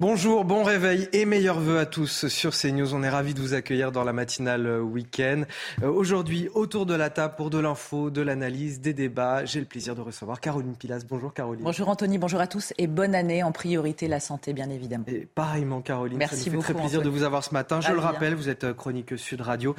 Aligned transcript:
Bonjour, 0.00 0.44
bon 0.44 0.62
réveil 0.62 1.08
et 1.12 1.24
meilleurs 1.24 1.58
voeux 1.58 1.80
à 1.80 1.84
tous 1.86 2.28
sur 2.28 2.52
CNews. 2.54 2.94
On 2.94 3.02
est 3.02 3.08
ravis 3.08 3.34
de 3.34 3.40
vous 3.40 3.54
accueillir 3.54 3.90
dans 3.90 4.04
la 4.04 4.12
matinale 4.12 4.80
week-end. 4.80 5.42
Euh, 5.82 5.88
Aujourd'hui, 5.90 6.48
autour 6.54 6.86
de 6.86 6.94
la 6.94 7.10
table 7.10 7.34
pour 7.36 7.50
de 7.50 7.58
l'info, 7.58 8.08
de 8.10 8.22
l'analyse, 8.22 8.80
des 8.80 8.92
débats, 8.94 9.44
j'ai 9.44 9.58
le 9.58 9.66
plaisir 9.66 9.96
de 9.96 10.00
recevoir 10.00 10.40
Caroline 10.40 10.76
Pilas. 10.76 11.00
Bonjour 11.08 11.34
Caroline. 11.34 11.64
Bonjour 11.64 11.88
Anthony, 11.88 12.16
bonjour 12.16 12.38
à 12.38 12.46
tous 12.46 12.72
et 12.78 12.86
bonne 12.86 13.16
année 13.16 13.42
en 13.42 13.50
priorité 13.50 14.06
la 14.06 14.20
santé 14.20 14.52
bien 14.52 14.70
évidemment. 14.70 15.04
Et 15.08 15.26
pareillement 15.34 15.80
Caroline, 15.80 16.18
Merci 16.18 16.36
ça 16.36 16.38
nous 16.38 16.44
fait 16.44 16.50
beaucoup, 16.52 16.62
très 16.62 16.74
plaisir 16.74 17.00
Anthony. 17.00 17.12
de 17.12 17.18
vous 17.18 17.24
avoir 17.24 17.42
ce 17.42 17.52
matin. 17.52 17.80
Je 17.80 17.88
Ravi, 17.88 17.98
le 17.98 18.04
rappelle, 18.04 18.34
vous 18.36 18.48
êtes 18.48 18.62
euh, 18.62 18.74
chroniqueuse 18.74 19.20
Sud 19.20 19.40
Radio. 19.40 19.74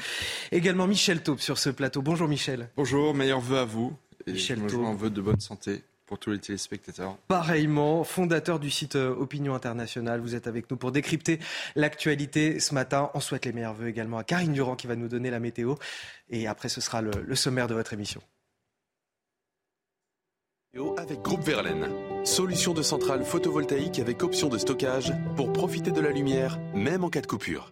Également 0.52 0.86
Michel 0.86 1.24
Taube 1.24 1.40
sur 1.40 1.58
ce 1.58 1.70
plateau. 1.70 2.02
Bonjour 2.02 2.28
Michel. 2.28 2.68
Bonjour, 2.76 3.14
meilleurs 3.14 3.40
vœux 3.40 3.60
à 3.60 3.66
vous. 3.66 3.94
Et 4.28 4.34
Michel 4.34 4.60
je 4.68 4.76
me 4.76 4.84
en 4.84 4.96
vœu 4.96 5.10
de 5.10 5.22
bonne 5.22 5.40
santé 5.40 5.82
pour 6.10 6.18
tous 6.18 6.32
les 6.32 6.40
téléspectateurs. 6.40 7.16
Pareillement, 7.28 8.04
fondateur 8.04 8.60
du 8.60 8.72
site 8.72 8.96
euh, 8.96 9.14
Opinion 9.16 9.54
Internationale, 9.54 10.20
vous 10.22 10.34
êtes 10.34 10.48
avec 10.48 10.70
nous 10.72 10.76
pour 10.76 10.92
décrypter 10.92 11.40
l'actualité 11.76 12.60
ce 12.60 12.74
matin. 12.74 13.12
On 13.14 13.20
souhaite 13.20 13.46
les 13.46 13.54
meilleurs 13.54 13.76
voeux 13.76 13.88
également 13.88 14.18
à 14.18 14.24
Karine 14.24 14.52
Durand 14.52 14.76
qui 14.76 14.88
va 14.88 14.96
nous 14.96 15.08
donner 15.08 15.30
la 15.30 15.40
météo. 15.40 15.76
Et 16.32 16.48
après, 16.48 16.68
ce 16.68 16.82
sera 16.82 17.04
le, 17.04 17.12
le 17.26 17.36
sommaire 17.36 17.68
de 17.68 17.76
votre 17.76 17.94
émission. 17.94 18.22
Avec 20.98 21.22
Groupe 21.22 21.44
Verlaine, 21.44 21.90
solution 22.26 22.74
de 22.74 22.82
centrale 22.82 23.24
photovoltaïque 23.24 24.00
avec 24.00 24.24
option 24.24 24.50
de 24.50 24.58
stockage 24.58 25.14
pour 25.36 25.54
profiter 25.54 25.92
de 25.92 26.02
la 26.02 26.12
lumière, 26.12 26.60
même 26.74 27.04
en 27.04 27.10
cas 27.10 27.22
de 27.22 27.28
coupure. 27.28 27.72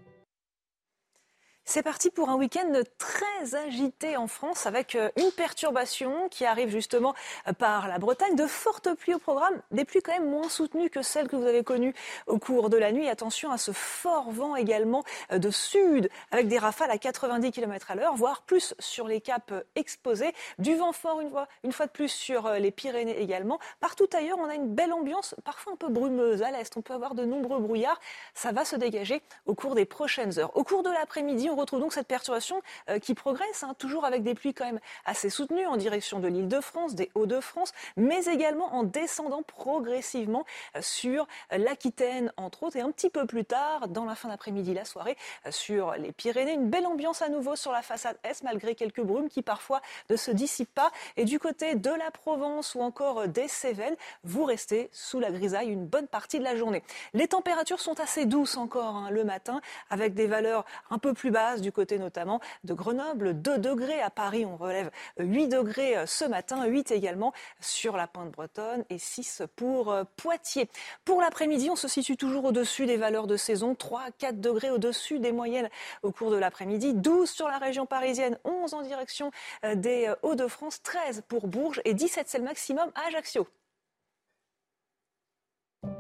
C'est 1.70 1.84
parti 1.84 2.10
pour 2.10 2.30
un 2.30 2.38
week-end 2.38 2.72
très 2.98 3.56
agité 3.56 4.16
en 4.16 4.28
France 4.28 4.66
avec 4.66 4.96
euh, 4.96 5.10
une 5.18 5.32
perturbation 5.34 6.30
qui 6.30 6.46
arrive 6.46 6.70
justement 6.70 7.14
euh, 7.46 7.52
par 7.52 7.90
la 7.90 8.00
Bretagne, 8.00 8.38
de 8.38 8.48
fortes 8.48 8.94
pluies 8.94 9.16
au 9.16 9.20
programme, 9.20 9.62
des 9.72 9.84
pluies 9.84 10.02
quand 10.02 10.14
même 10.14 10.30
moins 10.30 10.48
soutenues 10.48 10.90
que 10.90 11.02
celles 11.02 11.28
que 11.28 11.36
vous 11.36 11.46
avez 11.46 11.66
connues 11.66 11.94
au 12.26 12.40
cours 12.40 12.70
de 12.70 12.78
la 12.78 12.94
nuit. 12.94 13.10
Attention 13.10 13.52
à 13.52 13.58
ce 13.58 13.74
fort 13.74 14.32
vent 14.32 14.56
également 14.56 15.04
euh, 15.34 15.40
de 15.40 15.52
sud 15.52 16.10
avec 16.32 16.48
des 16.48 16.58
rafales 16.58 16.90
à 16.90 16.98
90 16.98 17.52
km 17.52 17.92
à 17.92 17.96
l'heure, 17.96 18.16
voire 18.16 18.44
plus 18.44 18.74
sur 18.80 19.10
les 19.10 19.20
caps 19.20 19.54
exposés. 19.76 20.34
Du 20.60 20.74
vent 20.78 20.94
fort 20.94 21.20
une 21.20 21.32
fois, 21.32 21.50
une 21.66 21.74
fois 21.74 21.88
de 21.88 21.92
plus 21.92 22.08
sur 22.08 22.50
les 22.50 22.72
Pyrénées 22.72 23.22
également. 23.22 23.60
Partout 23.82 24.08
ailleurs, 24.14 24.38
on 24.40 24.48
a 24.48 24.56
une 24.56 24.74
belle 24.74 24.94
ambiance, 24.94 25.36
parfois 25.44 25.74
un 25.74 25.76
peu 25.76 25.90
brumeuse 25.90 26.44
à 26.44 26.52
l'est. 26.52 26.78
On 26.78 26.82
peut 26.82 26.94
avoir 26.94 27.14
de 27.14 27.26
nombreux 27.26 27.60
brouillards. 27.60 28.00
Ça 28.34 28.54
va 28.54 28.64
se 28.64 28.78
dégager 28.78 29.22
au 29.46 29.54
cours 29.54 29.76
des 29.76 29.84
prochaines 29.84 30.40
heures. 30.40 30.56
Au 30.56 30.64
cours 30.64 30.82
de 30.82 30.92
l'après-midi, 30.92 31.50
retrouve 31.62 31.80
donc 31.80 31.94
cette 31.94 32.08
perturbation 32.08 32.62
euh, 32.90 33.00
qui 33.00 33.14
progresse, 33.14 33.64
hein, 33.64 33.76
toujours 33.78 34.06
avec 34.06 34.24
des 34.24 34.34
pluies 34.34 34.54
quand 34.54 34.66
même 34.66 34.80
assez 35.06 35.30
soutenues 35.30 35.66
en 35.66 35.78
direction 35.78 36.20
de 36.20 36.28
l'île 36.28 36.48
de 36.48 36.62
France, 36.62 36.96
des 36.96 37.12
Hauts-de-France, 37.16 37.74
mais 37.96 38.26
également 38.26 38.74
en 38.76 38.84
descendant 38.84 39.44
progressivement 39.44 40.46
euh, 40.76 40.82
sur 40.82 41.28
l'Aquitaine, 41.52 42.32
entre 42.38 42.64
autres, 42.64 42.78
et 42.78 42.82
un 42.82 42.92
petit 42.92 43.10
peu 43.10 43.26
plus 43.26 43.46
tard, 43.46 43.88
dans 43.88 44.06
la 44.06 44.16
fin 44.16 44.30
d'après-midi, 44.30 44.74
la 44.74 44.86
soirée, 44.86 45.18
euh, 45.46 45.52
sur 45.52 45.94
les 45.94 46.12
Pyrénées. 46.12 46.54
Une 46.54 46.70
belle 46.70 46.88
ambiance 46.88 47.22
à 47.22 47.30
nouveau 47.30 47.56
sur 47.56 47.72
la 47.72 47.82
façade 47.82 48.18
Est, 48.24 48.44
malgré 48.44 48.76
quelques 48.76 49.02
brumes 49.02 49.30
qui 49.30 49.42
parfois 49.42 49.82
ne 50.10 50.16
se 50.16 50.32
dissipent 50.32 50.74
pas. 50.74 50.92
Et 51.16 51.26
du 51.26 51.40
côté 51.40 51.76
de 51.76 51.90
la 51.90 52.12
Provence 52.12 52.76
ou 52.76 52.82
encore 52.82 53.28
des 53.28 53.48
Cévennes, 53.48 53.96
vous 54.24 54.44
restez 54.44 54.90
sous 54.92 55.20
la 55.20 55.32
grisaille 55.32 55.70
une 55.70 55.86
bonne 55.86 56.08
partie 56.08 56.40
de 56.40 56.44
la 56.44 56.56
journée. 56.56 56.84
Les 57.14 57.28
températures 57.28 57.80
sont 57.80 58.00
assez 58.00 58.26
douces 58.26 58.58
encore 58.58 58.96
hein, 58.96 59.10
le 59.12 59.24
matin, 59.24 59.62
avec 59.90 60.14
des 60.14 60.28
valeurs 60.28 60.66
un 60.90 60.98
peu 60.98 61.14
plus 61.14 61.32
basses 61.32 61.47
du 61.56 61.72
côté 61.72 61.98
notamment 61.98 62.40
de 62.64 62.74
Grenoble, 62.74 63.42
2 63.42 63.58
degrés 63.58 64.02
à 64.02 64.10
Paris, 64.10 64.46
on 64.46 64.58
relève 64.58 64.92
8 65.18 65.48
degrés 65.48 65.98
euh, 65.98 66.06
ce 66.06 66.26
matin, 66.26 66.66
8 66.66 66.92
également 66.92 67.34
sur 67.62 67.96
la 67.96 68.08
pointe 68.08 68.32
bretonne 68.32 68.84
et 68.90 68.98
6 68.98 69.44
pour 69.56 69.92
euh, 69.92 70.04
Poitiers. 70.18 70.70
Pour 71.06 71.22
l'après-midi, 71.22 71.70
on 71.70 71.76
se 71.76 71.88
situe 71.88 72.18
toujours 72.18 72.46
au-dessus 72.46 72.86
des 72.86 72.98
valeurs 72.98 73.28
de 73.28 73.38
saison, 73.38 73.76
3 73.76 74.02
à 74.02 74.12
4 74.12 74.42
degrés 74.42 74.70
au-dessus 74.70 75.20
des 75.20 75.32
moyennes 75.32 75.70
au 76.04 76.12
cours 76.12 76.32
de 76.32 76.38
l'après-midi, 76.38 76.94
12 76.94 77.30
sur 77.30 77.48
la 77.48 77.58
région 77.58 77.86
parisienne, 77.86 78.38
11 78.44 78.74
en 78.74 78.82
direction 78.82 79.32
euh, 79.64 79.76
des 79.76 80.14
Hauts-de-France, 80.24 80.82
13 80.84 81.24
pour 81.28 81.48
Bourges 81.48 81.82
et 81.86 81.94
17 81.94 82.28
c'est 82.28 82.38
le 82.40 82.44
maximum 82.44 82.92
à 82.96 83.08
Ajaccio. 83.08 83.48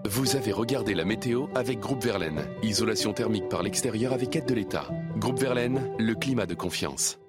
Vous 0.05 0.35
avez 0.35 0.51
regardé 0.51 0.93
la 0.93 1.05
météo 1.05 1.47
avec 1.55 1.79
Groupe 1.79 2.03
Verlaine. 2.03 2.47
Isolation 2.63 3.13
thermique 3.13 3.49
par 3.49 3.63
l'extérieur 3.63 4.13
avec 4.13 4.35
aide 4.35 4.45
de 4.45 4.53
l'État. 4.53 4.89
Groupe 5.17 5.39
Verlaine, 5.39 5.91
le 5.99 6.15
climat 6.15 6.45
de 6.45 6.55
confiance. 6.55 7.19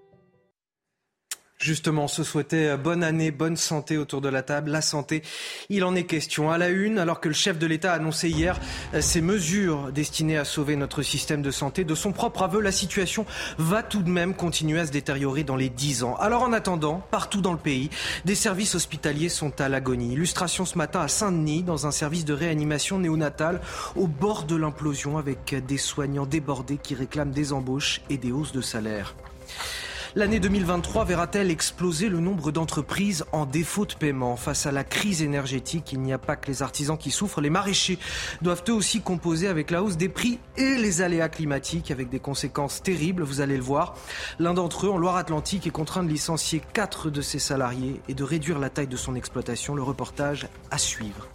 Justement, 1.61 2.07
se 2.07 2.23
souhaitait 2.23 2.77
bonne 2.77 3.03
année, 3.03 3.33
bonne 3.33 3.57
santé 3.57 3.99
autour 3.99 4.21
de 4.21 4.29
la 4.29 4.43
table. 4.43 4.71
La 4.71 4.81
santé, 4.81 5.23
il 5.69 5.83
en 5.83 5.97
est 5.97 6.05
question. 6.05 6.53
À 6.53 6.59
la 6.59 6.69
une, 6.69 7.01
alors 7.01 7.21
que 7.21 7.27
le 7.27 7.35
chef 7.35 7.59
de 7.59 7.67
l'État 7.67 7.93
a 7.93 7.97
annoncé 7.97 8.29
hier 8.29 8.61
euh, 8.95 9.01
ces 9.01 9.21
mesures 9.21 9.91
destinées 9.91 10.37
à 10.37 10.45
sauver 10.45 10.77
notre 10.77 11.03
système 11.03 11.43
de 11.43 11.51
santé, 11.51 11.83
de 11.83 11.97
son 11.97 12.13
propre 12.13 12.43
aveu, 12.43 12.61
la 12.61 12.71
situation 12.71 13.27
va 13.59 13.83
tout 13.83 14.03
de 14.03 14.09
même 14.09 14.35
continuer 14.35 14.79
à 14.79 14.87
se 14.87 14.93
détériorer 14.93 15.43
dans 15.43 15.57
les 15.57 15.69
dix 15.69 16.05
ans. 16.05 16.15
Alors 16.21 16.43
en 16.43 16.53
attendant, 16.53 17.03
partout 17.11 17.41
dans 17.41 17.53
le 17.53 17.59
pays, 17.59 17.91
des 18.25 18.37
services 18.37 18.77
hospitaliers 18.77 19.29
sont 19.29 19.61
à 19.61 19.69
l'agonie. 19.69 20.13
Illustration 20.13 20.65
ce 20.65 20.79
matin 20.79 21.01
à 21.01 21.09
Saint-Denis, 21.09 21.65
dans 21.65 21.89
un 21.89 21.91
service 21.91 22.25
de 22.25 22.35
réanimation 22.35 23.01
néonatale, 23.01 23.61
au 23.97 24.07
bord 24.07 24.45
de 24.45 24.55
l'implosion, 24.55 25.19
avec 25.19 25.57
des 25.67 25.79
soignants 25.79 26.27
débordés 26.27 26.79
qui 26.81 26.95
réclament 26.95 27.33
des 27.33 27.53
embauches 27.53 28.01
et 28.11 28.17
des 28.17 28.31
hausses 28.31 28.53
de 28.53 28.61
salaire. 28.61 29.17
L'année 30.19 30.41
2023 30.41 31.05
verra-t-elle 31.05 31.49
exploser 31.49 32.09
le 32.09 32.19
nombre 32.19 32.51
d'entreprises 32.51 33.25
en 33.31 33.47
défaut 33.47 33.87
de 33.87 33.95
paiement 33.95 34.35
Face 34.35 34.67
à 34.67 34.73
la 34.73 34.83
crise 34.83 35.23
énergétique, 35.23 35.93
il 35.93 36.01
n'y 36.01 36.13
a 36.13 36.19
pas 36.19 36.35
que 36.35 36.49
les 36.49 36.61
artisans 36.61 36.99
qui 36.99 37.13
souffrent, 37.13 37.41
les 37.41 37.51
maraîchers 37.51 38.01
doivent 38.43 38.65
eux 38.69 38.73
aussi 38.73 39.01
composer 39.01 39.47
avec 39.47 39.71
la 39.71 39.81
hausse 39.81 39.97
des 39.97 40.09
prix 40.09 40.41
et 40.57 40.75
les 40.75 41.03
aléas 41.03 41.29
climatiques 41.29 41.93
avec 41.93 42.09
des 42.09 42.19
conséquences 42.19 42.83
terribles, 42.83 43.23
vous 43.23 43.41
allez 43.41 43.57
le 43.57 43.63
voir. 43.63 43.95
L'un 44.41 44.55
d'entre 44.55 44.87
eux, 44.87 44.91
en 44.91 44.99
Loire-Atlantique, 44.99 45.69
est 45.69 45.71
contraint 45.71 46.03
de 46.03 46.09
licencier 46.09 46.61
quatre 46.73 47.11
de 47.11 47.21
ses 47.21 47.39
salariés 47.39 48.01
et 48.09 48.15
de 48.15 48.25
réduire 48.25 48.59
la 48.59 48.71
taille 48.71 48.89
de 48.89 48.97
son 48.97 49.15
exploitation. 49.15 49.77
Le 49.77 49.85
reportage 49.85 50.49
à 50.73 50.79
suivre. 50.79 51.29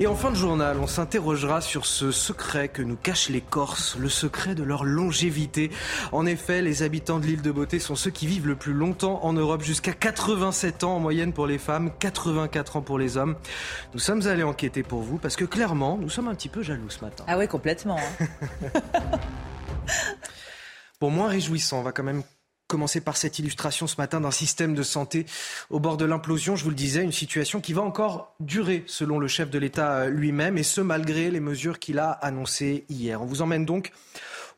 Et 0.00 0.06
en 0.06 0.14
fin 0.14 0.30
de 0.30 0.36
journal, 0.36 0.78
on 0.80 0.86
s'interrogera 0.86 1.60
sur 1.60 1.84
ce 1.84 2.12
secret 2.12 2.68
que 2.68 2.82
nous 2.82 2.94
cachent 2.94 3.30
les 3.30 3.40
Corses, 3.40 3.96
le 3.98 4.08
secret 4.08 4.54
de 4.54 4.62
leur 4.62 4.84
longévité. 4.84 5.72
En 6.12 6.24
effet, 6.24 6.62
les 6.62 6.84
habitants 6.84 7.18
de 7.18 7.26
l'île 7.26 7.42
de 7.42 7.50
Beauté 7.50 7.80
sont 7.80 7.96
ceux 7.96 8.12
qui 8.12 8.28
vivent 8.28 8.46
le 8.46 8.54
plus 8.54 8.72
longtemps 8.74 9.18
en 9.24 9.32
Europe, 9.32 9.62
jusqu'à 9.62 9.92
87 9.92 10.84
ans 10.84 10.94
en 10.94 11.00
moyenne 11.00 11.32
pour 11.32 11.48
les 11.48 11.58
femmes, 11.58 11.90
84 11.98 12.76
ans 12.76 12.80
pour 12.82 12.96
les 12.96 13.16
hommes. 13.16 13.34
Nous 13.92 13.98
sommes 13.98 14.24
allés 14.28 14.44
enquêter 14.44 14.84
pour 14.84 15.02
vous 15.02 15.18
parce 15.18 15.34
que 15.34 15.44
clairement, 15.44 15.98
nous 16.00 16.08
sommes 16.10 16.28
un 16.28 16.34
petit 16.36 16.48
peu 16.48 16.62
jaloux 16.62 16.90
ce 16.90 17.00
matin. 17.04 17.24
Ah 17.26 17.36
ouais, 17.36 17.48
complètement. 17.48 17.98
hein. 17.98 18.68
Pour 21.00 21.10
moins 21.12 21.28
réjouissant, 21.28 21.78
on 21.78 21.82
va 21.82 21.92
quand 21.92 22.02
même 22.02 22.22
commencer 22.68 23.00
par 23.00 23.16
cette 23.16 23.38
illustration 23.38 23.86
ce 23.86 23.96
matin 23.96 24.20
d'un 24.20 24.30
système 24.30 24.74
de 24.74 24.82
santé 24.82 25.26
au 25.70 25.80
bord 25.80 25.96
de 25.96 26.04
l'implosion. 26.04 26.54
Je 26.54 26.64
vous 26.64 26.70
le 26.70 26.76
disais, 26.76 27.02
une 27.02 27.12
situation 27.12 27.60
qui 27.60 27.72
va 27.72 27.82
encore 27.82 28.34
durer 28.38 28.84
selon 28.86 29.18
le 29.18 29.26
chef 29.26 29.50
de 29.50 29.58
l'État 29.58 29.92
euh, 29.94 30.10
lui-même 30.10 30.58
et 30.58 30.62
ce 30.62 30.80
malgré 30.82 31.30
les 31.30 31.40
mesures 31.40 31.78
qu'il 31.78 31.98
a 31.98 32.10
annoncées 32.10 32.84
hier. 32.90 33.22
On 33.22 33.26
vous 33.26 33.42
emmène 33.42 33.64
donc 33.64 33.92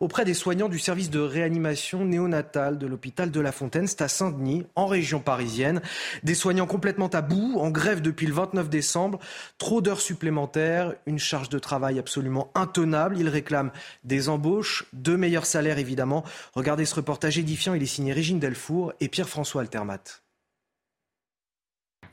auprès 0.00 0.24
des 0.24 0.34
soignants 0.34 0.70
du 0.70 0.78
service 0.78 1.10
de 1.10 1.20
réanimation 1.20 2.04
néonatale 2.04 2.78
de 2.78 2.86
l'hôpital 2.86 3.30
de 3.30 3.40
La 3.40 3.52
Fontaine, 3.52 3.86
c'est 3.86 4.00
à 4.00 4.08
Saint-Denis, 4.08 4.66
en 4.74 4.86
région 4.86 5.20
parisienne. 5.20 5.82
Des 6.22 6.34
soignants 6.34 6.66
complètement 6.66 7.08
à 7.08 7.20
bout, 7.20 7.58
en 7.58 7.70
grève 7.70 8.00
depuis 8.00 8.26
le 8.26 8.32
29 8.32 8.70
décembre, 8.70 9.18
trop 9.58 9.82
d'heures 9.82 10.00
supplémentaires, 10.00 10.94
une 11.04 11.18
charge 11.18 11.50
de 11.50 11.58
travail 11.58 11.98
absolument 11.98 12.50
intenable. 12.54 13.18
Ils 13.18 13.28
réclament 13.28 13.72
des 14.04 14.30
embauches, 14.30 14.86
de 14.94 15.16
meilleurs 15.16 15.46
salaires 15.46 15.78
évidemment. 15.78 16.24
Regardez 16.54 16.86
ce 16.86 16.94
reportage 16.94 17.38
édifiant, 17.38 17.74
il 17.74 17.82
est 17.82 17.86
signé 17.86 18.12
Régine 18.12 18.40
Delfour 18.40 18.94
et 19.00 19.08
Pierre-François 19.08 19.60
Altermat. 19.60 20.22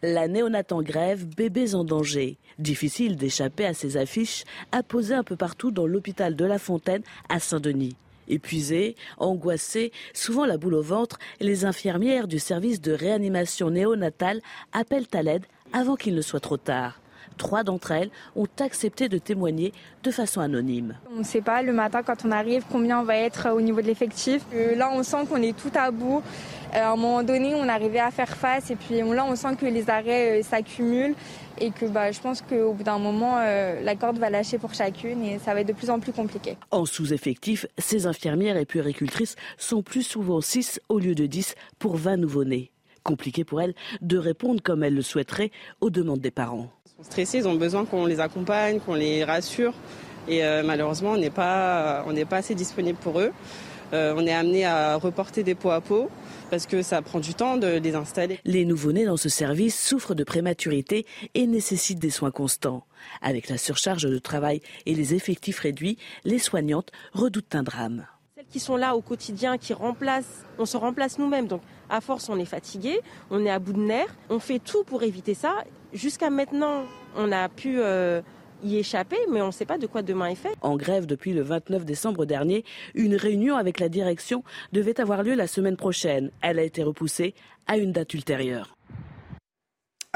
La 0.03 0.27
néonate 0.27 0.71
en 0.71 0.83
grève, 0.83 1.25
bébés 1.25 1.73
en 1.73 1.83
danger. 1.83 2.37
Difficile 2.59 3.15
d'échapper 3.15 3.65
à 3.65 3.73
ces 3.73 3.97
affiches 3.97 4.43
apposées 4.71 5.15
un 5.15 5.23
peu 5.23 5.35
partout 5.35 5.71
dans 5.71 5.87
l'hôpital 5.87 6.35
de 6.35 6.45
La 6.45 6.59
Fontaine 6.59 7.01
à 7.29 7.39
Saint-Denis. 7.39 7.95
Épuisées, 8.27 8.95
angoissées, 9.17 9.91
souvent 10.13 10.45
la 10.45 10.57
boule 10.57 10.75
au 10.75 10.81
ventre, 10.81 11.17
les 11.39 11.65
infirmières 11.65 12.27
du 12.27 12.37
service 12.37 12.79
de 12.81 12.91
réanimation 12.91 13.71
néonatale 13.71 14.41
appellent 14.71 15.07
à 15.13 15.23
l'aide 15.23 15.45
avant 15.73 15.95
qu'il 15.95 16.13
ne 16.13 16.21
soit 16.21 16.41
trop 16.41 16.57
tard. 16.57 16.99
Trois 17.37 17.63
d'entre 17.63 17.91
elles 17.91 18.09
ont 18.35 18.47
accepté 18.59 19.09
de 19.09 19.17
témoigner 19.17 19.73
de 20.03 20.11
façon 20.11 20.41
anonyme. 20.41 20.95
On 21.13 21.19
ne 21.19 21.23
sait 21.23 21.41
pas 21.41 21.61
le 21.61 21.71
matin 21.71 22.01
quand 22.03 22.25
on 22.25 22.31
arrive 22.31 22.63
combien 22.71 22.99
on 22.99 23.03
va 23.03 23.17
être 23.17 23.51
au 23.51 23.61
niveau 23.61 23.81
de 23.81 23.87
l'effectif. 23.87 24.43
Euh, 24.53 24.75
là, 24.75 24.89
on 24.93 25.03
sent 25.03 25.25
qu'on 25.29 25.41
est 25.41 25.55
tout 25.55 25.71
à 25.75 25.91
bout. 25.91 26.21
Euh, 26.73 26.79
à 26.79 26.91
un 26.91 26.95
moment 26.95 27.23
donné, 27.23 27.53
on 27.55 27.67
arrivait 27.69 27.99
à 27.99 28.11
faire 28.11 28.35
face 28.35 28.71
et 28.71 28.75
puis 28.75 28.99
là, 28.99 29.25
on 29.27 29.35
sent 29.35 29.55
que 29.59 29.65
les 29.65 29.89
arrêts 29.89 30.39
euh, 30.39 30.43
s'accumulent 30.43 31.15
et 31.59 31.71
que 31.71 31.85
bah, 31.85 32.11
je 32.11 32.19
pense 32.19 32.41
qu'au 32.41 32.73
bout 32.73 32.83
d'un 32.83 32.99
moment, 32.99 33.37
la 33.37 33.95
corde 33.95 34.19
va 34.19 34.29
lâcher 34.29 34.59
pour 34.59 34.75
chacune 34.75 35.23
et 35.23 35.39
ça 35.39 35.55
va 35.55 35.61
être 35.61 35.67
de 35.67 35.73
plus 35.73 35.89
en 35.89 35.99
plus 35.99 36.11
compliqué. 36.11 36.55
En 36.69 36.85
sous-effectif, 36.85 37.65
ces 37.79 38.05
infirmières 38.05 38.57
et 38.57 38.65
puéricultrices 38.65 39.35
sont 39.57 39.81
plus 39.81 40.03
souvent 40.03 40.39
6 40.39 40.79
au 40.87 40.99
lieu 40.99 41.15
de 41.15 41.25
10 41.25 41.55
pour 41.79 41.97
20 41.97 42.17
nouveau-nés. 42.17 42.71
Compliqué 43.01 43.43
pour 43.43 43.59
elles 43.59 43.73
de 44.01 44.19
répondre 44.19 44.61
comme 44.61 44.83
elles 44.83 44.93
le 44.93 45.01
souhaiteraient 45.01 45.49
aux 45.81 45.89
demandes 45.89 46.19
des 46.19 46.29
parents 46.29 46.69
sont 46.97 47.03
stressés, 47.03 47.37
ils 47.39 47.47
ont 47.47 47.55
besoin 47.55 47.85
qu'on 47.85 48.05
les 48.05 48.19
accompagne, 48.19 48.79
qu'on 48.79 48.95
les 48.95 49.23
rassure. 49.23 49.73
Et 50.27 50.43
euh, 50.43 50.63
malheureusement, 50.63 51.11
on 51.11 51.17
n'est 51.17 51.29
pas, 51.29 52.03
pas 52.29 52.37
assez 52.37 52.55
disponible 52.55 52.97
pour 52.97 53.19
eux. 53.19 53.31
Euh, 53.93 54.13
on 54.17 54.25
est 54.25 54.33
amené 54.33 54.65
à 54.65 54.95
reporter 54.95 55.43
des 55.43 55.55
pots 55.55 55.69
à 55.69 55.79
peau 55.79 56.09
parce 56.49 56.65
que 56.65 56.81
ça 56.81 57.01
prend 57.01 57.19
du 57.19 57.33
temps 57.35 57.55
de 57.55 57.77
les 57.77 57.95
installer. 57.95 58.39
Les 58.43 58.65
nouveau-nés 58.65 59.05
dans 59.05 59.15
ce 59.15 59.29
service 59.29 59.79
souffrent 59.81 60.15
de 60.15 60.23
prématurité 60.23 61.05
et 61.35 61.45
nécessitent 61.45 61.99
des 61.99 62.09
soins 62.09 62.31
constants. 62.31 62.83
Avec 63.21 63.47
la 63.47 63.57
surcharge 63.57 64.03
de 64.03 64.17
travail 64.17 64.61
et 64.85 64.95
les 64.95 65.13
effectifs 65.13 65.59
réduits, 65.59 65.97
les 66.25 66.39
soignantes 66.39 66.91
redoutent 67.13 67.55
un 67.55 67.63
drame. 67.63 68.07
Celles 68.35 68.47
qui 68.47 68.59
sont 68.59 68.75
là 68.75 68.95
au 68.95 69.01
quotidien, 69.01 69.57
qui 69.57 69.73
remplacent, 69.73 70.45
on 70.57 70.65
se 70.65 70.75
remplace 70.75 71.19
nous-mêmes. 71.19 71.47
Donc 71.47 71.61
à 71.89 72.01
force, 72.01 72.29
on 72.29 72.39
est 72.39 72.45
fatigué, 72.45 72.99
on 73.29 73.45
est 73.45 73.49
à 73.49 73.59
bout 73.59 73.73
de 73.73 73.81
nerfs. 73.81 74.15
On 74.29 74.39
fait 74.39 74.59
tout 74.59 74.83
pour 74.83 75.03
éviter 75.03 75.33
ça. 75.33 75.63
Jusqu'à 75.93 76.29
maintenant, 76.29 76.83
on 77.15 77.31
a 77.31 77.49
pu 77.49 77.79
euh, 77.79 78.21
y 78.63 78.77
échapper, 78.77 79.17
mais 79.31 79.41
on 79.41 79.47
ne 79.47 79.51
sait 79.51 79.65
pas 79.65 79.77
de 79.77 79.87
quoi 79.87 80.01
demain 80.01 80.27
est 80.27 80.35
fait. 80.35 80.55
En 80.61 80.75
grève 80.75 81.05
depuis 81.05 81.33
le 81.33 81.41
29 81.41 81.85
décembre 81.85 82.25
dernier, 82.25 82.63
une 82.95 83.15
réunion 83.15 83.55
avec 83.55 83.79
la 83.79 83.89
direction 83.89 84.43
devait 84.73 84.99
avoir 84.99 85.23
lieu 85.23 85.35
la 85.35 85.47
semaine 85.47 85.77
prochaine. 85.77 86.31
Elle 86.41 86.59
a 86.59 86.63
été 86.63 86.83
repoussée 86.83 87.33
à 87.67 87.77
une 87.77 87.91
date 87.91 88.13
ultérieure. 88.13 88.76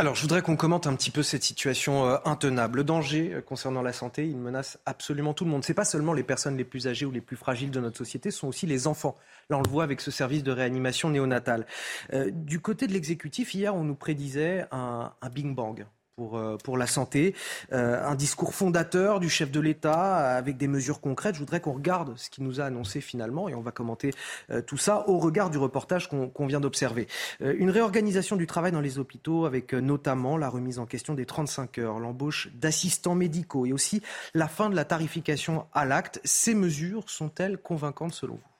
Alors, 0.02 0.16
je 0.16 0.24
voudrais 0.24 0.42
qu'on 0.42 0.56
commente 0.56 0.88
un 0.88 0.96
petit 0.96 1.12
peu 1.12 1.22
cette 1.22 1.44
situation 1.44 2.08
euh, 2.08 2.18
intenable. 2.26 2.78
Le 2.78 2.84
danger 2.84 3.36
euh, 3.36 3.42
concernant 3.42 3.84
la 3.84 3.94
santé, 3.94 4.28
il 4.28 4.36
menace 4.36 4.80
absolument 4.88 5.36
tout 5.36 5.46
le 5.46 5.52
monde. 5.52 5.64
Ce 5.64 5.72
n'est 5.72 5.76
pas 5.76 5.86
seulement 5.86 6.14
les 6.14 6.24
personnes 6.24 6.58
les 6.58 6.64
plus 6.64 6.88
âgées 6.88 7.06
ou 7.06 7.12
les 7.12 7.22
plus 7.22 7.36
fragiles 7.36 7.70
de 7.70 7.80
notre 7.80 8.00
société, 8.00 8.32
ce 8.32 8.40
sont 8.40 8.48
aussi 8.48 8.66
les 8.66 8.88
enfants. 8.88 9.16
Là, 9.52 9.60
on 9.60 9.62
le 9.62 9.70
voit 9.70 9.84
avec 9.84 10.02
ce 10.02 10.10
service 10.10 10.42
de 10.42 10.52
réanimation 10.52 11.12
néonatale. 11.12 11.68
Euh, 12.14 12.32
du 12.34 12.60
côté 12.60 12.88
de 12.88 12.94
l'exécutif, 12.94 13.54
hier, 13.54 13.76
on 13.76 13.84
nous 13.84 13.94
prédisait 13.94 14.66
un, 14.72 15.14
un 15.22 15.30
Big 15.30 15.54
Bang 15.54 15.86
pour, 16.16 16.38
euh, 16.38 16.58
pour 16.58 16.78
la 16.78 16.88
santé. 16.88 17.36
Euh, 17.72 18.04
un 18.06 18.16
discours 18.16 18.54
fondateur 18.54 19.20
du 19.20 19.30
chef 19.30 19.52
de 19.52 19.60
l'État 19.60 20.36
avec 20.36 20.58
des 20.58 20.68
mesures 20.68 21.02
concrètes. 21.02 21.36
Je 21.36 21.40
voudrais 21.40 21.60
qu'on 21.60 21.74
regarde 21.74 22.18
ce 22.18 22.30
qu'il 22.30 22.44
nous 22.44 22.62
a 22.62 22.66
annoncé 22.66 23.02
finalement 23.02 23.50
et 23.50 23.56
on 23.56 23.62
va 23.62 23.72
commenter 23.72 24.12
euh, 24.50 24.62
tout 24.62 24.78
ça 24.78 25.08
au 25.08 25.18
regard 25.18 25.50
du 25.50 25.58
reportage 25.58 26.10
qu'on 26.10 26.46
vient 26.46 26.60
d'observer. 26.60 27.08
une 27.40 27.70
réorganisation 27.70 28.36
du 28.36 28.48
travail 28.48 28.72
dans 28.72 28.82
les 28.82 29.00
hôpitaux 29.00 29.46
avec 29.46 29.74
notamment 29.74 30.38
la 30.38 30.50
remise 30.50 30.80
en 30.80 30.86
question 30.86 31.14
des 31.14 31.26
35 31.26 31.78
heures, 31.78 32.00
l'embauche 32.00 32.50
d'assistants 32.56 33.16
médicaux 33.16 33.66
et 33.66 33.74
aussi 33.74 34.02
la 34.34 34.48
fin 34.48 34.70
de 34.70 34.76
la 34.76 34.86
tarification 34.86 35.66
à 35.74 35.86
l'acte. 35.86 36.20
Ces 36.24 36.54
mesures 36.54 37.10
sont-elles 37.10 37.58
convaincantes 37.58 38.14
selon 38.14 38.36
vous? 38.36 38.51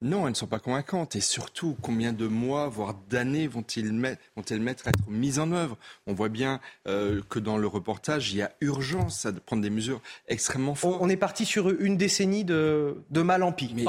Non, 0.00 0.26
elles 0.26 0.30
ne 0.30 0.36
sont 0.36 0.46
pas 0.46 0.60
convaincantes. 0.60 1.16
Et 1.16 1.20
surtout, 1.20 1.76
combien 1.82 2.12
de 2.12 2.28
mois, 2.28 2.68
voire 2.68 2.94
d'années 3.10 3.48
vont-elles 3.48 3.92
mettre, 3.92 4.22
vont 4.36 4.58
mettre 4.60 4.86
à 4.86 4.90
être 4.90 5.08
mises 5.08 5.40
en 5.40 5.50
œuvre? 5.50 5.76
On 6.06 6.14
voit 6.14 6.28
bien 6.28 6.60
euh, 6.86 7.20
que 7.28 7.40
dans 7.40 7.58
le 7.58 7.66
reportage, 7.66 8.32
il 8.32 8.38
y 8.38 8.42
a 8.42 8.52
urgence 8.60 9.26
à 9.26 9.32
prendre 9.32 9.62
des 9.62 9.70
mesures 9.70 10.00
extrêmement 10.28 10.76
fortes. 10.76 10.98
On 11.00 11.08
est 11.08 11.16
parti 11.16 11.44
sur 11.44 11.68
une 11.68 11.96
décennie 11.96 12.44
de, 12.44 12.94
mal 13.12 13.42
en 13.42 13.52
pis. 13.52 13.74
Mais, 13.74 13.84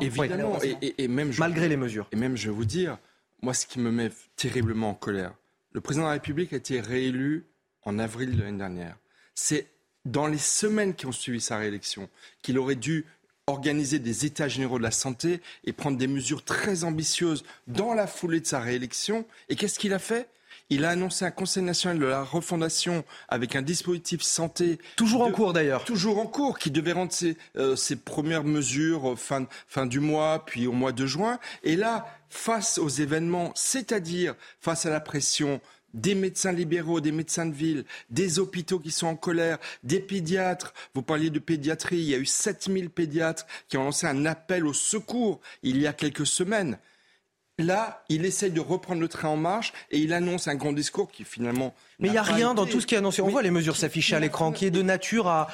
évidemment, 0.00 0.58
et, 0.62 1.08
même 1.08 1.32
malgré 1.38 1.68
les 1.68 1.76
mesures. 1.76 2.06
Et 2.12 2.16
même, 2.16 2.36
je 2.36 2.48
vais 2.48 2.54
vous 2.54 2.64
dire, 2.64 2.98
moi, 3.42 3.52
ce 3.52 3.66
qui 3.66 3.80
me 3.80 3.90
met 3.90 4.10
terriblement 4.36 4.90
en 4.90 4.94
colère, 4.94 5.34
le 5.72 5.80
président 5.80 6.04
de 6.04 6.08
la 6.08 6.14
République 6.14 6.52
a 6.52 6.56
été 6.56 6.80
réélu 6.80 7.46
en 7.82 7.98
avril 7.98 8.36
de 8.36 8.42
l'année 8.42 8.58
dernière. 8.58 8.96
C'est 9.34 9.66
dans 10.06 10.28
les 10.28 10.38
semaines 10.38 10.94
qui 10.94 11.06
ont 11.06 11.12
suivi 11.12 11.40
sa 11.40 11.58
réélection 11.58 12.08
qu'il 12.42 12.58
aurait 12.58 12.76
dû 12.76 13.04
organiser 13.48 14.00
des 14.00 14.26
états 14.26 14.48
généraux 14.48 14.78
de 14.78 14.82
la 14.82 14.90
santé 14.90 15.40
et 15.64 15.72
prendre 15.72 15.96
des 15.96 16.08
mesures 16.08 16.42
très 16.42 16.82
ambitieuses 16.82 17.44
dans 17.68 17.94
la 17.94 18.08
foulée 18.08 18.40
de 18.40 18.46
sa 18.46 18.58
réélection. 18.58 19.24
Et 19.48 19.54
qu'est-ce 19.54 19.78
qu'il 19.78 19.92
a 19.92 20.00
fait? 20.00 20.28
Il 20.68 20.84
a 20.84 20.90
annoncé 20.90 21.24
un 21.24 21.30
Conseil 21.30 21.62
national 21.62 22.00
de 22.00 22.06
la 22.06 22.24
refondation 22.24 23.04
avec 23.28 23.54
un 23.54 23.62
dispositif 23.62 24.22
santé. 24.22 24.80
Toujours 24.96 25.22
en 25.22 25.30
cours 25.30 25.52
d'ailleurs. 25.52 25.84
Toujours 25.84 26.18
en 26.18 26.26
cours, 26.26 26.58
qui 26.58 26.72
devait 26.72 26.90
rendre 26.90 27.12
ses, 27.12 27.36
euh, 27.56 27.76
premières 28.04 28.42
mesures 28.42 29.16
fin, 29.16 29.46
fin 29.68 29.86
du 29.86 30.00
mois, 30.00 30.44
puis 30.44 30.66
au 30.66 30.72
mois 30.72 30.90
de 30.90 31.06
juin. 31.06 31.38
Et 31.62 31.76
là, 31.76 32.04
face 32.30 32.78
aux 32.78 32.88
événements, 32.88 33.52
c'est-à-dire 33.54 34.34
face 34.60 34.86
à 34.86 34.90
la 34.90 34.98
pression 34.98 35.60
des 35.96 36.14
médecins 36.14 36.52
libéraux, 36.52 37.00
des 37.00 37.10
médecins 37.10 37.46
de 37.46 37.54
ville, 37.54 37.84
des 38.10 38.38
hôpitaux 38.38 38.78
qui 38.78 38.92
sont 38.92 39.08
en 39.08 39.16
colère, 39.16 39.58
des 39.82 39.98
pédiatres. 39.98 40.72
Vous 40.94 41.02
parliez 41.02 41.30
de 41.30 41.40
pédiatrie, 41.40 41.96
il 41.96 42.04
y 42.10 42.14
a 42.14 42.18
eu 42.18 42.26
7000 42.26 42.90
pédiatres 42.90 43.46
qui 43.68 43.76
ont 43.76 43.84
lancé 43.84 44.06
un 44.06 44.26
appel 44.26 44.66
au 44.66 44.72
secours 44.72 45.40
il 45.62 45.80
y 45.80 45.86
a 45.86 45.92
quelques 45.92 46.26
semaines. 46.26 46.78
Là, 47.58 48.04
il 48.10 48.26
essaye 48.26 48.50
de 48.50 48.60
reprendre 48.60 49.00
le 49.00 49.08
train 49.08 49.28
en 49.28 49.36
marche 49.36 49.72
et 49.90 49.98
il 49.98 50.12
annonce 50.12 50.46
un 50.46 50.56
grand 50.56 50.74
discours 50.74 51.10
qui 51.10 51.24
finalement 51.24 51.74
mais 51.98 52.08
il 52.08 52.10
n'y 52.10 52.18
a 52.18 52.22
rien 52.22 52.52
dans 52.52 52.66
tout 52.66 52.80
ce 52.80 52.86
qui 52.86 52.94
est 52.94 52.98
annoncé. 52.98 53.22
On 53.22 53.28
voit 53.28 53.42
les 53.42 53.50
mesures 53.50 53.76
s'afficher 53.76 54.16
à 54.16 54.20
l'écran, 54.20 54.52
qui 54.52 54.66
est 54.66 54.70
de 54.70 54.82
nature 54.82 55.28
à, 55.28 55.48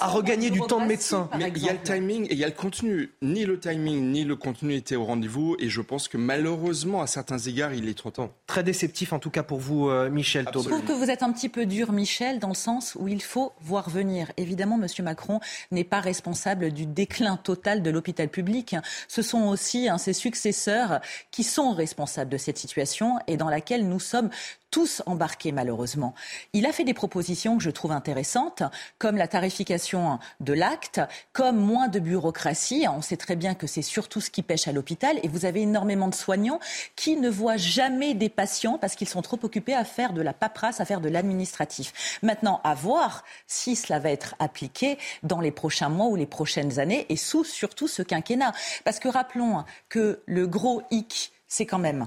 à, 0.00 0.06
regagner 0.06 0.50
du 0.50 0.60
temps 0.60 0.80
de 0.80 0.86
médecin. 0.86 1.28
Mais 1.36 1.52
il 1.54 1.62
y 1.64 1.68
a 1.68 1.72
le 1.72 1.80
timing 1.80 2.26
et 2.26 2.32
il 2.32 2.38
y 2.38 2.44
a 2.44 2.46
le 2.46 2.52
contenu. 2.52 3.10
Ni 3.22 3.44
le 3.44 3.58
timing 3.58 4.12
ni 4.12 4.24
le 4.24 4.36
contenu 4.36 4.74
étaient 4.74 4.94
au 4.94 5.04
rendez-vous 5.04 5.56
et 5.58 5.68
je 5.68 5.80
pense 5.80 6.06
que 6.06 6.16
malheureusement, 6.16 7.02
à 7.02 7.08
certains 7.08 7.38
égards, 7.38 7.72
il 7.72 7.88
est 7.88 7.98
trop 7.98 8.10
tôt. 8.10 8.30
Très 8.46 8.62
déceptif 8.62 9.12
en 9.12 9.18
tout 9.18 9.30
cas 9.30 9.42
pour 9.42 9.58
vous, 9.58 9.88
euh, 9.88 10.08
Michel 10.10 10.46
Je 10.54 10.60
trouve 10.60 10.84
que 10.84 10.92
vous 10.92 11.10
êtes 11.10 11.24
un 11.24 11.32
petit 11.32 11.48
peu 11.48 11.66
dur, 11.66 11.90
Michel, 11.90 12.38
dans 12.38 12.48
le 12.48 12.54
sens 12.54 12.96
où 12.98 13.08
il 13.08 13.22
faut 13.22 13.52
voir 13.60 13.90
venir. 13.90 14.30
Évidemment, 14.36 14.80
M. 14.80 14.86
Macron 15.04 15.40
n'est 15.72 15.84
pas 15.84 16.00
responsable 16.00 16.70
du 16.70 16.86
déclin 16.86 17.36
total 17.36 17.82
de 17.82 17.90
l'hôpital 17.90 18.28
public. 18.28 18.76
Ce 19.08 19.22
sont 19.22 19.48
aussi 19.48 19.88
hein, 19.88 19.98
ses 19.98 20.12
successeurs 20.12 21.00
qui 21.30 21.44
sont 21.44 21.72
responsables 21.72 22.30
de 22.30 22.36
cette 22.36 22.58
situation 22.58 23.18
et 23.26 23.36
dans 23.36 23.48
laquelle 23.48 23.88
nous 23.88 24.00
sommes 24.00 24.30
tous 24.70 25.02
embarqués 25.06 25.52
malheureusement. 25.52 26.14
Il 26.52 26.66
a 26.66 26.72
fait 26.72 26.84
des 26.84 26.94
propositions 26.94 27.56
que 27.56 27.62
je 27.62 27.70
trouve 27.70 27.92
intéressantes, 27.92 28.62
comme 28.98 29.16
la 29.16 29.28
tarification 29.28 30.18
de 30.40 30.52
l'acte, 30.52 31.00
comme 31.32 31.56
moins 31.56 31.88
de 31.88 31.98
bureaucratie. 31.98 32.86
On 32.88 33.02
sait 33.02 33.16
très 33.16 33.36
bien 33.36 33.54
que 33.54 33.66
c'est 33.66 33.82
surtout 33.82 34.20
ce 34.20 34.30
qui 34.30 34.42
pêche 34.42 34.68
à 34.68 34.72
l'hôpital 34.72 35.18
et 35.22 35.28
vous 35.28 35.44
avez 35.44 35.62
énormément 35.62 36.08
de 36.08 36.14
soignants 36.14 36.60
qui 36.96 37.16
ne 37.16 37.28
voient 37.28 37.56
jamais 37.56 38.14
des 38.14 38.28
patients 38.28 38.78
parce 38.78 38.94
qu'ils 38.94 39.08
sont 39.08 39.22
trop 39.22 39.38
occupés 39.42 39.74
à 39.74 39.84
faire 39.84 40.12
de 40.12 40.22
la 40.22 40.32
paperasse, 40.32 40.80
à 40.80 40.84
faire 40.84 41.00
de 41.00 41.08
l'administratif. 41.08 42.18
Maintenant, 42.22 42.60
à 42.64 42.74
voir 42.74 43.24
si 43.46 43.76
cela 43.76 43.98
va 43.98 44.10
être 44.10 44.34
appliqué 44.38 44.98
dans 45.22 45.40
les 45.40 45.50
prochains 45.50 45.88
mois 45.88 46.06
ou 46.06 46.16
les 46.16 46.26
prochaines 46.26 46.78
années 46.78 47.06
et 47.08 47.16
sous 47.16 47.44
surtout 47.44 47.88
ce 47.88 48.02
quinquennat. 48.02 48.52
Parce 48.84 48.98
que 48.98 49.08
rappelons 49.08 49.64
que 49.88 50.20
le 50.26 50.46
gros 50.46 50.82
hic, 50.90 51.32
c'est 51.46 51.66
quand 51.66 51.78
même 51.78 52.06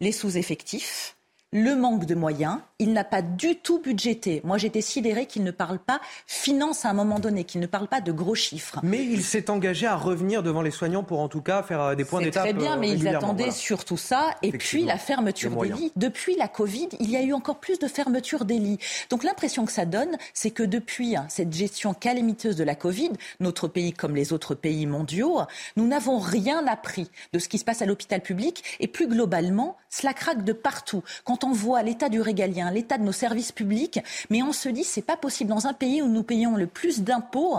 les 0.00 0.12
sous-effectifs, 0.12 1.16
le 1.52 1.76
manque 1.76 2.06
de 2.06 2.14
moyens. 2.14 2.58
Il 2.78 2.92
n'a 2.94 3.04
pas 3.04 3.22
du 3.22 3.56
tout 3.56 3.78
budgété. 3.78 4.40
Moi, 4.42 4.58
j'étais 4.58 4.80
sidéré 4.80 5.26
qu'il 5.26 5.44
ne 5.44 5.50
parle 5.50 5.78
pas 5.78 6.00
finance 6.26 6.84
à 6.84 6.90
un 6.90 6.94
moment 6.94 7.18
donné, 7.18 7.44
qu'il 7.44 7.60
ne 7.60 7.66
parle 7.66 7.86
pas 7.86 8.00
de 8.00 8.10
gros 8.10 8.34
chiffres. 8.34 8.80
Mais 8.82 9.04
il 9.04 9.22
s'est 9.22 9.50
engagé 9.50 9.86
à 9.86 9.94
revenir 9.94 10.42
devant 10.42 10.62
les 10.62 10.70
soignants 10.70 11.04
pour 11.04 11.20
en 11.20 11.28
tout 11.28 11.42
cas 11.42 11.62
faire 11.62 11.80
euh, 11.80 11.94
des 11.94 12.04
points 12.04 12.22
d'étape. 12.22 12.42
Très 12.42 12.52
bien, 12.54 12.76
mais 12.76 12.90
ils 12.90 13.06
attendaient 13.06 13.50
surtout 13.50 13.98
ça. 13.98 14.30
Et 14.40 14.50
puis 14.52 14.84
la 14.84 14.96
fermeture 14.96 15.54
des 15.60 15.68
lits. 15.68 15.92
Depuis 15.94 16.34
la 16.36 16.48
Covid, 16.48 16.88
il 16.98 17.10
y 17.10 17.16
a 17.16 17.22
eu 17.22 17.34
encore 17.34 17.60
plus 17.60 17.78
de 17.78 17.86
fermeture 17.86 18.44
des 18.46 18.58
lits. 18.58 18.78
Donc 19.10 19.22
l'impression 19.22 19.66
que 19.66 19.72
ça 19.72 19.84
donne, 19.84 20.16
c'est 20.32 20.50
que 20.50 20.62
depuis 20.62 21.14
cette 21.28 21.52
gestion 21.52 21.92
calamiteuse 21.92 22.56
de 22.56 22.64
la 22.64 22.74
Covid, 22.74 23.10
notre 23.40 23.68
pays 23.68 23.92
comme 23.92 24.16
les 24.16 24.32
autres 24.32 24.54
pays 24.54 24.86
mondiaux, 24.86 25.40
nous 25.76 25.86
n'avons 25.86 26.18
rien 26.18 26.66
appris 26.66 27.10
de 27.32 27.38
ce 27.38 27.48
qui 27.48 27.58
se 27.58 27.64
passe 27.64 27.82
à 27.82 27.86
l'hôpital 27.86 28.22
public. 28.22 28.64
Et 28.80 28.88
plus 28.88 29.06
globalement, 29.06 29.76
cela 29.90 30.14
craque 30.14 30.44
de 30.44 30.52
partout. 30.52 31.02
Quand 31.24 31.41
on 31.44 31.52
voit 31.52 31.82
l'état 31.82 32.08
du 32.08 32.20
régalien, 32.20 32.70
l'état 32.70 32.98
de 32.98 33.02
nos 33.02 33.12
services 33.12 33.52
publics, 33.52 34.00
mais 34.30 34.42
on 34.42 34.52
se 34.52 34.68
dit 34.68 34.84
c'est 34.84 35.02
pas 35.02 35.16
possible 35.16 35.50
dans 35.50 35.66
un 35.66 35.72
pays 35.72 36.02
où 36.02 36.08
nous 36.08 36.22
payons 36.22 36.56
le 36.56 36.66
plus 36.66 37.02
d'impôts 37.02 37.56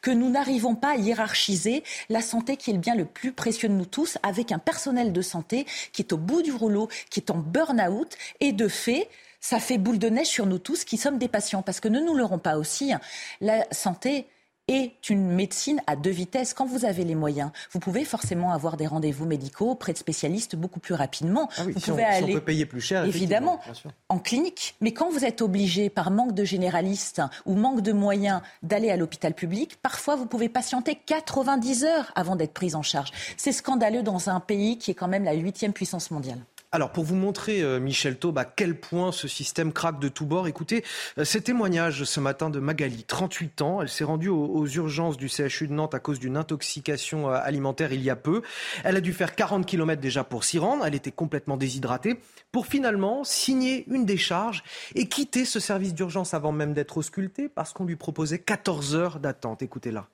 que 0.00 0.10
nous 0.10 0.30
n'arrivons 0.30 0.74
pas 0.74 0.92
à 0.92 0.96
hiérarchiser 0.96 1.84
la 2.08 2.22
santé 2.22 2.56
qui 2.56 2.70
est 2.70 2.74
le 2.74 2.78
bien 2.78 2.94
le 2.94 3.04
plus 3.04 3.32
précieux 3.32 3.68
de 3.68 3.74
nous 3.74 3.86
tous, 3.86 4.18
avec 4.22 4.52
un 4.52 4.58
personnel 4.58 5.12
de 5.12 5.22
santé 5.22 5.66
qui 5.92 6.02
est 6.02 6.12
au 6.12 6.16
bout 6.16 6.42
du 6.42 6.52
rouleau, 6.52 6.88
qui 7.10 7.20
est 7.20 7.30
en 7.30 7.38
burn-out 7.38 8.16
et 8.40 8.52
de 8.52 8.68
fait 8.68 9.08
ça 9.40 9.60
fait 9.60 9.78
boule 9.78 9.98
de 9.98 10.08
neige 10.08 10.26
sur 10.26 10.44
nous 10.44 10.58
tous 10.58 10.84
qui 10.84 10.96
sommes 10.96 11.18
des 11.18 11.28
patients. 11.28 11.62
Parce 11.62 11.78
que 11.78 11.86
ne 11.86 12.00
nous 12.00 12.14
l'aurons 12.14 12.38
pas 12.38 12.58
aussi, 12.58 12.92
la 13.40 13.64
santé 13.70 14.26
est 14.68 15.10
une 15.10 15.30
médecine 15.30 15.80
à 15.86 15.94
deux 15.96 16.10
vitesses. 16.10 16.52
Quand 16.54 16.66
vous 16.66 16.84
avez 16.84 17.04
les 17.04 17.14
moyens, 17.14 17.50
vous 17.72 17.78
pouvez 17.78 18.04
forcément 18.04 18.52
avoir 18.52 18.76
des 18.76 18.86
rendez-vous 18.86 19.24
médicaux 19.24 19.70
auprès 19.70 19.92
de 19.92 19.98
spécialistes 19.98 20.56
beaucoup 20.56 20.80
plus 20.80 20.94
rapidement. 20.94 21.48
Ah 21.56 21.62
oui, 21.66 21.72
vous 21.72 21.80
si 21.80 21.90
pouvez 21.90 22.04
on, 22.04 22.10
si 22.10 22.14
aller 22.14 22.32
on 22.32 22.38
peut 22.38 22.44
payer 22.44 22.66
plus 22.66 22.80
cher, 22.80 23.04
évidemment 23.04 23.60
en 24.08 24.18
clinique. 24.18 24.74
Mais 24.80 24.92
quand 24.92 25.10
vous 25.10 25.24
êtes 25.24 25.42
obligé, 25.42 25.88
par 25.88 26.10
manque 26.10 26.32
de 26.32 26.44
généralistes 26.44 27.22
ou 27.44 27.54
manque 27.54 27.80
de 27.80 27.92
moyens, 27.92 28.40
d'aller 28.62 28.90
à 28.90 28.96
l'hôpital 28.96 29.34
public, 29.34 29.78
parfois 29.82 30.16
vous 30.16 30.26
pouvez 30.26 30.48
patienter 30.48 30.98
90 31.06 31.84
heures 31.84 32.12
avant 32.14 32.36
d'être 32.36 32.52
prise 32.52 32.74
en 32.74 32.82
charge. 32.82 33.12
C'est 33.36 33.52
scandaleux 33.52 34.02
dans 34.02 34.30
un 34.30 34.40
pays 34.40 34.78
qui 34.78 34.90
est 34.90 34.94
quand 34.94 35.08
même 35.08 35.24
la 35.24 35.34
huitième 35.34 35.72
puissance 35.72 36.10
mondiale. 36.10 36.38
Alors, 36.72 36.90
pour 36.90 37.04
vous 37.04 37.14
montrer, 37.14 37.62
euh, 37.62 37.78
Michel 37.78 38.18
Taube, 38.18 38.38
à 38.38 38.44
quel 38.44 38.78
point 38.78 39.12
ce 39.12 39.28
système 39.28 39.72
craque 39.72 40.00
de 40.00 40.08
tous 40.08 40.26
bords, 40.26 40.48
écoutez 40.48 40.84
euh, 41.16 41.24
ces 41.24 41.40
témoignages 41.40 42.02
ce 42.02 42.18
matin 42.18 42.50
de 42.50 42.58
Magali, 42.58 43.04
38 43.04 43.62
ans. 43.62 43.82
Elle 43.82 43.88
s'est 43.88 44.04
rendue 44.04 44.28
aux, 44.28 44.66
urgences 44.66 45.16
du 45.16 45.28
CHU 45.28 45.68
de 45.68 45.72
Nantes 45.72 45.94
à 45.94 46.00
cause 46.00 46.18
d'une 46.18 46.36
intoxication 46.36 47.30
euh, 47.30 47.38
alimentaire 47.40 47.92
il 47.92 48.02
y 48.02 48.10
a 48.10 48.16
peu. 48.16 48.42
Elle 48.82 48.96
a 48.96 49.00
dû 49.00 49.12
faire 49.12 49.36
40 49.36 49.64
km 49.64 50.00
déjà 50.00 50.24
pour 50.24 50.42
s'y 50.42 50.58
rendre. 50.58 50.84
Elle 50.84 50.96
était 50.96 51.12
complètement 51.12 51.56
déshydratée 51.56 52.18
pour 52.50 52.66
finalement 52.66 53.22
signer 53.22 53.84
une 53.88 54.04
décharge 54.04 54.64
et 54.96 55.08
quitter 55.08 55.44
ce 55.44 55.60
service 55.60 55.94
d'urgence 55.94 56.34
avant 56.34 56.52
même 56.52 56.74
d'être 56.74 56.98
auscultée 56.98 57.48
parce 57.48 57.72
qu'on 57.72 57.84
lui 57.84 57.96
proposait 57.96 58.40
14 58.40 58.96
heures 58.96 59.20
d'attente. 59.20 59.62
Écoutez-la. 59.62 60.08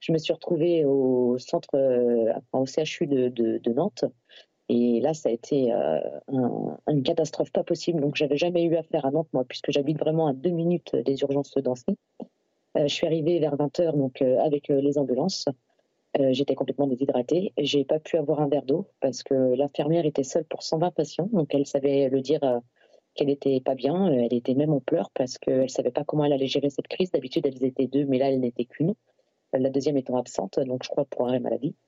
Je 0.00 0.10
me 0.10 0.18
suis 0.18 0.32
retrouvée 0.32 0.84
au 0.84 1.38
centre, 1.38 1.68
au 2.52 2.66
CHU 2.66 3.06
de 3.06 3.72
Nantes. 3.72 4.04
Et 4.68 5.00
là, 5.00 5.14
ça 5.14 5.28
a 5.28 5.32
été 5.32 5.72
euh, 5.72 6.00
un, 6.28 6.78
une 6.88 7.02
catastrophe 7.02 7.52
pas 7.52 7.62
possible. 7.62 8.00
Donc, 8.00 8.16
j'avais 8.16 8.36
jamais 8.36 8.64
eu 8.64 8.76
affaire 8.76 9.06
à 9.06 9.10
Nantes, 9.10 9.28
moi, 9.32 9.44
puisque 9.44 9.70
j'habite 9.70 9.98
vraiment 9.98 10.26
à 10.26 10.32
deux 10.32 10.50
minutes 10.50 10.96
des 10.96 11.20
urgences 11.22 11.52
de 11.54 11.60
Dancy. 11.60 11.96
Euh, 12.76 12.88
je 12.88 12.94
suis 12.94 13.06
arrivée 13.06 13.38
vers 13.38 13.56
20h, 13.56 13.96
donc, 13.96 14.22
euh, 14.22 14.38
avec 14.40 14.68
les 14.68 14.98
ambulances. 14.98 15.46
J'étais 16.30 16.54
complètement 16.54 16.86
déshydratée. 16.86 17.52
J'ai 17.58 17.84
pas 17.84 17.98
pu 17.98 18.16
avoir 18.16 18.40
un 18.40 18.48
verre 18.48 18.62
d'eau 18.62 18.86
parce 19.00 19.22
que 19.22 19.34
l'infirmière 19.34 20.06
était 20.06 20.22
seule 20.22 20.46
pour 20.46 20.62
120 20.62 20.90
patients. 20.92 21.28
Donc, 21.30 21.54
elle 21.54 21.66
savait 21.66 22.08
le 22.08 22.22
dire 22.22 22.40
qu'elle 23.14 23.28
était 23.28 23.60
pas 23.60 23.74
bien. 23.74 24.10
Elle 24.10 24.32
était 24.32 24.54
même 24.54 24.72
en 24.72 24.80
pleurs 24.80 25.10
parce 25.10 25.36
qu'elle 25.36 25.68
savait 25.68 25.90
pas 25.90 26.04
comment 26.04 26.24
elle 26.24 26.32
allait 26.32 26.46
gérer 26.46 26.70
cette 26.70 26.88
crise. 26.88 27.10
D'habitude, 27.10 27.44
elles 27.44 27.62
étaient 27.62 27.86
deux, 27.86 28.06
mais 28.06 28.16
là, 28.16 28.30
elle 28.30 28.40
n'était 28.40 28.64
qu'une. 28.64 28.94
La 29.52 29.68
deuxième 29.68 29.98
étant 29.98 30.16
absente, 30.16 30.58
donc 30.60 30.84
je 30.84 30.88
crois 30.88 31.04
pour 31.04 31.28
arrêt 31.28 31.38
maladie 31.38 31.74
euh, 31.74 31.85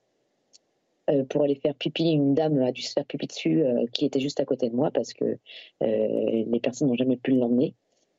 pour 1.29 1.43
aller 1.43 1.55
faire 1.55 1.75
pipi. 1.75 2.11
Une 2.11 2.33
dame 2.33 2.61
a 2.61 2.71
dû 2.71 2.81
se 2.81 2.93
faire 2.93 3.05
pipi 3.05 3.27
dessus 3.27 3.63
euh, 3.63 3.85
qui 3.93 4.05
était 4.05 4.19
juste 4.19 4.39
à 4.39 4.45
côté 4.45 4.69
de 4.69 4.75
moi 4.75 4.91
parce 4.91 5.13
que 5.13 5.25
euh, 5.25 5.37
les 5.81 6.59
personnes 6.59 6.87
n'ont 6.87 6.95
jamais 6.95 7.17
pu 7.17 7.31
l'emmener. 7.31 7.75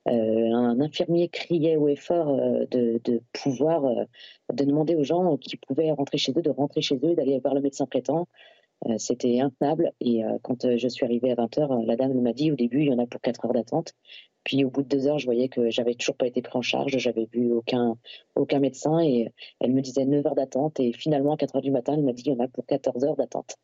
un 0.06 0.80
infirmier 0.80 1.28
criait 1.28 1.76
haut 1.76 1.88
et 1.88 1.96
fort 1.96 2.36
de, 2.70 3.22
pouvoir, 3.32 3.82
de 4.52 4.64
demander 4.64 4.96
aux 4.96 5.04
gens 5.04 5.36
qui 5.36 5.56
pouvaient 5.56 5.92
rentrer 5.92 6.18
chez 6.18 6.32
eux, 6.36 6.42
de 6.42 6.50
rentrer 6.50 6.80
chez 6.82 6.96
eux, 7.02 7.14
d'aller 7.14 7.38
voir 7.38 7.54
le 7.54 7.60
médecin 7.60 7.86
traitant. 7.86 8.26
C'était 8.96 9.40
intenable. 9.40 9.92
Et 10.00 10.22
quand 10.42 10.66
je 10.76 10.88
suis 10.88 11.04
arrivée 11.04 11.32
à 11.32 11.34
20h, 11.34 11.84
la 11.84 11.96
dame 11.96 12.20
m'a 12.20 12.32
dit 12.32 12.50
au 12.50 12.56
début, 12.56 12.80
il 12.80 12.86
y 12.86 12.92
en 12.92 12.98
a 12.98 13.06
pour 13.06 13.20
4 13.20 13.44
heures 13.44 13.52
d'attente. 13.52 13.94
Puis 14.44 14.64
au 14.64 14.70
bout 14.70 14.82
de 14.82 14.88
deux 14.88 15.06
heures, 15.06 15.18
je 15.18 15.26
voyais 15.26 15.48
que 15.48 15.70
j'avais 15.70 15.94
toujours 15.94 16.16
pas 16.16 16.26
été 16.26 16.40
pris 16.42 16.56
en 16.56 16.62
charge, 16.62 16.96
j'avais 16.96 17.28
vu 17.32 17.52
aucun, 17.52 17.96
aucun 18.34 18.58
médecin 18.58 19.00
et 19.00 19.32
elle 19.60 19.72
me 19.72 19.82
disait 19.82 20.04
9 20.04 20.26
heures 20.26 20.34
d'attente 20.34 20.80
et 20.80 20.92
finalement 20.92 21.34
à 21.34 21.36
4 21.36 21.56
heures 21.56 21.62
du 21.62 21.70
matin, 21.70 21.94
elle 21.94 22.04
m'a 22.04 22.12
dit 22.12 22.22
il 22.26 22.32
y 22.32 22.36
en 22.36 22.42
a 22.42 22.48
pour 22.48 22.64
14 22.66 23.04
heures 23.04 23.16
d'attente. 23.16 23.56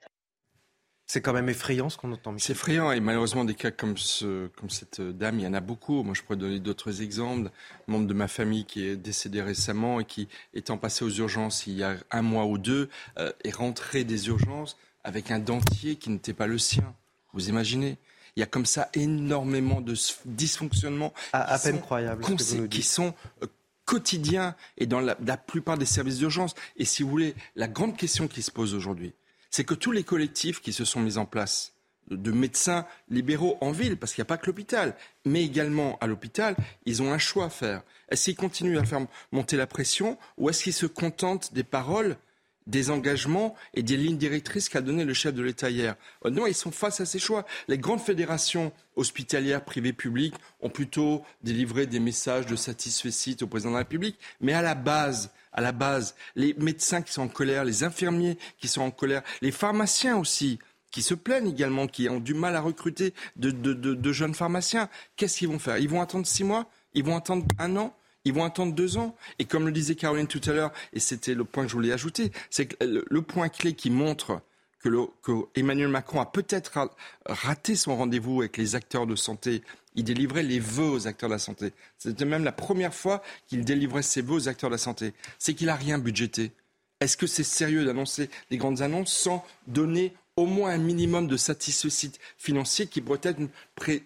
C'est 1.09 1.21
quand 1.21 1.33
même 1.33 1.49
effrayant 1.49 1.89
ce 1.89 1.97
qu'on 1.97 2.13
entend. 2.13 2.35
C'est 2.39 2.53
effrayant 2.53 2.91
et 2.91 2.99
malheureusement 2.99 3.45
des 3.45 3.55
cas 3.55 3.71
comme, 3.71 3.97
ce, 3.97 4.49
comme 4.49 4.71
cette 4.71 5.01
dame, 5.01 5.39
il 5.39 5.45
y 5.45 5.47
en 5.47 5.55
a 5.55 5.61
beaucoup. 5.61 6.03
Moi 6.03 6.15
je 6.15 6.23
pourrais 6.23 6.37
donner 6.37 6.59
d'autres 6.59 7.01
exemples. 7.01 7.51
Un 7.87 7.93
membre 7.93 8.09
de 8.09 8.15
ma 8.15 8.27
famille 8.27 8.65
qui 8.65 8.85
est 8.85 8.97
décédé 8.97 9.41
récemment 9.41 10.01
et 10.01 10.05
qui, 10.05 10.29
étant 10.53 10.79
passé 10.79 11.05
aux 11.05 11.11
urgences 11.11 11.69
il 11.69 11.75
y 11.75 11.85
a 11.85 11.95
un 12.11 12.23
mois 12.23 12.47
ou 12.47 12.59
deux, 12.59 12.89
euh, 13.19 13.33
est 13.45 13.55
rentré 13.55 14.03
des 14.03 14.27
urgences 14.27 14.77
avec 15.07 15.31
un 15.31 15.39
dentier 15.39 15.97
qui 15.97 16.11
n'était 16.11 16.35
pas 16.35 16.49
le 16.49 16.59
sien. 16.59 16.95
Vous 17.33 17.49
imaginez 17.49 17.97
il 18.35 18.41
y 18.41 18.43
a 18.43 18.47
comme 18.47 18.67
ça 18.67 18.91
énormément 18.93 19.81
de 19.81 19.95
dysfonctionnements 20.27 21.15
à, 21.33 21.55
à 21.55 21.59
peine 21.59 21.81
croyables 21.81 22.23
qui 22.69 22.83
sont 22.83 23.15
euh, 23.43 23.47
quotidiens 23.87 24.55
et 24.77 24.85
dans 24.85 25.01
la, 25.01 25.17
la 25.25 25.39
plupart 25.39 25.79
des 25.79 25.87
services 25.87 26.19
d'urgence. 26.19 26.55
Et 26.77 26.85
si 26.85 27.03
vous 27.03 27.09
voulez, 27.09 27.35
la 27.55 27.67
grande 27.67 27.97
question 27.97 28.29
qui 28.29 28.43
se 28.43 28.51
pose 28.51 28.75
aujourd'hui, 28.75 29.15
c'est 29.51 29.65
que 29.65 29.73
tous 29.73 29.91
les 29.91 30.05
collectifs 30.05 30.61
qui 30.61 30.75
se 30.75 30.85
sont 30.85 31.01
mis 31.01 31.17
en 31.17 31.25
place, 31.25 31.73
de 32.11 32.31
médecins 32.31 32.87
libéraux 33.09 33.57
en 33.63 33.73
ville, 33.73 33.97
parce 33.97 34.13
qu'il 34.13 34.21
n'y 34.21 34.27
a 34.27 34.29
pas 34.29 34.37
que 34.37 34.47
l'hôpital, 34.47 34.95
mais 35.25 35.43
également 35.43 35.97
à 36.01 36.07
l'hôpital, 36.07 36.57
ils 36.85 37.03
ont 37.03 37.13
un 37.13 37.19
choix 37.19 37.47
à 37.47 37.51
faire. 37.51 37.83
Est-ce 38.11 38.25
qu'ils 38.25 38.37
continuent 38.37 38.79
à 38.79 38.85
faire 38.85 39.07
monter 39.33 39.57
la 39.57 39.67
pression 39.67 40.19
ou 40.37 40.51
est-ce 40.51 40.63
qu'ils 40.65 40.73
se 40.75 40.87
contentent 40.87 41.55
des 41.55 41.65
paroles 41.65 42.17
des 42.67 42.91
engagements 42.91 43.55
et 43.75 43.83
des 43.83 43.97
lignes 43.97 44.17
directrices 44.17 44.69
qu'a 44.69 44.81
donné 44.81 45.05
le 45.05 45.15
chef 45.15 45.35
de 45.35 45.43
l'État 45.43 45.71
hier. 45.71 45.97
Non, 46.25 46.47
ils 46.47 46.55
sont 46.55 46.71
face 46.71 47.01
à 47.01 47.07
ces 47.07 47.19
choix. 47.19 47.47
Les 47.69 47.79
grandes 47.79 48.01
fédérations 48.01 48.73
hospitalières, 48.97 49.65
privées, 49.65 49.93
publiques 49.93 50.35
ont 50.61 50.71
plutôt 50.71 51.23
délivré 51.43 51.87
des 51.87 52.01
messages 52.01 52.47
de 52.47 52.57
satisfecit 52.57 53.37
au 53.43 53.47
président 53.47 53.71
de 53.71 53.75
la 53.77 53.81
République, 53.81 54.19
mais 54.41 54.53
à 54.53 54.63
la 54.63 54.75
base, 54.75 55.31
à 55.53 55.61
la 55.61 55.73
base, 55.73 56.15
les 56.35 56.55
médecins 56.55 57.03
qui 57.03 57.13
sont 57.13 57.23
en 57.23 57.29
colère, 57.29 57.65
les 57.65 57.85
infirmiers 57.85 58.39
qui 58.59 58.69
sont 58.69 58.83
en 58.83 58.91
colère, 58.91 59.23
les 59.43 59.53
pharmaciens 59.53 60.17
aussi, 60.17 60.59
qui 60.91 61.03
se 61.03 61.15
plaignent 61.15 61.51
également, 61.51 61.87
qui 61.87 62.09
ont 62.09 62.21
du 62.21 62.35
mal 62.35 62.57
à 62.57 62.61
recruter 62.61 63.13
de 63.37 64.13
jeunes 64.13 64.35
pharmaciens. 64.35 64.89
Qu'est-ce 65.17 65.39
qu'ils 65.39 65.49
vont 65.49 65.59
faire? 65.59 65.79
Ils 65.79 65.89
vont 65.89 66.01
attendre 66.01 66.27
six 66.27 66.45
mois? 66.45 66.71
Ils 66.95 67.05
vont 67.05 67.17
attendre 67.17 67.45
un 67.59 67.77
an? 67.77 67.95
Ils 68.27 68.33
vont 68.33 68.45
attendre 68.45 68.75
deux 68.75 68.99
ans. 68.99 69.15
Et 69.39 69.45
comme 69.45 69.67
le 69.67 69.73
disait 69.73 69.95
Caroline 69.95 70.27
tout 70.27 70.41
à 70.47 70.53
l'heure, 70.53 70.73
et 70.93 70.99
c'était 71.01 71.35
le 71.35 71.45
point 71.45 71.63
que 71.63 71.71
je 71.71 71.75
voulais 71.75 71.93
ajouter, 71.93 72.33
c'est 72.51 72.67
que 72.67 72.85
le, 72.85 73.23
point 73.23 73.49
clé 73.49 73.73
qui 73.73 73.89
montre 73.89 74.43
que 74.81 75.33
Emmanuel 75.55 75.89
Macron 75.89 76.21
a 76.21 76.27
peut-être 76.27 76.91
raté 77.25 77.77
son 77.77 77.97
rendez-vous 77.97 78.41
avec 78.41 78.57
les 78.57 78.75
acteurs 78.75 79.07
de 79.07 79.17
santé. 79.17 79.63
Il 79.95 80.05
délivrait 80.05 80.43
les 80.43 80.59
vœux 80.59 80.91
aux 80.91 81.07
acteurs 81.07 81.29
de 81.29 81.35
la 81.35 81.39
santé. 81.39 81.73
C'était 81.99 82.25
même 82.25 82.45
la 82.45 82.53
première 82.53 82.95
fois 82.95 83.23
qu'il 83.47 83.65
délivrait 83.65 84.03
ses 84.03 84.23
vœux 84.23 84.35
aux 84.35 84.49
acteurs 84.49 84.71
de 84.71 84.75
la 84.75 84.79
santé. 84.79 85.15
C'est 85.39 85.55
qu'il 85.55 85.69
n'a 85.69 85.77
rien 85.77 85.99
budgété. 85.99 86.53
Est-ce 87.01 87.17
que 87.17 87.27
c'est 87.27 87.45
sérieux 87.45 87.85
d'annoncer 87.85 88.29
des 88.51 88.59
grandes 88.59 88.83
annonces 88.83 89.13
sans 89.13 89.45
donner 89.67 90.15
au 90.37 90.45
moins 90.47 90.71
un 90.71 90.79
minimum 90.79 91.27
de 91.27 91.37
satisfecit 91.37 92.13
financier 92.37 92.87
qui 92.87 93.01
pourrait 93.01 93.21
être 93.23 93.41
une, 93.41 93.49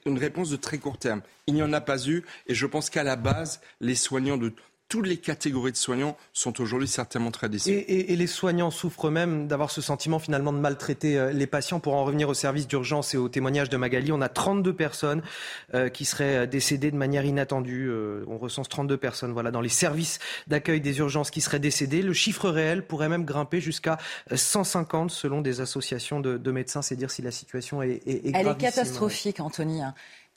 une, 0.07 0.19
réponse 0.19 0.51
de 0.51 0.57
très 0.57 0.79
court 0.79 0.97
terme. 0.97 1.23
Il 1.49 1.55
n'y 1.55 1.63
en 1.63 1.73
a 1.73 1.81
pas 1.81 2.07
eu 2.07 2.25
et 2.47 2.55
je 2.55 2.67
pense 2.67 2.89
qu'à 2.89 3.03
la 3.03 3.17
base, 3.17 3.61
les 3.81 3.97
soignants 3.97 4.37
de 4.37 4.53
toutes 4.91 5.07
les 5.07 5.17
catégories 5.17 5.71
de 5.71 5.77
soignants 5.77 6.17
sont 6.33 6.61
aujourd'hui 6.61 6.89
certainement 6.89 7.31
très 7.31 7.49
déçus. 7.49 7.71
Et, 7.71 7.79
et, 7.79 8.13
et, 8.13 8.17
les 8.17 8.27
soignants 8.27 8.73
souffrent 8.73 9.09
même 9.09 9.47
d'avoir 9.47 9.71
ce 9.71 9.81
sentiment 9.81 10.19
finalement 10.19 10.53
de 10.53 10.59
maltraiter 10.59 11.17
euh, 11.17 11.33
les 11.33 11.47
patients. 11.47 11.79
Pour 11.79 11.95
en 11.95 12.05
revenir 12.05 12.29
au 12.29 12.35
service 12.35 12.67
d'urgence 12.67 13.15
et 13.15 13.17
au 13.17 13.29
témoignage 13.29 13.71
de 13.71 13.77
Magali, 13.77 14.11
on 14.11 14.21
a 14.21 14.29
32 14.29 14.75
personnes 14.75 15.23
euh, 15.75 15.89
qui 15.89 16.05
seraient 16.05 16.49
décédées 16.49 16.91
de 16.91 16.97
manière 16.97 17.25
inattendue. 17.25 17.89
Euh, 17.89 18.25
on 18.27 18.37
recense 18.37 18.69
32 18.69 18.97
personnes 18.97 19.33
voilà, 19.33 19.53
dans 19.53 19.61
les 19.61 19.69
services 19.69 20.19
d'accueil 20.49 20.81
des 20.81 20.99
urgences 20.99 21.31
qui 21.31 21.41
seraient 21.41 21.61
décédées. 21.61 22.03
Le 22.03 22.13
chiffre 22.13 22.51
réel 22.51 22.85
pourrait 22.85 23.09
même 23.09 23.25
grimper 23.25 23.61
jusqu'à 23.61 23.97
150 24.35 25.13
selon 25.13 25.41
des 25.41 25.61
associations 25.61 26.19
de, 26.19 26.37
de 26.37 26.51
médecins. 26.51 26.83
C'est 26.83 26.97
dire 26.97 27.13
si 27.13 27.23
la 27.23 27.31
situation 27.31 27.81
est, 27.81 28.03
est, 28.07 28.27
est 28.27 28.33
Elle 28.35 28.49
est 28.49 28.59
catastrophique, 28.59 29.39
Anthony 29.39 29.83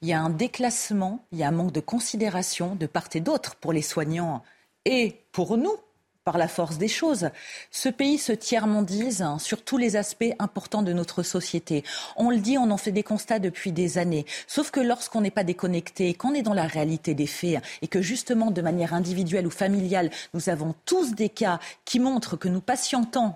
il 0.04 0.10
y 0.10 0.14
a 0.14 0.20
un 0.20 0.30
déclassement, 0.30 1.26
il 1.32 1.40
y 1.40 1.44
a 1.44 1.48
un 1.48 1.52
manque 1.52 1.72
de 1.72 1.80
considération 1.80 2.76
de 2.76 2.86
part 2.88 3.08
et 3.14 3.22
d'autre 3.22 3.56
pour 3.56 3.72
les 3.72 3.82
soignants 3.82 4.44
et 4.84 5.22
pour 5.32 5.58
nous, 5.58 5.78
par 6.26 6.38
la 6.38 6.50
force 6.50 6.78
des 6.78 6.90
choses. 6.90 7.30
Ce 7.72 7.88
pays 7.88 8.18
se 8.18 8.34
tiers-mondise 8.34 9.26
sur 9.40 9.64
tous 9.64 9.78
les 9.78 9.96
aspects 9.96 10.34
importants 10.40 10.84
de 10.84 10.92
notre 10.92 11.24
société. 11.24 11.86
On 12.18 12.30
le 12.30 12.38
dit, 12.38 12.58
on 12.58 12.70
en 12.70 12.78
fait 12.78 12.92
des 12.92 13.04
constats 13.04 13.40
depuis 13.40 13.72
des 13.72 13.98
années. 13.98 14.26
Sauf 14.46 14.72
que 14.72 14.82
lorsqu'on 14.82 15.22
n'est 15.22 15.32
pas 15.32 15.46
déconnecté, 15.46 16.14
qu'on 16.14 16.34
est 16.34 16.42
dans 16.42 16.54
la 16.54 16.68
réalité 16.68 17.14
des 17.14 17.28
faits 17.28 17.64
et 17.82 17.88
que 17.88 18.02
justement 18.02 18.52
de 18.52 18.62
manière 18.62 18.94
individuelle 18.94 19.48
ou 19.48 19.52
familiale, 19.52 20.12
nous 20.34 20.50
avons 20.50 20.76
tous 20.86 21.14
des 21.14 21.30
cas 21.30 21.60
qui 21.86 22.02
montrent 22.02 22.36
que 22.36 22.50
nous 22.50 22.62
patientons 22.62 23.34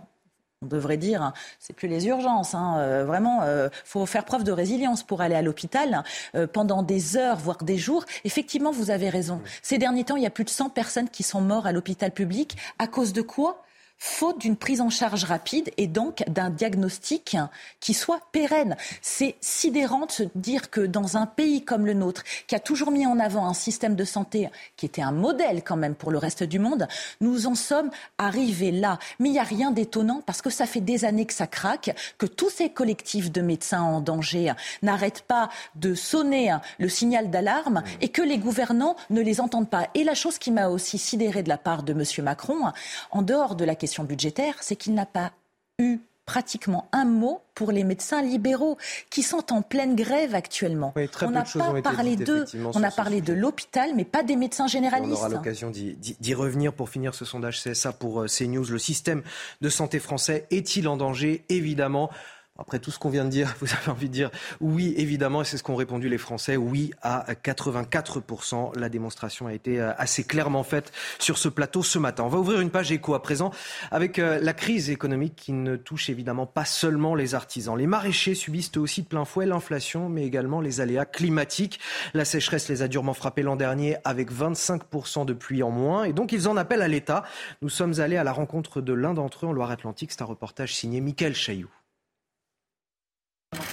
on 0.63 0.65
devrait 0.65 0.97
dire, 0.97 1.33
c'est 1.59 1.73
plus 1.73 1.87
les 1.87 2.07
urgences. 2.07 2.55
Hein. 2.55 2.77
Euh, 2.79 3.05
vraiment, 3.05 3.43
euh, 3.43 3.69
faut 3.85 4.05
faire 4.07 4.25
preuve 4.25 4.43
de 4.43 4.51
résilience 4.51 5.03
pour 5.03 5.21
aller 5.21 5.35
à 5.35 5.43
l'hôpital 5.43 6.03
euh, 6.33 6.47
pendant 6.47 6.81
des 6.81 7.15
heures, 7.15 7.37
voire 7.37 7.63
des 7.63 7.77
jours. 7.77 8.05
Effectivement, 8.23 8.71
vous 8.71 8.89
avez 8.89 9.09
raison. 9.09 9.41
Ces 9.61 9.77
derniers 9.77 10.03
temps, 10.03 10.15
il 10.15 10.23
y 10.23 10.27
a 10.27 10.31
plus 10.31 10.45
de 10.45 10.49
100 10.49 10.69
personnes 10.69 11.09
qui 11.09 11.21
sont 11.21 11.41
mortes 11.41 11.67
à 11.67 11.71
l'hôpital 11.71 12.11
public. 12.11 12.57
À 12.79 12.87
cause 12.87 13.13
de 13.13 13.21
quoi? 13.21 13.63
Faute 13.97 14.39
d'une 14.39 14.55
prise 14.55 14.81
en 14.81 14.89
charge 14.89 15.23
rapide 15.23 15.71
et 15.77 15.87
donc 15.87 16.23
d'un 16.27 16.49
diagnostic 16.49 17.35
qui 17.79 17.93
soit 17.93 18.21
pérenne. 18.31 18.77
C'est 19.01 19.35
sidérant 19.41 20.05
de 20.05 20.11
se 20.11 20.23
dire 20.35 20.69
que 20.69 20.81
dans 20.81 21.17
un 21.17 21.25
pays 21.25 21.63
comme 21.63 21.85
le 21.85 21.93
nôtre, 21.93 22.23
qui 22.47 22.55
a 22.55 22.59
toujours 22.59 22.91
mis 22.91 23.07
en 23.07 23.19
avant 23.19 23.47
un 23.47 23.53
système 23.53 23.95
de 23.95 24.03
santé 24.03 24.49
qui 24.75 24.85
était 24.85 25.01
un 25.01 25.11
modèle 25.11 25.63
quand 25.63 25.77
même 25.77 25.95
pour 25.95 26.11
le 26.11 26.17
reste 26.17 26.43
du 26.43 26.59
monde, 26.59 26.87
nous 27.21 27.47
en 27.47 27.55
sommes 27.55 27.89
arrivés 28.17 28.71
là. 28.71 28.99
Mais 29.19 29.29
il 29.29 29.33
n'y 29.33 29.39
a 29.39 29.43
rien 29.43 29.71
d'étonnant 29.71 30.21
parce 30.25 30.41
que 30.41 30.49
ça 30.49 30.65
fait 30.65 30.81
des 30.81 31.05
années 31.05 31.25
que 31.25 31.33
ça 31.33 31.47
craque, 31.47 31.95
que 32.17 32.27
tous 32.27 32.49
ces 32.49 32.69
collectifs 32.69 33.31
de 33.31 33.41
médecins 33.41 33.81
en 33.81 34.01
danger 34.01 34.53
n'arrêtent 34.83 35.23
pas 35.23 35.49
de 35.75 35.95
sonner 35.95 36.55
le 36.77 36.89
signal 36.89 37.31
d'alarme 37.31 37.83
et 38.01 38.09
que 38.09 38.21
les 38.21 38.37
gouvernants 38.37 38.95
ne 39.09 39.21
les 39.21 39.41
entendent 39.41 39.69
pas. 39.69 39.87
Et 39.95 40.03
la 40.03 40.13
chose 40.13 40.37
qui 40.37 40.51
m'a 40.51 40.67
aussi 40.67 40.97
sidéré 40.97 41.41
de 41.41 41.49
la 41.49 41.57
part 41.57 41.83
de 41.83 41.93
M. 41.93 42.03
Macron, 42.23 42.71
en 43.11 43.21
dehors 43.21 43.55
de 43.55 43.65
la 43.65 43.75
question 43.75 43.86
budgétaire, 44.03 44.55
c'est 44.61 44.75
qu'il 44.75 44.93
n'a 44.93 45.05
pas 45.05 45.31
eu 45.79 45.99
pratiquement 46.27 46.89
un 46.91 47.05
mot 47.05 47.41
pour 47.55 47.71
les 47.71 47.85
médecins 47.85 48.21
libéraux 48.21 48.77
qui 49.09 49.23
sont 49.23 49.53
en 49.53 49.61
pleine 49.61 49.95
grève 49.95 50.35
actuellement. 50.35 50.93
on 51.21 51.31
n'a 51.31 51.43
pas 51.43 51.81
parlé 51.81 52.17
d'eux, 52.17 52.45
on 52.73 52.83
a 52.83 52.91
parlé 52.91 53.21
de 53.21 53.33
l'hôpital, 53.33 53.91
mais 53.95 54.03
pas 54.03 54.23
des 54.23 54.35
médecins 54.35 54.67
généralistes. 54.67 55.13
On 55.13 55.15
aura 55.15 55.29
l'occasion 55.29 55.71
d'y 55.71 56.33
revenir 56.33 56.73
pour 56.73 56.89
finir 56.89 57.15
ce 57.15 57.23
sondage 57.23 57.63
CSA 57.63 57.93
pour 57.93 58.21
euh, 58.21 58.27
CNews. 58.27 58.65
Le 58.69 58.77
système 58.77 59.23
de 59.61 59.69
santé 59.69 59.99
français 59.99 60.45
est-il 60.51 60.87
en 60.89 60.97
danger? 60.97 61.45
Évidemment. 61.47 62.11
Après 62.59 62.79
tout 62.79 62.91
ce 62.91 62.99
qu'on 62.99 63.09
vient 63.09 63.25
de 63.25 63.29
dire, 63.29 63.55
vous 63.61 63.67
avez 63.73 63.91
envie 63.91 64.09
de 64.09 64.13
dire 64.13 64.31
oui, 64.61 64.93
évidemment, 64.97 65.41
et 65.41 65.45
c'est 65.45 65.57
ce 65.57 65.63
qu'ont 65.63 65.75
répondu 65.75 66.09
les 66.09 66.17
Français, 66.17 66.57
oui 66.57 66.91
à 67.01 67.25
84%. 67.33 68.77
La 68.77 68.89
démonstration 68.89 69.47
a 69.47 69.53
été 69.53 69.79
euh, 69.79 69.91
assez 69.97 70.23
clairement 70.23 70.63
faite 70.63 70.91
sur 71.19 71.37
ce 71.37 71.49
plateau 71.49 71.83
ce 71.83 71.99
matin. 71.99 72.23
On 72.23 72.29
va 72.29 72.39
ouvrir 72.39 72.59
une 72.61 72.69
page 72.69 72.91
écho 72.91 73.13
à 73.13 73.21
présent 73.21 73.51
avec 73.91 74.19
euh, 74.19 74.39
la 74.41 74.53
crise 74.53 74.89
économique 74.89 75.35
qui 75.35 75.53
ne 75.53 75.75
touche 75.75 76.09
évidemment 76.09 76.45
pas 76.45 76.65
seulement 76.65 77.15
les 77.15 77.35
artisans. 77.35 77.77
Les 77.77 77.87
maraîchers 77.87 78.35
subissent 78.35 78.75
aussi 78.77 79.03
de 79.03 79.07
plein 79.07 79.25
fouet 79.25 79.45
l'inflation, 79.45 80.09
mais 80.09 80.25
également 80.25 80.61
les 80.61 80.81
aléas 80.81 81.05
climatiques. 81.05 81.79
La 82.13 82.25
sécheresse 82.25 82.69
les 82.69 82.81
a 82.81 82.87
durement 82.87 83.13
frappés 83.13 83.43
l'an 83.43 83.55
dernier 83.55 83.97
avec 84.03 84.31
25% 84.31 85.25
de 85.25 85.33
pluie 85.33 85.63
en 85.63 85.71
moins, 85.71 86.03
et 86.03 86.13
donc 86.13 86.31
ils 86.31 86.47
en 86.47 86.57
appellent 86.57 86.81
à 86.81 86.87
l'État. 86.87 87.23
Nous 87.61 87.69
sommes 87.69 87.99
allés 87.99 88.17
à 88.17 88.23
la 88.23 88.31
rencontre 88.31 88.81
de 88.81 88.93
l'un 88.93 89.13
d'entre 89.13 89.45
eux 89.45 89.49
en 89.49 89.53
Loire-Atlantique. 89.53 90.11
C'est 90.11 90.21
un 90.21 90.25
reportage 90.25 90.75
signé 90.75 91.01
Mickaël 91.01 91.35
Chailloux. 91.35 91.76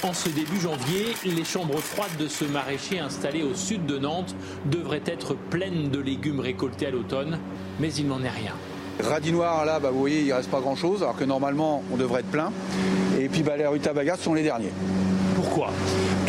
En 0.05 0.13
ce 0.13 0.29
début 0.29 0.61
janvier, 0.61 1.15
les 1.25 1.45
chambres 1.45 1.79
froides 1.79 2.19
de 2.19 2.29
ce 2.29 2.45
maraîcher 2.45 2.99
installé 2.99 3.43
au 3.43 3.55
sud 3.55 3.87
de 3.87 3.99
Nantes 3.99 4.37
devraient 4.67 5.03
être 5.07 5.35
pleines 5.35 5.89
de 5.89 5.99
légumes 5.99 6.41
récoltés 6.41 6.89
à 6.89 6.91
l'automne, 6.91 7.39
mais 7.81 7.91
il 7.95 8.07
n'en 8.07 8.23
est 8.23 8.29
rien. 8.29 8.53
Radis 9.01 9.33
noir, 9.33 9.65
là, 9.65 9.81
bah, 9.81 9.91
vous 9.91 10.01
voyez, 10.01 10.21
il 10.21 10.29
ne 10.29 10.35
reste 10.35 10.51
pas 10.51 10.61
grand-chose, 10.61 11.03
alors 11.03 11.17
que 11.17 11.25
normalement, 11.25 11.83
on 11.91 11.97
devrait 11.97 12.21
être 12.21 12.31
plein. 12.31 12.53
Et 13.19 13.31
puis, 13.31 13.43
bah, 13.43 13.57
les 13.57 13.67
rutabagas 13.67 14.19
sont 14.19 14.35
les 14.35 14.43
derniers. 14.43 14.73
Pourquoi? 15.37 15.71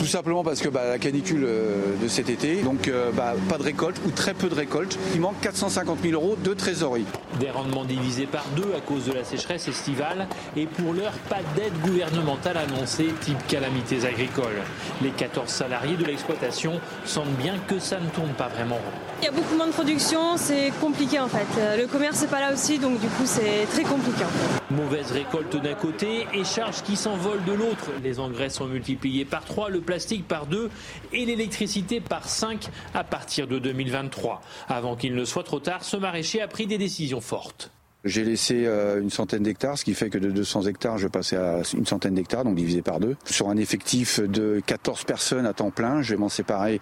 Tout 0.05 0.11
simplement 0.11 0.43
parce 0.43 0.61
que 0.61 0.69
bah, 0.69 0.87
la 0.87 0.99
canicule 0.99 1.43
euh, 1.45 1.95
de 1.99 2.07
cet 2.07 2.29
été, 2.29 2.61
donc 2.61 2.87
euh, 2.87 3.09
bah, 3.11 3.33
pas 3.49 3.57
de 3.57 3.63
récolte 3.63 3.99
ou 4.05 4.11
très 4.11 4.35
peu 4.35 4.49
de 4.49 4.53
récolte. 4.53 4.99
Il 5.15 5.19
manque 5.19 5.41
450 5.41 5.97
000 6.03 6.13
euros 6.13 6.35
de 6.43 6.53
trésorerie. 6.53 7.07
Des 7.39 7.49
rendements 7.49 7.85
divisés 7.85 8.27
par 8.27 8.45
deux 8.55 8.71
à 8.77 8.81
cause 8.81 9.07
de 9.07 9.13
la 9.13 9.23
sécheresse 9.23 9.67
estivale 9.67 10.27
et 10.55 10.67
pour 10.67 10.93
l'heure, 10.93 11.13
pas 11.27 11.39
d'aide 11.55 11.73
gouvernementale 11.83 12.57
annoncée 12.57 13.07
type 13.19 13.47
calamités 13.47 14.05
agricoles. 14.05 14.61
Les 15.01 15.09
14 15.09 15.49
salariés 15.49 15.97
de 15.97 16.05
l'exploitation 16.05 16.79
sentent 17.03 17.35
bien 17.37 17.55
que 17.67 17.79
ça 17.79 17.99
ne 17.99 18.07
tourne 18.09 18.33
pas 18.37 18.47
vraiment. 18.47 18.81
Il 19.21 19.25
y 19.25 19.27
a 19.27 19.31
beaucoup 19.31 19.55
moins 19.55 19.67
de 19.67 19.71
production, 19.71 20.37
c'est 20.37 20.71
compliqué 20.81 21.19
en 21.19 21.27
fait. 21.27 21.47
Euh, 21.57 21.77
le 21.77 21.87
commerce 21.87 22.21
n'est 22.21 22.27
pas 22.27 22.41
là 22.41 22.53
aussi, 22.53 22.79
donc 22.79 22.99
du 22.99 23.07
coup 23.07 23.23
c'est 23.25 23.65
très 23.71 23.83
compliqué. 23.83 24.23
Mauvaise 24.71 25.11
récolte 25.11 25.55
d'un 25.55 25.73
côté 25.73 26.27
et 26.33 26.43
charges 26.43 26.83
qui 26.83 26.95
s'envolent 26.95 27.43
de 27.45 27.53
l'autre. 27.53 27.91
Les 28.03 28.19
engrais 28.19 28.49
sont 28.49 28.65
multipliés 28.65 29.23
par 29.23 29.45
3, 29.45 29.69
le 29.69 29.79
plastique 29.79 30.27
par 30.27 30.47
2 30.47 30.69
et 31.13 31.25
l'électricité 31.25 32.01
par 32.01 32.27
5 32.27 32.67
à 32.93 33.03
partir 33.03 33.47
de 33.47 33.57
2023. 33.57 34.41
Avant 34.67 34.95
qu'il 34.95 35.15
ne 35.15 35.23
soit 35.23 35.43
trop 35.43 35.59
tard, 35.59 35.83
ce 35.83 35.95
maraîcher 35.97 36.41
a 36.41 36.47
pris 36.47 36.67
des 36.67 36.77
décisions 36.77 37.21
fortes. 37.21 37.71
J'ai 38.03 38.23
laissé 38.23 38.65
euh, 38.67 39.01
une 39.01 39.09
centaine 39.09 39.41
d'hectares, 39.41 39.79
ce 39.79 39.85
qui 39.85 39.95
fait 39.95 40.11
que 40.11 40.19
de 40.19 40.29
200 40.29 40.63
hectares, 40.67 40.99
je 40.99 41.07
passais 41.07 41.37
à 41.37 41.61
une 41.75 41.87
centaine 41.87 42.13
d'hectares, 42.13 42.43
donc 42.43 42.55
divisé 42.55 42.83
par 42.83 42.99
deux. 42.99 43.15
Sur 43.25 43.49
un 43.49 43.57
effectif 43.57 44.19
de 44.19 44.61
14 44.63 45.05
personnes 45.05 45.47
à 45.47 45.53
temps 45.53 45.71
plein, 45.71 46.03
je 46.03 46.11
vais 46.13 46.19
m'en 46.19 46.29
séparer 46.29 46.79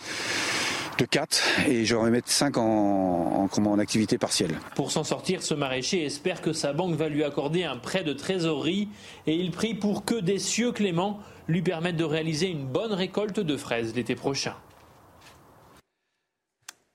de 0.97 1.05
4 1.05 1.67
et 1.67 1.85
je 1.85 1.95
vais 1.95 2.09
mettre 2.09 2.29
5 2.29 2.57
en, 2.57 3.49
en, 3.51 3.65
en 3.65 3.79
activité 3.79 4.17
partielle. 4.17 4.57
Pour 4.75 4.91
s'en 4.91 5.03
sortir, 5.03 5.41
ce 5.41 5.53
maraîcher 5.53 6.03
espère 6.05 6.41
que 6.41 6.53
sa 6.53 6.73
banque 6.73 6.95
va 6.95 7.09
lui 7.09 7.23
accorder 7.23 7.63
un 7.63 7.77
prêt 7.77 8.03
de 8.03 8.13
trésorerie 8.13 8.89
et 9.27 9.35
il 9.35 9.51
prie 9.51 9.73
pour 9.73 10.05
que 10.05 10.19
des 10.19 10.39
cieux 10.39 10.71
cléments 10.71 11.19
lui 11.47 11.61
permettent 11.61 11.97
de 11.97 12.03
réaliser 12.03 12.49
une 12.49 12.65
bonne 12.65 12.93
récolte 12.93 13.39
de 13.39 13.57
fraises 13.57 13.95
l'été 13.95 14.15
prochain. 14.15 14.55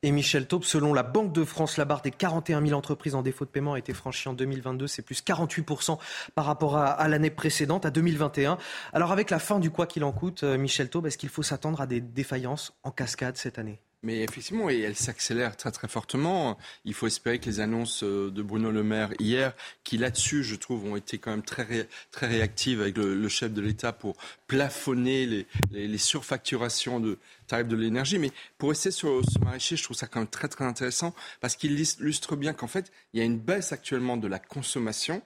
Et 0.04 0.12
Michel 0.12 0.46
Taube, 0.46 0.62
selon 0.62 0.94
la 0.94 1.02
Banque 1.02 1.32
de 1.32 1.44
France, 1.44 1.76
la 1.76 1.84
barre 1.84 2.02
des 2.02 2.12
41 2.12 2.64
000 2.64 2.78
entreprises 2.78 3.16
en 3.16 3.22
défaut 3.22 3.44
de 3.44 3.50
paiement 3.50 3.72
a 3.72 3.80
été 3.80 3.92
franchie 3.92 4.28
en 4.28 4.32
2022. 4.32 4.86
C'est 4.86 5.02
plus 5.02 5.24
48% 5.24 5.98
par 6.36 6.44
rapport 6.44 6.76
à, 6.76 6.86
à 6.86 7.08
l'année 7.08 7.30
précédente, 7.30 7.84
à 7.84 7.90
2021. 7.90 8.58
Alors 8.92 9.10
avec 9.10 9.28
la 9.28 9.40
fin 9.40 9.58
du 9.58 9.70
quoi 9.70 9.88
qu'il 9.88 10.04
en 10.04 10.12
coûte, 10.12 10.44
euh, 10.44 10.56
Michel 10.56 10.88
Taube, 10.88 11.08
est-ce 11.08 11.18
qu'il 11.18 11.28
faut 11.28 11.42
s'attendre 11.42 11.80
à 11.80 11.88
des 11.88 12.00
défaillances 12.00 12.72
en 12.84 12.92
cascade 12.92 13.36
cette 13.36 13.58
année? 13.58 13.80
Mais 14.02 14.20
effectivement, 14.20 14.70
et 14.70 14.78
elle 14.80 14.94
s'accélère 14.94 15.56
très 15.56 15.72
très 15.72 15.88
fortement. 15.88 16.56
Il 16.84 16.94
faut 16.94 17.08
espérer 17.08 17.40
que 17.40 17.46
les 17.46 17.58
annonces 17.60 18.04
euh, 18.04 18.30
de 18.30 18.42
Bruno 18.42 18.70
Le 18.70 18.84
Maire 18.84 19.10
hier, 19.18 19.54
qui 19.82 19.98
là-dessus, 19.98 20.44
je 20.44 20.54
trouve, 20.54 20.84
ont 20.84 20.96
été 20.96 21.18
quand 21.18 21.32
même 21.32 21.42
très, 21.42 21.88
très 22.12 22.28
réactives 22.28 22.80
avec 22.80 22.96
le, 22.96 23.28
chef 23.28 23.52
de 23.52 23.60
l'État 23.60 23.92
pour 23.92 24.16
plafonner 24.46 25.46
les, 25.72 25.98
surfacturations 25.98 27.00
de 27.00 27.18
tarifs 27.48 27.66
de 27.66 27.76
l'énergie. 27.76 28.18
Mais 28.18 28.30
pour 28.56 28.68
rester 28.68 28.92
sur 28.92 29.22
ce 29.24 29.38
maraîcher, 29.40 29.76
je 29.76 29.82
trouve 29.82 29.96
ça 29.96 30.06
quand 30.06 30.20
même 30.20 30.28
très 30.28 30.48
très 30.48 30.64
intéressant 30.64 31.14
parce 31.40 31.56
qu'il 31.56 31.72
illustre 31.72 32.36
bien 32.36 32.52
qu'en 32.52 32.68
fait, 32.68 32.92
il 33.12 33.18
y 33.18 33.22
a 33.22 33.24
une 33.24 33.38
baisse 33.38 33.72
actuellement 33.72 34.16
de 34.16 34.28
la 34.28 34.38
consommation 34.38 35.22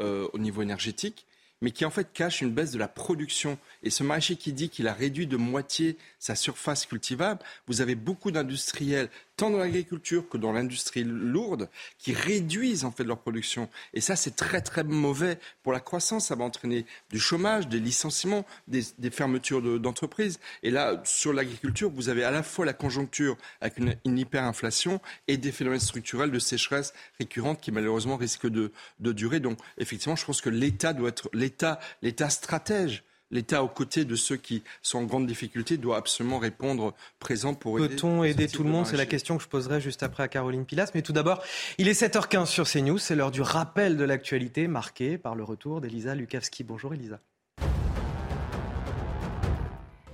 euh, 0.00 0.28
au 0.32 0.38
niveau 0.38 0.62
énergétique 0.62 1.26
mais 1.60 1.70
qui 1.70 1.84
en 1.84 1.90
fait 1.90 2.12
cache 2.12 2.40
une 2.40 2.52
baisse 2.52 2.72
de 2.72 2.78
la 2.78 2.88
production. 2.88 3.58
Et 3.82 3.90
ce 3.90 4.02
maraîcher 4.02 4.36
qui 4.36 4.52
dit 4.52 4.68
qu'il 4.68 4.88
a 4.88 4.92
réduit 4.92 5.26
de 5.26 5.36
moitié 5.36 5.96
sa 6.18 6.34
surface 6.34 6.86
cultivable, 6.86 7.40
vous 7.66 7.80
avez 7.80 7.94
beaucoup 7.94 8.30
d'industriels 8.30 9.10
tant 9.40 9.48
dans 9.48 9.58
l'agriculture 9.58 10.28
que 10.28 10.36
dans 10.36 10.52
l'industrie 10.52 11.02
lourde, 11.02 11.70
qui 11.98 12.12
réduisent 12.12 12.84
en 12.84 12.90
fait 12.90 13.04
leur 13.04 13.16
production. 13.16 13.70
Et 13.94 14.02
ça, 14.02 14.14
c'est 14.14 14.36
très 14.36 14.60
très 14.60 14.84
mauvais 14.84 15.38
pour 15.62 15.72
la 15.72 15.80
croissance. 15.80 16.26
Ça 16.26 16.34
va 16.34 16.44
entraîner 16.44 16.84
du 17.08 17.18
chômage, 17.18 17.66
des 17.66 17.80
licenciements, 17.80 18.44
des, 18.68 18.82
fermetures 19.10 19.80
d'entreprises. 19.80 20.40
et 20.62 20.70
là, 20.70 21.00
sur 21.04 21.32
l'agriculture, 21.32 21.90
vous 21.90 22.10
avez 22.10 22.22
à 22.22 22.30
la 22.30 22.42
fois 22.42 22.66
la 22.66 22.74
conjoncture 22.74 23.38
avec 23.62 23.78
une, 23.78 24.18
hyperinflation 24.18 25.00
et 25.26 25.38
des 25.38 25.52
phénomènes 25.52 25.80
structurels 25.80 26.30
de 26.30 26.38
sécheresse 26.38 26.92
récurrente 27.18 27.62
qui 27.62 27.72
malheureusement 27.72 28.18
risquent 28.18 28.50
de, 28.50 28.72
de 28.98 29.12
durer. 29.12 29.40
Donc, 29.40 29.58
effectivement, 29.78 30.16
je 30.16 30.26
pense 30.26 30.42
que 30.42 30.50
l'État 30.50 30.92
doit 30.92 31.08
être 31.08 31.30
l'État, 31.32 31.80
l'État 32.02 32.28
stratège 32.28 33.04
l'État 33.30 33.62
aux 33.62 33.68
côtés 33.68 34.04
de 34.04 34.16
ceux 34.16 34.36
qui 34.36 34.62
sont 34.82 34.98
en 34.98 35.04
grande 35.04 35.26
difficulté 35.26 35.76
doit 35.76 35.96
absolument 35.96 36.38
répondre 36.38 36.94
présent 37.18 37.54
pour 37.54 37.78
aider. 37.78 37.94
Peut-on 37.94 38.24
aider 38.24 38.48
tout 38.48 38.62
le 38.62 38.70
monde? 38.70 38.86
C'est 38.86 38.96
la 38.96 39.06
question 39.06 39.36
que 39.36 39.42
je 39.42 39.48
poserai 39.48 39.80
juste 39.80 40.02
après 40.02 40.22
à 40.22 40.28
Caroline 40.28 40.64
Pilas. 40.64 40.90
Mais 40.94 41.02
tout 41.02 41.12
d'abord, 41.12 41.42
il 41.78 41.88
est 41.88 42.00
7h15 42.00 42.46
sur 42.46 42.68
CNews. 42.68 42.98
C'est 42.98 43.14
l'heure 43.14 43.30
du 43.30 43.42
rappel 43.42 43.96
de 43.96 44.04
l'actualité 44.04 44.66
marqué 44.66 45.18
par 45.18 45.34
le 45.34 45.44
retour 45.44 45.80
d'Elisa 45.80 46.14
Lukavski. 46.14 46.64
Bonjour 46.64 46.94
Elisa. 46.94 47.20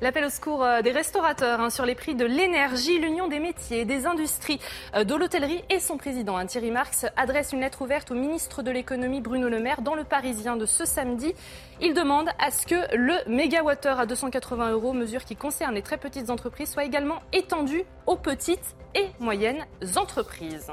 L'appel 0.02 0.26
au 0.26 0.28
secours 0.28 0.62
euh, 0.62 0.82
des 0.82 0.92
restaurateurs 0.92 1.58
hein, 1.58 1.70
sur 1.70 1.86
les 1.86 1.94
prix 1.94 2.14
de 2.14 2.26
l'énergie, 2.26 2.98
l'Union 2.98 3.28
des 3.28 3.38
métiers, 3.38 3.86
des 3.86 4.06
industries, 4.06 4.60
euh, 4.94 5.04
de 5.04 5.14
l'hôtellerie 5.14 5.64
et 5.70 5.80
son 5.80 5.96
président, 5.96 6.36
hein, 6.36 6.44
Thierry 6.44 6.70
Marx, 6.70 7.06
adresse 7.16 7.54
une 7.54 7.60
lettre 7.60 7.80
ouverte 7.80 8.10
au 8.10 8.14
ministre 8.14 8.62
de 8.62 8.70
l'économie 8.70 9.22
Bruno 9.22 9.48
Le 9.48 9.58
Maire 9.58 9.80
dans 9.80 9.94
le 9.94 10.04
Parisien 10.04 10.56
de 10.56 10.66
ce 10.66 10.84
samedi. 10.84 11.32
Il 11.80 11.94
demande 11.94 12.28
à 12.38 12.50
ce 12.50 12.66
que 12.66 12.94
le 12.94 13.14
mégawattheure 13.26 13.98
à 13.98 14.04
280 14.04 14.72
euros, 14.72 14.92
mesure 14.92 15.24
qui 15.24 15.34
concerne 15.34 15.74
les 15.74 15.82
très 15.82 15.96
petites 15.96 16.28
entreprises, 16.28 16.72
soit 16.72 16.84
également 16.84 17.22
étendu 17.32 17.82
aux 18.06 18.16
petites 18.16 18.76
et 18.94 19.06
moyennes 19.18 19.64
entreprises. 19.96 20.70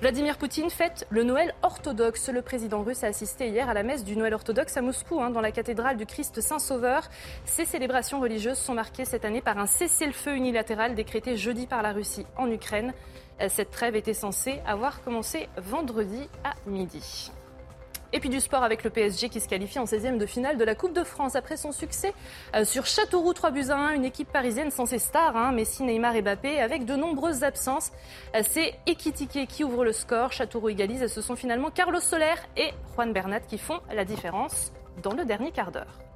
Vladimir 0.00 0.38
Poutine 0.38 0.70
fête 0.70 1.08
le 1.10 1.24
Noël 1.24 1.52
orthodoxe. 1.62 2.28
Le 2.28 2.40
président 2.40 2.82
russe 2.82 3.02
a 3.02 3.08
assisté 3.08 3.48
hier 3.48 3.68
à 3.68 3.74
la 3.74 3.82
messe 3.82 4.04
du 4.04 4.16
Noël 4.16 4.32
orthodoxe 4.32 4.76
à 4.76 4.80
Moscou, 4.80 5.20
hein, 5.20 5.30
dans 5.30 5.40
la 5.40 5.50
cathédrale 5.50 5.96
du 5.96 6.06
Christ 6.06 6.40
Saint-Sauveur. 6.40 7.02
Ces 7.44 7.64
célébrations 7.64 8.20
religieuses 8.20 8.58
sont 8.58 8.74
marquées 8.74 9.04
cette 9.04 9.24
année 9.24 9.40
par 9.40 9.58
un 9.58 9.66
cessez-le-feu 9.66 10.36
unilatéral 10.36 10.94
décrété 10.94 11.36
jeudi 11.36 11.66
par 11.66 11.82
la 11.82 11.92
Russie 11.92 12.26
en 12.36 12.48
Ukraine. 12.48 12.94
Cette 13.48 13.72
trêve 13.72 13.96
était 13.96 14.14
censée 14.14 14.60
avoir 14.66 15.02
commencé 15.02 15.48
vendredi 15.56 16.28
à 16.44 16.54
midi. 16.68 17.32
Et 18.12 18.20
puis 18.20 18.30
du 18.30 18.40
sport 18.40 18.62
avec 18.62 18.84
le 18.84 18.90
PSG 18.90 19.28
qui 19.28 19.40
se 19.40 19.48
qualifie 19.48 19.78
en 19.78 19.84
16e 19.84 20.16
de 20.16 20.24
finale 20.24 20.56
de 20.56 20.64
la 20.64 20.74
Coupe 20.74 20.94
de 20.94 21.04
France 21.04 21.36
après 21.36 21.56
son 21.56 21.72
succès 21.72 22.14
euh, 22.56 22.64
sur 22.64 22.86
Châteauroux 22.86 23.34
3 23.34 23.50
buts 23.50 23.66
à 23.68 23.76
1, 23.76 23.90
une 23.92 24.04
équipe 24.04 24.32
parisienne 24.32 24.70
sans 24.70 24.86
ses 24.86 24.98
stars, 24.98 25.36
hein, 25.36 25.52
Messi, 25.52 25.82
Neymar 25.82 26.16
et 26.16 26.22
Mbappé, 26.22 26.58
avec 26.58 26.86
de 26.86 26.96
nombreuses 26.96 27.44
absences. 27.44 27.92
Euh, 28.34 28.42
c'est 28.48 28.74
Ekitike 28.86 29.46
qui 29.46 29.62
ouvre 29.62 29.84
le 29.84 29.92
score, 29.92 30.32
Châteauroux 30.32 30.70
égalise 30.70 31.02
et 31.02 31.08
ce 31.08 31.20
sont 31.20 31.36
finalement 31.36 31.70
Carlos 31.70 32.00
Soler 32.00 32.34
et 32.56 32.70
Juan 32.94 33.12
Bernat 33.12 33.40
qui 33.40 33.58
font 33.58 33.80
la 33.92 34.04
différence 34.04 34.72
dans 35.02 35.12
le 35.12 35.24
dernier 35.24 35.52
quart 35.52 35.70
d'heure. 35.70 36.07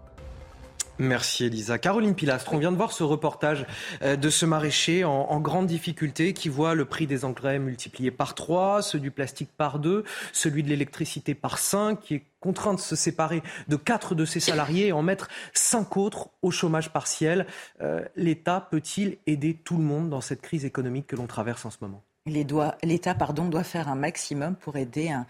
Merci 0.98 1.46
Elisa. 1.46 1.78
Caroline 1.78 2.14
Pilastre, 2.14 2.52
on 2.52 2.58
vient 2.58 2.70
de 2.70 2.76
voir 2.76 2.92
ce 2.92 3.02
reportage 3.02 3.66
euh, 4.02 4.16
de 4.16 4.28
ce 4.28 4.44
maraîcher 4.44 5.04
en, 5.04 5.40
grande 5.40 5.66
difficulté 5.66 6.34
qui 6.34 6.48
voit 6.48 6.74
le 6.74 6.84
prix 6.84 7.06
des 7.06 7.24
engrais 7.24 7.58
multiplié 7.58 8.10
par 8.10 8.34
3, 8.34 8.82
ceux 8.82 9.00
du 9.00 9.10
plastique 9.10 9.50
par 9.56 9.78
2, 9.78 10.04
celui 10.32 10.62
de 10.62 10.68
l'électricité 10.68 11.34
par 11.34 11.58
5, 11.58 11.98
qui 11.98 12.14
est 12.16 12.22
contraint 12.40 12.74
de 12.74 12.80
se 12.80 12.94
séparer 12.94 13.42
de 13.68 13.76
4 13.76 14.14
de 14.14 14.24
ses 14.24 14.40
salariés 14.40 14.88
et 14.88 14.92
en 14.92 15.02
mettre 15.02 15.28
5 15.54 15.96
autres 15.96 16.28
au 16.42 16.50
chômage 16.50 16.92
partiel. 16.92 17.46
Euh, 17.80 18.04
L'État 18.14 18.68
peut-il 18.70 19.16
aider 19.26 19.54
tout 19.54 19.78
le 19.78 19.84
monde 19.84 20.10
dans 20.10 20.20
cette 20.20 20.42
crise 20.42 20.64
économique 20.64 21.06
que 21.06 21.16
l'on 21.16 21.26
traverse 21.26 21.64
en 21.64 21.70
ce 21.70 21.78
moment? 21.80 22.02
L'État 22.26 23.14
doit 23.14 23.64
faire 23.64 23.88
un 23.88 23.96
maximum 23.96 24.54
pour 24.54 24.76
aider 24.76 25.10
un 25.10 25.26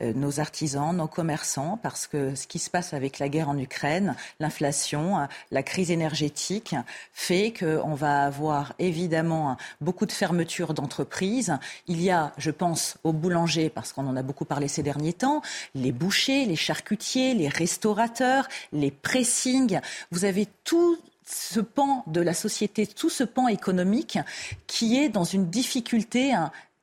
nos 0.00 0.40
artisans, 0.40 0.94
nos 0.94 1.06
commerçants, 1.06 1.78
parce 1.82 2.06
que 2.06 2.34
ce 2.34 2.46
qui 2.46 2.58
se 2.58 2.70
passe 2.70 2.92
avec 2.92 3.18
la 3.18 3.28
guerre 3.28 3.48
en 3.48 3.58
Ukraine, 3.58 4.14
l'inflation, 4.40 5.18
euh, 5.18 5.26
la 5.50 5.62
crise 5.62 5.90
énergétique, 5.90 6.74
fait 7.12 7.52
qu'on 7.52 7.94
va 7.94 8.24
avoir 8.24 8.74
évidemment 8.78 9.56
beaucoup 9.80 10.06
de 10.06 10.12
fermetures 10.12 10.74
d'entreprises. 10.74 11.56
Il 11.86 12.02
y 12.02 12.10
a, 12.10 12.32
je 12.38 12.50
pense, 12.50 12.96
aux 13.04 13.12
boulangers, 13.12 13.70
parce 13.70 13.92
qu'on 13.92 14.06
en 14.06 14.16
a 14.16 14.22
beaucoup 14.22 14.44
parlé 14.44 14.68
ces 14.68 14.82
derniers 14.82 15.12
temps, 15.12 15.42
les 15.74 15.92
bouchers, 15.92 16.44
les 16.44 16.56
charcutiers, 16.56 17.34
les 17.34 17.48
restaurateurs, 17.48 18.48
les 18.72 18.90
pressings. 18.90 19.80
Vous 20.10 20.24
avez 20.24 20.46
tout 20.64 20.98
ce 21.28 21.60
pan 21.60 22.04
de 22.06 22.20
la 22.20 22.34
société, 22.34 22.86
tout 22.86 23.10
ce 23.10 23.24
pan 23.24 23.48
économique 23.48 24.18
qui 24.66 24.98
est 24.98 25.08
dans 25.08 25.24
une 25.24 25.50
difficulté 25.50 26.32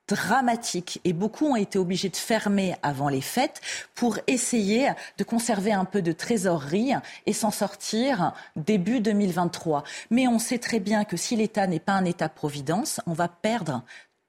dramatique 0.08 1.00
et 1.04 1.14
beaucoup 1.14 1.48
ont 1.48 1.56
été 1.56 1.80
obligés 1.80 2.10
de 2.10 2.16
fermer 2.16 2.76
avant 2.84 3.10
les 3.10 3.22
fêtes 3.22 3.62
pour 3.96 4.20
essayer 4.28 4.92
de 5.18 5.24
conserver 5.24 5.72
un 5.72 5.86
peu 5.86 6.02
de 6.02 6.12
trésorerie 6.12 6.94
et 7.26 7.34
s'en 7.34 7.52
sortir 7.52 8.34
début 8.56 9.00
2023. 9.00 9.84
Mais 10.10 10.28
on 10.28 10.40
sait 10.40 10.60
très 10.60 10.80
bien 10.80 11.06
que 11.06 11.18
si 11.18 11.36
l'État 11.36 11.68
n'est 11.68 11.80
pas 11.80 11.94
un 11.94 12.06
État-providence, 12.06 13.02
on 13.08 13.14
va 13.14 13.28
perdre 13.28 13.84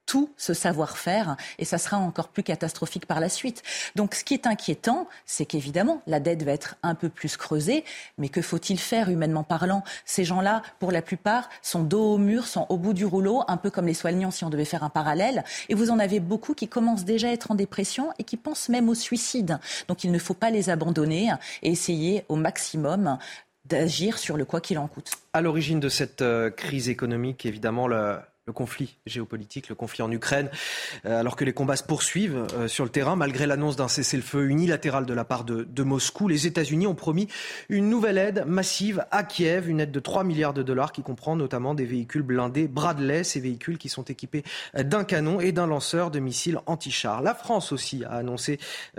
tout 0.06 0.30
ce 0.36 0.54
savoir-faire 0.54 1.36
et 1.58 1.64
ça 1.64 1.78
sera 1.78 1.96
encore 1.96 2.28
plus 2.28 2.42
catastrophique 2.42 3.06
par 3.06 3.20
la 3.20 3.28
suite. 3.28 3.62
Donc 3.94 4.14
ce 4.14 4.24
qui 4.24 4.34
est 4.34 4.46
inquiétant, 4.46 5.08
c'est 5.26 5.46
qu'évidemment, 5.46 6.02
la 6.06 6.20
dette 6.20 6.42
va 6.42 6.52
être 6.52 6.76
un 6.82 6.94
peu 6.94 7.08
plus 7.08 7.36
creusée, 7.36 7.84
mais 8.18 8.28
que 8.28 8.42
faut-il 8.42 8.78
faire 8.78 9.08
humainement 9.08 9.44
parlant? 9.44 9.82
Ces 10.04 10.24
gens-là, 10.24 10.62
pour 10.78 10.92
la 10.92 11.02
plupart, 11.02 11.48
sont 11.62 11.82
dos 11.82 12.14
au 12.14 12.18
mur, 12.18 12.46
sont 12.46 12.66
au 12.68 12.76
bout 12.76 12.92
du 12.92 13.04
rouleau, 13.04 13.42
un 13.48 13.56
peu 13.56 13.70
comme 13.70 13.86
les 13.86 13.94
soignants 13.94 14.30
si 14.30 14.44
on 14.44 14.50
devait 14.50 14.64
faire 14.64 14.84
un 14.84 14.90
parallèle. 14.90 15.44
Et 15.68 15.74
vous 15.74 15.90
en 15.90 15.98
avez 15.98 16.20
beaucoup 16.20 16.54
qui 16.54 16.68
commencent 16.68 17.04
déjà 17.04 17.28
à 17.28 17.32
être 17.32 17.50
en 17.50 17.54
dépression 17.54 18.12
et 18.18 18.24
qui 18.24 18.36
pensent 18.36 18.68
même 18.68 18.88
au 18.88 18.94
suicide. 18.94 19.58
Donc 19.88 20.04
il 20.04 20.12
ne 20.12 20.18
faut 20.18 20.34
pas 20.34 20.50
les 20.50 20.70
abandonner 20.70 21.32
et 21.62 21.70
essayer 21.70 22.24
au 22.28 22.36
maximum 22.36 23.18
d'agir 23.64 24.18
sur 24.18 24.36
le 24.36 24.44
quoi 24.44 24.60
qu'il 24.60 24.78
en 24.78 24.86
coûte. 24.86 25.12
À 25.32 25.40
l'origine 25.40 25.80
de 25.80 25.88
cette 25.88 26.22
euh, 26.22 26.50
crise 26.50 26.88
économique, 26.88 27.46
évidemment, 27.46 27.88
le, 27.88 28.18
le 28.46 28.52
conflit 28.52 28.98
géopolitique, 29.06 29.70
le 29.70 29.74
conflit 29.74 30.02
en 30.02 30.10
Ukraine, 30.10 30.50
euh, 31.06 31.18
alors 31.18 31.34
que 31.36 31.44
les 31.44 31.54
combats 31.54 31.76
se 31.76 31.82
poursuivent 31.82 32.46
euh, 32.54 32.68
sur 32.68 32.84
le 32.84 32.90
terrain, 32.90 33.16
malgré 33.16 33.46
l'annonce 33.46 33.76
d'un 33.76 33.88
cessez-le-feu 33.88 34.48
unilatéral 34.48 35.06
de 35.06 35.14
la 35.14 35.24
part 35.24 35.44
de, 35.44 35.82
Moscou, 35.82 36.28
les 36.28 36.46
États-Unis 36.46 36.86
ont 36.86 36.94
promis 36.94 37.28
une 37.68 37.88
nouvelle 37.88 38.18
aide 38.18 38.44
massive 38.46 39.04
à 39.10 39.22
Kiev, 39.22 39.68
une 39.68 39.80
aide 39.80 39.92
de 39.92 40.00
3 40.00 40.24
milliards 40.24 40.54
de 40.54 40.62
dollars 40.62 40.92
qui 40.92 41.02
comprend 41.02 41.36
notamment 41.36 41.74
des 41.74 41.84
véhicules 41.84 42.22
blindés 42.22 42.68
Bradley, 42.68 43.24
ces 43.24 43.40
véhicules 43.40 43.78
qui 43.78 43.88
sont 43.88 44.04
équipés 44.04 44.44
euh, 44.76 44.82
d'un 44.82 45.04
canon 45.04 45.40
et 45.40 45.52
d'un 45.52 45.66
lanceur 45.66 46.10
de 46.10 46.20
missiles 46.20 46.58
anti-chars. 46.66 47.22
La 47.22 47.34
France 47.34 47.72
aussi 47.72 48.04
a 48.04 48.12
annoncé 48.12 48.58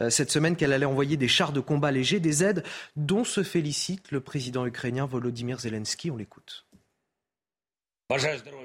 cette 0.09 0.31
semaine 0.31 0.55
qu'elle 0.55 0.73
allait 0.73 0.85
envoyer 0.85 1.17
des 1.17 1.27
chars 1.27 1.51
de 1.51 1.59
combat 1.59 1.91
légers, 1.91 2.19
des 2.19 2.43
aides 2.43 2.63
dont 2.95 3.23
se 3.23 3.43
félicite 3.43 4.11
le 4.11 4.21
président 4.21 4.65
ukrainien 4.65 5.05
Volodymyr 5.05 5.59
Zelensky. 5.59 6.11
On 6.11 6.17
l'écoute. 6.17 6.64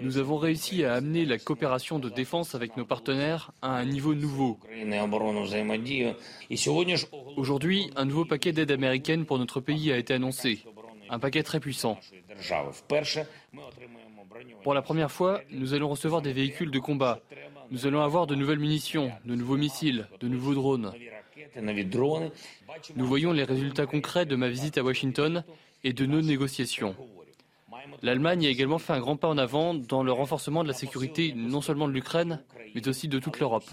Nous 0.02 0.18
avons 0.18 0.36
réussi 0.36 0.84
à 0.84 0.94
amener 0.94 1.24
la 1.24 1.38
coopération 1.38 1.98
de 1.98 2.10
défense 2.10 2.54
avec 2.54 2.76
nos 2.76 2.84
partenaires 2.84 3.52
à 3.62 3.74
un 3.78 3.86
niveau 3.86 4.14
nouveau. 4.14 4.58
Aujourd'hui, 7.36 7.90
un 7.96 8.04
nouveau 8.04 8.26
paquet 8.26 8.52
d'aide 8.52 8.70
américaine 8.70 9.24
pour 9.24 9.38
notre 9.38 9.60
pays 9.60 9.92
a 9.92 9.96
été 9.96 10.12
annoncé. 10.12 10.62
Un 11.08 11.18
paquet 11.18 11.42
très 11.42 11.58
puissant. 11.58 11.98
Pour 14.62 14.74
la 14.74 14.82
première 14.82 15.10
fois, 15.10 15.40
nous 15.50 15.72
allons 15.72 15.88
recevoir 15.88 16.20
des 16.20 16.34
véhicules 16.34 16.70
de 16.70 16.78
combat. 16.78 17.20
Nous 17.70 17.86
allons 17.86 18.02
avoir 18.02 18.26
de 18.26 18.34
nouvelles 18.34 18.58
munitions, 18.58 19.10
de 19.24 19.34
nouveaux 19.34 19.56
missiles, 19.56 20.06
de 20.20 20.28
nouveaux 20.28 20.54
drones. 20.54 20.92
Nous 22.94 23.06
voyons 23.06 23.32
les 23.32 23.44
résultats 23.44 23.86
concrets 23.86 24.26
de 24.26 24.36
ma 24.36 24.50
visite 24.50 24.76
à 24.76 24.82
Washington 24.82 25.44
et 25.82 25.94
de 25.94 26.04
nos 26.04 26.20
négociations. 26.20 26.94
L'Allemagne 28.02 28.46
a 28.46 28.48
également 28.48 28.78
fait 28.78 28.92
un 28.92 29.00
grand 29.00 29.16
pas 29.16 29.28
en 29.28 29.38
avant 29.38 29.74
dans 29.74 30.02
le 30.02 30.12
renforcement 30.12 30.62
de 30.62 30.68
la 30.68 30.74
sécurité 30.74 31.32
non 31.34 31.60
seulement 31.60 31.88
de 31.88 31.92
l'Ukraine, 31.92 32.42
mais 32.74 32.86
aussi 32.88 33.08
de 33.08 33.18
toute 33.18 33.38
l'Europe. 33.40 33.64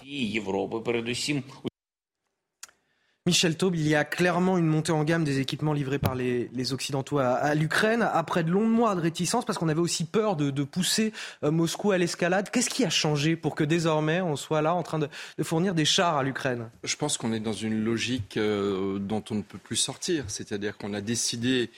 Michel 3.27 3.57
Taube, 3.57 3.75
il 3.75 3.85
y 3.85 3.93
a 3.93 4.05
clairement 4.05 4.57
une 4.57 4.67
montée 4.67 4.93
en 4.93 5.03
gamme 5.03 5.25
des 5.25 5.41
équipements 5.41 5.73
livrés 5.73 5.99
par 5.99 6.15
les, 6.15 6.71
Occidentaux 6.71 7.19
à, 7.19 7.53
l'Ukraine, 7.55 8.01
après 8.01 8.45
de 8.45 8.51
longs 8.51 8.65
mois 8.65 8.95
de 8.95 9.01
réticence, 9.01 9.43
parce 9.43 9.59
qu'on 9.59 9.67
avait 9.67 9.81
aussi 9.81 10.05
peur 10.05 10.37
de, 10.37 10.63
pousser 10.63 11.11
euh, 11.43 11.51
Moscou 11.51 11.91
à 11.91 11.97
l'escalade. 11.97 12.49
Qu'est-ce 12.49 12.69
qui 12.69 12.85
a 12.85 12.89
changé 12.89 13.35
pour 13.35 13.53
que 13.53 13.65
désormais 13.65 14.21
on 14.21 14.37
soit 14.37 14.61
là 14.61 14.73
en 14.73 14.81
train 14.81 14.97
de, 14.97 15.09
fournir 15.43 15.75
des 15.75 15.83
chars 15.83 16.15
à 16.15 16.23
l'Ukraine? 16.23 16.69
Je 16.85 16.95
pense 16.95 17.17
qu'on 17.17 17.33
est 17.33 17.41
dans 17.41 17.51
une 17.51 17.83
logique 17.83 18.37
euh, 18.37 18.97
dont 18.97 19.23
on 19.29 19.35
ne 19.35 19.41
peut 19.41 19.57
plus 19.57 19.75
sortir. 19.75 20.23
C'est-à-dire 20.27 20.77
qu'on 20.77 20.93
a 20.93 21.01
décidé 21.01 21.69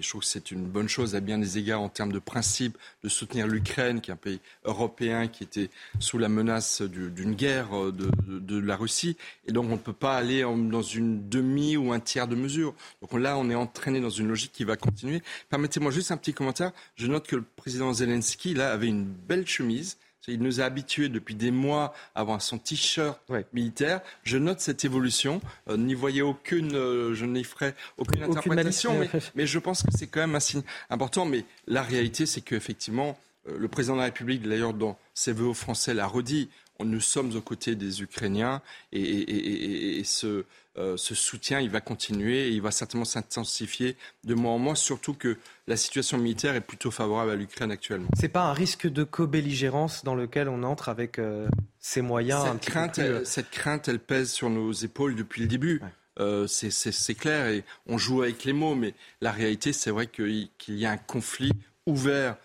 je 0.00 0.08
trouve 0.08 0.22
que 0.22 0.26
c'est 0.26 0.50
une 0.50 0.66
bonne 0.66 0.88
chose 0.88 1.14
à 1.14 1.20
bien 1.20 1.38
des 1.38 1.58
égards 1.58 1.80
en 1.80 1.88
termes 1.88 2.12
de 2.12 2.18
principe 2.18 2.76
de 3.02 3.08
soutenir 3.08 3.46
l'Ukraine, 3.46 4.00
qui 4.00 4.10
est 4.10 4.14
un 4.14 4.16
pays 4.16 4.40
européen 4.64 5.28
qui 5.28 5.44
était 5.44 5.70
sous 6.00 6.18
la 6.18 6.28
menace 6.28 6.82
d'une 6.82 7.34
guerre 7.34 7.76
euh, 7.76 7.92
de, 7.92 8.58
la 8.58 8.76
Russie. 8.76 9.16
Et 9.46 9.52
donc 9.52 9.66
on 9.66 9.72
ne 9.72 9.76
peut 9.76 9.92
pas 9.92 10.16
aller 10.16 10.42
dans 10.42 10.82
une 10.82 11.28
demi 11.28 11.76
ou 11.76 11.92
un 11.92 12.00
tiers 12.00 12.28
de 12.28 12.36
mesure. 12.36 12.74
Donc 13.00 13.12
là, 13.20 13.36
on 13.38 13.50
est 13.50 13.54
entraîné 13.54 14.00
dans 14.00 14.10
une 14.10 14.28
logique 14.28 14.52
qui 14.52 14.64
va 14.64 14.76
continuer. 14.76 15.22
Permettez-moi 15.50 15.90
juste 15.90 16.10
un 16.10 16.16
petit 16.16 16.34
commentaire. 16.34 16.72
Je 16.96 17.06
note 17.06 17.26
que 17.26 17.36
le 17.36 17.42
président 17.42 17.92
Zelensky, 17.92 18.58
avait 18.60 18.88
une 18.88 19.04
belle 19.04 19.46
chemise 19.46 19.98
il 20.28 20.42
nous 20.42 20.60
a 20.60 20.64
habitués 20.64 21.08
depuis 21.08 21.34
des 21.34 21.50
mois 21.50 21.94
à 22.14 22.20
avoir 22.20 22.42
son 22.42 22.58
t-shirt 22.58 23.20
militaire. 23.52 24.00
Je 24.22 24.38
note 24.38 24.60
cette 24.60 24.84
évolution. 24.84 25.40
Euh, 25.68 25.76
n'y 25.76 25.94
voyez 25.94 26.22
aucune, 26.22 26.74
euh, 26.74 27.14
je 27.14 27.24
n'y 27.24 27.44
ferai 27.44 27.74
aucune, 27.98 28.22
interprétation, 28.22 28.98
mais, 29.34 29.46
je 29.46 29.58
pense 29.58 29.82
que 29.82 29.90
c'est 29.96 30.06
quand 30.06 30.20
même 30.20 30.34
un 30.34 30.40
signe 30.40 30.62
important. 30.90 31.24
Mais 31.24 31.44
la 31.66 31.82
réalité, 31.82 32.26
c'est 32.26 32.40
qu'effectivement, 32.40 33.18
euh, 33.48 33.56
le 33.58 33.68
président 33.68 33.94
de 33.94 34.00
la 34.00 34.06
République, 34.06 34.42
d'ailleurs, 34.42 34.74
dans 34.74 34.98
ses 35.14 35.32
vœux 35.32 35.46
aux 35.46 35.54
Français, 35.54 35.94
l'a 35.94 36.06
redit. 36.06 36.48
Nous 36.78 37.00
sommes 37.00 37.34
aux 37.34 37.40
côtés 37.40 37.74
des 37.74 38.02
Ukrainiens 38.02 38.60
et, 38.92 39.98
et 39.98 40.04
ce, 40.04 40.44
euh, 40.78 40.96
ce 40.96 41.14
soutien, 41.14 41.60
il 41.60 41.70
va 41.70 41.80
continuer 41.80 42.48
et 42.48 42.50
il 42.50 42.60
va 42.60 42.70
certainement 42.70 43.04
s'intensifier 43.04 43.96
de 44.24 44.34
mois 44.34 44.52
en 44.52 44.58
mois, 44.58 44.76
surtout 44.76 45.14
que 45.14 45.38
la 45.66 45.76
situation 45.76 46.18
militaire 46.18 46.54
est 46.54 46.60
plutôt 46.60 46.90
favorable 46.90 47.30
à 47.30 47.34
l'Ukraine 47.34 47.70
actuellement. 47.70 48.08
C'est 48.14 48.28
pas 48.28 48.42
un 48.42 48.52
risque 48.52 48.86
de 48.86 49.02
co-belligérance 49.02 50.04
dans 50.04 50.14
lequel 50.14 50.48
on 50.48 50.62
entre 50.62 50.88
avec 50.88 51.18
euh, 51.18 51.48
ces 51.78 52.02
moyens 52.02 52.44
cette 52.44 52.60
crainte, 52.60 52.98
elle, 52.98 53.26
cette 53.26 53.50
crainte, 53.50 53.88
elle 53.88 54.00
pèse 54.00 54.30
sur 54.30 54.50
nos 54.50 54.72
épaules 54.72 55.14
depuis 55.14 55.42
le 55.42 55.48
début. 55.48 55.80
Euh, 56.18 56.46
c'est 56.46 57.14
clair 57.14 57.46
et 57.46 57.64
on 57.86 57.98
joue 57.98 58.22
avec 58.22 58.44
les 58.44 58.52
mots, 58.52 58.74
mais 58.74 58.94
la 59.20 59.32
réalité, 59.32 59.72
c'est 59.72 59.90
vrai 59.90 60.06
qu'il 60.06 60.48
y 60.68 60.86
a 60.86 60.90
un 60.90 60.96
conflit 60.96 61.52
ouvert 61.86 62.36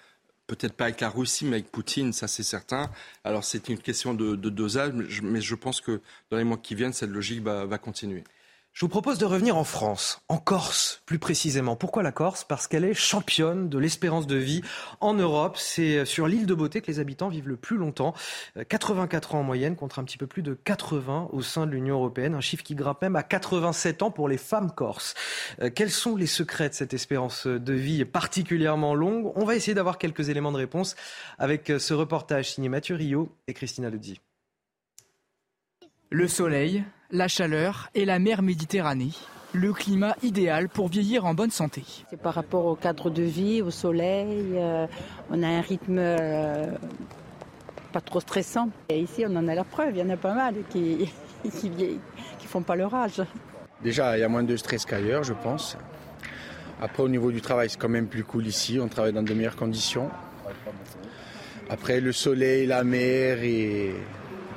peut-être 0.55 0.73
pas 0.73 0.85
avec 0.85 0.99
la 0.99 1.09
Russie, 1.09 1.45
mais 1.45 1.57
avec 1.57 1.71
Poutine, 1.71 2.11
ça 2.11 2.27
c'est 2.27 2.43
certain. 2.43 2.91
Alors 3.23 3.43
c'est 3.43 3.69
une 3.69 3.77
question 3.77 4.13
de, 4.13 4.35
dosage, 4.35 4.91
mais 5.23 5.39
je, 5.39 5.55
pense 5.55 5.79
que 5.79 6.01
dans 6.29 6.37
les 6.37 6.43
mois 6.43 6.57
qui 6.57 6.75
viennent, 6.75 6.93
cette 6.93 7.09
logique 7.09 7.41
va 7.41 7.77
continuer. 7.77 8.23
Je 8.73 8.85
vous 8.85 8.89
propose 8.89 9.17
de 9.17 9.25
revenir 9.25 9.57
en 9.57 9.65
France, 9.65 10.21
en 10.29 10.37
Corse 10.37 11.03
plus 11.05 11.19
précisément. 11.19 11.75
Pourquoi 11.75 12.03
la 12.03 12.13
Corse? 12.13 12.45
Parce 12.45 12.67
qu'elle 12.67 12.85
est 12.85 12.93
championne 12.93 13.67
de 13.67 13.77
l'espérance 13.77 14.27
de 14.27 14.37
vie 14.37 14.61
en 15.01 15.13
Europe. 15.13 15.57
C'est 15.57 16.05
sur 16.05 16.25
l'île 16.25 16.45
de 16.45 16.53
Beauté 16.53 16.79
que 16.81 16.87
les 16.87 16.99
habitants 16.99 17.27
vivent 17.27 17.49
le 17.49 17.57
plus 17.57 17.75
longtemps. 17.75 18.13
84 18.69 19.35
euh, 19.35 19.37
ans 19.37 19.41
en 19.41 19.43
moyenne 19.43 19.75
contre 19.75 19.99
un 19.99 20.05
petit 20.05 20.17
peu 20.17 20.25
plus 20.25 20.41
de 20.41 20.53
80 20.53 21.27
au 21.33 21.41
sein 21.41 21.67
de 21.67 21.71
l'Union 21.71 21.95
européenne. 21.95 22.33
Un 22.33 22.39
chiffre 22.39 22.63
qui 22.63 22.73
grimpe 22.73 23.01
même 23.01 23.17
à 23.17 23.23
87 23.23 24.03
ans 24.03 24.11
pour 24.11 24.29
les 24.29 24.37
femmes 24.37 24.71
corses. 24.71 25.15
Euh, 25.61 25.69
quels 25.69 25.91
sont 25.91 26.15
les 26.15 26.25
secrets 26.25 26.69
de 26.69 26.73
cette 26.73 26.93
espérance 26.93 27.47
de 27.47 27.73
vie 27.73 28.05
particulièrement 28.05 28.95
longue? 28.95 29.33
On 29.35 29.43
va 29.43 29.55
essayer 29.57 29.75
d'avoir 29.75 29.97
quelques 29.97 30.29
éléments 30.29 30.53
de 30.53 30.57
réponse 30.57 30.95
avec 31.39 31.69
euh, 31.69 31.77
ce 31.77 31.93
reportage 31.93 32.53
signé 32.53 32.69
Mathieu 32.69 32.95
Rio 32.95 33.35
et 33.47 33.53
Christina 33.53 33.89
Luzzi. 33.89 34.21
Le 36.13 36.27
soleil, 36.27 36.83
la 37.09 37.29
chaleur 37.29 37.89
et 37.95 38.03
la 38.03 38.19
mer 38.19 38.41
Méditerranée. 38.41 39.11
Le 39.53 39.71
climat 39.71 40.17
idéal 40.21 40.67
pour 40.67 40.89
vieillir 40.89 41.23
en 41.23 41.33
bonne 41.33 41.51
santé. 41.51 41.85
C'est 42.09 42.19
par 42.19 42.33
rapport 42.33 42.65
au 42.65 42.75
cadre 42.75 43.09
de 43.09 43.23
vie, 43.23 43.61
au 43.61 43.71
soleil. 43.71 44.43
euh, 44.55 44.87
on 45.29 45.41
a 45.41 45.47
un 45.47 45.61
rythme 45.61 45.95
euh, 45.99 46.67
pas 47.93 48.01
trop 48.01 48.19
stressant. 48.19 48.71
Et 48.89 48.99
ici, 48.99 49.23
on 49.25 49.33
en 49.37 49.47
a 49.47 49.55
la 49.55 49.63
preuve. 49.63 49.91
Il 49.95 49.99
y 49.99 50.01
en 50.01 50.09
a 50.09 50.17
pas 50.17 50.33
mal 50.33 50.55
qui 50.69 51.09
qui, 51.43 51.71
qui 51.71 52.45
font 52.45 52.61
pas 52.61 52.75
leur 52.75 52.93
âge. 52.93 53.23
Déjà, 53.81 54.17
il 54.17 54.19
y 54.19 54.23
a 54.23 54.27
moins 54.27 54.43
de 54.43 54.57
stress 54.57 54.83
qu'ailleurs, 54.85 55.23
je 55.23 55.33
pense. 55.33 55.77
Après, 56.81 57.03
au 57.03 57.09
niveau 57.09 57.31
du 57.31 57.39
travail, 57.39 57.69
c'est 57.69 57.79
quand 57.79 57.87
même 57.87 58.07
plus 58.07 58.25
cool 58.25 58.47
ici. 58.47 58.81
On 58.81 58.89
travaille 58.89 59.13
dans 59.13 59.23
de 59.23 59.33
meilleures 59.33 59.55
conditions. 59.55 60.09
Après, 61.69 62.01
le 62.01 62.11
soleil, 62.11 62.67
la 62.67 62.83
mer 62.83 63.41
et, 63.43 63.93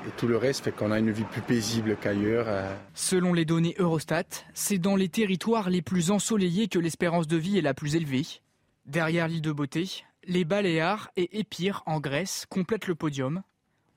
et 0.07 0.11
tout 0.17 0.27
le 0.27 0.37
reste 0.37 0.64
fait 0.64 0.73
qu'on 0.73 0.90
a 0.90 0.99
une 0.99 1.11
vie 1.11 1.25
plus 1.25 1.40
paisible 1.40 1.97
qu'ailleurs. 2.01 2.47
euh. 2.49 2.75
Selon 2.95 3.33
les 3.33 3.45
données 3.45 3.75
Eurostat, 3.79 4.25
c'est 4.53 4.79
dans 4.79 4.97
les 4.97 5.09
territoires 5.09 5.71
les 5.71 5.83
plus 5.83 6.11
ensoleillés 6.11 6.69
que 6.69 6.79
l'espérance 6.79 7.27
de 7.27 7.37
vie 7.37 7.59
est 7.59 7.62
la 7.62 7.75
plus 7.75 7.97
élevée. 7.97 8.27
Derrière 8.87 9.29
l'île 9.29 9.40
de 9.43 9.53
Beauté, 9.53 10.05
les 10.27 10.45
Baléares 10.45 11.11
et 11.17 11.38
Épire 11.38 11.83
en 11.87 12.01
Grèce 12.01 12.47
complètent 12.49 12.87
le 12.87 12.95
podium. 12.95 13.43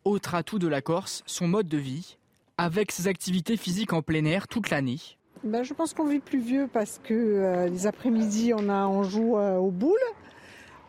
Autre 0.06 0.36
atout 0.36 0.60
de 0.60 0.67
la 0.67 0.82
Corse, 0.82 1.24
son 1.26 1.48
mode 1.48 1.67
de 1.67 1.78
vie, 1.78 2.17
avec 2.58 2.91
ses 2.91 3.08
activités 3.08 3.58
physiques 3.58 3.93
en 3.93 4.02
plein 4.02 4.24
air 4.26 4.48
toute 4.48 4.70
l'année. 4.70 5.00
Ben, 5.43 5.63
je 5.63 5.74
pense 5.74 5.93
qu'on 5.93 6.06
vit 6.08 6.20
plus 6.20 6.39
vieux 6.39 6.67
parce 6.72 7.00
que 7.04 7.13
euh, 7.13 7.67
les 7.67 7.86
après-midi, 7.86 8.54
on, 8.56 8.70
a, 8.70 8.88
on 8.88 9.04
joue 9.04 9.38
euh, 9.38 9.58
aux 9.58 9.72
boules, 9.72 9.98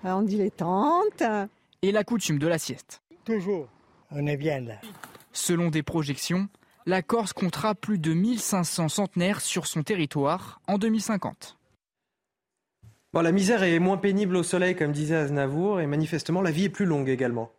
euh, 0.05 0.13
on 0.13 0.23
dilettante. 0.23 1.23
Et 1.83 1.93
la 1.93 2.05
coutume 2.05 2.39
de 2.39 2.47
la 2.47 2.59
sieste. 2.59 3.03
Toujours, 3.25 3.69
on 4.11 4.27
est 4.27 4.37
bien 4.37 4.61
là. 4.61 4.81
Selon 5.33 5.69
des 5.69 5.83
projections, 5.83 6.49
la 6.87 7.03
Corse 7.03 7.33
comptera 7.33 7.75
plus 7.75 7.99
de 7.99 8.15
1500 8.15 8.89
centenaires 8.89 9.41
sur 9.41 9.67
son 9.67 9.83
territoire 9.83 10.61
en 10.67 10.79
2050. 10.79 11.59
Bon, 13.13 13.21
la 13.23 13.33
misère 13.33 13.63
est 13.63 13.79
moins 13.79 13.97
pénible 13.97 14.37
au 14.37 14.43
soleil, 14.43 14.77
comme 14.77 14.93
disait 14.93 15.17
Aznavour, 15.17 15.81
et 15.81 15.87
manifestement, 15.87 16.43
la 16.43 16.51
vie 16.51 16.65
est 16.65 16.71
plus 16.71 16.85
longue 16.85 17.09
également. 17.09 17.51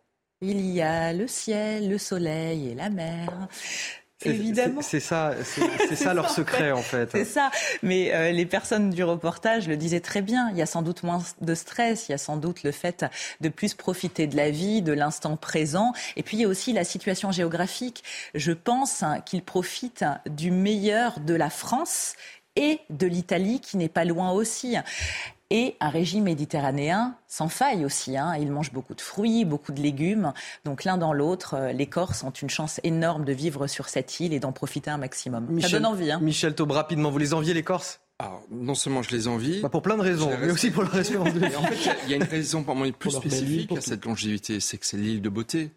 Il 0.42 0.60
y 0.60 0.80
a 0.80 1.12
le 1.12 1.26
ciel, 1.26 1.90
le 1.90 1.98
soleil 1.98 2.70
et 2.70 2.74
la 2.74 2.88
mer. 2.88 3.48
C'est- 4.22 4.28
Évidemment. 4.30 4.82
C'est 4.82 5.00
ça, 5.00 5.34
c'est 5.44 5.96
ça 5.96 6.12
leur 6.14 6.28
secret, 6.30 6.72
en 6.72 6.82
fait. 6.82 7.08
C'est 7.12 7.24
ça. 7.24 7.50
Mais 7.82 8.12
euh, 8.14 8.32
les 8.32 8.44
personnes 8.46 8.90
du 8.90 9.02
reportage 9.02 9.66
le 9.66 9.76
disaient 9.76 10.00
très 10.00 10.20
bien. 10.20 10.50
Il 10.50 10.58
y 10.58 10.62
a 10.62 10.66
sans 10.66 10.82
doute 10.82 11.02
moins 11.02 11.22
de 11.40 11.54
stress. 11.54 12.08
Il 12.08 12.12
y 12.12 12.14
a 12.14 12.18
sans 12.18 12.36
doute 12.36 12.62
le 12.62 12.70
fait 12.72 13.04
de 13.40 13.48
plus 13.48 13.74
profiter 13.74 14.26
de 14.26 14.36
la 14.36 14.50
vie, 14.50 14.82
de 14.82 14.92
l'instant 14.92 15.36
présent. 15.36 15.92
Et 16.16 16.22
puis 16.22 16.36
il 16.36 16.40
y 16.40 16.44
a 16.44 16.48
aussi 16.48 16.72
la 16.74 16.84
situation 16.84 17.32
géographique. 17.32 18.04
Je 18.34 18.52
pense 18.52 19.04
qu'ils 19.24 19.42
profitent 19.42 20.04
du 20.28 20.50
meilleur 20.50 21.20
de 21.20 21.34
la 21.34 21.48
France 21.48 22.14
et 22.56 22.80
de 22.90 23.06
l'Italie 23.06 23.60
qui 23.60 23.76
n'est 23.78 23.88
pas 23.88 24.04
loin 24.04 24.32
aussi. 24.32 24.76
Et 25.52 25.74
un 25.80 25.88
régime 25.88 26.24
méditerranéen 26.24 27.16
sans 27.26 27.48
faille 27.48 27.84
aussi. 27.84 28.16
Hein. 28.16 28.36
Ils 28.36 28.52
mangent 28.52 28.72
beaucoup 28.72 28.94
de 28.94 29.00
fruits, 29.00 29.44
beaucoup 29.44 29.72
de 29.72 29.80
légumes. 29.80 30.32
Donc 30.64 30.84
l'un 30.84 30.96
dans 30.96 31.12
l'autre, 31.12 31.54
euh, 31.54 31.72
les 31.72 31.86
Corses 31.86 32.22
ont 32.22 32.30
une 32.30 32.48
chance 32.50 32.80
énorme 32.84 33.24
de 33.24 33.32
vivre 33.32 33.66
sur 33.66 33.88
cette 33.88 34.20
île 34.20 34.32
et 34.32 34.38
d'en 34.38 34.52
profiter 34.52 34.90
un 34.90 34.96
maximum. 34.98 35.60
Ça 35.60 35.68
donne 35.70 35.86
envie. 35.86 36.10
Hein. 36.12 36.20
Michel 36.22 36.54
Taube, 36.54 36.70
rapidement, 36.70 37.10
vous 37.10 37.18
les 37.18 37.34
enviez, 37.34 37.52
les 37.52 37.64
Corses? 37.64 37.98
Alors, 38.20 38.44
non 38.50 38.74
seulement 38.74 39.02
je 39.02 39.10
les 39.10 39.26
envie. 39.28 39.60
Bah, 39.60 39.70
Pour 39.70 39.82
plein 39.82 39.96
de 39.96 40.02
raisons, 40.02 40.30
mais 40.40 40.50
aussi 40.52 40.70
pour 40.70 40.84
vie. 40.84 40.98
Et 41.14 41.16
en 41.16 41.24
fait, 41.62 41.96
il 42.04 42.10
y 42.10 42.12
a- 42.12 42.16
une 42.16 42.22
raison 42.22 42.62
pour 42.62 42.76
moi 42.76 42.86
plus 42.92 43.10
Pour 43.10 43.20
spécifique 43.20 43.72
à 43.72 43.80
cette 43.80 44.04
longévité, 44.04 44.60
c'est 44.60 44.76
que 44.78 44.84
c'est 44.86 44.98
l'île 44.98 45.22
de 45.22 45.28
beauté. 45.30 45.70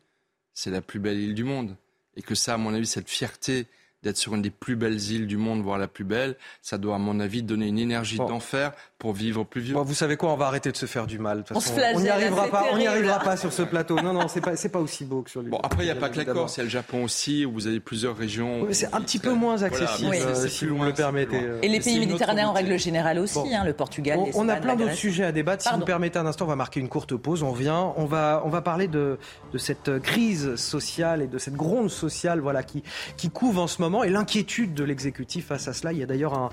C'est 0.53 0.69
la 0.69 0.81
plus 0.81 0.99
belle 0.99 1.17
île 1.19 1.33
du 1.33 1.45
monde. 1.45 1.75
Et 2.15 2.21
que 2.21 2.35
ça, 2.35 2.53
à 2.53 2.57
mon 2.57 2.73
avis, 2.73 2.85
cette 2.85 3.09
fierté 3.09 3.65
d'être 4.03 4.17
sur 4.17 4.35
une 4.35 4.41
des 4.41 4.49
plus 4.49 4.75
belles 4.75 4.99
îles 5.11 5.27
du 5.27 5.37
monde, 5.37 5.61
voire 5.61 5.77
la 5.77 5.87
plus 5.87 6.03
belle, 6.03 6.35
ça 6.61 6.77
doit, 6.77 6.95
à 6.95 6.99
mon 6.99 7.19
avis, 7.19 7.41
donner 7.43 7.67
une 7.67 7.79
énergie 7.79 8.17
Bon. 8.17 8.27
d'enfer 8.27 8.71
pour 8.99 9.13
vivre 9.13 9.43
plus 9.43 9.61
vieux. 9.61 9.73
Bon, 9.73 9.83
vous 9.83 9.93
savez 9.93 10.15
quoi 10.17 10.31
On 10.31 10.37
va 10.37 10.45
arrêter 10.47 10.71
de 10.71 10.77
se 10.77 10.85
faire 10.85 11.07
du 11.07 11.19
mal. 11.19 11.39
De 11.39 11.43
toute 11.43 11.57
On 11.57 11.59
façon, 11.59 11.73
se 11.73 11.79
flagelle, 11.79 12.01
n'y 12.01 12.09
arrivera 12.09 12.47
pas. 12.47 12.65
On 12.71 12.77
n'y 12.77 12.87
arrivera 12.87 13.19
pas 13.19 13.35
sur 13.37 13.51
ce 13.51 13.63
plateau. 13.63 13.99
Non, 14.01 14.13
non, 14.13 14.27
c'est 14.27 14.41
pas, 14.41 14.55
c'est 14.55 14.69
pas 14.69 14.79
aussi 14.79 15.03
beau 15.05 15.21
que 15.23 15.29
sur 15.29 15.41
l'île. 15.41 15.51
Bon, 15.51 15.59
après, 15.63 15.83
il 15.83 15.85
n'y 15.85 15.91
a 15.91 15.95
pas 15.95 16.09
que 16.09 16.17
la. 16.17 16.25
Corse, 16.25 16.55
il 16.55 16.59
y 16.59 16.61
a 16.61 16.63
le 16.65 16.69
Japon 16.69 17.03
aussi, 17.03 17.45
où 17.45 17.51
vous 17.51 17.67
avez 17.67 17.79
plusieurs 17.79 18.15
régions. 18.15 18.61
Oui, 18.63 18.73
c'est 18.75 18.93
un 18.93 19.01
petit 19.01 19.19
peu 19.19 19.33
moins 19.33 19.61
accessible, 19.63 20.07
Voilà, 20.15 20.25
euh, 20.31 20.35
c'est 20.35 20.49
si 20.49 20.65
vous 20.65 20.77
me 20.77 20.85
le 20.85 20.93
permettez. 20.93 21.37
euh. 21.41 21.59
Et 21.61 21.67
les 21.67 21.79
pays 21.79 21.99
méditerranéens 21.99 22.47
en 22.49 22.53
règle 22.53 22.77
générale 22.79 23.19
aussi, 23.19 23.35
Bon. 23.35 23.49
hein, 23.53 23.63
le 23.65 23.73
Portugal, 23.73 24.19
On, 24.19 24.29
on 24.45 24.49
a 24.49 24.55
plein 24.57 24.75
d'autres 24.75 24.93
sujets 24.95 25.23
à 25.25 25.31
débattre. 25.31 25.63
Si 25.63 25.69
vous 25.73 25.79
me 25.79 25.85
permettez 25.85 26.19
un 26.19 26.25
instant, 26.25 26.45
on 26.45 26.49
va 26.49 26.55
marquer 26.55 26.79
une 26.79 26.89
courte 26.89 27.15
pause. 27.15 27.43
On 27.43 27.51
revient. 27.51 27.71
On 27.97 28.05
va, 28.05 28.41
on 28.45 28.49
va 28.49 28.61
parler 28.61 28.87
de, 28.87 29.17
de 29.51 29.57
cette 29.57 29.99
crise 30.01 30.55
sociale 30.55 31.21
et 31.21 31.27
de 31.27 31.37
cette 31.37 31.55
gronde 31.55 31.89
sociale 31.89 32.39
voilà, 32.39 32.63
qui, 32.63 32.83
qui 33.17 33.29
couve 33.29 33.59
en 33.59 33.67
ce 33.67 33.81
moment 33.81 33.92
et 34.01 34.09
l'inquiétude 34.09 34.73
de 34.73 34.83
l'exécutif 34.83 35.47
face 35.47 35.67
à 35.67 35.73
cela. 35.73 35.93
Il 35.93 35.99
y 35.99 36.03
a 36.03 36.07
d'ailleurs 36.07 36.33
un, 36.33 36.49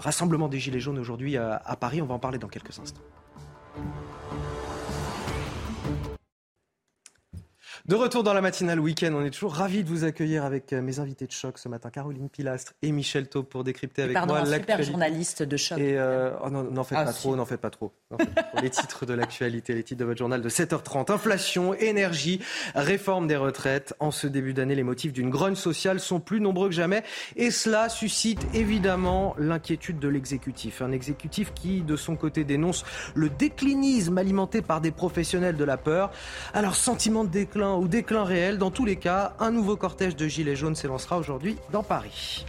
rassemblement 0.00 0.48
des 0.48 0.58
Gilets 0.58 0.80
jaunes 0.80 0.98
aujourd'hui 0.98 1.36
à 1.36 1.76
Paris. 1.78 2.02
On 2.02 2.06
va 2.06 2.14
en 2.14 2.18
parler 2.18 2.38
dans 2.38 2.48
quelques 2.48 2.76
instants. 2.80 3.02
De 7.88 7.94
retour 7.94 8.22
dans 8.22 8.34
la 8.34 8.42
matinale 8.42 8.80
week-end, 8.80 9.14
on 9.14 9.24
est 9.24 9.30
toujours 9.30 9.54
ravis 9.54 9.82
de 9.82 9.88
vous 9.88 10.04
accueillir 10.04 10.44
avec 10.44 10.74
euh, 10.74 10.82
mes 10.82 10.98
invités 10.98 11.26
de 11.26 11.32
choc 11.32 11.56
ce 11.56 11.70
matin, 11.70 11.88
Caroline 11.88 12.28
Pilastre 12.28 12.74
et 12.82 12.92
Michel 12.92 13.30
Taube 13.30 13.46
pour 13.46 13.64
décrypter 13.64 14.02
Et 14.02 14.04
avec 14.04 14.14
pardon, 14.14 14.34
moi 14.34 14.42
un 14.42 14.44
super 14.44 14.58
l'actualité. 14.58 14.90
journaliste 14.92 15.42
de 15.42 15.56
choc. 15.56 15.78
Et 15.78 15.96
euh, 15.98 16.32
oh 16.44 16.50
non, 16.50 16.64
n'en 16.64 16.84
faites 16.84 16.98
Ah, 17.00 17.04
pas 17.06 17.12
si. 17.12 17.20
trop, 17.22 17.34
n'en 17.34 17.46
faites 17.46 17.62
pas 17.62 17.70
trop. 17.70 17.94
N'en 18.10 18.18
faites 18.18 18.34
pas 18.34 18.42
trop. 18.42 18.60
Les 18.62 18.68
titres 18.68 19.06
de 19.06 19.14
l'actualité, 19.14 19.72
les 19.74 19.82
titres 19.84 20.00
de 20.00 20.04
votre 20.04 20.18
journal 20.18 20.42
de 20.42 20.48
7h30. 20.50 21.10
Inflation, 21.10 21.72
énergie, 21.72 22.42
réforme 22.74 23.26
des 23.26 23.36
retraites. 23.36 23.94
En 24.00 24.10
ce 24.10 24.26
début 24.26 24.52
d'année, 24.52 24.74
les 24.74 24.82
motifs 24.82 25.14
d'une 25.14 25.30
grogne 25.30 25.54
sociale 25.54 25.98
sont 25.98 26.20
plus 26.20 26.42
nombreux 26.42 26.68
que 26.68 26.74
jamais. 26.74 27.02
Et 27.36 27.50
cela 27.50 27.88
suscite 27.88 28.46
évidemment 28.52 29.34
l'inquiétude 29.38 29.98
de 29.98 30.08
l'exécutif. 30.08 30.82
Un 30.82 30.92
exécutif 30.92 31.54
qui, 31.54 31.80
de 31.80 31.96
son 31.96 32.16
côté, 32.16 32.44
dénonce 32.44 32.84
le 33.14 33.30
déclinisme 33.30 34.18
alimenté 34.18 34.60
par 34.60 34.82
des 34.82 34.90
professionnels 34.90 35.56
de 35.56 35.64
la 35.64 35.78
peur. 35.78 36.10
Alors, 36.52 36.74
sentiment 36.74 37.24
de 37.24 37.30
déclin 37.30 37.77
ou 37.78 37.88
déclin 37.88 38.24
réel, 38.24 38.58
dans 38.58 38.70
tous 38.70 38.84
les 38.84 38.96
cas, 38.96 39.34
un 39.38 39.50
nouveau 39.50 39.76
cortège 39.76 40.16
de 40.16 40.26
gilets 40.28 40.56
jaunes 40.56 40.74
s'élancera 40.74 41.18
aujourd'hui 41.18 41.56
dans 41.72 41.82
Paris. 41.82 42.44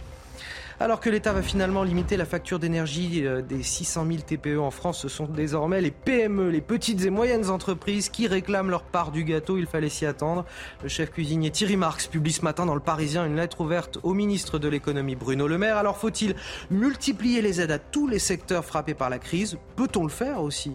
Alors 0.82 1.00
que 1.00 1.10
l'État 1.10 1.34
va 1.34 1.42
finalement 1.42 1.82
limiter 1.82 2.16
la 2.16 2.24
facture 2.24 2.58
d'énergie 2.58 3.26
euh, 3.26 3.42
des 3.42 3.62
600 3.62 4.06
000 4.06 4.18
TPE 4.26 4.58
en 4.58 4.70
France, 4.70 5.02
ce 5.02 5.08
sont 5.10 5.26
désormais 5.26 5.82
les 5.82 5.90
PME, 5.90 6.48
les 6.48 6.62
petites 6.62 7.04
et 7.04 7.10
moyennes 7.10 7.50
entreprises 7.50 8.08
qui 8.08 8.26
réclament 8.26 8.70
leur 8.70 8.84
part 8.84 9.10
du 9.10 9.24
gâteau. 9.24 9.58
Il 9.58 9.66
fallait 9.66 9.90
s'y 9.90 10.06
attendre. 10.06 10.46
Le 10.82 10.88
chef 10.88 11.10
cuisinier 11.10 11.50
Thierry 11.50 11.76
Marx 11.76 12.06
publie 12.06 12.32
ce 12.32 12.42
matin 12.42 12.64
dans 12.64 12.74
le 12.74 12.80
Parisien 12.80 13.26
une 13.26 13.36
lettre 13.36 13.60
ouverte 13.60 13.98
au 14.02 14.14
ministre 14.14 14.58
de 14.58 14.68
l'économie 14.68 15.16
Bruno 15.16 15.46
Le 15.46 15.58
Maire. 15.58 15.76
Alors 15.76 15.98
faut-il 15.98 16.34
multiplier 16.70 17.42
les 17.42 17.60
aides 17.60 17.72
à 17.72 17.78
tous 17.78 18.06
les 18.08 18.18
secteurs 18.18 18.64
frappés 18.64 18.94
par 18.94 19.10
la 19.10 19.18
crise? 19.18 19.58
Peut-on 19.76 20.04
le 20.04 20.08
faire 20.08 20.40
aussi? 20.40 20.72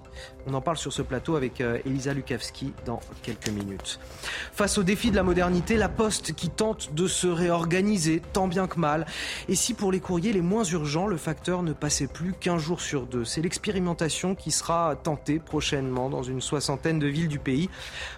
On 0.48 0.54
en 0.54 0.62
parle 0.62 0.78
sur 0.78 0.94
ce 0.94 1.02
plateau 1.02 1.36
avec 1.36 1.60
euh, 1.60 1.80
Elisa 1.86 2.14
Lukavski 2.14 2.72
dans 2.86 3.00
quelques 3.24 3.50
minutes. 3.50 4.00
Face 4.54 4.78
au 4.78 4.84
défi 4.84 5.10
de 5.10 5.16
la 5.16 5.24
modernité, 5.24 5.76
la 5.76 5.90
Poste 5.90 6.34
qui 6.34 6.50
tente 6.50 6.94
de 6.94 7.08
se 7.08 7.26
réorganiser 7.26 8.22
tant 8.32 8.48
bien 8.48 8.68
que 8.68 8.80
mal. 8.80 9.08
Et 9.50 9.56
si 9.56 9.74
pour 9.74 9.92
les 9.92 10.00
courriers 10.00 10.34
les 10.34 10.42
moins 10.42 10.64
urgents, 10.64 11.08
le 11.08 11.18
facteur 11.18 11.64
ne 11.64 11.74
passait 11.74 12.06
plus 12.06 12.34
qu'un 12.34 12.60
jour 12.60 12.80
sur 12.80 13.08
deux? 13.08 13.26
C'est 13.26 13.42
l'expérimentation 13.42 14.36
qui 14.36 14.52
sera 14.52 14.96
tentée 14.96 15.40
prochainement 15.40 16.10
dans 16.12 16.22
une 16.22 16.42
soixantaine 16.42 17.00
de 17.00 17.08
villes 17.08 17.28
du 17.28 17.40
pays. 17.40 17.70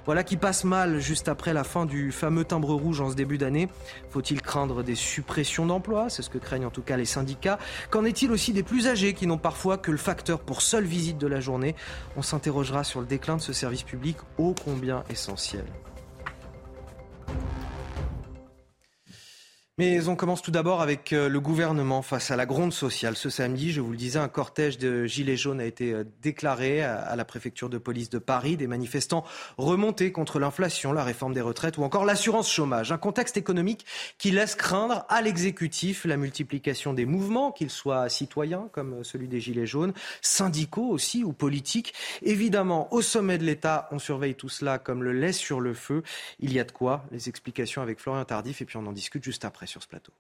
Voilà 0.06 0.24
qui 0.26 0.36
passe 0.36 0.66
mal 0.66 1.00
juste 1.00 1.30
après 1.30 1.54
la 1.54 1.64
fin 1.64 1.86
du 1.86 2.12
fameux 2.12 2.44
timbre 2.44 2.74
rouge 2.74 3.00
en 3.00 3.10
ce 3.10 3.16
début 3.16 3.38
d'année. 3.38 3.70
Faut-il 4.10 4.42
craindre 4.42 4.84
des 4.84 4.96
suppressions 4.96 5.66
d'emplois? 5.66 6.10
C'est 6.10 6.24
ce 6.24 6.30
que 6.30 6.38
craignent 6.40 6.66
en 6.66 6.72
tout 6.72 6.82
cas 6.82 6.98
les 6.98 7.06
syndicats. 7.06 7.58
Qu'en 7.90 8.04
est-il 8.04 8.32
aussi 8.32 8.52
des 8.52 8.64
plus 8.64 8.88
âgés 8.88 9.14
qui 9.14 9.28
n'ont 9.28 9.38
parfois 9.38 9.78
que 9.78 9.92
le 9.92 9.98
facteur 9.98 10.40
pour 10.40 10.62
seule 10.62 10.86
visite 10.86 11.18
de 11.18 11.28
la 11.28 11.40
journée? 11.40 11.74
On 12.18 12.24
s'interrogera 12.24 12.84
sur 12.84 13.00
le 13.00 13.06
déclin 13.06 13.38
de 13.38 13.42
ce 13.42 13.54
service 13.54 13.84
public 13.84 14.18
ô 14.40 14.56
combien 14.66 15.04
essentiel. 15.08 15.66
Mais 19.80 20.08
on 20.08 20.16
commence 20.16 20.42
tout 20.42 20.50
d'abord 20.50 20.82
avec 20.82 21.14
euh, 21.14 21.30
le 21.30 21.40
gouvernement 21.40 22.02
face 22.02 22.32
à 22.32 22.36
la 22.36 22.48
gronde 22.48 22.74
sociale. 22.74 23.16
Ce 23.16 23.30
samedi, 23.30 23.72
je 23.72 23.80
vous 23.80 23.92
le 23.92 23.98
disais, 23.98 24.18
un 24.18 24.28
cortège 24.28 24.80
de 24.80 25.06
gilets 25.06 25.38
jaunes 25.38 25.62
a 25.62 25.66
été 25.66 25.94
euh, 25.94 26.04
déclaré 26.24 26.82
à 26.82 26.98
à 26.98 27.16
la 27.16 27.26
préfecture 27.26 27.70
de 27.70 27.78
police 27.78 28.10
de 28.10 28.18
Paris. 28.18 28.58
Des 28.58 28.66
manifestants 28.66 29.24
remontés 29.60 30.12
contre 30.12 30.40
l'inflation, 30.40 30.94
la 30.94 31.04
réforme 31.04 31.36
des 31.36 31.42
retraites 31.42 31.78
ou 31.78 31.84
encore 31.84 32.06
l'assurance 32.06 32.52
chômage. 32.52 32.92
Un 32.92 32.98
contexte 32.98 33.38
économique 33.38 33.86
qui 34.18 34.32
laisse 34.32 34.56
craindre 34.56 35.06
à 35.10 35.22
l'exécutif 35.22 36.06
la 36.06 36.18
multiplication 36.18 36.94
des 36.96 37.06
mouvements, 37.06 37.52
qu'ils 37.52 37.70
soient 37.70 38.10
citoyens 38.10 38.70
comme 38.72 39.04
celui 39.04 39.28
des 39.28 39.40
gilets 39.40 39.68
jaunes, 39.68 39.94
syndicaux 40.24 40.88
aussi 40.88 41.24
ou 41.24 41.34
politiques. 41.34 41.94
Évidemment, 42.24 42.92
au 42.92 43.04
sommet 43.04 43.38
de 43.38 43.44
l'État, 43.44 43.88
on 43.92 44.00
surveille 44.00 44.34
tout 44.34 44.50
cela 44.50 44.80
comme 44.80 45.04
le 45.04 45.14
lait 45.14 45.34
sur 45.34 45.60
le 45.60 45.76
feu. 45.76 46.02
Il 46.40 46.52
y 46.52 46.60
a 46.60 46.64
de 46.64 46.72
quoi. 46.72 47.06
Les 47.12 47.30
explications 47.30 47.84
avec 47.84 48.00
Florian 48.00 48.26
Tardif 48.26 48.64
et 48.64 48.66
puis 48.66 48.78
on 48.78 48.88
en 48.88 48.92
discute 48.92 49.24
juste 49.24 49.46
après 49.46 49.67
sur 49.68 49.84
ce 49.84 49.88
plateau. 49.88 50.14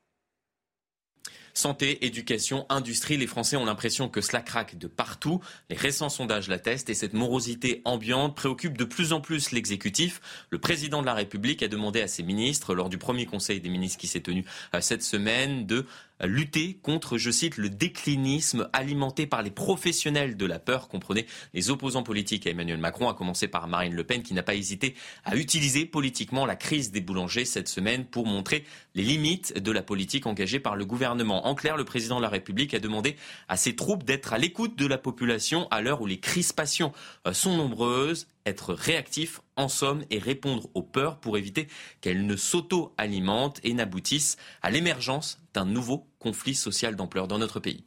Santé, 1.57 2.05
éducation, 2.05 2.67
industrie, 2.69 3.17
les 3.17 3.25
Français 3.25 3.57
ont 3.57 3.65
l'impression 3.65 4.09
que 4.09 4.21
cela 4.21 4.41
craque 4.41 4.77
de 4.77 4.85
partout. 4.85 5.41
Les 5.71 5.75
récents 5.75 6.07
sondages 6.07 6.49
l'attestent 6.49 6.91
et 6.91 6.93
cette 6.93 7.13
morosité 7.13 7.81
ambiante 7.83 8.35
préoccupe 8.35 8.77
de 8.77 8.83
plus 8.83 9.11
en 9.11 9.21
plus 9.21 9.49
l'exécutif. 9.49 10.21
Le 10.51 10.59
président 10.59 11.01
de 11.01 11.07
la 11.07 11.15
République 11.15 11.63
a 11.63 11.67
demandé 11.67 11.99
à 11.99 12.07
ses 12.07 12.21
ministres, 12.21 12.75
lors 12.75 12.89
du 12.89 12.99
premier 12.99 13.25
conseil 13.25 13.59
des 13.59 13.69
ministres 13.69 13.97
qui 13.97 14.05
s'est 14.05 14.21
tenu 14.21 14.45
euh, 14.75 14.81
cette 14.81 15.01
semaine, 15.01 15.65
de 15.65 15.87
lutter 16.21 16.79
contre, 16.81 17.17
je 17.17 17.31
cite, 17.31 17.57
le 17.57 17.69
déclinisme 17.69 18.69
alimenté 18.73 19.27
par 19.27 19.43
les 19.43 19.51
professionnels 19.51 20.37
de 20.37 20.45
la 20.45 20.59
peur, 20.59 20.87
comprenez 20.87 21.25
les 21.53 21.69
opposants 21.69 22.03
politiques 22.03 22.47
à 22.47 22.51
Emmanuel 22.51 22.79
Macron, 22.79 23.09
à 23.09 23.13
commencer 23.13 23.47
par 23.47 23.67
Marine 23.67 23.93
Le 23.93 24.03
Pen, 24.03 24.23
qui 24.23 24.33
n'a 24.33 24.43
pas 24.43 24.55
hésité 24.55 24.95
à 25.25 25.35
utiliser 25.35 25.85
politiquement 25.85 26.45
la 26.45 26.55
crise 26.55 26.91
des 26.91 27.01
boulangers 27.01 27.45
cette 27.45 27.67
semaine 27.67 28.05
pour 28.05 28.25
montrer 28.25 28.63
les 28.95 29.03
limites 29.03 29.57
de 29.57 29.71
la 29.71 29.83
politique 29.83 30.25
engagée 30.25 30.59
par 30.59 30.75
le 30.75 30.85
gouvernement. 30.85 31.47
En 31.47 31.55
clair, 31.55 31.77
le 31.77 31.85
président 31.85 32.17
de 32.17 32.23
la 32.23 32.29
République 32.29 32.73
a 32.73 32.79
demandé 32.79 33.15
à 33.47 33.57
ses 33.57 33.75
troupes 33.75 34.03
d'être 34.03 34.33
à 34.33 34.37
l'écoute 34.37 34.77
de 34.77 34.87
la 34.87 34.97
population 34.97 35.67
à 35.69 35.81
l'heure 35.81 36.01
où 36.01 36.05
les 36.07 36.19
crispations 36.19 36.91
euh, 37.27 37.33
sont 37.33 37.55
nombreuses 37.55 38.27
être 38.45 38.73
réactif 38.73 39.41
en 39.57 39.67
somme 39.67 40.03
et 40.09 40.19
répondre 40.19 40.69
aux 40.73 40.83
peurs 40.83 41.19
pour 41.19 41.37
éviter 41.37 41.67
qu'elles 42.01 42.25
ne 42.25 42.35
s'auto-alimentent 42.35 43.59
et 43.63 43.73
n'aboutissent 43.73 44.37
à 44.61 44.71
l'émergence 44.71 45.41
d'un 45.53 45.65
nouveau 45.65 46.07
conflit 46.19 46.55
social 46.55 46.95
d'ampleur 46.95 47.27
dans 47.27 47.39
notre 47.39 47.59
pays. 47.59 47.83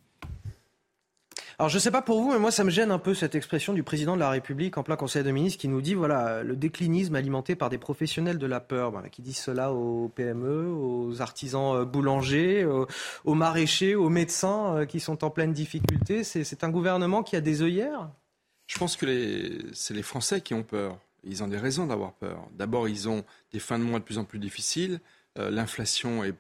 Alors 1.60 1.68
je 1.68 1.76
ne 1.76 1.80
sais 1.80 1.90
pas 1.90 2.00
pour 2.00 2.22
vous, 2.22 2.32
mais 2.32 2.38
moi 2.38 2.50
ça 2.50 2.64
me 2.64 2.70
gêne 2.70 2.90
un 2.90 2.98
peu 2.98 3.12
cette 3.12 3.34
expression 3.34 3.74
du 3.74 3.82
président 3.82 4.14
de 4.14 4.20
la 4.20 4.30
République 4.30 4.78
en 4.78 4.82
plein 4.82 4.96
Conseil 4.96 5.22
de 5.22 5.30
ministres 5.30 5.60
qui 5.60 5.68
nous 5.68 5.82
dit 5.82 5.92
voilà 5.92 6.42
le 6.42 6.56
déclinisme 6.56 7.14
alimenté 7.14 7.54
par 7.54 7.68
des 7.68 7.76
professionnels 7.76 8.38
de 8.38 8.46
la 8.46 8.60
peur, 8.60 8.94
qui 9.12 9.20
disent 9.20 9.36
cela 9.36 9.70
aux 9.70 10.08
PME, 10.08 10.72
aux 10.72 11.20
artisans 11.20 11.76
euh, 11.76 11.84
boulangers, 11.84 12.66
aux 13.26 13.34
maraîchers, 13.34 13.94
aux 13.94 14.08
médecins 14.08 14.74
euh, 14.74 14.86
qui 14.86 15.00
sont 15.00 15.22
en 15.22 15.28
pleine 15.28 15.52
difficulté. 15.52 16.24
C'est 16.24 16.64
un 16.64 16.70
gouvernement 16.70 17.22
qui 17.22 17.36
a 17.36 17.42
des 17.42 17.60
œillères? 17.60 18.08
Je 18.66 18.78
pense 18.78 18.96
que 18.96 19.58
c'est 19.74 19.92
les 19.92 20.02
Français 20.02 20.40
qui 20.40 20.54
ont 20.54 20.62
peur. 20.62 20.98
Ils 21.24 21.42
ont 21.42 21.48
des 21.48 21.58
raisons 21.58 21.86
d'avoir 21.86 22.12
peur. 22.12 22.48
D'abord, 22.56 22.88
ils 22.88 23.08
ont 23.08 23.24
des 23.52 23.60
fins 23.60 23.78
de 23.78 23.84
mois 23.84 23.98
de 23.98 24.04
plus 24.04 24.18
en 24.18 24.24
plus 24.24 24.38
difficiles. 24.38 25.00
Euh, 25.38 25.50
l'inflation 25.50 26.24
est, 26.24 26.34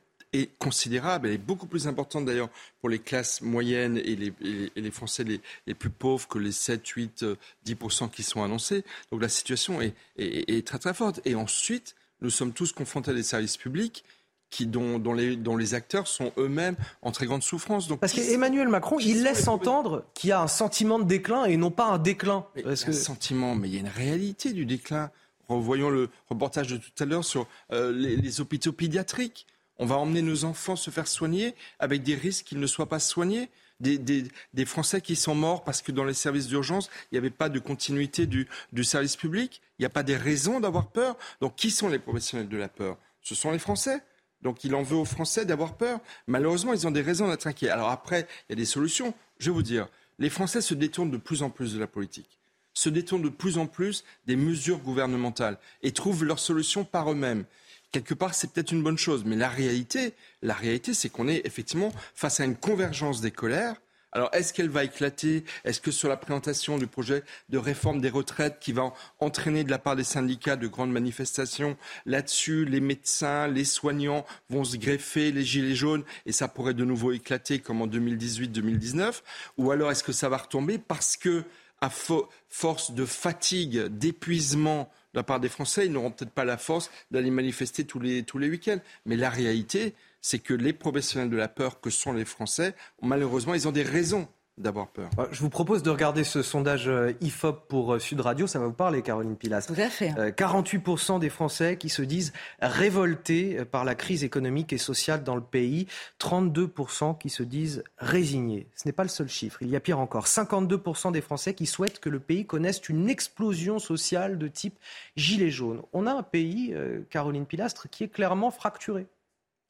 considérable. 0.60 1.26
Elle 1.26 1.34
est 1.34 1.38
beaucoup 1.38 1.66
plus 1.66 1.88
importante 1.88 2.24
d'ailleurs 2.24 2.50
pour 2.78 2.88
les 2.88 3.00
classes 3.00 3.40
moyennes 3.40 3.96
et 3.96 4.14
les, 4.14 4.90
Français 4.92 5.24
les, 5.24 5.74
plus 5.74 5.90
pauvres 5.90 6.28
que 6.28 6.38
les 6.38 6.52
7, 6.52 6.86
8, 6.86 7.24
10% 7.66 8.10
qui 8.10 8.22
sont 8.22 8.40
annoncés. 8.44 8.84
Donc 9.10 9.22
la 9.22 9.28
situation 9.28 9.80
est, 9.80 9.92
est 10.16 10.64
très 10.64 10.78
très 10.78 10.94
forte. 10.94 11.20
Et 11.24 11.34
ensuite, 11.34 11.96
nous 12.20 12.30
sommes 12.30 12.52
tous 12.52 12.72
confrontés 12.72 13.10
à 13.10 13.14
des 13.14 13.24
services 13.24 13.56
publics 13.56 14.04
qui, 14.50 14.66
dont, 14.66 14.98
dont, 14.98 15.12
les, 15.12 15.36
dont, 15.36 15.56
les, 15.56 15.74
acteurs 15.74 16.06
sont 16.06 16.32
eux-mêmes 16.36 16.76
en 17.02 17.12
très 17.12 17.26
grande 17.26 17.42
souffrance. 17.42 17.88
Donc, 17.88 18.00
Parce 18.00 18.12
qu'Emmanuel 18.12 18.68
Macron, 18.68 18.98
il 18.98 19.22
laisse 19.22 19.48
entendre 19.48 20.04
qu'il 20.14 20.30
y 20.30 20.32
a 20.32 20.42
un 20.42 20.48
sentiment 20.48 20.98
de 20.98 21.04
déclin 21.04 21.44
et 21.44 21.56
non 21.56 21.70
pas 21.70 21.86
un 21.86 21.98
déclin. 21.98 22.44
Mais 22.56 22.62
Parce 22.62 22.84
que... 22.84 22.90
Un 22.90 22.94
sentiment, 22.94 23.54
mais 23.54 23.68
il 23.68 23.74
y 23.74 23.76
a 23.76 23.80
une 23.80 23.88
réalité 23.88 24.52
du 24.52 24.66
déclin. 24.66 25.10
Revoyons 25.48 25.90
le 25.90 26.10
reportage 26.28 26.68
de 26.68 26.76
tout 26.76 26.90
à 26.98 27.04
l'heure 27.04 27.24
sur 27.24 27.46
euh, 27.72 27.92
les, 27.92 28.16
les, 28.16 28.40
hôpitaux 28.40 28.72
pédiatriques. 28.72 29.46
On 29.78 29.86
va 29.86 29.96
emmener 29.96 30.22
nos 30.22 30.44
enfants 30.44 30.76
se 30.76 30.90
faire 30.90 31.08
soigner 31.08 31.54
avec 31.78 32.02
des 32.02 32.14
risques 32.14 32.46
qu'ils 32.46 32.60
ne 32.60 32.66
soient 32.66 32.88
pas 32.88 33.00
soignés. 33.00 33.48
Des, 33.80 33.96
des, 33.96 34.24
des, 34.52 34.66
Français 34.66 35.00
qui 35.00 35.16
sont 35.16 35.34
morts 35.34 35.64
parce 35.64 35.80
que 35.80 35.90
dans 35.90 36.04
les 36.04 36.12
services 36.12 36.48
d'urgence, 36.48 36.90
il 37.10 37.14
n'y 37.14 37.18
avait 37.18 37.30
pas 37.30 37.48
de 37.48 37.58
continuité 37.58 38.26
du, 38.26 38.46
du 38.74 38.84
service 38.84 39.16
public. 39.16 39.62
Il 39.78 39.82
n'y 39.82 39.86
a 39.86 39.90
pas 39.90 40.02
des 40.02 40.18
raisons 40.18 40.60
d'avoir 40.60 40.88
peur. 40.88 41.16
Donc 41.40 41.56
qui 41.56 41.70
sont 41.70 41.88
les 41.88 41.98
professionnels 41.98 42.48
de 42.48 42.58
la 42.58 42.68
peur? 42.68 42.98
Ce 43.22 43.34
sont 43.34 43.50
les 43.50 43.58
Français. 43.58 44.02
Donc 44.42 44.64
il 44.64 44.74
en 44.74 44.82
veut 44.82 44.96
aux 44.96 45.04
Français 45.04 45.44
d'avoir 45.44 45.74
peur. 45.74 46.00
Malheureusement, 46.26 46.72
ils 46.72 46.86
ont 46.86 46.90
des 46.90 47.02
raisons 47.02 47.28
d'être 47.28 47.46
inquiets. 47.46 47.68
Alors 47.68 47.90
après, 47.90 48.26
il 48.48 48.52
y 48.52 48.54
a 48.54 48.56
des 48.56 48.64
solutions. 48.64 49.14
Je 49.38 49.50
vais 49.50 49.54
vous 49.54 49.62
dire, 49.62 49.88
les 50.18 50.30
Français 50.30 50.60
se 50.60 50.74
détournent 50.74 51.10
de 51.10 51.16
plus 51.16 51.42
en 51.42 51.50
plus 51.50 51.74
de 51.74 51.78
la 51.78 51.86
politique, 51.86 52.38
se 52.74 52.88
détournent 52.88 53.22
de 53.22 53.28
plus 53.28 53.58
en 53.58 53.66
plus 53.66 54.04
des 54.26 54.36
mesures 54.36 54.78
gouvernementales 54.78 55.58
et 55.82 55.92
trouvent 55.92 56.24
leurs 56.24 56.38
solutions 56.38 56.84
par 56.84 57.10
eux-mêmes. 57.10 57.44
Quelque 57.92 58.14
part, 58.14 58.34
c'est 58.34 58.52
peut-être 58.52 58.70
une 58.70 58.82
bonne 58.84 58.98
chose, 58.98 59.24
mais 59.24 59.34
la 59.34 59.48
réalité, 59.48 60.14
la 60.42 60.54
réalité, 60.54 60.94
c'est 60.94 61.08
qu'on 61.08 61.26
est 61.26 61.44
effectivement 61.44 61.92
face 62.14 62.38
à 62.38 62.44
une 62.44 62.54
convergence 62.54 63.20
des 63.20 63.32
colères 63.32 63.80
alors, 64.12 64.28
est-ce 64.32 64.52
qu'elle 64.52 64.68
va 64.68 64.82
éclater? 64.82 65.44
Est-ce 65.64 65.80
que 65.80 65.92
sur 65.92 66.08
la 66.08 66.16
présentation 66.16 66.78
du 66.78 66.88
projet 66.88 67.22
de 67.48 67.58
réforme 67.58 68.00
des 68.00 68.10
retraites 68.10 68.58
qui 68.60 68.72
va 68.72 68.92
entraîner 69.20 69.62
de 69.62 69.70
la 69.70 69.78
part 69.78 69.94
des 69.94 70.04
syndicats 70.04 70.56
de 70.56 70.66
grandes 70.66 70.90
manifestations? 70.90 71.76
Là-dessus, 72.06 72.64
les 72.64 72.80
médecins, 72.80 73.46
les 73.46 73.64
soignants 73.64 74.26
vont 74.48 74.64
se 74.64 74.76
greffer, 74.78 75.30
les 75.30 75.44
gilets 75.44 75.76
jaunes, 75.76 76.02
et 76.26 76.32
ça 76.32 76.48
pourrait 76.48 76.74
de 76.74 76.84
nouveau 76.84 77.12
éclater 77.12 77.60
comme 77.60 77.82
en 77.82 77.86
2018-2019 77.86 79.22
Ou 79.58 79.70
alors 79.70 79.92
est-ce 79.92 80.02
que 80.02 80.12
ça 80.12 80.28
va 80.28 80.38
retomber 80.38 80.78
parce 80.78 81.16
que, 81.16 81.44
à 81.80 81.88
force 81.88 82.90
de 82.90 83.04
fatigue, 83.04 83.84
d'épuisement, 83.86 84.90
de 85.14 85.18
la 85.18 85.22
part 85.22 85.40
des 85.40 85.48
Français, 85.48 85.86
ils 85.86 85.92
n'auront 85.92 86.10
peut-être 86.10 86.32
pas 86.32 86.44
la 86.44 86.58
force 86.58 86.90
d'aller 87.10 87.30
manifester 87.30 87.84
tous 87.84 88.00
les, 88.00 88.24
tous 88.24 88.38
les 88.38 88.48
week-ends? 88.48 88.80
Mais 89.06 89.16
la 89.16 89.30
réalité, 89.30 89.94
c'est 90.20 90.38
que 90.38 90.54
les 90.54 90.72
professionnels 90.72 91.30
de 91.30 91.36
la 91.36 91.48
peur 91.48 91.80
que 91.80 91.90
sont 91.90 92.12
les 92.12 92.24
Français, 92.24 92.74
malheureusement, 93.02 93.54
ils 93.54 93.68
ont 93.68 93.72
des 93.72 93.82
raisons 93.82 94.28
d'avoir 94.60 94.88
peur. 94.88 95.10
Euh, 95.18 95.26
je 95.32 95.40
vous 95.40 95.48
propose 95.48 95.82
de 95.82 95.90
regarder 95.90 96.24
ce 96.24 96.42
sondage 96.42 96.88
euh, 96.88 97.12
IFOP 97.20 97.66
pour 97.68 97.94
euh, 97.94 97.98
Sud 97.98 98.20
Radio. 98.20 98.46
Ça 98.46 98.58
va 98.58 98.66
vous 98.66 98.72
parler, 98.72 99.02
Caroline 99.02 99.36
Pilas. 99.36 99.64
Tout 99.66 99.80
à 99.80 99.88
fait. 99.88 100.10
48% 100.10 101.18
des 101.18 101.30
Français 101.30 101.76
qui 101.76 101.88
se 101.88 102.02
disent 102.02 102.32
révoltés 102.60 103.64
par 103.64 103.84
la 103.84 103.94
crise 103.94 104.22
économique 104.22 104.72
et 104.72 104.78
sociale 104.78 105.24
dans 105.24 105.34
le 105.34 105.42
pays. 105.42 105.86
32% 106.20 107.18
qui 107.18 107.30
se 107.30 107.42
disent 107.42 107.82
résignés. 107.98 108.68
Ce 108.76 108.86
n'est 108.86 108.92
pas 108.92 109.02
le 109.02 109.08
seul 109.08 109.28
chiffre. 109.28 109.58
Il 109.62 109.68
y 109.68 109.76
a 109.76 109.80
pire 109.80 109.98
encore. 109.98 110.26
52% 110.26 111.12
des 111.12 111.20
Français 111.20 111.54
qui 111.54 111.66
souhaitent 111.66 112.00
que 112.00 112.10
le 112.10 112.20
pays 112.20 112.46
connaisse 112.46 112.88
une 112.88 113.08
explosion 113.08 113.78
sociale 113.78 114.38
de 114.38 114.48
type 114.48 114.78
gilet 115.16 115.50
jaune. 115.50 115.82
On 115.92 116.06
a 116.06 116.12
un 116.12 116.22
pays, 116.22 116.74
Caroline 117.10 117.46
Pilastre, 117.46 117.88
qui 117.88 118.04
est 118.04 118.08
clairement 118.08 118.50
fracturé 118.50 119.06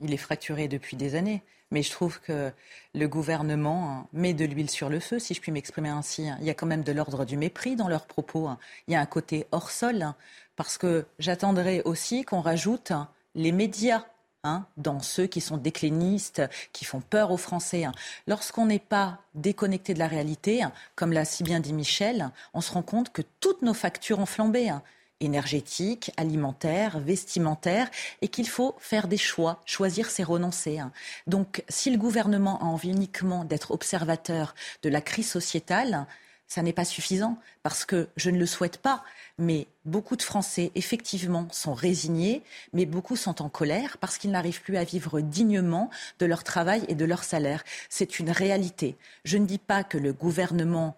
il 0.00 0.12
est 0.12 0.18
fracturé 0.18 0.68
depuis 0.68 0.96
des 0.96 1.14
années. 1.14 1.42
Mais 1.72 1.82
je 1.82 1.90
trouve 1.92 2.20
que 2.20 2.50
le 2.94 3.06
gouvernement 3.06 4.08
met 4.12 4.34
de 4.34 4.44
l'huile 4.44 4.70
sur 4.70 4.88
le 4.88 4.98
feu, 4.98 5.20
si 5.20 5.34
je 5.34 5.40
puis 5.40 5.52
m'exprimer 5.52 5.88
ainsi. 5.88 6.28
Il 6.40 6.46
y 6.46 6.50
a 6.50 6.54
quand 6.54 6.66
même 6.66 6.82
de 6.82 6.90
l'ordre 6.90 7.24
du 7.24 7.36
mépris 7.36 7.76
dans 7.76 7.88
leurs 7.88 8.06
propos. 8.06 8.50
Il 8.88 8.92
y 8.92 8.96
a 8.96 9.00
un 9.00 9.06
côté 9.06 9.46
hors 9.52 9.70
sol, 9.70 10.12
parce 10.56 10.78
que 10.78 11.06
j'attendrai 11.20 11.82
aussi 11.84 12.24
qu'on 12.24 12.40
rajoute 12.40 12.92
les 13.36 13.52
médias 13.52 14.04
Hein, 14.42 14.64
dans 14.78 15.00
ceux 15.00 15.26
qui 15.26 15.42
sont 15.42 15.58
déclinistes, 15.58 16.40
qui 16.72 16.86
font 16.86 17.02
peur 17.02 17.30
aux 17.30 17.36
Français. 17.36 17.84
Lorsqu'on 18.26 18.64
n'est 18.64 18.78
pas 18.78 19.18
déconnecté 19.34 19.92
de 19.92 19.98
la 19.98 20.08
réalité, 20.08 20.62
comme 20.94 21.12
l'a 21.12 21.26
si 21.26 21.42
bien 21.42 21.60
dit 21.60 21.74
Michel, 21.74 22.30
on 22.54 22.62
se 22.62 22.72
rend 22.72 22.80
compte 22.80 23.12
que 23.12 23.20
toutes 23.40 23.60
nos 23.60 23.74
factures 23.74 24.18
ont 24.18 24.24
flambé 24.24 24.72
énergétique, 25.20 26.10
alimentaire, 26.16 26.98
vestimentaire, 26.98 27.90
et 28.22 28.28
qu'il 28.28 28.48
faut 28.48 28.74
faire 28.78 29.08
des 29.08 29.16
choix. 29.16 29.60
Choisir, 29.66 30.10
c'est 30.10 30.22
renoncer. 30.22 30.78
Hein. 30.78 30.92
Donc, 31.26 31.62
si 31.68 31.90
le 31.90 31.98
gouvernement 31.98 32.60
a 32.60 32.64
envie 32.64 32.90
uniquement 32.90 33.44
d'être 33.44 33.70
observateur 33.70 34.54
de 34.82 34.88
la 34.88 35.00
crise 35.00 35.30
sociétale, 35.30 36.06
ça 36.50 36.62
n'est 36.62 36.72
pas 36.72 36.84
suffisant, 36.84 37.38
parce 37.62 37.84
que 37.84 38.08
je 38.16 38.28
ne 38.28 38.38
le 38.38 38.46
souhaite 38.46 38.78
pas. 38.78 39.04
Mais 39.38 39.68
beaucoup 39.84 40.16
de 40.16 40.22
Français, 40.22 40.72
effectivement, 40.74 41.46
sont 41.52 41.74
résignés, 41.74 42.42
mais 42.72 42.86
beaucoup 42.86 43.14
sont 43.14 43.40
en 43.40 43.48
colère 43.48 43.98
parce 43.98 44.18
qu'ils 44.18 44.32
n'arrivent 44.32 44.60
plus 44.60 44.76
à 44.76 44.84
vivre 44.84 45.20
dignement 45.20 45.90
de 46.18 46.26
leur 46.26 46.42
travail 46.42 46.84
et 46.88 46.96
de 46.96 47.04
leur 47.04 47.22
salaire. 47.22 47.62
C'est 47.88 48.18
une 48.18 48.30
réalité. 48.30 48.96
Je 49.24 49.38
ne 49.38 49.46
dis 49.46 49.58
pas 49.58 49.84
que 49.84 49.96
le 49.96 50.12
gouvernement 50.12 50.96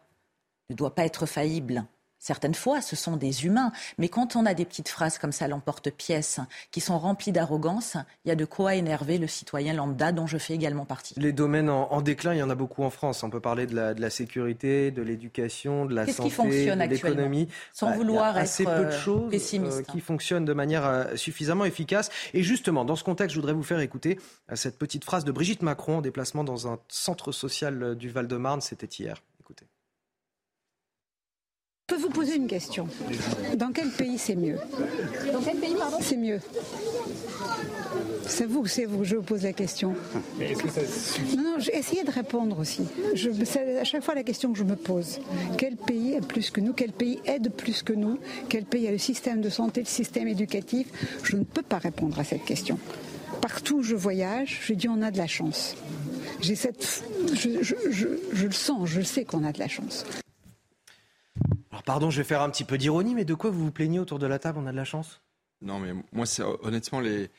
ne 0.71 0.75
doit 0.75 0.95
pas 0.95 1.05
être 1.05 1.27
faillible 1.27 1.85
Certaines 2.23 2.55
fois, 2.55 2.81
ce 2.81 2.95
sont 2.95 3.17
des 3.17 3.47
humains. 3.47 3.73
Mais 3.99 4.09
quand 4.09 4.37
on 4.37 4.47
a 4.47 4.55
des 4.55 4.65
petites 4.65 4.89
phrases 4.89 5.19
comme 5.19 5.33
ça, 5.33 5.49
l'emporte-pièce, 5.49 6.39
qui 6.71 6.81
sont 6.81 6.97
remplies 6.97 7.33
d'arrogance, 7.33 7.97
il 8.25 8.29
y 8.29 8.31
a 8.31 8.37
de 8.37 8.45
quoi 8.45 8.77
énerver 8.77 9.19
le 9.19 9.27
citoyen 9.27 9.73
lambda 9.73 10.13
dont 10.13 10.29
je 10.29 10.39
fais 10.39 10.55
également 10.55 10.85
partie. 10.85 11.15
Les 11.19 11.33
domaines 11.33 11.69
en, 11.69 12.01
déclin, 12.01 12.33
il 12.33 12.39
y 12.39 12.43
en 12.45 12.49
a 12.49 12.55
beaucoup 12.55 12.85
en 12.85 12.91
France. 12.91 13.25
On 13.25 13.31
peut 13.31 13.41
parler 13.41 13.67
de 13.67 13.75
la, 13.75 14.11
sécurité, 14.11 14.93
de 14.93 15.03
l'éducation, 15.03 15.85
de 15.85 15.97
la 15.97 16.07
santé, 16.07 16.67
de 16.67 16.89
l'économie. 16.89 17.49
Sans 17.73 17.89
bah, 17.89 17.97
vouloir 17.97 18.37
y 18.37 18.41
assez 18.43 18.65
peu 18.65 18.85
de 18.85 18.93
choses 18.93 19.27
euh, 19.27 19.31
pessimiste. 19.31 19.87
qui 19.87 19.99
fonctionnent 19.99 20.45
de 20.45 20.53
manière 20.53 20.87
euh, 20.87 21.17
suffisamment 21.17 21.65
efficace. 21.65 22.09
Et 22.35 22.45
justement, 22.45 22.85
dans 22.85 22.95
ce 22.95 23.03
contexte, 23.03 23.35
je 23.35 23.41
voudrais 23.41 23.53
vous 23.53 23.65
faire 23.65 23.81
écouter 23.81 24.21
euh, 24.53 24.55
cette 24.55 24.79
petite 24.79 25.05
phrase 25.05 25.25
de 25.25 25.33
Brigitte 25.33 25.63
Macron 25.63 25.99
en 25.99 26.03
déplacement 26.03 26.45
dans 26.45 26.69
un 26.69 26.79
centre 26.87 27.33
social 27.33 27.97
du 27.97 28.11
Val-de-Marne. 28.11 28.61
C'était 28.61 28.87
hier. 28.87 29.17
Je 31.91 31.97
peux 31.97 32.01
vous 32.01 32.11
poser 32.11 32.37
une 32.37 32.47
question. 32.47 32.87
Dans 33.57 33.73
quel 33.73 33.91
pays 33.91 34.17
c'est 34.17 34.37
mieux 34.37 34.57
Dans 35.33 35.41
quel 35.41 35.57
pays, 35.59 35.75
pardon 35.79 35.99
C'est 36.01 36.17
mieux. 36.17 36.39
C'est 38.27 38.47
vous, 38.47 38.67
c'est 38.67 38.85
vous, 38.85 39.05
je 39.05 39.17
vous 39.17 39.23
pose 39.23 39.43
la 39.43 39.53
question. 39.53 39.95
Mais 40.39 40.53
est-ce 40.53 40.63
que 40.63 40.71
ça 40.71 40.81
suffit 40.87 41.37
Non, 41.37 41.43
non, 41.43 41.55
j'ai 41.59 41.77
essayé 41.77 42.05
de 42.05 42.11
répondre 42.11 42.59
aussi. 42.61 42.83
c'est 43.45 43.79
à 43.79 43.85
chaque 43.85 44.05
fois 44.05 44.15
la 44.15 44.23
question 44.23 44.53
que 44.53 44.59
je 44.59 44.65
me 44.65 44.77
pose. 44.77 45.19
Quel 45.59 45.77
pays 45.77 46.13
est 46.15 46.25
plus 46.27 46.51
que 46.51 46.61
nous? 46.61 46.73
Quel 46.73 46.93
pays 46.93 47.21
aide 47.27 47.51
plus 47.53 47.83
que 47.83 47.93
nous? 47.93 48.19
Quel 48.49 48.65
pays 48.65 48.87
a 48.87 48.93
le 48.93 48.99
système 48.99 49.41
de 49.43 49.51
santé, 49.51 49.81
le 49.81 49.87
système 49.87 50.29
éducatif? 50.29 50.87
Je 51.25 51.37
ne 51.37 51.43
peux 51.45 51.63
pas 51.63 51.79
répondre 51.79 52.19
à 52.21 52.25
cette 52.25 52.45
question. 52.45 52.79
Partout 53.43 53.79
où 53.79 53.83
je 53.83 53.97
voyage, 53.97 54.61
je 54.63 54.73
dis 54.73 54.89
on 54.89 55.03
a 55.03 55.11
de 55.11 55.19
la 55.19 55.27
chance. 55.27 55.75
J'ai 56.41 56.55
cette, 56.55 57.03
je, 57.35 57.61
je- 57.63 57.91
je- 57.91 58.07
je 58.33 58.47
le 58.47 58.53
sens, 58.53 58.89
je 58.89 59.01
le 59.01 59.05
sais 59.05 59.25
qu'on 59.25 59.45
a 59.45 59.53
de 59.53 59.59
la 59.59 59.69
chance. 59.69 60.07
Pardon, 61.85 62.11
je 62.11 62.19
vais 62.19 62.25
faire 62.25 62.43
un 62.43 62.51
petit 62.51 62.65
peu 62.65 62.79
d'ironie, 62.79 63.15
mais 63.15 63.25
de 63.25 63.35
quoi 63.35 63.51
vous 63.51 63.65
vous 63.65 63.73
plaignez 63.73 63.99
autour 63.99 64.19
de 64.19 64.27
la 64.27 64.39
table? 64.39 64.59
On 64.61 64.67
a 64.67 64.73
de 64.73 64.77
la 64.77 64.85
chance? 64.85 65.21
Non, 65.61 65.79
mais 65.79 65.93
moi, 66.13 66.27
honnêtement 66.63 67.01
les, 67.01 67.31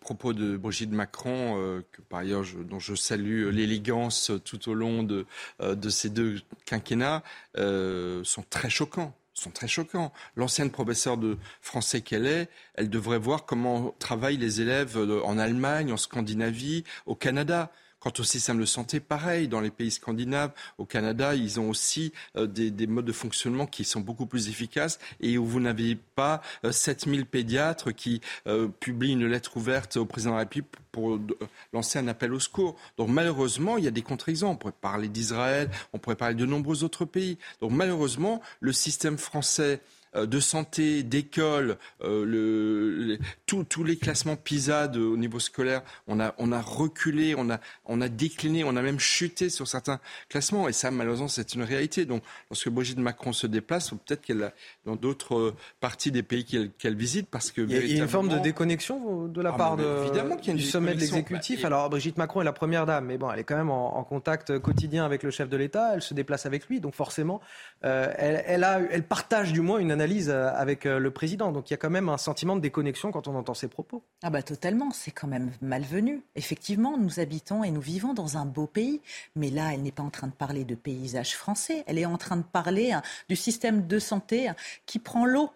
propos 0.00 0.32
de 0.32 0.56
Brigitte 0.56 0.92
Macron, 0.92 1.58
euh, 1.58 1.82
que 1.92 2.02
par 2.02 2.20
ailleurs, 2.20 2.44
dont 2.68 2.78
je 2.78 2.94
salue 2.94 3.50
l'élégance 3.50 4.32
tout 4.44 4.68
au 4.68 4.74
long 4.74 5.02
de, 5.02 5.26
euh, 5.60 5.90
ces 5.90 6.10
deux 6.10 6.40
quinquennats, 6.64 7.22
euh, 7.56 8.22
sont 8.24 8.44
très 8.48 8.70
choquants 8.70 9.14
sont 9.34 9.50
très 9.50 9.68
choquants. 9.68 10.12
L'ancienne 10.36 10.70
professeure 10.70 11.16
de 11.16 11.36
français 11.60 12.00
qu'elle 12.00 12.26
est, 12.26 12.48
elle 12.74 12.88
devrait 12.88 13.18
voir 13.18 13.44
comment 13.44 13.94
travaillent 13.98 14.36
les 14.36 14.60
élèves 14.60 14.96
euh, 14.96 15.20
en 15.24 15.38
Allemagne, 15.38 15.92
en 15.92 15.96
Scandinavie, 15.96 16.84
au 17.06 17.14
Canada. 17.14 17.70
Quant 18.04 18.12
au 18.18 18.22
système 18.22 18.60
de 18.60 18.66
santé, 18.66 19.00
pareil, 19.00 19.48
dans 19.48 19.62
les 19.62 19.70
pays 19.70 19.90
scandinaves, 19.90 20.50
au 20.76 20.84
Canada, 20.84 21.34
ils 21.34 21.58
ont 21.58 21.70
aussi 21.70 22.12
euh, 22.36 22.46
des, 22.46 22.70
des 22.70 22.86
modes 22.86 23.06
de 23.06 23.12
fonctionnement 23.12 23.64
qui 23.64 23.84
sont 23.84 24.00
beaucoup 24.00 24.26
plus 24.26 24.50
efficaces 24.50 24.98
et 25.22 25.38
où 25.38 25.46
vous 25.46 25.58
n'avez 25.58 25.96
pas 26.14 26.42
euh, 26.66 26.70
7000 26.70 27.24
pédiatres 27.24 27.94
qui 27.94 28.20
euh, 28.46 28.68
publient 28.68 29.12
une 29.12 29.26
lettre 29.26 29.56
ouverte 29.56 29.96
au 29.96 30.04
président 30.04 30.32
de 30.32 30.34
la 30.34 30.40
République 30.40 30.70
pour 30.92 31.14
euh, 31.14 31.20
lancer 31.72 31.98
un 31.98 32.06
appel 32.06 32.34
au 32.34 32.40
secours. 32.40 32.76
Donc 32.98 33.08
malheureusement, 33.08 33.78
il 33.78 33.84
y 33.84 33.88
a 33.88 33.90
des 33.90 34.02
contre-exemples. 34.02 34.54
On 34.54 34.58
pourrait 34.58 34.80
parler 34.80 35.08
d'Israël, 35.08 35.70
on 35.94 35.98
pourrait 35.98 36.16
parler 36.16 36.34
de 36.34 36.44
nombreux 36.44 36.84
autres 36.84 37.06
pays. 37.06 37.38
Donc 37.62 37.72
malheureusement, 37.72 38.42
le 38.60 38.72
système 38.72 39.16
français 39.16 39.80
euh, 39.80 40.03
de 40.14 40.40
santé, 40.40 41.02
d'école, 41.02 41.76
euh, 42.02 42.24
le, 42.24 43.18
tous- 43.46 43.84
les 43.84 43.96
classements 43.96 44.36
PISA 44.36 44.88
de- 44.88 45.00
au 45.00 45.16
niveau 45.16 45.38
scolaire, 45.40 45.82
on 46.06 46.20
a, 46.20 46.34
on 46.38 46.52
a 46.52 46.60
reculé, 46.60 47.34
on 47.36 47.50
a, 47.50 47.58
on 47.86 48.00
a 48.00 48.08
décliné, 48.08 48.64
on 48.64 48.76
a 48.76 48.82
même 48.82 49.00
chuté 49.00 49.50
sur 49.50 49.66
certains 49.68 50.00
classements. 50.28 50.68
Et 50.68 50.72
ça, 50.72 50.90
malheureusement, 50.90 51.28
c'est 51.28 51.54
une 51.54 51.62
réalité. 51.62 52.04
Donc, 52.06 52.22
lorsque 52.50 52.68
Brigitte 52.68 52.98
Macron 52.98 53.32
se 53.32 53.46
déplace, 53.46 53.90
peut-être 53.90 54.22
qu'elle 54.22 54.52
dans 54.86 54.96
d'autres 54.96 55.34
euh, 55.36 55.54
parties 55.80 56.10
des 56.12 56.22
pays 56.22 56.44
qu'elle 56.78 56.96
visite, 56.96 57.28
parce 57.30 57.50
que 57.50 57.60
Il 57.62 57.70
y 57.72 57.98
a, 58.00 58.02
une 58.02 58.08
forme 58.08 58.28
de 58.28 58.38
déconnexion 58.38 59.26
de 59.26 59.40
la 59.42 59.50
Ah, 59.54 59.58
part 59.58 59.76
de, 59.76 60.02
évidemment 60.04 60.36
y 60.44 60.48
a 60.48 60.50
une 60.52 60.56
du 60.58 60.62
sommet 60.64 60.94
de 60.94 61.00
l'exécutif. 61.00 61.56
Bah, 61.56 61.62
et- 61.62 61.66
Alors 61.66 61.90
Brigitte 61.90 62.18
Macron 62.18 62.40
est 62.40 62.44
la 62.44 62.52
première 62.52 62.86
dame, 62.86 63.06
mais 63.06 63.18
bon, 63.18 63.30
elle 63.32 63.40
est 63.40 63.44
quand 63.44 63.56
même 63.56 63.70
en, 63.70 63.96
en 63.96 64.04
contact 64.04 64.58
quotidien 64.58 65.04
avec 65.04 65.22
le 65.22 65.30
chef 65.30 65.48
de 65.48 65.56
l'État. 65.56 65.92
Elle 65.94 66.02
se 66.02 66.14
déplace 66.14 66.46
avec 66.46 66.68
lui, 66.68 66.80
donc 66.80 66.94
forcément, 66.94 67.40
euh, 67.84 68.12
elle, 68.16 68.42
elle 68.46 68.64
a, 68.64 68.80
elle 68.90 69.02
partage 69.04 69.52
du 69.52 69.60
moins 69.60 69.78
une 69.78 69.90
analyse 69.90 70.03
euh, 70.28 70.52
avec 70.54 70.86
euh, 70.86 70.98
le 70.98 71.10
président. 71.10 71.52
Donc 71.52 71.70
il 71.70 71.72
y 71.72 71.74
a 71.74 71.76
quand 71.76 71.90
même 71.90 72.08
un 72.08 72.16
sentiment 72.16 72.56
de 72.56 72.60
déconnexion 72.60 73.10
quand 73.12 73.28
on 73.28 73.34
entend 73.34 73.54
ses 73.54 73.68
propos. 73.68 74.02
Ah 74.22 74.30
bah 74.30 74.42
totalement, 74.42 74.90
c'est 74.90 75.10
quand 75.10 75.26
même 75.26 75.50
malvenu. 75.60 76.22
Effectivement, 76.36 76.96
nous 76.98 77.20
habitons 77.20 77.64
et 77.64 77.70
nous 77.70 77.80
vivons 77.80 78.14
dans 78.14 78.36
un 78.36 78.44
beau 78.44 78.66
pays, 78.66 79.00
mais 79.34 79.50
là, 79.50 79.72
elle 79.72 79.82
n'est 79.82 79.92
pas 79.92 80.02
en 80.02 80.10
train 80.10 80.26
de 80.26 80.32
parler 80.32 80.64
de 80.64 80.74
paysage 80.74 81.36
français, 81.36 81.84
elle 81.86 81.98
est 81.98 82.06
en 82.06 82.18
train 82.18 82.36
de 82.36 82.42
parler 82.42 82.92
hein, 82.92 83.02
du 83.28 83.36
système 83.36 83.86
de 83.86 83.98
santé 83.98 84.48
hein, 84.48 84.56
qui 84.86 84.98
prend 84.98 85.26
l'eau. 85.26 85.50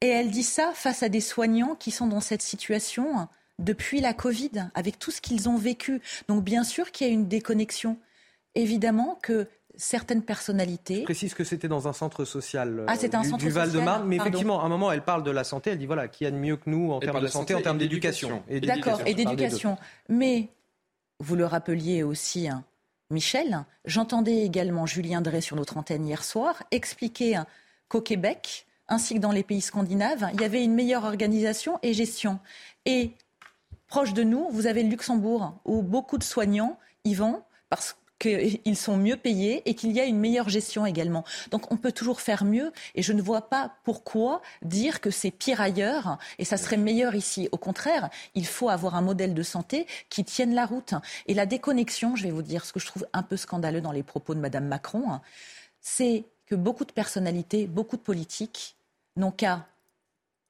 Et 0.00 0.08
elle 0.08 0.30
dit 0.30 0.42
ça 0.42 0.72
face 0.74 1.02
à 1.02 1.08
des 1.08 1.20
soignants 1.20 1.74
qui 1.74 1.90
sont 1.90 2.06
dans 2.06 2.20
cette 2.20 2.42
situation 2.42 3.18
hein, 3.18 3.28
depuis 3.58 4.00
la 4.00 4.12
Covid, 4.12 4.70
avec 4.74 4.98
tout 4.98 5.10
ce 5.10 5.20
qu'ils 5.20 5.48
ont 5.48 5.56
vécu. 5.56 6.02
Donc 6.28 6.44
bien 6.44 6.64
sûr 6.64 6.92
qu'il 6.92 7.06
y 7.06 7.10
a 7.10 7.12
une 7.12 7.28
déconnexion. 7.28 7.98
Évidemment 8.54 9.18
que 9.22 9.48
certaines 9.76 10.22
personnalités 10.22 11.00
Je 11.00 11.04
précise 11.04 11.34
que 11.34 11.44
c'était 11.44 11.68
dans 11.68 11.88
un 11.88 11.92
centre 11.92 12.24
social 12.24 12.80
euh, 12.80 12.86
Ah, 12.88 12.92
un 12.94 13.22
du, 13.22 13.28
centre 13.28 13.44
du 13.44 13.50
Val-de-Marne. 13.50 14.06
Mais 14.06 14.16
pardon. 14.16 14.30
effectivement, 14.30 14.62
à 14.62 14.66
un 14.66 14.68
moment, 14.68 14.90
elle 14.92 15.02
parle 15.02 15.22
de 15.22 15.30
la 15.30 15.44
santé. 15.44 15.70
Elle 15.70 15.78
dit 15.78 15.86
voilà, 15.86 16.08
qui 16.08 16.26
a 16.26 16.30
de 16.30 16.36
mieux 16.36 16.56
que 16.56 16.68
nous 16.68 16.92
en 16.92 17.00
termes 17.00 17.18
de 17.18 17.24
de 17.24 17.26
santé, 17.28 17.52
santé 17.52 17.54
en 17.54 17.62
termes 17.62 17.78
d'éducation. 17.78 18.42
D'accord, 18.48 19.00
et 19.06 19.14
d'éducation. 19.14 19.76
Mais 20.08 20.48
vous 21.20 21.36
le 21.36 21.46
rappeliez 21.46 22.02
aussi, 22.02 22.48
hein, 22.48 22.64
Michel, 23.10 23.64
j'entendais 23.84 24.42
également 24.42 24.86
Julien 24.86 25.20
Drey 25.20 25.40
sur 25.40 25.56
notre 25.56 25.76
antenne 25.76 26.06
hier 26.06 26.24
soir 26.24 26.62
expliquer 26.70 27.36
hein, 27.36 27.46
qu'au 27.88 28.00
Québec, 28.00 28.66
ainsi 28.88 29.14
que 29.14 29.20
dans 29.20 29.32
les 29.32 29.44
pays 29.44 29.60
scandinaves, 29.60 30.28
il 30.34 30.40
y 30.40 30.44
avait 30.44 30.64
une 30.64 30.74
meilleure 30.74 31.04
organisation 31.04 31.78
et 31.82 31.94
gestion. 31.94 32.40
Et 32.84 33.12
proche 33.86 34.12
de 34.12 34.24
nous, 34.24 34.48
vous 34.50 34.66
avez 34.66 34.82
le 34.82 34.88
Luxembourg, 34.88 35.54
où 35.64 35.82
beaucoup 35.82 36.18
de 36.18 36.24
soignants 36.24 36.78
y 37.04 37.14
vont 37.14 37.42
parce 37.68 37.96
qu'ils 38.18 38.76
sont 38.76 38.96
mieux 38.96 39.16
payés 39.16 39.62
et 39.68 39.74
qu'il 39.74 39.92
y 39.92 40.00
a 40.00 40.04
une 40.04 40.18
meilleure 40.18 40.48
gestion 40.48 40.86
également. 40.86 41.24
Donc 41.50 41.70
on 41.72 41.76
peut 41.76 41.92
toujours 41.92 42.20
faire 42.20 42.44
mieux 42.44 42.72
et 42.94 43.02
je 43.02 43.12
ne 43.12 43.22
vois 43.22 43.42
pas 43.42 43.72
pourquoi 43.84 44.42
dire 44.62 45.00
que 45.00 45.10
c'est 45.10 45.30
pire 45.30 45.60
ailleurs 45.60 46.18
et 46.38 46.44
ça 46.44 46.56
serait 46.56 46.76
meilleur 46.76 47.14
ici. 47.14 47.48
Au 47.52 47.58
contraire, 47.58 48.08
il 48.34 48.46
faut 48.46 48.68
avoir 48.68 48.94
un 48.94 49.02
modèle 49.02 49.34
de 49.34 49.42
santé 49.42 49.86
qui 50.08 50.24
tienne 50.24 50.54
la 50.54 50.66
route. 50.66 50.94
Et 51.26 51.34
la 51.34 51.46
déconnexion, 51.46 52.16
je 52.16 52.22
vais 52.22 52.30
vous 52.30 52.42
dire 52.42 52.64
ce 52.64 52.72
que 52.72 52.80
je 52.80 52.86
trouve 52.86 53.06
un 53.12 53.22
peu 53.22 53.36
scandaleux 53.36 53.80
dans 53.80 53.92
les 53.92 54.02
propos 54.02 54.34
de 54.34 54.40
Madame 54.40 54.66
Macron, 54.66 55.10
hein, 55.10 55.20
c'est 55.80 56.24
que 56.46 56.54
beaucoup 56.54 56.84
de 56.84 56.92
personnalités, 56.92 57.66
beaucoup 57.66 57.96
de 57.96 58.02
politiques 58.02 58.76
n'ont 59.16 59.30
qu'à 59.30 59.66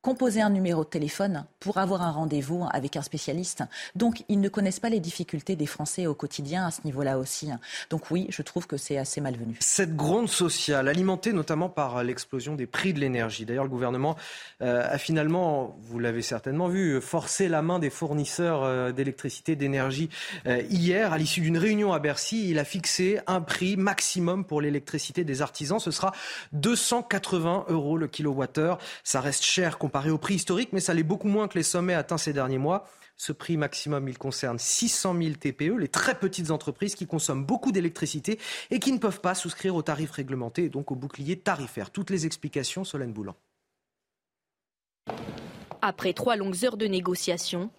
composer 0.07 0.41
un 0.41 0.51
numéro 0.51 0.85
de 0.85 0.89
téléphone 0.89 1.47
pour 1.59 1.79
avoir 1.79 2.01
un 2.01 2.13
rendez-vous 2.13 2.65
avec 2.71 2.95
un 2.95 3.03
spécialiste. 3.03 3.65
Donc, 3.97 4.23
ils 4.29 4.41
ne 4.41 4.49
connaissent 4.49 4.79
pas 4.79 4.89
les 4.89 5.01
difficultés 5.01 5.57
des 5.57 5.67
Français 5.67 6.07
au 6.07 6.15
quotidien 6.15 6.65
à 6.65 6.71
ce 6.71 6.83
niveau-là 6.85 7.19
aussi. 7.19 7.49
Donc 7.91 8.13
oui, 8.13 8.29
je 8.29 8.43
trouve 8.43 8.69
que 8.69 8.77
c'est 8.77 8.99
assez 8.99 9.21
malvenu. 9.21 9.57
Cette 9.59 9.97
gronde 9.97 10.29
sociale, 10.29 10.87
alimentée 10.87 11.33
notamment 11.33 11.69
par 11.69 12.05
l'explosion 12.05 12.55
des 12.55 12.69
prix 12.69 12.95
de 12.95 13.01
l'énergie. 13.01 13.47
D'ailleurs, 13.47 13.65
le 13.65 13.71
gouvernement 13.71 14.15
euh, 14.63 14.87
a 14.89 14.97
finalement, 14.97 15.77
vous 15.83 15.99
l'avez 15.99 16.23
certainement 16.23 16.69
vu, 16.69 17.01
forcé 17.01 17.49
la 17.49 17.61
main 17.61 17.81
des 17.81 17.91
fournisseurs 17.91 18.63
euh, 18.63 18.93
d'électricité, 18.93 19.57
d'énergie 19.57 20.09
euh, 20.47 20.63
hier. 20.71 21.13
À 21.13 21.19
l'issue 21.19 21.41
d'une 21.41 21.59
réunion 21.59 21.93
à 21.93 21.99
Bercy, 21.99 22.49
il 22.49 22.61
a 22.61 22.65
fixé 22.65 23.19
un 23.27 23.41
prix 23.41 23.77
maximum 23.77 24.45
pour 24.45 24.61
l'électricité 24.61 25.25
des 25.25 25.43
artisans. 25.43 25.81
Ce 25.81 25.91
sera 25.91 26.13
280 26.53 27.65
euros 27.71 27.99
le 27.99 28.07
kilowattheure. 28.07 28.79
Ça 29.03 29.21
reste 29.21 29.43
cher 29.43 29.79
comparé 29.79 29.96
au 30.11 30.19
prix 30.19 30.35
historique, 30.35 30.73
mais 30.73 30.81
ça 30.81 30.95
l'est 30.95 31.03
beaucoup 31.03 31.29
moins 31.29 31.49
que 31.49 31.59
les 31.59 31.63
sommets 31.63 31.95
atteints 31.95 32.19
ces 32.19 32.33
derniers 32.33 32.59
mois. 32.59 32.89
Ce 33.17 33.33
prix 33.33 33.57
maximum, 33.57 34.09
il 34.09 34.19
concerne 34.19 34.59
600 34.59 35.17
000 35.19 35.35
TPE, 35.37 35.79
les 35.79 35.89
très 35.89 36.19
petites 36.19 36.51
entreprises 36.51 36.95
qui 36.95 37.07
consomment 37.07 37.45
beaucoup 37.45 37.73
d'électricité 37.73 38.39
et 38.71 38.79
qui 38.79 38.93
ne 38.93 38.99
peuvent 38.99 39.23
pas 39.23 39.35
souscrire 39.35 39.75
aux 39.75 39.83
tarifs 39.83 40.11
réglementés 40.11 40.65
et 40.65 40.69
donc 40.69 40.93
au 40.93 40.95
bouclier 40.95 41.39
tarifaire. 41.39 41.91
Toutes 41.91 42.11
les 42.11 42.27
explications, 42.27 42.85
Solène 42.85 43.13
Boulan. 43.13 43.35
Après 45.81 46.13
trois 46.13 46.37
longues 46.37 46.65
heures 46.65 46.77
de 46.77 46.87
négociations, 46.87 47.71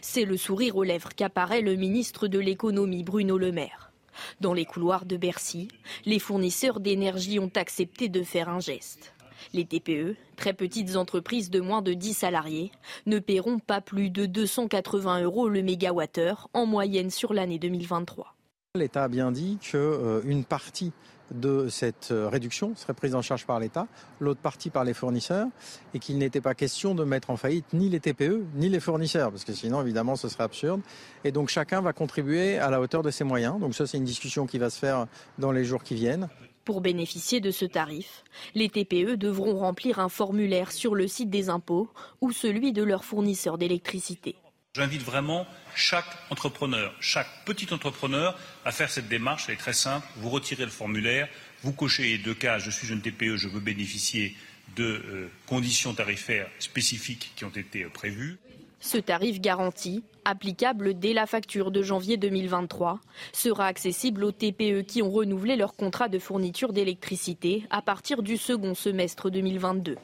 c'est 0.00 0.24
le 0.24 0.38
sourire 0.38 0.76
aux 0.76 0.84
lèvres 0.84 1.10
qu'apparaît 1.14 1.60
le 1.60 1.74
ministre 1.74 2.26
de 2.26 2.38
l'économie 2.38 3.04
Bruno 3.04 3.36
Le 3.36 3.52
Maire. 3.52 3.92
Dans 4.40 4.54
les 4.54 4.64
couloirs 4.64 5.04
de 5.04 5.18
Bercy, 5.18 5.68
les 6.06 6.18
fournisseurs 6.18 6.80
d'énergie 6.80 7.38
ont 7.38 7.52
accepté 7.54 8.08
de 8.08 8.22
faire 8.22 8.48
un 8.48 8.60
geste. 8.60 9.12
Les 9.52 9.64
TPE, 9.64 10.16
très 10.36 10.52
petites 10.52 10.96
entreprises 10.96 11.50
de 11.50 11.60
moins 11.60 11.82
de 11.82 11.94
10 11.94 12.14
salariés, 12.14 12.72
ne 13.06 13.18
paieront 13.18 13.58
pas 13.58 13.80
plus 13.80 14.10
de 14.10 14.26
280 14.26 15.22
euros 15.22 15.48
le 15.48 15.62
mégawattheure 15.62 16.48
en 16.52 16.66
moyenne 16.66 17.10
sur 17.10 17.32
l'année 17.32 17.58
2023. 17.58 18.34
L'État 18.74 19.04
a 19.04 19.08
bien 19.08 19.32
dit 19.32 19.58
qu'une 19.60 20.44
partie 20.44 20.92
de 21.32 21.68
cette 21.68 22.10
euh, 22.12 22.28
réduction 22.28 22.74
serait 22.76 22.94
prise 22.94 23.14
en 23.14 23.22
charge 23.22 23.46
par 23.46 23.58
l'État, 23.58 23.88
l'autre 24.20 24.40
partie 24.40 24.70
par 24.70 24.84
les 24.84 24.94
fournisseurs, 24.94 25.48
et 25.94 25.98
qu'il 25.98 26.18
n'était 26.18 26.40
pas 26.40 26.54
question 26.54 26.94
de 26.94 27.04
mettre 27.04 27.30
en 27.30 27.36
faillite 27.36 27.72
ni 27.72 27.88
les 27.88 28.00
TPE 28.00 28.44
ni 28.54 28.68
les 28.68 28.80
fournisseurs, 28.80 29.30
parce 29.30 29.44
que 29.44 29.52
sinon 29.52 29.80
évidemment 29.80 30.16
ce 30.16 30.28
serait 30.28 30.44
absurde. 30.44 30.80
Et 31.24 31.32
donc 31.32 31.48
chacun 31.48 31.80
va 31.80 31.92
contribuer 31.92 32.58
à 32.58 32.70
la 32.70 32.80
hauteur 32.80 33.02
de 33.02 33.10
ses 33.10 33.24
moyens. 33.24 33.58
Donc 33.58 33.74
ça 33.74 33.86
c'est 33.86 33.96
une 33.96 34.04
discussion 34.04 34.46
qui 34.46 34.58
va 34.58 34.70
se 34.70 34.78
faire 34.78 35.06
dans 35.38 35.52
les 35.52 35.64
jours 35.64 35.82
qui 35.82 35.94
viennent. 35.94 36.28
Pour 36.66 36.80
bénéficier 36.80 37.40
de 37.40 37.52
ce 37.52 37.64
tarif, 37.64 38.24
les 38.56 38.68
TPE 38.68 39.14
devront 39.14 39.56
remplir 39.56 40.00
un 40.00 40.08
formulaire 40.08 40.72
sur 40.72 40.96
le 40.96 41.06
site 41.06 41.30
des 41.30 41.48
impôts 41.48 41.88
ou 42.20 42.32
celui 42.32 42.72
de 42.72 42.82
leur 42.82 43.04
fournisseur 43.04 43.56
d'électricité. 43.56 44.34
J'invite 44.74 45.02
vraiment 45.02 45.46
chaque 45.76 46.10
entrepreneur, 46.28 46.92
chaque 46.98 47.28
petit 47.44 47.72
entrepreneur 47.72 48.36
à 48.64 48.72
faire 48.72 48.90
cette 48.90 49.06
démarche. 49.06 49.44
Elle 49.46 49.54
est 49.54 49.58
très 49.58 49.72
simple. 49.72 50.04
Vous 50.16 50.28
retirez 50.28 50.64
le 50.64 50.72
formulaire, 50.72 51.28
vous 51.62 51.72
cochez 51.72 52.02
les 52.02 52.18
deux 52.18 52.34
cas. 52.34 52.58
Je 52.58 52.70
suis 52.70 52.88
une 52.88 53.00
TPE, 53.00 53.36
je 53.36 53.46
veux 53.46 53.60
bénéficier 53.60 54.36
de 54.74 54.82
euh, 54.82 55.30
conditions 55.46 55.94
tarifaires 55.94 56.48
spécifiques 56.58 57.30
qui 57.36 57.44
ont 57.44 57.50
été 57.50 57.84
euh, 57.84 57.90
prévues. 57.90 58.38
Ce 58.80 58.98
tarif 58.98 59.40
garanti, 59.40 60.04
applicable 60.24 60.98
dès 60.98 61.12
la 61.12 61.26
facture 61.26 61.70
de 61.70 61.82
janvier 61.82 62.16
2023, 62.16 63.00
sera 63.32 63.66
accessible 63.66 64.24
aux 64.24 64.32
TPE 64.32 64.82
qui 64.82 65.02
ont 65.02 65.10
renouvelé 65.10 65.56
leur 65.56 65.74
contrat 65.74 66.08
de 66.08 66.18
fourniture 66.18 66.72
d'électricité 66.72 67.66
à 67.70 67.82
partir 67.82 68.22
du 68.22 68.36
second 68.36 68.74
semestre 68.74 69.30
2022. 69.30 69.96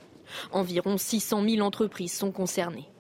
Environ 0.53 0.97
600 0.97 1.43
000 1.49 1.67
entreprises 1.67 2.13
sont 2.13 2.33
concernées. 2.33 2.92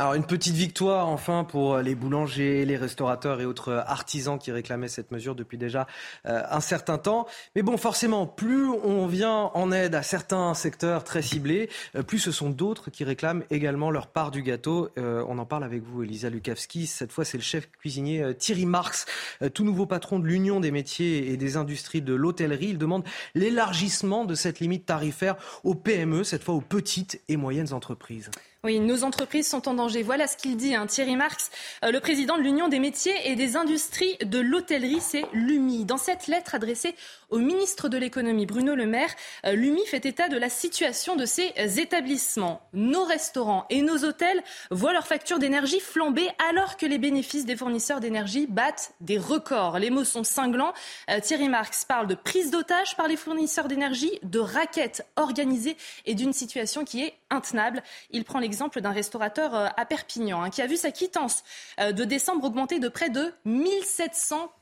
Alors 0.00 0.14
une 0.14 0.24
petite 0.24 0.54
victoire 0.54 1.08
enfin 1.08 1.44
pour 1.44 1.76
les 1.76 1.94
boulangers, 1.94 2.64
les 2.64 2.78
restaurateurs 2.78 3.42
et 3.42 3.44
autres 3.44 3.84
artisans 3.86 4.38
qui 4.38 4.50
réclamaient 4.50 4.88
cette 4.88 5.10
mesure 5.10 5.34
depuis 5.34 5.58
déjà 5.58 5.86
euh, 6.24 6.42
un 6.50 6.60
certain 6.60 6.96
temps. 6.96 7.26
Mais 7.54 7.60
bon, 7.60 7.76
forcément, 7.76 8.26
plus 8.26 8.66
on 8.66 9.06
vient 9.06 9.50
en 9.52 9.70
aide 9.72 9.94
à 9.94 10.02
certains 10.02 10.54
secteurs 10.54 11.04
très 11.04 11.20
ciblés, 11.20 11.68
euh, 11.96 12.02
plus 12.02 12.18
ce 12.18 12.32
sont 12.32 12.48
d'autres 12.48 12.90
qui 12.90 13.04
réclament 13.04 13.44
également 13.50 13.90
leur 13.90 14.06
part 14.06 14.30
du 14.30 14.42
gâteau. 14.42 14.88
Euh, 14.96 15.22
on 15.28 15.36
en 15.36 15.44
parle 15.44 15.64
avec 15.64 15.82
vous, 15.82 16.02
Elisa 16.02 16.30
Lukavski. 16.30 16.86
Cette 16.86 17.12
fois, 17.12 17.26
c'est 17.26 17.36
le 17.36 17.42
chef 17.42 17.70
cuisinier 17.70 18.34
Thierry 18.38 18.64
Marx, 18.64 19.04
tout 19.52 19.64
nouveau 19.64 19.84
patron 19.84 20.18
de 20.18 20.26
l'Union 20.26 20.60
des 20.60 20.70
métiers 20.70 21.30
et 21.30 21.36
des 21.36 21.58
industries 21.58 22.00
de 22.00 22.14
l'hôtellerie. 22.14 22.68
Il 22.68 22.78
demande 22.78 23.04
l'élargissement 23.34 24.24
de 24.24 24.34
cette 24.34 24.60
limite 24.60 24.86
tarifaire 24.86 25.36
aux 25.62 25.74
PME, 25.74 26.24
cette 26.24 26.42
fois 26.42 26.54
aux 26.54 26.62
petites 26.62 27.20
et 27.28 27.36
moyennes 27.36 27.74
entreprises. 27.74 28.30
Oui, 28.62 28.78
nos 28.78 29.04
entreprises 29.04 29.48
sont 29.48 29.68
en 29.68 29.74
danger. 29.74 30.02
Voilà 30.02 30.26
ce 30.26 30.36
qu'il 30.36 30.54
dit, 30.58 30.74
hein, 30.74 30.86
Thierry 30.86 31.16
Marx, 31.16 31.50
euh, 31.82 31.90
le 31.90 31.98
président 31.98 32.36
de 32.36 32.42
l'Union 32.42 32.68
des 32.68 32.78
métiers 32.78 33.14
et 33.24 33.34
des 33.34 33.56
industries 33.56 34.18
de 34.22 34.38
l'hôtellerie, 34.38 35.00
c'est 35.00 35.24
l'UMI. 35.32 35.86
Dans 35.86 35.96
cette 35.96 36.26
lettre 36.26 36.54
adressée 36.54 36.94
au 37.30 37.38
ministre 37.38 37.88
de 37.88 37.96
l'économie, 37.96 38.46
Bruno 38.46 38.74
Le 38.74 38.86
Maire, 38.86 39.14
euh, 39.46 39.52
l'UMI 39.52 39.86
fait 39.86 40.04
état 40.06 40.28
de 40.28 40.36
la 40.36 40.48
situation 40.48 41.16
de 41.16 41.24
ces 41.24 41.52
établissements. 41.78 42.60
Nos 42.72 43.04
restaurants 43.04 43.66
et 43.70 43.82
nos 43.82 44.04
hôtels 44.04 44.42
voient 44.70 44.92
leur 44.92 45.06
facture 45.06 45.38
d'énergie 45.38 45.80
flamber 45.80 46.28
alors 46.50 46.76
que 46.76 46.86
les 46.86 46.98
bénéfices 46.98 47.44
des 47.44 47.56
fournisseurs 47.56 48.00
d'énergie 48.00 48.46
battent 48.46 48.92
des 49.00 49.18
records. 49.18 49.78
Les 49.78 49.90
mots 49.90 50.04
sont 50.04 50.24
cinglants. 50.24 50.72
Euh, 51.10 51.20
Thierry 51.20 51.48
Marx 51.48 51.84
parle 51.84 52.06
de 52.06 52.14
prise 52.14 52.50
d'otage 52.50 52.96
par 52.96 53.08
les 53.08 53.16
fournisseurs 53.16 53.68
d'énergie, 53.68 54.18
de 54.22 54.38
raquettes 54.38 55.06
organisées 55.16 55.76
et 56.06 56.14
d'une 56.14 56.32
situation 56.32 56.84
qui 56.84 57.02
est 57.02 57.14
intenable. 57.30 57.82
Il 58.10 58.24
prend 58.24 58.38
l'exemple 58.38 58.80
d'un 58.80 58.92
restaurateur 58.92 59.54
euh, 59.54 59.68
à 59.76 59.84
Perpignan 59.86 60.42
hein, 60.42 60.50
qui 60.50 60.62
a 60.62 60.66
vu 60.66 60.76
sa 60.76 60.90
quittance 60.90 61.42
euh, 61.78 61.92
de 61.92 62.04
décembre 62.04 62.44
augmenter 62.44 62.78
de 62.78 62.88
près 62.88 63.10
de 63.10 63.32
1700 63.44 64.52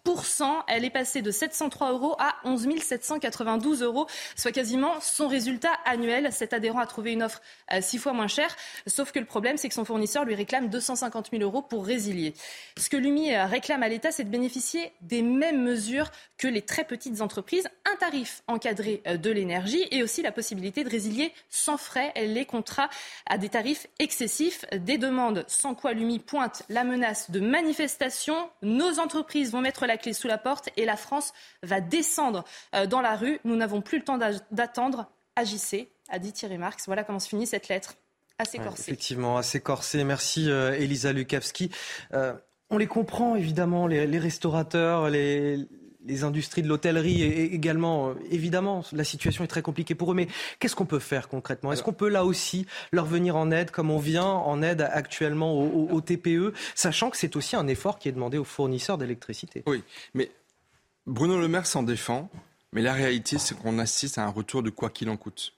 Elle 0.69 0.85
est 0.85 0.91
passée 0.91 1.23
de 1.23 1.31
703 1.31 1.93
euros 1.93 2.17
à 2.19 2.37
11 2.45 2.58
792 2.59 3.83
euros, 3.83 4.07
soit 4.37 4.53
quasiment 4.53 5.01
son 5.01 5.29
résultat 5.29 5.73
annuel. 5.85 6.33
Cet 6.33 6.53
adhérent 6.53 6.81
a 6.81 6.87
trouvé 6.87 7.13
une 7.13 7.23
offre 7.23 7.41
euh, 7.73 7.81
six 7.81 7.99
fois 7.99 8.13
moins 8.13 8.29
chère, 8.29 8.55
sauf 8.87 9.13
que 9.13 9.19
le 9.19 9.27
problème, 9.27 9.57
c'est 9.57 9.69
que 9.69 9.75
son 9.75 9.85
fournisseur 9.85 10.25
lui 10.25 10.35
réclame 10.35 10.69
250 10.69 11.31
000 11.33 11.43
euros 11.43 11.63
pour 11.63 11.87
résilier. 11.87 12.35
Ce 12.77 12.89
que 12.89 12.97
l'UMI 12.97 13.37
réclame 13.37 13.83
à 13.83 13.89
l'État, 13.89 14.13
c'est 14.13 14.25
de 14.25 14.31
bénéficier 14.31 14.93
des 15.03 15.23
mêmes 15.23 15.63
mesures 15.63 16.11
que 16.37 16.49
les 16.49 16.63
très 16.63 16.85
petites 16.85 17.21
entreprises, 17.21 17.69
un 17.91 17.97
tarif 17.97 18.43
encadré 18.47 19.03
de 19.07 19.31
l'énergie 19.31 19.87
et 19.91 20.03
aussi 20.03 20.23
la 20.23 20.33
possibilité 20.33 20.85
de 20.85 20.91
résilier 20.91 21.33
sans 21.51 21.77
frais 21.77 22.13
les 22.17 22.45
contrats 22.45 22.91
à 23.27 23.39
des 23.39 23.49
tarifs 23.49 23.87
excessifs. 23.99 24.65
Des 24.73 24.99
demandes 24.99 25.45
sans 25.49 25.75
quoi 25.75 25.93
l'UMI 25.93 26.19
pointe 26.19 26.63
la 26.69 26.85
menace 26.85 27.31
de 27.31 27.41
manifestation. 27.41 28.51
Nos 28.63 28.99
entreprises 28.99 29.53
vont 29.53 29.61
mettre 29.61 29.87
la 29.87 29.97
clé 29.97 30.13
sous 30.13 30.29
la 30.29 30.39
porte 30.39 30.69
et 30.77 30.85
la 30.85 30.97
France 30.97 31.33
va 31.63 31.81
descendre 31.81 32.39
euh, 32.39 32.43
dans 32.89 33.01
la 33.01 33.17
rue. 33.17 33.41
Nous 33.45 33.57
n'avons 33.57 33.81
plus 33.81 33.99
le 33.99 34.05
temps 34.05 34.19
d'attendre. 34.51 35.11
Agissez, 35.37 35.93
a 36.09 36.19
dit 36.19 36.33
Thierry 36.33 36.59
Marx. 36.59 36.87
Voilà 36.87 37.05
comment 37.05 37.19
se 37.19 37.29
finit 37.29 37.47
cette 37.47 37.69
lettre. 37.69 37.97
Assez 38.41 38.59
corsée. 38.59 38.83
effectivement, 38.83 39.37
assez 39.37 39.61
corsée. 39.61 40.05
Merci 40.05 40.49
euh, 40.49 40.73
Elisa 40.79 41.13
Lukavski. 41.13 41.71
Euh, 42.15 42.35
on 42.71 42.79
les 42.79 42.87
comprend 42.87 43.35
évidemment, 43.35 43.89
les 43.89 44.19
restaurateurs, 44.19 45.11
les, 45.11 45.67
les 46.09 46.25
industries 46.25 46.63
de 46.63 46.69
l'hôtellerie 46.69 47.23
également, 47.23 48.11
euh, 48.11 48.15
évidemment, 48.31 48.85
la 48.93 49.05
situation 49.05 49.45
est 49.45 49.49
très 49.49 49.63
compliquée 49.63 49.95
pour 49.95 50.13
eux. 50.13 50.15
Mais 50.15 50.29
qu'est-ce 50.59 50.75
qu'on 50.75 50.87
peut 50.87 50.99
faire 50.99 51.29
concrètement? 51.29 51.73
Est-ce 51.73 51.83
qu'on 51.83 51.93
peut 51.93 52.09
là 52.09 52.25
aussi 52.25 52.67
leur 52.93 53.05
venir 53.05 53.37
en 53.37 53.51
aide 53.51 53.71
comme 53.71 53.91
on 53.91 53.99
vient 53.99 54.25
en 54.25 54.63
aide 54.63 54.83
actuellement 54.83 55.59
aux, 55.59 56.01
TPE, 56.01 56.53
sachant 56.75 57.11
que 57.11 57.17
c'est 57.17 57.37
aussi 57.37 57.57
un 57.57 57.67
effort 57.67 57.99
qui 57.99 58.09
est 58.09 58.13
demandé 58.13 58.39
aux 58.39 58.45
fournisseurs 58.45 58.99
d'électricité? 58.99 59.63
Oui, 59.67 59.83
mais 60.15 60.31
Bruno 61.09 61.41
Le 61.41 61.49
Maire 61.49 61.67
s'en 61.67 61.83
défend, 61.83 62.31
mais 62.73 62.83
la 62.83 62.93
réalité, 62.93 63.39
c'est 63.39 63.57
qu'on 63.57 63.79
assiste 63.79 64.19
à 64.19 64.25
un 64.25 64.29
retour 64.29 64.63
de 64.63 64.69
quoi 64.69 64.91
qu'il 64.91 65.09
en 65.09 65.17
coûte. 65.17 65.55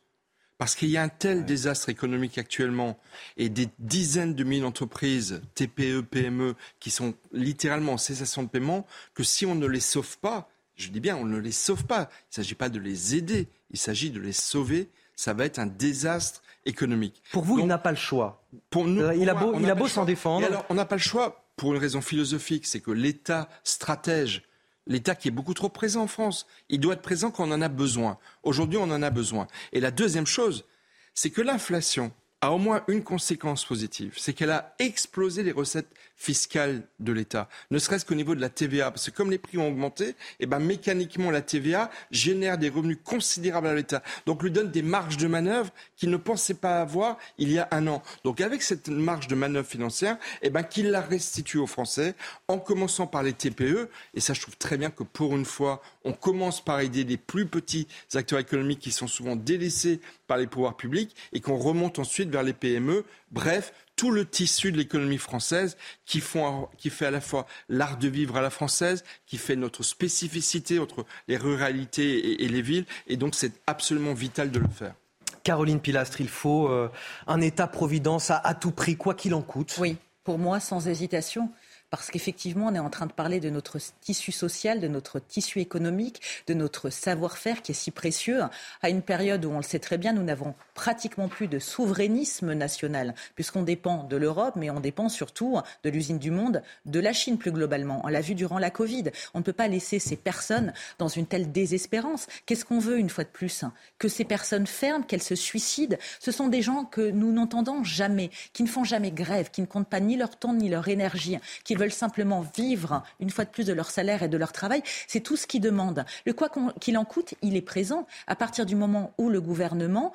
Parce 0.58 0.76
qu'il 0.76 0.90
y 0.90 0.96
a 0.96 1.02
un 1.02 1.08
tel 1.08 1.44
désastre 1.44 1.88
économique 1.88 2.38
actuellement 2.38 2.98
et 3.36 3.48
des 3.48 3.68
dizaines 3.80 4.34
de 4.34 4.44
mille 4.44 4.64
entreprises, 4.64 5.42
TPE, 5.56 6.02
PME, 6.02 6.54
qui 6.78 6.90
sont 6.90 7.14
littéralement 7.32 7.94
en 7.94 7.98
cessation 7.98 8.44
de 8.44 8.48
paiement, 8.48 8.86
que 9.14 9.24
si 9.24 9.44
on 9.44 9.56
ne 9.56 9.66
les 9.66 9.80
sauve 9.80 10.18
pas, 10.18 10.48
je 10.76 10.88
dis 10.90 11.00
bien, 11.00 11.16
on 11.16 11.24
ne 11.24 11.38
les 11.38 11.52
sauve 11.52 11.84
pas, 11.84 12.10
il 12.12 12.30
ne 12.30 12.44
s'agit 12.44 12.54
pas 12.54 12.68
de 12.68 12.78
les 12.78 13.16
aider, 13.16 13.48
il 13.70 13.78
s'agit 13.78 14.10
de 14.10 14.20
les 14.20 14.32
sauver, 14.32 14.88
ça 15.16 15.32
va 15.32 15.46
être 15.46 15.58
un 15.58 15.66
désastre 15.66 16.42
économique. 16.64 17.22
Pour 17.32 17.42
vous, 17.42 17.58
il 17.58 17.66
n'a 17.66 17.78
pas 17.78 17.90
le 17.90 17.96
choix. 17.96 18.44
Pour 18.68 18.86
nous, 18.86 19.02
euh, 19.02 19.16
il, 19.16 19.28
a 19.28 19.34
beau, 19.34 19.58
il 19.58 19.68
a 19.68 19.74
beau 19.74 19.88
s'en 19.88 20.04
défendre. 20.04 20.46
alors, 20.46 20.64
on 20.68 20.74
n'a 20.74 20.84
pas 20.84 20.96
le 20.96 21.00
choix 21.00 21.44
pour 21.56 21.72
une 21.72 21.80
raison 21.80 22.02
philosophique, 22.02 22.66
c'est 22.66 22.80
que 22.80 22.90
l'État 22.90 23.48
stratège 23.64 24.42
l'État 24.90 25.14
qui 25.14 25.28
est 25.28 25.30
beaucoup 25.30 25.54
trop 25.54 25.70
présent 25.70 26.02
en 26.02 26.06
France. 26.06 26.46
Il 26.68 26.80
doit 26.80 26.94
être 26.94 27.00
présent 27.00 27.30
quand 27.30 27.48
on 27.48 27.52
en 27.52 27.62
a 27.62 27.68
besoin. 27.68 28.18
Aujourd'hui, 28.42 28.76
on 28.76 28.90
en 28.90 29.02
a 29.02 29.10
besoin. 29.10 29.46
Et 29.72 29.80
la 29.80 29.92
deuxième 29.92 30.26
chose, 30.26 30.66
c'est 31.14 31.30
que 31.30 31.40
l'inflation 31.40 32.12
a 32.42 32.52
au 32.52 32.58
moins 32.58 32.82
une 32.88 33.04
conséquence 33.04 33.64
positive, 33.64 34.14
c'est 34.16 34.32
qu'elle 34.32 34.50
a 34.50 34.74
explosé 34.78 35.42
les 35.42 35.52
recettes 35.52 35.92
fiscale 36.20 36.82
de 36.98 37.12
l'État, 37.14 37.48
ne 37.70 37.78
serait-ce 37.78 38.04
qu'au 38.04 38.14
niveau 38.14 38.34
de 38.34 38.42
la 38.42 38.50
TVA, 38.50 38.90
parce 38.90 39.08
que 39.08 39.16
comme 39.16 39.30
les 39.30 39.38
prix 39.38 39.56
ont 39.56 39.68
augmenté, 39.68 40.16
eh 40.38 40.44
ben, 40.44 40.58
mécaniquement 40.58 41.30
la 41.30 41.40
TVA 41.40 41.90
génère 42.10 42.58
des 42.58 42.68
revenus 42.68 42.98
considérables 43.02 43.68
à 43.68 43.74
l'État, 43.74 44.02
donc 44.26 44.42
lui 44.42 44.50
donne 44.50 44.70
des 44.70 44.82
marges 44.82 45.16
de 45.16 45.26
manœuvre 45.26 45.72
qu'il 45.96 46.10
ne 46.10 46.18
pensait 46.18 46.52
pas 46.52 46.82
avoir 46.82 47.16
il 47.38 47.50
y 47.50 47.58
a 47.58 47.68
un 47.70 47.86
an. 47.86 48.02
Donc 48.22 48.42
avec 48.42 48.60
cette 48.60 48.88
marge 48.88 49.28
de 49.28 49.34
manœuvre 49.34 49.66
financière, 49.66 50.18
eh 50.42 50.50
ben, 50.50 50.62
qu'il 50.62 50.90
la 50.90 51.00
restitue 51.00 51.56
aux 51.56 51.66
Français, 51.66 52.14
en 52.48 52.58
commençant 52.58 53.06
par 53.06 53.22
les 53.22 53.32
TPE, 53.32 53.88
et 54.12 54.20
ça 54.20 54.34
je 54.34 54.42
trouve 54.42 54.58
très 54.58 54.76
bien 54.76 54.90
que 54.90 55.04
pour 55.04 55.34
une 55.34 55.46
fois, 55.46 55.80
on 56.04 56.12
commence 56.12 56.62
par 56.62 56.80
aider 56.80 57.04
les 57.04 57.16
plus 57.16 57.46
petits 57.46 57.88
acteurs 58.12 58.40
économiques 58.40 58.80
qui 58.80 58.92
sont 58.92 59.06
souvent 59.06 59.36
délaissés 59.36 60.00
par 60.26 60.36
les 60.36 60.46
pouvoirs 60.46 60.76
publics, 60.76 61.16
et 61.32 61.40
qu'on 61.40 61.56
remonte 61.56 61.98
ensuite 61.98 62.28
vers 62.28 62.42
les 62.42 62.52
PME. 62.52 63.04
Bref, 63.30 63.72
tout 64.00 64.10
le 64.10 64.24
tissu 64.24 64.72
de 64.72 64.78
l'économie 64.78 65.18
française 65.18 65.76
qui, 66.06 66.20
font, 66.20 66.70
qui 66.78 66.88
fait 66.88 67.04
à 67.04 67.10
la 67.10 67.20
fois 67.20 67.46
l'art 67.68 67.98
de 67.98 68.08
vivre 68.08 68.38
à 68.38 68.40
la 68.40 68.48
française, 68.48 69.04
qui 69.26 69.36
fait 69.36 69.56
notre 69.56 69.82
spécificité 69.82 70.78
entre 70.78 71.04
les 71.28 71.36
ruralités 71.36 72.42
et, 72.42 72.48
les 72.48 72.62
villes. 72.62 72.86
Et 73.08 73.18
donc, 73.18 73.34
c'est 73.34 73.52
absolument 73.66 74.14
vital 74.14 74.50
de 74.50 74.58
le 74.58 74.68
faire. 74.68 74.94
Caroline 75.42 75.80
Pilastre, 75.80 76.22
il 76.22 76.30
faut 76.30 76.70
euh, 76.70 76.88
un 77.26 77.42
État-providence 77.42 78.30
à 78.30 78.54
tout 78.54 78.70
prix, 78.70 78.96
quoi 78.96 79.12
qu'il 79.12 79.34
en 79.34 79.42
coûte. 79.42 79.76
Oui, 79.78 79.98
pour 80.24 80.38
moi, 80.38 80.60
sans 80.60 80.88
hésitation 80.88 81.50
parce 81.90 82.10
qu'effectivement, 82.10 82.68
on 82.68 82.74
est 82.74 82.80
en 82.80 82.90
train 82.90 83.06
de 83.06 83.12
parler 83.12 83.40
de 83.40 83.50
notre 83.50 83.78
tissu 84.00 84.32
social, 84.32 84.80
de 84.80 84.88
notre 84.88 85.18
tissu 85.18 85.60
économique, 85.60 86.22
de 86.46 86.54
notre 86.54 86.90
savoir-faire 86.90 87.62
qui 87.62 87.72
est 87.72 87.74
si 87.74 87.90
précieux, 87.90 88.40
à 88.82 88.88
une 88.90 89.02
période 89.02 89.44
où 89.44 89.50
on 89.50 89.56
le 89.56 89.62
sait 89.62 89.78
très 89.78 89.98
bien, 89.98 90.12
nous 90.12 90.22
n'avons 90.22 90.54
pratiquement 90.74 91.28
plus 91.28 91.48
de 91.48 91.58
souverainisme 91.58 92.52
national, 92.54 93.14
puisqu'on 93.34 93.62
dépend 93.62 94.04
de 94.04 94.16
l'Europe, 94.16 94.54
mais 94.56 94.70
on 94.70 94.80
dépend 94.80 95.08
surtout 95.08 95.58
de 95.82 95.90
l'usine 95.90 96.18
du 96.18 96.30
monde, 96.30 96.62
de 96.86 97.00
la 97.00 97.12
Chine 97.12 97.38
plus 97.38 97.52
globalement. 97.52 98.00
On 98.04 98.08
l'a 98.08 98.20
vu 98.20 98.34
durant 98.34 98.58
la 98.58 98.70
Covid. 98.70 99.04
On 99.34 99.40
ne 99.40 99.44
peut 99.44 99.52
pas 99.52 99.68
laisser 99.68 99.98
ces 99.98 100.16
personnes 100.16 100.72
dans 100.98 101.08
une 101.08 101.26
telle 101.26 101.50
désespérance. 101.52 102.26
Qu'est-ce 102.46 102.64
qu'on 102.64 102.78
veut 102.78 102.98
une 102.98 103.10
fois 103.10 103.24
de 103.24 103.28
plus? 103.28 103.64
Que 103.98 104.08
ces 104.08 104.24
personnes 104.24 104.66
ferment, 104.66 105.04
qu'elles 105.04 105.22
se 105.22 105.34
suicident? 105.34 105.96
Ce 106.20 106.30
sont 106.30 106.48
des 106.48 106.62
gens 106.62 106.84
que 106.84 107.10
nous 107.10 107.32
n'entendons 107.32 107.82
jamais, 107.82 108.30
qui 108.52 108.62
ne 108.62 108.68
font 108.68 108.84
jamais 108.84 109.10
grève, 109.10 109.50
qui 109.50 109.60
ne 109.60 109.66
comptent 109.66 109.88
pas 109.88 110.00
ni 110.00 110.16
leur 110.16 110.36
temps 110.36 110.54
ni 110.54 110.68
leur 110.68 110.88
énergie, 110.88 111.38
qui 111.64 111.74
veulent 111.80 111.92
simplement 111.92 112.44
vivre 112.54 113.02
une 113.18 113.30
fois 113.30 113.44
de 113.44 113.50
plus 113.50 113.66
de 113.66 113.72
leur 113.72 113.90
salaire 113.90 114.22
et 114.22 114.28
de 114.28 114.36
leur 114.36 114.52
travail. 114.52 114.82
C'est 115.08 115.20
tout 115.20 115.36
ce 115.36 115.46
qu'ils 115.46 115.60
demandent. 115.60 116.04
Le 116.26 116.32
quoi 116.32 116.50
qu'il 116.80 116.98
en 116.98 117.04
coûte, 117.04 117.34
il 117.42 117.56
est 117.56 117.62
présent 117.62 118.06
à 118.26 118.36
partir 118.36 118.66
du 118.66 118.76
moment 118.76 119.12
où 119.18 119.30
le 119.30 119.40
gouvernement 119.40 120.12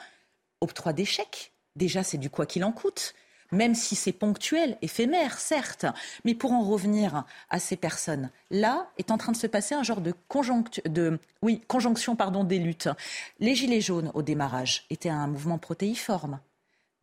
octroie 0.62 0.94
des 0.94 1.06
chèques. 1.06 1.52
Déjà, 1.76 2.04
c'est 2.04 2.18
du 2.18 2.30
quoi 2.30 2.46
qu'il 2.46 2.64
en 2.64 2.72
coûte 2.72 3.14
même 3.52 3.76
si 3.76 3.96
c'est 3.96 4.12
ponctuel, 4.12 4.76
éphémère, 4.82 5.38
certes. 5.38 5.86
Mais 6.26 6.34
pour 6.34 6.52
en 6.52 6.64
revenir 6.64 7.26
à 7.50 7.60
ces 7.60 7.78
personnes, 7.78 8.32
là 8.50 8.88
est 8.98 9.12
en 9.12 9.18
train 9.18 9.32
de 9.32 9.38
se 9.38 9.48
passer 9.48 9.76
un 9.76 9.84
genre 9.84 10.02
de, 10.02 10.14
de 10.86 11.20
oui, 11.44 11.62
conjonction 11.68 12.16
pardon, 12.16 12.44
des 12.44 12.58
luttes. 12.60 12.90
Les 13.40 13.56
Gilets 13.56 13.82
jaunes, 13.82 14.12
au 14.16 14.24
démarrage, 14.24 14.86
étaient 14.90 15.10
un 15.10 15.28
mouvement 15.28 15.60
protéiforme. 15.60 16.40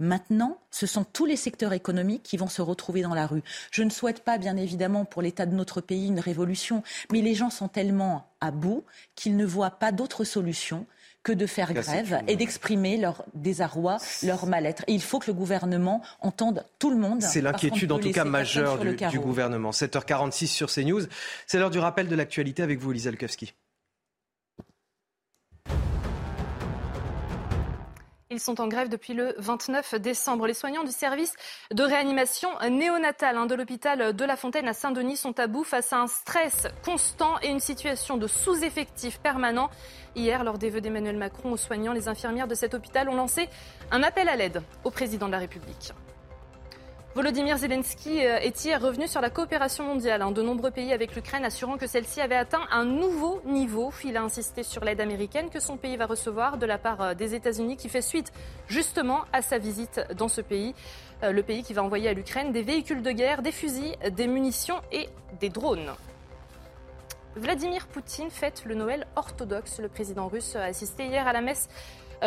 Maintenant, 0.02 0.58
ce 0.72 0.88
sont 0.88 1.04
tous 1.04 1.26
les 1.26 1.36
secteurs 1.36 1.72
économiques 1.72 2.24
qui 2.24 2.36
vont 2.36 2.48
se 2.48 2.60
retrouver 2.60 3.02
dans 3.02 3.14
la 3.14 3.24
rue. 3.24 3.42
Je 3.70 3.84
ne 3.84 3.90
souhaite 3.90 4.24
pas, 4.24 4.36
bien 4.36 4.56
évidemment, 4.56 5.04
pour 5.04 5.22
l'état 5.22 5.46
de 5.46 5.54
notre 5.54 5.80
pays, 5.80 6.08
une 6.08 6.18
révolution, 6.18 6.82
mais 7.12 7.20
les 7.20 7.36
gens 7.36 7.50
sont 7.50 7.68
tellement 7.68 8.26
à 8.40 8.50
bout 8.50 8.82
qu'ils 9.14 9.36
ne 9.36 9.46
voient 9.46 9.70
pas 9.70 9.92
d'autre 9.92 10.24
solution 10.24 10.86
que 11.22 11.30
de 11.30 11.46
faire 11.46 11.72
grève 11.72 12.20
et 12.26 12.34
d'exprimer 12.34 12.96
leur 12.96 13.24
désarroi, 13.34 13.98
leur 14.24 14.46
mal-être. 14.46 14.82
il 14.88 15.00
faut 15.00 15.20
que 15.20 15.28
le 15.28 15.34
gouvernement 15.34 16.02
entende 16.20 16.64
tout 16.80 16.90
le 16.90 16.96
monde. 16.96 17.22
C'est 17.22 17.40
l'inquiétude 17.40 17.92
en 17.92 18.00
tout 18.00 18.10
cas 18.10 18.24
majeure 18.24 18.78
du, 18.78 18.96
du, 18.96 19.20
gouvernement. 19.20 19.70
7h46 19.70 20.48
sur 20.48 20.68
CNews. 20.68 21.02
C'est 21.46 21.60
l'heure 21.60 21.70
du 21.70 21.78
rappel 21.78 22.08
de 22.08 22.16
l'actualité 22.16 22.64
avec 22.64 22.80
vous, 22.80 22.90
Elisa 22.90 23.12
Lukowski. 23.12 23.54
Ils 28.32 28.40
sont 28.40 28.62
en 28.62 28.66
grève 28.66 28.88
depuis 28.88 29.12
le 29.12 29.34
29 29.36 29.96
décembre. 29.96 30.46
Les 30.46 30.54
soignants 30.54 30.84
du 30.84 30.90
service 30.90 31.34
de 31.70 31.82
réanimation 31.82 32.48
néonatale 32.70 33.36
hein, 33.36 33.44
de 33.44 33.54
l'hôpital 33.54 34.16
de 34.16 34.24
La 34.24 34.36
Fontaine 34.36 34.66
à 34.68 34.72
Saint-Denis 34.72 35.18
sont 35.18 35.38
à 35.38 35.46
bout 35.46 35.64
face 35.64 35.92
à 35.92 35.98
un 35.98 36.06
stress 36.06 36.66
constant 36.82 37.38
et 37.42 37.48
une 37.48 37.60
situation 37.60 38.16
de 38.16 38.26
sous-effectif 38.26 39.20
permanent. 39.20 39.68
Hier, 40.16 40.44
lors 40.44 40.56
des 40.56 40.70
vœux 40.70 40.80
d'Emmanuel 40.80 41.18
Macron 41.18 41.52
aux 41.52 41.58
soignants, 41.58 41.92
les 41.92 42.08
infirmières 42.08 42.48
de 42.48 42.54
cet 42.54 42.72
hôpital 42.72 43.10
ont 43.10 43.16
lancé 43.16 43.50
un 43.90 44.02
appel 44.02 44.30
à 44.30 44.36
l'aide 44.36 44.62
au 44.84 44.90
président 44.90 45.26
de 45.26 45.32
la 45.32 45.38
République. 45.38 45.92
Volodymyr 47.14 47.58
Zelensky 47.58 48.24
euh, 48.24 48.38
est 48.38 48.64
hier 48.64 48.80
revenu 48.80 49.06
sur 49.06 49.20
la 49.20 49.28
coopération 49.28 49.84
mondiale. 49.84 50.22
Hein? 50.22 50.30
De 50.30 50.40
nombreux 50.40 50.70
pays 50.70 50.94
avec 50.94 51.14
l'Ukraine 51.14 51.44
assurant 51.44 51.76
que 51.76 51.86
celle-ci 51.86 52.22
avait 52.22 52.36
atteint 52.36 52.62
un 52.70 52.86
nouveau 52.86 53.42
niveau. 53.44 53.92
Il 54.02 54.16
a 54.16 54.22
insisté 54.22 54.62
sur 54.62 54.82
l'aide 54.82 54.98
américaine 54.98 55.50
que 55.50 55.60
son 55.60 55.76
pays 55.76 55.98
va 55.98 56.06
recevoir 56.06 56.56
de 56.56 56.64
la 56.64 56.78
part 56.78 57.02
euh, 57.02 57.14
des 57.14 57.34
États-Unis 57.34 57.76
qui 57.76 57.90
fait 57.90 58.00
suite 58.00 58.32
justement 58.66 59.26
à 59.34 59.42
sa 59.42 59.58
visite 59.58 60.00
dans 60.16 60.28
ce 60.28 60.40
pays. 60.40 60.74
Euh, 61.22 61.32
le 61.32 61.42
pays 61.42 61.62
qui 61.62 61.74
va 61.74 61.82
envoyer 61.82 62.08
à 62.08 62.14
l'Ukraine 62.14 62.50
des 62.50 62.62
véhicules 62.62 63.02
de 63.02 63.10
guerre, 63.10 63.42
des 63.42 63.52
fusils, 63.52 63.94
des 64.10 64.26
munitions 64.26 64.80
et 64.90 65.10
des 65.38 65.50
drones. 65.50 65.92
Vladimir 67.36 67.86
Poutine 67.88 68.30
fête 68.30 68.64
le 68.64 68.74
Noël 68.74 69.06
orthodoxe. 69.16 69.80
Le 69.80 69.88
président 69.88 70.28
russe 70.28 70.56
a 70.56 70.64
assisté 70.64 71.06
hier 71.06 71.26
à 71.26 71.32
la 71.32 71.40
messe 71.40 71.68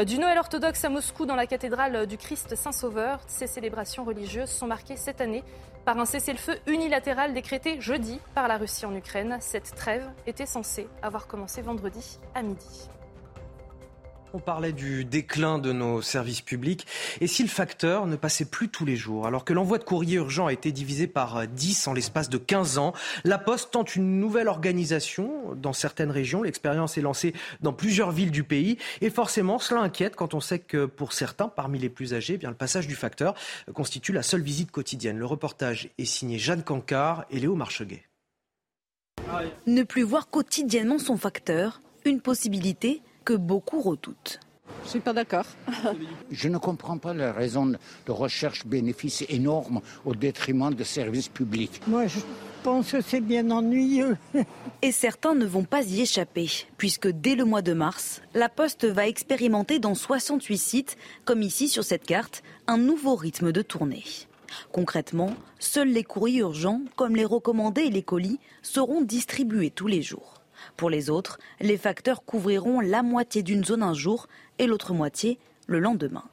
du 0.03 0.17
Noël 0.17 0.37
orthodoxe 0.37 0.83
à 0.83 0.89
Moscou 0.89 1.25
dans 1.25 1.35
la 1.35 1.47
cathédrale 1.47 2.05
du 2.05 2.17
Christ 2.17 2.55
Saint-Sauveur. 2.55 3.21
Ces 3.27 3.47
célébrations 3.47 4.03
religieuses 4.03 4.49
sont 4.49 4.67
marquées 4.67 4.97
cette 4.97 5.21
année 5.21 5.41
par 5.85 5.97
un 5.97 6.05
cessez-le-feu 6.05 6.57
unilatéral 6.67 7.33
décrété 7.33 7.79
jeudi 7.79 8.19
par 8.33 8.49
la 8.49 8.57
Russie 8.57 8.85
en 8.85 8.93
Ukraine. 8.93 9.37
Cette 9.39 9.73
trêve 9.73 10.05
était 10.27 10.45
censée 10.45 10.89
avoir 11.01 11.27
commencé 11.27 11.61
vendredi 11.61 12.19
à 12.33 12.41
midi. 12.41 12.89
On 14.35 14.39
parlait 14.39 14.73
du 14.73 15.05
déclin 15.05 15.59
de 15.59 15.71
nos 15.71 16.01
services 16.01 16.41
publics. 16.41 16.85
Et 17.21 17.27
si 17.27 17.41
le 17.41 17.47
facteur 17.47 18.05
ne 18.05 18.17
passait 18.17 18.43
plus 18.43 18.67
tous 18.67 18.83
les 18.83 18.97
jours, 18.97 19.25
alors 19.27 19.45
que 19.45 19.53
l'envoi 19.53 19.77
de 19.77 19.85
courrier 19.85 20.17
urgent 20.17 20.47
a 20.47 20.51
été 20.51 20.73
divisé 20.73 21.07
par 21.07 21.47
10 21.47 21.87
en 21.87 21.93
l'espace 21.93 22.27
de 22.27 22.37
15 22.37 22.77
ans, 22.77 22.91
la 23.23 23.37
Poste 23.37 23.71
tente 23.71 23.95
une 23.95 24.19
nouvelle 24.19 24.49
organisation 24.49 25.55
dans 25.55 25.71
certaines 25.71 26.11
régions. 26.11 26.43
L'expérience 26.43 26.97
est 26.97 27.01
lancée 27.01 27.33
dans 27.61 27.71
plusieurs 27.71 28.11
villes 28.11 28.31
du 28.31 28.43
pays. 28.43 28.77
Et 28.99 29.09
forcément, 29.09 29.57
cela 29.57 29.79
inquiète 29.79 30.17
quand 30.17 30.33
on 30.33 30.41
sait 30.41 30.59
que 30.59 30.85
pour 30.85 31.13
certains, 31.13 31.47
parmi 31.47 31.79
les 31.79 31.87
plus 31.87 32.13
âgés, 32.13 32.33
eh 32.33 32.37
bien, 32.37 32.49
le 32.49 32.57
passage 32.57 32.87
du 32.87 32.95
facteur 32.95 33.35
constitue 33.73 34.11
la 34.11 34.21
seule 34.21 34.41
visite 34.41 34.69
quotidienne. 34.69 35.17
Le 35.17 35.25
reportage 35.25 35.91
est 35.97 36.03
signé 36.03 36.39
Jeanne 36.39 36.63
Cancard 36.63 37.23
et 37.29 37.39
Léo 37.39 37.55
Marcheguet. 37.55 38.03
Ne 39.65 39.83
plus 39.83 40.03
voir 40.03 40.29
quotidiennement 40.29 40.99
son 40.99 41.15
facteur, 41.15 41.79
une 42.03 42.19
possibilité 42.19 43.01
que 43.25 43.33
beaucoup 43.33 43.81
redoutent. 43.81 44.39
Je 44.81 44.85
ne 44.85 44.89
suis 44.91 44.99
pas 44.99 45.13
d'accord. 45.13 45.45
Je 46.31 46.47
ne 46.47 46.57
comprends 46.57 46.97
pas 46.97 47.13
la 47.13 47.31
raison 47.33 47.65
de 47.65 47.77
recherche 48.11 48.65
bénéfice 48.65 49.25
énorme 49.29 49.81
au 50.05 50.13
détriment 50.13 50.73
des 50.73 50.83
services 50.83 51.27
publics. 51.27 51.81
Moi, 51.87 52.07
je 52.07 52.19
pense 52.63 52.91
que 52.91 53.01
c'est 53.01 53.21
bien 53.21 53.49
ennuyeux. 53.51 54.17
Et 54.81 54.91
certains 54.91 55.35
ne 55.35 55.45
vont 55.45 55.63
pas 55.63 55.83
y 55.83 56.01
échapper, 56.01 56.49
puisque 56.77 57.07
dès 57.07 57.35
le 57.35 57.45
mois 57.45 57.61
de 57.61 57.73
mars, 57.73 58.21
la 58.33 58.49
Poste 58.49 58.85
va 58.85 59.07
expérimenter 59.07 59.79
dans 59.79 59.95
68 59.95 60.57
sites, 60.57 60.97
comme 61.25 61.41
ici 61.41 61.67
sur 61.67 61.83
cette 61.83 62.05
carte, 62.05 62.43
un 62.67 62.77
nouveau 62.77 63.15
rythme 63.15 63.51
de 63.51 63.61
tournée. 63.61 64.03
Concrètement, 64.71 65.33
seuls 65.59 65.89
les 65.89 66.03
courriers 66.03 66.39
urgents, 66.39 66.81
comme 66.95 67.15
les 67.15 67.25
recommandés 67.25 67.83
et 67.83 67.91
les 67.91 68.03
colis, 68.03 68.39
seront 68.61 69.01
distribués 69.01 69.71
tous 69.71 69.87
les 69.87 70.01
jours. 70.01 70.44
Pour 70.77 70.89
les 70.89 71.09
autres, 71.09 71.39
les 71.59 71.77
facteurs 71.77 72.23
couvriront 72.23 72.79
la 72.79 73.03
moitié 73.03 73.43
d'une 73.43 73.63
zone 73.63 73.83
un 73.83 73.93
jour 73.93 74.27
et 74.59 74.67
l'autre 74.67 74.93
moitié 74.93 75.39
le 75.67 75.79
lendemain. 75.79 76.23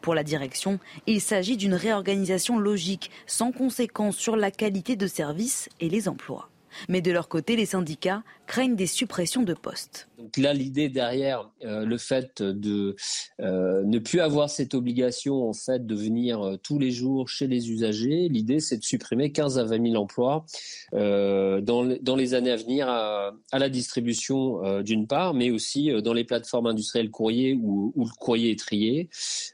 Pour 0.00 0.14
la 0.14 0.24
direction, 0.24 0.78
il 1.06 1.20
s'agit 1.20 1.56
d'une 1.56 1.74
réorganisation 1.74 2.58
logique, 2.58 3.10
sans 3.26 3.52
conséquence 3.52 4.16
sur 4.16 4.36
la 4.36 4.50
qualité 4.50 4.96
de 4.96 5.06
service 5.06 5.68
et 5.80 5.88
les 5.88 6.08
emplois. 6.08 6.48
Mais 6.88 7.00
de 7.00 7.10
leur 7.10 7.28
côté, 7.28 7.56
les 7.56 7.66
syndicats 7.66 8.22
craignent 8.46 8.76
des 8.76 8.86
suppressions 8.86 9.42
de 9.42 9.54
postes. 9.54 10.08
Donc 10.16 10.36
là, 10.36 10.52
l'idée 10.52 10.88
derrière 10.88 11.50
euh, 11.64 11.84
le 11.84 11.98
fait 11.98 12.42
de 12.42 12.96
euh, 13.40 13.82
ne 13.84 13.98
plus 13.98 14.20
avoir 14.20 14.48
cette 14.48 14.74
obligation 14.74 15.48
en 15.48 15.52
fait 15.52 15.86
de 15.86 15.94
venir 15.94 16.40
euh, 16.40 16.56
tous 16.56 16.78
les 16.78 16.90
jours 16.90 17.28
chez 17.28 17.46
les 17.46 17.70
usagers, 17.70 18.28
l'idée 18.28 18.60
c'est 18.60 18.78
de 18.78 18.84
supprimer 18.84 19.32
15 19.32 19.58
à 19.58 19.64
20 19.64 19.90
000 19.90 20.02
emplois 20.02 20.44
dans, 20.92 21.60
dans, 21.60 22.16
les 22.16 22.34
années 22.34 22.50
à 22.50 22.56
venir 22.56 22.88
à, 22.88 23.32
la 23.52 23.68
distribution 23.68 24.82
d'une 24.82 25.06
part, 25.06 25.34
mais 25.34 25.50
aussi 25.50 25.90
dans 26.02 26.12
les 26.12 26.24
plateformes 26.24 26.66
industrielles 26.66 27.10
courrier 27.10 27.58
où, 27.60 27.92
où, 27.94 28.04
le 28.04 28.10
courrier 28.18 28.50
est 28.52 28.58
trié, 28.58 29.08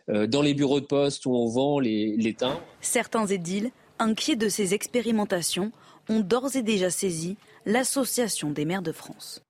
dans 0.08 0.42
les 0.42 0.54
bureaux 0.54 0.80
de 0.80 0.86
poste 0.86 1.26
où 1.26 1.34
on 1.34 1.46
vend 1.46 1.78
les, 1.78 2.16
les. 2.16 2.34
Certains 2.80 3.26
édiles, 3.26 3.70
inquiets 3.98 4.36
de 4.36 4.48
ces 4.48 4.74
expérimentations, 4.74 5.72
ont 6.08 6.20
d'ores 6.20 6.56
et 6.56 6.62
déjà 6.62 6.90
saisi 6.90 7.36
l'Association 7.66 8.50
des 8.50 8.64
maires 8.64 8.82
de 8.82 8.92
France. 8.92 9.42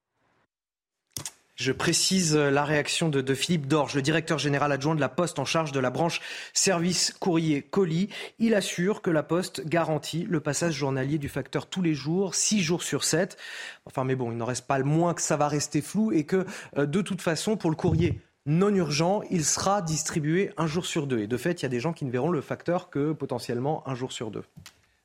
Je 1.56 1.70
précise 1.70 2.34
la 2.34 2.64
réaction 2.64 3.08
de, 3.08 3.34
Philippe 3.34 3.68
Dorge, 3.68 3.94
le 3.94 4.02
directeur 4.02 4.38
général 4.38 4.72
adjoint 4.72 4.96
de 4.96 5.00
la 5.00 5.08
Poste 5.08 5.38
en 5.38 5.44
charge 5.44 5.70
de 5.70 5.78
la 5.78 5.90
branche 5.90 6.20
service 6.52 7.14
courrier 7.20 7.62
colis. 7.62 8.08
Il 8.40 8.56
assure 8.56 9.02
que 9.02 9.10
la 9.10 9.22
Poste 9.22 9.64
garantit 9.64 10.26
le 10.28 10.40
passage 10.40 10.74
journalier 10.74 11.16
du 11.18 11.28
facteur 11.28 11.66
tous 11.66 11.80
les 11.80 11.94
jours, 11.94 12.34
six 12.34 12.60
jours 12.60 12.82
sur 12.82 13.04
sept. 13.04 13.36
Enfin, 13.86 14.02
mais 14.02 14.16
bon, 14.16 14.32
il 14.32 14.36
n'en 14.36 14.46
reste 14.46 14.66
pas 14.66 14.78
le 14.78 14.84
moins 14.84 15.14
que 15.14 15.22
ça 15.22 15.36
va 15.36 15.46
rester 15.46 15.80
flou 15.80 16.10
et 16.10 16.24
que 16.24 16.44
euh, 16.76 16.86
de 16.86 17.02
toute 17.02 17.22
façon, 17.22 17.56
pour 17.56 17.70
le 17.70 17.76
courrier 17.76 18.20
non 18.46 18.74
urgent, 18.74 19.22
il 19.30 19.44
sera 19.44 19.80
distribué 19.80 20.50
un 20.56 20.66
jour 20.66 20.84
sur 20.84 21.06
deux. 21.06 21.20
Et 21.20 21.28
de 21.28 21.36
fait, 21.36 21.60
il 21.60 21.62
y 21.62 21.66
a 21.66 21.70
des 21.70 21.80
gens 21.80 21.92
qui 21.92 22.04
ne 22.04 22.10
verront 22.10 22.30
le 22.30 22.40
facteur 22.40 22.90
que 22.90 23.12
potentiellement 23.12 23.88
un 23.88 23.94
jour 23.94 24.10
sur 24.10 24.32
deux. 24.32 24.42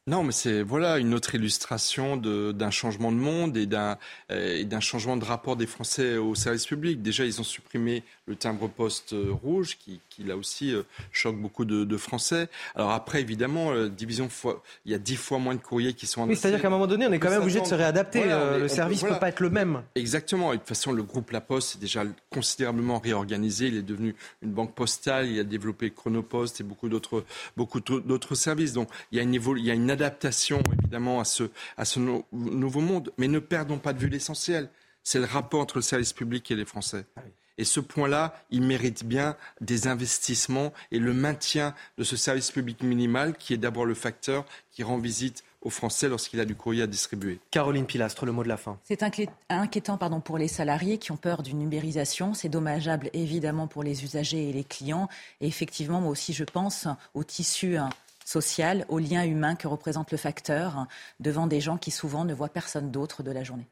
Non, 0.09 0.23
mais 0.23 0.31
c'est 0.31 0.63
voilà 0.63 0.97
une 0.97 1.13
autre 1.13 1.35
illustration 1.35 2.17
d'un 2.17 2.71
changement 2.71 3.11
de 3.11 3.17
monde 3.17 3.55
et 3.55 3.67
d'un 3.67 3.95
euh, 4.31 4.79
changement 4.79 5.17
de 5.17 5.23
rapport 5.23 5.55
des 5.55 5.67
Français 5.67 6.17
au 6.17 6.33
service 6.33 6.65
public. 6.65 7.03
Déjà, 7.03 7.25
ils 7.25 7.39
ont 7.39 7.43
supprimé 7.43 8.03
le 8.29 8.35
timbre-poste 8.35 9.13
euh, 9.13 9.31
rouge, 9.31 9.77
qui, 9.77 9.99
là 10.23 10.37
aussi 10.37 10.73
euh, 10.73 10.83
choque 11.11 11.35
beaucoup 11.35 11.65
de, 11.65 11.97
Français. 11.97 12.47
Alors 12.75 12.91
après, 12.91 13.19
évidemment, 13.19 13.87
division 13.87 14.29
fois, 14.29 14.63
il 14.85 14.91
y 14.91 14.95
a 14.95 14.99
dix 14.99 15.17
fois 15.17 15.37
moins 15.37 15.55
de 15.55 15.59
courriers 15.59 15.93
qui 15.93 16.07
sont. 16.07 16.25
Oui, 16.25 16.35
c'est-à-dire 16.35 16.61
qu'à 16.61 16.67
un 16.67 16.71
moment 16.71 16.87
donné, 16.87 17.07
on 17.07 17.11
est 17.11 17.19
quand 17.19 17.29
même 17.29 17.41
obligé 17.41 17.59
de 17.59 17.65
se 17.65 17.75
réadapter. 17.75 18.23
le 18.25 18.67
service 18.67 19.03
ne 19.03 19.09
peut, 19.09 19.19
pas 19.19 19.29
être 19.29 19.41
le 19.41 19.49
même. 19.49 19.83
Exactement. 19.95 20.53
Et 20.53 20.55
de 20.55 20.59
toute 20.59 20.69
façon, 20.69 20.91
le 20.91 21.03
groupe 21.03 21.31
La 21.31 21.41
Poste 21.41 21.75
est 21.75 21.79
déjà 21.79 22.03
considérablement 22.29 22.99
réorganisé. 22.99 23.67
Il 23.67 23.77
est 23.77 23.81
devenu 23.81 24.15
une 24.41 24.51
banque 24.51 24.75
postale. 24.75 25.27
Il 25.27 25.39
a 25.39 25.43
développé 25.43 25.91
Chronopost 25.91 26.61
et 26.61 26.63
beaucoup 26.63 26.87
d'autres 26.87 27.25
beaucoup 27.57 27.79
d'autres 27.81 28.35
services. 28.35 28.73
Donc, 28.73 28.89
il 29.11 29.17
y 29.17 29.19
a 29.19 29.23
une, 29.23 29.33
il 29.33 29.65
y 29.65 29.71
a 29.71 29.73
une 29.73 29.91
adaptation 29.91 30.61
évidemment 30.79 31.19
à 31.19 31.25
ce, 31.25 31.49
à 31.75 31.85
ce 31.85 31.99
nouveau 32.31 32.81
monde. 32.81 33.11
Mais 33.17 33.27
ne 33.27 33.39
perdons 33.39 33.77
pas 33.77 33.93
de 33.93 33.99
vue 33.99 34.09
l'essentiel. 34.09 34.69
C'est 35.03 35.19
le 35.19 35.25
rapport 35.25 35.61
entre 35.61 35.77
le 35.77 35.81
service 35.81 36.13
public 36.13 36.51
et 36.51 36.55
les 36.55 36.65
Français. 36.65 37.05
Ah 37.15 37.21
et 37.59 37.65
ce 37.65 37.81
point-là, 37.81 38.33
il 38.51 38.61
mérite 38.61 39.03
bien 39.03 39.35
des 39.59 39.87
investissements 39.87 40.71
et 40.93 40.97
le 40.97 41.13
maintien 41.13 41.75
de 41.97 42.05
ce 42.05 42.15
service 42.15 42.51
public 42.51 42.81
minimal 42.81 43.35
qui 43.35 43.53
est 43.53 43.57
d'abord 43.57 43.85
le 43.85 43.95
facteur 43.95 44.45
qui 44.71 44.81
rend 44.81 44.97
visite 44.97 45.43
aux 45.61 45.69
Français 45.69 46.07
lorsqu'il 46.07 46.39
a 46.39 46.45
du 46.45 46.55
courrier 46.55 46.83
à 46.83 46.87
distribuer. 46.87 47.39
Caroline 47.51 47.85
Pilastre, 47.85 48.25
le 48.25 48.31
mot 48.31 48.43
de 48.43 48.47
la 48.47 48.55
fin. 48.55 48.79
C'est 48.85 49.03
inquiétant 49.03 49.97
pardon, 49.97 50.21
pour 50.21 50.37
les 50.37 50.47
salariés 50.47 50.97
qui 50.99 51.11
ont 51.11 51.17
peur 51.17 51.43
d'une 51.43 51.59
numérisation. 51.59 52.33
C'est 52.33 52.47
dommageable 52.47 53.09
évidemment 53.11 53.67
pour 53.67 53.83
les 53.83 54.05
usagers 54.05 54.49
et 54.49 54.53
les 54.53 54.63
clients. 54.63 55.09
Et 55.41 55.47
effectivement, 55.47 55.99
moi 55.99 56.11
aussi, 56.11 56.31
je 56.31 56.45
pense 56.45 56.87
au 57.13 57.25
tissu 57.25 57.75
hein, 57.75 57.89
social, 58.23 58.85
au 58.87 58.99
lien 58.99 59.25
humain 59.25 59.55
que 59.55 59.67
représente 59.67 60.11
le 60.11 60.17
facteur 60.17 60.87
devant 61.19 61.45
des 61.45 61.59
gens 61.59 61.77
qui 61.77 61.91
souvent 61.91 62.23
ne 62.23 62.33
voient 62.33 62.47
personne 62.47 62.89
d'autre 62.89 63.21
de 63.21 63.31
la 63.31 63.43
journée. 63.43 63.67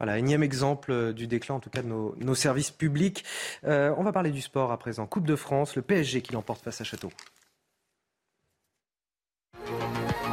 Voilà, 0.00 0.18
énième 0.18 0.42
exemple 0.42 0.90
euh, 0.90 1.12
du 1.12 1.26
déclin 1.26 1.54
en 1.54 1.60
tout 1.60 1.70
cas 1.70 1.82
de 1.82 1.88
nos, 1.88 2.34
services 2.34 2.70
publics. 2.70 3.24
Euh, 3.64 3.94
on 3.96 4.02
va 4.02 4.12
parler 4.12 4.30
du 4.30 4.40
sport 4.40 4.72
à 4.72 4.78
présent. 4.78 5.06
Coupe 5.06 5.26
de 5.26 5.36
France, 5.36 5.76
le 5.76 5.82
PSG 5.82 6.20
qui 6.20 6.32
l'emporte 6.32 6.62
face 6.62 6.80
à 6.80 6.84
Château. 6.84 7.10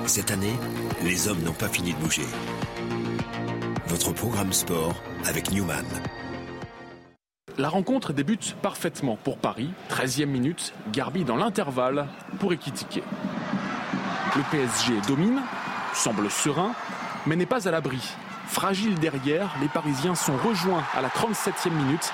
Cette 0.08 0.32
année, 0.32 0.56
les 1.04 1.28
hommes 1.28 1.42
n'ont 1.44 1.54
pas 1.54 1.68
fini 1.68 1.94
de 1.94 2.00
bouger. 2.00 2.26
Votre 3.86 4.14
programme 4.14 4.52
sport 4.52 4.96
avec 5.26 5.52
Newman. 5.52 5.86
La 7.58 7.70
rencontre 7.70 8.14
débute 8.14 8.56
parfaitement 8.62 9.16
pour 9.16 9.38
Paris. 9.38 9.70
13e 9.90 10.26
minute, 10.26 10.74
Garbi 10.92 11.24
dans 11.24 11.36
l'intervalle 11.36 12.08
pour 12.40 12.52
équitiquer. 12.52 13.04
Le 14.36 14.42
PSG 14.50 14.94
domine, 15.08 15.42
semble 15.94 16.32
serein, 16.32 16.74
mais 17.28 17.36
n'est 17.36 17.46
pas 17.46 17.68
à 17.68 17.72
l'abri. 17.72 18.00
Fragile 18.52 19.00
derrière, 19.00 19.56
les 19.62 19.70
Parisiens 19.70 20.14
sont 20.14 20.36
rejoints 20.36 20.84
à 20.94 21.02
la 21.02 21.08
37e 21.08 21.72
minute. 21.72 22.12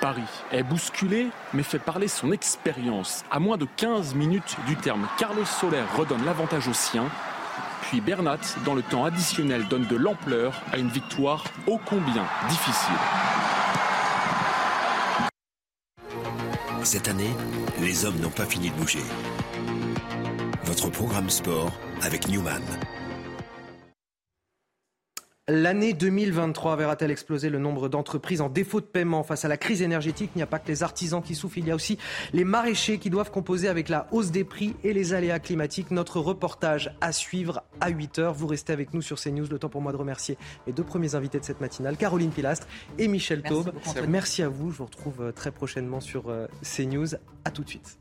Paris 0.00 0.22
est 0.50 0.62
bousculé, 0.62 1.28
mais 1.52 1.62
fait 1.62 1.78
parler 1.78 2.08
son 2.08 2.32
expérience. 2.32 3.24
À 3.30 3.40
moins 3.40 3.58
de 3.58 3.66
15 3.76 4.14
minutes 4.14 4.56
du 4.66 4.74
terme, 4.76 5.06
Carlos 5.18 5.44
Soler 5.44 5.82
redonne 5.94 6.24
l'avantage 6.24 6.66
aux 6.66 6.72
siens. 6.72 7.10
Puis 7.82 8.00
Bernat, 8.00 8.38
dans 8.64 8.72
le 8.72 8.80
temps 8.80 9.04
additionnel, 9.04 9.68
donne 9.68 9.84
de 9.86 9.96
l'ampleur 9.96 10.54
à 10.72 10.78
une 10.78 10.88
victoire 10.88 11.44
ô 11.66 11.78
combien 11.84 12.24
difficile. 12.48 12.96
Cette 16.84 17.08
année, 17.08 17.36
les 17.80 18.06
hommes 18.06 18.18
n'ont 18.20 18.30
pas 18.30 18.46
fini 18.46 18.70
de 18.70 18.74
bouger. 18.76 19.04
Votre 20.64 20.88
programme 20.88 21.28
sport 21.28 21.70
avec 22.00 22.28
Newman. 22.28 22.62
L'année 25.48 25.92
2023 25.92 26.74
verra-t-elle 26.74 27.12
exploser 27.12 27.50
le 27.50 27.60
nombre 27.60 27.88
d'entreprises 27.88 28.40
en 28.40 28.48
défaut 28.48 28.80
de 28.80 28.86
paiement 28.86 29.22
face 29.22 29.44
à 29.44 29.48
la 29.48 29.56
crise 29.56 29.80
énergétique? 29.80 30.32
Il 30.34 30.38
n'y 30.38 30.42
a 30.42 30.46
pas 30.48 30.58
que 30.58 30.66
les 30.66 30.82
artisans 30.82 31.22
qui 31.22 31.36
souffrent, 31.36 31.58
il 31.58 31.68
y 31.68 31.70
a 31.70 31.76
aussi 31.76 31.98
les 32.32 32.42
maraîchers 32.42 32.98
qui 32.98 33.10
doivent 33.10 33.30
composer 33.30 33.68
avec 33.68 33.88
la 33.88 34.08
hausse 34.10 34.32
des 34.32 34.42
prix 34.42 34.74
et 34.82 34.92
les 34.92 35.14
aléas 35.14 35.38
climatiques. 35.38 35.92
Notre 35.92 36.18
reportage 36.18 36.96
à 37.00 37.12
suivre 37.12 37.62
à 37.80 37.92
8h. 37.92 38.32
Vous 38.32 38.48
restez 38.48 38.72
avec 38.72 38.92
nous 38.92 39.02
sur 39.02 39.20
CNews. 39.20 39.46
Le 39.48 39.60
temps 39.60 39.68
pour 39.68 39.82
moi 39.82 39.92
de 39.92 39.98
remercier 39.98 40.36
les 40.66 40.72
deux 40.72 40.82
premiers 40.82 41.14
invités 41.14 41.38
de 41.38 41.44
cette 41.44 41.60
matinale, 41.60 41.96
Caroline 41.96 42.30
Pilastre 42.30 42.66
et 42.98 43.06
Michel 43.06 43.44
Taube. 43.44 43.70
Merci 44.08 44.42
à 44.42 44.48
vous. 44.48 44.72
Je 44.72 44.78
vous 44.78 44.86
retrouve 44.86 45.22
euh, 45.22 45.30
très 45.30 45.52
prochainement 45.52 46.00
sur 46.00 46.28
euh, 46.28 46.48
CNews. 46.64 47.14
À 47.44 47.52
tout 47.52 47.62
de 47.62 47.68
suite. 47.68 48.00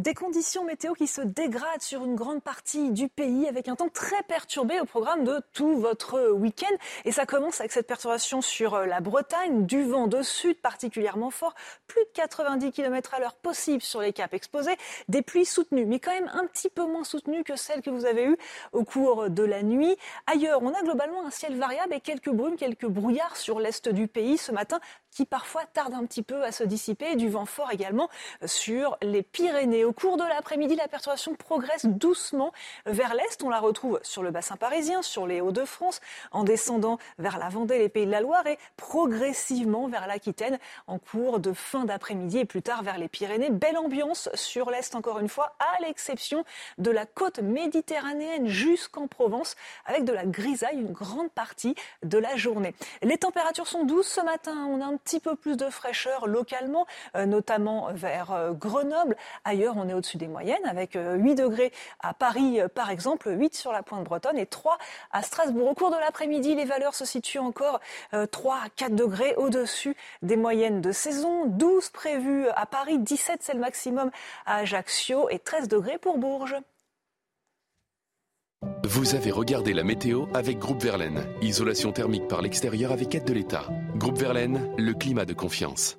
Des 0.00 0.14
conditions 0.14 0.64
météo 0.64 0.94
qui 0.94 1.06
se 1.06 1.20
dégradent 1.20 1.82
sur 1.82 2.06
une 2.06 2.14
grande 2.14 2.42
partie 2.42 2.90
du 2.90 3.08
pays 3.08 3.46
avec 3.46 3.68
un 3.68 3.76
temps 3.76 3.90
très 3.90 4.22
perturbé 4.22 4.80
au 4.80 4.86
programme 4.86 5.24
de 5.24 5.42
tout 5.52 5.76
votre 5.76 6.30
week-end. 6.30 6.74
Et 7.04 7.12
ça 7.12 7.26
commence 7.26 7.60
avec 7.60 7.70
cette 7.70 7.86
perturbation 7.86 8.40
sur 8.40 8.72
euh, 8.72 8.86
la 8.86 9.00
Bretagne, 9.00 9.66
du 9.66 9.84
vent 9.84 10.06
de 10.06 10.22
sud 10.22 10.56
particulièrement 10.56 11.30
fort, 11.30 11.54
plus 11.86 12.00
de 12.00 12.08
90 12.14 12.72
km 12.72 13.12
à 13.12 13.20
l'heure 13.20 13.34
possible 13.34 13.82
sur 13.82 14.00
les 14.00 14.14
caps 14.14 14.32
exposés, 14.32 14.74
des 15.08 15.20
pluies 15.20 15.44
soutenues, 15.44 15.84
mais 15.84 15.98
quand 15.98 16.12
même 16.12 16.30
un 16.32 16.46
petit 16.46 16.70
peu 16.70 16.86
moins 16.86 17.04
soutenues 17.04 17.44
que 17.44 17.56
celles 17.56 17.82
que 17.82 17.90
vous 17.90 18.06
avez 18.06 18.24
eues 18.24 18.38
au 18.72 18.84
cours 18.84 19.28
de 19.28 19.42
la 19.42 19.62
nuit. 19.62 19.98
Ailleurs, 20.26 20.62
on 20.62 20.72
a 20.72 20.80
globalement 20.80 21.26
un 21.26 21.30
ciel 21.30 21.58
variable 21.58 21.92
et 21.92 22.00
quelques 22.00 22.30
brumes, 22.30 22.56
quelques 22.56 22.86
brouillards 22.86 23.36
sur 23.36 23.60
l'est 23.60 23.86
du 23.90 24.08
pays 24.08 24.38
ce 24.38 24.50
matin 24.50 24.80
qui 25.10 25.24
parfois 25.24 25.62
tardent 25.72 25.94
un 25.94 26.06
petit 26.06 26.22
peu 26.22 26.44
à 26.44 26.52
se 26.52 26.64
dissiper, 26.64 27.16
du 27.16 27.28
vent 27.28 27.46
fort 27.46 27.70
également 27.72 28.08
sur 28.44 28.96
les 29.02 29.22
Pyrénées. 29.22 29.84
Au 29.84 29.92
cours 29.92 30.16
de 30.16 30.24
l'après-midi, 30.24 30.76
la 30.76 30.88
perturbation 30.88 31.34
progresse 31.34 31.86
doucement 31.86 32.52
vers 32.86 33.14
l'est. 33.14 33.42
On 33.42 33.50
la 33.50 33.60
retrouve 33.60 34.00
sur 34.02 34.22
le 34.22 34.30
bassin 34.30 34.56
parisien, 34.56 35.02
sur 35.02 35.26
les 35.26 35.40
Hauts-de-France, 35.40 36.00
en 36.32 36.44
descendant 36.44 36.98
vers 37.18 37.38
la 37.38 37.48
Vendée, 37.48 37.78
les 37.78 37.88
Pays 37.88 38.06
de 38.06 38.10
la 38.10 38.20
Loire 38.20 38.46
et 38.46 38.58
progressivement 38.76 39.88
vers 39.88 40.06
l'Aquitaine 40.06 40.58
en 40.86 40.98
cours 40.98 41.40
de 41.40 41.52
fin 41.52 41.84
d'après-midi 41.84 42.38
et 42.38 42.44
plus 42.44 42.62
tard 42.62 42.82
vers 42.82 42.98
les 42.98 43.08
Pyrénées. 43.08 43.50
Belle 43.50 43.78
ambiance 43.78 44.28
sur 44.34 44.70
l'est 44.70 44.94
encore 44.94 45.18
une 45.18 45.28
fois, 45.28 45.54
à 45.58 45.82
l'exception 45.82 46.44
de 46.78 46.90
la 46.90 47.06
côte 47.06 47.40
méditerranéenne 47.40 48.46
jusqu'en 48.46 49.06
Provence 49.06 49.56
avec 49.86 50.04
de 50.04 50.12
la 50.12 50.24
grisaille 50.26 50.78
une 50.78 50.92
grande 50.92 51.30
partie 51.30 51.74
de 52.02 52.18
la 52.18 52.36
journée. 52.36 52.74
Les 53.02 53.18
températures 53.18 53.66
sont 53.66 53.84
douces 53.84 54.08
ce 54.08 54.20
matin. 54.20 54.66
On 54.68 54.80
a 54.80 54.86
petit 55.04 55.20
peu 55.20 55.36
plus 55.36 55.56
de 55.56 55.68
fraîcheur 55.70 56.26
localement, 56.26 56.86
euh, 57.16 57.26
notamment 57.26 57.88
vers 57.92 58.32
euh, 58.32 58.52
Grenoble. 58.52 59.16
Ailleurs, 59.44 59.74
on 59.76 59.88
est 59.88 59.94
au-dessus 59.94 60.16
des 60.16 60.28
moyennes, 60.28 60.64
avec 60.64 60.92
8 60.94 60.98
euh, 60.98 61.34
degrés 61.34 61.72
à 62.00 62.14
Paris, 62.14 62.60
par 62.74 62.90
exemple, 62.90 63.30
8 63.30 63.54
sur 63.54 63.72
la 63.72 63.82
pointe 63.82 64.04
bretonne 64.04 64.38
et 64.38 64.46
3 64.46 64.78
à 65.12 65.22
Strasbourg. 65.22 65.68
Au 65.68 65.74
cours 65.74 65.90
de 65.90 65.96
l'après-midi, 65.96 66.54
les 66.54 66.64
valeurs 66.64 66.94
se 66.94 67.04
situent 67.04 67.38
encore 67.38 67.80
3 68.30 68.54
à 68.56 68.68
4 68.76 68.94
degrés 68.94 69.34
au-dessus 69.36 69.96
des 70.22 70.36
moyennes 70.36 70.80
de 70.80 70.92
saison. 70.92 71.46
12 71.46 71.90
prévues 71.90 72.48
à 72.50 72.66
Paris, 72.66 72.98
17 72.98 73.42
c'est 73.42 73.54
le 73.54 73.60
maximum 73.60 74.10
à 74.46 74.56
Ajaccio 74.56 75.28
et 75.30 75.38
13 75.38 75.68
degrés 75.68 75.98
pour 75.98 76.18
Bourges. 76.18 76.56
Vous 78.84 79.14
avez 79.14 79.30
regardé 79.30 79.72
la 79.72 79.84
météo 79.84 80.26
avec 80.34 80.58
Groupe 80.58 80.82
Verlaine. 80.82 81.24
Isolation 81.42 81.92
thermique 81.92 82.28
par 82.28 82.42
l'extérieur 82.42 82.92
avec 82.92 83.14
aide 83.14 83.24
de 83.24 83.32
l'État. 83.32 83.68
Groupe 83.96 84.18
Verlaine, 84.18 84.68
le 84.76 84.92
climat 84.94 85.24
de 85.24 85.32
confiance. 85.32 85.96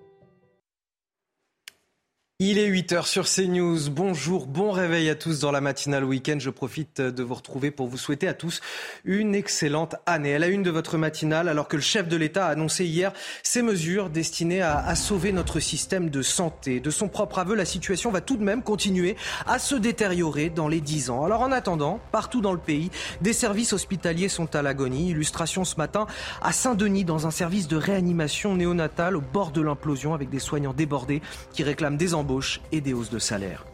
Il 2.44 2.58
est 2.58 2.68
8h 2.68 3.06
sur 3.06 3.26
CNews. 3.30 3.92
Bonjour, 3.92 4.48
bon 4.48 4.72
réveil 4.72 5.12
à 5.12 5.16
tous 5.16 5.42
dans 5.42 5.52
la 5.52 5.62
matinale 5.62 6.04
week-end. 6.04 6.38
Je 6.39 6.50
profite 6.50 7.00
de 7.00 7.22
vous 7.22 7.36
retrouver 7.36 7.70
pour 7.70 7.86
vous 7.86 8.00
souhaiter 8.00 8.28
à 8.28 8.34
tous 8.34 8.62
une 9.06 9.36
excellente 9.36 9.94
année. 10.08 10.34
À 10.34 10.39
la 10.39 10.48
une 10.48 10.64
de 10.64 10.72
votre 10.72 10.98
matinale, 10.98 11.48
alors 11.48 11.68
que 11.68 11.76
le 11.76 11.84
chef 11.84 12.08
de 12.08 12.18
l'État 12.18 12.48
a 12.48 12.50
annoncé 12.50 12.84
hier 12.86 13.14
ces 13.44 13.62
mesures 13.62 14.10
destinées 14.10 14.64
à, 14.64 14.80
à, 14.80 14.96
sauver 14.96 15.32
notre 15.34 15.60
système 15.60 16.10
de 16.10 16.24
santé. 16.24 16.80
De 16.80 16.89
son 16.89 17.10
propre 17.10 17.38
aveu, 17.38 17.54
la 17.54 17.64
situation 17.64 18.10
va 18.10 18.22
tout 18.22 18.38
de 18.38 18.44
même 18.44 18.64
continuer 18.64 19.18
à 19.46 19.60
se 19.60 19.76
détériorer 19.76 20.50
dans 20.50 20.68
les 20.68 20.82
10 20.82 21.12
ans. 21.12 21.24
Alors 21.24 21.42
en 21.42 21.52
attendant, 21.52 22.00
partout 22.12 22.42
dans 22.42 22.54
le 22.54 22.58
pays, 22.58 22.89
des 23.22 23.34
services 23.34 23.72
hospitaliers 23.72 24.30
sont 24.30 24.56
à 24.56 24.64
l'agonie. 24.64 25.12
Illustration 25.12 25.64
ce 25.64 25.76
matin 25.76 26.08
à 26.42 26.52
Saint-Denis 26.54 27.06
dans 27.06 27.28
un 27.28 27.32
service 27.32 27.68
de 27.68 27.76
réanimation 27.76 28.56
néonatale 28.56 29.16
au 29.16 29.22
bord 29.22 29.52
de 29.52 29.62
l'implosion 29.62 30.16
avec 30.16 30.32
des 30.32 30.39
soignants 30.39 30.74
débordés 30.74 31.22
qui 31.54 31.62
réclament 31.62 31.98
des 31.98 32.16
embauches 32.16 32.30
et 32.71 32.82
des 32.82 32.93
hausses 32.93 33.09
de 33.09 33.19
salaire. 33.19 33.65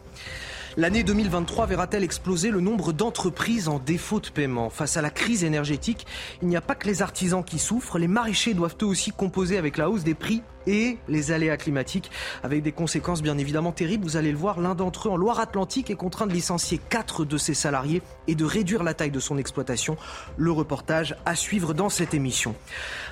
L'année 0.77 1.03
2023 1.03 1.65
verra-t-elle 1.65 2.03
exploser 2.03 2.51
le 2.51 2.61
nombre 2.61 2.93
d'entreprises 2.93 3.67
en 3.67 3.79
défaut 3.79 4.19
de 4.19 4.29
paiement? 4.29 4.69
Face 4.69 4.95
à 4.95 5.01
la 5.01 5.09
crise 5.09 5.43
énergétique, 5.43 6.05
il 6.41 6.47
n'y 6.47 6.55
a 6.55 6.61
pas 6.61 6.75
que 6.75 6.87
les 6.87 7.01
artisans 7.01 7.43
qui 7.43 7.57
souffrent, 7.57 7.97
les 7.97 8.07
maraîchers 8.07 8.53
doivent 8.53 8.75
eux 8.83 8.85
aussi 8.85 9.11
composer 9.11 9.57
avec 9.57 9.77
la 9.77 9.89
hausse 9.89 10.03
des 10.03 10.13
prix 10.13 10.43
et 10.67 10.97
les 11.07 11.31
aléas 11.31 11.57
climatiques, 11.57 12.11
avec 12.43 12.61
des 12.61 12.71
conséquences 12.71 13.23
bien 13.23 13.37
évidemment 13.37 13.71
terribles. 13.71 14.03
Vous 14.03 14.17
allez 14.17 14.31
le 14.31 14.37
voir, 14.37 14.59
l'un 14.59 14.75
d'entre 14.75 15.07
eux 15.07 15.11
en 15.11 15.17
Loire-Atlantique 15.17 15.89
est 15.89 15.95
contraint 15.95 16.27
de 16.27 16.33
licencier 16.33 16.79
quatre 16.89 17.25
de 17.25 17.37
ses 17.37 17.55
salariés 17.55 18.03
et 18.27 18.35
de 18.35 18.45
réduire 18.45 18.83
la 18.83 18.93
taille 18.93 19.11
de 19.11 19.19
son 19.19 19.37
exploitation. 19.37 19.97
Le 20.37 20.51
reportage 20.51 21.15
à 21.25 21.35
suivre 21.35 21.73
dans 21.73 21.89
cette 21.89 22.13
émission. 22.13 22.53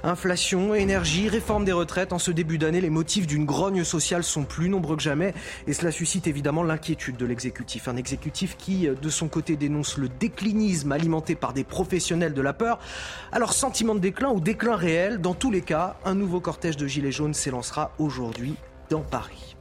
Inflation, 0.04 0.76
énergie, 0.76 1.30
réforme 1.30 1.66
des 1.66 1.72
retraites. 1.72 2.14
En 2.14 2.20
ce 2.20 2.32
début 2.32 2.58
d'année, 2.58 2.82
les 2.82 2.90
motifs 2.90 3.26
d'une 3.26 3.46
grogne 3.46 3.84
sociale 3.84 4.24
sont 4.24 4.44
plus 4.44 4.70
nombreux 4.70 4.98
que 4.98 5.04
jamais 5.04 5.34
et 5.66 5.74
cela 5.74 5.92
suscite 5.92 6.28
évidemment 6.28 6.64
l'inquiétude 6.64 7.18
de 7.18 7.26
l'exécutif. 7.26 7.88
Un 7.88 7.96
exécutif 7.96 8.58
qui, 8.58 8.88
de 8.88 9.10
son 9.10 9.30
côté, 9.30 9.56
dénonce 9.56 9.98
le 9.98 10.10
déclinisme 10.10 10.92
alimenté 10.92 11.36
par 11.36 11.54
des 11.54 11.64
professionnels 11.64 12.34
de 12.34 12.42
la 12.42 12.54
peur. 12.54 12.80
Alors, 13.32 13.54
sentiment 13.54 13.96
de 13.96 14.00
déclin 14.00 14.30
ou 14.30 14.40
déclin 14.40 14.76
réel, 14.76 15.22
dans 15.22 15.34
tous 15.34 15.52
les 15.52 15.62
cas, 15.62 15.96
un 16.04 16.16
nouveau 16.16 16.40
cortège 16.40 16.78
de 16.78 16.88
gilets 16.88 17.12
jaunes 17.12 17.34
s'élancera 17.46 17.92
aujourd'hui 18.00 18.56
dans 18.90 19.02
Paris. 19.02 19.56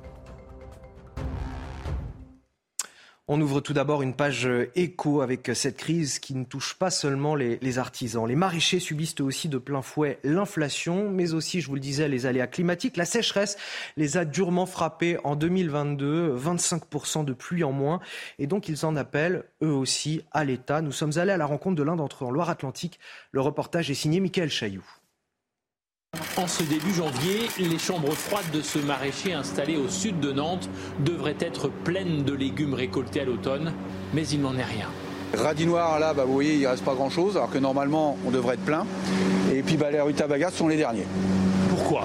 On 3.28 3.39
ouvre 3.43 3.61
tout 3.61 3.74
d'abord 3.74 4.01
une 4.01 4.14
page 4.14 4.49
écho 4.74 5.20
avec 5.20 5.51
cette 5.55 5.76
crise 5.76 6.18
qui 6.18 6.35
ne 6.35 6.45
touche 6.45 6.74
pas 6.78 6.91
seulement 6.91 7.35
les, 7.35 7.78
artisans. 7.78 8.26
Les 8.26 8.37
maraîchers 8.37 8.80
subissent 8.80 9.20
aussi 9.20 9.51
de 9.51 9.59
plein 9.59 9.82
fouet 9.82 10.18
l'inflation, 10.24 11.11
mais 11.11 11.35
aussi, 11.35 11.61
je 11.61 11.68
vous 11.68 11.74
le 11.74 11.80
disais, 11.80 12.09
les 12.09 12.24
aléas 12.24 12.47
climatiques. 12.47 12.97
La 12.97 13.05
sécheresse 13.05 13.59
les 13.99 14.16
a 14.16 14.24
durement 14.24 14.66
frappés 14.66 15.18
en 15.22 15.37
2022, 15.37 16.35
25% 16.37 17.26
de 17.26 17.35
pluie 17.35 17.64
en 17.64 17.72
moins, 17.72 18.01
et 18.39 18.47
donc 18.47 18.68
ils 18.70 18.87
en 18.87 18.97
appellent 18.97 19.45
eux 19.62 19.72
aussi 19.72 20.22
à 20.32 20.45
l'État. 20.45 20.80
Nous 20.80 20.93
sommes 20.93 21.18
allés 21.18 21.32
à 21.32 21.39
la 21.39 21.47
rencontre 21.47 21.76
de 21.76 21.82
l'un 21.82 21.97
d'entre 21.97 22.24
eux 22.24 22.28
en 22.28 22.30
Loire-Atlantique. 22.30 22.99
Le 23.30 23.43
reportage 23.43 23.91
est 23.91 23.95
signé 23.95 24.20
Michael 24.20 24.49
Chailloux. 24.49 25.04
En 26.37 26.47
ce 26.47 26.62
début 26.62 26.93
janvier, 26.93 27.49
les 27.59 27.79
chambres 27.79 28.12
froides 28.12 28.51
de 28.53 28.61
ce 28.61 28.79
maraîcher 28.79 29.33
installé 29.33 29.77
au 29.77 29.89
sud 29.89 30.21
de 30.21 30.33
Nantes 30.33 30.69
devraient 31.05 31.37
être 31.41 31.69
pleines 31.69 32.25
de 32.25 32.33
légumes 32.33 32.75
récoltés 32.75 33.21
à 33.21 33.25
l'automne, 33.25 33.73
mais 34.12 34.27
il 34.29 34.41
n'en 34.41 34.57
est 34.57 34.65
rien. 34.65 34.89
Radis 35.37 35.67
noir, 35.67 35.99
là, 35.99 36.15
bah, 36.15 36.25
vous 36.25 36.33
voyez, 36.33 36.57
il 36.57 36.67
reste 36.67 36.85
pas 36.85 36.95
grand-chose, 36.95 37.37
alors 37.37 37.51
que 37.51 37.59
normalement, 37.59 38.17
on 38.27 38.31
devrait 38.31 38.55
être 38.55 38.65
plein. 38.65 38.87
Et 39.53 39.62
puis, 39.62 39.77
bah, 39.77 39.91
les 39.91 40.01
rutabagas 40.01 40.51
sont 40.53 40.69
les 40.69 40.77
derniers. 40.77 41.07
Pourquoi? 41.71 42.05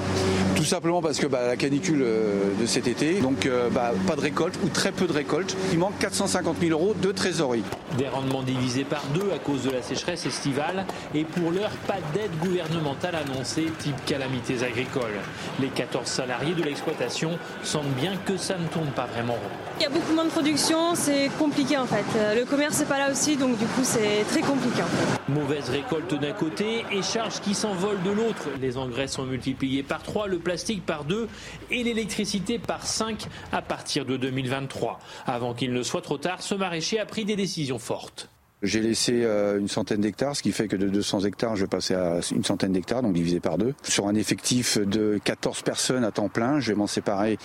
Tout 0.59 0.65
simplement 0.65 1.01
parce 1.01 1.19
que 1.19 1.25
bah, 1.25 1.47
la 1.47 1.55
canicule 1.55 2.01
euh, 2.01 2.51
de 2.59 2.65
cet 2.65 2.85
été, 2.85 3.21
donc 3.21 3.45
euh, 3.45 3.69
bah, 3.69 3.93
pas 4.05 4.17
de 4.17 4.19
récolte 4.19 4.59
ou 4.61 4.67
très 4.67 4.91
peu 4.91 5.07
de 5.07 5.13
récolte. 5.13 5.55
Il 5.71 5.79
manque 5.79 5.97
450 5.99 6.57
000 6.59 6.71
euros 6.77 6.93
de 7.01 7.13
trésorerie. 7.13 7.63
Des 7.97 8.09
rendements 8.09 8.43
divisés 8.43 8.83
par 8.83 9.01
deux 9.13 9.31
à 9.33 9.39
cause 9.39 9.63
de 9.63 9.71
la 9.71 9.81
sécheresse 9.81 10.25
estivale 10.25 10.85
et 11.15 11.23
pour 11.23 11.51
l'heure, 11.51 11.71
pas 11.87 11.99
d'aide 12.13 12.37
gouvernementale 12.41 13.15
annoncée 13.15 13.67
type 13.79 13.95
calamités 14.05 14.61
agricoles. 14.61 15.21
Les 15.61 15.69
14 15.69 16.05
salariés 16.05 16.53
de 16.53 16.63
l'exploitation 16.63 17.39
sentent 17.63 17.95
bien 17.95 18.17
que 18.25 18.35
ça 18.35 18.57
ne 18.57 18.67
tourne 18.67 18.89
pas 18.89 19.05
vraiment 19.05 19.35
rond. 19.35 19.39
Il 19.79 19.83
y 19.83 19.85
a 19.85 19.89
beaucoup 19.89 20.11
moins 20.13 20.25
de 20.25 20.29
production, 20.29 20.93
c'est 20.93 21.29
compliqué 21.39 21.77
en 21.77 21.85
fait. 21.85 22.03
Le 22.35 22.43
commerce 22.43 22.81
n'est 22.81 22.85
pas 22.85 22.97
là 22.97 23.09
aussi, 23.09 23.37
donc 23.37 23.57
du 23.57 23.65
coup 23.65 23.83
c'est 23.83 24.25
très 24.29 24.41
compliqué. 24.41 24.81
En 24.81 24.87
fait. 24.87 25.31
Mauvaise 25.33 25.69
récolte 25.69 26.19
d'un 26.19 26.33
côté 26.33 26.83
et 26.91 27.01
charges 27.01 27.39
qui 27.39 27.53
s'envolent 27.53 28.03
de 28.03 28.11
l'autre. 28.11 28.49
Les 28.59 28.77
engrais 28.77 29.07
sont 29.07 29.23
multipliés 29.23 29.83
par 29.83 30.03
3, 30.03 30.27
le 30.27 30.39
plastique 30.49 30.83
par 30.83 31.03
2 31.03 31.27
et 31.69 31.83
l'électricité 31.83 32.57
par 32.57 32.87
5 32.87 33.27
à 33.51 33.61
partir 33.61 34.03
de 34.03 34.17
2023. 34.17 34.99
Avant 35.27 35.53
qu'il 35.53 35.73
ne 35.73 35.83
soit 35.83 36.01
trop 36.01 36.17
tard, 36.17 36.41
ce 36.41 36.55
maraîcher 36.55 36.99
a 36.99 37.05
pris 37.05 37.23
des 37.23 37.35
décisions 37.35 37.77
fortes. 37.77 38.29
J'ai 38.63 38.81
laissé 38.81 39.23
euh, 39.23 39.59
une 39.59 39.67
centaine 39.67 40.01
d'hectares, 40.01 40.35
ce 40.35 40.41
qui 40.41 40.51
fait 40.51 40.67
que 40.67 40.75
de 40.75 40.89
200 40.89 41.25
hectares, 41.25 41.55
je 41.55 41.61
vais 41.61 41.67
passer 41.67 41.93
à 41.93 42.19
une 42.31 42.43
centaine 42.43 42.71
d'hectares, 42.71 43.03
donc 43.03 43.13
divisé 43.13 43.39
par 43.39 43.59
deux. 43.59 43.75
Sur 43.83 44.07
un 44.07 44.15
effectif 44.15 44.79
de 44.79 45.19
14 45.23 45.61
personnes 45.61 46.03
à 46.03 46.09
temps 46.09 46.29
plein, 46.29 46.59
je 46.59 46.71
vais 46.71 46.75
m'en 46.75 46.87
séparer 46.87 47.37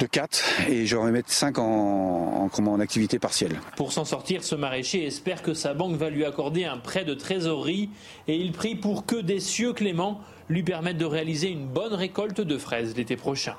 de 0.00 0.06
4 0.06 0.68
et 0.68 0.86
je 0.86 0.96
vais 0.96 1.12
mettre 1.12 1.30
5 1.30 1.58
en, 1.58 2.50
en, 2.52 2.66
en 2.66 2.80
activité 2.80 3.20
partielle. 3.20 3.60
Pour 3.76 3.92
s'en 3.92 4.04
sortir, 4.04 4.42
ce 4.42 4.56
maraîcher 4.56 5.06
espère 5.06 5.42
que 5.42 5.54
sa 5.54 5.74
banque 5.74 5.94
va 5.94 6.10
lui 6.10 6.24
accorder 6.24 6.64
un 6.64 6.78
prêt 6.78 7.04
de 7.04 7.14
trésorerie 7.14 7.88
et 8.26 8.34
il 8.34 8.50
prie 8.50 8.74
pour 8.74 9.06
que 9.06 9.14
des 9.14 9.38
cieux 9.38 9.74
cléments 9.74 10.20
lui 10.50 10.62
permettent 10.64 10.98
de 10.98 11.04
réaliser 11.04 11.48
une 11.48 11.66
bonne 11.66 11.94
récolte 11.94 12.40
de 12.40 12.58
fraises 12.58 12.96
l'été 12.96 13.16
prochain. 13.16 13.56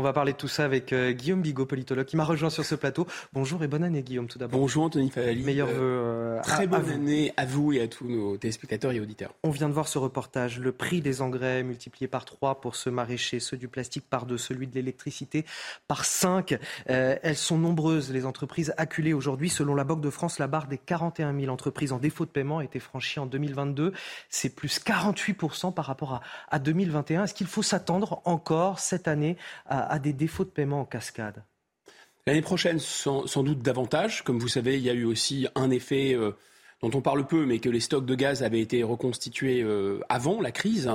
On 0.00 0.04
va 0.04 0.12
parler 0.12 0.32
de 0.32 0.36
tout 0.36 0.46
ça 0.46 0.64
avec 0.64 0.92
euh, 0.92 1.10
Guillaume 1.10 1.42
Bigot, 1.42 1.66
politologue, 1.66 2.06
qui 2.06 2.16
m'a 2.16 2.22
rejoint 2.22 2.50
sur 2.50 2.64
ce 2.64 2.76
plateau. 2.76 3.04
Bonjour 3.32 3.64
et 3.64 3.66
bonne 3.66 3.82
année, 3.82 4.04
Guillaume, 4.04 4.28
tout 4.28 4.38
d'abord. 4.38 4.60
Bonjour, 4.60 4.84
Anthony 4.84 5.10
Favali. 5.10 5.42
Meilleurs 5.42 5.66
vœux. 5.66 5.76
Euh, 5.80 6.40
très 6.40 6.62
à, 6.62 6.66
bonne 6.68 6.88
à 6.88 6.92
année 6.92 7.32
à 7.36 7.44
vous 7.44 7.72
et 7.72 7.80
à 7.80 7.88
tous 7.88 8.06
nos 8.06 8.36
téléspectateurs 8.36 8.92
et 8.92 9.00
auditeurs. 9.00 9.34
On 9.42 9.50
vient 9.50 9.68
de 9.68 9.72
voir 9.72 9.88
ce 9.88 9.98
reportage. 9.98 10.60
Le 10.60 10.70
prix 10.70 11.00
des 11.00 11.20
engrais 11.20 11.64
multiplié 11.64 12.06
par 12.06 12.24
3 12.26 12.60
pour 12.60 12.76
ce 12.76 12.90
maraîcher, 12.90 13.40
ceux 13.40 13.56
du 13.56 13.66
plastique 13.66 14.08
par 14.08 14.24
2, 14.24 14.38
celui 14.38 14.68
de 14.68 14.74
l'électricité 14.76 15.44
par 15.88 16.04
5. 16.04 16.56
Euh, 16.90 17.16
elles 17.20 17.36
sont 17.36 17.58
nombreuses, 17.58 18.12
les 18.12 18.24
entreprises 18.24 18.72
acculées 18.76 19.14
aujourd'hui. 19.14 19.50
Selon 19.50 19.74
la 19.74 19.82
Banque 19.82 20.00
de 20.00 20.10
France, 20.10 20.38
la 20.38 20.46
barre 20.46 20.68
des 20.68 20.78
41 20.78 21.36
000 21.36 21.52
entreprises 21.52 21.90
en 21.90 21.98
défaut 21.98 22.24
de 22.24 22.30
paiement 22.30 22.58
a 22.58 22.64
été 22.64 22.78
franchie 22.78 23.18
en 23.18 23.26
2022. 23.26 23.92
C'est 24.28 24.54
plus 24.54 24.78
48% 24.78 25.74
par 25.74 25.86
rapport 25.86 26.12
à, 26.12 26.20
à 26.50 26.60
2021. 26.60 27.24
Est-ce 27.24 27.34
qu'il 27.34 27.48
faut 27.48 27.64
s'attendre 27.64 28.22
encore 28.24 28.78
cette 28.78 29.08
année 29.08 29.36
à, 29.66 29.87
à 29.88 29.98
des 29.98 30.12
défauts 30.12 30.44
de 30.44 30.50
paiement 30.50 30.80
en 30.80 30.84
cascade 30.84 31.44
L'année 32.28 32.42
prochaine, 32.42 32.78
sans, 32.78 33.42
doute 33.42 33.60
davantage. 33.60 34.22
Comme 34.22 34.38
vous 34.38 34.48
savez, 34.48 34.76
il 34.76 34.82
y 34.82 34.90
a 34.90 34.92
eu 34.92 35.06
aussi 35.06 35.46
un 35.54 35.70
effet 35.70 36.14
euh, 36.14 36.32
dont 36.82 36.90
on 36.92 37.00
parle 37.00 37.26
peu, 37.26 37.46
mais 37.46 37.58
que 37.58 37.70
les 37.70 37.80
stocks 37.80 38.04
de 38.04 38.14
gaz 38.14 38.42
avaient 38.42 38.60
été 38.60 38.82
reconstitués 38.82 39.62
euh, 39.62 40.00
avant 40.10 40.42
la 40.42 40.52
crise. 40.52 40.90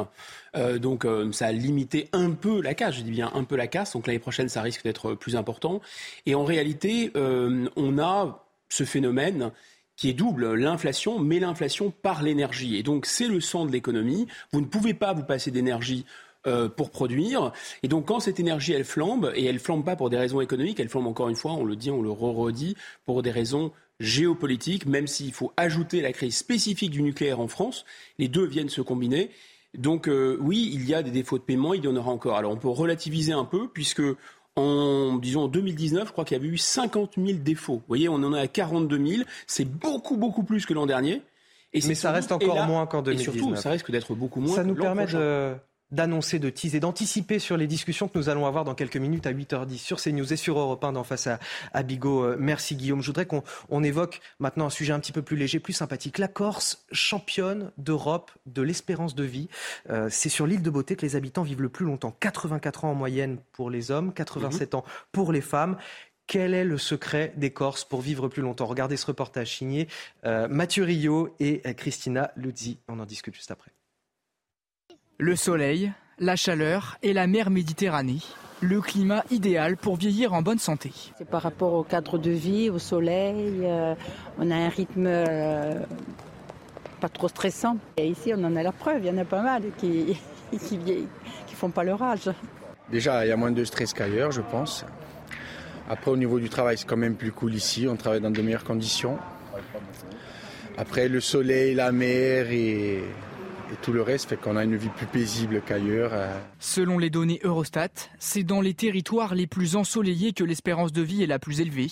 Euh, 0.56 0.78
donc 0.78 1.08
ça 1.32 1.48
a 1.48 1.52
limité 1.52 2.08
un 2.14 2.32
peu 2.34 2.62
la 2.62 2.76
casse, 2.76 2.98
je 2.98 3.02
dis 3.02 3.10
bien 3.10 3.32
un 3.34 3.46
peu 3.46 3.56
la 3.56 3.66
casse. 3.66 3.94
Donc 3.94 4.06
l'année 4.06 4.20
prochaine, 4.20 4.48
ça 4.48 4.62
risque 4.62 4.84
d'être 4.84 5.16
plus 5.16 5.36
important. 5.36 5.82
Et 6.28 6.36
en 6.36 6.44
réalité, 6.44 7.12
on 7.16 7.98
a 7.98 8.46
ce 8.70 8.84
phénomène 8.84 9.52
qui 9.96 10.10
est 10.10 10.14
double, 10.14 10.54
l'inflation, 10.54 11.20
mais 11.20 11.40
l'inflation 11.40 11.92
par 11.92 12.22
l'énergie. 12.22 12.78
Et 12.78 12.84
donc 12.84 13.08
c'est 13.08 13.28
le 13.28 13.42
sang 13.42 13.66
de 13.66 13.72
l'économie. 13.72 14.28
Vous 14.52 14.62
ne 14.62 14.66
pouvez 14.66 14.94
pas 14.94 15.14
vous 15.14 15.24
passer 15.24 15.50
d'énergie 15.50 16.06
euh, 16.46 16.68
pour 16.68 16.90
produire. 16.90 17.52
Et 17.84 17.88
donc 17.88 18.08
quand 18.08 18.20
cette 18.20 18.40
énergie, 18.40 18.74
elle 18.74 18.84
flambe, 18.84 19.32
et 19.36 19.46
elle 19.46 19.60
flambe 19.60 19.86
pas 19.86 19.96
pour 19.96 20.10
des 20.10 20.18
raisons 20.18 20.42
économiques, 20.42 20.80
elle 20.80 20.90
flambe 20.90 21.08
encore 21.08 21.30
une 21.30 21.36
fois, 21.36 21.54
on 21.54 21.64
le 21.64 21.76
dit, 21.76 21.90
on 21.90 22.02
le 22.02 22.12
redit, 22.12 22.76
pour 23.06 23.24
des 23.24 23.32
raisons 23.32 23.72
géopolitiques, 24.00 24.86
même 24.86 25.08
s'il 25.08 25.32
faut 25.32 25.54
ajouter 25.56 26.02
la 26.02 26.12
crise 26.12 26.36
spécifique 26.36 26.92
du 26.92 27.02
nucléaire 27.02 27.40
en 27.40 27.48
France, 27.48 27.86
les 28.18 28.28
deux 28.28 28.46
viennent 28.46 28.70
se 28.70 28.82
combiner. 28.82 29.30
Donc 29.78 30.08
euh, 30.08 30.38
oui, 30.42 30.70
il 30.74 30.86
y 30.88 30.94
a 30.94 31.02
des 31.02 31.12
défauts 31.12 31.38
de 31.38 31.44
paiement, 31.44 31.74
il 31.74 31.84
y 31.84 31.88
en 31.88 31.96
aura 31.96 32.12
encore. 32.12 32.36
Alors 32.36 32.52
on 32.52 32.58
peut 32.58 32.68
relativiser 32.68 33.32
un 33.34 33.46
peu, 33.46 33.70
puisque 33.70 34.04
en, 34.56 35.18
disons, 35.18 35.44
en 35.44 35.48
2019, 35.48 36.08
je 36.08 36.12
crois 36.12 36.26
qu'il 36.26 36.38
y 36.38 36.40
avait 36.40 36.50
eu 36.50 36.58
50 36.58 37.14
000 37.18 37.40
défauts. 37.40 37.76
Vous 37.76 37.84
voyez, 37.88 38.10
on 38.10 38.16
en 38.16 38.34
est 38.36 38.40
à 38.40 38.48
42 38.48 39.06
000. 39.06 39.24
C'est 39.48 39.66
beaucoup, 39.66 40.18
beaucoup 40.18 40.44
plus 40.44 40.66
que 40.66 40.74
l'an 40.74 40.86
dernier. 40.86 41.22
Et 41.74 41.80
Mais 41.88 41.96
ça 41.96 42.12
reste 42.12 42.32
encore 42.32 42.56
là, 42.56 42.68
moins 42.68 42.86
qu'en 42.86 43.02
2019. 43.02 43.36
Et 43.36 43.40
surtout, 43.40 43.56
ça 43.56 43.72
risque 43.72 43.90
d'être 43.90 44.14
beaucoup 44.14 44.42
moins. 44.42 44.56
Ça 44.56 44.64
nous 44.64 44.76
permet 44.76 45.04
prochain. 45.04 45.20
de 45.20 45.56
d'annoncer, 45.94 46.40
de 46.40 46.50
teaser, 46.50 46.80
d'anticiper 46.80 47.40
sur 47.40 47.56
les 47.56 47.68
discussions 47.68 48.08
que 48.08 48.18
nous 48.18 48.30
allons 48.30 48.46
avoir 48.46 48.66
dans 48.66 48.76
quelques 48.76 48.98
minutes 48.98 49.28
à 49.28 49.32
8h10 49.32 49.78
sur 49.78 50.02
CNews 50.02 50.34
et 50.34 50.38
sur 50.38 50.60
Europe 50.60 50.84
1 50.84 50.94
d'en 50.94 51.04
face 51.04 51.28
à, 51.28 51.40
à 51.72 51.84
Bigot. 51.84 52.36
Merci 52.38 52.76
Guillaume. 52.76 53.02
Je 53.02 53.08
voudrais 53.08 53.26
qu'on 53.26 53.44
on 53.70 53.84
évoque 53.84 54.20
maintenant 54.40 54.66
un 54.66 54.70
sujet 54.70 54.94
un 54.94 55.00
petit 55.00 55.12
peu 55.12 55.22
plus 55.22 55.38
léger, 55.38 55.60
plus 55.60 55.74
sympathique. 55.74 56.18
La 56.18 56.28
Corse, 56.28 56.86
championne 56.92 57.72
d'Europe 57.78 58.32
de 58.46 58.62
l'espérance 58.62 59.16
de 59.16 59.24
vie. 59.24 59.48
Euh, 59.90 60.08
c'est 60.10 60.30
sur 60.30 60.48
l'île 60.48 60.62
de 60.62 60.70
Beauté 60.70 60.96
que 60.96 61.04
les 61.04 61.16
habitants 61.16 61.44
vivent 61.44 61.62
le 61.62 61.70
plus 61.70 61.86
longtemps. 61.86 62.16
84 62.20 62.86
ans 62.86 62.92
en 62.92 62.96
moyenne 62.96 63.38
pour 63.52 63.70
les 63.70 63.92
hommes, 63.92 64.14
87 64.14 64.74
mmh. 64.74 64.78
ans 64.78 64.86
pour 65.12 65.32
les 65.32 65.42
femmes. 65.42 65.78
Quel 66.26 66.54
est 66.54 66.64
le 66.64 66.78
secret 66.78 67.34
des 67.36 67.52
Corses 67.52 67.84
pour 67.84 68.02
vivre 68.02 68.30
plus 68.30 68.42
longtemps? 68.42 68.66
Regardez 68.66 68.96
ce 68.96 69.06
reportage 69.06 69.58
signé 69.58 69.88
euh, 70.26 70.48
Mathieu 70.48 70.84
Rio 70.84 71.36
et 71.40 71.62
Christina 71.76 72.32
Luzzi. 72.38 72.80
On 72.88 73.00
en 73.00 73.06
discute 73.06 73.36
juste 73.36 73.52
après. 73.52 73.72
Le 75.24 75.38
soleil, 75.38 75.90
la 76.20 76.36
chaleur 76.36 76.98
et 77.02 77.14
la 77.14 77.28
mer 77.28 77.50
Méditerranée. 77.50 78.20
Le 78.60 78.82
climat 78.82 79.24
idéal 79.32 79.78
pour 79.78 79.96
vieillir 79.96 80.34
en 80.34 80.42
bonne 80.42 80.60
santé. 80.60 80.92
C'est 81.18 81.26
par 81.26 81.44
rapport 81.44 81.76
au 81.76 81.84
cadre 81.84 82.18
de 82.18 82.30
vie, 82.30 82.70
au 82.70 82.78
soleil. 82.78 83.62
Euh, 83.64 83.96
on 84.38 84.52
a 84.52 84.56
un 84.56 84.68
rythme 84.68 85.06
euh, 85.08 85.80
pas 87.00 87.08
trop 87.08 87.30
stressant. 87.30 87.78
Et 87.96 88.06
ici, 88.06 88.34
on 88.36 88.44
en 88.44 88.54
a 88.58 88.64
la 88.64 88.74
preuve. 88.74 89.06
Il 89.06 89.08
y 89.08 89.12
en 89.12 89.18
a 89.18 89.24
pas 89.24 89.42
mal 89.42 89.64
qui, 89.78 90.20
qui, 90.52 90.78
qui 90.78 91.56
font 91.56 91.70
pas 91.70 91.86
leur 91.86 92.04
âge. 92.04 92.30
Déjà, 92.92 93.26
il 93.26 93.30
y 93.30 93.32
a 93.32 93.38
moins 93.38 93.52
de 93.52 93.64
stress 93.64 93.94
qu'ailleurs, 93.94 94.34
je 94.34 94.42
pense. 94.42 94.84
Après, 95.90 96.12
au 96.12 96.18
niveau 96.18 96.38
du 96.38 96.50
travail, 96.50 96.78
c'est 96.78 96.86
quand 96.86 96.98
même 96.98 97.16
plus 97.16 97.32
cool 97.32 97.54
ici. 97.54 97.88
On 97.88 97.96
travaille 97.96 98.20
dans 98.20 98.30
de 98.30 98.42
meilleures 98.42 98.66
conditions. 98.66 99.18
Après, 100.78 101.08
le 101.08 101.22
soleil, 101.22 101.76
la 101.76 101.94
mer 101.94 102.52
et 102.52 103.04
et 103.74 103.76
tout 103.82 103.92
le 103.92 104.02
reste 104.02 104.30
fait 104.30 104.38
qu'on 104.38 104.56
a 104.56 104.64
une 104.64 104.76
vie 104.76 104.90
plus 104.90 105.06
paisible 105.08 105.62
qu'ailleurs. 105.66 106.12
euh. 106.14 106.40
Selon 106.60 107.00
les 107.00 107.10
données 107.10 107.40
Eurostat, 107.44 107.90
c'est 108.20 108.44
dans 108.44 108.62
les 108.62 108.74
territoires 108.74 109.34
les 109.34 109.48
plus 109.48 109.76
ensoleillés 109.76 110.34
que 110.34 110.44
l'espérance 110.44 110.92
de 110.92 111.02
vie 111.02 111.24
est 111.24 111.28
la 111.28 111.40
plus 111.40 111.60
élevée. 111.60 111.90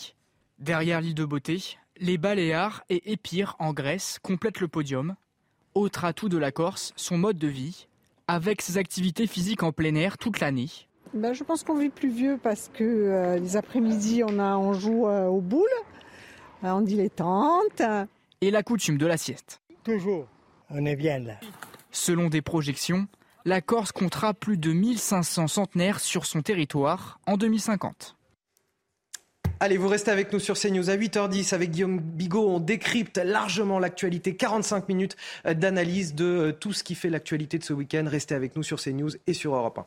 Derrière 0.59 1.01
l'île 1.01 1.15
de 1.15 1.25
Beauté, 1.25 1.77
les 1.97 2.17
Baléares 2.17 2.83
et 2.89 3.11
Épire 3.11 3.55
en 3.57 3.73
Grèce 3.73 4.19
complètent 4.21 4.59
le 4.59 4.67
podium. 4.67 5.15
Autre 5.73 6.05
atout 6.05 6.29
de 6.29 6.37
la 6.37 6.51
Corse, 6.51 6.93
son 6.95 7.17
mode 7.17 7.37
de 7.37 7.47
vie, 7.47 7.87
avec 8.27 8.61
ses 8.61 8.77
activités 8.77 9.25
physiques 9.25 9.63
en 9.63 9.71
plein 9.71 9.95
air 9.95 10.17
toute 10.17 10.39
l'année. 10.39 10.69
Ben, 11.13 11.33
je 11.33 11.43
pense 11.43 11.63
qu'on 11.63 11.77
vit 11.77 11.89
plus 11.89 12.09
vieux 12.11 12.39
parce 12.41 12.69
que 12.73 12.83
euh, 12.83 13.37
les 13.37 13.57
après-midi, 13.57 14.23
on, 14.25 14.39
a, 14.39 14.55
on 14.55 14.73
joue 14.73 15.07
euh, 15.07 15.25
aux 15.25 15.41
boules, 15.41 15.67
euh, 16.63 16.69
on 16.69 16.81
dilettante. 16.81 17.81
Et 18.41 18.51
la 18.51 18.63
coutume 18.63 18.97
de 18.97 19.05
la 19.07 19.17
sieste. 19.17 19.61
Toujours, 19.83 20.27
on 20.69 20.85
est 20.85 20.95
bien 20.95 21.19
là. 21.19 21.33
Selon 21.91 22.29
des 22.29 22.41
projections, 22.41 23.07
la 23.45 23.61
Corse 23.61 23.91
comptera 23.91 24.33
plus 24.33 24.57
de 24.57 24.71
1500 24.71 25.47
centenaires 25.47 25.99
sur 25.99 26.25
son 26.25 26.41
territoire 26.41 27.19
en 27.27 27.37
2050. 27.37 28.15
Allez, 29.59 29.77
vous 29.77 29.89
restez 29.89 30.09
avec 30.09 30.33
nous 30.33 30.39
sur 30.39 30.57
CNews 30.57 30.89
à 30.89 30.95
8h10 30.95 31.53
avec 31.53 31.69
Guillaume 31.69 31.99
Bigot. 31.99 32.49
On 32.49 32.59
décrypte 32.59 33.17
largement 33.17 33.77
l'actualité. 33.77 34.35
45 34.35 34.89
minutes 34.89 35.17
d'analyse 35.45 36.15
de 36.15 36.55
tout 36.59 36.73
ce 36.73 36.83
qui 36.83 36.95
fait 36.95 37.09
l'actualité 37.09 37.59
de 37.59 37.63
ce 37.63 37.73
week-end. 37.73 38.05
Restez 38.07 38.33
avec 38.33 38.55
nous 38.55 38.63
sur 38.63 38.81
CNews 38.81 39.11
et 39.27 39.33
sur 39.33 39.53
Europe 39.53 39.77
1. 39.77 39.85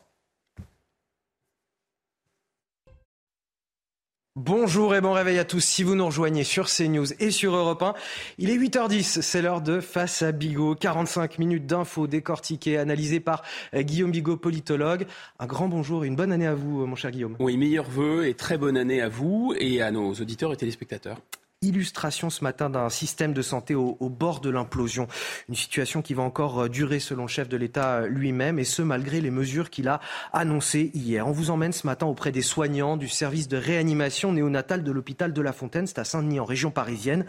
Bonjour 4.37 4.93
et 4.93 4.99
bon 4.99 5.13
réveil 5.13 5.39
à 5.39 5.45
tous. 5.45 5.61
Si 5.61 5.81
vous 5.81 5.95
nous 5.95 6.07
rejoignez 6.07 6.43
sur 6.43 6.67
CNews 6.67 7.13
et 7.21 7.31
sur 7.31 7.55
Europe 7.55 7.81
1, 7.81 7.93
il 8.37 8.49
est 8.49 8.57
8h10. 8.57 9.21
C'est 9.21 9.41
l'heure 9.41 9.61
de 9.61 9.79
Face 9.79 10.23
à 10.23 10.33
Bigot. 10.33 10.75
45 10.75 11.39
minutes 11.39 11.65
d'infos 11.65 12.05
décortiquées, 12.05 12.77
analysées 12.77 13.21
par 13.21 13.43
Guillaume 13.73 14.11
Bigot, 14.11 14.35
politologue. 14.35 15.05
Un 15.39 15.45
grand 15.45 15.69
bonjour 15.69 16.03
et 16.03 16.09
une 16.09 16.17
bonne 16.17 16.33
année 16.33 16.47
à 16.47 16.53
vous, 16.53 16.85
mon 16.85 16.97
cher 16.97 17.11
Guillaume. 17.11 17.37
Oui, 17.39 17.55
meilleurs 17.55 17.89
vœux 17.89 18.27
et 18.27 18.33
très 18.33 18.57
bonne 18.57 18.75
année 18.75 19.01
à 19.01 19.07
vous 19.07 19.53
et 19.57 19.81
à 19.81 19.89
nos 19.91 20.11
auditeurs 20.11 20.51
et 20.51 20.57
téléspectateurs 20.57 21.21
illustration 21.67 22.29
ce 22.29 22.43
matin 22.43 22.69
d'un 22.69 22.89
système 22.89 23.33
de 23.33 23.41
santé 23.41 23.75
au, 23.75 23.97
bord 24.09 24.39
de 24.39 24.49
l'implosion. 24.49 25.07
Une 25.49 25.55
situation 25.55 26.01
qui 26.01 26.13
va 26.13 26.23
encore 26.23 26.69
durer 26.69 26.99
selon 26.99 27.23
le 27.23 27.27
chef 27.27 27.49
de 27.49 27.57
l'État 27.57 28.07
lui-même 28.07 28.59
et 28.59 28.63
ce 28.63 28.81
malgré 28.81 29.21
les 29.21 29.31
mesures 29.31 29.69
qu'il 29.69 29.87
a 29.87 29.99
annoncées 30.31 30.91
hier. 30.93 31.27
On 31.27 31.31
vous 31.31 31.49
emmène 31.49 31.73
ce 31.73 31.87
matin 31.87 32.05
auprès 32.05 32.31
des 32.31 32.41
soignants 32.41 32.97
du 32.97 33.07
service 33.07 33.47
de 33.47 33.57
réanimation 33.57 34.31
néonatale 34.31 34.83
de 34.83 34.91
l'hôpital 34.91 35.33
de 35.33 35.41
La 35.41 35.53
Fontaine, 35.53 35.87
c'est 35.87 35.99
à 35.99 36.03
Saint-Denis 36.03 36.39
en 36.39 36.45
région 36.45 36.71
parisienne. 36.71 37.25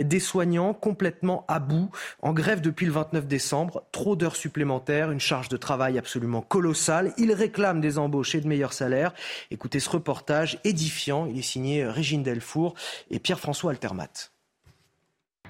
Des 0.00 0.20
soignants 0.20 0.74
complètement 0.74 1.44
à 1.48 1.58
bout, 1.58 1.90
en 2.22 2.32
grève 2.32 2.60
depuis 2.60 2.86
le 2.86 2.92
29 2.92 3.26
décembre, 3.26 3.84
trop 3.92 4.16
d'heures 4.16 4.36
supplémentaires, 4.36 5.10
une 5.10 5.20
charge 5.20 5.48
de 5.48 5.56
travail 5.56 5.98
absolument 5.98 6.42
colossale. 6.42 7.12
Ils 7.18 7.32
réclament 7.32 7.80
des 7.80 7.98
embauches 7.98 8.34
et 8.34 8.40
de 8.40 8.48
meilleurs 8.48 8.72
salaires. 8.72 9.14
Écoutez 9.50 9.80
ce 9.80 9.90
reportage 9.90 10.58
édifiant, 10.64 11.26
il 11.26 11.38
est 11.38 11.42
signé 11.42 11.86
Régine 11.86 12.22
Delfour 12.22 12.74
et 13.10 13.18
Pierre-François 13.18 13.72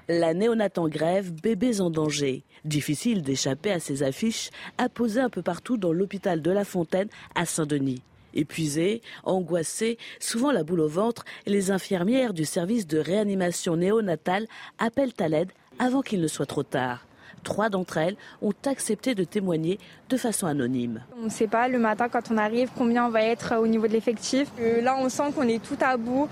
La 0.09 0.33
néonate 0.33 0.77
en 0.77 0.87
grève, 0.87 1.33
bébés 1.33 1.81
en 1.81 1.89
danger. 1.89 2.45
Difficile 2.63 3.23
d'échapper 3.23 3.71
à 3.71 3.79
ces 3.79 4.03
affiches 4.03 4.51
apposées 4.77 5.19
un 5.19 5.29
peu 5.29 5.41
partout 5.41 5.77
dans 5.77 5.91
l'hôpital 5.91 6.41
de 6.41 6.51
La 6.51 6.63
Fontaine 6.63 7.09
à 7.35 7.45
Saint-Denis. 7.45 8.01
Épuisés, 8.33 9.01
angoissés, 9.23 9.97
souvent 10.19 10.51
la 10.51 10.63
boule 10.63 10.81
au 10.81 10.87
ventre, 10.87 11.25
les 11.45 11.71
infirmières 11.71 12.33
du 12.33 12.45
service 12.45 12.85
de 12.85 12.99
réanimation 12.99 13.75
néonatale 13.75 14.47
appellent 14.77 15.13
à 15.19 15.27
l'aide 15.27 15.51
avant 15.79 16.01
qu'il 16.01 16.21
ne 16.21 16.27
soit 16.27 16.45
trop 16.45 16.63
tard. 16.63 17.06
Trois 17.47 17.69
d'entre 17.69 17.97
elles 17.97 18.17
ont 18.41 18.51
accepté 18.65 19.15
de 19.15 19.23
témoigner 19.23 19.79
de 20.09 20.17
façon 20.17 20.47
anonyme. 20.47 21.01
On 21.17 21.25
ne 21.25 21.29
sait 21.29 21.47
pas 21.47 21.69
le 21.69 21.79
matin 21.79 22.09
quand 22.09 22.29
on 22.29 22.37
arrive 22.37 22.69
combien 22.77 23.05
on 23.05 23.09
va 23.09 23.23
être 23.23 23.55
au 23.55 23.67
niveau 23.67 23.87
de 23.87 23.93
l'effectif. 23.93 24.49
Euh, 24.59 24.81
là, 24.81 24.97
on 24.99 25.07
sent 25.07 25.31
qu'on 25.33 25.47
est 25.47 25.63
tout 25.63 25.77
à 25.79 25.95
bout. 25.95 26.27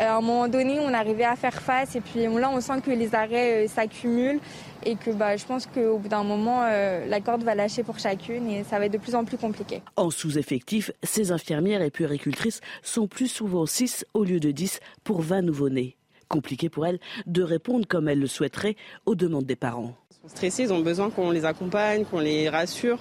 Euh, 0.00 0.02
à 0.02 0.16
un 0.16 0.20
moment 0.20 0.48
donné, 0.48 0.80
on 0.80 0.92
arrivait 0.92 1.24
à 1.24 1.36
faire 1.36 1.62
face 1.62 1.94
et 1.94 2.00
puis 2.00 2.24
là, 2.24 2.50
on 2.52 2.60
sent 2.60 2.80
que 2.84 2.90
les 2.90 3.14
arrêts 3.14 3.64
euh, 3.64 3.68
s'accumulent 3.68 4.40
et 4.84 4.96
que 4.96 5.12
bah, 5.12 5.36
je 5.36 5.44
pense 5.44 5.66
qu'au 5.66 5.98
bout 5.98 6.08
d'un 6.08 6.24
moment, 6.24 6.62
la 6.62 7.20
corde 7.20 7.42
va 7.42 7.56
lâcher 7.56 7.82
pour 7.82 7.98
chacune 7.98 8.48
et 8.48 8.62
ça 8.62 8.78
va 8.78 8.86
être 8.86 8.92
de 8.92 8.98
plus 8.98 9.16
en 9.16 9.24
plus 9.24 9.36
compliqué. 9.36 9.82
En 9.96 10.10
sous-effectif, 10.10 10.92
ces 11.02 11.32
infirmières 11.32 11.82
et 11.82 11.90
puéricultrices 11.90 12.60
sont 12.82 13.08
plus 13.08 13.26
souvent 13.26 13.66
6 13.66 14.04
au 14.14 14.22
lieu 14.22 14.38
de 14.38 14.52
10 14.52 14.78
pour 15.02 15.22
20 15.22 15.42
nouveau-nés. 15.42 15.96
Compliqué 16.28 16.68
pour 16.68 16.86
elles 16.86 16.98
de 17.26 17.42
répondre 17.42 17.86
comme 17.86 18.08
elles 18.08 18.20
le 18.20 18.26
souhaiteraient 18.26 18.76
aux 19.04 19.14
demandes 19.14 19.46
des 19.46 19.56
parents. 19.56 19.94
Ils 20.10 20.14
sont 20.22 20.36
stressés, 20.36 20.62
ils 20.64 20.72
ont 20.72 20.80
besoin 20.80 21.10
qu'on 21.10 21.30
les 21.30 21.44
accompagne, 21.44 22.04
qu'on 22.04 22.20
les 22.20 22.48
rassure. 22.48 22.98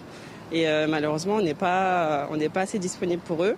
Et 0.52 0.68
malheureusement, 0.88 1.38
on 1.38 1.42
n'est 1.42 1.56
pas, 1.56 2.30
on 2.32 2.38
pas 2.50 2.62
assez 2.62 2.78
disponible 2.78 3.22
pour 3.24 3.44
eux. 3.44 3.56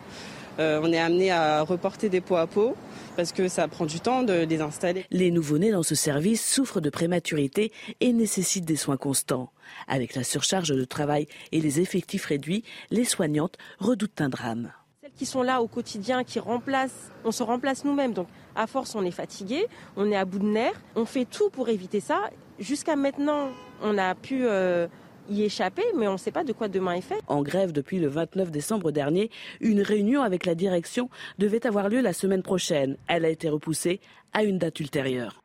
Euh, 0.59 0.79
on 0.83 0.91
est 0.91 0.97
amené 0.97 1.31
à 1.31 1.61
reporter 1.61 2.09
des 2.09 2.21
pots 2.21 2.37
à 2.37 2.47
peau 2.47 2.75
parce 3.15 3.31
que 3.31 3.47
ça 3.47 3.67
prend 3.67 3.85
du 3.85 3.99
temps 3.99 4.23
de 4.23 4.45
les 4.45 4.61
installer. 4.61 5.05
Les 5.11 5.31
nouveau-nés 5.31 5.71
dans 5.71 5.83
ce 5.83 5.95
service 5.95 6.45
souffrent 6.45 6.81
de 6.81 6.89
prématurité 6.89 7.71
et 7.99 8.11
nécessitent 8.11 8.65
des 8.65 8.75
soins 8.75 8.97
constants. 8.97 9.51
Avec 9.87 10.15
la 10.15 10.23
surcharge 10.23 10.69
de 10.69 10.83
travail 10.83 11.27
et 11.51 11.61
les 11.61 11.79
effectifs 11.79 12.25
réduits, 12.25 12.63
les 12.89 13.05
soignantes 13.05 13.57
redoutent 13.79 14.21
un 14.21 14.29
drame. 14.29 14.71
Celles 15.01 15.11
qui 15.11 15.25
sont 15.25 15.43
là 15.43 15.61
au 15.61 15.67
quotidien, 15.67 16.23
qui 16.23 16.39
remplacent, 16.39 17.11
on 17.23 17.31
se 17.31 17.43
remplace 17.43 17.85
nous-mêmes. 17.85 18.13
Donc 18.13 18.27
à 18.57 18.67
force, 18.67 18.95
on 18.95 19.03
est 19.03 19.11
fatigué, 19.11 19.67
on 19.95 20.11
est 20.11 20.15
à 20.15 20.25
bout 20.25 20.39
de 20.39 20.45
nerfs. 20.45 20.81
On 20.95 21.05
fait 21.05 21.25
tout 21.25 21.49
pour 21.49 21.69
éviter 21.69 21.99
ça. 21.99 22.29
Jusqu'à 22.59 22.95
maintenant, 22.95 23.49
on 23.83 23.97
a 23.97 24.15
pu 24.15 24.45
euh, 24.45 24.87
y 25.29 25.43
échapper, 25.43 25.83
mais 25.95 26.07
on 26.07 26.13
ne 26.13 26.17
sait 26.17 26.31
pas 26.31 26.43
de 26.43 26.53
quoi 26.53 26.67
demain 26.67 26.93
est 26.93 27.01
fait. 27.01 27.19
En 27.27 27.41
grève 27.41 27.71
depuis 27.71 27.99
le 27.99 28.07
29 28.07 28.51
décembre 28.51 28.91
dernier, 28.91 29.29
une 29.61 29.81
réunion 29.81 30.23
avec 30.23 30.45
la 30.45 30.55
direction 30.55 31.09
devait 31.37 31.65
avoir 31.65 31.89
lieu 31.89 32.01
la 32.01 32.13
semaine 32.13 32.43
prochaine. 32.43 32.97
Elle 33.07 33.25
a 33.25 33.29
été 33.29 33.47
repoussée 33.47 33.99
à 34.33 34.43
une 34.43 34.57
date 34.57 34.79
ultérieure. 34.79 35.43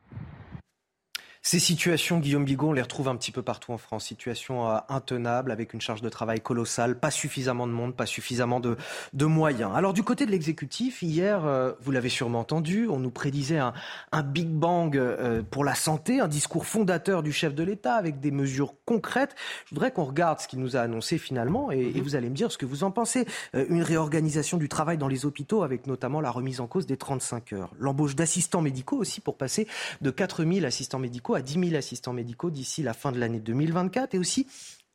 Ces 1.45 1.59
situations, 1.59 2.19
Guillaume 2.19 2.45
Bigot, 2.45 2.69
on 2.69 2.71
les 2.71 2.81
retrouve 2.81 3.09
un 3.09 3.17
petit 3.17 3.33
peu 3.33 3.41
partout 3.41 3.73
en 3.73 3.77
France. 3.77 4.05
Situations 4.05 4.69
euh, 4.69 4.77
intenables 4.87 5.51
avec 5.51 5.73
une 5.73 5.81
charge 5.81 6.01
de 6.01 6.07
travail 6.07 6.39
colossale, 6.39 6.97
pas 6.97 7.11
suffisamment 7.11 7.67
de 7.67 7.73
monde, 7.73 7.93
pas 7.97 8.05
suffisamment 8.05 8.61
de, 8.61 8.77
de 9.11 9.25
moyens. 9.25 9.71
Alors 9.75 9.91
du 9.91 10.03
côté 10.03 10.25
de 10.25 10.31
l'exécutif, 10.31 11.01
hier, 11.01 11.45
euh, 11.45 11.73
vous 11.81 11.91
l'avez 11.91 12.07
sûrement 12.07 12.39
entendu, 12.39 12.87
on 12.87 12.97
nous 12.97 13.11
prédisait 13.11 13.57
un, 13.57 13.73
un 14.13 14.23
Big 14.23 14.47
Bang 14.47 14.95
euh, 14.95 15.43
pour 15.43 15.65
la 15.65 15.75
santé, 15.75 16.21
un 16.21 16.29
discours 16.29 16.65
fondateur 16.65 17.23
du 17.23 17.33
chef 17.33 17.53
de 17.53 17.63
l'État 17.63 17.95
avec 17.95 18.21
des 18.21 18.31
mesures 18.31 18.75
concrètes. 18.85 19.35
Je 19.65 19.75
voudrais 19.75 19.91
qu'on 19.91 20.05
regarde 20.05 20.39
ce 20.39 20.47
qu'il 20.47 20.59
nous 20.59 20.77
a 20.77 20.79
annoncé 20.79 21.17
finalement 21.17 21.73
et, 21.73 21.91
et, 21.93 21.99
vous 21.99 22.15
allez 22.15 22.29
me 22.29 22.35
dire 22.35 22.53
ce 22.53 22.57
que 22.57 22.65
vous 22.65 22.85
en 22.85 22.91
pensez. 22.91 23.25
une 23.53 23.83
réorganisation 23.83 24.57
du 24.57 24.69
travail 24.69 24.97
dans 24.97 25.09
les 25.09 25.25
hôpitaux 25.25 25.63
avec 25.63 25.87
notamment 25.87 26.21
la 26.21 26.31
remise 26.31 26.61
en 26.61 26.67
cause 26.67 26.85
des 26.85 26.95
35 26.95 27.51
heures. 27.51 27.73
L'embauche 27.79 28.15
d'assistants 28.15 28.61
médicaux 28.61 28.95
aussi 28.95 29.19
pour 29.19 29.35
passer 29.35 29.67
de 29.99 30.09
4000 30.09 30.65
assistants 30.65 30.99
médicaux 30.99 31.32
à 31.35 31.41
10 31.41 31.69
000 31.69 31.75
assistants 31.75 32.13
médicaux 32.13 32.49
d'ici 32.49 32.83
la 32.83 32.93
fin 32.93 33.11
de 33.11 33.19
l'année 33.19 33.39
2024 33.39 34.15
et 34.15 34.17
aussi 34.17 34.47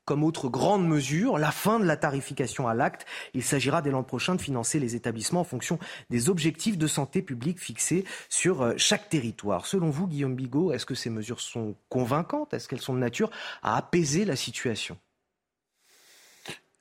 comme 0.09 0.25
autre 0.25 0.49
grande 0.49 0.89
mesure, 0.89 1.37
la 1.37 1.51
fin 1.51 1.79
de 1.79 1.85
la 1.85 1.99
tarification 1.99 2.67
à 2.67 2.73
l'acte. 2.73 3.05
Il 3.35 3.43
s'agira 3.43 3.83
dès 3.83 3.91
l'an 3.91 4.03
prochain 4.03 4.35
de 4.35 4.41
financer 4.41 4.81
les 4.81 4.97
établissements 4.97 5.41
en 5.41 5.45
fonction 5.45 5.79
des 6.09 6.31
objectifs 6.31 6.79
de 6.79 6.87
santé 6.87 7.21
publique 7.21 7.61
fixés 7.61 8.07
sur 8.31 8.63
euh, 8.63 8.73
chaque 8.79 9.11
territoire. 9.11 9.67
Selon 9.67 9.91
vous, 9.91 10.07
Guillaume 10.07 10.35
Bigot, 10.35 10.73
est-ce 10.73 10.87
que 10.87 10.95
ces 10.95 11.11
mesures 11.11 11.43
sont 11.43 11.75
convaincantes? 11.91 12.55
Est-ce 12.55 12.69
qu'elles 12.69 12.81
sont 12.81 12.95
de 12.95 13.01
nature 13.01 13.31
à 13.63 13.77
apaiser 13.77 14.25
la 14.25 14.35
situation? 14.35 14.97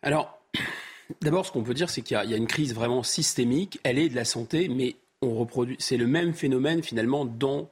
Alors, 0.01 0.39
d'abord, 1.21 1.45
ce 1.45 1.51
qu'on 1.51 1.63
peut 1.63 1.73
dire, 1.73 1.89
c'est 1.89 2.03
qu'il 2.03 2.15
y, 2.15 2.33
a 2.33 2.37
une 2.37 2.47
crise 2.47 2.73
vraiment 2.73 3.03
systémique. 3.03 3.77
Elle 3.83 3.99
est 3.99 4.07
de 4.07 4.15
la 4.15 4.23
santé, 4.23 4.69
mais 4.69 4.95
on 5.21 5.35
reproduit. 5.35 5.75
C'est 5.79 5.97
le 5.97 6.07
même 6.07 6.33
phénomène 6.33 6.81
finalement 6.81 7.25
dans 7.25 7.69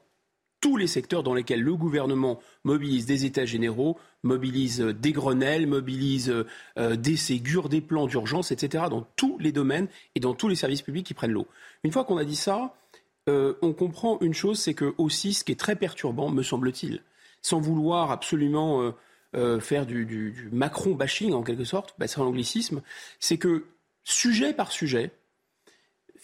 tous 0.66 0.78
les 0.78 0.88
secteurs 0.88 1.22
dans 1.22 1.36
lesquels 1.36 1.62
le 1.62 1.76
gouvernement 1.76 2.40
mobilise 2.64 3.06
des 3.06 3.26
états 3.26 3.46
généraux, 3.46 4.00
mobilise 4.24 4.82
euh, 4.82 4.94
des 4.96 5.12
Grenelles, 5.12 5.68
mobilise 5.68 6.34
euh, 6.80 6.96
des 6.96 7.18
Ségures, 7.18 7.70
des 7.70 7.82
plans 7.82 8.08
d'urgence, 8.08 8.52
etc., 8.52 8.86
dans 8.90 9.06
tous 9.16 9.38
les 9.38 9.52
domaines 9.52 9.88
et 10.16 10.20
dans 10.20 10.34
tous 10.34 10.48
les 10.48 10.56
services 10.56 10.82
publics 10.82 11.06
qui 11.06 11.14
prennent 11.14 11.34
l'eau. 11.34 11.46
Une 11.84 11.92
fois 11.92 12.04
qu'on 12.04 12.18
a 12.18 12.26
dit 12.26 12.36
ça, 12.36 12.74
euh, 13.30 13.54
on 13.62 13.74
comprend 13.74 14.18
une 14.22 14.34
chose, 14.34 14.58
c'est 14.58 14.74
que 14.74 14.96
aussi, 14.98 15.36
ce 15.36 15.44
qui 15.44 15.52
est 15.52 15.60
très 15.60 15.76
perturbant, 15.76 16.32
me 16.32 16.42
semble-t-il, 16.42 17.04
sans 17.44 17.60
vouloir 17.60 18.10
absolument 18.10 18.92
faire 19.60 19.86
du, 19.86 20.50
Macron 20.52 20.96
bashing 20.96 21.34
en 21.34 21.44
quelque 21.44 21.66
sorte, 21.66 21.94
bah, 22.00 22.08
c'est 22.08 22.22
un 22.22 22.24
anglicisme, 22.24 22.82
c'est 23.20 23.38
que 23.38 23.66
sujet 24.04 24.52
par 24.52 24.72
sujet, 24.72 25.12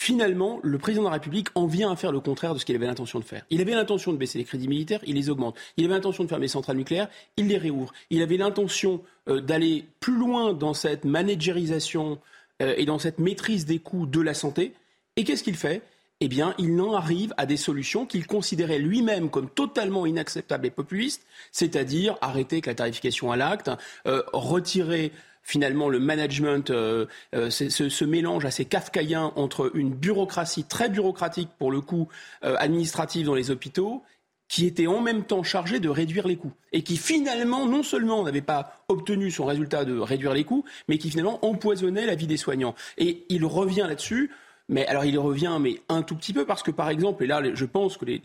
finalement, 0.01 0.59
le 0.63 0.79
président 0.79 1.03
de 1.03 1.09
la 1.09 1.13
République 1.13 1.49
en 1.53 1.67
vient 1.67 1.91
à 1.91 1.95
faire 1.95 2.11
le 2.11 2.19
contraire 2.19 2.55
de 2.55 2.59
ce 2.59 2.65
qu'il 2.65 2.75
avait 2.75 2.87
l'intention 2.87 3.19
de 3.19 3.23
faire. 3.23 3.45
Il 3.51 3.61
avait 3.61 3.75
l'intention 3.75 4.11
de 4.11 4.17
baisser 4.17 4.39
les 4.39 4.45
crédits 4.45 4.67
militaires, 4.67 4.99
il 5.05 5.13
les 5.13 5.29
augmente. 5.29 5.55
Il 5.77 5.85
avait 5.85 5.93
l'intention 5.93 6.23
de 6.23 6.29
fermer 6.29 6.45
les 6.45 6.47
centrales 6.47 6.77
nucléaires, 6.77 7.07
il 7.37 7.49
les 7.49 7.59
réouvre. 7.59 7.93
Il 8.09 8.23
avait 8.23 8.37
l'intention 8.37 9.03
euh, 9.29 9.41
d'aller 9.41 9.85
plus 9.99 10.17
loin 10.17 10.53
dans 10.53 10.73
cette 10.73 11.05
managérisation 11.05 12.17
euh, 12.63 12.73
et 12.77 12.85
dans 12.85 12.97
cette 12.97 13.19
maîtrise 13.19 13.67
des 13.67 13.77
coûts 13.77 14.07
de 14.07 14.19
la 14.19 14.33
santé. 14.33 14.73
Et 15.17 15.23
qu'est-ce 15.23 15.43
qu'il 15.43 15.55
fait? 15.55 15.83
Eh 16.19 16.27
bien, 16.27 16.55
il 16.57 16.81
en 16.81 16.95
arrive 16.95 17.35
à 17.37 17.45
des 17.45 17.57
solutions 17.57 18.07
qu'il 18.07 18.25
considérait 18.25 18.79
lui-même 18.79 19.29
comme 19.29 19.51
totalement 19.51 20.07
inacceptables 20.07 20.65
et 20.65 20.71
populistes, 20.71 21.27
c'est-à-dire 21.51 22.17
arrêter 22.21 22.59
la 22.65 22.73
tarification 22.73 23.31
à 23.31 23.35
l'acte, 23.35 23.69
euh, 24.07 24.23
retirer 24.33 25.11
finalement 25.43 25.89
le 25.89 25.99
management, 25.99 26.69
euh, 26.69 27.05
euh, 27.35 27.49
ce, 27.49 28.05
mélange 28.05 28.45
assez 28.45 28.65
kafkaïen 28.65 29.33
entre 29.35 29.71
une 29.75 29.91
bureaucratie 29.91 30.63
très 30.63 30.89
bureaucratique 30.89 31.49
pour 31.57 31.71
le 31.71 31.81
coup 31.81 32.07
euh, 32.43 32.55
administrative 32.59 33.25
dans 33.25 33.35
les 33.35 33.51
hôpitaux 33.51 34.03
qui 34.47 34.65
était 34.65 34.87
en 34.87 34.99
même 34.99 35.23
temps 35.23 35.43
chargé 35.43 35.79
de 35.79 35.87
réduire 35.87 36.27
les 36.27 36.35
coûts 36.35 36.51
et 36.73 36.83
qui 36.83 36.97
finalement 36.97 37.65
non 37.65 37.83
seulement 37.83 38.23
n'avait 38.23 38.41
pas 38.41 38.83
obtenu 38.89 39.31
son 39.31 39.45
résultat 39.45 39.85
de 39.85 39.97
réduire 39.97 40.33
les 40.33 40.43
coûts, 40.43 40.65
mais 40.89 40.97
qui 40.97 41.09
finalement 41.09 41.43
empoisonnait 41.45 42.05
la 42.05 42.15
vie 42.15 42.27
des 42.27 42.35
soignants. 42.35 42.75
Et 42.97 43.25
il 43.29 43.45
revient 43.45 43.85
là-dessus, 43.87 44.29
mais 44.67 44.85
alors 44.87 45.05
il 45.05 45.17
revient 45.17 45.57
mais 45.61 45.79
un 45.87 46.01
tout 46.01 46.15
petit 46.15 46.33
peu 46.33 46.45
parce 46.45 46.63
que 46.63 46.71
par 46.71 46.89
exemple, 46.89 47.23
et 47.23 47.27
là 47.27 47.41
je 47.53 47.65
pense 47.65 47.95
que 47.95 48.03
les, 48.03 48.21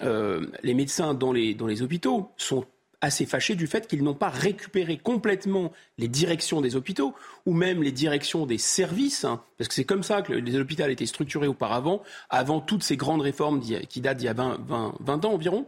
les 0.00 0.74
médecins 0.74 1.14
dans 1.14 1.32
les 1.32 1.82
hôpitaux 1.82 2.32
sont 2.36 2.66
assez 3.00 3.26
fâchés 3.26 3.54
du 3.54 3.66
fait 3.66 3.86
qu'ils 3.86 4.02
n'ont 4.02 4.14
pas 4.14 4.28
récupéré 4.28 4.98
complètement 4.98 5.72
les 5.98 6.08
directions 6.08 6.60
des 6.60 6.76
hôpitaux 6.76 7.14
ou 7.46 7.54
même 7.54 7.82
les 7.82 7.92
directions 7.92 8.46
des 8.46 8.58
services, 8.58 9.24
hein, 9.24 9.42
parce 9.58 9.68
que 9.68 9.74
c'est 9.74 9.84
comme 9.84 10.02
ça 10.02 10.22
que 10.22 10.32
les 10.32 10.56
hôpitaux 10.58 10.86
étaient 10.86 11.06
structurés 11.06 11.46
auparavant, 11.46 12.02
avant 12.28 12.60
toutes 12.60 12.82
ces 12.82 12.96
grandes 12.96 13.22
réformes 13.22 13.60
qui 13.60 14.00
datent 14.00 14.18
d'il 14.18 14.26
y 14.26 14.28
a 14.28 14.34
20, 14.34 14.60
20 15.00 15.24
ans 15.24 15.32
environ 15.32 15.66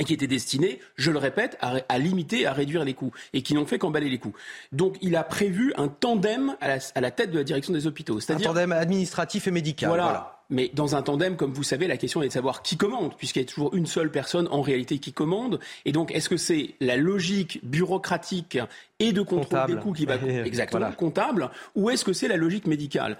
et 0.00 0.04
qui 0.04 0.12
étaient 0.12 0.26
destinées, 0.26 0.80
je 0.96 1.10
le 1.12 1.18
répète, 1.18 1.56
à, 1.60 1.98
limiter, 1.98 2.46
à 2.46 2.52
réduire 2.52 2.84
les 2.84 2.94
coûts, 2.94 3.12
et 3.32 3.42
qui 3.42 3.54
n'ont 3.54 3.64
fait 3.64 3.78
qu'emballer 3.78 4.10
les 4.10 4.18
coûts. 4.18 4.34
Donc 4.72 4.96
il 5.02 5.14
a 5.14 5.22
prévu 5.22 5.72
un 5.76 5.86
tandem 5.86 6.56
à 6.60 7.00
la, 7.00 7.10
tête 7.12 7.30
de 7.30 7.38
la 7.38 7.44
direction 7.44 7.72
des 7.72 7.86
hôpitaux. 7.86 8.18
Un 8.28 8.36
tandem 8.36 8.72
administratif 8.72 9.46
et 9.46 9.52
médical. 9.52 9.88
voilà. 9.88 10.33
Mais 10.50 10.70
dans 10.74 10.94
un 10.94 11.02
tandem, 11.02 11.36
comme 11.36 11.52
vous 11.52 11.62
savez, 11.62 11.86
la 11.86 11.96
question 11.96 12.22
est 12.22 12.28
de 12.28 12.32
savoir 12.32 12.62
qui 12.62 12.76
commande, 12.76 13.16
puisqu'il 13.16 13.40
y 13.40 13.42
a 13.42 13.46
toujours 13.46 13.74
une 13.74 13.86
seule 13.86 14.10
personne 14.10 14.48
en 14.50 14.62
réalité 14.62 14.98
qui 14.98 15.12
commande. 15.12 15.58
Et 15.84 15.92
donc, 15.92 16.12
est-ce 16.12 16.28
que 16.28 16.36
c'est 16.36 16.74
la 16.80 16.96
logique 16.96 17.60
bureaucratique 17.62 18.58
et 18.98 19.12
de 19.12 19.22
contrôle 19.22 19.66
des 19.66 19.76
coûts 19.76 19.92
qui 19.92 20.06
va 20.06 20.16
exactement 20.44 20.92
comptable, 20.92 21.50
ou 21.74 21.90
est-ce 21.90 22.04
que 22.04 22.12
c'est 22.12 22.28
la 22.28 22.36
logique 22.36 22.66
médicale? 22.66 23.16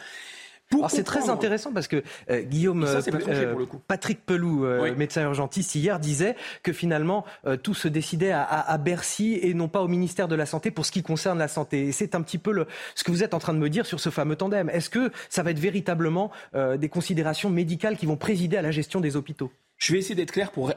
C'est 0.88 1.04
très 1.04 1.30
intéressant 1.30 1.72
parce 1.72 1.88
que 1.88 2.02
euh, 2.30 2.42
Guillaume 2.42 2.84
euh, 2.84 3.00
euh, 3.28 3.54
Patrick 3.86 4.24
Pelou, 4.24 4.66
médecin 4.96 5.22
urgentiste 5.22 5.74
hier, 5.74 5.98
disait 5.98 6.36
que 6.62 6.72
finalement 6.72 7.24
tout 7.62 7.74
se 7.74 7.88
décidait 7.88 8.32
à, 8.32 8.78
Bercy 8.78 9.38
et 9.40 9.54
non 9.54 9.68
pas 9.68 9.82
au 9.82 9.88
ministère 9.88 10.28
de 10.28 10.34
la 10.34 10.46
Santé 10.46 10.70
pour 10.70 10.86
ce 10.86 10.92
qui 10.92 11.02
concerne 11.02 11.38
la 11.38 11.48
santé. 11.48 11.88
Et 11.88 11.92
c'est 11.92 12.14
un 12.14 12.22
petit 12.22 12.38
peu 12.38 12.52
le, 12.52 12.66
ce 12.94 13.04
que 13.04 13.10
vous 13.10 13.22
êtes 13.22 13.34
en 13.34 13.38
train 13.38 13.54
de 13.54 13.58
me 13.58 13.70
dire 13.70 13.86
sur 13.86 14.00
ce 14.00 14.10
fameux 14.10 14.36
tandem. 14.36 14.68
Est-ce 14.70 14.90
que 14.90 15.10
ça 15.28 15.42
va 15.42 15.50
être 15.50 15.58
véritablement 15.58 16.30
des 16.54 16.88
considérations 16.88 17.50
médicales 17.50 17.96
qui 17.96 18.06
vont 18.06 18.16
présider 18.16 18.56
à 18.56 18.62
la 18.62 18.70
gestion 18.70 19.00
des 19.00 19.16
hôpitaux? 19.16 19.50
Je 19.78 19.92
vais 19.92 19.98
essayer 19.98 20.14
d'être 20.14 20.32
clair 20.32 20.50
pour 20.50 20.72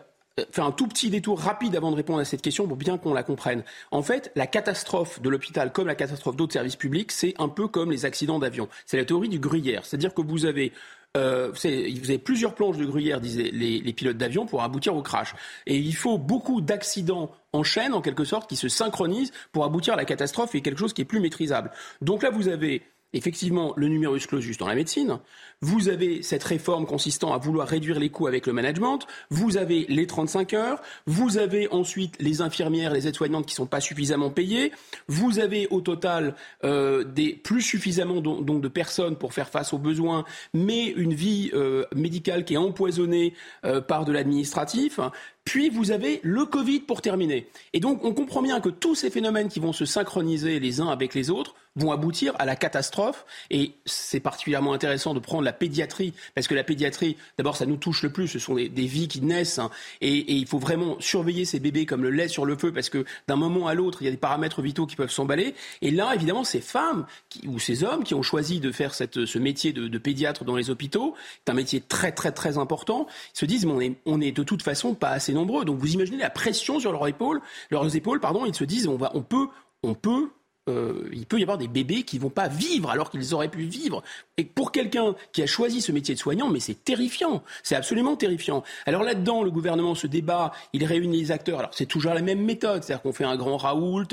faire 0.51 0.65
un 0.65 0.71
tout 0.71 0.88
petit 0.88 1.09
détour 1.09 1.39
rapide 1.39 1.75
avant 1.75 1.91
de 1.91 1.95
répondre 1.95 2.19
à 2.19 2.25
cette 2.25 2.41
question 2.41 2.67
pour 2.67 2.77
bien 2.77 2.97
qu'on 2.97 3.13
la 3.13 3.23
comprenne. 3.23 3.63
En 3.91 4.03
fait, 4.03 4.31
la 4.35 4.47
catastrophe 4.47 5.21
de 5.21 5.29
l'hôpital, 5.29 5.71
comme 5.71 5.88
la 5.88 5.95
catastrophe 5.95 6.35
d'autres 6.35 6.53
services 6.53 6.75
publics, 6.75 7.11
c'est 7.11 7.33
un 7.39 7.49
peu 7.49 7.67
comme 7.67 7.91
les 7.91 8.05
accidents 8.05 8.39
d'avion. 8.39 8.67
C'est 8.85 8.97
la 8.97 9.05
théorie 9.05 9.29
du 9.29 9.39
gruyère. 9.39 9.85
C'est-à-dire 9.85 10.13
que 10.13 10.21
vous 10.21 10.45
avez 10.45 10.73
euh, 11.15 11.51
vous, 11.51 12.09
avez, 12.09 12.19
plusieurs 12.19 12.53
planches 12.53 12.77
de 12.77 12.85
gruyère, 12.85 13.19
disaient 13.19 13.49
les, 13.51 13.79
les 13.79 13.93
pilotes 13.93 14.17
d'avion, 14.17 14.45
pour 14.45 14.61
aboutir 14.61 14.95
au 14.95 15.01
crash. 15.01 15.33
Et 15.65 15.77
il 15.77 15.95
faut 15.95 16.17
beaucoup 16.17 16.61
d'accidents 16.61 17.31
en 17.53 17.63
chaîne, 17.63 17.93
en 17.93 18.01
quelque 18.01 18.23
sorte, 18.23 18.47
qui 18.47 18.55
se 18.55 18.69
synchronisent 18.69 19.31
pour 19.51 19.63
aboutir 19.63 19.93
à 19.93 19.97
la 19.97 20.05
catastrophe 20.05 20.53
et 20.53 20.61
quelque 20.61 20.79
chose 20.79 20.93
qui 20.93 21.01
est 21.01 21.05
plus 21.05 21.19
maîtrisable. 21.19 21.71
Donc 22.01 22.21
là, 22.21 22.29
vous 22.29 22.49
avez 22.49 22.83
effectivement 23.18 23.74
le 23.76 23.88
numerus 23.88 24.28
clausus 24.28 24.57
dans 24.57 24.68
la 24.68 24.76
médecine, 24.76 25.20
vous 25.61 25.89
avez 25.89 26.22
cette 26.22 26.43
réforme 26.43 26.86
consistant 26.86 27.34
à 27.34 27.38
vouloir 27.38 27.68
réduire 27.68 27.99
les 27.99 28.09
coûts 28.09 28.28
avec 28.28 28.45
le 28.45 28.53
management, 28.53 28.99
vous 29.32 29.57
avez 29.57 29.86
les 29.89 30.05
35 30.05 30.53
heures, 30.53 30.82
vous 31.07 31.38
avez 31.38 31.68
ensuite 31.72 32.15
les 32.20 32.41
infirmières, 32.41 32.93
les 32.93 33.07
aides-soignantes 33.07 33.45
qui 33.45 33.53
ne 33.53 33.57
sont 33.57 33.65
pas 33.65 33.80
suffisamment 33.80 34.30
payées, 34.30 34.72
vous 35.07 35.39
avez 35.39 35.68
au 35.72 35.82
total 35.82 36.36
euh, 36.63 37.03
des, 37.03 37.34
plus 37.34 37.61
suffisamment 37.61 38.22
de 38.22 38.68
personnes 38.68 39.15
pour 39.15 39.34
faire 39.34 39.49
face 39.49 39.74
aux 39.74 39.80
besoins, 39.80 40.26
mais 40.53 40.86
une 40.86 41.13
vie 41.13 41.49
euh, 41.53 41.86
médicale 41.95 42.45
qui 42.45 42.53
est 42.53 42.57
empoisonnée 42.57 43.34
euh, 43.65 43.82
par 43.82 44.05
de 44.05 44.11
l'administratif. 44.11 44.99
Puis 45.47 45.69
vous 45.69 45.91
avez 45.91 46.19
le 46.23 46.43
Covid 46.43 46.81
pour 46.81 47.01
terminer. 47.01 47.47
Et 47.71 47.79
donc 47.79 48.03
on 48.03 48.13
comprend 48.13 48.41
bien 48.41 48.59
que 48.59 48.67
tous 48.67 48.95
ces 48.95 49.09
phénomènes 49.09 49.47
qui 49.47 49.61
vont 49.61 49.71
se 49.71 49.85
synchroniser 49.85 50.59
les 50.59 50.81
uns 50.81 50.89
avec 50.89 51.15
les 51.15 51.29
autres 51.29 51.55
vont 51.77 51.91
aboutir 51.91 52.33
à 52.39 52.45
la 52.45 52.55
catastrophe. 52.55 53.25
Et 53.49 53.73
c'est 53.85 54.19
particulièrement 54.19 54.73
intéressant 54.73 55.13
de 55.13 55.19
prendre 55.19 55.43
la 55.43 55.53
pédiatrie, 55.53 56.13
parce 56.35 56.47
que 56.47 56.55
la 56.55 56.63
pédiatrie, 56.63 57.15
d'abord, 57.37 57.55
ça 57.55 57.65
nous 57.65 57.77
touche 57.77 58.03
le 58.03 58.11
plus. 58.11 58.27
Ce 58.27 58.39
sont 58.39 58.55
des, 58.55 58.67
vies 58.67 59.07
qui 59.07 59.21
naissent, 59.21 59.59
hein. 59.59 59.69
et, 60.01 60.33
il 60.33 60.47
faut 60.47 60.59
vraiment 60.59 60.97
surveiller 60.99 61.45
ces 61.45 61.59
bébés 61.59 61.85
comme 61.85 62.03
le 62.03 62.09
lait 62.09 62.27
sur 62.27 62.45
le 62.45 62.57
feu, 62.57 62.73
parce 62.73 62.89
que 62.89 63.05
d'un 63.27 63.35
moment 63.35 63.67
à 63.67 63.73
l'autre, 63.73 64.01
il 64.01 64.05
y 64.05 64.07
a 64.07 64.11
des 64.11 64.17
paramètres 64.17 64.61
vitaux 64.61 64.85
qui 64.85 64.95
peuvent 64.95 65.11
s'emballer. 65.11 65.53
Et 65.81 65.91
là, 65.91 66.13
évidemment, 66.15 66.43
ces 66.43 66.61
femmes 66.61 67.05
ou 67.45 67.59
ces 67.59 67.83
hommes 67.83 68.03
qui 68.03 68.15
ont 68.15 68.23
choisi 68.23 68.59
de 68.59 68.71
faire 68.71 68.93
ce 68.93 69.37
métier 69.37 69.73
de, 69.73 69.97
pédiatre 69.97 70.45
dans 70.45 70.55
les 70.55 70.69
hôpitaux, 70.69 71.15
c'est 71.45 71.51
un 71.51 71.55
métier 71.55 71.81
très, 71.81 72.11
très, 72.11 72.31
très 72.31 72.57
important, 72.57 73.07
se 73.33 73.45
disent, 73.45 73.65
mais 73.65 73.73
on 73.73 73.81
est, 73.81 73.95
on 74.05 74.21
est 74.21 74.31
de 74.31 74.43
toute 74.43 74.63
façon 74.63 74.93
pas 74.93 75.09
assez 75.09 75.33
Donc 75.45 75.77
vous 75.77 75.93
imaginez 75.93 76.17
la 76.17 76.29
pression 76.29 76.79
sur 76.79 76.91
leurs 76.91 77.07
épaules, 77.07 77.41
leurs 77.69 77.95
épaules, 77.95 78.19
pardon, 78.19 78.45
ils 78.45 78.55
se 78.55 78.63
disent, 78.63 78.88
on 78.88 78.97
va, 78.97 79.11
on 79.13 79.21
peut, 79.21 79.47
on 79.83 79.93
peut 79.93 80.29
euh, 80.69 81.09
il 81.13 81.25
peut 81.25 81.39
y 81.39 81.43
avoir 81.43 81.57
des 81.57 81.67
bébés 81.67 82.03
qui 82.03 82.19
vont 82.19 82.29
pas 82.29 82.47
vivre 82.47 82.89
alors 82.89 83.09
qu'ils 83.09 83.33
auraient 83.33 83.49
pu 83.49 83.63
vivre. 83.63 84.03
Et 84.38 84.43
pour 84.43 84.71
quelqu'un 84.71 85.15
qui 85.31 85.41
a 85.41 85.45
choisi 85.45 85.81
ce 85.81 85.91
métier 85.91 86.13
de 86.13 86.19
soignant, 86.19 86.49
mais 86.49 86.59
c'est 86.59 86.83
terrifiant. 86.83 87.43
C'est 87.63 87.75
absolument 87.75 88.15
terrifiant. 88.15 88.63
Alors 88.85 89.03
là-dedans, 89.03 89.43
le 89.43 89.51
gouvernement 89.51 89.95
se 89.95 90.07
débat, 90.07 90.51
il 90.73 90.83
réunit 90.83 91.21
les 91.21 91.31
acteurs. 91.31 91.59
Alors 91.59 91.71
c'est 91.73 91.85
toujours 91.85 92.13
la 92.13 92.21
même 92.21 92.41
méthode, 92.41 92.83
c'est-à-dire 92.83 93.01
qu'on 93.01 93.13
fait 93.13 93.23
un 93.23 93.38
grand 93.38 93.57
raoult, 93.57 94.07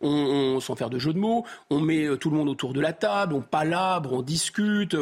on, 0.00 0.08
on, 0.08 0.60
sans 0.60 0.76
faire 0.76 0.90
de 0.90 0.98
jeu 0.98 1.12
de 1.12 1.18
mots, 1.18 1.44
on 1.70 1.80
met 1.80 2.04
euh, 2.04 2.16
tout 2.16 2.30
le 2.30 2.36
monde 2.36 2.48
autour 2.48 2.72
de 2.72 2.80
la 2.80 2.92
table, 2.92 3.34
on 3.34 3.42
palabre, 3.42 4.12
on 4.12 4.22
discute 4.22 4.96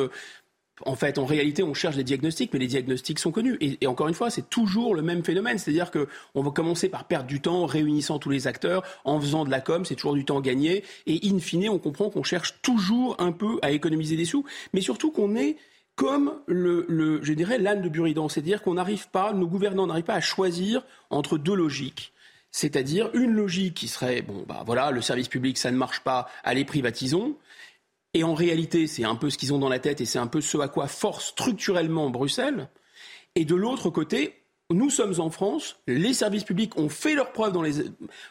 en 0.85 0.95
fait, 0.95 1.19
en 1.19 1.25
réalité, 1.25 1.63
on 1.63 1.73
cherche 1.73 1.97
des 1.97 2.05
diagnostics, 2.05 2.53
mais 2.53 2.59
les 2.59 2.67
diagnostics 2.67 3.19
sont 3.19 3.31
connus. 3.31 3.57
Et, 3.61 3.87
encore 3.87 4.09
une 4.09 4.15
fois, 4.15 4.29
c'est 4.29 4.51
toujours 4.51 4.95
le 4.95 5.03
même 5.03 5.25
phénomène. 5.25 5.59
C'est-à-dire 5.59 5.91
qu'on 5.91 6.43
va 6.43 6.51
commencer 6.51 6.89
par 6.89 7.05
perdre 7.05 7.27
du 7.27 7.41
temps 7.41 7.63
en 7.63 7.67
réunissant 7.67 8.19
tous 8.19 8.31
les 8.31 8.47
acteurs, 8.47 8.83
en 9.05 9.21
faisant 9.21 9.45
de 9.45 9.51
la 9.51 9.61
com, 9.61 9.85
c'est 9.85 9.95
toujours 9.95 10.15
du 10.15 10.25
temps 10.25 10.41
gagné. 10.41 10.85
Et 11.07 11.21
in 11.25 11.39
fine, 11.39 11.69
on 11.71 11.79
comprend 11.79 12.11
qu'on 12.11 12.23
cherche 12.23 12.61
toujours 12.61 13.17
un 13.19 13.33
peu 13.33 13.59
à 13.63 13.71
économiser 13.71 14.17
des 14.17 14.27
sous, 14.27 14.45
mais 14.75 14.81
surtout 14.81 15.11
qu'on 15.11 15.35
est 15.35 15.57
comme 15.95 16.35
le, 16.47 16.85
le, 16.89 17.23
je 17.23 17.33
dirais, 17.33 17.59
l'âne 17.59 17.81
de 17.81 17.89
Buridan. 17.89 18.29
C'est-à-dire 18.29 18.63
qu'on 18.63 18.75
n'arrive 18.75 19.09
pas, 19.09 19.33
nos 19.33 19.47
gouvernants 19.47 19.87
n'arrivent 19.87 20.05
pas 20.05 20.15
à 20.15 20.21
choisir 20.21 20.85
entre 21.09 21.39
deux 21.39 21.55
logiques. 21.55 22.13
C'est-à-dire 22.51 23.11
une 23.15 23.33
logique 23.33 23.75
qui 23.75 23.89
serait, 23.89 24.23
bon, 24.23 24.45
bah 24.47 24.63
voilà, 24.65 24.91
le 24.91 25.01
service 25.03 25.29
public, 25.29 25.59
ça 25.59 25.71
ne 25.71 25.77
marche 25.77 26.01
pas, 26.01 26.29
allez, 26.45 26.65
privatisons. 26.65 27.37
Et 28.17 28.25
en 28.25 28.33
réalité, 28.33 28.87
c'est 28.87 29.05
un 29.05 29.15
peu 29.15 29.29
ce 29.29 29.37
qu'ils 29.37 29.53
ont 29.53 29.59
dans 29.59 29.69
la 29.69 29.79
tête 29.79 30.01
et 30.01 30.07
c'est 30.07 30.19
un 30.19 30.27
peu 30.27 30.41
ce 30.41 30.57
à 30.57 30.69
quoi 30.69 30.89
force 30.89 31.27
structurellement 31.27 32.09
Bruxelles. 32.09 32.71
Et 33.35 33.45
de 33.45 33.55
l'autre 33.55 33.91
côté, 33.91 34.33
nous 34.71 34.89
sommes 34.89 35.21
en 35.21 35.29
France, 35.29 35.77
les 35.87 36.15
services 36.15 36.45
publics 36.45 36.79
ont 36.79 36.89
fait 36.89 37.15
leurs 37.15 37.33
preuves 37.33 37.53
dans 37.53 37.61
les, 37.61 37.81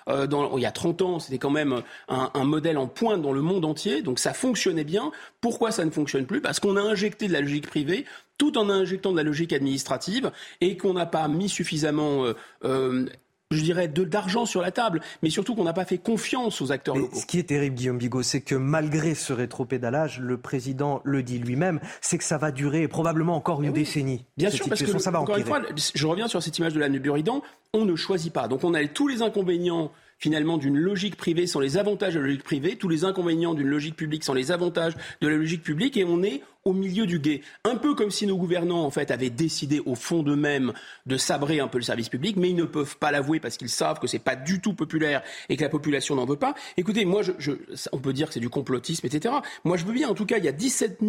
euh, 0.10 0.28
il 0.56 0.60
y 0.60 0.66
a 0.66 0.72
30 0.72 1.02
ans, 1.04 1.20
c'était 1.20 1.38
quand 1.38 1.52
même 1.52 1.84
un, 2.10 2.32
un, 2.34 2.44
modèle 2.46 2.80
en 2.80 2.88
pointe 2.88 3.22
dans 3.22 3.32
le 3.32 3.44
monde 3.44 3.64
entier, 3.64 4.02
donc 4.02 4.18
ça 4.18 4.34
fonctionnait 4.34 4.84
bien. 4.84 5.12
Pourquoi 5.40 5.70
ça 5.70 5.86
ne 5.86 5.92
fonctionne 5.92 6.26
plus? 6.26 6.42
Parce 6.42 6.60
qu'on 6.60 6.78
a 6.78 6.82
injecté 6.82 7.28
de 7.28 7.34
la 7.34 7.42
logique 7.42 7.68
privée 7.68 8.06
tout 8.38 8.58
en 8.58 8.70
injectant 8.70 9.12
de 9.12 9.18
la 9.18 9.24
logique 9.24 9.54
administrative 9.54 10.32
et 10.62 10.78
qu'on 10.78 10.94
n'a 10.94 11.06
pas 11.06 11.28
mis 11.28 11.50
suffisamment 11.50 12.26
euh, 12.26 12.34
euh, 12.64 13.06
je 13.52 13.62
dirais, 13.62 13.88
de 13.88 14.04
d'argent 14.04 14.46
sur 14.46 14.62
la 14.62 14.72
table, 14.72 15.02
mais 15.22 15.30
surtout 15.30 15.54
qu'on 15.54 15.64
n'a 15.64 15.74
pas 15.74 15.86
fait 15.86 16.00
confiance 16.00 16.62
aux 16.62 16.72
acteurs 16.72 16.96
locaux. 16.96 17.16
Ce 17.16 17.26
qui 17.26 17.38
est 17.38 17.44
terrible, 17.44 17.76
Guillaume 17.76 17.98
Bigot, 17.98 18.24
c'est 18.24 18.42
que 18.42 18.56
malgré 18.56 19.14
ce 19.14 19.34
rétropédalage, 19.34 20.20
le 20.20 20.38
président 20.38 21.02
le 21.04 21.22
dit 21.22 21.38
lui-même, 21.38 21.80
c'est 22.02 22.18
que 22.18 22.24
ça 22.24 22.40
va 22.40 22.52
durer 22.52 22.88
probablement 22.88 23.36
encore 23.36 23.62
une 23.62 23.70
eh 23.70 23.74
décennie. 23.74 24.26
Bien 24.36 24.50
sûr, 24.50 24.68
parce 24.68 24.82
que, 24.82 24.98
ça 24.98 25.12
va 25.12 25.22
encore 25.22 25.38
une 25.38 25.46
fois, 25.46 25.62
je 25.94 26.08
reviens 26.08 26.28
sur 26.28 26.42
cette 26.42 26.58
image 26.58 26.74
de 26.74 26.80
l'âne 26.80 26.98
Buridan, 26.98 27.44
on 27.74 27.86
ne 27.86 27.96
choisit 27.96 28.34
pas. 28.34 28.48
Donc 28.48 28.64
on 28.64 28.74
a 28.74 28.84
tous 28.88 29.08
les 29.08 29.22
inconvénients 29.22 29.92
finalement 30.18 30.58
d'une 30.58 30.78
logique 30.78 31.16
privée 31.16 31.48
sans 31.48 31.60
les 31.60 31.78
avantages 31.78 32.14
de 32.16 32.20
la 32.20 32.28
logique 32.28 32.44
privée, 32.44 32.78
tous 32.78 32.90
les 32.90 33.04
inconvénients 33.04 33.54
d'une 33.54 33.68
logique 33.68 33.96
publique 33.96 34.24
sans 34.24 34.34
les 34.34 34.52
avantages 34.52 34.96
de 35.22 35.28
la 35.28 35.36
logique 35.36 35.64
publique, 35.64 35.98
et 35.98 36.06
on 36.06 36.24
est 36.24 36.42
au 36.64 36.74
milieu 36.74 37.06
du 37.06 37.20
guet. 37.20 37.42
Un 37.64 37.76
peu 37.76 37.94
comme 37.94 38.10
si 38.10 38.26
nos 38.26 38.38
gouvernants, 38.38 38.84
en 38.84 38.90
fait, 38.90 39.12
avaient 39.12 39.30
décidé 39.30 39.82
au 39.86 39.94
fond 39.94 40.24
d'eux-mêmes 40.24 40.74
de 41.06 41.16
sabrer 41.16 41.60
un 41.60 41.68
peu 41.68 41.78
le 41.78 41.84
service 41.84 42.10
public, 42.10 42.38
mais 42.38 42.50
ils 42.50 42.56
ne 42.56 42.64
peuvent 42.64 42.98
pas 42.98 43.12
l'avouer 43.12 43.40
parce 43.40 43.58
qu'ils 43.58 43.70
savent 43.70 44.00
que 44.00 44.08
c'est 44.08 44.20
pas 44.20 44.36
du 44.36 44.62
tout 44.62 44.74
populaire 44.74 45.22
et 45.50 45.58
que 45.58 45.62
la 45.62 45.70
population 45.70 46.16
n'en 46.16 46.26
veut 46.26 46.38
pas. 46.38 46.56
Écoutez, 46.78 47.06
moi, 47.06 47.22
je, 47.22 47.52
on 47.92 48.00
peut 48.00 48.14
dire 48.14 48.28
que 48.28 48.34
c'est 48.34 48.40
du 48.40 48.50
complotisme, 48.50 49.06
etc. 49.06 49.36
Moi, 49.64 49.78
je 49.78 49.86
veux 49.86 49.94
bien, 49.94 50.10
en 50.10 50.16
tout 50.16 50.26
cas, 50.26 50.40
il 50.40 50.44
y 50.46 50.48
a 50.48 50.52
17 50.52 51.02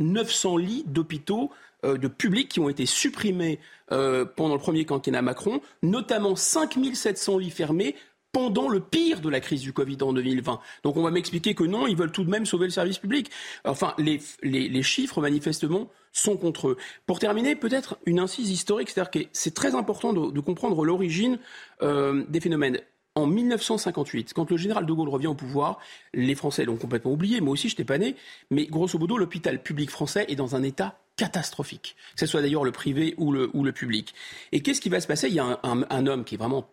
900 0.00 0.56
lits 0.56 0.84
d'hôpitaux 0.86 1.50
euh, 1.84 1.96
de 1.98 2.08
publics 2.08 2.48
qui 2.48 2.58
ont 2.58 2.68
été 2.68 2.84
supprimés 2.84 3.60
euh, 3.92 4.24
pendant 4.24 4.54
le 4.54 4.60
premier 4.60 4.84
quinquennat 4.84 5.22
Macron, 5.22 5.60
notamment 5.82 6.34
5 6.34 6.78
700 6.92 7.38
lits 7.38 7.50
fermés 7.50 7.94
pendant 8.36 8.68
le 8.68 8.80
pire 8.80 9.22
de 9.22 9.30
la 9.30 9.40
crise 9.40 9.62
du 9.62 9.72
Covid 9.72 9.96
en 10.02 10.12
2020. 10.12 10.60
Donc 10.82 10.98
on 10.98 11.02
va 11.02 11.10
m'expliquer 11.10 11.54
que 11.54 11.64
non, 11.64 11.86
ils 11.86 11.96
veulent 11.96 12.12
tout 12.12 12.22
de 12.22 12.28
même 12.28 12.44
sauver 12.44 12.66
le 12.66 12.70
service 12.70 12.98
public. 12.98 13.30
Enfin, 13.64 13.94
les, 13.96 14.20
les, 14.42 14.82
chiffres, 14.82 15.22
manifestement, 15.22 15.88
sont 16.12 16.36
contre 16.36 16.68
eux. 16.68 16.76
Pour 17.06 17.18
terminer, 17.18 17.56
peut-être 17.56 17.96
une 18.04 18.20
incise 18.20 18.50
historique, 18.50 18.90
c'est-à-dire 18.90 19.10
que 19.10 19.20
c'est 19.32 19.54
très 19.54 19.74
important 19.74 20.12
de, 20.12 20.40
comprendre 20.40 20.84
l'origine 20.84 21.38
euh, 21.80 22.24
des 22.28 22.40
phénomènes. 22.40 22.78
En 23.14 23.26
1958, 23.26 24.34
quand 24.34 24.50
le 24.50 24.58
général 24.58 24.84
de 24.84 24.92
Gaulle 24.92 25.08
revient 25.08 25.28
au 25.28 25.34
pouvoir, 25.34 25.78
les 26.12 26.34
Français 26.34 26.66
l'ont 26.66 26.76
complètement 26.76 27.12
oublié, 27.12 27.40
moi 27.40 27.54
aussi 27.54 27.70
je 27.70 27.72
n'étais 27.72 27.84
pas 27.84 27.96
né, 27.96 28.16
mais 28.50 28.66
grosso 28.66 28.98
modo, 28.98 29.16
l'hôpital 29.16 29.62
public 29.62 29.88
français 29.88 30.26
est 30.28 30.36
dans 30.36 30.54
un 30.54 30.62
état 30.62 30.98
catastrophique, 31.16 31.96
que 32.12 32.20
ce 32.20 32.26
soit 32.26 32.42
d'ailleurs 32.42 32.64
le 32.64 32.72
privé 32.72 33.14
ou 33.16 33.32
le, 33.32 33.48
ou 33.54 33.64
le 33.64 33.72
public. 33.72 34.14
Et 34.52 34.60
qu'est-ce 34.60 34.82
qui 34.82 34.90
va 34.90 35.00
se 35.00 35.06
passer? 35.06 35.28
Il 35.28 35.34
y 35.34 35.40
a 35.40 35.58
un 35.62 36.06
homme 36.06 36.24
qui 36.24 36.34
est 36.34 36.38
vraiment 36.38 36.68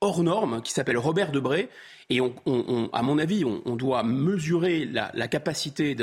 hors 0.00 0.22
norme 0.22 0.62
qui 0.62 0.72
s'appelle 0.72 0.98
Robert 0.98 1.32
Debré. 1.32 1.68
Et 2.08 2.20
à 2.20 3.02
mon 3.02 3.18
avis, 3.18 3.44
on, 3.44 3.76
doit 3.76 4.04
mesurer 4.04 4.84
la, 4.84 5.28
capacité 5.28 5.96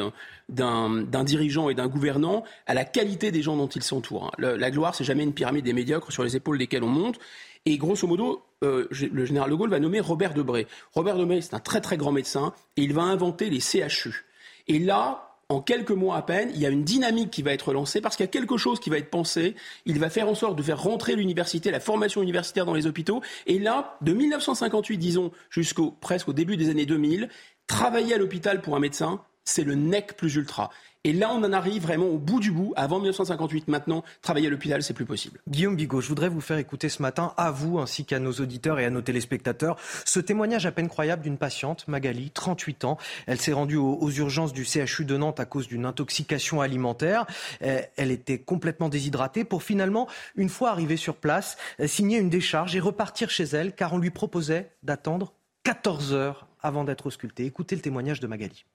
d'un 0.49 1.23
dirigeant 1.23 1.69
et 1.69 1.75
d'un 1.75 1.87
gouvernant 1.87 2.43
à 2.67 2.73
la 2.73 2.83
qualité 2.83 3.31
des 3.31 3.41
gens 3.41 3.55
dont 3.55 3.67
il 3.67 3.83
s'entoure. 3.83 4.31
La 4.37 4.71
gloire, 4.71 4.95
c'est 4.95 5.05
jamais 5.05 5.23
une 5.23 5.33
pyramide 5.33 5.63
des 5.63 5.73
médiocres 5.73 6.11
sur 6.11 6.23
les 6.23 6.35
épaules 6.35 6.57
desquelles 6.57 6.83
on 6.83 6.89
monte. 6.89 7.19
Et 7.65 7.77
grosso 7.77 8.05
modo, 8.05 8.43
euh, 8.63 8.89
le 8.91 9.23
général 9.25 9.49
de 9.49 9.55
Gaulle 9.55 9.69
va 9.69 9.79
nommer 9.79 10.01
Robert 10.01 10.33
Debré. 10.33 10.67
Robert 10.93 11.17
Debré, 11.17 11.41
c'est 11.41 11.53
un 11.53 11.59
très 11.59 11.79
très 11.79 11.95
grand 11.95 12.11
médecin 12.11 12.53
et 12.75 12.83
il 12.83 12.93
va 12.93 13.03
inventer 13.03 13.49
les 13.49 13.61
CHU. 13.61 14.25
Et 14.67 14.79
là, 14.79 15.32
en 15.49 15.61
quelques 15.61 15.91
mois 15.91 16.17
à 16.17 16.21
peine, 16.21 16.51
il 16.53 16.61
y 16.61 16.65
a 16.65 16.69
une 16.69 16.83
dynamique 16.83 17.31
qui 17.31 17.41
va 17.41 17.53
être 17.53 17.73
lancée 17.73 18.01
parce 18.01 18.15
qu'il 18.15 18.23
y 18.23 18.29
a 18.29 18.31
quelque 18.31 18.57
chose 18.57 18.79
qui 18.79 18.89
va 18.89 18.97
être 18.97 19.09
pensé. 19.09 19.55
Il 19.85 19.99
va 19.99 20.09
faire 20.09 20.27
en 20.29 20.35
sorte 20.35 20.57
de 20.57 20.63
faire 20.63 20.81
rentrer 20.81 21.15
l'université, 21.15 21.71
la 21.71 21.79
formation 21.79 22.21
universitaire 22.21 22.65
dans 22.65 22.73
les 22.73 22.87
hôpitaux. 22.87 23.21
Et 23.45 23.59
là, 23.59 23.97
de 24.01 24.13
1958, 24.13 24.97
disons, 24.97 25.31
jusqu'au 25.49 25.91
presque 25.91 26.29
au 26.29 26.33
début 26.33 26.57
des 26.57 26.69
années 26.69 26.85
2000, 26.85 27.29
travailler 27.67 28.15
à 28.15 28.17
l'hôpital 28.17 28.61
pour 28.61 28.75
un 28.75 28.79
médecin, 28.79 29.21
c'est 29.43 29.63
le 29.63 29.75
nec 29.75 30.15
plus 30.15 30.35
ultra. 30.35 30.69
Et 31.05 31.11
là, 31.11 31.31
on 31.33 31.43
en 31.43 31.51
arrive 31.51 31.81
vraiment 31.81 32.05
au 32.05 32.17
bout 32.17 32.39
du 32.39 32.49
bout. 32.49 32.71
Avant 32.77 32.95
1958, 32.97 33.67
maintenant, 33.67 34.05
travailler 34.21 34.47
à 34.47 34.49
l'hôpital, 34.49 34.81
c'est 34.83 34.93
plus 34.93 35.03
possible. 35.03 35.41
Guillaume 35.49 35.75
Bigot, 35.75 35.99
je 35.99 36.07
voudrais 36.07 36.29
vous 36.29 36.39
faire 36.39 36.57
écouter 36.57 36.87
ce 36.87 37.01
matin, 37.01 37.33
à 37.35 37.51
vous 37.51 37.79
ainsi 37.79 38.05
qu'à 38.05 38.19
nos 38.19 38.31
auditeurs 38.31 38.79
et 38.79 38.85
à 38.85 38.89
nos 38.89 39.01
téléspectateurs, 39.01 39.75
ce 40.05 40.21
témoignage 40.21 40.65
à 40.65 40.71
peine 40.71 40.87
croyable 40.87 41.21
d'une 41.21 41.37
patiente, 41.37 41.85
Magali, 41.89 42.29
38 42.29 42.85
ans. 42.85 42.97
Elle 43.27 43.41
s'est 43.41 43.51
rendue 43.51 43.75
aux, 43.75 44.09
urgences 44.11 44.53
du 44.53 44.63
CHU 44.63 45.03
de 45.03 45.17
Nantes 45.17 45.41
à 45.41 45.45
cause 45.45 45.67
d'une 45.67 45.85
intoxication 45.85 46.61
alimentaire. 46.61 47.25
Elle 47.59 48.11
était 48.11 48.39
complètement 48.39 48.87
déshydratée 48.87 49.43
pour 49.43 49.61
finalement, 49.61 50.07
une 50.37 50.47
fois 50.47 50.69
arrivée 50.69 50.95
sur 50.95 51.15
place, 51.15 51.57
euh, 51.81 51.87
signer 51.87 52.17
une 52.17 52.29
décharge 52.29 52.75
et 52.77 52.79
repartir 52.79 53.29
chez 53.29 53.43
elle 53.43 53.75
car 53.75 53.91
on 53.91 53.97
lui 53.97 54.11
proposait 54.11 54.71
d'attendre 54.83 55.33
14 55.63 56.13
heures 56.13 56.47
avant 56.61 56.85
d'être 56.85 57.07
auscultée. 57.07 57.45
Écoutez 57.45 57.75
le 57.75 57.81
témoignage 57.81 58.21
de 58.21 58.27
Magali. 58.27 58.65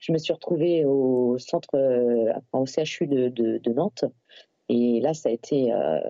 Je 0.00 0.12
me 0.12 0.18
suis 0.18 0.32
retrouvée 0.32 0.84
au 0.84 1.38
centre, 1.38 1.68
euh, 1.74 2.32
au 2.52 2.66
CHU 2.66 3.06
de, 3.06 3.72
Nantes. 3.72 4.04
Et 4.68 5.00
là, 5.00 5.14
ça 5.14 5.30
a 5.30 5.32
été 5.32 5.72
euh, 5.72 6.00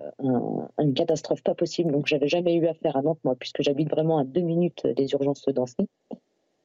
une 0.79 0.93
catastrophe 0.93 1.41
pas 1.43 1.55
possible. 1.55 1.91
Donc, 1.91 2.07
j'avais 2.07 2.27
jamais 2.27 2.55
eu 2.55 2.67
affaire 2.67 2.97
à 2.97 3.01
Nantes, 3.01 3.19
moi, 3.23 3.35
puisque 3.39 3.61
j'habite 3.61 3.89
vraiment 3.89 4.17
à 4.17 4.25
deux 4.25 4.41
minutes 4.41 4.85
des 4.85 5.11
urgences 5.13 5.45
d'Ancenis. 5.47 5.87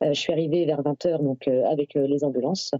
Euh, 0.02 0.12
je 0.12 0.20
suis 0.20 0.32
arrivée 0.32 0.64
vers 0.64 0.82
20h, 0.82 1.22
donc, 1.22 1.46
avec 1.48 1.94
les 1.94 2.24
ambulances. 2.24 2.72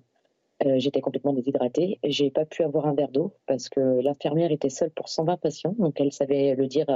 J'étais 0.77 1.03
complètement 1.03 1.35
déshydratée. 1.35 1.99
J'ai 2.05 2.31
pas 2.31 2.47
pu 2.47 2.63
avoir 2.63 2.87
un 2.87 2.95
verre 2.95 3.11
d'eau 3.11 3.35
parce 3.47 3.69
que 3.69 3.81
l'infirmière 3.81 4.51
était 4.51 4.71
seule 4.71 4.91
pour 4.91 5.09
120 5.09 5.37
patients. 5.37 5.75
Donc, 5.79 6.01
elle 6.01 6.13
savait 6.13 6.55
le 6.55 6.67
dire 6.67 6.87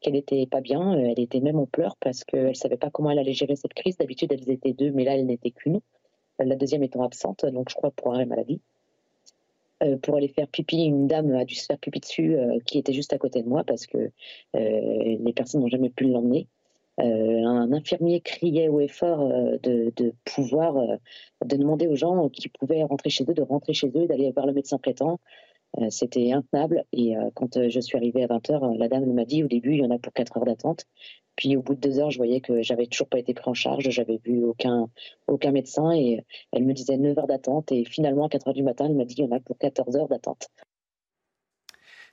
qu'elle 0.00 0.16
était 0.16 0.46
pas 0.46 0.60
bien. 0.60 0.92
Elle 0.98 1.18
était 1.18 1.40
même 1.40 1.58
en 1.58 1.66
pleurs 1.66 1.96
parce 1.96 2.24
qu'elle 2.24 2.54
savait 2.56 2.76
pas 2.76 2.90
comment 2.90 3.10
elle 3.10 3.18
allait 3.18 3.32
gérer 3.32 3.56
cette 3.56 3.74
crise. 3.74 3.96
D'habitude, 3.96 4.32
elles 4.32 4.50
étaient 4.50 4.72
deux, 4.72 4.92
mais 4.92 5.04
là, 5.04 5.16
elle 5.16 5.26
n'était 5.26 5.50
qu'une. 5.50 5.80
La 6.38 6.56
deuxième 6.56 6.82
étant 6.82 7.02
absente, 7.02 7.44
donc 7.46 7.68
je 7.70 7.74
crois 7.74 7.90
pour 7.90 8.14
arrêt 8.14 8.26
maladie. 8.26 8.60
pour 10.02 10.16
aller 10.16 10.28
faire 10.28 10.48
pipi, 10.48 10.84
une 10.84 11.06
dame 11.06 11.34
a 11.34 11.44
dû 11.44 11.54
se 11.54 11.66
faire 11.66 11.78
pipi 11.78 12.00
dessus 12.00 12.36
qui 12.66 12.78
était 12.78 12.92
juste 12.92 13.12
à 13.12 13.18
côté 13.18 13.42
de 13.42 13.48
moi 13.48 13.64
parce 13.64 13.86
que 13.86 14.10
les 14.54 15.32
personnes 15.34 15.60
n'ont 15.60 15.68
jamais 15.68 15.90
pu 15.90 16.04
l'emmener. 16.04 16.48
un 16.98 17.72
infirmier 17.72 18.20
criait 18.20 18.68
au 18.68 18.80
effort 18.80 19.28
de, 19.62 20.14
pouvoir, 20.24 20.74
de 21.44 21.56
demander 21.56 21.86
aux 21.86 21.96
gens 21.96 22.28
qui 22.28 22.48
pouvaient 22.48 22.84
rentrer 22.84 23.10
chez 23.10 23.24
eux, 23.28 23.34
de 23.34 23.42
rentrer 23.42 23.74
chez 23.74 23.90
eux, 23.94 24.06
d'aller 24.06 24.30
voir 24.32 24.46
le 24.46 24.52
médecin 24.52 24.78
traitant. 24.78 25.20
C'était 25.90 26.32
intenable. 26.32 26.84
Et 26.92 27.14
quand 27.34 27.68
je 27.68 27.80
suis 27.80 27.96
arrivée 27.96 28.22
à 28.22 28.26
20h, 28.26 28.76
la 28.78 28.88
dame 28.88 29.12
m'a 29.12 29.24
dit 29.24 29.42
au 29.42 29.48
début, 29.48 29.72
il 29.72 29.80
y 29.80 29.84
en 29.84 29.90
a 29.90 29.98
pour 29.98 30.12
4 30.12 30.36
heures 30.36 30.44
d'attente. 30.44 30.86
Puis 31.36 31.56
au 31.56 31.62
bout 31.62 31.74
de 31.74 31.80
deux 31.80 31.98
heures, 31.98 32.10
je 32.10 32.16
voyais 32.16 32.40
que 32.40 32.62
j'avais 32.62 32.86
toujours 32.86 33.08
pas 33.08 33.18
été 33.18 33.34
pris 33.34 33.50
en 33.50 33.54
charge, 33.54 33.88
j'avais 33.90 34.20
vu 34.24 34.44
aucun, 34.44 34.88
aucun 35.26 35.50
médecin 35.50 35.90
et 35.92 36.24
elle 36.52 36.64
me 36.64 36.72
disait 36.72 36.96
9 36.96 37.18
heures 37.18 37.26
d'attente 37.26 37.72
et 37.72 37.84
finalement 37.84 38.26
à 38.26 38.28
4 38.28 38.48
heures 38.48 38.54
du 38.54 38.62
matin, 38.62 38.86
elle 38.86 38.94
m'a 38.94 39.04
dit 39.04 39.16
il 39.18 39.24
y 39.24 39.28
en 39.28 39.32
a 39.32 39.40
pour 39.40 39.58
14 39.58 39.96
heures 39.96 40.08
d'attente. 40.08 40.48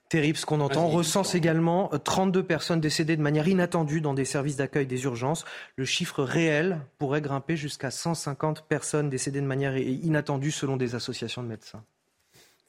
Terrible 0.08 0.36
ce 0.36 0.44
qu'on 0.44 0.60
entend. 0.60 0.86
On 0.86 0.90
recense 0.90 1.36
également 1.36 1.88
32 1.88 2.42
personnes 2.42 2.80
décédées 2.80 3.16
de 3.16 3.22
manière 3.22 3.46
inattendue 3.46 4.00
dans 4.00 4.12
des 4.12 4.24
services 4.24 4.56
d'accueil 4.56 4.86
des 4.86 5.04
urgences. 5.04 5.44
Le 5.76 5.84
chiffre 5.84 6.22
réel 6.24 6.80
pourrait 6.98 7.22
grimper 7.22 7.56
jusqu'à 7.56 7.90
150 7.90 8.66
personnes 8.66 9.08
décédées 9.08 9.40
de 9.40 9.46
manière 9.46 9.78
inattendue 9.78 10.50
selon 10.50 10.76
des 10.76 10.96
associations 10.96 11.42
de 11.44 11.48
médecins. 11.48 11.84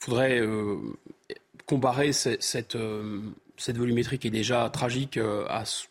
Il 0.04 0.10
faudrait 0.10 0.40
euh, 0.40 0.76
comparer 1.66 2.12
cette, 2.12 2.76
euh, 2.76 3.22
cette, 3.56 3.78
volumétrie 3.78 4.20
qui 4.20 4.28
est 4.28 4.32
déjà 4.32 4.70
tragique 4.70 5.16
euh, 5.16 5.46
à 5.48 5.64
ce 5.64 5.88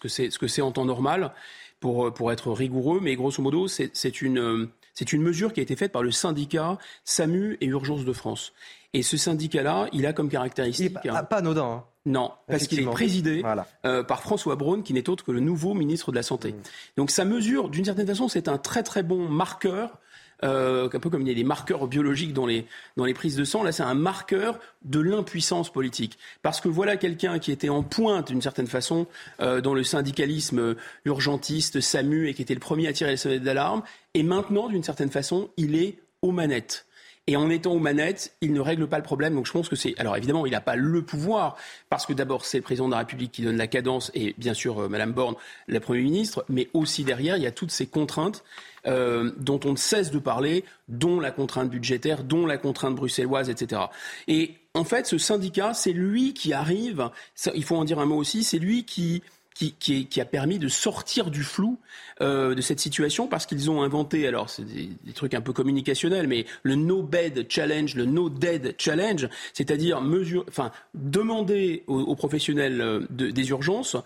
que 0.00 0.08
c'est 0.08 0.30
ce 0.30 0.38
que 0.38 0.48
c'est 0.48 0.62
en 0.62 0.72
temps 0.72 0.86
normal 0.86 1.32
pour 1.78 2.12
pour 2.14 2.32
être 2.32 2.50
rigoureux, 2.50 3.00
mais 3.02 3.14
grosso 3.14 3.42
modo 3.42 3.68
c'est 3.68 4.22
une 4.22 4.68
c'est 4.94 5.12
une 5.12 5.20
mesure 5.20 5.52
qui 5.52 5.60
a 5.60 5.62
été 5.62 5.76
faite 5.76 5.92
par 5.92 6.02
le 6.02 6.10
syndicat 6.10 6.78
SAMU 7.04 7.58
et 7.60 7.66
Urgences 7.66 8.06
de 8.06 8.12
France. 8.14 8.54
Et 8.94 9.02
ce 9.02 9.18
syndicat-là, 9.18 9.88
il 9.92 10.06
a 10.06 10.14
comme 10.14 10.30
caractéristique. 10.30 10.96
Il 11.04 11.10
pas, 11.10 11.22
pas 11.22 11.36
anodin. 11.36 11.64
Hein. 11.64 11.84
Non, 12.06 12.30
parce 12.46 12.66
qu'il 12.68 12.80
est 12.80 12.84
présidé 12.84 13.42
euh, 13.84 14.04
par 14.04 14.22
François 14.22 14.54
Braun, 14.54 14.82
qui 14.82 14.94
n'est 14.94 15.10
autre 15.10 15.24
que 15.24 15.32
le 15.32 15.40
nouveau 15.40 15.74
ministre 15.74 16.12
de 16.12 16.16
la 16.16 16.22
Santé. 16.22 16.52
Mmh. 16.52 16.62
Donc 16.96 17.10
sa 17.10 17.24
mesure, 17.24 17.68
d'une 17.68 17.84
certaine 17.84 18.06
façon, 18.06 18.28
c'est 18.28 18.48
un 18.48 18.58
très 18.58 18.84
très 18.84 19.02
bon 19.02 19.28
marqueur 19.28 19.98
euh, 20.44 20.88
un 20.92 20.98
peu 20.98 21.10
comme 21.10 21.22
il 21.22 21.28
y 21.28 21.30
a 21.30 21.34
des 21.34 21.44
marqueurs 21.44 21.86
biologiques 21.86 22.32
dans 22.32 22.46
les, 22.46 22.66
prises 23.14 23.36
de 23.36 23.44
sang, 23.44 23.62
là 23.62 23.72
c'est 23.72 23.82
un 23.82 23.94
marqueur 23.94 24.58
de 24.84 25.00
l'impuissance 25.00 25.72
politique. 25.72 26.18
Parce 26.42 26.60
que 26.60 26.68
voilà 26.68 26.96
quelqu'un 26.96 27.38
qui 27.38 27.52
était 27.52 27.68
en 27.68 27.82
pointe 27.82 28.28
d'une 28.28 28.42
certaine 28.42 28.66
façon 28.66 29.06
euh, 29.40 29.60
dans 29.60 29.74
le 29.74 29.84
syndicalisme 29.84 30.76
urgentiste, 31.04 31.80
SAMU, 31.80 32.28
et 32.28 32.34
qui 32.34 32.42
était 32.42 32.54
le 32.54 32.60
premier 32.60 32.88
à 32.88 32.92
tirer 32.92 33.10
les 33.10 33.16
sonnettes 33.16 33.42
d'alarme, 33.42 33.82
et 34.14 34.22
maintenant 34.22 34.68
d'une 34.68 34.82
certaine 34.82 35.10
façon 35.10 35.50
il 35.56 35.76
est 35.76 35.98
aux 36.22 36.32
manettes. 36.32 36.85
Et 37.28 37.36
en 37.36 37.50
étant 37.50 37.72
aux 37.72 37.80
manettes, 37.80 38.32
il 38.40 38.52
ne 38.52 38.60
règle 38.60 38.86
pas 38.86 38.98
le 38.98 39.02
problème. 39.02 39.34
Donc 39.34 39.46
je 39.46 39.52
pense 39.52 39.68
que 39.68 39.74
c'est. 39.74 39.94
Alors 39.98 40.16
évidemment, 40.16 40.46
il 40.46 40.52
n'a 40.52 40.60
pas 40.60 40.76
le 40.76 41.02
pouvoir, 41.02 41.56
parce 41.90 42.06
que 42.06 42.12
d'abord, 42.12 42.44
c'est 42.44 42.58
le 42.58 42.62
président 42.62 42.86
de 42.86 42.92
la 42.92 42.98
République 42.98 43.32
qui 43.32 43.42
donne 43.42 43.56
la 43.56 43.66
cadence, 43.66 44.12
et 44.14 44.34
bien 44.38 44.54
sûr, 44.54 44.82
euh, 44.82 44.88
Madame 44.88 45.12
Borne, 45.12 45.34
la 45.66 45.80
Première 45.80 46.04
ministre, 46.04 46.44
mais 46.48 46.68
aussi 46.72 47.02
derrière, 47.02 47.36
il 47.36 47.42
y 47.42 47.46
a 47.46 47.52
toutes 47.52 47.72
ces 47.72 47.86
contraintes 47.86 48.44
euh, 48.86 49.32
dont 49.38 49.58
on 49.64 49.72
ne 49.72 49.76
cesse 49.76 50.12
de 50.12 50.20
parler, 50.20 50.64
dont 50.88 51.18
la 51.18 51.32
contrainte 51.32 51.68
budgétaire, 51.68 52.22
dont 52.22 52.46
la 52.46 52.58
contrainte 52.58 52.94
bruxelloise, 52.94 53.50
etc. 53.50 53.82
Et 54.28 54.54
en 54.74 54.84
fait, 54.84 55.06
ce 55.06 55.18
syndicat, 55.18 55.74
c'est 55.74 55.92
lui 55.92 56.32
qui 56.32 56.52
arrive, 56.52 57.10
il 57.54 57.64
faut 57.64 57.76
en 57.76 57.84
dire 57.84 57.98
un 57.98 58.06
mot 58.06 58.16
aussi, 58.16 58.44
c'est 58.44 58.58
lui 58.58 58.84
qui, 58.84 59.22
qui, 59.56 60.20
a 60.20 60.24
permis 60.24 60.58
de 60.58 60.68
sortir 60.68 61.30
du 61.30 61.42
flou 61.42 61.78
euh, 62.20 62.54
de 62.54 62.60
cette 62.60 62.80
situation 62.80 63.26
parce 63.26 63.46
qu'ils 63.46 63.70
ont 63.70 63.82
inventé, 63.82 64.26
alors 64.26 64.50
c'est 64.50 64.64
des, 64.64 65.12
trucs 65.14 65.34
un 65.34 65.40
peu 65.40 65.52
communicationnels, 65.52 66.28
mais 66.28 66.46
le 66.62 66.74
no 66.74 67.02
bed 67.02 67.46
challenge, 67.48 67.94
le 67.94 68.04
no 68.04 68.28
dead 68.28 68.74
challenge, 68.78 69.28
c'est-à-dire 69.54 70.00
mesure, 70.00 70.44
enfin 70.48 70.70
demander 70.94 71.84
aux, 71.86 72.14
professionnels 72.16 72.80
euh, 72.80 73.06
des 73.10 73.48
urgences 73.50 73.96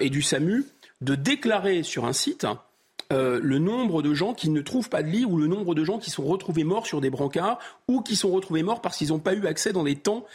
et 0.00 0.10
du 0.10 0.22
SAMU 0.22 0.64
de 1.02 1.14
déclarer 1.14 1.84
sur 1.84 2.04
un 2.04 2.12
site 2.12 2.44
euh, 3.10 3.40
le 3.42 3.58
nombre 3.58 4.02
de 4.02 4.12
gens 4.12 4.34
qui 4.34 4.50
ne 4.50 4.60
trouvent 4.60 4.90
pas 4.90 5.02
de 5.02 5.08
lit 5.08 5.24
ou 5.24 5.38
le 5.38 5.46
nombre 5.46 5.74
de 5.74 5.82
gens 5.82 5.98
qui 5.98 6.10
sont 6.10 6.24
retrouvés 6.24 6.64
morts 6.64 6.86
sur 6.86 7.00
des 7.00 7.08
brancards 7.08 7.58
ou 7.88 8.02
qui 8.02 8.16
sont 8.16 8.30
retrouvés 8.30 8.62
morts 8.62 8.82
parce 8.82 8.98
qu'ils 8.98 9.08
n'ont 9.08 9.18
pas 9.18 9.34
eu 9.34 9.46
accès 9.46 9.72
dans 9.72 9.82
les 9.82 9.96
temps 9.96 10.26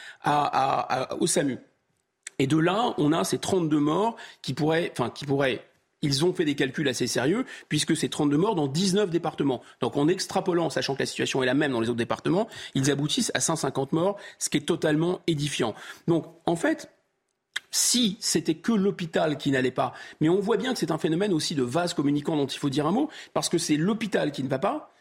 au 1.20 1.28
SAMU. 1.28 1.60
Et 2.40 2.48
de 2.48 2.58
là, 2.58 2.94
on 2.98 3.12
a 3.12 3.24
ces 3.24 3.38
32 3.38 3.80
morts 3.80 4.16
qui 4.42 4.54
pourraient, 4.54 4.92
enfin, 4.92 5.10
qui 5.10 5.26
pourraient 5.26 5.66
ils 6.04 6.26
ont 6.26 6.34
fait 6.34 6.44
des 6.46 6.56
calculs 6.56 6.88
assez 6.90 7.08
sérieux, 7.08 7.46
puisque 7.70 7.96
c'est 7.96 8.10
32 8.10 8.38
morts 8.38 8.56
dans 8.56 8.68
19 8.68 9.10
départements. 9.10 9.62
Donc 9.80 9.96
en 9.96 10.10
extrapolant, 10.10 10.70
sachant 10.70 10.96
que 10.96 11.00
la 11.00 11.06
situation 11.06 11.42
est 11.42 11.46
la 11.46 11.54
même 11.54 11.72
dans 11.72 11.80
les 11.80 11.88
autres 11.88 11.98
départements, 11.98 12.50
ils 12.76 12.92
aboutissent 12.92 13.32
à 13.34 13.40
150 13.40 13.94
morts, 13.94 14.18
ce 14.38 14.50
qui 14.50 14.58
est 14.58 14.68
totalement 14.68 15.22
édifiant. 15.28 15.74
Donc 16.08 16.26
en 16.46 16.58
fait, 16.58 16.90
si 17.72 18.18
c'était 18.20 18.56
que 18.56 18.72
l'hôpital 18.72 19.38
qui 19.38 19.50
n'allait 19.50 19.72
pas. 19.72 19.94
Mais 20.22 20.30
on 20.30 20.40
voit 20.40 20.58
bien 20.58 20.74
que 20.74 20.80
c'est 20.80 20.92
un 20.92 21.00
phénomène 21.00 21.34
aussi 21.34 21.56
de 21.56 21.64
vase 21.64 21.94
communicant 21.96 22.38
dont 22.38 22.46
il 22.46 22.60
faut 22.60 22.70
dire 22.70 22.86
un 22.86 22.92
mot, 22.92 23.10
parce 23.34 23.50
que 23.50 23.58
c'est 23.58 23.78
l'hôpital 23.78 24.32
qui 24.32 24.44
ne 24.44 24.50
va 24.50 24.60
pas, 24.60 24.94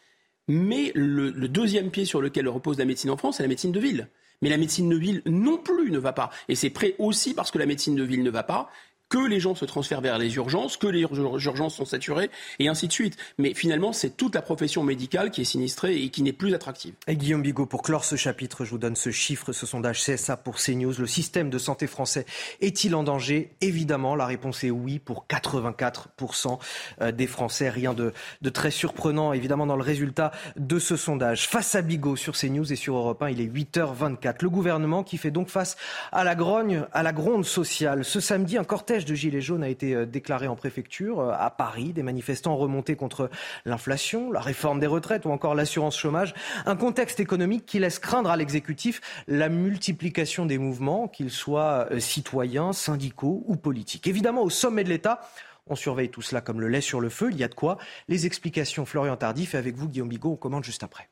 mais 0.49 0.91
le, 0.95 1.31
deuxième 1.49 1.91
pied 1.91 2.05
sur 2.05 2.23
lequel 2.23 2.49
repose 2.49 2.79
la 2.79 2.85
médecine 2.85 3.11
en 3.11 3.17
France, 3.17 3.37
c'est 3.37 3.43
la 3.43 3.49
médecine 3.49 3.73
de 3.73 3.81
ville. 3.81 4.09
Mais 4.43 4.51
la 4.51 4.59
médecine 4.59 4.89
de 4.89 4.97
ville 4.97 5.23
non 5.25 5.57
plus 5.57 5.91
ne 5.91 5.99
va 5.99 6.13
pas. 6.13 6.31
Et 6.49 6.55
c'est 6.55 6.71
prêt 6.71 6.95
aussi 6.99 7.33
parce 7.33 7.51
que 7.51 7.59
la 7.59 7.67
médecine 7.67 7.95
de 7.97 8.03
ville 8.03 8.23
ne 8.23 8.31
va 8.31 8.43
pas 8.43 8.69
que 9.13 9.19
les 9.19 9.41
gens 9.41 9.55
se 9.55 9.67
transfèrent 9.67 10.01
vers 10.01 10.17
les 10.17 10.37
urgences, 10.37 10.79
que 10.79 10.87
les 10.87 11.03
urgences 11.03 11.75
sont 11.75 11.85
saturées, 11.85 12.31
et 12.59 12.69
ainsi 12.69 12.89
de 12.89 12.93
suite. 12.95 13.19
Mais 13.37 13.53
finalement, 13.53 13.93
c'est 13.93 14.17
toute 14.17 14.35
la 14.35 14.41
profession 14.41 14.83
médicale 14.85 15.31
qui 15.31 15.43
est 15.43 15.45
sinistrée 15.45 16.03
et 16.03 16.09
qui 16.09 16.23
n'est 16.23 16.33
plus 16.33 16.55
attractive. 16.55 16.95
Et 17.07 17.17
Guillaume 17.17 17.43
Bigot, 17.43 17.67
pour 17.67 17.83
clore 17.83 18.07
ce 18.07 18.17
chapitre, 18.17 18.65
je 18.65 18.71
vous 18.71 18.79
donne 18.79 18.97
ce 18.97 19.11
chiffre, 19.11 19.53
ce 19.53 19.67
sondage 19.67 20.03
CSA 20.03 20.39
pour 20.39 20.57
CNews. 20.57 20.95
Le 20.99 21.07
système 21.07 21.51
de 21.51 21.59
santé 21.59 21.87
français 21.89 22.25
est-il 22.63 22.95
en 22.95 23.03
danger? 23.03 23.51
Évidemment, 23.61 24.17
la 24.17 24.25
réponse 24.25 24.65
est 24.65 24.71
oui 24.71 24.99
pour 24.99 25.27
84% 25.29 26.59
euh, 27.03 27.13
des 27.13 27.27
Français. 27.27 27.69
Rien 27.69 27.93
de, 27.93 28.15
de, 28.41 28.49
très 28.49 28.71
surprenant, 28.71 29.35
évidemment, 29.35 29.67
dans 29.67 29.77
le 29.77 29.83
résultat 29.83 30.33
de 30.57 30.79
ce 30.79 30.97
sondage. 30.97 31.49
Face 31.49 31.75
à 31.75 31.83
Bigot 31.83 32.17
sur 32.17 32.35
CNews 32.35 32.73
et 32.73 32.77
sur 32.77 32.97
Europe 32.97 33.23
1, 33.23 33.29
il 33.29 33.43
est 33.43 33.47
8h24. 33.47 34.37
Le 34.41 34.49
gouvernement 34.49 35.03
qui 35.03 35.19
fait 35.19 35.31
donc 35.31 35.51
face 35.51 35.77
à 36.13 36.25
la 36.25 36.35
grogne, 36.35 36.87
à 36.93 37.03
la 37.03 37.13
gronde 37.13 37.45
sociale. 37.45 38.07
Ce 38.07 38.19
samedi, 38.19 38.57
un 38.57 38.65
cortège 38.65 39.02
de 39.05 39.15
Gilets 39.15 39.41
jaunes 39.41 39.63
a 39.63 39.69
été 39.69 39.95
euh, 39.95 40.07
déclaré 40.07 40.49
en 40.49 40.57
préfecture 40.57 41.21
euh, 41.21 41.33
à 41.37 41.51
Paris. 41.51 41.93
Des 41.93 42.03
manifestants 42.03 42.57
remontés 42.57 42.97
contre 42.97 43.31
l'inflation, 43.65 44.33
la 44.33 44.41
réforme 44.41 44.81
des 44.81 44.87
retraites 44.87 45.25
ou 45.25 45.31
encore 45.31 45.55
l'assurance 45.55 45.99
chômage. 45.99 46.35
Un 46.67 46.77
contexte 46.77 47.21
économique 47.21 47.67
qui 47.67 47.79
laisse 47.79 47.99
craindre 47.99 48.31
à 48.31 48.37
l'exécutif 48.37 49.01
la 49.29 49.49
multiplication 49.49 50.47
des 50.47 50.59
mouvements, 50.59 51.09
qu'ils 51.09 51.31
soient 51.31 51.89
euh, 51.91 52.01
citoyens, 52.01 52.73
syndicaux 52.73 53.45
ou 53.47 53.57
politiques. 53.57 54.07
Évidemment, 54.07 54.43
au 54.43 54.51
sommet 54.51 54.85
de 54.85 54.89
l'État, 54.89 55.21
on 55.67 55.77
surveille 55.77 56.11
tout 56.11 56.23
cela 56.23 56.41
comme 56.41 56.61
le 56.61 56.69
lait 56.69 56.81
sur 56.81 57.01
le 57.01 57.09
feu. 57.09 57.29
Il 57.31 57.39
y 57.39 57.45
a 57.45 57.49
de 57.49 57.55
quoi. 57.55 57.79
Les 58.09 58.27
explications, 58.27 58.85
Florian 58.85 59.17
Tardif, 59.17 59.55
et 59.55 59.59
avec 59.59 59.77
vous, 59.77 59.89
Guillaume 59.89 60.09
Bigot, 60.09 60.33
on 60.33 60.37
commande 60.37 60.65
juste 60.65 60.83
après. 60.83 61.12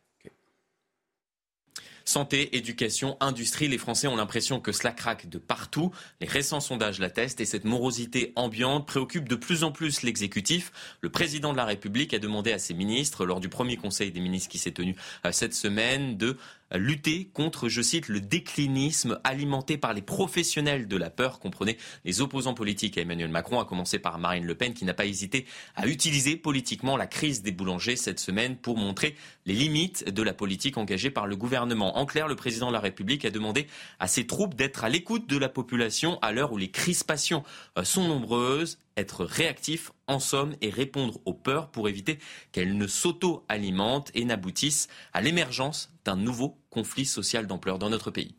Santé, 2.10 2.56
éducation, 2.56 3.16
industrie, 3.20 3.68
les 3.68 3.78
Français 3.78 4.08
ont 4.08 4.16
l'impression 4.16 4.58
que 4.58 4.72
cela 4.72 4.90
craque 4.90 5.28
de 5.28 5.38
partout. 5.38 5.92
Les 6.20 6.26
récents 6.26 6.58
sondages 6.58 6.98
l'attestent 6.98 7.40
et 7.40 7.44
cette 7.44 7.64
morosité 7.64 8.32
ambiante 8.34 8.84
préoccupe 8.84 9.28
de 9.28 9.36
plus 9.36 9.62
en 9.62 9.70
plus 9.70 10.02
l'exécutif. 10.02 10.72
Le 11.02 11.08
président 11.08 11.52
de 11.52 11.56
la 11.56 11.64
République 11.64 12.12
a 12.12 12.18
demandé 12.18 12.50
à 12.50 12.58
ses 12.58 12.74
ministres, 12.74 13.24
lors 13.24 13.38
du 13.38 13.48
premier 13.48 13.76
conseil 13.76 14.10
des 14.10 14.18
ministres 14.18 14.48
qui 14.48 14.58
s'est 14.58 14.72
tenu 14.72 14.96
euh, 15.24 15.30
cette 15.30 15.54
semaine, 15.54 16.16
de 16.16 16.36
lutter 16.78 17.30
contre, 17.32 17.68
je 17.68 17.82
cite, 17.82 18.08
le 18.08 18.20
déclinisme 18.20 19.20
alimenté 19.24 19.76
par 19.76 19.94
les 19.94 20.02
professionnels 20.02 20.88
de 20.88 20.96
la 20.96 21.10
peur, 21.10 21.38
comprenez 21.40 21.76
les 22.04 22.20
opposants 22.20 22.54
politiques 22.54 22.98
à 22.98 23.02
Emmanuel 23.02 23.30
Macron, 23.30 23.60
à 23.60 23.64
commencer 23.64 23.98
par 23.98 24.18
Marine 24.18 24.44
Le 24.44 24.54
Pen, 24.54 24.74
qui 24.74 24.84
n'a 24.84 24.94
pas 24.94 25.06
hésité 25.06 25.46
à 25.76 25.86
utiliser 25.86 26.36
politiquement 26.36 26.96
la 26.96 27.06
crise 27.06 27.42
des 27.42 27.52
boulangers 27.52 27.96
cette 27.96 28.20
semaine 28.20 28.56
pour 28.56 28.76
montrer 28.76 29.14
les 29.46 29.54
limites 29.54 30.08
de 30.08 30.22
la 30.22 30.32
politique 30.32 30.78
engagée 30.78 31.10
par 31.10 31.26
le 31.26 31.36
gouvernement. 31.36 31.98
En 31.98 32.06
clair, 32.06 32.28
le 32.28 32.36
président 32.36 32.68
de 32.68 32.72
la 32.72 32.80
République 32.80 33.24
a 33.24 33.30
demandé 33.30 33.66
à 33.98 34.06
ses 34.06 34.26
troupes 34.26 34.54
d'être 34.54 34.84
à 34.84 34.88
l'écoute 34.88 35.28
de 35.28 35.38
la 35.38 35.48
population 35.48 36.18
à 36.22 36.32
l'heure 36.32 36.52
où 36.52 36.56
les 36.56 36.70
crispations 36.70 37.42
euh, 37.78 37.84
sont 37.84 38.06
nombreuses 38.06 38.78
être 38.96 39.24
réactif 39.24 39.92
en 40.06 40.20
somme 40.20 40.54
et 40.60 40.70
répondre 40.70 41.20
aux 41.24 41.34
peurs 41.34 41.70
pour 41.70 41.88
éviter 41.88 42.18
qu'elles 42.52 42.76
ne 42.76 42.86
s'auto-alimentent 42.86 44.10
et 44.14 44.24
n'aboutissent 44.24 44.88
à 45.12 45.20
l'émergence 45.20 45.92
d'un 46.04 46.16
nouveau 46.16 46.59
conflit 46.70 47.04
social 47.04 47.46
d'ampleur 47.46 47.78
dans 47.78 47.90
notre 47.90 48.10
pays. 48.10 48.34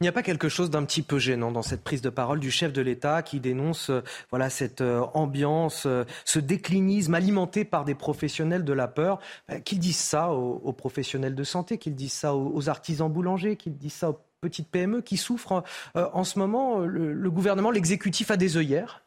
Il 0.00 0.04
n'y 0.04 0.08
a 0.08 0.12
pas 0.12 0.22
quelque 0.22 0.48
chose 0.48 0.70
d'un 0.70 0.84
petit 0.84 1.02
peu 1.02 1.18
gênant 1.18 1.52
dans 1.52 1.62
cette 1.62 1.82
prise 1.84 2.00
de 2.00 2.08
parole 2.08 2.40
du 2.40 2.50
chef 2.50 2.72
de 2.72 2.80
l'État 2.80 3.22
qui 3.22 3.40
dénonce 3.40 3.90
euh, 3.90 4.02
voilà 4.30 4.50
cette 4.50 4.80
euh, 4.80 5.02
ambiance, 5.14 5.84
euh, 5.86 6.04
ce 6.24 6.38
déclinisme 6.38 7.14
alimenté 7.14 7.64
par 7.64 7.84
des 7.84 7.94
professionnels 7.94 8.64
de 8.64 8.72
la 8.72 8.88
peur, 8.88 9.20
qu'ils 9.64 9.78
disent 9.78 9.98
ça 9.98 10.32
aux, 10.32 10.72
professionnels 10.72 11.34
de 11.34 11.44
santé, 11.44 11.78
qu'ils 11.78 11.94
disent 11.94 12.12
ça 12.12 12.34
aux, 12.34 12.68
artisans 12.68 13.10
boulangers, 13.10 13.56
qu'ils 13.56 13.76
disent 13.76 13.92
ça 13.92 14.10
aux 14.10 14.18
petites 14.40 14.68
PME 14.68 15.02
qui 15.02 15.16
souffrent 15.16 15.62
en 15.94 16.24
ce 16.24 16.38
moment. 16.38 16.78
le 16.80 17.30
gouvernement, 17.30 17.70
l'exécutif 17.70 18.30
a 18.30 18.36
des 18.36 18.56
œillères 18.56 19.02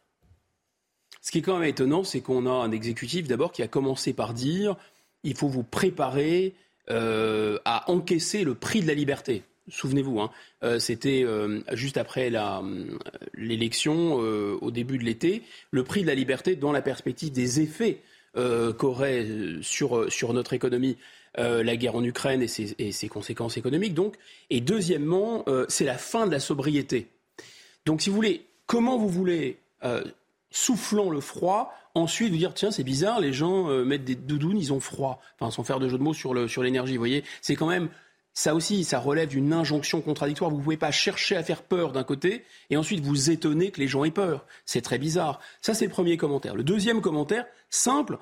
ce 1.22 1.30
qui 1.30 1.38
est 1.38 1.42
quand 1.42 1.58
même 1.58 1.68
étonnant, 1.68 2.02
c'est 2.02 2.20
qu'on 2.20 2.46
a 2.46 2.50
un 2.50 2.72
exécutif 2.72 3.28
d'abord 3.28 3.52
qui 3.52 3.62
a 3.62 3.68
commencé 3.68 4.12
par 4.12 4.32
dire 4.32 4.76
il 5.22 5.36
faut 5.36 5.48
vous 5.48 5.62
préparer 5.62 6.54
à 6.88 7.90
encaisser 7.90 8.44
le 8.44 8.54
prix 8.54 8.82
de 8.82 8.86
la 8.86 8.94
liberté. 8.94 9.42
Souvenez-vous, 9.68 10.20
hein, 10.20 10.30
c'était 10.78 11.24
juste 11.72 11.96
après 11.96 12.32
l'élection, 13.34 14.14
au 14.14 14.70
début 14.70 14.98
de 14.98 15.04
l'été, 15.04 15.42
le 15.70 15.84
prix 15.84 16.02
de 16.02 16.08
la 16.08 16.14
liberté 16.14 16.56
dans 16.56 16.72
la 16.72 16.82
perspective 16.82 17.30
des 17.30 17.60
effets 17.60 17.98
qu'aurait 18.34 19.26
sur, 19.62 20.32
notre 20.32 20.52
économie 20.52 20.96
euh, 21.38 21.62
la 21.62 21.76
guerre 21.76 21.94
en 21.94 22.02
Ukraine 22.02 22.42
et 22.42 22.48
ses, 22.48 23.08
conséquences 23.08 23.56
économiques, 23.56 23.94
donc. 23.94 24.16
Et 24.50 24.60
deuxièmement, 24.60 25.44
euh, 25.46 25.64
c'est 25.68 25.84
la 25.84 25.96
fin 25.96 26.26
de 26.26 26.32
la 26.32 26.40
sobriété. 26.40 27.06
Donc, 27.86 28.02
si 28.02 28.10
vous 28.10 28.16
voulez, 28.16 28.46
comment 28.66 28.98
vous 28.98 29.08
voulez, 29.08 29.58
euh, 29.84 30.02
soufflant 30.50 31.08
le 31.08 31.20
froid, 31.20 31.72
ensuite 31.94 32.30
vous 32.30 32.38
dire 32.38 32.54
tiens, 32.54 32.70
c'est 32.70 32.84
bizarre, 32.84 33.20
les 33.20 33.32
gens 33.32 33.68
mettent 33.84 34.04
des 34.04 34.14
doudounes, 34.14 34.58
ils 34.58 34.72
ont 34.72 34.80
froid. 34.80 35.20
Enfin, 35.38 35.50
sans 35.50 35.64
faire 35.64 35.78
de 35.80 35.88
jeu 35.88 35.98
de 35.98 36.02
mots 36.02 36.14
sur 36.14 36.34
l'énergie, 36.34 36.92
sur 36.92 36.98
vous 36.98 36.98
voyez. 36.98 37.24
C'est 37.42 37.56
quand 37.56 37.68
même. 37.68 37.88
Ça 38.32 38.54
aussi, 38.54 38.84
ça 38.84 39.00
relève 39.00 39.28
d'une 39.28 39.52
injonction 39.52 40.00
contradictoire. 40.00 40.50
Vous 40.50 40.58
ne 40.58 40.62
pouvez 40.62 40.76
pas 40.76 40.92
chercher 40.92 41.36
à 41.36 41.42
faire 41.42 41.62
peur 41.62 41.90
d'un 41.90 42.04
côté 42.04 42.44
et 42.70 42.76
ensuite 42.76 43.00
vous 43.00 43.30
étonner 43.30 43.72
que 43.72 43.80
les 43.80 43.88
gens 43.88 44.04
aient 44.04 44.12
peur. 44.12 44.46
C'est 44.64 44.82
très 44.82 44.98
bizarre. 44.98 45.40
Ça, 45.60 45.74
c'est 45.74 45.86
le 45.86 45.90
premier 45.90 46.16
commentaire. 46.16 46.54
Le 46.54 46.62
deuxième 46.62 47.00
commentaire, 47.00 47.44
simple, 47.70 48.18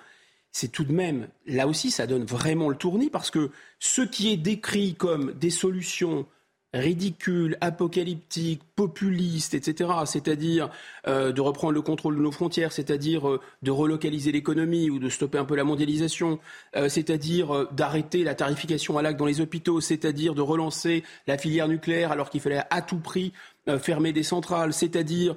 c'est 0.51 0.73
tout 0.73 0.85
de 0.85 0.93
même, 0.93 1.29
là 1.47 1.69
aussi, 1.69 1.91
ça 1.91 2.07
donne 2.07 2.25
vraiment 2.25 2.71
le 2.71 2.77
tournis 2.77 3.11
parce 3.11 3.31
que 3.31 3.51
ce 3.81 4.01
qui 4.01 4.33
est 4.33 4.39
décrit 4.39 4.95
comme 4.95 5.35
des 5.35 5.51
solutions 5.51 6.27
ridicules, 6.75 7.57
apocalyptiques, 7.61 8.63
populistes, 8.77 9.55
etc., 9.55 9.91
c'est-à-dire 10.05 10.69
euh, 11.07 11.33
de 11.33 11.41
reprendre 11.41 11.73
le 11.73 11.81
contrôle 11.81 12.17
de 12.17 12.21
nos 12.21 12.31
frontières, 12.31 12.73
c'est-à-dire 12.73 13.29
euh, 13.29 13.41
de 13.63 13.71
relocaliser 13.71 14.33
l'économie 14.33 14.91
ou 14.91 14.99
de 14.99 15.09
stopper 15.09 15.39
un 15.39 15.47
peu 15.47 15.57
la 15.57 15.65
mondialisation, 15.65 16.39
euh, 16.77 16.89
c'est-à-dire 16.89 17.69
d'arrêter 17.73 18.23
la 18.23 18.35
tarification 18.35 18.99
à 18.99 19.03
l'acte 19.03 19.19
dans 19.19 19.27
les 19.27 19.41
hôpitaux, 19.41 19.81
c'est-à-dire 19.81 20.35
de 20.35 20.43
relancer 20.43 21.05
la 21.27 21.39
filière 21.39 21.69
nucléaire 21.69 22.13
alors 22.13 22.29
qu'il 22.29 22.41
fallait 22.41 22.63
à 22.71 22.83
tout 22.83 22.99
prix 22.99 23.33
fermer 23.81 24.15
des 24.15 24.23
centrales, 24.23 24.73
c'est-à-dire 24.73 25.37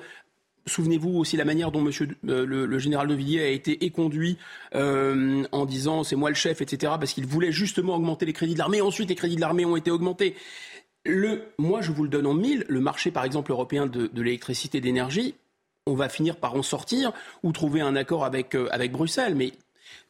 Souvenez-vous 0.68 1.18
aussi 1.18 1.38
la 1.38 1.44
manière 1.44 1.72
dont 1.72 1.82
monsieur, 1.82 2.08
le, 2.22 2.78
général 2.78 3.08
de 3.08 3.16
Villiers 3.16 3.42
a 3.42 3.48
été 3.48 3.84
éconduit 3.84 4.38
en 4.74 5.66
disant 5.66 6.04
c'est 6.04 6.16
moi 6.16 6.30
le 6.30 6.36
chef, 6.36 6.62
etc. 6.62 6.94
parce 7.00 7.14
qu'il 7.14 7.26
voulait 7.26 7.52
justement 7.52 7.96
augmenter 7.96 8.28
les 8.28 8.34
crédits 8.34 8.54
de 8.54 8.60
l'armée. 8.60 8.80
Ensuite, 8.80 9.10
les 9.10 9.16
crédits 9.16 9.36
de 9.36 9.42
l'armée 9.42 9.66
ont 9.66 9.76
été 9.76 9.90
augmentés. 9.90 10.36
Le, 11.06 11.48
moi, 11.58 11.82
je 11.82 11.92
vous 11.92 12.04
le 12.04 12.10
donne 12.10 12.28
en 12.28 12.34
mille. 12.34 12.66
Le 12.68 12.80
marché, 12.80 13.12
par 13.12 13.24
exemple, 13.24 13.52
européen 13.52 13.88
de, 13.88 14.08
de 14.08 14.22
l'électricité 14.22 14.82
d'énergie, 14.82 15.36
on 15.88 15.96
va 15.96 16.10
finir 16.10 16.36
par 16.36 16.56
en 16.56 16.62
sortir 16.62 17.12
ou 17.44 17.52
trouver 17.52 17.82
un 17.82 17.96
accord 17.96 18.24
avec, 18.24 18.56
euh, 18.56 18.68
avec 18.72 18.92
Bruxelles. 18.92 19.36
Mais 19.36 19.54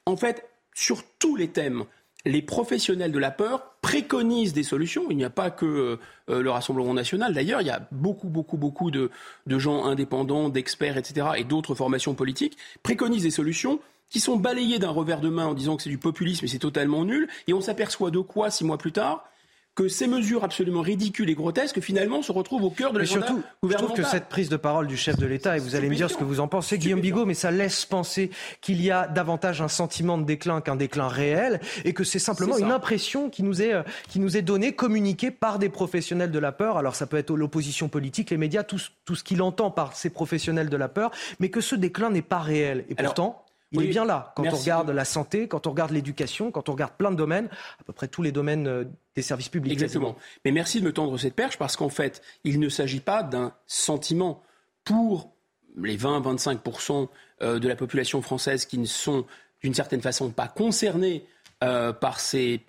en 0.05 0.17
fait, 0.17 0.45
sur 0.73 1.03
tous 1.19 1.35
les 1.35 1.49
thèmes, 1.49 1.85
les 2.25 2.41
professionnels 2.41 3.11
de 3.11 3.19
la 3.19 3.31
peur 3.31 3.75
préconisent 3.81 4.53
des 4.53 4.63
solutions. 4.63 5.05
Il 5.09 5.17
n'y 5.17 5.23
a 5.23 5.29
pas 5.29 5.49
que 5.49 5.65
euh, 5.65 5.99
euh, 6.29 6.41
le 6.41 6.51
Rassemblement 6.51 6.93
national. 6.93 7.33
D'ailleurs, 7.33 7.61
il 7.61 7.67
y 7.67 7.71
a 7.71 7.87
beaucoup, 7.91 8.27
beaucoup, 8.27 8.57
beaucoup 8.57 8.91
de, 8.91 9.09
gens 9.47 9.85
indépendants, 9.85 10.49
d'experts, 10.49 10.97
etc., 10.97 11.27
et 11.37 11.43
d'autres 11.43 11.73
formations 11.73 12.13
politiques 12.13 12.57
préconisent 12.83 13.23
des 13.23 13.31
solutions 13.31 13.79
qui 14.09 14.19
sont 14.19 14.35
balayées 14.35 14.77
d'un 14.77 14.89
revers 14.89 15.21
de 15.21 15.29
main 15.29 15.47
en 15.47 15.53
disant 15.53 15.77
que 15.77 15.83
c'est 15.83 15.89
du 15.89 15.97
populisme 15.97 16.45
et 16.45 16.47
c'est 16.47 16.59
totalement 16.59 17.05
nul. 17.05 17.29
Et 17.47 17.53
on 17.53 17.61
s'aperçoit 17.61 18.11
de 18.11 18.19
quoi 18.19 18.51
six 18.51 18.65
mois 18.65 18.77
plus 18.77 18.91
tard? 18.91 19.25
Que 19.75 19.87
ces 19.87 20.07
mesures 20.07 20.43
absolument 20.43 20.81
ridicules 20.81 21.29
et 21.29 21.33
grotesques 21.33 21.79
finalement 21.79 22.21
se 22.21 22.31
retrouvent 22.31 22.63
au 22.65 22.69
cœur 22.69 22.91
de 22.91 22.99
la 22.99 23.05
surtout, 23.05 23.41
je 23.63 23.73
trouve 23.75 23.93
que 23.93 24.03
cette 24.03 24.27
prise 24.27 24.49
de 24.49 24.57
parole 24.57 24.87
du 24.87 24.97
chef 24.97 25.17
de 25.17 25.25
l'État, 25.25 25.55
et 25.55 25.59
vous 25.59 25.75
allez 25.75 25.87
me 25.87 25.95
dire 25.95 26.09
ce 26.09 26.17
que 26.17 26.25
vous 26.25 26.41
en 26.41 26.47
pensez, 26.47 26.77
Guillaume 26.77 26.99
Bigot, 26.99 27.25
mais 27.25 27.33
ça 27.33 27.51
laisse 27.51 27.85
penser 27.85 28.31
qu'il 28.59 28.81
y 28.81 28.91
a 28.91 29.07
davantage 29.07 29.61
un 29.61 29.69
sentiment 29.69 30.17
de 30.17 30.25
déclin 30.25 30.59
qu'un 30.59 30.75
déclin 30.75 31.07
réel, 31.07 31.61
et 31.85 31.93
que 31.93 32.03
c'est 32.03 32.19
simplement 32.19 32.57
une 32.57 32.71
impression 32.71 33.29
qui 33.29 33.43
nous 33.43 33.61
est 33.61 33.73
euh, 33.73 33.83
qui 34.09 34.19
nous 34.19 34.35
est 34.35 34.41
donnée, 34.41 34.73
communiquée 34.73 35.31
par 35.31 35.57
des 35.57 35.69
professionnels 35.69 36.31
de 36.31 36.39
la 36.39 36.51
peur. 36.51 36.77
Alors 36.77 36.95
ça 36.95 37.07
peut 37.07 37.17
être 37.17 37.35
l'opposition 37.35 37.87
politique, 37.87 38.29
les 38.29 38.37
médias, 38.37 38.63
tout, 38.63 38.79
tout 39.05 39.15
ce 39.15 39.23
qu'il 39.23 39.41
entend 39.41 39.71
par 39.71 39.95
ces 39.95 40.09
professionnels 40.09 40.69
de 40.69 40.77
la 40.77 40.89
peur, 40.89 41.11
mais 41.39 41.49
que 41.49 41.61
ce 41.61 41.75
déclin 41.75 42.09
n'est 42.09 42.21
pas 42.21 42.39
réel. 42.39 42.85
Et 42.89 42.95
pourtant. 42.95 43.40
Il 43.71 43.83
est 43.83 43.87
bien 43.87 44.05
là. 44.05 44.33
Quand 44.35 44.43
on 44.45 44.55
regarde 44.55 44.89
la 44.89 45.05
santé, 45.05 45.47
quand 45.47 45.67
on 45.67 45.71
regarde 45.71 45.91
l'éducation, 45.91 46.51
quand 46.51 46.69
on 46.69 46.73
regarde 46.73 46.93
plein 46.93 47.11
de 47.11 47.15
domaines, 47.15 47.49
à 47.79 47.83
peu 47.83 47.93
près 47.93 48.07
tous 48.07 48.21
les 48.21 48.31
domaines 48.31 48.67
euh, 48.67 48.83
des 49.15 49.21
services 49.21 49.49
publics. 49.49 49.73
Exactement. 49.73 50.15
Mais 50.43 50.51
merci 50.51 50.81
de 50.81 50.85
me 50.85 50.93
tendre 50.93 51.17
cette 51.17 51.35
perche 51.35 51.57
parce 51.57 51.77
qu'en 51.77 51.89
fait, 51.89 52.21
il 52.43 52.59
ne 52.59 52.69
s'agit 52.69 52.99
pas 52.99 53.23
d'un 53.23 53.53
sentiment 53.67 54.43
pour 54.83 55.31
les 55.77 55.97
20-25% 55.97 57.07
euh, 57.41 57.59
de 57.59 57.67
la 57.67 57.75
population 57.75 58.21
française 58.21 58.65
qui 58.65 58.77
ne 58.77 58.85
sont 58.85 59.25
d'une 59.61 59.73
certaine 59.73 60.01
façon 60.01 60.31
pas 60.31 60.47
concernés 60.47 61.25
euh, 61.63 61.93
par 61.93 62.19
ces, 62.19 62.61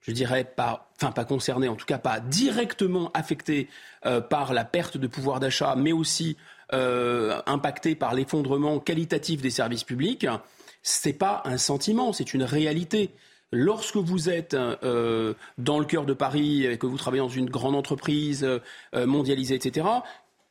je 0.00 0.12
dirais 0.12 0.44
pas, 0.44 0.90
enfin 0.96 1.12
pas 1.12 1.24
concernés, 1.24 1.68
en 1.68 1.76
tout 1.76 1.86
cas 1.86 1.98
pas 1.98 2.20
directement 2.20 3.10
affectés 3.14 3.68
par 4.28 4.52
la 4.52 4.64
perte 4.64 4.96
de 4.96 5.06
pouvoir 5.06 5.38
d'achat, 5.38 5.76
mais 5.76 5.92
aussi 5.92 6.36
euh, 6.74 7.38
impacté 7.44 7.94
par 7.94 8.14
l'effondrement 8.14 8.78
qualitatif 8.78 9.42
des 9.42 9.50
services 9.50 9.84
publics, 9.84 10.26
ce 10.82 11.08
n'est 11.08 11.12
pas 11.12 11.42
un 11.44 11.58
sentiment, 11.58 12.14
c'est 12.14 12.32
une 12.32 12.44
réalité. 12.44 13.10
Lorsque 13.52 13.96
vous 13.96 14.30
êtes 14.30 14.54
euh, 14.54 15.34
dans 15.58 15.78
le 15.78 15.84
cœur 15.84 16.06
de 16.06 16.14
Paris, 16.14 16.64
et 16.64 16.78
que 16.78 16.86
vous 16.86 16.96
travaillez 16.96 17.22
dans 17.22 17.28
une 17.28 17.50
grande 17.50 17.76
entreprise 17.76 18.42
euh, 18.42 19.06
mondialisée, 19.06 19.54
etc., 19.56 19.86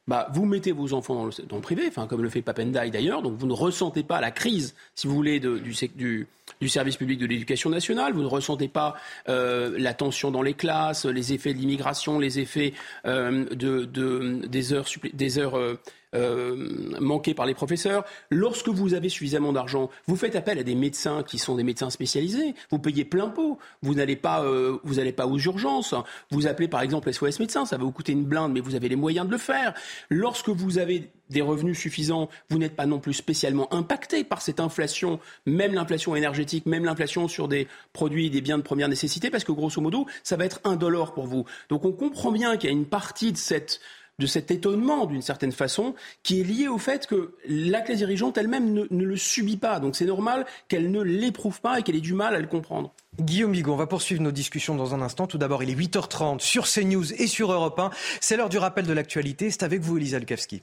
bah, 0.08 0.28
vous 0.32 0.46
mettez 0.46 0.72
vos 0.72 0.94
enfants 0.94 1.28
dans 1.48 1.56
le, 1.56 1.62
privé, 1.62 1.86
enfin, 1.88 2.06
comme 2.06 2.22
le 2.22 2.30
fait 2.30 2.44
Papendai 2.44 2.92
d'ailleurs, 2.92 3.24
donc 3.24 3.40
vous 3.40 3.48
ne 3.48 3.54
ressentez 3.54 4.04
pas 4.04 4.22
la 4.22 4.30
crise, 4.30 4.76
si 4.94 5.08
vous 5.08 5.16
voulez, 5.16 5.40
du, 5.40 6.28
service 6.68 6.98
public 6.98 7.20
de 7.20 7.26
l'éducation 7.26 7.72
nationale, 7.72 8.14
vous 8.14 8.22
ne 8.22 8.28
ressentez 8.28 8.68
pas 8.68 8.96
la 9.28 9.94
tension 9.94 10.30
dans 10.30 10.42
les 10.42 10.54
classes, 10.56 11.06
les 11.06 11.34
effets 11.34 11.54
de 11.54 11.60
l'immigration, 11.60 12.20
les 12.20 12.40
effets 12.40 12.74
de, 13.06 14.46
des 14.48 14.74
heures, 14.74 14.86
des 15.14 15.40
heures 15.40 15.78
euh, 16.14 16.56
manqué 17.00 17.34
par 17.34 17.46
les 17.46 17.54
professeurs. 17.54 18.04
Lorsque 18.30 18.70
vous 18.70 18.94
avez 18.94 19.10
suffisamment 19.10 19.54
d'argent, 19.54 19.90
vous 20.08 20.16
faites 20.16 20.36
appel 20.36 20.60
à 20.60 20.64
des 20.64 20.76
médecins 20.76 21.24
qui 21.24 21.38
sont 21.38 21.56
des 21.56 21.64
médecins 21.64 21.90
spécialisés. 21.90 22.54
Vous 22.70 22.80
payez 22.80 23.06
plein 23.06 23.30
pot. 23.30 23.58
Vous 23.82 23.94
n'allez 23.94 24.16
pas, 24.16 24.44
euh, 24.44 24.78
vous 24.84 24.96
n'allez 24.96 25.14
pas 25.14 25.28
aux 25.28 25.40
urgences. 25.40 25.96
Vous 26.30 26.48
appelez 26.48 26.68
par 26.68 26.82
exemple 26.82 27.12
SOS 27.12 27.40
médecins. 27.40 27.66
Ça 27.66 27.78
va 27.78 27.84
vous 27.84 27.92
coûter 27.92 28.12
une 28.12 28.26
blinde, 28.26 28.52
mais 28.52 28.60
vous 28.60 28.76
avez 28.76 28.90
les 28.90 28.96
moyens 28.96 29.26
de 29.26 29.32
le 29.32 29.38
faire. 29.38 29.74
Lorsque 30.10 30.50
vous 30.50 30.78
avez 30.78 31.10
des 31.32 31.42
revenus 31.42 31.80
suffisants, 31.80 32.30
vous 32.50 32.60
n'êtes 32.60 32.76
pas 32.76 32.86
non 32.86 33.00
plus 33.00 33.14
spécialement 33.14 33.74
impacté 33.74 34.24
par 34.24 34.42
cette 34.42 34.60
inflation, 34.60 35.20
même 35.46 35.74
l'inflation 35.74 36.16
énergétique, 36.16 36.66
même 36.66 36.86
l'inflation 36.86 37.28
sur 37.28 37.48
des 37.48 37.68
produits, 37.94 38.30
des 38.30 38.42
biens 38.42 38.58
de 38.58 38.64
première 38.64 38.90
nécessité, 38.90 39.30
parce 39.30 39.46
que 39.46 39.52
grosso 39.52 39.82
modo, 39.82 40.06
ça 40.24 40.36
va 40.36 40.46
être 40.46 40.60
indolore 40.66 41.14
pour 41.14 41.26
vous. 41.26 41.46
Donc 41.70 41.86
on 41.86 41.94
comprend 41.94 42.32
bien 42.32 42.58
qu'il 42.58 42.70
y 42.70 42.74
a 42.74 42.76
une 42.76 42.86
partie 42.86 43.32
de 43.32 43.38
cette 43.38 43.80
de 44.22 44.28
cet 44.28 44.52
étonnement, 44.52 45.06
d'une 45.06 45.22
certaine 45.22 45.52
façon, 45.52 45.96
qui 46.24 46.40
est 46.40 46.44
lié 46.44 46.68
au 46.68 46.78
fait 46.78 47.08
que 47.08 47.36
la 47.48 47.82
classe 47.82 47.98
dirigeante 47.98 48.38
elle-même 48.38 48.72
ne, 48.72 49.04
le 49.04 49.18
subit 49.18 49.58
pas. 49.58 49.80
Donc 49.80 49.96
c'est 49.96 50.06
normal 50.06 50.46
qu'elle 50.70 50.92
ne 50.92 51.02
l'éprouve 51.02 51.60
pas 51.60 51.80
et 51.80 51.84
qu'elle 51.84 51.96
ait 51.96 52.02
du 52.02 52.14
mal 52.14 52.36
à 52.36 52.40
le 52.40 52.48
comprendre. 52.48 52.94
Guillaume 53.20 53.52
Bigot, 53.52 53.74
on 53.74 53.78
va 53.78 53.88
poursuivre 53.88 54.22
nos 54.22 54.32
discussions 54.32 54.76
dans 54.76 54.96
un 54.96 55.02
instant. 55.02 55.28
Tout 55.28 55.38
d'abord, 55.38 55.64
il 55.64 55.70
est 55.70 55.76
8h30 55.76 56.40
sur 56.40 56.66
CNews 56.68 57.14
et 57.14 57.28
sur 57.28 57.52
Europe 57.52 57.78
1. 57.80 57.90
C'est 58.22 58.38
l'heure 58.38 58.50
du 58.50 58.60
rappel 58.60 58.86
de 58.86 58.94
l'actualité. 58.94 59.50
C'est 59.50 59.64
avec 59.64 59.82
vous, 59.82 59.98
Elisa 59.98 60.20
Lukavski. 60.20 60.62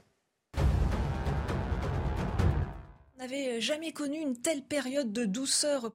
On 3.17 3.19
n'avait 3.19 3.61
jamais 3.61 3.93
connu 3.93 4.19
une 4.19 4.37
telle 4.37 4.63
période 4.63 5.13
de 5.13 5.25
douceur 5.25 5.91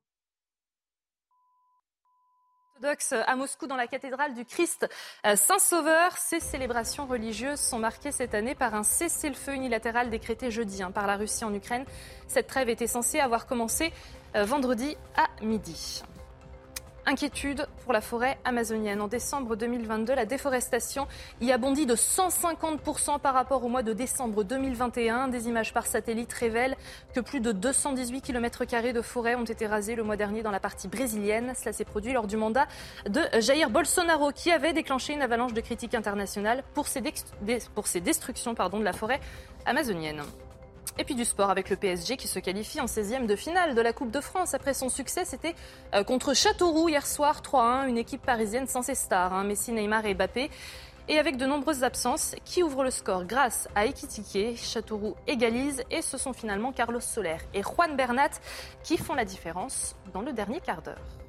à 3.25 3.35
Moscou 3.35 3.67
dans 3.67 3.75
la 3.75 3.87
cathédrale 3.87 4.33
du 4.33 4.45
Christ 4.45 4.89
euh, 5.25 5.35
Saint-Sauveur. 5.35 6.17
Ces 6.17 6.39
célébrations 6.39 7.05
religieuses 7.05 7.59
sont 7.59 7.79
marquées 7.79 8.11
cette 8.11 8.33
année 8.33 8.55
par 8.55 8.75
un 8.75 8.83
cessez-le-feu 8.83 9.53
unilatéral 9.53 10.09
décrété 10.09 10.51
jeudi 10.51 10.83
hein, 10.83 10.91
par 10.91 11.07
la 11.07 11.15
Russie 11.15 11.45
en 11.45 11.53
Ukraine. 11.53 11.85
Cette 12.27 12.47
trêve 12.47 12.69
était 12.69 12.87
censée 12.87 13.19
avoir 13.19 13.45
commencé 13.45 13.93
euh, 14.35 14.43
vendredi 14.43 14.97
à 15.15 15.27
midi. 15.43 16.03
Inquiétude 17.05 17.67
pour 17.83 17.91
la 17.91 17.99
forêt 17.99 18.37
amazonienne. 18.45 19.01
En 19.01 19.07
décembre 19.07 19.57
2022, 19.57 20.15
la 20.15 20.25
déforestation 20.25 21.07
y 21.41 21.51
a 21.51 21.57
bondi 21.57 21.85
de 21.85 21.95
150% 21.95 23.19
par 23.19 23.33
rapport 23.33 23.63
au 23.65 23.67
mois 23.67 23.83
de 23.83 23.91
décembre 23.91 24.43
2021. 24.43 25.27
Des 25.27 25.47
images 25.47 25.73
par 25.73 25.85
satellite 25.85 26.31
révèlent 26.31 26.77
que 27.13 27.19
plus 27.19 27.41
de 27.41 27.51
218 27.51 28.21
km 28.21 28.63
de 28.93 29.01
forêt 29.01 29.35
ont 29.35 29.43
été 29.43 29.67
rasés 29.67 29.95
le 29.95 30.03
mois 30.03 30.15
dernier 30.15 30.43
dans 30.43 30.51
la 30.51 30.61
partie 30.61 30.87
brésilienne. 30.87 31.53
Cela 31.59 31.73
s'est 31.73 31.85
produit 31.85 32.13
lors 32.13 32.27
du 32.27 32.37
mandat 32.37 32.67
de 33.07 33.21
Jair 33.41 33.69
Bolsonaro 33.69 34.31
qui 34.31 34.51
avait 34.51 34.73
déclenché 34.73 35.13
une 35.13 35.21
avalanche 35.21 35.53
de 35.53 35.61
critiques 35.61 35.95
internationales 35.95 36.63
pour 36.73 36.87
ses, 36.87 37.01
destructions 37.01 38.53
de 38.53 38.83
la 38.83 38.93
forêt 38.93 39.19
amazonienne. 39.65 40.21
Et 40.99 41.03
puis 41.03 41.15
du 41.15 41.25
sport 41.25 41.49
avec 41.49 41.69
le 41.69 41.75
PSG 41.75 42.17
qui 42.17 42.27
se 42.27 42.37
qualifie 42.39 42.79
en 42.79 42.85
16e 42.85 43.25
de 43.25 43.35
finale 43.35 43.73
de 43.73 43.81
la 43.81 43.93
Coupe 43.93 44.11
de 44.11 44.21
France. 44.21 44.53
Après 44.53 44.75
son 44.75 44.89
succès, 44.89 45.25
c'était 45.25 45.55
euh, 45.95 46.03
contre 46.03 46.35
Châteauroux 46.35 46.87
hier 46.87 47.07
soir 47.07 47.41
3-1, 47.41 47.87
une 47.87 47.97
équipe 47.97 48.21
parisienne 48.21 48.67
sans 48.67 48.83
ses 48.83 48.95
stars, 48.95 49.33
hein. 49.33 49.43
Messi, 49.43 49.71
Neymar 49.71 50.05
et 50.05 50.13
Mbappé. 50.13 50.51
Et 51.09 51.19
avec 51.19 51.35
de 51.35 51.45
nombreuses 51.45 51.83
absences, 51.83 52.33
qui 52.45 52.63
ouvre 52.63 52.83
le 52.83 52.91
score 52.91 53.25
grâce 53.25 53.67
à 53.75 53.85
Ekitike, 53.85 54.57
Châteauroux 54.57 55.15
égalise 55.27 55.83
et 55.91 56.01
ce 56.01 56.17
sont 56.17 56.31
finalement 56.31 56.71
Carlos 56.71 57.01
Soler 57.01 57.37
et 57.53 57.61
Juan 57.61 57.97
Bernat 57.97 58.29
qui 58.83 58.97
font 58.97 59.13
la 59.13 59.25
différence 59.25 59.95
dans 60.13 60.21
le 60.21 60.31
dernier 60.31 60.61
quart 60.61 60.81
d'heure. 60.81 61.22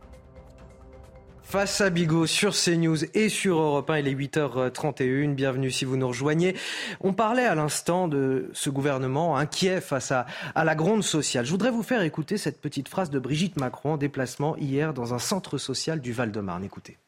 Face 1.44 1.80
à 1.82 1.90
Bigot 1.90 2.26
sur 2.26 2.52
CNews 2.54 3.04
et 3.14 3.28
sur 3.28 3.58
Europe 3.58 3.88
1, 3.88 3.98
il 3.98 4.08
est 4.08 4.14
8h31. 4.14 5.34
Bienvenue 5.34 5.70
si 5.70 5.84
vous 5.84 5.96
nous 5.96 6.08
rejoignez. 6.08 6.56
On 7.00 7.12
parlait 7.12 7.44
à 7.44 7.54
l'instant 7.54 8.08
de 8.08 8.50
ce 8.54 8.70
gouvernement 8.70 9.36
inquiet 9.36 9.80
face 9.80 10.10
à, 10.10 10.26
à 10.54 10.64
la 10.64 10.74
gronde 10.74 11.04
sociale. 11.04 11.44
Je 11.44 11.50
voudrais 11.50 11.70
vous 11.70 11.84
faire 11.84 12.02
écouter 12.02 12.38
cette 12.38 12.60
petite 12.60 12.88
phrase 12.88 13.10
de 13.10 13.18
Brigitte 13.20 13.56
Macron 13.60 13.92
en 13.92 13.96
déplacement 13.96 14.56
hier 14.56 14.94
dans 14.94 15.14
un 15.14 15.20
centre 15.20 15.58
social 15.58 16.00
du 16.00 16.12
Val-de-Marne. 16.12 16.64
Écoutez. 16.64 16.98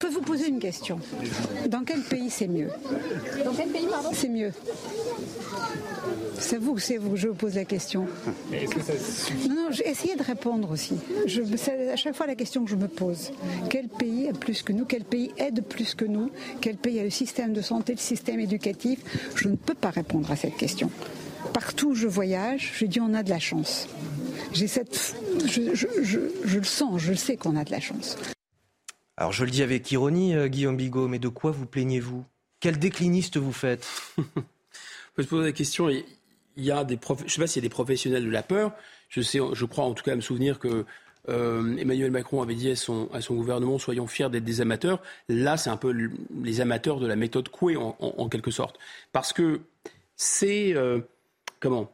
Je 0.00 0.06
peux 0.06 0.12
vous 0.12 0.22
poser 0.22 0.48
une 0.48 0.60
question. 0.60 1.00
Dans 1.68 1.82
quel 1.82 2.02
pays 2.02 2.30
c'est 2.30 2.48
mieux? 2.48 2.68
Dans 3.44 3.52
quel 3.52 3.70
pays, 3.70 3.86
pardon? 3.90 4.10
C'est 4.12 4.28
mieux. 4.28 4.52
C'est 6.40 6.56
vous, 6.56 6.78
c'est 6.78 6.96
vous 6.96 7.10
que 7.10 7.16
je 7.16 7.28
vous 7.28 7.34
pose 7.34 7.54
la 7.54 7.64
question. 7.64 8.06
Est-ce 8.52 8.74
que 8.74 8.82
ça 8.82 8.98
suffit 8.98 9.48
Non, 9.48 9.54
non, 9.54 9.68
j'ai 9.70 9.86
essayé 9.88 10.16
de 10.16 10.22
répondre 10.22 10.70
aussi. 10.70 10.94
Je, 11.26 11.42
c'est 11.56 11.90
à 11.90 11.96
chaque 11.96 12.16
fois 12.16 12.26
la 12.26 12.34
question 12.34 12.64
que 12.64 12.70
je 12.70 12.76
me 12.76 12.88
pose. 12.88 13.30
Quel 13.68 13.88
pays 13.88 14.28
a 14.28 14.32
plus 14.32 14.62
que 14.62 14.72
nous? 14.72 14.84
Quel 14.84 15.04
pays 15.04 15.32
aide 15.36 15.62
plus 15.62 15.94
que 15.94 16.04
nous? 16.04 16.30
Quel 16.60 16.76
pays 16.76 16.98
a 16.98 17.04
le 17.04 17.10
système 17.10 17.52
de 17.52 17.60
santé, 17.60 17.92
le 17.92 17.98
système 17.98 18.40
éducatif? 18.40 19.00
Je 19.36 19.48
ne 19.48 19.56
peux 19.56 19.74
pas 19.74 19.90
répondre 19.90 20.30
à 20.30 20.36
cette 20.36 20.56
question. 20.56 20.90
Partout 21.52 21.90
où 21.90 21.94
je 21.94 22.08
voyage, 22.08 22.72
je 22.74 22.86
dis 22.86 23.00
on 23.00 23.14
a 23.14 23.22
de 23.22 23.30
la 23.30 23.38
chance. 23.38 23.88
J'ai 24.52 24.66
cette, 24.66 25.14
je, 25.46 25.74
je, 25.74 25.86
je, 26.02 26.18
je 26.44 26.58
le 26.58 26.64
sens, 26.64 27.00
je 27.00 27.10
le 27.10 27.16
sais 27.16 27.36
qu'on 27.36 27.56
a 27.56 27.64
de 27.64 27.70
la 27.70 27.80
chance. 27.80 28.16
Alors 29.16 29.32
je 29.32 29.44
le 29.44 29.50
dis 29.50 29.62
avec 29.62 29.90
ironie, 29.92 30.34
euh, 30.34 30.48
Guillaume 30.48 30.76
Bigot, 30.76 31.06
mais 31.06 31.18
de 31.18 31.28
quoi 31.28 31.50
vous 31.50 31.66
plaignez-vous? 31.66 32.24
Quel 32.60 32.78
décliniste 32.78 33.36
vous 33.36 33.52
faites? 33.52 33.86
On 34.18 34.22
peut 35.14 35.22
se 35.22 35.28
poser 35.28 35.44
la 35.44 35.52
question. 35.52 35.88
Il 36.56 36.64
y 36.64 36.70
a 36.70 36.84
des. 36.84 36.98
Je 37.02 37.24
ne 37.24 37.28
sais 37.28 37.40
pas 37.40 37.46
s'il 37.46 37.62
y 37.62 37.66
a 37.66 37.68
des 37.68 37.72
professionnels 37.72 38.24
de 38.24 38.30
la 38.30 38.42
peur. 38.42 38.72
Je, 39.08 39.20
sais, 39.20 39.38
je 39.52 39.64
crois 39.64 39.84
en 39.84 39.94
tout 39.94 40.04
cas 40.04 40.14
me 40.14 40.20
souvenir 40.20 40.58
que 40.58 40.84
euh, 41.28 41.76
Emmanuel 41.76 42.10
Macron 42.10 42.42
avait 42.42 42.54
dit 42.54 42.70
à 42.70 42.76
son, 42.76 43.08
à 43.12 43.20
son 43.20 43.34
gouvernement 43.34 43.78
soyons 43.78 44.06
fiers 44.06 44.30
d'être 44.30 44.44
des 44.44 44.60
amateurs. 44.60 45.02
Là, 45.28 45.56
c'est 45.56 45.70
un 45.70 45.76
peu 45.76 45.94
les 46.42 46.60
amateurs 46.60 47.00
de 47.00 47.06
la 47.06 47.16
méthode 47.16 47.48
Coué 47.48 47.76
en 47.76 48.28
quelque 48.28 48.50
sorte. 48.50 48.78
Parce 49.12 49.32
que 49.32 49.60
c'est. 50.16 50.74
Euh, 50.74 51.00
comment? 51.60 51.90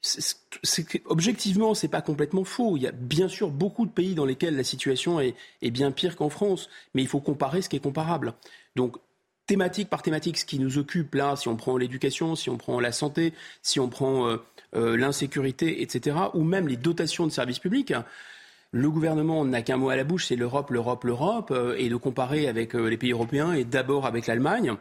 C'est, 0.00 1.02
objectivement, 1.06 1.74
c'est 1.74 1.88
pas 1.88 2.02
complètement 2.02 2.44
faux. 2.44 2.76
Il 2.76 2.82
y 2.82 2.86
a 2.86 2.92
bien 2.92 3.28
sûr 3.28 3.50
beaucoup 3.50 3.84
de 3.84 3.90
pays 3.90 4.14
dans 4.14 4.24
lesquels 4.24 4.56
la 4.56 4.62
situation 4.62 5.20
est, 5.20 5.34
est, 5.60 5.70
bien 5.70 5.90
pire 5.90 6.16
qu'en 6.16 6.28
France, 6.28 6.70
mais 6.94 7.02
il 7.02 7.08
faut 7.08 7.20
comparer 7.20 7.62
ce 7.62 7.68
qui 7.68 7.76
est 7.76 7.80
comparable. 7.80 8.34
Donc, 8.76 8.96
thématique 9.48 9.88
par 9.88 10.02
thématique, 10.02 10.38
ce 10.38 10.44
qui 10.44 10.60
nous 10.60 10.78
occupe 10.78 11.16
là, 11.16 11.34
si 11.34 11.48
on 11.48 11.56
prend 11.56 11.76
l'éducation, 11.76 12.36
si 12.36 12.50
on 12.50 12.58
prend 12.58 12.78
la 12.78 12.92
santé, 12.92 13.32
si 13.62 13.80
on 13.80 13.88
prend 13.88 14.28
euh, 14.28 14.36
euh, 14.76 14.96
l'insécurité, 14.96 15.82
etc., 15.82 16.16
ou 16.34 16.44
même 16.44 16.68
les 16.68 16.76
dotations 16.76 17.26
de 17.26 17.32
services 17.32 17.58
publics. 17.58 17.92
Le 18.70 18.90
gouvernement 18.90 19.44
n'a 19.46 19.62
qu'un 19.62 19.78
mot 19.78 19.88
à 19.88 19.96
la 19.96 20.04
bouche, 20.04 20.26
c'est 20.26 20.36
l'Europe, 20.36 20.70
l'Europe, 20.70 21.02
l'Europe, 21.04 21.50
euh, 21.50 21.74
et 21.78 21.88
de 21.88 21.96
comparer 21.96 22.46
avec 22.46 22.74
les 22.74 22.98
pays 22.98 23.12
européens 23.12 23.54
et 23.54 23.64
d'abord 23.64 24.04
avec 24.04 24.26
l'Allemagne. 24.26 24.74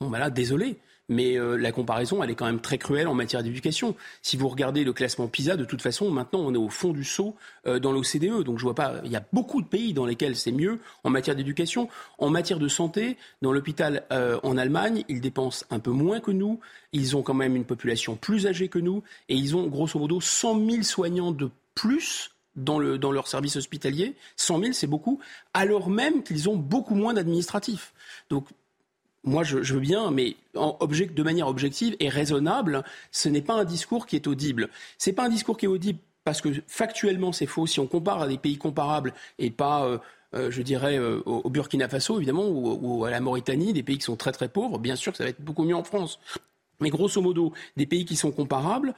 Bon, 0.00 0.08
ben 0.08 0.20
là, 0.20 0.30
désolé 0.30 0.78
mais 1.08 1.38
euh, 1.38 1.56
la 1.56 1.72
comparaison, 1.72 2.22
elle 2.22 2.30
est 2.30 2.34
quand 2.34 2.46
même 2.46 2.60
très 2.60 2.78
cruelle 2.78 3.08
en 3.08 3.14
matière 3.14 3.42
d'éducation. 3.42 3.94
Si 4.22 4.36
vous 4.36 4.48
regardez 4.48 4.84
le 4.84 4.92
classement 4.92 5.28
PISA, 5.28 5.56
de 5.56 5.64
toute 5.64 5.82
façon, 5.82 6.10
maintenant, 6.10 6.40
on 6.40 6.54
est 6.54 6.58
au 6.58 6.70
fond 6.70 6.92
du 6.92 7.04
saut 7.04 7.36
euh, 7.66 7.78
dans 7.78 7.92
l'OCDE. 7.92 8.42
Donc, 8.42 8.58
je 8.58 8.64
vois 8.64 8.74
pas. 8.74 8.94
Il 9.04 9.12
y 9.12 9.16
a 9.16 9.24
beaucoup 9.32 9.60
de 9.60 9.66
pays 9.66 9.92
dans 9.92 10.06
lesquels 10.06 10.36
c'est 10.36 10.52
mieux 10.52 10.80
en 11.02 11.10
matière 11.10 11.36
d'éducation. 11.36 11.88
En 12.18 12.30
matière 12.30 12.58
de 12.58 12.68
santé, 12.68 13.16
dans 13.42 13.52
l'hôpital 13.52 14.04
euh, 14.12 14.38
en 14.42 14.56
Allemagne, 14.56 15.04
ils 15.08 15.20
dépensent 15.20 15.66
un 15.70 15.78
peu 15.78 15.90
moins 15.90 16.20
que 16.20 16.30
nous. 16.30 16.60
Ils 16.92 17.16
ont 17.16 17.22
quand 17.22 17.34
même 17.34 17.56
une 17.56 17.64
population 17.64 18.16
plus 18.16 18.46
âgée 18.46 18.68
que 18.68 18.78
nous. 18.78 19.02
Et 19.28 19.34
ils 19.34 19.56
ont, 19.56 19.66
grosso 19.66 19.98
modo, 19.98 20.20
100 20.20 20.70
000 20.70 20.82
soignants 20.82 21.32
de 21.32 21.50
plus 21.74 22.30
dans, 22.56 22.78
le, 22.78 22.98
dans 22.98 23.12
leur 23.12 23.28
service 23.28 23.56
hospitalier. 23.56 24.14
100 24.36 24.60
000, 24.60 24.72
c'est 24.72 24.86
beaucoup. 24.86 25.20
Alors 25.52 25.90
même 25.90 26.22
qu'ils 26.22 26.48
ont 26.48 26.56
beaucoup 26.56 26.94
moins 26.94 27.14
d'administratifs. 27.14 27.92
Donc, 28.30 28.46
moi, 29.24 29.42
je, 29.42 29.62
je, 29.62 29.74
veux 29.74 29.80
bien, 29.80 30.10
mais 30.10 30.36
de 30.54 31.22
manière 31.22 31.48
objective 31.48 31.96
et 31.98 32.08
raisonnable, 32.08 32.84
ce 33.10 33.28
n'est 33.28 33.42
pas 33.42 33.54
un 33.54 33.64
discours 33.64 34.06
qui 34.06 34.16
est 34.16 34.26
audible. 34.26 34.68
Ce 34.98 35.08
n'est 35.08 35.14
pas 35.14 35.24
un 35.24 35.28
discours 35.28 35.56
qui 35.56 35.64
est 35.64 35.68
audible 35.68 35.98
parce 36.24 36.40
que 36.40 36.48
factuellement, 36.66 37.32
c'est 37.32 37.46
faux. 37.46 37.66
Si 37.66 37.80
on 37.80 37.86
compare 37.86 38.22
à 38.22 38.28
des 38.28 38.38
pays 38.38 38.56
comparables 38.56 39.14
et 39.38 39.50
pas, 39.50 39.86
euh, 39.86 39.98
euh, 40.34 40.50
je 40.50 40.62
dirais, 40.62 40.98
euh, 40.98 41.20
au 41.24 41.48
Burkina 41.50 41.88
Faso, 41.88 42.16
évidemment, 42.16 42.46
ou, 42.48 43.04
à 43.04 43.10
la 43.10 43.20
Mauritanie, 43.20 43.72
des 43.72 43.82
pays 43.82 43.98
qui 43.98 44.04
sont 44.04 44.16
très 44.16 44.32
très 44.32 44.48
pauvres, 44.48 44.78
bien 44.78 44.96
sûr 44.96 45.12
que 45.12 45.18
ça 45.18 45.24
va 45.24 45.30
être 45.30 45.42
beaucoup 45.42 45.64
mieux 45.64 45.76
en 45.76 45.84
France. 45.84 46.18
Mais 46.80 46.90
grosso 46.90 47.20
modo, 47.20 47.52
des 47.76 47.86
pays 47.86 48.04
qui 48.04 48.16
sont 48.16 48.32
comparables, 48.32 48.94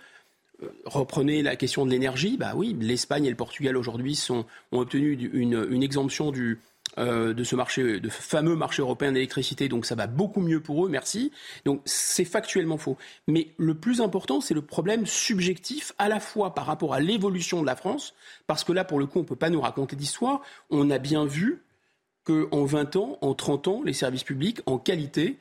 reprenez 0.87 1.43
la 1.43 1.57
question 1.57 1.85
de 1.85 1.91
l'énergie, 1.91 2.39
bah 2.39 2.53
oui, 2.57 2.75
l'Espagne 2.81 3.27
et 3.27 3.31
le 3.31 3.37
Portugal 3.37 3.77
aujourd'hui 3.77 4.19
ont 4.31 4.47
obtenu 4.73 5.13
une 5.13 5.83
exemption 5.83 6.33
du, 6.33 6.59
euh, 6.99 7.35
de 7.35 7.45
ce 7.45 7.57
marché, 7.57 8.01
de 8.01 8.09
fameux 8.09 8.57
marché 8.57 8.83
européen 8.83 9.13
d'électricité. 9.13 9.69
Donc 9.69 9.87
ça 9.87 9.95
va 9.95 10.07
beaucoup 10.07 10.41
mieux 10.41 10.61
pour 10.61 10.87
eux, 10.87 10.89
merci. 10.89 11.33
Donc 11.65 11.83
c'est 11.85 12.25
factuellement 12.25 12.79
faux. 12.79 12.97
Mais 13.27 13.49
le 13.59 13.75
plus 13.75 14.01
important, 14.01 14.41
c'est 14.41 14.55
le 14.55 14.63
problème 14.63 15.07
subjectif, 15.07 15.93
à 15.99 16.09
la 16.09 16.21
fois 16.21 16.55
par 16.55 16.67
rapport 16.67 16.95
à 16.95 17.01
l'évolution 17.01 17.61
de 17.61 17.67
la 17.67 17.77
France, 17.77 18.15
parce 18.47 18.65
que 18.65 18.73
là, 18.73 18.85
pour 18.85 18.99
le 18.99 19.07
coup, 19.07 19.19
on 19.19 19.23
ne 19.23 19.29
peut 19.29 19.37
pas 19.37 19.51
nous 19.51 19.61
raconter 19.61 19.97
d'histoire. 19.97 20.41
On 20.71 20.91
a 20.91 20.99
bien 20.99 21.27
vu 21.27 21.63
qu'en 22.25 22.65
20 22.65 22.97
ans, 22.97 23.19
en 23.21 23.35
30 23.35 23.69
ans, 23.69 23.83
les 23.85 23.93
services 23.93 24.25
publics, 24.25 24.61
en 24.67 24.79
qualité, 24.79 25.39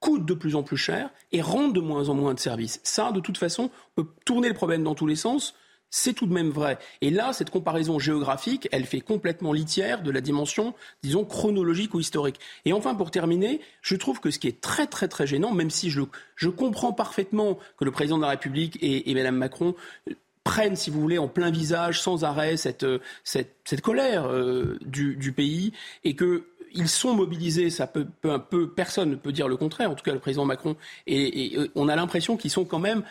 coûtent 0.00 0.26
de 0.26 0.34
plus 0.34 0.54
en 0.54 0.62
plus 0.62 0.76
cher 0.76 1.10
et 1.32 1.40
rendent 1.40 1.74
de 1.74 1.80
moins 1.80 2.08
en 2.08 2.14
moins 2.14 2.34
de 2.34 2.38
services. 2.38 2.80
Ça, 2.84 3.12
de 3.12 3.20
toute 3.20 3.38
façon, 3.38 3.70
on 3.96 4.02
peut 4.02 4.10
tourner 4.24 4.48
le 4.48 4.54
problème 4.54 4.84
dans 4.84 4.94
tous 4.94 5.06
les 5.06 5.16
sens 5.16 5.54
c'est 5.90 6.12
tout 6.12 6.26
de 6.26 6.32
même 6.32 6.50
vrai. 6.50 6.78
Et 7.00 7.10
là, 7.10 7.32
cette 7.32 7.50
comparaison 7.50 7.98
géographique, 7.98 8.68
elle 8.72 8.84
fait 8.84 9.00
complètement 9.00 9.52
litière 9.52 10.02
de 10.02 10.10
la 10.10 10.20
dimension, 10.20 10.74
disons, 11.02 11.24
chronologique 11.24 11.94
ou 11.94 12.00
historique. 12.00 12.40
Et 12.64 12.72
enfin, 12.72 12.94
pour 12.94 13.10
terminer, 13.10 13.60
je 13.82 13.96
trouve 13.96 14.20
que 14.20 14.30
ce 14.30 14.38
qui 14.38 14.48
est 14.48 14.60
très 14.60 14.86
très 14.86 15.08
très 15.08 15.26
gênant, 15.26 15.52
même 15.52 15.70
si 15.70 15.90
je, 15.90 16.02
je 16.36 16.48
comprends 16.48 16.92
parfaitement 16.92 17.58
que 17.76 17.84
le 17.84 17.90
président 17.90 18.16
de 18.16 18.22
la 18.22 18.30
République 18.30 18.78
et, 18.82 19.12
Mme 19.14 19.36
Macron 19.36 19.74
euh, 20.08 20.14
prennent, 20.44 20.76
si 20.76 20.90
vous 20.90 21.00
voulez, 21.00 21.18
en 21.18 21.28
plein 21.28 21.50
visage, 21.50 22.00
sans 22.00 22.24
arrêt, 22.24 22.56
cette, 22.56 22.84
euh, 22.84 22.98
cette, 23.24 23.56
cette 23.64 23.80
colère 23.80 24.26
euh, 24.26 24.78
du, 24.84 25.16
du, 25.16 25.32
pays, 25.32 25.72
et 26.04 26.14
que 26.14 26.44
ils 26.74 26.88
sont 26.88 27.14
mobilisés, 27.14 27.70
ça 27.70 27.86
peut, 27.86 28.06
peu 28.20 28.38
peu, 28.38 28.68
personne 28.68 29.10
ne 29.10 29.16
peut 29.16 29.32
dire 29.32 29.48
le 29.48 29.56
contraire, 29.56 29.90
en 29.90 29.94
tout 29.94 30.04
cas 30.04 30.12
le 30.12 30.18
président 30.18 30.44
Macron, 30.44 30.76
et, 31.06 31.54
et 31.54 31.70
on 31.74 31.88
a 31.88 31.96
l'impression 31.96 32.36
qu'ils 32.36 32.50
sont 32.50 32.66
quand 32.66 32.78
même 32.78 33.02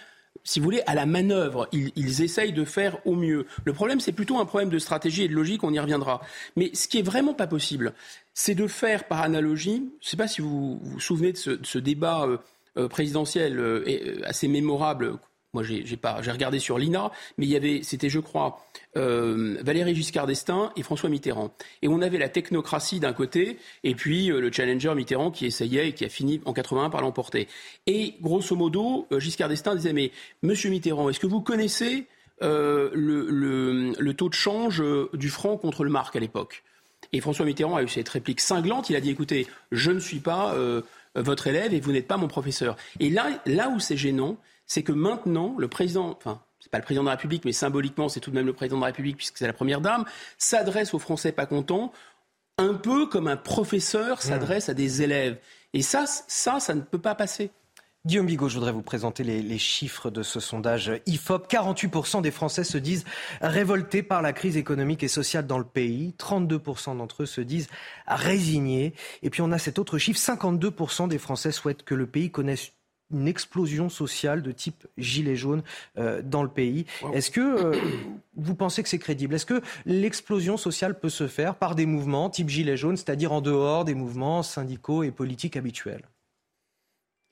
si 0.44 0.60
vous 0.60 0.66
voulez, 0.66 0.82
à 0.86 0.96
la 0.96 1.06
manœuvre. 1.06 1.68
Ils, 1.72 2.22
essayent 2.22 2.54
de 2.54 2.66
faire 2.66 2.98
au 3.06 3.16
mieux. 3.16 3.46
Le 3.66 3.74
problème, 3.74 4.00
c'est 4.00 4.12
plutôt 4.12 4.40
un 4.40 4.46
problème 4.46 4.70
de 4.70 4.80
stratégie 4.80 5.24
et 5.24 5.28
de 5.28 5.34
logique, 5.34 5.64
on 5.64 5.74
y 5.74 5.80
reviendra. 5.80 6.22
Mais 6.56 6.72
ce 6.74 6.88
qui 6.88 7.00
est 7.00 7.04
vraiment 7.04 7.34
pas 7.34 7.48
possible, 7.48 7.94
c'est 8.34 8.56
de 8.56 8.68
faire 8.68 9.06
par 9.06 9.22
analogie, 9.22 9.90
je 10.02 10.08
ne 10.08 10.10
sais 10.10 10.18
pas 10.18 10.28
si 10.28 10.42
vous 10.42 10.80
vous 10.82 11.00
souvenez 11.00 11.32
de 11.32 11.38
ce, 11.38 11.52
de 11.52 11.66
ce 11.66 11.80
débat 11.80 12.26
euh, 12.26 12.38
euh, 12.78 12.88
présidentiel 12.88 13.60
euh, 13.60 14.22
assez 14.24 14.48
mémorable 14.48 15.18
moi, 15.58 15.64
j'ai 16.22 16.32
regardé 16.32 16.60
sur 16.60 16.78
l'INA, 16.78 17.12
mais 17.40 17.82
c'était, 17.82 18.10
je 18.10 18.20
crois, 18.20 18.64
euh, 18.96 19.58
Valéry 19.64 19.96
Giscard 19.96 20.28
d'Estaing 20.28 20.72
et 20.76 20.84
François 20.84 21.10
Mitterrand. 21.10 21.52
Et 21.82 21.88
on 21.88 22.02
avait 22.02 22.20
la 22.20 22.30
technocratie 22.30 23.00
d'un 23.00 23.14
côté, 23.14 23.58
et 23.84 23.96
puis 23.96 24.32
euh, 24.32 24.40
le 24.40 24.52
challenger 24.52 24.94
Mitterrand 24.94 25.32
qui 25.32 25.48
essayait 25.48 25.90
et 25.90 25.94
qui 25.94 26.06
a 26.06 26.10
fini 26.10 26.42
en 26.46 26.54
81 26.54 26.92
par 26.92 27.02
l'emporter. 27.02 27.48
Et 27.88 28.16
grosso 28.22 28.56
modo, 28.56 29.08
euh, 29.12 29.20
Giscard 29.20 29.50
d'Estaing 29.50 29.76
disait 29.76 29.94
mais 29.94 30.12
Monsieur 30.44 30.70
Mitterrand, 30.70 31.10
est-ce 31.10 31.20
que 31.20 31.28
vous 31.28 31.42
connaissez 31.42 32.06
euh, 32.44 32.92
le, 32.94 34.14
taux 34.14 34.30
de 34.30 34.36
change 34.36 34.84
du 35.14 35.30
franc 35.30 35.58
contre 35.58 35.84
le 35.84 35.90
marque 35.90 36.16
à 36.16 36.20
l'époque? 36.20 36.64
Et 37.14 37.20
François 37.20 37.46
Mitterrand 37.46 37.78
a 37.78 37.84
eu 37.84 37.88
cette 37.88 38.10
réplique 38.10 38.42
cinglante. 38.42 38.92
Il 38.92 38.96
a 38.96 39.02
dit 39.02 39.10
écoutez, 39.10 39.48
je 39.72 39.92
ne 39.92 40.00
suis 40.00 40.20
pas 40.20 40.56
votre 41.16 41.48
élève 41.48 41.74
et 41.74 41.80
vous 41.80 41.92
n'êtes 41.92 42.08
pas 42.08 42.18
mon 42.18 42.28
professeur. 42.28 42.76
Et 43.00 43.10
là, 43.10 43.42
là 43.46 43.70
où 43.70 43.80
c'est 43.80 43.96
gênant, 43.96 44.38
c'est 44.68 44.84
que 44.84 44.92
maintenant, 44.92 45.56
le 45.58 45.68
président, 45.68 46.16
enfin, 46.16 46.42
c'est 46.60 46.70
pas 46.70 46.78
le 46.78 46.84
président 46.84 47.04
de 47.04 47.08
la 47.08 47.16
République, 47.16 47.46
mais 47.46 47.54
symboliquement, 47.54 48.10
c'est 48.10 48.20
tout 48.20 48.30
de 48.30 48.36
même 48.36 48.46
le 48.46 48.54
président 48.54 48.78
de 48.78 48.82
la 48.82 48.88
République, 48.88 49.18
puisque 49.18 49.38
c'est 49.38 49.48
la 49.48 49.54
première 49.54 49.82
dame, 49.82 50.06
s'adresse 50.38 50.94
aux 50.94 51.00
Français 51.00 51.32
pas 51.32 51.46
contents, 51.46 51.92
un 52.58 52.74
peu 52.74 53.06
comme 53.06 53.28
un 53.28 53.38
professeur 53.38 54.22
s'adresse 54.22 54.68
à 54.68 54.74
des 54.74 55.02
élèves. 55.02 55.38
Et 55.74 55.82
ça, 55.82 56.06
ça, 56.08 56.60
ça 56.60 56.74
ne 56.74 56.82
peut 56.82 57.00
pas 57.00 57.16
passer. 57.16 57.52
Guillaume 58.06 58.26
Bigot, 58.26 58.48
je 58.48 58.56
voudrais 58.56 58.72
vous 58.72 58.82
présenter 58.82 59.24
les, 59.24 59.42
les, 59.42 59.58
chiffres 59.58 60.10
de 60.10 60.24
ce 60.24 60.40
sondage 60.40 60.92
IFOP. 61.08 61.52
48% 61.52 62.22
des 62.22 62.32
Français 62.32 62.64
se 62.64 62.78
disent 62.78 63.04
révoltés 63.42 64.02
par 64.02 64.22
la 64.22 64.32
crise 64.32 64.56
économique 64.56 65.04
et 65.04 65.10
sociale 65.10 65.46
dans 65.46 65.58
le 65.58 65.66
pays. 65.66 66.16
32% 66.18 66.98
d'entre 66.98 67.24
eux 67.24 67.26
se 67.26 67.42
disent 67.42 67.68
résignés. 68.08 68.94
Et 69.24 69.30
puis 69.30 69.42
on 69.42 69.52
a 69.52 69.60
cet 69.60 69.78
autre 69.78 69.98
chiffre, 69.98 70.20
52% 70.20 71.10
des 71.10 71.18
Français 71.18 71.52
souhaitent 71.52 71.84
que 71.84 71.96
le 71.96 72.08
pays 72.08 72.32
connaisse 72.32 72.72
une 73.12 73.28
explosion 73.28 73.90
sociale 73.90 74.42
de 74.42 74.52
type 74.52 74.88
gilet 74.98 75.36
jaune 75.36 75.64
euh, 75.98 76.22
dans 76.22 76.44
le 76.44 76.50
pays. 76.50 76.86
Est-ce 77.14 77.32
que 77.32 77.42
euh, 77.42 77.80
vous 78.36 78.56
pensez 78.56 78.84
que 78.84 78.90
c'est 78.90 79.00
crédible? 79.00 79.36
Est-ce 79.36 79.46
que 79.46 79.62
l'explosion 79.86 80.58
sociale 80.58 81.00
peut 81.00 81.10
se 81.10 81.28
faire 81.28 81.56
par 81.56 81.76
des 81.76 81.86
mouvements 81.86 82.30
type 82.30 82.50
gilet 82.50 82.78
jaune, 82.78 82.98
c'est-à-dire 82.98 83.32
en 83.32 83.42
dehors 83.42 83.86
des 83.86 83.94
mouvements 83.94 84.44
syndicaux 84.44 85.04
et 85.04 85.12
politiques 85.12 85.56
habituels? 85.56 86.04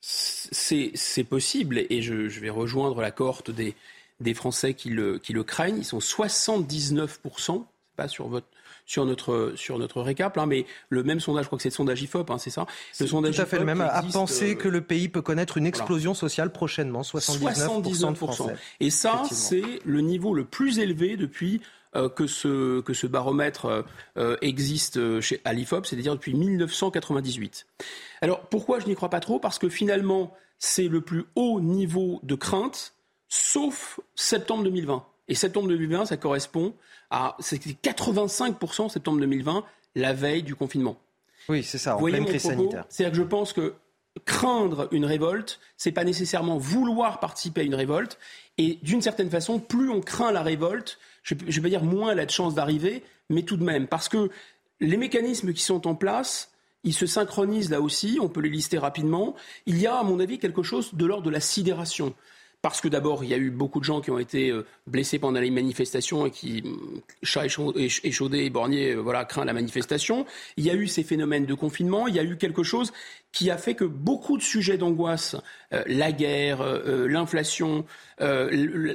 C'est 0.01 1.23
possible 1.27 1.79
et 1.89 2.01
je, 2.01 2.13
vais 2.13 2.49
rejoindre 2.49 3.01
la 3.01 3.11
cohorte 3.11 3.49
des, 3.49 3.75
des 4.19 4.35
Français 4.35 4.75
qui 4.75 4.89
le, 4.89 5.17
qui 5.17 5.33
le 5.33 5.43
craignent. 5.43 5.77
Ils 5.77 5.85
sont 5.85 5.97
79%, 5.97 7.65
pas 7.95 8.07
sur 8.07 8.27
votre 8.27 8.47
sur 8.85 9.05
notre, 9.05 9.53
sur 9.55 9.77
notre 9.77 10.01
récap. 10.01 10.37
Hein, 10.37 10.45
mais 10.45 10.65
le 10.89 11.03
même 11.03 11.19
sondage, 11.19 11.43
je 11.43 11.47
crois 11.47 11.57
que 11.57 11.63
c'est 11.63 11.69
le 11.69 11.75
sondage 11.75 12.01
IFOP, 12.01 12.29
hein, 12.29 12.37
c'est 12.37 12.49
ça? 12.49 12.65
Le 12.99 13.07
sondage 13.07 13.35
tout 13.35 13.41
à 13.41 13.45
fait 13.45 13.59
le 13.59 13.65
même, 13.65 13.81
à 13.81 14.03
penser 14.03 14.53
euh, 14.53 14.55
que 14.55 14.67
le 14.67 14.81
pays 14.81 15.09
peut 15.09 15.21
connaître 15.21 15.57
une 15.57 15.65
explosion 15.65 16.13
sociale 16.13 16.51
prochainement, 16.51 17.01
79%, 17.01 18.11
de 18.11 18.15
Français. 18.15 18.55
Et 18.79 18.89
ça, 18.89 19.23
c'est 19.31 19.79
le 19.83 20.01
niveau 20.01 20.33
le 20.33 20.45
plus 20.45 20.79
élevé 20.79 21.17
depuis 21.17 21.61
euh, 21.95 22.09
que, 22.09 22.27
ce, 22.27 22.81
que 22.81 22.93
ce 22.93 23.07
baromètre 23.07 23.85
euh, 24.17 24.37
existe 24.41 25.19
chez, 25.21 25.41
à 25.45 25.53
l'IFOP, 25.53 25.85
c'est-à-dire 25.85 26.13
depuis 26.13 26.33
1998. 26.33 27.65
Alors 28.21 28.41
pourquoi 28.41 28.79
je 28.79 28.87
n'y 28.87 28.95
crois 28.95 29.09
pas 29.09 29.19
trop? 29.19 29.39
Parce 29.39 29.59
que 29.59 29.69
finalement, 29.69 30.33
c'est 30.59 30.87
le 30.87 31.01
plus 31.01 31.25
haut 31.35 31.59
niveau 31.59 32.19
de 32.23 32.35
crainte, 32.35 32.93
sauf 33.27 33.99
septembre 34.15 34.63
2020. 34.63 35.05
Et 35.27 35.35
septembre 35.35 35.67
2020, 35.69 36.05
ça 36.05 36.17
correspond 36.17 36.73
à 37.09 37.35
85% 37.39 38.89
septembre 38.89 39.19
2020, 39.19 39.63
la 39.95 40.13
veille 40.13 40.43
du 40.43 40.55
confinement. 40.55 40.97
Oui, 41.49 41.63
c'est 41.63 41.77
ça, 41.77 41.97
en 41.97 42.03
pleine 42.03 42.25
crise 42.25 42.43
sanitaire. 42.43 42.85
C'est-à-dire 42.89 43.17
que 43.17 43.23
je 43.23 43.27
pense 43.27 43.53
que 43.53 43.75
craindre 44.23 44.87
une 44.91 45.05
révolte, 45.05 45.59
c'est 45.77 45.91
pas 45.91 46.03
nécessairement 46.03 46.57
vouloir 46.57 47.19
participer 47.19 47.61
à 47.61 47.63
une 47.63 47.75
révolte. 47.75 48.17
Et 48.57 48.79
d'une 48.81 49.01
certaine 49.01 49.29
façon, 49.29 49.59
plus 49.59 49.89
on 49.89 50.01
craint 50.01 50.31
la 50.31 50.41
révolte, 50.41 50.99
je 51.23 51.35
ne 51.35 51.51
vais 51.51 51.61
pas 51.61 51.69
dire 51.69 51.83
moins 51.83 52.11
elle 52.11 52.19
a 52.19 52.25
de 52.25 52.31
chances 52.31 52.55
d'arriver, 52.55 53.03
mais 53.29 53.41
tout 53.41 53.57
de 53.57 53.63
même. 53.63 53.87
Parce 53.87 54.07
que 54.07 54.29
les 54.79 54.97
mécanismes 54.97 55.53
qui 55.53 55.63
sont 55.63 55.87
en 55.87 55.95
place, 55.95 56.51
ils 56.83 56.93
se 56.93 57.07
synchronisent 57.07 57.71
là 57.71 57.81
aussi, 57.81 58.19
on 58.21 58.29
peut 58.29 58.41
les 58.41 58.49
lister 58.49 58.77
rapidement. 58.77 59.35
Il 59.65 59.79
y 59.79 59.87
a, 59.87 59.95
à 59.95 60.03
mon 60.03 60.19
avis, 60.19 60.39
quelque 60.39 60.63
chose 60.63 60.93
de 60.93 61.05
l'ordre 61.05 61.23
de 61.23 61.31
la 61.31 61.39
sidération 61.39 62.13
parce 62.65 62.81
que 62.81 62.87
d'abord, 62.87 63.23
il 63.23 63.29
y 63.29 63.33
a 63.35 63.37
eu 63.37 63.51
beaucoup 63.51 63.79
de 63.79 63.85
gens 63.85 64.01
qui 64.01 64.09
ont 64.09 64.17
été 64.17 64.49
euh, 64.49 64.65
blessés 64.87 65.19
pendant 65.19 65.39
les 65.39 65.51
manifestations 65.51 66.25
et 66.25 66.31
qui, 66.31 66.63
mm, 66.63 67.01
chat 67.21 67.45
échaudé 67.45 68.49
bornier, 68.49 68.93
euh, 68.93 69.01
voilà, 69.01 69.23
craint 69.23 69.45
la 69.45 69.53
manifestation. 69.53 70.25
Il 70.57 70.65
y 70.65 70.71
a 70.71 70.73
eu 70.73 70.87
ces 70.87 71.03
phénomènes 71.03 71.45
de 71.45 71.53
confinement. 71.53 72.07
Il 72.07 72.15
y 72.15 72.19
a 72.19 72.23
eu 72.23 72.37
quelque 72.37 72.63
chose 72.63 72.91
qui 73.31 73.51
a 73.51 73.59
fait 73.59 73.75
que 73.75 73.83
beaucoup 73.83 74.35
de 74.35 74.41
sujets 74.41 74.79
d'angoisse, 74.79 75.35
euh, 75.73 75.83
la 75.85 76.11
guerre, 76.11 76.63
l'inflation, 77.07 77.85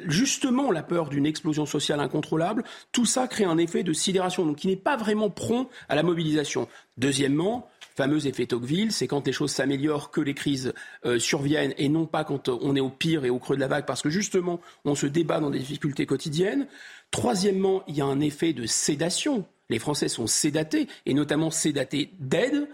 justement 0.09 0.73
la 0.73 0.83
peur 0.83 1.09
d'une 1.09 1.27
explosion 1.27 1.65
sociale 1.65 2.01
incontrôlable, 2.01 2.65
tout 2.91 3.07
ça 3.07 3.29
crée 3.29 3.45
un 3.45 3.59
effet 3.59 3.85
de 3.85 3.93
sidération, 3.93 4.45
donc 4.47 4.57
qui 4.57 4.67
n'est 4.67 4.75
pas 4.75 4.97
vraiment 4.97 5.31
prompt 5.31 5.69
à 5.89 5.95
la 5.95 6.03
mobilisation. 6.03 6.67
Deuxièmement, 6.97 7.69
fameux 7.97 8.27
effet 8.27 8.47
Tocqueville, 8.47 8.93
c'est 8.93 9.07
quand 9.07 9.27
les 9.27 9.33
choses 9.33 9.51
s'améliorent 9.51 10.11
que 10.11 10.21
les 10.21 10.35
crises 10.35 10.73
euh, 11.05 11.19
surviennent 11.19 11.75
et 11.79 11.89
non 11.89 12.07
pas 12.07 12.25
quand 12.25 12.49
on 12.49 12.77
est 12.77 12.81
au 12.81 12.91
pire 12.91 13.25
et 13.25 13.31
au 13.31 13.39
creux 13.39 13.57
de 13.57 13.61
la 13.61 13.69
vague 13.69 13.87
parce 13.87 14.03
que 14.03 14.11
justement 14.11 14.61
on 14.85 14.95
se 14.95 15.07
débat 15.07 15.41
dans 15.41 15.51
des 15.51 15.59
difficultés 15.59 16.07
quotidiennes. 16.07 16.67
Troisièmement, 17.11 17.83
il 17.89 17.97
y 17.97 18.01
a 18.01 18.07
un 18.07 18.21
effet 18.21 18.53
de 18.53 18.67
sédation. 18.67 19.45
Les 19.69 19.79
Français 19.79 20.09
sont 20.09 20.27
sédatés 20.27 20.89
et 21.07 21.15
notamment 21.15 21.51
sédatés 21.51 22.11
d'aide. 22.19 22.69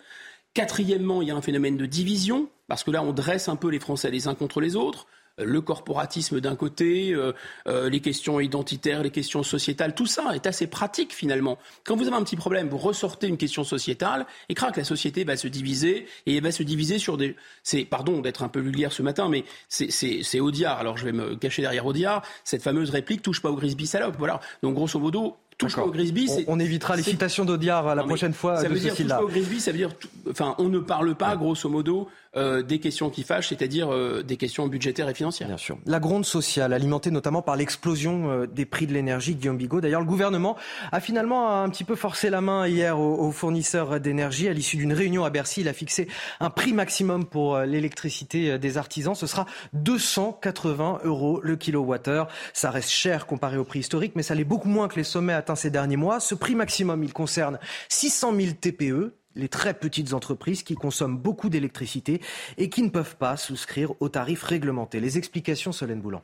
Quatrièmement, 0.54 1.22
il 1.22 1.28
y 1.28 1.30
a 1.30 1.36
un 1.36 1.42
phénomène 1.42 1.76
de 1.76 1.86
division 1.86 2.48
parce 2.68 2.84
que 2.84 2.90
là 2.90 3.02
on 3.02 3.12
dresse 3.12 3.48
un 3.48 3.56
peu 3.56 3.68
les 3.68 3.78
Français 3.78 4.10
les 4.10 4.28
uns 4.28 4.34
contre 4.34 4.60
les 4.60 4.76
autres 4.76 5.06
le 5.38 5.60
corporatisme 5.60 6.40
d'un 6.40 6.56
côté, 6.56 7.12
euh, 7.12 7.32
euh, 7.66 7.90
les 7.90 8.00
questions 8.00 8.40
identitaires, 8.40 9.02
les 9.02 9.10
questions 9.10 9.42
sociétales, 9.42 9.94
tout 9.94 10.06
ça 10.06 10.34
est 10.34 10.46
assez 10.46 10.66
pratique 10.66 11.14
finalement. 11.14 11.58
Quand 11.84 11.96
vous 11.96 12.06
avez 12.06 12.16
un 12.16 12.22
petit 12.22 12.36
problème, 12.36 12.68
vous 12.68 12.78
ressortez 12.78 13.26
une 13.26 13.36
question 13.36 13.64
sociétale 13.64 14.26
et 14.48 14.54
craque, 14.54 14.76
la 14.76 14.84
société 14.84 15.24
va 15.24 15.36
se 15.36 15.48
diviser 15.48 16.06
et 16.26 16.36
elle 16.36 16.42
va 16.42 16.52
se 16.52 16.62
diviser 16.62 16.98
sur 16.98 17.16
des. 17.16 17.36
C'est 17.62 17.84
pardon 17.84 18.20
d'être 18.20 18.42
un 18.42 18.48
peu 18.48 18.60
vulgaire 18.60 18.92
ce 18.92 19.02
matin, 19.02 19.28
mais 19.28 19.44
c'est 19.68 20.40
Audiard. 20.40 20.78
Alors 20.78 20.96
je 20.96 21.04
vais 21.04 21.12
me 21.12 21.36
cacher 21.36 21.62
derrière 21.62 21.86
Audiard. 21.86 22.22
Cette 22.44 22.62
fameuse 22.62 22.90
réplique 22.90 23.22
touche 23.22 23.42
pas 23.42 23.50
au 23.50 23.56
Grisby 23.56 23.86
salope. 23.86 24.16
Voilà. 24.18 24.40
Donc 24.62 24.74
grosso 24.74 24.98
modo, 24.98 25.36
touche 25.58 25.76
pas 25.76 25.84
au 25.84 25.90
Grisby. 25.90 26.28
On, 26.46 26.54
on, 26.54 26.60
évitera 26.60 26.96
les 26.96 27.02
citations 27.02 27.44
d'Audiard 27.44 27.94
la 27.94 28.04
prochaine 28.04 28.32
fois. 28.32 28.56
Ça 28.56 28.68
veut 28.68 28.78
dire 28.78 28.94
touche 28.94 29.06
pas 29.06 29.22
au 29.22 29.28
Grisby, 29.28 29.60
ça 29.60 29.72
veut 29.72 29.78
dire, 29.78 29.90
enfin, 30.30 30.54
on 30.58 30.68
ne 30.68 30.78
parle 30.78 31.14
pas, 31.14 31.36
grosso 31.36 31.68
modo, 31.68 32.08
euh, 32.36 32.62
des 32.62 32.80
questions 32.80 33.08
qui 33.08 33.22
fâchent, 33.22 33.48
c'est-à-dire 33.48 33.92
euh, 33.92 34.22
des 34.22 34.36
questions 34.36 34.66
budgétaires 34.66 35.08
et 35.08 35.14
financières. 35.14 35.48
Bien 35.48 35.56
sûr. 35.56 35.78
La 35.86 36.00
gronde 36.00 36.26
sociale, 36.26 36.74
alimentée 36.74 37.10
notamment 37.10 37.40
par 37.40 37.56
l'explosion 37.56 38.30
euh, 38.30 38.46
des 38.46 38.66
prix 38.66 38.86
de 38.86 38.92
l'énergie, 38.92 39.34
Guillaume 39.34 39.56
Bigot. 39.56 39.80
D'ailleurs, 39.80 40.00
le 40.00 40.06
gouvernement 40.06 40.56
a 40.92 41.00
finalement 41.00 41.62
un 41.62 41.70
petit 41.70 41.84
peu 41.84 41.94
forcé 41.94 42.28
la 42.28 42.42
main 42.42 42.66
hier 42.66 42.98
aux, 42.98 43.32
fournisseurs 43.32 44.00
d'énergie. 44.00 44.48
À 44.48 44.52
l'issue 44.52 44.76
d'une 44.76 44.92
réunion 44.92 45.24
à 45.24 45.30
Bercy, 45.30 45.62
il 45.62 45.68
a 45.68 45.72
fixé 45.72 46.08
un 46.40 46.50
prix 46.50 46.72
maximum 46.72 47.24
pour 47.24 47.58
l'électricité 47.60 48.58
des 48.58 48.78
artisans. 48.78 49.14
Ce 49.14 49.26
sera 49.26 49.46
280 49.72 51.00
euros 51.04 51.40
le 51.42 51.56
kilowattheure. 51.56 52.28
Ça 52.52 52.70
reste 52.70 52.90
cher 52.90 53.26
comparé 53.26 53.56
au 53.56 53.64
prix 53.64 53.80
historique, 53.80 54.12
mais 54.14 54.22
ça 54.22 54.34
l'est 54.34 54.44
beaucoup 54.44 54.68
moins 54.68 54.88
que 54.88 54.96
les 54.96 55.04
sommets 55.04 55.32
atteints 55.32 55.56
ces 55.56 55.70
derniers 55.70 55.96
mois. 55.96 56.20
Ce 56.20 56.34
prix 56.34 56.54
maximum, 56.54 57.02
il 57.02 57.12
concerne 57.12 57.58
600 57.88 58.34
000 58.38 58.52
TPE, 58.60 59.14
les 59.36 59.48
très 59.48 59.74
petites 59.74 60.14
entreprises 60.14 60.62
qui 60.62 60.74
consomment 60.74 61.18
beaucoup 61.18 61.48
d'électricité 61.48 62.20
et 62.58 62.68
qui 62.68 62.82
ne 62.82 62.88
peuvent 62.88 63.16
pas 63.16 63.36
souscrire 63.36 63.92
aux 64.00 64.08
tarifs 64.08 64.42
réglementés. 64.42 64.98
Les 64.98 65.18
explications, 65.18 65.72
Solène 65.72 66.00
Boulan. 66.00 66.22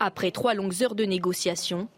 Après 0.00 0.30
trois 0.30 0.54
longues 0.54 0.82
heures 0.82 0.94
de 0.94 1.04
négociations, 1.04 1.88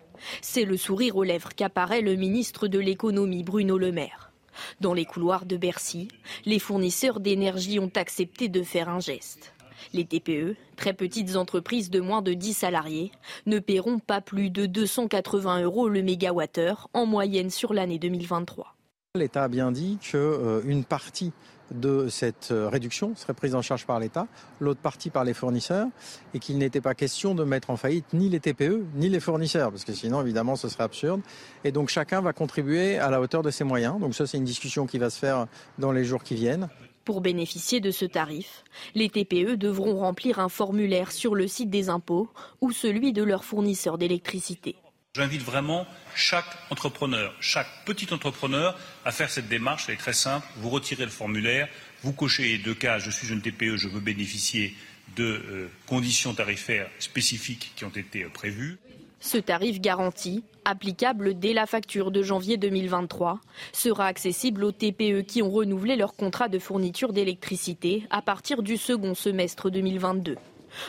c'est 0.40 0.64
le 0.64 0.76
sourire 0.76 1.16
aux 1.16 1.22
lèvres 1.22 1.54
qu'apparaît 1.54 2.00
le 2.00 2.16
ministre 2.16 2.68
de 2.68 2.78
l'économie 2.78 3.44
Bruno 3.44 3.78
Le 3.78 3.92
Maire. 3.92 4.32
Dans 4.80 4.92
les 4.92 5.04
couloirs 5.04 5.46
de 5.46 5.56
Bercy, 5.56 6.08
les 6.44 6.58
fournisseurs 6.58 7.20
d'énergie 7.20 7.78
ont 7.78 7.90
accepté 7.94 8.48
de 8.48 8.62
faire 8.62 8.88
un 8.88 9.00
geste. 9.00 9.54
Les 9.92 10.04
TPE, 10.04 10.56
très 10.76 10.92
petites 10.92 11.36
entreprises 11.36 11.90
de 11.90 12.00
moins 12.00 12.22
de 12.22 12.34
10 12.34 12.54
salariés, 12.54 13.12
ne 13.46 13.58
paieront 13.58 13.98
pas 13.98 14.20
plus 14.20 14.50
de 14.50 14.66
280 14.66 15.62
euros 15.62 15.88
le 15.88 16.02
mégawattheure 16.02 16.88
en 16.92 17.06
moyenne 17.06 17.50
sur 17.50 17.72
l'année 17.72 17.98
2023. 17.98 18.74
L'État 19.14 19.44
a 19.44 19.48
bien 19.48 19.72
dit 19.72 19.98
qu'une 20.00 20.20
euh, 20.20 20.82
partie 20.88 21.32
de 21.70 22.08
cette 22.08 22.48
euh, 22.50 22.70
réduction 22.70 23.14
serait 23.14 23.34
prise 23.34 23.54
en 23.54 23.60
charge 23.60 23.84
par 23.84 24.00
l'État, 24.00 24.26
l'autre 24.58 24.80
partie 24.80 25.10
par 25.10 25.22
les 25.22 25.34
fournisseurs, 25.34 25.86
et 26.32 26.38
qu'il 26.38 26.56
n'était 26.56 26.80
pas 26.80 26.94
question 26.94 27.34
de 27.34 27.44
mettre 27.44 27.68
en 27.68 27.76
faillite 27.76 28.06
ni 28.14 28.30
les 28.30 28.40
TPE 28.40 28.86
ni 28.94 29.10
les 29.10 29.20
fournisseurs, 29.20 29.70
parce 29.70 29.84
que 29.84 29.92
sinon, 29.92 30.22
évidemment, 30.22 30.56
ce 30.56 30.70
serait 30.70 30.84
absurde. 30.84 31.20
Et 31.62 31.72
donc, 31.72 31.90
chacun 31.90 32.22
va 32.22 32.32
contribuer 32.32 32.96
à 32.96 33.10
la 33.10 33.20
hauteur 33.20 33.42
de 33.42 33.50
ses 33.50 33.64
moyens. 33.64 34.00
Donc, 34.00 34.14
ça, 34.14 34.26
c'est 34.26 34.38
une 34.38 34.44
discussion 34.44 34.86
qui 34.86 34.96
va 34.96 35.10
se 35.10 35.18
faire 35.18 35.46
dans 35.78 35.92
les 35.92 36.04
jours 36.04 36.22
qui 36.22 36.34
viennent. 36.34 36.70
Pour 37.04 37.20
bénéficier 37.20 37.80
de 37.80 37.90
ce 37.90 38.06
tarif, 38.06 38.64
les 38.94 39.10
TPE 39.10 39.56
devront 39.56 39.98
remplir 39.98 40.38
un 40.38 40.48
formulaire 40.48 41.12
sur 41.12 41.34
le 41.34 41.46
site 41.48 41.68
des 41.68 41.90
impôts 41.90 42.30
ou 42.62 42.72
celui 42.72 43.12
de 43.12 43.22
leur 43.22 43.44
fournisseur 43.44 43.98
d'électricité. 43.98 44.76
J'invite 45.14 45.42
vraiment 45.42 45.86
chaque 46.14 46.46
entrepreneur, 46.70 47.34
chaque 47.38 47.68
petit 47.84 48.14
entrepreneur 48.14 48.74
à 49.04 49.12
faire 49.12 49.28
cette 49.28 49.46
démarche. 49.46 49.84
Elle 49.86 49.96
est 49.96 49.98
très 49.98 50.14
simple. 50.14 50.46
Vous 50.56 50.70
retirez 50.70 51.04
le 51.04 51.10
formulaire, 51.10 51.68
vous 52.02 52.14
cochez 52.14 52.56
deux 52.56 52.72
cases. 52.72 53.02
Je 53.02 53.10
suis 53.10 53.28
une 53.28 53.42
TPE, 53.42 53.76
je 53.76 53.88
veux 53.88 54.00
bénéficier 54.00 54.74
de 55.14 55.24
euh, 55.24 55.70
conditions 55.86 56.32
tarifaires 56.32 56.88
spécifiques 56.98 57.72
qui 57.76 57.84
ont 57.84 57.90
été 57.90 58.22
euh, 58.22 58.30
prévues. 58.30 58.78
Ce 59.20 59.36
tarif 59.36 59.82
garanti, 59.82 60.44
applicable 60.64 61.38
dès 61.38 61.52
la 61.52 61.66
facture 61.66 62.10
de 62.10 62.22
janvier 62.22 62.56
2023, 62.56 63.38
sera 63.74 64.06
accessible 64.06 64.64
aux 64.64 64.72
TPE 64.72 65.26
qui 65.26 65.42
ont 65.42 65.50
renouvelé 65.50 65.94
leur 65.94 66.14
contrat 66.14 66.48
de 66.48 66.58
fourniture 66.58 67.12
d'électricité 67.12 68.06
à 68.08 68.22
partir 68.22 68.62
du 68.62 68.78
second 68.78 69.14
semestre 69.14 69.68
2022. 69.68 70.38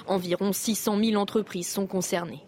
Environ 0.07 0.53
600 0.53 0.97
000 1.03 1.21
entreprises 1.21 1.67
sont 1.67 1.87
concernées. 1.87 2.41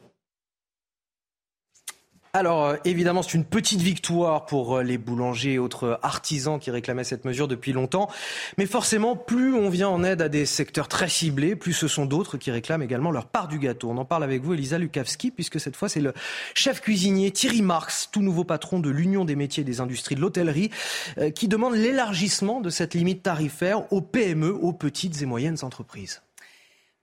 Alors 2.35 2.65
euh, 2.65 2.75
évidemment, 2.83 3.23
c'est 3.23 3.35
une 3.35 3.45
petite 3.45 3.79
victoire 3.79 4.45
pour 4.45 4.75
euh, 4.75 4.83
les 4.83 4.97
boulangers 4.97 5.53
et 5.53 5.57
autres 5.57 5.97
artisans 6.03 6.59
qui 6.59 6.69
réclamaient 6.69 7.05
cette 7.05 7.23
mesure 7.23 7.47
depuis 7.47 7.71
longtemps. 7.71 8.09
Mais 8.57 8.65
forcément, 8.65 9.15
plus 9.15 9.53
on 9.53 9.69
vient 9.69 9.87
en 9.87 10.03
aide 10.03 10.21
à 10.21 10.27
des 10.27 10.45
secteurs 10.45 10.89
très 10.89 11.07
ciblés, 11.07 11.55
plus 11.55 11.71
ce 11.71 11.87
sont 11.87 12.05
d'autres 12.05 12.35
qui 12.35 12.51
réclament 12.51 12.81
également 12.81 13.11
leur 13.11 13.27
part 13.27 13.47
du 13.47 13.57
gâteau. 13.57 13.89
On 13.89 13.97
en 13.97 14.03
parle 14.03 14.25
avec 14.25 14.43
vous, 14.43 14.53
Elisa 14.53 14.77
Lukavski, 14.77 15.31
puisque 15.31 15.61
cette 15.61 15.77
fois, 15.77 15.87
c'est 15.87 16.01
le 16.01 16.11
chef 16.53 16.81
cuisinier 16.81 17.31
Thierry 17.31 17.61
Marx, 17.61 18.09
tout 18.11 18.21
nouveau 18.21 18.43
patron 18.43 18.81
de 18.81 18.89
l'Union 18.89 19.23
des 19.23 19.37
métiers 19.37 19.61
et 19.61 19.65
des 19.65 19.79
industries 19.79 20.15
de 20.15 20.19
l'hôtellerie, 20.19 20.71
euh, 21.17 21.29
qui 21.29 21.47
demande 21.47 21.75
l'élargissement 21.75 22.59
de 22.59 22.69
cette 22.69 22.95
limite 22.95 23.23
tarifaire 23.23 23.93
aux 23.93 24.01
PME, 24.01 24.53
aux 24.53 24.73
petites 24.73 25.21
et 25.21 25.25
moyennes 25.25 25.59
entreprises. 25.61 26.21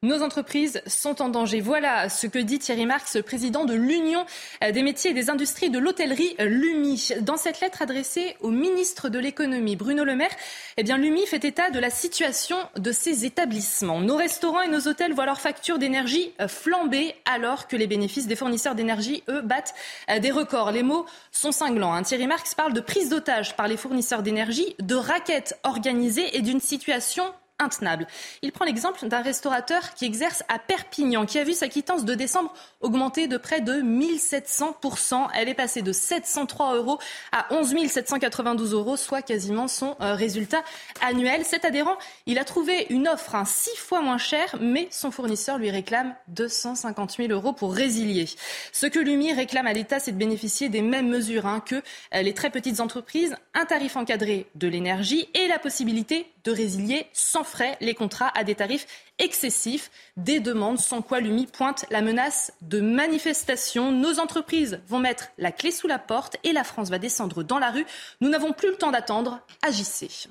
Nos 0.05 0.21
entreprises 0.25 0.83
sont 0.89 1.23
en 1.23 1.29
danger. 1.29 1.61
Voilà 1.61 2.09
ce 2.09 2.27
que 2.27 2.41
dit 2.41 2.59
Thierry 2.59 2.87
Marx, 2.87 3.19
président 3.25 3.65
de 3.65 3.75
l'Union 3.75 4.27
des 4.61 4.83
métiers 4.83 5.13
et 5.13 5.15
des 5.15 5.31
industries 5.31 5.71
de 5.71 5.79
l'hôtellerie 5.79 6.35
LUMI. 6.41 7.11
Dans 7.21 7.37
cette 7.37 7.61
lettre 7.61 7.83
adressée 7.83 8.37
au 8.41 8.51
ministre 8.51 9.09
de 9.09 9.21
l'économie, 9.21 9.77
Bruno 9.77 10.03
Le 10.03 10.17
Maire, 10.17 10.35
eh 10.77 10.83
bien, 10.83 10.99
l'UMI 10.99 11.25
fait 11.27 11.45
état 11.45 11.71
de 11.71 11.79
la 11.79 11.89
situation 11.89 12.57
de 12.77 12.91
ces 12.91 13.25
établissements. 13.25 14.01
Nos 14.01 14.17
restaurants 14.17 14.63
et 14.63 14.69
nos 14.69 14.89
hôtels 14.89 15.13
voient 15.13 15.25
leurs 15.25 15.41
factures 15.41 15.79
d'énergie 15.79 16.33
flamber 16.49 17.15
alors 17.25 17.69
que 17.69 17.77
les 17.77 17.87
bénéfices 17.87 18.27
des 18.27 18.35
fournisseurs 18.35 18.75
d'énergie, 18.75 19.23
eux, 19.29 19.43
battent 19.43 19.75
des 20.21 20.33
records. 20.33 20.73
Les 20.73 20.83
mots 20.83 21.07
sont 21.31 21.53
cinglants. 21.53 21.95
Hein. 21.95 22.03
Thierry 22.03 22.27
Marx 22.27 22.57
parle 22.57 22.73
de 22.73 22.81
prise 22.81 23.09
d'otage 23.09 23.55
par 23.55 23.69
les 23.69 23.77
fournisseurs 23.77 24.25
d'énergie, 24.25 24.75
de 24.81 24.97
raquettes 24.97 25.57
organisées 25.63 26.37
et 26.37 26.43
d'une 26.43 26.61
situation 26.61 27.23
intenable. 27.59 28.07
Il 28.43 28.53
prend 28.53 28.65
l'exemple 28.65 29.07
d'un 29.07 29.23
restaurateur 29.23 29.95
qui 29.95 30.05
exerce 30.05 30.43
à 30.49 30.59
Perpignan, 30.59 31.27
qui 31.27 31.39
a 31.39 31.45
vu 31.45 31.53
sa 31.53 31.69
quittance 31.69 32.05
de 32.05 32.15
décembre 32.15 32.53
augmenter 32.81 33.29
de 33.29 33.37
près 33.37 33.61
de 33.61 33.75
1700%. 33.75 35.29
Elle 35.35 35.49
est 35.49 35.55
passée 35.55 35.83
de 35.83 35.93
703 35.93 36.77
euros 36.77 36.99
à 37.31 37.47
11 37.53 37.75
792 37.89 38.75
euros, 38.75 38.97
soit 38.97 39.23
quasiment 39.23 39.69
son 39.69 39.97
euh, 40.01 40.15
résultat 40.15 40.63
annuel. 41.01 41.45
Cet 41.45 41.65
adhérent, 41.65 41.97
il 42.27 42.39
a 42.39 42.45
trouvé 42.45 42.87
une 42.91 43.09
offre 43.09 43.35
hein, 43.35 43.45
six 43.45 43.77
fois 43.77 44.01
moins 44.01 44.19
chère, 44.19 44.57
mais 44.61 44.89
son 44.91 45.11
fournisseur 45.11 45.59
lui 45.59 45.71
réclame 45.71 46.15
250 46.29 47.17
000 47.17 47.33
euros 47.33 47.53
pour 47.53 47.75
résilier. 47.75 48.29
Ce 48.73 48.87
que 48.87 48.99
l'UMI 48.99 49.33
réclame 49.33 49.67
à 49.67 49.73
l'État, 49.73 50.01
c'est 50.01 50.13
de 50.13 50.19
bénéficier 50.19 50.69
des 50.69 50.83
mêmes 50.83 51.09
mesures 51.09 51.47
hein, 51.47 51.61
que 51.61 51.77
euh, 52.15 52.23
les 52.23 52.35
très 52.35 52.51
petites 52.51 52.81
entreprises, 52.81 53.37
un 53.55 53.65
tarif 53.65 53.97
encadré 53.97 54.47
de 54.55 54.69
l'énergie 54.69 55.29
et 55.35 55.49
la 55.49 55.59
possibilité 55.59 56.32
de 56.45 56.53
résilier 56.53 57.07
sans 57.13 57.45
frais 57.45 57.77
les 57.81 57.95
contrats 57.95 58.31
à 58.35 58.45
des 58.45 58.55
tarifs 58.55 58.87
excessifs. 59.19 59.91
Des 60.17 60.41
demandes 60.41 60.79
sans 60.79 61.03
quoi 61.03 61.21
l'UMI 61.21 61.47
pointe 61.47 61.87
la 61.91 62.03
menace 62.03 62.53
de 62.63 62.81
manifestation. 62.81 63.93
Nos 63.93 64.19
entreprises 64.19 64.81
vont 64.89 64.99
mettre 64.99 65.29
la 65.39 65.53
clé 65.53 65.71
sous 65.71 65.89
la 65.89 65.99
porte 65.99 66.37
et 66.45 66.53
la 66.53 66.65
France 66.65 66.91
va 66.91 66.99
descendre 66.99 67.43
dans 67.43 67.59
la 67.59 67.71
rue. 67.71 67.87
Nous 68.21 68.29
n'avons 68.29 68.53
plus 68.53 68.71
le 68.71 68.77
temps 68.77 68.91
d'attendre. 68.91 69.41
Agissez. 69.63 70.29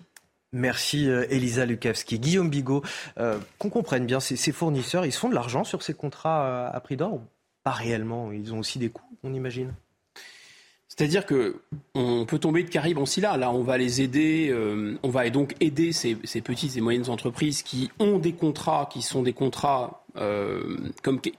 Merci 0.53 1.09
euh, 1.09 1.25
Elisa 1.29 1.65
Lukavski. 1.65 2.19
Guillaume 2.19 2.49
Bigot, 2.49 2.83
euh, 3.17 3.39
qu'on 3.57 3.69
comprenne 3.69 4.05
bien, 4.05 4.19
ces, 4.19 4.51
fournisseurs, 4.51 5.05
ils 5.05 5.13
font 5.13 5.29
de 5.29 5.35
l'argent 5.35 5.63
sur 5.63 5.81
ces 5.81 5.93
contrats 5.93 6.45
euh, 6.45 6.69
à 6.73 6.79
prix 6.81 6.97
d'or 6.97 7.21
Pas 7.63 7.71
réellement, 7.71 8.31
ils 8.33 8.53
ont 8.53 8.59
aussi 8.59 8.77
des 8.77 8.89
coûts, 8.89 9.17
on 9.23 9.33
imagine? 9.33 9.73
C'est-à-dire 10.93 11.25
que 11.25 11.61
on 11.95 12.25
peut 12.25 12.37
tomber 12.37 12.63
de 12.63 12.69
Caraïbes 12.69 12.97
en 12.97 13.05
Scylla. 13.05 13.37
Là, 13.37 13.53
on 13.53 13.63
va 13.63 13.77
les 13.77 14.01
aider, 14.01 14.49
euh, 14.51 14.97
on 15.03 15.09
va 15.09 15.29
donc 15.29 15.55
aider 15.61 15.93
ces, 15.93 16.15
petites 16.15 16.75
et 16.75 16.81
moyennes 16.81 17.09
entreprises 17.09 17.63
qui 17.63 17.89
ont 17.99 18.19
des 18.19 18.33
contrats, 18.33 18.89
qui 18.91 19.01
sont 19.01 19.23
des 19.23 19.31
contrats 19.31 20.03
euh, 20.17 20.77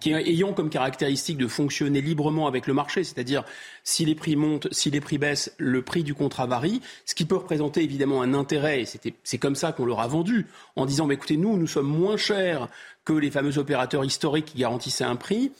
ayant 0.06 0.54
comme 0.54 0.70
caractéristique 0.70 1.36
de 1.36 1.46
fonctionner 1.48 2.00
librement 2.00 2.46
avec 2.46 2.66
le 2.66 2.72
marché. 2.72 3.04
C'est-à-dire, 3.04 3.44
si 3.84 4.06
les 4.06 4.14
prix 4.14 4.36
montent, 4.36 4.68
si 4.72 4.90
les 4.90 5.02
prix 5.02 5.18
baissent, 5.18 5.54
le 5.58 5.82
prix 5.82 6.02
du 6.02 6.14
contrat 6.14 6.46
varie, 6.46 6.80
ce 7.04 7.14
qui 7.14 7.26
peut 7.26 7.36
représenter 7.36 7.82
évidemment 7.82 8.22
un 8.22 8.32
intérêt. 8.32 8.80
Et 8.80 8.86
c'est 9.22 9.38
comme 9.38 9.54
ça 9.54 9.72
qu'on 9.72 9.84
leur 9.84 10.00
a 10.00 10.08
vendu, 10.08 10.46
en 10.76 10.86
disant, 10.86 11.06
bah, 11.06 11.12
écoutez, 11.12 11.36
nous, 11.36 11.58
nous 11.58 11.66
sommes 11.66 11.88
moins 11.88 12.16
chers 12.16 12.68
que 13.04 13.12
les 13.12 13.30
fameux 13.30 13.58
opérateurs 13.58 14.02
historiques 14.06 14.46
qui 14.46 14.58
garantissaient 14.60 15.04
un 15.04 15.16
prix. 15.16 15.52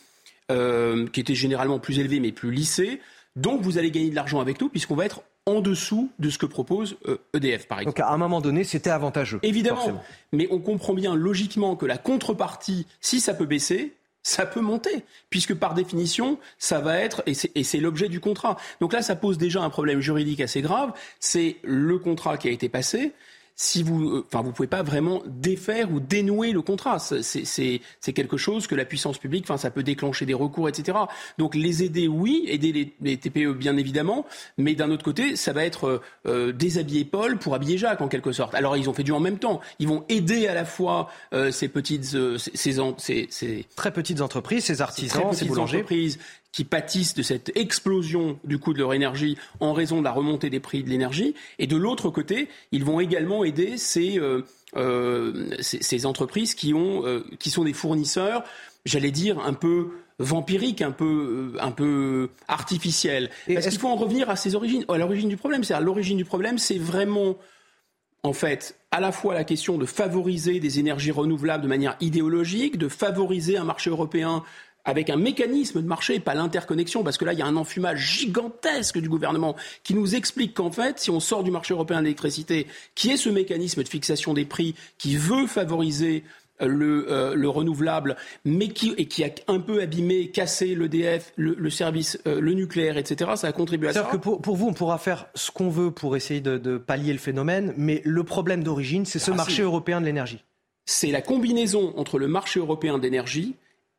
Euh, 0.51 1.07
qui 1.07 1.21
était 1.21 1.37
généralement 1.37 1.79
plus 1.79 2.01
élevé 2.01 2.19
mais 2.19 2.33
plus 2.33 2.51
lissé. 2.51 3.01
Donc 3.37 3.63
vous 3.63 3.79
allez 3.79 3.91
gagner 3.91 4.11
de 4.11 4.15
l'argent 4.15 4.41
avec 4.41 4.61
nous 4.61 4.69
puisqu'on 4.69 4.95
va 4.95 5.05
être 5.05 5.23
en 5.47 5.61
dessous 5.61 6.11
de 6.19 6.31
ce 6.31 6.39
que 6.39 6.47
propose 6.47 6.97
EDF, 7.35 7.63
euh, 7.63 7.65
e 7.65 7.67
par 7.67 7.81
exemple. 7.81 7.99
Donc 7.99 8.07
à 8.07 8.13
un 8.13 8.17
moment 8.17 8.41
donné, 8.41 8.65
c'était 8.65 8.91
avantageux. 8.91 9.41
Évidemment. 9.43 10.03
Mais 10.33 10.47
on 10.51 10.61
comprend 10.61 10.95
bien 10.95 11.15
logiquement 11.15 11.75
que 11.75 11.87
la 11.87 11.99
contrepartie, 11.99 12.87
si 13.01 13.21
ça 13.21 13.35
peut 13.35 13.47
baisser, 13.47 13.97
ça 14.23 14.47
peut 14.47 14.61
monter, 14.61 15.05
puisque 15.31 15.55
par 15.55 15.75
définition, 15.75 16.39
ça 16.59 16.79
va 16.79 16.99
être, 16.99 17.25
et 17.27 17.65
c'est 17.65 17.81
l'objet 17.81 18.09
du 18.09 18.21
contrat. 18.21 18.57
Donc 18.81 18.93
là, 18.93 19.03
ça 19.03 19.17
pose 19.17 19.37
déjà 19.37 19.63
un 19.63 19.71
problème 19.71 20.01
juridique 20.01 20.41
assez 20.41 20.63
grave, 20.63 20.93
c'est 21.19 21.57
le 21.65 21.99
contrat 21.99 22.39
qui 22.39 22.47
a 22.49 22.53
été 22.53 22.69
passé, 22.69 23.13
si 23.55 23.83
vous, 23.83 24.09
euh, 24.09 24.27
enfin, 24.27 24.43
vous 24.43 24.53
pouvez 24.53 24.69
pas 24.69 24.83
vraiment 24.83 25.23
défaire 25.27 25.93
ou 25.93 26.01
dénouer 26.01 26.53
le 26.53 26.63
contrat. 26.63 26.99
C'est 26.99 28.13
quelque 28.15 28.37
chose 28.37 28.67
que 28.67 28.75
la 28.75 28.85
puissance 28.85 29.19
publique, 29.19 29.45
enfin, 29.45 29.57
ça 29.57 29.71
peut 29.71 29.83
déclencher 29.83 30.27
des 30.27 30.35
recours, 30.35 30.69
etc. 30.69 30.99
Donc 31.39 31.55
les 31.55 31.83
aider, 31.83 32.09
oui, 32.09 32.45
aider 32.49 32.93
les, 33.01 33.17
TPE, 33.17 33.53
bien 33.53 33.77
évidemment, 33.77 34.27
mais 34.59 34.75
d'un 34.75 34.91
autre 34.91 35.05
côté, 35.05 35.37
ça 35.37 35.53
va 35.53 35.65
être 35.65 36.01
euh, 36.27 36.53
déshabiller 36.53 37.05
Paul 37.05 37.39
pour 37.39 37.55
habiller 37.55 37.79
Jacques, 37.79 38.01
en 38.01 38.09
quelque 38.09 38.33
sorte. 38.33 38.55
Alors 38.55 38.77
ils 38.77 38.89
ont 38.89 38.95
fait 38.95 39.03
du 39.03 39.13
en 39.13 39.21
même 39.21 39.39
temps. 39.39 39.61
Ils 39.79 39.89
vont 39.89 40.05
aider 40.09 40.47
à 40.47 40.55
la 40.55 40.65
fois 40.65 41.11
euh, 41.33 41.51
ces 41.51 41.69
petites, 41.69 42.17
ces, 42.39 43.29
ces, 43.31 43.67
très 43.77 43.93
petites 43.93 44.21
entreprises, 44.21 44.65
ces 44.65 44.81
artisans, 44.81 45.33
ces, 45.33 45.45
boulangers. 45.45 45.79
entreprises 45.79 46.19
qui 46.53 46.65
pâtissent 46.65 47.15
de 47.15 47.23
cette 47.23 47.51
explosion 47.57 48.39
du 48.45 48.59
coût 48.59 48.75
de 48.75 48.79
leur 48.79 48.93
énergie 48.93 49.39
en 49.61 49.73
raison 49.73 49.99
de 49.99 50.05
la 50.05 50.13
remontée 50.13 50.51
des 50.51 50.61
prix 50.61 50.83
de 50.83 50.91
l'énergie. 50.91 51.35
Et 51.59 51.67
de 51.67 51.77
l'autre 51.77 52.11
côté, 52.11 52.49
ils 52.73 52.85
vont 52.85 53.01
également 53.01 53.43
aider 53.43 53.79
ces, 53.79 54.19
euh, 54.19 54.43
euh, 54.77 55.51
ces, 55.61 56.07
entreprises 56.07 56.55
qui, 56.55 56.75
ont, 56.75 57.07
euh, 57.07 57.25
qui 57.39 57.51
sont 57.51 57.65
des 57.65 57.73
fournisseurs, 57.73 58.45
j'allais 58.85 59.11
dire, 59.11 59.39
un 59.41 59.55
peu 59.55 59.93
vampiriques, 60.19 60.83
un 60.83 60.93
peu, 60.93 61.55
un 61.59 61.71
peu 61.71 62.29
artificiels. 62.49 63.31
Est-ce 63.49 63.71
qu'il 63.71 63.79
faut 63.79 63.89
en 63.89 63.97
revenir 63.97 64.29
à 64.29 64.37
ses 64.37 64.55
origines, 64.55 64.85
à 64.89 64.99
l'origine 64.99 65.31
du 65.31 65.39
problème 65.39 65.65
C'est 65.65 65.75
à 65.75 65.81
l'origine 65.81 66.19
du 66.19 66.27
problème, 66.27 66.59
c'est 66.59 66.79
vraiment 66.79 67.39
en 68.25 68.33
fait, 68.33 68.77
à 68.93 69.01
la 69.01 69.11
fois 69.11 69.35
la 69.35 69.43
question 69.43 69.79
de 69.79 69.87
favoriser 69.87 70.61
des 70.61 70.79
énergies 70.79 71.11
renouvelables 71.11 71.65
de 71.65 71.69
manière 71.69 71.97
idéologique, 72.01 72.79
de 72.79 72.89
favoriser 72.89 73.57
un 73.57 73.65
marché 73.65 73.91
européen 73.91 74.45
avec 74.85 75.11
un 75.11 75.17
mécanisme 75.17 75.81
de 75.81 75.87
marché, 75.87 76.19
pas 76.19 76.35
l'interconnexion, 76.35 77.05
parce 77.05 77.17
que 77.17 77.25
là, 77.25 77.33
il 77.33 77.39
y 77.39 77.43
a 77.43 77.47
un 77.47 77.57
enfumage 77.57 78.01
gigantesque 78.01 78.99
du 78.99 79.09
gouvernement 79.09 79.57
qui 79.85 79.95
nous 79.95 80.15
explique 80.15 80.55
qu'en 80.55 80.71
fait, 80.71 80.99
si 80.99 81.11
on 81.11 81.21
sort 81.21 81.45
du 81.45 81.51
marché 81.51 81.75
européen 81.75 81.99
de 81.99 82.05
l'électricité, 82.05 82.67
qui 82.95 83.11
est 83.11 83.17
ce 83.17 83.29
mécanisme 83.29 83.83
de 83.83 83.89
fixation 83.89 84.35
des 84.35 84.45
prix 84.45 84.75
qui 84.99 85.17
veut 85.17 85.47
favoriser 85.47 86.25
euh, 86.61 86.67
le, 86.67 87.11
euh, 87.11 87.35
le, 87.35 87.49
renouvelable, 87.49 88.17
mais 88.45 88.69
qui, 88.69 88.95
et 88.97 89.07
qui 89.07 89.25
a 89.25 89.31
un 89.49 89.59
peu 89.59 89.81
abîmé, 89.81 90.29
cassé 90.29 90.75
l'EDF, 90.75 91.33
le, 91.37 91.55
le, 91.55 91.71
service, 91.71 92.19
euh, 92.27 92.41
le 92.41 92.53
nucléaire, 92.53 92.99
etc. 92.99 93.33
Ça 93.37 93.49
a 93.49 93.53
contribué 93.53 93.89
à 93.89 93.93
ça. 93.93 94.03
que 94.03 94.17
pour, 94.17 94.41
pour, 94.41 94.57
vous, 94.57 94.69
on 94.69 94.73
pourra 94.73 94.99
faire 94.99 95.27
ce 95.35 95.51
qu'on 95.51 95.71
veut 95.71 95.91
pour 95.91 96.17
essayer 96.17 96.41
de, 96.41 96.59
de, 96.59 96.77
pallier 96.77 97.13
le 97.13 97.19
phénomène, 97.19 97.73
mais 97.77 98.03
le 98.05 98.23
problème 98.25 98.63
d'origine, 98.63 99.07
c'est 99.07 99.19
ce 99.19 99.31
ah, 99.31 99.35
marché 99.35 99.63
européen 99.63 100.01
de 100.01 100.07
l'énergie. 100.07 100.45
C'est 100.85 101.11
la 101.11 101.23
combinaison 101.23 101.95
entre 101.97 102.19
le 102.19 102.29
marché 102.29 102.61
européen 102.61 102.99
d'énergie 102.99 103.55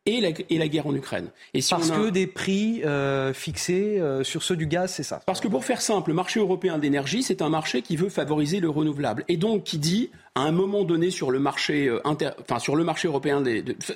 et 0.06 0.20
la, 0.20 0.30
et 0.50 0.58
la, 0.58 0.68
guerre 0.68 0.88
en 0.88 0.96
Ukraine. 0.96 1.28
Et 1.54 1.62
si 1.62 1.70
Parce 1.70 1.92
que 1.92 2.10
des 2.10 2.28
prix 2.28 2.82
euh, 2.84 3.34
fixés 3.34 4.00
euh, 4.00 4.24
sur 4.24 4.44
ceux 4.44 4.58
du 4.58 4.68
gaz, 4.68 4.92
c'est 4.92 5.04
ça 5.04 5.22
Parce 5.26 5.40
que 5.40 5.48
pour 5.48 5.64
faire 5.64 5.82
simple, 5.82 6.10
le 6.10 6.16
marché 6.16 6.40
européen 6.40 6.78
d'énergie, 6.78 7.24
c'est 7.24 7.42
un 7.42 7.50
marché 7.50 7.82
qui 7.82 7.96
veut 7.96 8.10
favoriser 8.10 8.60
le 8.60 8.70
renouvelable. 8.70 9.24
Et 9.30 9.38
donc 9.38 9.64
qui 9.64 9.78
dit 9.78 10.10
à 10.36 10.42
un 10.42 10.52
moment 10.52 10.84
donné 10.84 11.12
sur 11.12 11.32
le 11.32 11.40
marché 11.40 11.88
euh, 11.88 12.06
inter... 12.08 12.32
enfin 12.42 12.60
sur 12.60 12.76
le 12.76 12.84
marché 12.84 13.08
européen 13.08 13.44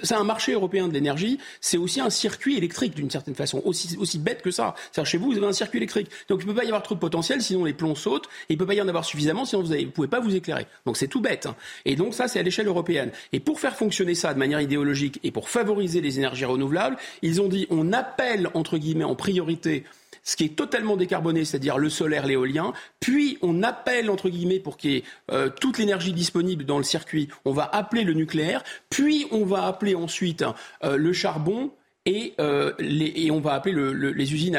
c'est 0.03 0.15
un 0.15 0.23
marché 0.23 0.53
européen 0.53 0.87
de 0.87 0.93
l'énergie, 0.93 1.39
c'est 1.61 1.77
aussi 1.77 1.99
un 1.99 2.09
circuit 2.09 2.57
électrique 2.57 2.95
d'une 2.95 3.09
certaine 3.09 3.35
façon, 3.35 3.61
aussi 3.65 3.97
aussi 3.97 4.19
bête 4.19 4.41
que 4.41 4.51
ça. 4.51 4.75
cest 4.91 5.07
chez 5.07 5.17
vous, 5.17 5.31
vous 5.31 5.37
avez 5.37 5.47
un 5.47 5.53
circuit 5.53 5.77
électrique, 5.77 6.09
donc 6.29 6.41
il 6.41 6.47
peut 6.47 6.53
pas 6.53 6.63
y 6.63 6.67
avoir 6.67 6.83
trop 6.83 6.95
de 6.95 6.99
potentiel, 6.99 7.41
sinon 7.41 7.65
les 7.65 7.73
plombs 7.73 7.95
sautent, 7.95 8.27
et 8.49 8.53
il 8.53 8.57
peut 8.57 8.65
pas 8.65 8.73
y 8.73 8.81
en 8.81 8.87
avoir 8.87 9.05
suffisamment, 9.05 9.45
sinon 9.45 9.63
vous 9.63 9.73
ne 9.73 9.85
pouvez 9.85 10.07
pas 10.07 10.19
vous 10.19 10.35
éclairer. 10.35 10.67
Donc 10.85 10.97
c'est 10.97 11.07
tout 11.07 11.21
bête. 11.21 11.45
Hein. 11.45 11.55
Et 11.85 11.95
donc 11.95 12.13
ça, 12.13 12.27
c'est 12.27 12.39
à 12.39 12.43
l'échelle 12.43 12.67
européenne. 12.67 13.11
Et 13.33 13.39
pour 13.39 13.59
faire 13.59 13.75
fonctionner 13.75 14.15
ça 14.15 14.33
de 14.33 14.39
manière 14.39 14.61
idéologique 14.61 15.19
et 15.23 15.31
pour 15.31 15.49
favoriser 15.49 16.01
les 16.01 16.17
énergies 16.19 16.45
renouvelables, 16.45 16.97
ils 17.21 17.41
ont 17.41 17.47
dit 17.47 17.67
on 17.69 17.93
appelle 17.93 18.49
entre 18.53 18.77
guillemets 18.77 19.03
en 19.03 19.15
priorité 19.15 19.83
ce 20.27 20.35
qui 20.35 20.43
est 20.43 20.55
totalement 20.57 20.97
décarboné, 20.97 21.45
c'est-à-dire 21.45 21.77
le 21.77 21.89
solaire, 21.89 22.27
l'éolien. 22.27 22.73
Puis 22.99 23.37
on 23.41 23.63
appelle, 23.63 24.09
entre 24.09 24.27
guillemets, 24.27 24.59
pour 24.59 24.75
qu'il 24.75 24.91
y 24.91 24.95
ait 24.97 25.03
euh, 25.31 25.49
toute 25.49 25.77
l'énergie 25.77 26.11
disponible 26.11 26.65
dans 26.65 26.77
le 26.77 26.83
circuit, 26.83 27.29
on 27.45 27.53
va 27.53 27.63
appeler 27.63 28.03
le 28.03 28.13
nucléaire. 28.13 28.61
Puis 28.89 29.25
on 29.31 29.45
va 29.45 29.65
appeler 29.65 29.95
ensuite 29.95 30.43
euh, 30.83 30.97
le 30.97 31.13
charbon. 31.13 31.71
Et, 32.05 32.35
euh, 32.39 32.71
et, 32.79 33.31
on 33.31 33.41
va 33.41 33.51
appeler 33.51 33.75
les 34.13 34.33
usines 34.33 34.57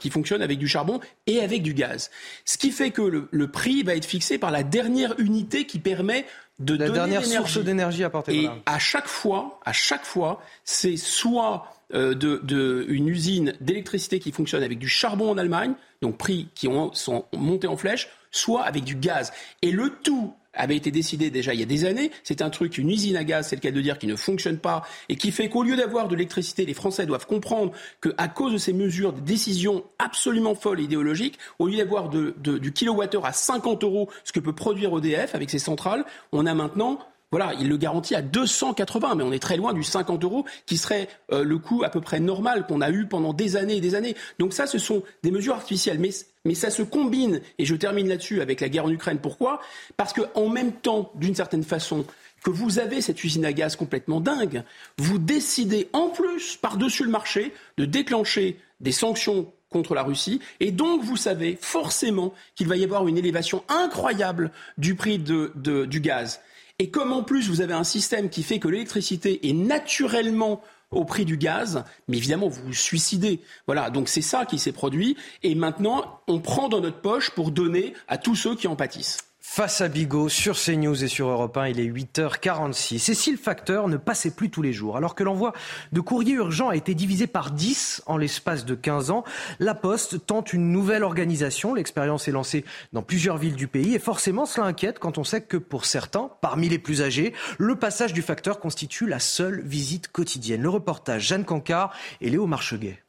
qui 0.00 0.10
fonctionnent 0.10 0.42
avec 0.42 0.58
du 0.58 0.66
charbon 0.66 0.98
et 1.28 1.38
avec 1.38 1.62
du 1.62 1.72
gaz. 1.72 2.10
Ce 2.44 2.58
qui 2.58 2.72
fait 2.72 2.90
que 2.90 3.02
le, 3.30 3.46
prix 3.46 3.84
va 3.84 3.94
être 3.94 4.04
fixé 4.04 4.38
par 4.38 4.50
la 4.50 4.64
dernière 4.64 5.14
unité 5.20 5.66
qui 5.66 5.78
permet 5.78 6.26
de 6.58 6.76
la 6.76 6.90
dernière 6.90 7.24
source 7.24 7.58
d'énergie 7.58 8.02
apportée. 8.02 8.42
Et 8.42 8.50
à 8.66 8.80
chaque 8.80 9.06
fois, 9.06 9.60
à 9.64 9.72
chaque 9.72 10.04
fois, 10.04 10.42
c'est 10.64 10.96
soit 10.96 11.79
euh, 11.94 12.14
de, 12.14 12.86
une 12.88 13.08
usine 13.08 13.54
d'électricité 13.60 14.18
qui 14.20 14.32
fonctionne 14.32 14.62
avec 14.62 14.78
du 14.78 14.88
charbon 14.88 15.30
en 15.30 15.38
Allemagne, 15.38 15.74
donc 16.02 16.18
prix 16.18 16.48
qui 16.54 16.68
ont, 16.68 16.92
sont 16.92 17.24
montés 17.32 17.66
en 17.66 17.76
flèche, 17.76 18.08
soit 18.30 18.62
avec 18.62 18.84
du 18.84 18.94
gaz. 18.94 19.32
Et 19.62 19.70
le 19.70 19.90
tout 20.02 20.34
avait 20.54 20.76
été 20.76 20.90
décidé 20.90 21.30
déjà 21.30 21.54
il 21.54 21.60
y 21.60 21.62
a 21.62 21.66
des 21.66 21.84
années. 21.84 22.10
C'est 22.24 22.42
un 22.42 22.50
truc, 22.50 22.78
une 22.78 22.90
usine 22.90 23.16
à 23.16 23.24
gaz, 23.24 23.48
c'est 23.48 23.56
le 23.56 23.60
cas 23.60 23.70
de 23.70 23.80
dire, 23.80 23.98
qui 23.98 24.06
ne 24.06 24.16
fonctionne 24.16 24.58
pas 24.58 24.82
et 25.08 25.16
qui 25.16 25.30
fait 25.30 25.48
qu'au 25.48 25.62
lieu 25.62 25.76
d'avoir 25.76 26.08
de 26.08 26.14
l'électricité, 26.14 26.66
les 26.66 26.74
Français 26.74 27.06
doivent 27.06 27.26
comprendre 27.26 27.72
qu'à 28.02 28.28
cause 28.28 28.52
de 28.52 28.58
ces 28.58 28.72
mesures, 28.72 29.12
des 29.12 29.20
décisions 29.20 29.84
absolument 29.98 30.54
folles 30.54 30.80
et 30.80 30.84
idéologiques, 30.84 31.38
au 31.58 31.68
lieu 31.68 31.76
d'avoir 31.76 32.08
de, 32.08 32.34
du 32.36 32.72
kilowattheure 32.72 33.26
à 33.26 33.32
50 33.32 33.84
euros, 33.84 34.08
ce 34.24 34.32
que 34.32 34.40
peut 34.40 34.54
produire 34.54 34.96
EDF 34.96 35.34
avec 35.34 35.50
ses 35.50 35.58
centrales, 35.58 36.04
on 36.32 36.46
a 36.46 36.54
maintenant 36.54 36.98
voilà, 37.30 37.54
il 37.60 37.68
le 37.68 37.76
garantit 37.76 38.14
à 38.14 38.22
280, 38.22 39.14
mais 39.14 39.22
on 39.22 39.32
est 39.32 39.38
très 39.38 39.56
loin 39.56 39.72
du 39.72 39.84
50 39.84 40.24
euros 40.24 40.44
qui 40.66 40.76
serait 40.76 41.08
euh, 41.32 41.44
le 41.44 41.58
coût 41.58 41.84
à 41.84 41.88
peu 41.88 42.00
près 42.00 42.18
normal 42.18 42.66
qu'on 42.66 42.80
a 42.80 42.90
eu 42.90 43.06
pendant 43.06 43.32
des 43.32 43.56
années 43.56 43.76
et 43.76 43.80
des 43.80 43.94
années. 43.94 44.16
Donc 44.38 44.52
ça, 44.52 44.66
ce 44.66 44.78
sont 44.78 45.02
des 45.22 45.30
mesures 45.30 45.54
artificielles, 45.54 46.00
mais, 46.00 46.10
mais 46.44 46.54
ça 46.54 46.70
se 46.70 46.82
combine, 46.82 47.40
et 47.58 47.64
je 47.64 47.74
termine 47.76 48.08
là-dessus 48.08 48.40
avec 48.40 48.60
la 48.60 48.68
guerre 48.68 48.86
en 48.86 48.90
Ukraine. 48.90 49.18
Pourquoi? 49.20 49.60
Parce 49.96 50.12
qu'en 50.12 50.48
même 50.48 50.72
temps, 50.72 51.12
d'une 51.14 51.34
certaine 51.34 51.62
façon, 51.62 52.04
que 52.42 52.50
vous 52.50 52.78
avez 52.78 53.00
cette 53.00 53.22
usine 53.22 53.44
à 53.44 53.52
gaz 53.52 53.76
complètement 53.76 54.20
dingue, 54.20 54.64
vous 54.98 55.18
décidez 55.18 55.88
en 55.92 56.08
plus, 56.08 56.56
par-dessus 56.56 57.04
le 57.04 57.10
marché, 57.10 57.52
de 57.76 57.84
déclencher 57.84 58.58
des 58.80 58.92
sanctions 58.92 59.52
contre 59.68 59.94
la 59.94 60.02
Russie. 60.02 60.40
Et 60.58 60.72
donc, 60.72 61.04
vous 61.04 61.16
savez 61.16 61.56
forcément 61.60 62.34
qu'il 62.56 62.66
va 62.66 62.76
y 62.76 62.84
avoir 62.84 63.06
une 63.06 63.18
élévation 63.18 63.62
incroyable 63.68 64.50
du 64.78 64.94
prix 64.94 65.18
du 65.18 66.00
gaz. 66.00 66.40
Et 66.80 66.88
comme 66.88 67.12
en 67.12 67.22
plus, 67.22 67.50
vous 67.50 67.60
avez 67.60 67.74
un 67.74 67.84
système 67.84 68.30
qui 68.30 68.42
fait 68.42 68.58
que 68.58 68.66
l'électricité 68.66 69.46
est 69.46 69.52
naturellement 69.52 70.62
au 70.90 71.04
prix 71.04 71.26
du 71.26 71.36
gaz, 71.36 71.84
mais 72.08 72.16
évidemment, 72.16 72.48
vous 72.48 72.62
vous 72.64 72.72
suicidez. 72.72 73.42
Voilà, 73.66 73.90
donc 73.90 74.08
c'est 74.08 74.22
ça 74.22 74.46
qui 74.46 74.58
s'est 74.58 74.72
produit. 74.72 75.14
Et 75.42 75.54
maintenant, 75.54 76.22
on 76.26 76.40
prend 76.40 76.70
dans 76.70 76.80
notre 76.80 77.02
poche 77.02 77.32
pour 77.32 77.50
donner 77.50 77.92
à 78.08 78.16
tous 78.16 78.34
ceux 78.34 78.56
qui 78.56 78.66
en 78.66 78.76
pâtissent. 78.76 79.29
Face 79.52 79.80
à 79.80 79.88
Bigot 79.88 80.28
sur 80.28 80.56
CNews 80.56 81.02
et 81.02 81.08
sur 81.08 81.26
Europe 81.26 81.56
1, 81.56 81.70
il 81.70 81.80
est 81.80 81.88
8h46. 81.88 83.10
Et 83.10 83.14
si 83.14 83.32
le 83.32 83.36
facteur 83.36 83.88
ne 83.88 83.96
passait 83.96 84.30
plus 84.30 84.48
tous 84.48 84.62
les 84.62 84.72
jours, 84.72 84.96
alors 84.96 85.16
que 85.16 85.24
l'envoi 85.24 85.54
de 85.90 86.00
courrier 86.00 86.34
urgent 86.34 86.68
a 86.68 86.76
été 86.76 86.94
divisé 86.94 87.26
par 87.26 87.50
10 87.50 88.04
en 88.06 88.16
l'espace 88.16 88.64
de 88.64 88.76
15 88.76 89.10
ans, 89.10 89.24
la 89.58 89.74
Poste 89.74 90.24
tente 90.24 90.52
une 90.52 90.70
nouvelle 90.70 91.02
organisation. 91.02 91.74
L'expérience 91.74 92.28
est 92.28 92.30
lancée 92.30 92.64
dans 92.92 93.02
plusieurs 93.02 93.38
villes 93.38 93.56
du 93.56 93.66
pays 93.66 93.92
et 93.92 93.98
forcément 93.98 94.46
cela 94.46 94.68
inquiète 94.68 95.00
quand 95.00 95.18
on 95.18 95.24
sait 95.24 95.42
que 95.42 95.56
pour 95.56 95.84
certains, 95.84 96.30
parmi 96.40 96.68
les 96.68 96.78
plus 96.78 97.02
âgés, 97.02 97.32
le 97.58 97.74
passage 97.74 98.12
du 98.12 98.22
facteur 98.22 98.60
constitue 98.60 99.08
la 99.08 99.18
seule 99.18 99.62
visite 99.62 100.12
quotidienne. 100.12 100.62
Le 100.62 100.68
reportage 100.68 101.26
Jeanne 101.26 101.44
Cancard 101.44 101.92
et 102.20 102.30
Léo 102.30 102.46
Marcheguet. 102.46 103.02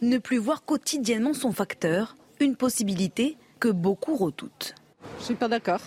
Ne 0.00 0.18
plus 0.18 0.38
voir 0.38 0.64
quotidiennement 0.64 1.34
son 1.34 1.50
facteur, 1.50 2.14
une 2.38 2.54
possibilité 2.54 3.36
que 3.60 3.68
beaucoup 3.68 4.16
redoutent. 4.16 4.74
Je 5.16 5.20
ne 5.20 5.26
suis 5.26 5.34
pas 5.34 5.48
d'accord. 5.48 5.80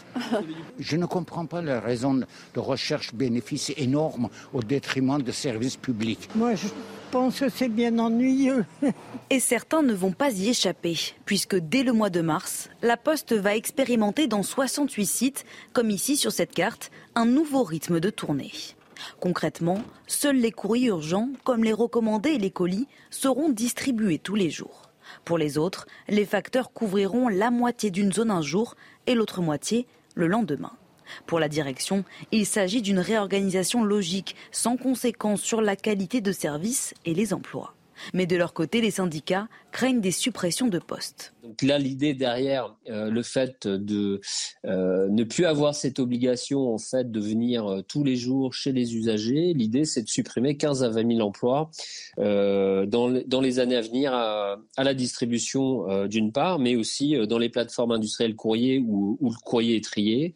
Je 0.80 0.96
ne 0.96 1.06
comprends 1.06 1.46
pas 1.48 1.62
la 1.62 1.80
raison 1.80 2.14
de 2.14 2.26
recherche 2.60 3.14
bénéfice 3.14 3.74
énorme 3.78 4.30
au 4.54 4.62
détriment 4.62 5.22
de 5.22 5.32
services 5.32 5.76
publics. 5.78 6.30
Moi, 6.36 6.54
je 6.56 6.68
pense 7.12 7.40
que 7.40 7.50
c'est 7.50 7.70
bien 7.70 7.98
ennuyeux. 7.98 8.66
Et 9.30 9.40
certains 9.40 9.82
ne 9.82 9.94
vont 9.94 10.12
pas 10.12 10.32
y 10.32 10.50
échapper, 10.50 10.98
puisque 11.26 11.56
dès 11.56 11.84
le 11.84 11.94
mois 11.94 12.12
de 12.12 12.22
mars, 12.22 12.70
la 12.84 12.98
Poste 12.98 13.34
va 13.34 13.56
expérimenter 13.56 14.28
dans 14.28 14.44
68 14.44 15.06
sites, 15.06 15.46
comme 15.74 15.90
ici 15.90 16.16
sur 16.16 16.32
cette 16.32 16.54
carte, 16.54 16.92
un 17.16 17.26
nouveau 17.26 17.64
rythme 17.64 18.00
de 18.00 18.10
tournée. 18.12 18.52
Concrètement, 19.20 19.82
seuls 20.08 20.38
les 20.38 20.52
courriers 20.52 20.88
urgents, 20.88 21.30
comme 21.44 21.64
les 21.64 21.74
recommandés 21.74 22.32
et 22.32 22.40
les 22.40 22.52
colis, 22.52 22.88
seront 23.10 23.50
distribués 23.50 24.20
tous 24.20 24.36
les 24.36 24.50
jours. 24.50 24.93
Pour 25.26 25.38
les 25.38 25.58
autres, 25.58 25.88
les 26.08 26.26
facteurs 26.26 26.72
couvriront 26.72 27.28
la 27.28 27.52
moitié 27.52 27.92
d'une 27.92 28.14
zone 28.14 28.32
un 28.32 28.42
jour 28.42 28.76
et 29.08 29.16
l'autre 29.16 29.42
moitié 29.42 29.88
le 30.16 30.28
lendemain. 30.28 30.74
Pour 31.26 31.40
la 31.40 31.50
direction, 31.50 32.04
il 32.32 32.46
s'agit 32.46 32.82
d'une 32.82 33.00
réorganisation 33.00 33.84
logique, 33.84 34.36
sans 34.52 34.78
conséquence 34.78 35.42
sur 35.42 35.62
la 35.62 35.76
qualité 35.76 36.22
de 36.22 36.32
service 36.32 36.94
et 37.06 37.14
les 37.14 37.34
emplois. 37.34 37.76
Mais 38.14 38.26
de 38.26 38.36
leur 38.36 38.54
côté, 38.54 38.82
les 38.82 38.92
syndicats 38.92 39.48
craignent 39.72 40.02
des 40.02 40.12
suppressions 40.12 40.68
de 40.68 40.80
postes. 40.80 41.34
Donc 41.44 41.62
là, 41.62 41.78
l'idée 41.78 42.14
derrière 42.14 42.76
euh, 42.90 43.10
le 43.10 43.22
fait 43.22 43.68
de 43.68 44.22
euh, 44.66 45.10
ne 45.10 45.24
plus 45.24 45.46
avoir 45.46 45.76
cette 45.76 46.00
obligation 46.00 46.74
en 46.74 46.78
fait 46.78 47.12
de 47.12 47.20
venir 47.20 47.66
euh, 47.66 47.82
tous 47.82 48.04
les 48.04 48.16
jours 48.16 48.54
chez 48.54 48.72
les 48.72 48.96
usagers, 48.96 49.54
l'idée 49.54 49.84
c'est 49.84 50.04
de 50.04 50.08
supprimer 50.08 50.56
15 50.56 50.84
à 50.84 50.90
20 50.90 51.16
000 51.16 51.28
emplois 51.28 51.70
dans, 52.18 52.86
dans, 52.86 53.42
les 53.42 53.60
années 53.60 53.76
à 53.76 53.82
venir 53.82 54.14
à, 54.14 54.58
la 54.78 54.94
distribution 54.94 56.06
d'une 56.08 56.32
part, 56.32 56.60
mais 56.60 56.76
aussi 56.76 57.16
dans 57.28 57.38
les 57.38 57.50
plateformes 57.50 57.92
industrielles 57.92 58.36
courrier 58.36 58.80
où, 58.80 59.18
où, 59.20 59.30
le 59.30 59.36
courrier 59.44 59.76
est 59.76 59.84
trié, 59.84 60.34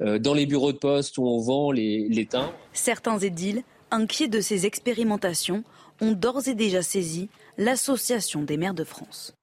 dans 0.00 0.34
les 0.34 0.46
bureaux 0.46 0.72
de 0.72 0.78
poste 0.78 1.18
où 1.18 1.26
on 1.26 1.38
vend 1.38 1.72
les, 1.72 2.08
les 2.08 2.26
timbres. 2.26 2.52
Certains 2.72 3.18
édiles, 3.18 3.62
inquiets 3.90 4.28
de 4.28 4.40
ces 4.40 4.66
expérimentations, 4.66 5.64
ont 6.00 6.12
d'ores 6.12 6.48
et 6.48 6.54
déjà 6.54 6.82
saisi 6.82 7.28
l'Association 7.58 8.42
des 8.42 8.56
maires 8.56 8.74
de 8.74 8.84
France. 8.84 9.34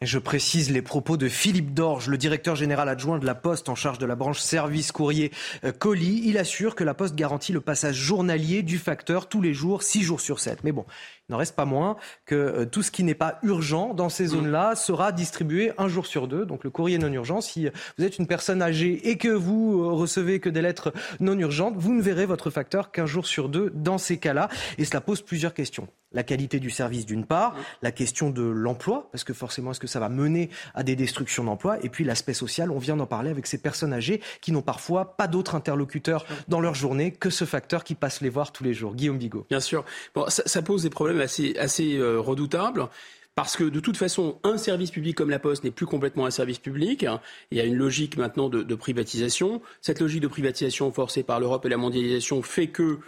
Je 0.00 0.20
précise 0.20 0.70
les 0.70 0.80
propos 0.80 1.16
de 1.16 1.28
Philippe 1.28 1.74
Dorge, 1.74 2.06
le 2.06 2.16
directeur 2.16 2.54
général 2.54 2.88
adjoint 2.88 3.18
de 3.18 3.26
la 3.26 3.34
Poste 3.34 3.68
en 3.68 3.74
charge 3.74 3.98
de 3.98 4.06
la 4.06 4.14
branche 4.14 4.38
service 4.38 4.92
courrier 4.92 5.32
euh, 5.64 5.72
colis. 5.72 6.22
Il 6.24 6.38
assure 6.38 6.76
que 6.76 6.84
la 6.84 6.94
Poste 6.94 7.16
garantit 7.16 7.52
le 7.52 7.60
passage 7.60 7.96
journalier 7.96 8.62
du 8.62 8.78
facteur 8.78 9.28
tous 9.28 9.40
les 9.40 9.54
jours, 9.54 9.82
6 9.82 10.02
jours 10.02 10.20
sur 10.20 10.38
7. 10.38 10.62
Mais 10.62 10.70
bon, 10.70 10.86
n'en 11.28 11.36
reste 11.36 11.56
pas 11.56 11.64
moins 11.64 11.96
que 12.26 12.34
euh, 12.34 12.64
tout 12.64 12.82
ce 12.82 12.90
qui 12.90 13.04
n'est 13.04 13.14
pas 13.14 13.38
urgent 13.42 13.94
dans 13.94 14.08
ces 14.08 14.26
zones-là 14.26 14.74
sera 14.76 15.12
distribué 15.12 15.72
un 15.78 15.88
jour 15.88 16.06
sur 16.06 16.28
deux. 16.28 16.44
Donc 16.46 16.64
le 16.64 16.70
courrier 16.70 16.98
non 16.98 17.12
urgent, 17.12 17.40
si 17.40 17.68
vous 17.96 18.04
êtes 18.04 18.18
une 18.18 18.26
personne 18.26 18.62
âgée 18.62 19.08
et 19.08 19.18
que 19.18 19.28
vous 19.28 19.80
euh, 19.82 19.92
recevez 19.92 20.40
que 20.40 20.48
des 20.48 20.62
lettres 20.62 20.92
non 21.20 21.38
urgentes, 21.38 21.74
vous 21.76 21.92
ne 21.92 22.02
verrez 22.02 22.26
votre 22.26 22.50
facteur 22.50 22.90
qu'un 22.90 23.06
jour 23.06 23.26
sur 23.26 23.48
deux 23.48 23.70
dans 23.74 23.98
ces 23.98 24.18
cas-là. 24.18 24.48
Et 24.78 24.84
cela 24.84 25.00
pose 25.00 25.22
plusieurs 25.22 25.54
questions. 25.54 25.88
La 26.12 26.22
qualité 26.22 26.58
du 26.58 26.70
service 26.70 27.04
d'une 27.04 27.26
part, 27.26 27.54
la 27.82 27.92
question 27.92 28.30
de 28.30 28.42
l'emploi, 28.42 29.08
parce 29.12 29.24
que 29.24 29.34
forcément 29.34 29.72
est-ce 29.72 29.80
que 29.80 29.86
ça 29.86 30.00
va 30.00 30.08
mener 30.08 30.48
à 30.74 30.82
des 30.82 30.96
destructions 30.96 31.44
d'emplois, 31.44 31.84
et 31.84 31.90
puis 31.90 32.02
l'aspect 32.02 32.32
social, 32.32 32.70
on 32.70 32.78
vient 32.78 32.96
d'en 32.96 33.04
parler 33.04 33.28
avec 33.28 33.46
ces 33.46 33.58
personnes 33.58 33.92
âgées 33.92 34.22
qui 34.40 34.50
n'ont 34.50 34.62
parfois 34.62 35.16
pas 35.16 35.26
d'autres 35.26 35.54
interlocuteurs 35.54 36.24
dans 36.48 36.60
leur 36.60 36.74
journée 36.74 37.12
que 37.12 37.28
ce 37.28 37.44
facteur 37.44 37.84
qui 37.84 37.94
passe 37.94 38.22
les 38.22 38.30
voir 38.30 38.52
tous 38.52 38.64
les 38.64 38.72
jours. 38.72 38.94
Guillaume 38.94 39.18
Bigot. 39.18 39.46
Bien 39.50 39.60
sûr. 39.60 39.84
Bon, 40.14 40.24
ça, 40.28 40.42
ça 40.46 40.62
pose 40.62 40.82
des 40.82 40.90
problèmes 40.90 41.17
assez, 41.22 41.96
euh, 41.96 42.20
redoutable. 42.20 42.88
Parce 43.34 43.56
que 43.56 43.64
de 43.64 43.78
toute 43.78 43.96
façon, 43.96 44.40
un 44.42 44.58
service 44.58 44.90
public 44.90 45.16
comme 45.16 45.30
la 45.30 45.38
Poste 45.38 45.62
n'est 45.62 45.70
plus 45.70 45.86
complètement 45.86 46.26
un 46.26 46.30
service 46.30 46.58
public. 46.58 47.06
Il 47.52 47.58
y 47.58 47.60
a 47.60 47.64
une 47.64 47.76
logique 47.76 48.16
maintenant 48.16 48.48
de, 48.48 48.74
privatisation. 48.74 49.62
Cette 49.80 50.00
logique 50.00 50.22
de 50.22 50.28
privatisation 50.28 50.90
forcée 50.90 51.22
par 51.22 51.38
l'Europe 51.38 51.64
et 51.64 51.68
la 51.68 51.76
mondialisation 51.76 52.42
fait 52.42 52.66
que 52.66 52.98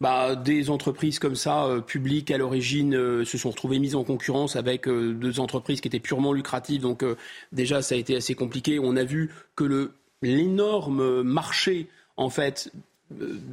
bah, 0.00 0.36
des 0.36 0.70
entreprises 0.70 1.18
comme 1.18 1.34
ça, 1.34 1.64
euh, 1.64 1.80
publiques 1.80 2.30
à 2.30 2.38
l'origine, 2.38 2.94
euh, 2.94 3.24
se 3.24 3.36
sont 3.36 3.50
retrouvées 3.50 3.80
mises 3.80 3.96
en 3.96 4.04
concurrence 4.04 4.54
avec 4.54 4.88
deux 4.88 5.40
entreprises 5.40 5.80
qui 5.80 5.88
étaient 5.88 5.98
purement 5.98 6.32
lucratives. 6.32 6.82
Donc 6.82 7.04
déjà, 7.50 7.82
ça 7.82 7.96
a 7.96 7.98
été 7.98 8.14
assez 8.14 8.36
compliqué. 8.36 8.78
On 8.78 8.94
a 8.94 9.02
vu 9.02 9.30
que 9.56 9.90
l'énorme 10.22 11.22
marché, 11.22 11.88
en 12.16 12.30
fait, 12.30 12.70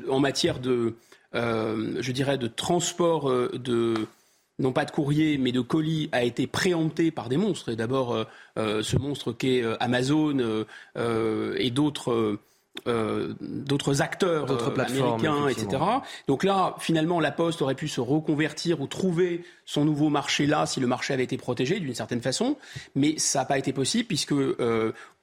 en 0.07 0.19
matière 0.19 0.59
de, 0.59 0.93
je 1.33 2.11
dirais, 2.11 2.37
de 2.37 2.47
transport 2.47 3.31
de 3.53 4.07
non 4.59 4.71
pas 4.71 4.85
de 4.85 4.91
courrier, 4.91 5.37
mais 5.37 5.51
de 5.51 5.61
colis, 5.61 6.09
a 6.11 6.23
été 6.23 6.47
préempté 6.47 7.11
par 7.11 7.29
des 7.29 7.37
monstres. 7.37 7.69
Et 7.69 7.75
d'abord, 7.75 8.13
euh, 8.13 8.23
euh, 8.57 8.83
ce 8.83 8.97
monstre 8.97 9.31
qu'est 9.31 9.61
euh, 9.61 9.75
Amazon 9.79 10.65
et 10.95 11.71
d'autres. 11.71 12.39
d'autres 12.85 14.01
acteurs 14.03 14.79
américains, 14.79 15.47
etc. 15.47 15.81
Donc 16.27 16.43
là, 16.43 16.75
finalement, 16.79 17.19
la 17.19 17.31
Poste 17.31 17.61
aurait 17.63 17.75
pu 17.75 17.87
se 17.87 17.99
reconvertir 17.99 18.81
ou 18.81 18.87
trouver 18.87 19.43
son 19.65 19.83
nouveau 19.83 20.09
marché 20.09 20.45
là 20.45 20.67
si 20.67 20.79
le 20.79 20.85
marché 20.85 21.13
avait 21.13 21.23
été 21.23 21.37
protégé 21.37 21.79
d'une 21.79 21.95
certaine 21.95 22.21
façon, 22.21 22.55
mais 22.93 23.17
ça 23.17 23.39
n'a 23.39 23.45
pas 23.45 23.57
été 23.57 23.73
possible 23.73 24.07
puisque 24.07 24.35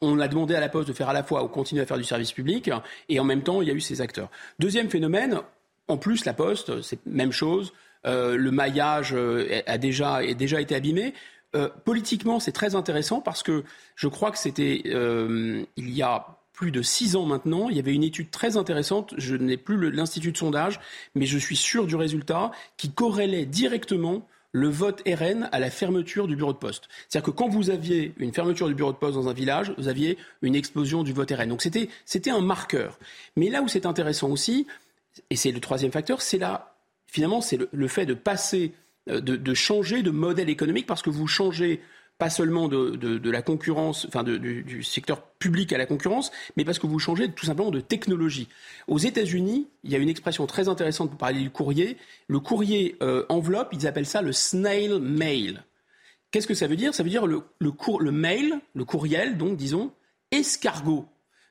on 0.01 0.19
a 0.19 0.29
demandé 0.29 0.57
à 0.57 0.61
la 0.61 0.69
Poste 0.69 0.89
de 0.89 0.93
faire 0.93 1.09
à 1.09 1.13
la 1.13 1.23
fois 1.23 1.45
ou 1.45 1.49
continuer 1.49 1.83
à 1.83 1.87
faire 1.87 1.97
du 1.97 2.05
service 2.05 2.33
public 2.33 2.71
et 3.09 3.21
en 3.21 3.25
même 3.25 3.43
temps 3.43 3.63
il 3.63 3.69
y 3.69 3.71
a 3.71 3.75
eu 3.75 3.81
ces 3.81 4.01
acteurs. 4.01 4.31
Deuxième 4.59 4.91
phénomène, 4.91 5.41
en 5.89 5.97
plus 5.97 6.25
la 6.25 6.35
Poste, 6.35 6.83
c'est 6.83 7.05
même 7.07 7.33
chose. 7.33 7.73
Euh, 8.07 8.37
le 8.37 8.51
maillage 8.51 9.13
euh, 9.15 9.63
a 9.67 9.79
déjà, 9.79 10.17
a 10.17 10.35
déjà 10.35 10.61
été 10.61 10.75
abîmé. 10.75 11.15
Euh, 11.55 11.69
politiquement, 11.85 12.41
c'est 12.41 12.53
très 12.53 12.75
intéressant 12.75 13.21
parce 13.21 13.43
que 13.43 13.65
je 13.97 14.09
crois 14.09 14.31
que 14.31 14.39
c'était 14.39 14.83
il 14.85 15.91
y 15.91 16.03
a 16.03 16.39
plus 16.53 16.71
de 16.71 16.83
six 16.83 17.17
ans 17.17 17.27
maintenant, 17.27 17.69
il 17.69 17.77
y 17.77 17.81
avait 17.81 17.95
une 17.95 18.05
étude 18.05 18.31
très 18.31 18.57
intéressante, 18.57 19.13
je 19.19 19.35
n'ai 19.35 19.57
plus 19.57 19.91
l'institut 19.91 20.31
de 20.31 20.37
sondage, 20.37 20.79
mais 21.17 21.27
je 21.27 21.37
suis 21.37 21.57
sûr 21.57 21.87
du 21.87 21.97
résultat, 21.97 22.53
qui 22.77 22.93
corrélait 22.93 23.45
directement 23.45 24.25
le 24.55 24.69
vote 24.69 25.03
RN 25.05 25.49
à 25.51 25.59
la 25.59 25.69
fermeture 25.69 26.29
du 26.29 26.37
bureau 26.37 26.53
de 26.53 26.59
poste. 26.59 26.89
C'est-à-dire 27.09 27.33
que 27.33 27.37
quand 27.37 27.49
vous 27.49 27.71
aviez 27.71 28.15
une 28.19 28.33
fermeture 28.33 28.69
du 28.69 28.75
bureau 28.75 28.93
de 28.93 28.97
poste 28.97 29.17
dans 29.17 29.29
un 29.29 29.33
village, 29.33 29.75
vous 29.79 29.89
aviez 29.89 30.17
une 30.43 30.55
explosion 30.55 31.03
du 31.03 31.13
vote 31.13 31.33
RN. 31.33 31.49
Donc 31.49 31.61
c'était 31.61 32.31
un 32.31 32.41
marqueur. 32.41 33.01
Mais 33.37 33.51
là 33.51 33.63
où 33.63 33.69
c'est 33.69 33.85
intéressant 33.85 34.31
aussi, 34.31 34.69
et 35.31 35.37
c'est 35.37 35.53
le 35.53 35.61
troisième 35.61 35.93
facteur, 35.93 36.23
c'est 36.23 36.39
la 36.39 36.75
finalement, 37.15 37.41
c'est 37.41 37.59
le, 37.71 37.89
fait 37.89 38.07
de 38.07 38.15
passer, 38.15 38.73
euh, 39.09 39.21
de, 39.21 39.55
changer 39.55 40.03
de 40.03 40.11
modèle 40.11 40.51
économique 40.51 40.87
parce 40.87 41.01
que 41.01 41.11
vous 41.11 41.29
changez 41.29 41.81
pas 42.19 42.29
seulement 42.29 42.69
de, 42.69 43.31
la 43.31 43.43
concurrence, 43.43 44.05
enfin 44.07 44.25
du, 44.25 44.83
secteur 44.83 45.23
public 45.23 45.73
à 45.73 45.79
la 45.79 45.87
concurrence, 45.87 46.33
mais 46.57 46.65
parce 46.65 46.81
que 46.81 46.89
vous 46.89 46.99
changez 46.99 47.31
tout 47.31 47.47
simplement 47.47 47.71
de 47.71 47.81
technologie. 47.81 48.49
Aux 48.89 48.99
États-Unis, 48.99 49.69
il 49.85 49.93
y 49.93 49.95
a 49.95 49.99
une 49.99 50.09
expression 50.09 50.47
très 50.47 50.69
intéressante 50.69 51.11
pour 51.11 51.19
parler 51.19 51.41
du 51.41 51.51
courrier. 51.51 51.99
Le 52.27 52.41
courrier 52.41 52.97
euh, 53.03 53.25
enveloppe, 53.29 53.69
ils 53.73 53.87
appellent 53.87 54.07
ça 54.07 54.23
le 54.23 54.33
snail 54.33 55.01
mail. 55.01 55.65
Qu'est-ce 56.33 56.49
que 56.49 56.55
ça 56.55 56.67
veut 56.67 56.77
dire? 56.77 56.95
Ça 56.95 57.05
veut 57.05 57.11
dire 57.11 57.29
le, 57.29 57.43
le, 57.61 57.73
le 58.01 58.11
mail, 58.11 58.61
le 58.75 58.85
courriel, 58.85 59.37
donc 59.37 59.57
disons, 59.57 59.93
escargot. 60.33 61.07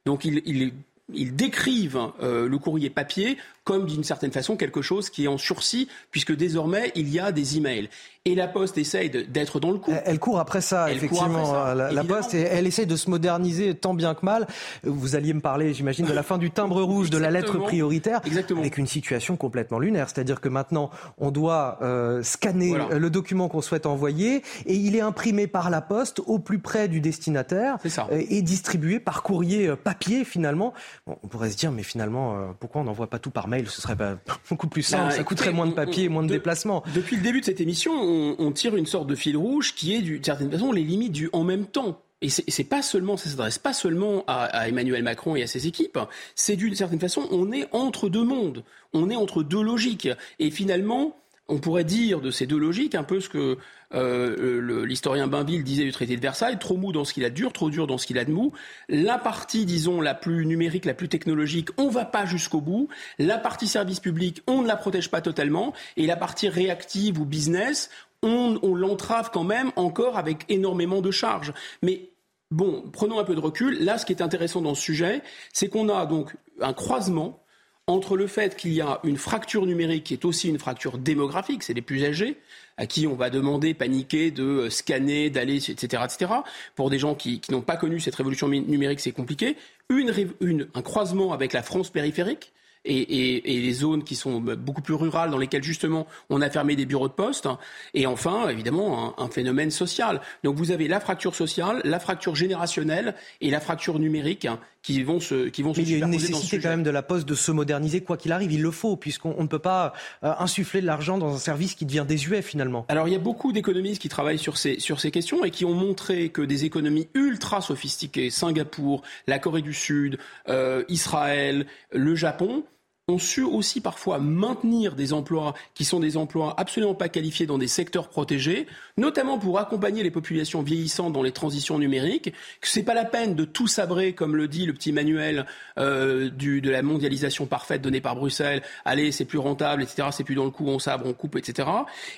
Donc 0.05 0.25
il 0.25 0.73
ils 1.11 1.35
décrivent 1.35 2.11
le 2.21 2.55
courrier 2.57 2.89
papier 2.89 3.37
comme 3.63 3.85
d'une 3.85 4.03
certaine 4.03 4.31
façon 4.31 4.55
quelque 4.55 4.81
chose 4.81 5.09
qui 5.09 5.25
est 5.25 5.27
en 5.27 5.37
sursis, 5.37 5.87
puisque 6.11 6.35
désormais 6.35 6.91
il 6.95 7.09
y 7.09 7.19
a 7.19 7.31
des 7.31 7.57
emails. 7.57 7.89
Et 8.25 8.35
la 8.35 8.47
Poste 8.47 8.77
essaye 8.77 9.09
d'être 9.09 9.59
dans 9.59 9.71
le 9.71 9.79
coup. 9.79 9.91
Elle 10.05 10.17
court 10.17 10.39
après 10.39 10.61
ça, 10.61 10.89
effectivement, 10.89 11.73
la, 11.73 12.03
Poste, 12.05 12.33
et 12.33 12.39
elle 12.39 12.65
essaye 12.65 12.87
de 12.87 12.95
se 12.95 13.09
moderniser 13.09 13.75
tant 13.75 13.93
bien 13.93 14.13
que 14.15 14.25
mal. 14.25 14.47
Vous 14.83 15.17
alliez 15.17 15.33
me 15.33 15.41
parler, 15.41 15.73
j'imagine, 15.73 16.05
de 16.05 16.13
la 16.13 16.23
fin 16.23 16.37
du 16.37 16.49
timbre 16.49 16.81
rouge, 16.83 17.09
de 17.09 17.17
la 17.17 17.31
lettre 17.31 17.57
prioritaire, 17.57 18.21
Exactement. 18.25 18.61
avec 18.61 18.77
une 18.77 18.87
situation 18.87 19.35
complètement 19.35 19.77
lunaire. 19.77 20.07
C'est-à-dire 20.09 20.39
que 20.39 20.47
maintenant, 20.47 20.89
on 21.17 21.31
doit 21.31 21.79
euh, 21.81 22.23
scanner 22.23 22.77
le 22.91 23.09
document 23.09 23.49
qu'on 23.49 23.61
souhaite 23.61 23.85
envoyer, 23.85 24.41
et 24.65 24.75
il 24.75 24.95
est 24.95 25.01
imprimé 25.01 25.47
par 25.47 25.69
la 25.69 25.81
Poste 25.81 26.21
au 26.25 26.39
plus 26.39 26.59
près 26.59 26.87
du 26.87 27.01
destinataire, 27.01 27.77
ça. 27.85 28.07
Euh, 28.09 28.21
et 28.29 28.41
distribué 28.41 29.01
par 29.01 29.21
courrier 29.21 29.67
euh, 29.67 29.75
papier, 29.75 30.23
finalement. 30.23 30.73
on 31.07 31.27
pourrait 31.27 31.49
se 31.49 31.57
dire, 31.57 31.73
mais 31.73 31.83
finalement, 31.83 32.37
pourquoi 32.61 32.81
on 32.81 32.85
n'envoie 32.85 33.07
pas 33.07 33.19
tout 33.19 33.31
par 33.31 33.49
mail? 33.49 33.52
Ce 33.67 33.81
serait 33.81 33.95
pas 33.95 34.17
beaucoup 34.49 34.67
plus 34.67 34.83
simple, 34.83 35.11
ça 35.13 35.23
coûterait 35.23 35.51
moins 35.51 35.67
de 35.67 35.73
papier, 35.73 36.05
et 36.05 36.09
moins 36.09 36.23
de, 36.23 36.27
déplacements. 36.27 36.83
Depuis 36.93 37.15
le 37.15 37.21
début 37.21 37.41
de 37.41 37.45
cette 37.45 37.61
émission, 37.61 37.93
on, 37.93 38.51
tire 38.51 38.75
une 38.75 38.85
sorte 38.85 39.07
de 39.07 39.15
fil 39.15 39.37
rouge 39.37 39.73
qui 39.75 39.93
est, 39.93 40.01
d'une 40.01 40.23
certaine 40.23 40.51
façon, 40.51 40.71
les 40.71 40.83
limites 40.83 41.11
du 41.11 41.29
en 41.33 41.43
même 41.43 41.65
temps. 41.65 42.01
Et 42.21 42.29
c'est 42.29 42.63
pas 42.63 42.81
seulement, 42.81 43.17
ça 43.17 43.29
s'adresse 43.29 43.59
pas 43.59 43.73
seulement 43.73 44.23
à, 44.27 44.69
Emmanuel 44.69 45.03
Macron 45.03 45.35
et 45.35 45.43
à 45.43 45.47
ses 45.47 45.67
équipes. 45.67 45.99
C'est 46.35 46.55
d'une 46.55 46.73
certaine 46.73 46.99
façon, 46.99 47.27
on 47.31 47.51
est 47.51 47.67
entre 47.73 48.07
deux 48.07 48.23
mondes, 48.23 48.63
on 48.93 49.09
est 49.09 49.15
entre 49.15 49.43
deux 49.43 49.61
logiques. 49.61 50.07
Et 50.39 50.49
finalement, 50.49 51.17
on 51.49 51.59
pourrait 51.59 51.83
dire 51.83 52.21
de 52.21 52.31
ces 52.31 52.47
deux 52.47 52.57
logiques 52.57 52.95
un 52.95 53.03
peu 53.03 53.19
ce 53.19 53.27
que 53.27 53.57
euh, 53.93 54.85
l'historien 54.85 55.27
Bainville 55.27 55.63
disait 55.63 55.83
du 55.83 55.91
traité 55.91 56.15
de 56.15 56.21
Versailles, 56.21 56.57
trop 56.59 56.77
mou 56.77 56.91
dans 56.91 57.05
ce 57.05 57.13
qu'il 57.13 57.25
a 57.25 57.29
de 57.29 57.35
dur, 57.35 57.53
trop 57.53 57.69
dur 57.69 57.87
dans 57.87 57.97
ce 57.97 58.07
qu'il 58.07 58.17
a 58.17 58.25
de 58.25 58.31
mou. 58.31 58.51
La 58.89 59.17
partie, 59.17 59.65
disons, 59.65 60.01
la 60.01 60.13
plus 60.13 60.45
numérique, 60.45 60.85
la 60.85 60.93
plus 60.93 61.09
technologique, 61.09 61.69
on 61.77 61.89
va 61.89 62.05
pas 62.05 62.25
jusqu'au 62.25 62.61
bout. 62.61 62.89
La 63.19 63.37
partie 63.37 63.67
service 63.67 63.99
public, 63.99 64.41
on 64.47 64.61
ne 64.61 64.67
la 64.67 64.75
protège 64.75 65.09
pas 65.09 65.21
totalement. 65.21 65.73
Et 65.97 66.05
la 66.05 66.15
partie 66.15 66.49
réactive 66.49 67.19
ou 67.19 67.25
business, 67.25 67.89
on, 68.21 68.59
on 68.63 68.75
l'entrave 68.75 69.29
quand 69.31 69.43
même 69.43 69.71
encore 69.75 70.17
avec 70.17 70.45
énormément 70.49 71.01
de 71.01 71.11
charges. 71.11 71.53
Mais 71.81 72.09
bon, 72.51 72.83
prenons 72.91 73.19
un 73.19 73.23
peu 73.23 73.35
de 73.35 73.41
recul. 73.41 73.83
Là, 73.83 73.97
ce 73.97 74.05
qui 74.05 74.13
est 74.13 74.21
intéressant 74.21 74.61
dans 74.61 74.75
ce 74.75 74.81
sujet, 74.81 75.21
c'est 75.51 75.69
qu'on 75.69 75.89
a 75.89 76.05
donc 76.05 76.35
un 76.61 76.73
croisement 76.73 77.43
entre 77.87 78.15
le 78.15 78.27
fait 78.27 78.55
qu'il 78.55 78.73
y 78.73 78.81
a 78.81 78.99
une 79.03 79.17
fracture 79.17 79.65
numérique 79.65 80.05
qui 80.05 80.13
est 80.13 80.25
aussi 80.25 80.47
une 80.47 80.59
fracture 80.59 80.97
démographique, 80.97 81.63
c'est 81.63 81.73
les 81.73 81.81
plus 81.81 82.05
âgés, 82.05 82.37
à 82.77 82.85
qui 82.85 83.07
on 83.07 83.15
va 83.15 83.29
demander, 83.29 83.73
paniquer, 83.73 84.31
de 84.31 84.43
euh, 84.43 84.69
scanner, 84.69 85.29
d'aller, 85.29 85.69
etc., 85.69 86.03
etc. 86.05 86.31
Pour 86.75 86.89
des 86.89 86.99
gens 86.99 87.15
qui, 87.15 87.41
n'ont 87.49 87.61
pas 87.61 87.77
connu 87.77 87.99
cette 87.99 88.15
révolution 88.15 88.47
numérique, 88.47 88.99
c'est 88.99 89.11
compliqué. 89.11 89.57
une, 89.89 90.67
un 90.73 90.81
croisement 90.81 91.33
avec 91.33 91.53
la 91.53 91.63
France 91.63 91.89
périphérique, 91.89 92.53
et, 92.85 93.41
les 93.45 93.73
zones 93.73 94.03
qui 94.03 94.15
sont 94.15 94.39
beaucoup 94.39 94.81
plus 94.81 94.93
rurales 94.93 95.31
dans 95.31 95.37
lesquelles 95.37 95.63
justement 95.63 96.07
on 96.29 96.41
a 96.41 96.49
fermé 96.49 96.75
des 96.75 96.85
bureaux 96.85 97.07
de 97.07 97.13
poste. 97.13 97.47
Et 97.93 98.05
enfin, 98.05 98.49
évidemment, 98.49 99.19
un, 99.19 99.29
phénomène 99.29 99.71
social. 99.71 100.21
Donc 100.43 100.55
vous 100.55 100.71
avez 100.71 100.87
la 100.87 100.99
fracture 100.99 101.35
sociale, 101.35 101.81
la 101.85 101.99
fracture 101.99 102.35
générationnelle 102.35 103.15
et 103.41 103.49
la 103.49 103.59
fracture 103.59 103.99
numérique 103.99 104.47
qui 104.83 105.01
vont 105.01 105.19
se 105.19 105.47
qui 105.47 105.63
vont 105.63 105.73
se 105.73 105.81
Il 105.81 105.89
y 105.89 105.95
a 105.95 106.05
une 106.05 106.11
nécessité 106.11 106.59
quand 106.59 106.69
même 106.69 106.83
de 106.83 106.89
la 106.91 107.01
Poste 107.01 107.27
de 107.27 107.33
se 107.33 107.51
moderniser 107.51 108.01
quoi 108.01 108.17
qu'il 108.17 108.31
arrive. 108.31 108.51
Il 108.51 108.61
le 108.61 108.71
faut 108.71 108.97
puisqu'on 108.97 109.41
ne 109.41 109.47
peut 109.47 109.59
pas 109.59 109.93
euh, 110.23 110.33
insuffler 110.37 110.81
de 110.81 110.85
l'argent 110.85 111.17
dans 111.17 111.33
un 111.33 111.39
service 111.39 111.73
qui 111.73 111.85
devient 111.85 112.05
désuet 112.07 112.41
finalement. 112.41 112.85
Alors 112.89 113.07
il 113.07 113.11
y 113.11 113.15
a 113.15 113.19
beaucoup 113.19 113.53
d'économistes 113.53 114.01
qui 114.01 114.09
travaillent 114.09 114.37
sur 114.37 114.57
ces 114.57 114.79
sur 114.79 114.99
ces 114.99 115.09
questions 115.09 115.43
et 115.45 115.51
qui 115.51 115.65
ont 115.65 115.73
montré 115.73 116.29
que 116.29 116.41
des 116.41 116.65
économies 116.65 117.07
ultra 117.13 117.61
sophistiquées, 117.61 118.29
Singapour, 118.29 119.01
la 119.25 119.39
Corée 119.39 119.61
du 119.61 119.73
Sud, 119.73 120.19
euh, 120.49 120.83
Israël, 120.89 121.65
le 121.93 122.15
Japon, 122.15 122.65
ont 123.09 123.17
su 123.17 123.43
aussi 123.43 123.81
parfois 123.81 124.17
maintenir 124.17 124.95
des 124.95 125.11
emplois 125.11 125.53
qui 125.73 125.83
sont 125.83 125.99
des 125.99 126.15
emplois 126.15 126.53
absolument 126.57 126.95
pas 126.95 127.09
qualifiés 127.09 127.45
dans 127.45 127.57
des 127.57 127.67
secteurs 127.67 128.07
protégés, 128.07 128.65
notamment 128.95 129.37
pour 129.37 129.59
accompagner 129.59 130.03
les 130.03 130.11
populations 130.11 130.61
vieillissantes 130.61 131.11
dans 131.11 131.21
les 131.21 131.33
transitions 131.33 131.77
numériques, 131.77 132.33
que 132.61 132.67
c'est 132.69 132.83
pas 132.83 132.93
la 132.93 133.03
peine 133.03 133.35
de 133.35 133.43
tout 133.43 133.67
sabrer, 133.67 134.13
comme 134.13 134.37
le 134.37 134.47
dit 134.47 134.65
le 134.65 134.73
petit 134.73 134.93
manuel 134.93 135.45
euh, 135.77 136.29
de 136.29 136.69
la 136.69 136.81
mondialisation 136.81 137.45
parfaite 137.45 137.81
donnée 137.81 137.99
par 137.99 138.15
Bruxelles. 138.15 138.61
Allez, 138.85 139.11
c'est 139.11 139.25
plus 139.25 139.37
rentable, 139.37 139.83
etc. 139.83 140.07
C'est 140.11 140.23
plus 140.23 140.35
dans 140.35 140.45
le 140.45 140.51
coup, 140.51 140.67
on 140.67 140.79
sabre, 140.79 141.05
on 141.05 141.13
coupe, 141.13 141.35
etc. 141.35 141.67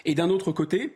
Et 0.05 0.13
d'un 0.13 0.29
autre 0.29 0.51
côté, 0.51 0.95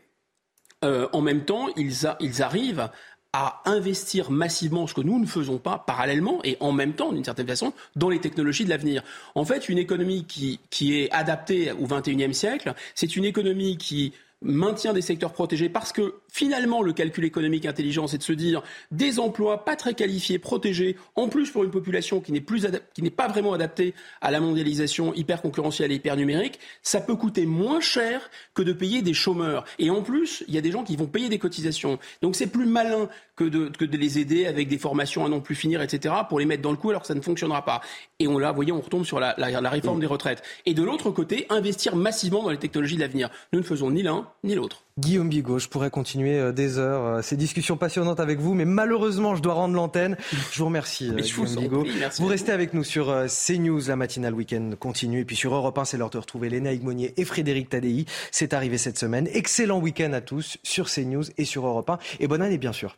euh, 0.86 1.08
en 1.12 1.22
même 1.22 1.44
temps, 1.44 1.68
ils 1.76 2.42
arrivent 2.42 2.90
à 3.34 3.62
investir 3.66 4.32
massivement, 4.32 4.88
ce 4.88 4.94
que 4.94 5.02
nous 5.02 5.20
ne 5.20 5.28
faisons 5.28 5.60
pas 5.60 5.84
parallèlement 5.86 6.40
et 6.44 6.58
en 6.60 6.72
même 6.72 6.94
temps, 6.94 7.12
d'une 7.12 7.24
certaine 7.24 7.48
façon, 7.48 7.74
dans 7.96 8.10
les 8.10 8.20
technologies 8.20 8.66
de 8.66 8.70
l'avenir. 8.70 9.04
En 9.36 9.46
fait, 9.46 9.70
une 9.70 9.78
économie 9.78 10.26
qui, 10.26 10.60
qui 10.70 11.00
est 11.00 11.12
adaptée 11.12 11.72
au 11.72 11.86
XXIe 11.86 12.34
siècle, 12.34 12.74
c'est 12.96 13.16
une 13.16 13.26
économie 13.26 13.78
qui 13.78 14.14
maintient 14.42 14.94
des 14.94 15.02
secteurs 15.02 15.34
protégés 15.34 15.68
parce 15.68 15.92
que 15.92 16.16
finalement 16.30 16.82
le 16.82 16.94
calcul 16.94 17.26
économique 17.26 17.66
intelligent 17.66 18.08
c'est 18.08 18.20
de 18.20 18.24
se 18.24 18.32
dire 18.32 18.64
des 18.92 19.20
emplois 19.20 19.66
pas 19.66 19.76
très 19.76 19.94
qualifiés 19.94 20.40
protégés 20.40 20.96
en 21.16 21.28
plus 21.28 21.52
pour 21.52 21.66
une 21.66 21.72
population 21.72 22.22
qui 22.22 22.32
n'est 22.32 22.40
plus 22.40 22.66
qui 22.94 23.02
n'est 23.02 23.10
pas 23.10 23.28
vraiment 23.28 23.54
adaptée 23.54 23.94
à 24.22 24.32
la 24.32 24.40
mondialisation 24.40 25.14
hyper 25.14 25.42
concurrentielle 25.42 25.92
et 25.92 25.96
hyper 25.96 26.16
numérique 26.16 26.60
ça 26.84 27.02
peut 27.02 27.16
coûter 27.16 27.46
moins 27.46 27.82
cher 27.82 28.30
que 28.54 28.62
de 28.62 28.74
payer 28.74 29.02
des 29.02 29.14
chômeurs. 29.14 29.66
Et 29.78 29.90
en 29.90 30.02
plus 30.02 30.44
il 30.48 30.54
y 30.54 30.58
a 30.58 30.62
des 30.62 30.72
gens 30.72 30.84
qui 30.84 30.96
vont 30.96 31.08
payer 31.08 31.30
des 31.30 31.40
cotisations. 31.40 32.00
Donc 32.22 32.36
c'est 32.36 32.48
plus 32.48 32.66
malin 32.66 33.10
que 33.40 33.46
de, 33.46 33.70
que 33.70 33.86
de 33.86 33.96
les 33.96 34.20
aider 34.20 34.46
avec 34.48 34.68
des 34.68 34.78
formations 34.78 35.26
à 35.26 35.30
non 35.30 35.40
plus 35.40 35.56
finir 35.56 35.82
etc 35.82 36.14
pour 36.28 36.40
les 36.40 36.46
mettre 36.46 36.62
dans 36.62 36.72
le 36.72 36.78
coup 36.78 36.90
alors 36.90 37.04
que 37.04 37.08
ça 37.08 37.16
ne 37.16 37.22
fonctionnera 37.22 37.64
pas 37.64 37.80
et 38.20 38.28
on 38.28 38.38
là 38.38 38.50
vous 38.50 38.56
voyez 38.56 38.74
on 38.74 38.82
retombe 38.82 39.06
sur 39.06 39.22
la, 39.22 39.34
la, 39.38 39.62
la 39.62 39.70
réforme 39.70 40.02
des 40.02 40.08
retraites 40.08 40.44
et 40.66 40.74
de 40.74 40.84
l'autre 40.84 41.10
côté 41.10 41.46
investir 41.50 41.96
massivement 41.96 42.44
dans 42.44 42.50
les 42.50 42.58
technologies 42.58 42.96
de 42.98 43.02
l'avenir 43.02 43.30
nous 43.54 43.60
ne 43.60 43.64
faisons 43.64 43.92
ni 43.92 44.04
l'un 44.04 44.28
ni 44.44 44.56
l'autre. 44.56 44.84
Guillaume 45.00 45.30
Bigot, 45.30 45.60
je 45.60 45.70
pourrais 45.70 45.90
continuer 45.90 46.38
euh, 46.38 46.52
des 46.52 46.78
heures, 46.78 47.06
euh, 47.06 47.22
ces 47.22 47.38
discussions 47.38 47.78
passionnantes 47.78 48.20
avec 48.20 48.40
vous, 48.40 48.54
mais 48.54 48.66
malheureusement, 48.66 49.36
je 49.36 49.42
dois 49.42 49.54
rendre 49.54 49.74
l'antenne. 49.74 50.18
Je 50.52 50.60
vous 50.60 50.66
remercie, 50.66 51.10
euh, 51.10 51.16
Guillaume 51.16 51.56
Bigot. 51.56 51.86
vous 52.18 52.28
restez 52.28 52.52
avec 52.52 52.74
nous 52.74 52.84
sur 52.84 53.06
CNews, 53.28 53.88
la 53.88 53.96
matinale 53.96 54.34
week-end 54.34 54.72
continue. 54.78 55.22
Et 55.22 55.26
puis 55.26 55.38
sur 55.38 55.54
Europe 55.56 55.78
1, 55.78 55.86
c'est 55.86 55.98
l'heure 55.98 56.10
de 56.10 56.18
retrouver 56.18 56.50
Léna 56.50 56.74
Higmonier 56.74 57.14
et 57.16 57.24
Frédéric 57.24 57.70
Tadei. 57.70 58.06
C'est 58.32 58.54
arrivé 58.54 58.78
cette 58.78 58.98
semaine. 58.98 59.30
Excellent 59.32 59.80
week-end 59.80 60.12
à 60.12 60.22
tous 60.22 60.58
sur 60.64 60.90
CNews 60.90 61.24
et 61.38 61.46
sur 61.46 61.66
Europe 61.66 61.90
1. 61.90 62.00
Et 62.20 62.28
bonne 62.28 62.42
année, 62.42 62.58
bien 62.58 62.74
sûr. 62.74 62.98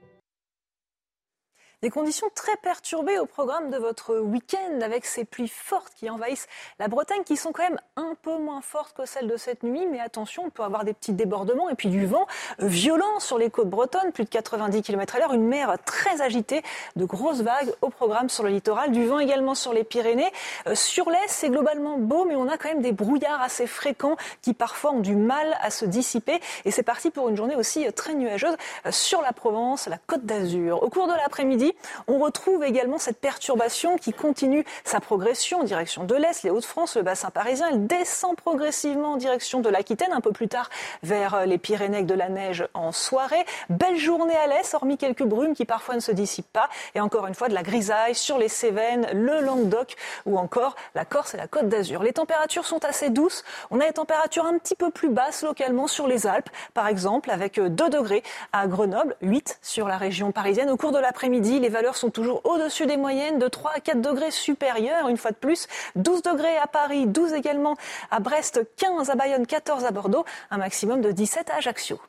Des 1.81 1.89
conditions 1.89 2.27
très 2.35 2.55
perturbées 2.57 3.17
au 3.17 3.25
programme 3.25 3.71
de 3.71 3.77
votre 3.77 4.15
week-end 4.19 4.81
avec 4.81 5.03
ces 5.03 5.25
pluies 5.25 5.47
fortes 5.47 5.91
qui 5.95 6.11
envahissent 6.11 6.45
la 6.77 6.87
Bretagne 6.87 7.23
qui 7.23 7.37
sont 7.37 7.51
quand 7.51 7.63
même 7.63 7.79
un 7.95 8.13
peu 8.21 8.37
moins 8.37 8.61
fortes 8.61 8.95
que 8.95 9.07
celles 9.07 9.27
de 9.27 9.35
cette 9.35 9.63
nuit. 9.63 9.87
Mais 9.89 9.99
attention, 9.99 10.43
on 10.45 10.51
peut 10.51 10.61
avoir 10.61 10.83
des 10.83 10.93
petits 10.93 11.13
débordements 11.13 11.69
et 11.69 11.73
puis 11.73 11.89
du 11.89 12.05
vent 12.05 12.27
violent 12.59 13.19
sur 13.19 13.39
les 13.39 13.49
côtes 13.49 13.71
bretonnes, 13.71 14.11
plus 14.11 14.25
de 14.25 14.29
90 14.29 14.83
km 14.83 15.15
à 15.15 15.19
l'heure, 15.19 15.33
une 15.33 15.47
mer 15.47 15.75
très 15.83 16.21
agitée, 16.21 16.61
de 16.97 17.05
grosses 17.05 17.41
vagues 17.41 17.73
au 17.81 17.89
programme 17.89 18.29
sur 18.29 18.43
le 18.43 18.51
littoral, 18.51 18.91
du 18.91 19.07
vent 19.07 19.17
également 19.17 19.55
sur 19.55 19.73
les 19.73 19.83
Pyrénées. 19.83 20.31
Euh, 20.67 20.75
sur 20.75 21.09
l'Est, 21.09 21.29
c'est 21.29 21.49
globalement 21.49 21.97
beau, 21.97 22.25
mais 22.25 22.35
on 22.35 22.47
a 22.47 22.59
quand 22.59 22.69
même 22.69 22.83
des 22.83 22.91
brouillards 22.91 23.41
assez 23.41 23.65
fréquents 23.65 24.17
qui 24.43 24.53
parfois 24.53 24.91
ont 24.91 24.99
du 24.99 25.15
mal 25.15 25.57
à 25.63 25.71
se 25.71 25.85
dissiper. 25.85 26.41
Et 26.63 26.69
c'est 26.69 26.83
parti 26.83 27.09
pour 27.09 27.27
une 27.29 27.37
journée 27.37 27.55
aussi 27.55 27.91
très 27.93 28.13
nuageuse 28.13 28.55
euh, 28.85 28.91
sur 28.91 29.23
la 29.23 29.33
Provence, 29.33 29.87
la 29.87 29.97
Côte 29.97 30.27
d'Azur. 30.27 30.83
Au 30.83 30.89
cours 30.91 31.07
de 31.07 31.13
l'après-midi, 31.13 31.70
on 32.07 32.19
retrouve 32.19 32.63
également 32.63 32.97
cette 32.97 33.19
perturbation 33.19 33.97
qui 33.97 34.13
continue 34.13 34.65
sa 34.83 34.99
progression 34.99 35.61
en 35.61 35.63
direction 35.63 36.03
de 36.03 36.15
l'Est, 36.15 36.43
les 36.43 36.49
Hauts-de-France, 36.49 36.97
le 36.97 37.03
bassin 37.03 37.29
parisien. 37.29 37.67
Elle 37.71 37.87
descend 37.87 38.35
progressivement 38.35 39.13
en 39.13 39.17
direction 39.17 39.59
de 39.59 39.69
l'Aquitaine, 39.69 40.13
un 40.13 40.21
peu 40.21 40.31
plus 40.31 40.47
tard 40.47 40.69
vers 41.03 41.45
les 41.45 41.57
Pyrénées 41.57 42.03
de 42.03 42.13
la 42.13 42.29
neige 42.29 42.67
en 42.73 42.91
soirée. 42.91 43.45
Belle 43.69 43.97
journée 43.97 44.35
à 44.35 44.47
l'Est, 44.47 44.73
hormis 44.73 44.97
quelques 44.97 45.23
brumes 45.23 45.53
qui 45.53 45.65
parfois 45.65 45.95
ne 45.95 45.99
se 45.99 46.11
dissipent 46.11 46.51
pas. 46.51 46.69
Et 46.95 46.99
encore 46.99 47.27
une 47.27 47.35
fois, 47.35 47.47
de 47.47 47.53
la 47.53 47.63
grisaille 47.63 48.15
sur 48.15 48.37
les 48.37 48.49
Cévennes, 48.49 49.07
le 49.13 49.39
Languedoc 49.39 49.95
ou 50.25 50.37
encore 50.37 50.75
la 50.95 51.05
Corse 51.05 51.33
et 51.33 51.37
la 51.37 51.47
Côte 51.47 51.69
d'Azur. 51.69 52.03
Les 52.03 52.13
températures 52.13 52.65
sont 52.65 52.83
assez 52.85 53.09
douces. 53.09 53.43
On 53.69 53.79
a 53.79 53.85
des 53.85 53.93
températures 53.93 54.45
un 54.45 54.57
petit 54.57 54.75
peu 54.75 54.89
plus 54.89 55.09
basses 55.09 55.43
localement 55.43 55.87
sur 55.87 56.07
les 56.07 56.27
Alpes, 56.27 56.49
par 56.73 56.87
exemple, 56.87 57.31
avec 57.31 57.59
2 57.59 57.89
degrés 57.89 58.23
à 58.53 58.67
Grenoble, 58.67 59.15
8 59.21 59.59
sur 59.61 59.87
la 59.87 59.97
région 59.97 60.31
parisienne. 60.31 60.69
Au 60.69 60.77
cours 60.77 60.91
de 60.91 60.99
l'après-midi, 60.99 61.59
les 61.61 61.69
valeurs 61.69 61.95
sont 61.95 62.09
toujours 62.09 62.41
au-dessus 62.45 62.85
des 62.85 62.97
moyennes, 62.97 63.39
de 63.39 63.47
3 63.47 63.71
à 63.75 63.79
4 63.79 64.01
degrés 64.01 64.31
supérieurs, 64.31 65.07
une 65.07 65.17
fois 65.17 65.31
de 65.31 65.37
plus. 65.37 65.67
12 65.95 66.23
degrés 66.23 66.57
à 66.57 66.67
Paris, 66.67 67.07
12 67.07 67.33
également 67.33 67.75
à 68.09 68.19
Brest, 68.19 68.61
15 68.77 69.09
à 69.09 69.15
Bayonne, 69.15 69.45
14 69.45 69.85
à 69.85 69.91
Bordeaux, 69.91 70.25
un 70.49 70.57
maximum 70.57 71.01
de 71.01 71.11
17 71.11 71.49
à 71.49 71.55
Ajaccio. 71.55 71.99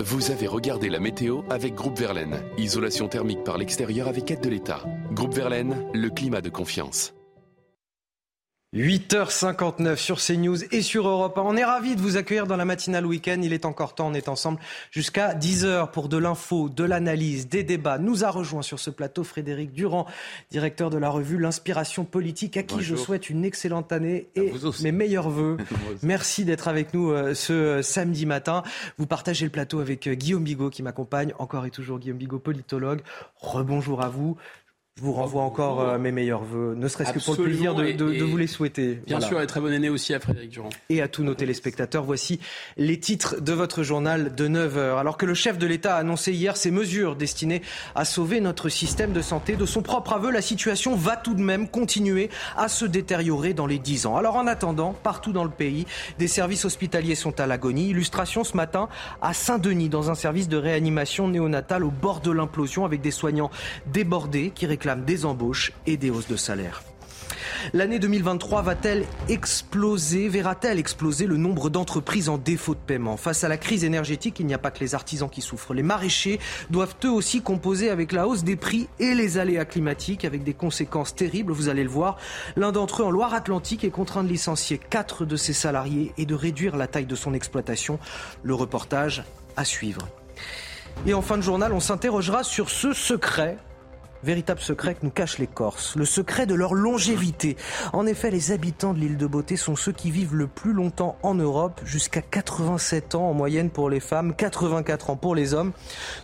Vous 0.00 0.30
avez 0.30 0.46
regardé 0.46 0.88
la 0.88 0.98
météo 0.98 1.42
avec 1.50 1.74
Groupe 1.74 1.98
Verlaine. 1.98 2.42
Isolation 2.56 3.08
thermique 3.08 3.44
par 3.44 3.58
l'extérieur 3.58 4.08
avec 4.08 4.30
aide 4.30 4.40
de 4.40 4.48
l'État. 4.48 4.82
Groupe 5.12 5.34
Verlaine, 5.34 5.86
le 5.94 6.10
climat 6.10 6.40
de 6.40 6.50
confiance. 6.50 7.14
8h59 8.74 9.96
sur 9.96 10.18
CNews 10.20 10.62
et 10.74 10.82
sur 10.82 11.08
Europe 11.08 11.38
1. 11.38 11.40
On 11.40 11.56
est 11.56 11.64
ravis 11.64 11.96
de 11.96 12.02
vous 12.02 12.18
accueillir 12.18 12.46
dans 12.46 12.56
la 12.56 12.66
matinale 12.66 13.06
week-end. 13.06 13.40
Il 13.42 13.54
est 13.54 13.64
encore 13.64 13.94
temps, 13.94 14.08
on 14.08 14.12
est 14.12 14.28
ensemble 14.28 14.60
jusqu'à 14.90 15.32
10h 15.32 15.90
pour 15.90 16.10
de 16.10 16.18
l'info, 16.18 16.68
de 16.68 16.84
l'analyse, 16.84 17.48
des 17.48 17.62
débats. 17.62 17.96
Nous 17.96 18.24
a 18.24 18.30
rejoint 18.30 18.60
sur 18.60 18.78
ce 18.78 18.90
plateau 18.90 19.24
Frédéric 19.24 19.72
Durand, 19.72 20.04
directeur 20.50 20.90
de 20.90 20.98
la 20.98 21.08
revue 21.08 21.38
L'Inspiration 21.38 22.04
politique, 22.04 22.58
à 22.58 22.62
qui 22.62 22.82
je 22.82 22.94
souhaite 22.94 23.30
une 23.30 23.42
excellente 23.46 23.90
année 23.90 24.28
et 24.36 24.52
mes 24.82 24.92
meilleurs 24.92 25.30
voeux. 25.30 25.56
Merci 26.02 26.44
d'être 26.44 26.68
avec 26.68 26.92
nous 26.92 27.10
euh, 27.10 27.32
ce 27.32 27.80
samedi 27.80 28.26
matin. 28.26 28.64
Vous 28.98 29.06
partagez 29.06 29.46
le 29.46 29.50
plateau 29.50 29.80
avec 29.80 30.06
euh, 30.06 30.12
Guillaume 30.12 30.44
Bigot 30.44 30.68
qui 30.68 30.82
m'accompagne, 30.82 31.32
encore 31.38 31.64
et 31.64 31.70
toujours 31.70 31.98
Guillaume 31.98 32.18
Bigot, 32.18 32.38
politologue. 32.38 33.00
Rebonjour 33.40 34.02
à 34.02 34.10
vous. 34.10 34.36
Je 34.98 35.04
vous 35.04 35.12
renvoie 35.12 35.44
encore 35.44 35.80
euh, 35.80 35.96
mes 35.96 36.10
meilleurs 36.10 36.42
voeux, 36.42 36.74
ne 36.74 36.88
serait-ce 36.88 37.12
que 37.12 37.20
pour 37.20 37.36
le 37.36 37.44
plaisir 37.44 37.72
de, 37.72 37.92
de, 37.92 38.18
de 38.18 38.24
vous 38.24 38.36
les 38.36 38.48
souhaiter. 38.48 39.00
Bien 39.06 39.20
sûr, 39.20 39.40
et 39.40 39.46
très 39.46 39.60
bonne 39.60 39.72
année 39.72 39.90
aussi 39.90 40.12
à 40.12 40.18
Frédéric 40.18 40.50
Durand. 40.50 40.70
Et 40.88 41.00
à 41.00 41.06
tous 41.06 41.22
nos 41.22 41.34
téléspectateurs. 41.34 42.02
Voici 42.02 42.40
les 42.76 42.98
titres 42.98 43.40
de 43.40 43.52
votre 43.52 43.84
journal 43.84 44.34
de 44.34 44.48
9h. 44.48 44.98
Alors 44.98 45.16
que 45.16 45.24
le 45.24 45.34
chef 45.34 45.56
de 45.56 45.68
l'État 45.68 45.94
a 45.94 46.00
annoncé 46.00 46.32
hier 46.32 46.56
ses 46.56 46.72
mesures 46.72 47.14
destinées 47.14 47.62
à 47.94 48.04
sauver 48.04 48.40
notre 48.40 48.68
système 48.70 49.12
de 49.12 49.22
santé, 49.22 49.54
de 49.54 49.66
son 49.66 49.82
propre 49.82 50.14
aveu, 50.14 50.32
la 50.32 50.42
situation 50.42 50.96
va 50.96 51.14
tout 51.14 51.34
de 51.34 51.42
même 51.42 51.68
continuer 51.68 52.28
à 52.56 52.66
se 52.66 52.84
détériorer 52.84 53.54
dans 53.54 53.68
les 53.68 53.78
10 53.78 54.06
ans. 54.06 54.16
Alors 54.16 54.34
en 54.34 54.48
attendant, 54.48 54.94
partout 54.94 55.30
dans 55.30 55.44
le 55.44 55.50
pays, 55.50 55.86
des 56.18 56.26
services 56.26 56.64
hospitaliers 56.64 57.14
sont 57.14 57.38
à 57.38 57.46
l'agonie. 57.46 57.90
Illustration 57.90 58.42
ce 58.42 58.56
matin 58.56 58.88
à 59.22 59.32
Saint-Denis, 59.32 59.90
dans 59.90 60.10
un 60.10 60.16
service 60.16 60.48
de 60.48 60.56
réanimation 60.56 61.28
néonatale 61.28 61.84
au 61.84 61.92
bord 61.92 62.18
de 62.18 62.32
l'implosion, 62.32 62.84
avec 62.84 63.00
des 63.00 63.12
soignants 63.12 63.52
débordés 63.92 64.50
qui 64.52 64.66
réclament 64.66 64.87
des 64.96 65.24
embauches 65.24 65.72
et 65.86 65.96
des 65.96 66.10
hausses 66.10 66.28
de 66.28 66.36
salaire. 66.36 66.82
L'année 67.72 67.98
2023 67.98 68.62
va-t-elle 68.62 69.04
exploser, 69.28 70.28
verra-t-elle 70.28 70.78
exploser 70.78 71.26
le 71.26 71.36
nombre 71.36 71.70
d'entreprises 71.70 72.28
en 72.28 72.38
défaut 72.38 72.74
de 72.74 72.80
paiement? 72.80 73.16
Face 73.16 73.44
à 73.44 73.48
la 73.48 73.56
crise 73.56 73.84
énergétique, 73.84 74.38
il 74.40 74.46
n'y 74.46 74.54
a 74.54 74.58
pas 74.58 74.70
que 74.70 74.80
les 74.80 74.94
artisans 74.94 75.28
qui 75.28 75.40
souffrent. 75.40 75.74
Les 75.74 75.82
maraîchers 75.82 76.38
doivent 76.70 76.94
eux 77.04 77.10
aussi 77.10 77.42
composer 77.42 77.90
avec 77.90 78.12
la 78.12 78.26
hausse 78.28 78.44
des 78.44 78.56
prix 78.56 78.88
et 79.00 79.14
les 79.14 79.38
aléas 79.38 79.64
climatiques 79.64 80.24
avec 80.24 80.44
des 80.44 80.54
conséquences 80.54 81.14
terribles, 81.14 81.52
vous 81.52 81.68
allez 81.68 81.82
le 81.82 81.90
voir. 81.90 82.18
L'un 82.56 82.72
d'entre 82.72 83.02
eux 83.02 83.06
en 83.06 83.10
Loire-Atlantique 83.10 83.84
est 83.84 83.90
contraint 83.90 84.24
de 84.24 84.28
licencier 84.28 84.78
quatre 84.78 85.24
de 85.24 85.36
ses 85.36 85.52
salariés 85.52 86.12
et 86.16 86.26
de 86.26 86.34
réduire 86.34 86.76
la 86.76 86.86
taille 86.86 87.06
de 87.06 87.16
son 87.16 87.34
exploitation. 87.34 87.98
Le 88.42 88.54
reportage 88.54 89.24
à 89.56 89.64
suivre. 89.64 90.08
Et 91.06 91.14
en 91.14 91.22
fin 91.22 91.36
de 91.36 91.42
journal, 91.42 91.72
on 91.72 91.80
s'interrogera 91.80 92.42
sur 92.42 92.70
ce 92.70 92.92
secret 92.92 93.58
Véritable 94.22 94.60
secret 94.60 94.94
que 94.94 95.04
nous 95.04 95.10
cachent 95.10 95.38
les 95.38 95.46
Corses, 95.46 95.94
le 95.96 96.04
secret 96.04 96.46
de 96.46 96.54
leur 96.54 96.74
longévité. 96.74 97.56
En 97.92 98.06
effet, 98.06 98.30
les 98.30 98.52
habitants 98.52 98.92
de 98.92 98.98
l'île 98.98 99.16
de 99.16 99.26
Beauté 99.26 99.56
sont 99.56 99.76
ceux 99.76 99.92
qui 99.92 100.10
vivent 100.10 100.34
le 100.34 100.46
plus 100.46 100.72
longtemps 100.72 101.16
en 101.22 101.34
Europe, 101.34 101.80
jusqu'à 101.84 102.20
87 102.20 103.14
ans 103.14 103.30
en 103.30 103.34
moyenne 103.34 103.70
pour 103.70 103.90
les 103.90 104.00
femmes, 104.00 104.34
84 104.34 105.10
ans 105.10 105.16
pour 105.16 105.34
les 105.34 105.54
hommes. 105.54 105.72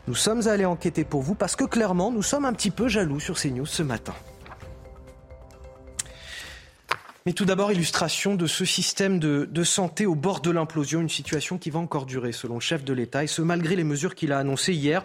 Nous 0.09 0.15
sommes 0.15 0.49
allés 0.49 0.65
enquêter 0.65 1.05
pour 1.05 1.23
vous 1.23 1.35
parce 1.35 1.57
que 1.57 1.65
clairement, 1.65 2.11
nous 2.11 2.23
sommes 2.23 2.45
un 2.45 2.53
petit 2.53 2.71
peu 2.71 2.89
jaloux 2.89 3.21
sur 3.21 3.39
ces 3.39 3.51
news 3.51 3.66
ce 3.66 3.83
matin. 3.83 4.15
Mais 7.26 7.32
tout 7.32 7.46
d'abord, 7.46 7.72
illustration 7.72 8.34
de 8.34 8.46
ce 8.46 8.66
système 8.66 9.18
de, 9.18 9.64
santé 9.64 10.05
au 10.05 10.14
bord 10.14 10.40
de 10.40 10.51
l'implosion, 10.51 11.01
une 11.01 11.09
situation 11.09 11.56
qui 11.56 11.70
va 11.70 11.78
encore 11.78 12.05
durer 12.05 12.32
selon 12.32 12.56
le 12.56 12.60
chef 12.60 12.84
de 12.84 12.92
l'État, 12.92 13.24
et 13.24 13.28
ce 13.28 13.40
malgré 13.40 13.76
les 13.76 13.82
mesures 13.82 14.14
qu'il 14.14 14.30
a 14.30 14.38
annoncées 14.38 14.74
hier. 14.74 15.02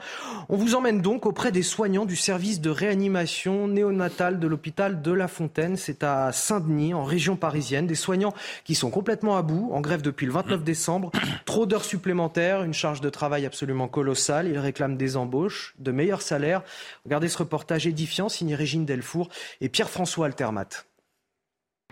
On 0.49 0.57
vous 0.57 0.75
emmène 0.75 1.01
donc 1.01 1.25
auprès 1.25 1.53
des 1.53 1.63
soignants 1.63 2.03
du 2.03 2.17
service 2.17 2.59
de 2.59 2.69
réanimation 2.69 3.69
néonatale 3.69 4.37
de 4.37 4.47
l'hôpital 4.47 5.01
de 5.01 5.13
La 5.13 5.29
Fontaine. 5.29 5.77
C'est 5.77 6.03
à 6.03 6.33
Saint-Denis, 6.33 6.93
en 6.93 7.05
région 7.05 7.37
parisienne, 7.37 7.87
des 7.87 7.95
soignants 7.95 8.33
qui 8.65 8.75
sont 8.75 8.89
complètement 8.89 9.37
à 9.37 9.41
bout, 9.41 9.69
en 9.71 9.79
grève 9.79 10.01
depuis 10.01 10.25
le 10.25 10.33
29 10.33 10.61
décembre. 10.61 11.11
Trop 11.45 11.65
d'heures 11.65 11.85
supplémentaires, 11.85 12.63
une 12.63 12.73
charge 12.73 12.99
de 12.99 13.09
travail 13.09 13.45
absolument 13.45 13.87
colossale. 13.87 14.49
Ils 14.49 14.59
réclament 14.59 14.97
des 14.97 15.15
embauches, 15.15 15.73
de 15.79 15.93
meilleurs 15.93 16.21
salaires. 16.21 16.63
Regardez 17.05 17.29
ce 17.29 17.37
reportage 17.37 17.87
édifiant 17.87 18.27
signé 18.27 18.55
Régine 18.55 18.83
Delfour 18.83 19.29
et 19.61 19.69
Pierre-François 19.69 20.25
Altermat. 20.25 20.88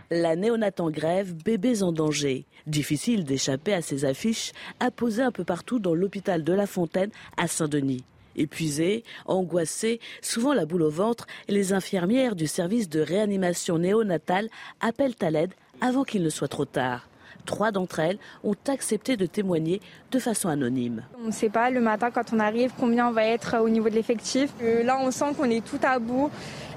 La 0.10 0.38
néonate 0.38 0.80
en 0.80 0.90
grève, 0.90 1.34
bébés 1.44 1.84
en 1.84 1.92
danger. 1.92 2.46
Difficile 2.66 3.26
d'échapper 3.26 3.74
à 3.74 3.82
ces 3.82 4.06
affiches 4.06 4.54
apposées 4.80 5.22
un 5.22 5.32
peu 5.32 5.44
partout 5.44 5.80
dans 5.80 5.94
l'hôpital 5.94 6.46
de 6.46 6.54
La 6.54 6.66
Fontaine 6.66 7.10
à 7.36 7.48
Saint-Denis. 7.48 8.06
Épuisées, 8.38 9.04
angoissées, 9.26 10.00
souvent 10.22 10.54
la 10.54 10.66
boule 10.66 10.84
au 10.84 10.90
ventre, 10.90 11.28
les 11.50 11.74
infirmières 11.74 12.38
du 12.38 12.48
service 12.48 12.88
de 12.88 13.02
réanimation 13.02 13.80
néonatale 13.80 14.48
appellent 14.80 15.16
à 15.20 15.30
l'aide 15.30 15.54
avant 15.82 16.06
qu'il 16.06 16.24
ne 16.24 16.30
soit 16.30 16.48
trop 16.48 16.66
tard. 16.66 17.10
Trois 17.46 17.72
d'entre 17.72 18.00
elles 18.00 18.20
ont 18.44 18.56
accepté 18.68 19.16
de 19.16 19.26
témoigner 19.26 19.82
de 20.12 20.20
façon 20.20 20.50
anonyme. 20.50 21.04
On 21.24 21.28
ne 21.28 21.32
sait 21.32 21.50
pas 21.50 21.70
le 21.70 21.80
matin 21.80 22.12
quand 22.12 22.34
on 22.34 22.40
arrive 22.40 22.72
combien 22.78 23.08
on 23.08 23.12
va 23.12 23.24
être 23.24 23.58
au 23.62 23.70
niveau 23.70 23.90
de 23.90 23.96
l'effectif. 23.96 24.52
Là, 24.62 25.00
on 25.02 25.12
sent 25.12 25.34
qu'on 25.38 25.50
est 25.50 25.66
tout 25.66 25.80
à 25.82 25.98
bout. 25.98 26.30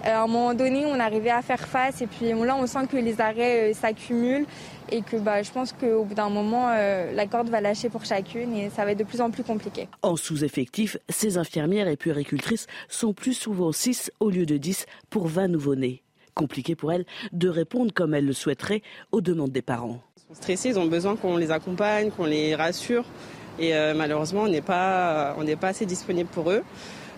Euh, 0.06 0.14
à 0.14 0.22
un 0.22 0.26
moment 0.26 0.54
donné, 0.54 0.86
on 0.86 0.98
arrivait 0.98 1.30
à 1.30 1.42
faire 1.42 1.66
face 1.66 2.00
et 2.00 2.06
puis 2.06 2.30
là, 2.30 2.56
on 2.56 2.66
sent 2.66 2.86
que 2.90 2.96
les 2.96 3.20
arrêts 3.20 3.70
euh, 3.70 3.74
s'accumulent 3.74 4.46
et 4.90 5.02
que 5.02 5.16
bah, 5.16 5.42
je 5.42 5.50
pense 5.50 5.72
qu'au 5.72 6.04
bout 6.04 6.14
d'un 6.14 6.30
moment, 6.30 6.70
euh, 6.70 7.12
la 7.12 7.26
corde 7.26 7.48
va 7.50 7.60
lâcher 7.60 7.90
pour 7.90 8.04
chacune 8.04 8.54
et 8.56 8.70
ça 8.70 8.84
va 8.84 8.92
être 8.92 8.98
de 8.98 9.04
plus 9.04 9.20
en 9.20 9.30
plus 9.30 9.44
compliqué. 9.44 9.88
En 10.02 10.16
sous-effectif, 10.16 10.96
ces 11.08 11.36
infirmières 11.36 11.88
et 11.88 11.96
puéricultrices 11.96 12.66
sont 12.88 13.12
plus 13.12 13.34
souvent 13.34 13.72
6 13.72 14.10
au 14.20 14.30
lieu 14.30 14.46
de 14.46 14.56
10 14.56 14.86
pour 15.10 15.26
20 15.26 15.48
nouveau-nés. 15.48 16.02
Compliqué 16.34 16.74
pour 16.74 16.92
elles 16.92 17.04
de 17.32 17.48
répondre 17.48 17.92
comme 17.92 18.14
elles 18.14 18.26
le 18.26 18.32
souhaiteraient 18.32 18.82
aux 19.12 19.20
demandes 19.20 19.52
des 19.52 19.62
parents. 19.62 20.00
Ils 20.16 20.34
sont 20.34 20.42
stressés, 20.42 20.68
ils 20.70 20.78
ont 20.78 20.86
besoin 20.86 21.16
qu'on 21.16 21.36
les 21.36 21.50
accompagne, 21.50 22.10
qu'on 22.10 22.24
les 22.24 22.54
rassure 22.54 23.04
et 23.58 23.74
malheureusement, 23.94 24.44
on 24.44 24.48
n'est 24.48 24.62
pas, 24.62 25.34
on 25.36 25.44
n'est 25.44 25.56
pas 25.56 25.68
assez 25.68 25.84
disponible 25.84 26.30
pour 26.30 26.50
eux. 26.50 26.62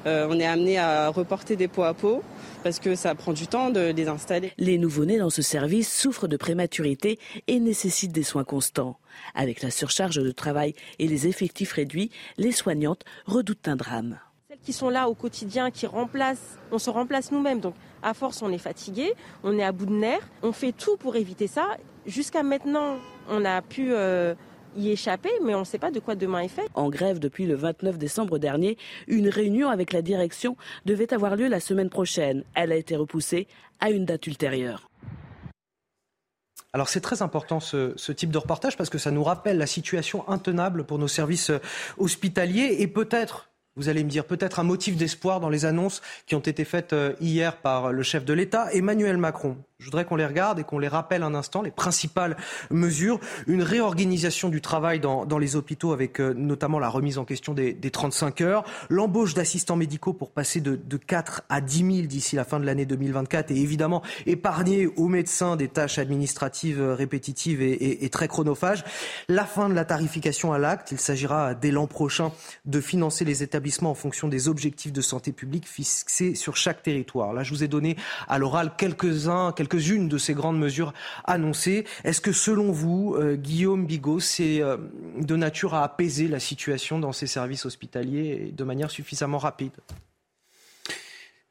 on 0.06 0.40
est 0.40 0.46
amené 0.46 0.78
à 0.78 1.08
reporter 1.08 1.54
des 1.54 1.68
pots 1.68 1.84
à 1.84 1.94
peau 1.94 2.22
parce 2.62 2.78
que 2.78 2.94
ça 2.94 3.14
prend 3.14 3.32
du 3.32 3.46
temps 3.46 3.70
de 3.70 3.90
les 3.90 4.08
installer. 4.08 4.52
Les 4.58 4.78
nouveau-nés 4.78 5.18
dans 5.18 5.30
ce 5.30 5.42
service 5.42 5.92
souffrent 5.92 6.28
de 6.28 6.36
prématurité 6.36 7.18
et 7.46 7.60
nécessitent 7.60 8.12
des 8.12 8.22
soins 8.22 8.44
constants. 8.44 8.98
Avec 9.34 9.62
la 9.62 9.70
surcharge 9.70 10.16
de 10.16 10.30
travail 10.30 10.74
et 10.98 11.06
les 11.06 11.26
effectifs 11.26 11.72
réduits, 11.72 12.10
les 12.38 12.52
soignantes 12.52 13.04
redoutent 13.26 13.68
un 13.68 13.76
drame. 13.76 14.18
Celles 14.48 14.58
qui 14.60 14.72
sont 14.72 14.88
là 14.88 15.08
au 15.08 15.14
quotidien, 15.14 15.70
qui 15.70 15.86
remplacent, 15.86 16.58
on 16.70 16.78
se 16.78 16.90
remplace 16.90 17.32
nous-mêmes. 17.32 17.60
Donc 17.60 17.74
à 18.02 18.14
force, 18.14 18.42
on 18.42 18.52
est 18.52 18.58
fatigué, 18.58 19.12
on 19.42 19.58
est 19.58 19.64
à 19.64 19.72
bout 19.72 19.86
de 19.86 19.94
nerfs. 19.94 20.28
On 20.42 20.52
fait 20.52 20.72
tout 20.72 20.96
pour 20.96 21.16
éviter 21.16 21.46
ça. 21.46 21.76
Jusqu'à 22.06 22.42
maintenant, 22.42 22.98
on 23.28 23.44
a 23.44 23.62
pu 23.62 23.92
euh, 23.92 24.34
y 24.76 24.90
échapper, 24.90 25.30
mais 25.44 25.54
on 25.54 25.60
ne 25.60 25.64
sait 25.64 25.78
pas 25.78 25.90
de 25.90 26.00
quoi 26.00 26.14
demain 26.14 26.40
est 26.40 26.48
fait. 26.48 26.68
En 26.74 26.88
grève 26.88 27.18
depuis 27.18 27.46
le 27.46 27.54
29 27.54 27.98
décembre 27.98 28.38
dernier, 28.38 28.76
une 29.06 29.28
réunion 29.28 29.68
avec 29.68 29.92
la 29.92 30.02
direction 30.02 30.56
devait 30.86 31.12
avoir 31.12 31.36
lieu 31.36 31.48
la 31.48 31.60
semaine 31.60 31.90
prochaine. 31.90 32.44
Elle 32.54 32.72
a 32.72 32.76
été 32.76 32.96
repoussée 32.96 33.46
à 33.80 33.90
une 33.90 34.04
date 34.04 34.26
ultérieure. 34.26 34.88
Alors 36.72 36.88
c'est 36.88 37.02
très 37.02 37.20
important 37.20 37.60
ce, 37.60 37.92
ce, 37.96 38.12
type 38.12 38.30
de 38.30 38.38
reportage 38.38 38.78
parce 38.78 38.88
que 38.88 38.96
ça 38.96 39.10
nous 39.10 39.22
rappelle 39.22 39.58
la 39.58 39.66
situation 39.66 40.26
intenable 40.28 40.84
pour 40.84 40.98
nos 40.98 41.08
services 41.08 41.50
euh, 41.50 41.58
hospitaliers 41.98 42.76
et 42.78 42.86
peut-être 42.86 43.52
vous 43.76 43.88
allez 43.88 44.04
me 44.04 44.10
dire 44.10 44.26
peut-être 44.26 44.60
un 44.60 44.64
motif 44.64 44.96
d'espoir 44.96 45.40
dans 45.40 45.48
les 45.48 45.64
annonces 45.64 46.02
qui 46.26 46.34
ont 46.34 46.40
été 46.40 46.64
faites 46.64 46.92
euh, 46.92 47.14
hier 47.20 47.56
par 47.56 47.92
le 47.92 48.02
chef 48.02 48.24
de 48.24 48.34
l'État, 48.34 48.72
Emmanuel 48.72 49.16
Macron. 49.16 49.56
Je 49.82 49.86
voudrais 49.86 50.04
qu'on 50.04 50.14
les 50.14 50.26
regarde 50.26 50.60
et 50.60 50.62
qu'on 50.62 50.78
les 50.78 50.86
rappelle 50.86 51.24
un 51.24 51.34
instant, 51.34 51.60
les 51.60 51.72
principales 51.72 52.36
mesures. 52.70 53.18
Une 53.48 53.64
réorganisation 53.64 54.48
du 54.48 54.60
travail 54.60 55.00
dans, 55.00 55.26
dans 55.26 55.38
les 55.38 55.56
hôpitaux 55.56 55.92
avec 55.92 56.20
euh, 56.20 56.34
notamment 56.34 56.78
la 56.78 56.88
remise 56.88 57.18
en 57.18 57.24
question 57.24 57.52
des, 57.52 57.72
des 57.72 57.90
35 57.90 58.42
heures, 58.42 58.64
l'embauche 58.90 59.34
d'assistants 59.34 59.74
médicaux 59.74 60.12
pour 60.12 60.30
passer 60.30 60.60
de, 60.60 60.76
de 60.76 60.96
4 60.96 61.42
à 61.48 61.60
10 61.60 61.78
000 61.78 62.06
d'ici 62.06 62.36
la 62.36 62.44
fin 62.44 62.60
de 62.60 62.64
l'année 62.64 62.86
2024 62.86 63.50
et 63.50 63.56
évidemment 63.56 64.02
épargner 64.24 64.86
aux 64.86 65.08
médecins 65.08 65.56
des 65.56 65.66
tâches 65.66 65.98
administratives 65.98 66.80
euh, 66.80 66.94
répétitives 66.94 67.60
et, 67.60 67.72
et, 67.72 68.04
et 68.04 68.08
très 68.08 68.28
chronophages. 68.28 68.84
La 69.28 69.44
fin 69.44 69.68
de 69.68 69.74
la 69.74 69.84
tarification 69.84 70.52
à 70.52 70.58
l'acte. 70.58 70.92
Il 70.92 71.00
s'agira 71.00 71.54
dès 71.54 71.72
l'an 71.72 71.88
prochain 71.88 72.30
de 72.66 72.80
financer 72.80 73.24
les 73.24 73.42
établissements 73.42 73.90
en 73.90 73.96
fonction 73.96 74.28
des 74.28 74.46
objectifs 74.46 74.92
de 74.92 75.00
santé 75.00 75.32
publique 75.32 75.66
fixés 75.66 76.36
sur 76.36 76.56
chaque 76.56 76.84
territoire. 76.84 77.32
Là, 77.32 77.42
je 77.42 77.52
vous 77.52 77.64
ai 77.64 77.68
donné 77.68 77.96
à 78.28 78.38
l'oral 78.38 78.74
quelques-uns, 78.78 79.50
quelques-unes 79.72 80.08
de 80.08 80.18
ces 80.18 80.34
grandes 80.34 80.58
mesures 80.58 80.92
annoncées. 81.24 81.84
Est-ce 82.04 82.20
que, 82.20 82.32
selon 82.32 82.72
vous, 82.72 83.14
euh, 83.16 83.36
Guillaume 83.36 83.86
Bigot, 83.86 84.20
c'est 84.20 84.60
euh, 84.60 84.76
de 85.18 85.36
nature 85.36 85.74
à 85.74 85.84
apaiser 85.84 86.28
la 86.28 86.40
situation 86.40 86.98
dans 86.98 87.12
ces 87.12 87.26
services 87.26 87.64
hospitaliers 87.64 88.52
de 88.54 88.64
manière 88.64 88.90
suffisamment 88.90 89.38
rapide? 89.38 89.72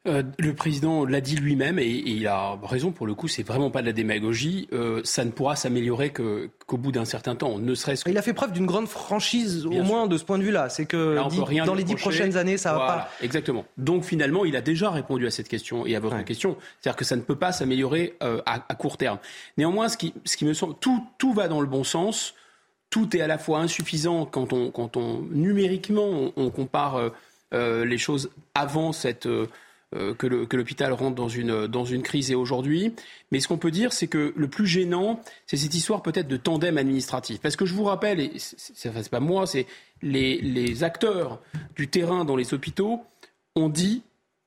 Euh, 0.08 0.24
le 0.40 0.52
président 0.52 1.04
l'a 1.04 1.20
dit 1.20 1.36
lui-même 1.36 1.78
et, 1.78 1.86
il 1.86 2.26
a 2.26 2.58
raison 2.64 2.90
pour 2.90 3.06
le 3.06 3.14
coup, 3.14 3.28
c'est 3.28 3.44
vraiment 3.44 3.70
pas 3.70 3.82
de 3.82 3.86
la 3.86 3.92
démagogie. 3.92 4.68
Euh, 4.72 5.00
ça 5.04 5.24
ne 5.24 5.30
pourra 5.30 5.54
s'améliorer 5.54 6.12
qu'au 6.12 6.76
bout 6.76 6.90
d'un 6.90 7.04
certain 7.04 7.36
temps, 7.36 7.58
ne 7.58 7.74
serait-ce. 7.74 8.08
Il 8.08 8.18
a 8.18 8.22
fait 8.22 8.32
preuve 8.32 8.52
d'une 8.52 8.66
grande 8.66 8.88
franchise, 8.88 9.64
au 9.64 9.82
moins 9.82 10.08
de 10.08 10.18
ce 10.18 10.24
point 10.24 10.38
de 10.38 10.42
vue-là. 10.42 10.68
C'est 10.68 10.86
que 10.86 11.16
dans 11.64 11.74
les 11.74 11.84
dix 11.84 11.94
prochaines 11.94 12.36
années, 12.36 12.58
ça 12.58 12.72
va 12.72 12.78
pas. 12.80 13.10
Exactement. 13.22 13.64
Donc 13.76 14.02
finalement, 14.02 14.44
il 14.44 14.56
a 14.56 14.60
déjà 14.60 14.90
répondu 14.90 15.26
à 15.26 15.30
cette 15.30 15.48
question 15.48 15.86
et 15.86 15.94
à 15.94 16.00
votre 16.00 16.22
question, 16.24 16.56
c'est-à-dire 16.80 16.96
que 16.96 17.04
ça 17.04 17.14
ne 17.14 17.22
peut 17.22 17.36
pas 17.36 17.52
s'améliorer 17.52 18.16
euh, 18.22 18.40
à, 18.44 18.58
court 18.74 18.96
terme. 18.96 19.18
Néanmoins, 19.56 19.88
ce 19.88 19.96
qui, 19.96 20.14
ce 20.24 20.36
qui 20.36 20.44
me 20.44 20.54
semble, 20.54 20.74
tout, 20.80 21.06
tout 21.18 21.32
va 21.32 21.46
dans 21.46 21.60
le 21.60 21.68
bon 21.68 21.84
sens. 21.84 22.34
Tout 22.90 23.16
est 23.16 23.20
à 23.20 23.26
la 23.26 23.38
fois 23.38 23.60
insuffisant 23.60 24.26
quand 24.26 24.52
on, 24.52 24.70
quand 24.70 24.96
on 24.96 25.22
numériquement 25.30 26.32
on, 26.36 26.50
compare 26.50 27.10
les 27.52 27.98
choses 27.98 28.30
avant 28.54 28.92
cette 28.92 29.26
euh, 29.26 29.46
que 29.92 30.56
l'hôpital 30.56 30.92
rentre 30.92 31.14
dans 31.14 31.28
une, 31.28 31.66
dans 31.66 31.84
une 31.84 32.02
crise 32.02 32.30
et 32.30 32.34
aujourd'hui. 32.34 32.94
Mais 33.30 33.40
ce 33.40 33.48
qu'on 33.48 33.58
peut 33.58 33.70
dire, 33.70 33.92
c'est 33.92 34.06
que 34.06 34.32
le 34.36 34.48
plus 34.48 34.66
gênant, 34.66 35.20
c'est 35.46 35.56
cette 35.56 35.74
histoire 35.74 36.02
peut-être 36.02 36.28
de 36.28 36.36
tandem 36.36 36.78
administratif. 36.78 37.40
Parce 37.40 37.56
que 37.56 37.66
je 37.66 37.74
vous 37.74 37.84
rappelle, 37.84 38.20
et 38.20 38.32
c'est 38.36 39.10
pas 39.10 39.20
moi, 39.20 39.46
c'est 39.46 39.66
les, 40.02 40.40
les 40.40 40.84
acteurs 40.84 41.40
du 41.76 41.88
terrain 41.88 42.24
dans 42.24 42.36
les 42.36 42.54
hôpitaux 42.54 43.00
ont 43.54 43.68
dit 43.68 44.02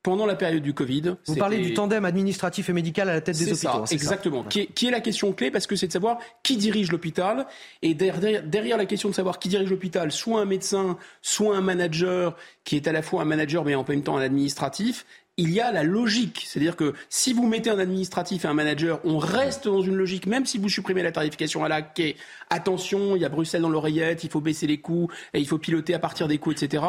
pendant 0.06 0.28
la 0.28 0.36
période 0.36 0.62
du 0.62 0.76
Covid. 0.76 1.16
Vous 1.26 1.36
parlez 1.36 1.58
du 1.58 1.74
tandem 1.74 2.06
administratif 2.06 2.70
et 2.70 2.74
médical 2.74 3.10
à 3.10 3.14
la 3.16 3.22
tête 3.22 3.40
des 3.40 3.52
hôpitaux. 3.52 3.86
Ça, 3.88 3.94
exactement. 3.94 4.44
Qui, 4.44 4.60
est, 4.60 4.66
qui, 4.68 4.86
est, 4.86 4.92
la 4.92 5.00
question 5.00 5.34
clé 5.34 5.50
parce 5.50 5.66
que 5.66 5.76
c'est 5.76 5.88
de 5.88 5.92
savoir 5.92 6.20
qui 6.44 6.58
dirige 6.58 6.92
l'hôpital. 6.92 7.48
Et 7.82 7.96
derrière, 7.96 8.44
derrière, 8.44 8.78
la 8.78 8.86
question 8.86 9.10
de 9.10 9.16
savoir 9.16 9.40
qui 9.40 9.50
dirige 9.50 9.68
l'hôpital, 9.68 10.12
soit 10.12 10.40
un 10.40 10.46
médecin, 10.46 11.00
soit 11.24 11.58
un 11.58 11.62
manager 11.62 12.38
qui 12.66 12.76
est 12.76 12.88
à 12.88 12.92
la 12.92 13.02
fois 13.02 13.24
un 13.24 13.26
manager 13.26 13.66
mais 13.66 13.74
en 13.74 13.84
même 13.84 14.04
temps 14.04 14.16
un 14.16 14.22
administratif, 14.22 15.08
il 15.38 15.52
y 15.52 15.60
a 15.60 15.72
la 15.72 15.84
logique. 15.84 16.44
C'est-à-dire 16.46 16.76
que 16.76 16.94
si 17.10 17.34
vous 17.34 17.48
mettez 17.48 17.70
un 17.70 17.80
administratif 17.80 18.46
et 18.46 18.48
un 18.48 18.54
manager, 18.54 19.00
on 19.04 19.18
reste 19.18 19.66
dans 19.66 19.82
une 19.82 19.96
logique, 19.96 20.28
même 20.28 20.46
si 20.46 20.58
vous 20.58 20.70
supprimez 20.70 21.04
la 21.04 21.12
tarification 21.12 21.64
à 21.64 21.70
la 21.70 21.82
quai. 21.82 22.16
Attention, 22.50 23.16
il 23.16 23.22
y 23.22 23.26
a 23.26 23.30
Bruxelles 23.30 23.62
dans 23.62 23.70
l'oreillette, 23.70 24.24
il 24.24 24.30
faut 24.30 24.42
baisser 24.42 24.68
les 24.68 24.80
coûts, 24.80 25.10
et 25.34 25.40
il 25.40 25.48
faut 25.48 25.58
piloter 25.58 25.94
à 25.94 26.00
partir 26.00 26.28
des 26.28 26.38
coûts, 26.38 26.52
etc. 26.52 26.84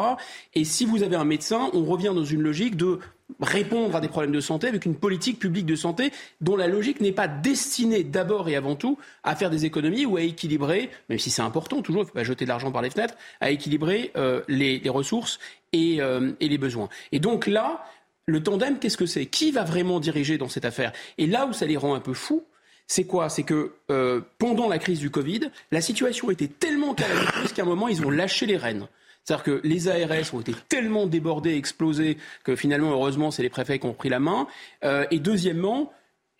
Et 0.55 0.63
si 0.63 0.85
vous 0.85 1.03
avez 1.03 1.15
un 1.15 1.25
médecin, 1.25 1.69
on 1.73 1.83
revient 1.83 2.13
dans 2.15 2.23
une 2.23 2.41
logique 2.41 2.77
de 2.77 2.99
répondre 3.41 3.95
à 3.95 3.99
des 3.99 4.07
problèmes 4.07 4.31
de 4.31 4.39
santé 4.39 4.67
avec 4.67 4.85
une 4.85 4.95
politique 4.95 5.37
publique 5.37 5.65
de 5.65 5.75
santé 5.75 6.11
dont 6.39 6.55
la 6.55 6.67
logique 6.67 7.01
n'est 7.01 7.11
pas 7.11 7.27
destinée 7.27 8.03
d'abord 8.03 8.47
et 8.47 8.55
avant 8.55 8.75
tout 8.75 8.97
à 9.23 9.35
faire 9.35 9.49
des 9.49 9.65
économies 9.65 10.05
ou 10.05 10.15
à 10.15 10.21
équilibrer, 10.21 10.89
même 11.09 11.19
si 11.19 11.29
c'est 11.29 11.41
important 11.41 11.81
toujours, 11.81 12.03
il 12.03 12.05
ne 12.05 12.09
faut 12.09 12.15
pas 12.15 12.23
jeter 12.23 12.45
de 12.45 12.49
l'argent 12.49 12.71
par 12.71 12.81
les 12.81 12.89
fenêtres, 12.89 13.15
à 13.41 13.51
équilibrer 13.51 14.11
euh, 14.15 14.41
les, 14.47 14.81
ressources 14.87 15.39
euh, 15.75 16.31
et 16.39 16.47
les 16.47 16.57
besoins. 16.57 16.87
Et 17.11 17.19
donc 17.19 17.47
là, 17.47 17.83
le 18.27 18.43
tandem, 18.43 18.77
qu'est-ce 18.77 18.97
que 18.97 19.05
c'est? 19.05 19.25
Qui 19.25 19.51
va 19.51 19.63
vraiment 19.63 19.99
diriger 19.99 20.37
dans 20.37 20.49
cette 20.49 20.65
affaire? 20.65 20.91
Et 21.17 21.27
là 21.27 21.47
où 21.47 21.53
ça 21.53 21.65
les 21.65 21.77
rend 21.77 21.95
un 21.95 22.01
peu 22.01 22.13
fous, 22.13 22.43
c'est 22.85 23.05
quoi? 23.05 23.29
C'est 23.29 23.43
que 23.43 23.73
euh, 23.89 24.21
pendant 24.37 24.67
la 24.67 24.79
crise 24.79 24.99
du 24.99 25.09
Covid, 25.09 25.49
la 25.71 25.81
situation 25.81 26.29
était 26.29 26.47
tellement 26.47 26.93
calamiteuse 26.93 27.53
qu'à 27.53 27.63
un 27.63 27.65
moment, 27.65 27.87
ils 27.87 28.05
ont 28.05 28.09
lâché 28.09 28.45
les 28.45 28.57
rênes. 28.57 28.87
C'est-à-dire 29.23 29.43
que 29.43 29.61
les 29.63 29.87
ARS 29.89 30.33
ont 30.33 30.41
été 30.41 30.53
tellement 30.69 31.05
débordés, 31.05 31.55
explosés, 31.55 32.17
que 32.43 32.55
finalement, 32.55 32.91
heureusement, 32.91 33.31
c'est 33.31 33.43
les 33.43 33.49
préfets 33.49 33.79
qui 33.79 33.85
ont 33.85 33.93
pris 33.93 34.09
la 34.09 34.19
main. 34.19 34.47
Euh, 34.83 35.05
et 35.11 35.19
deuxièmement, 35.19 35.91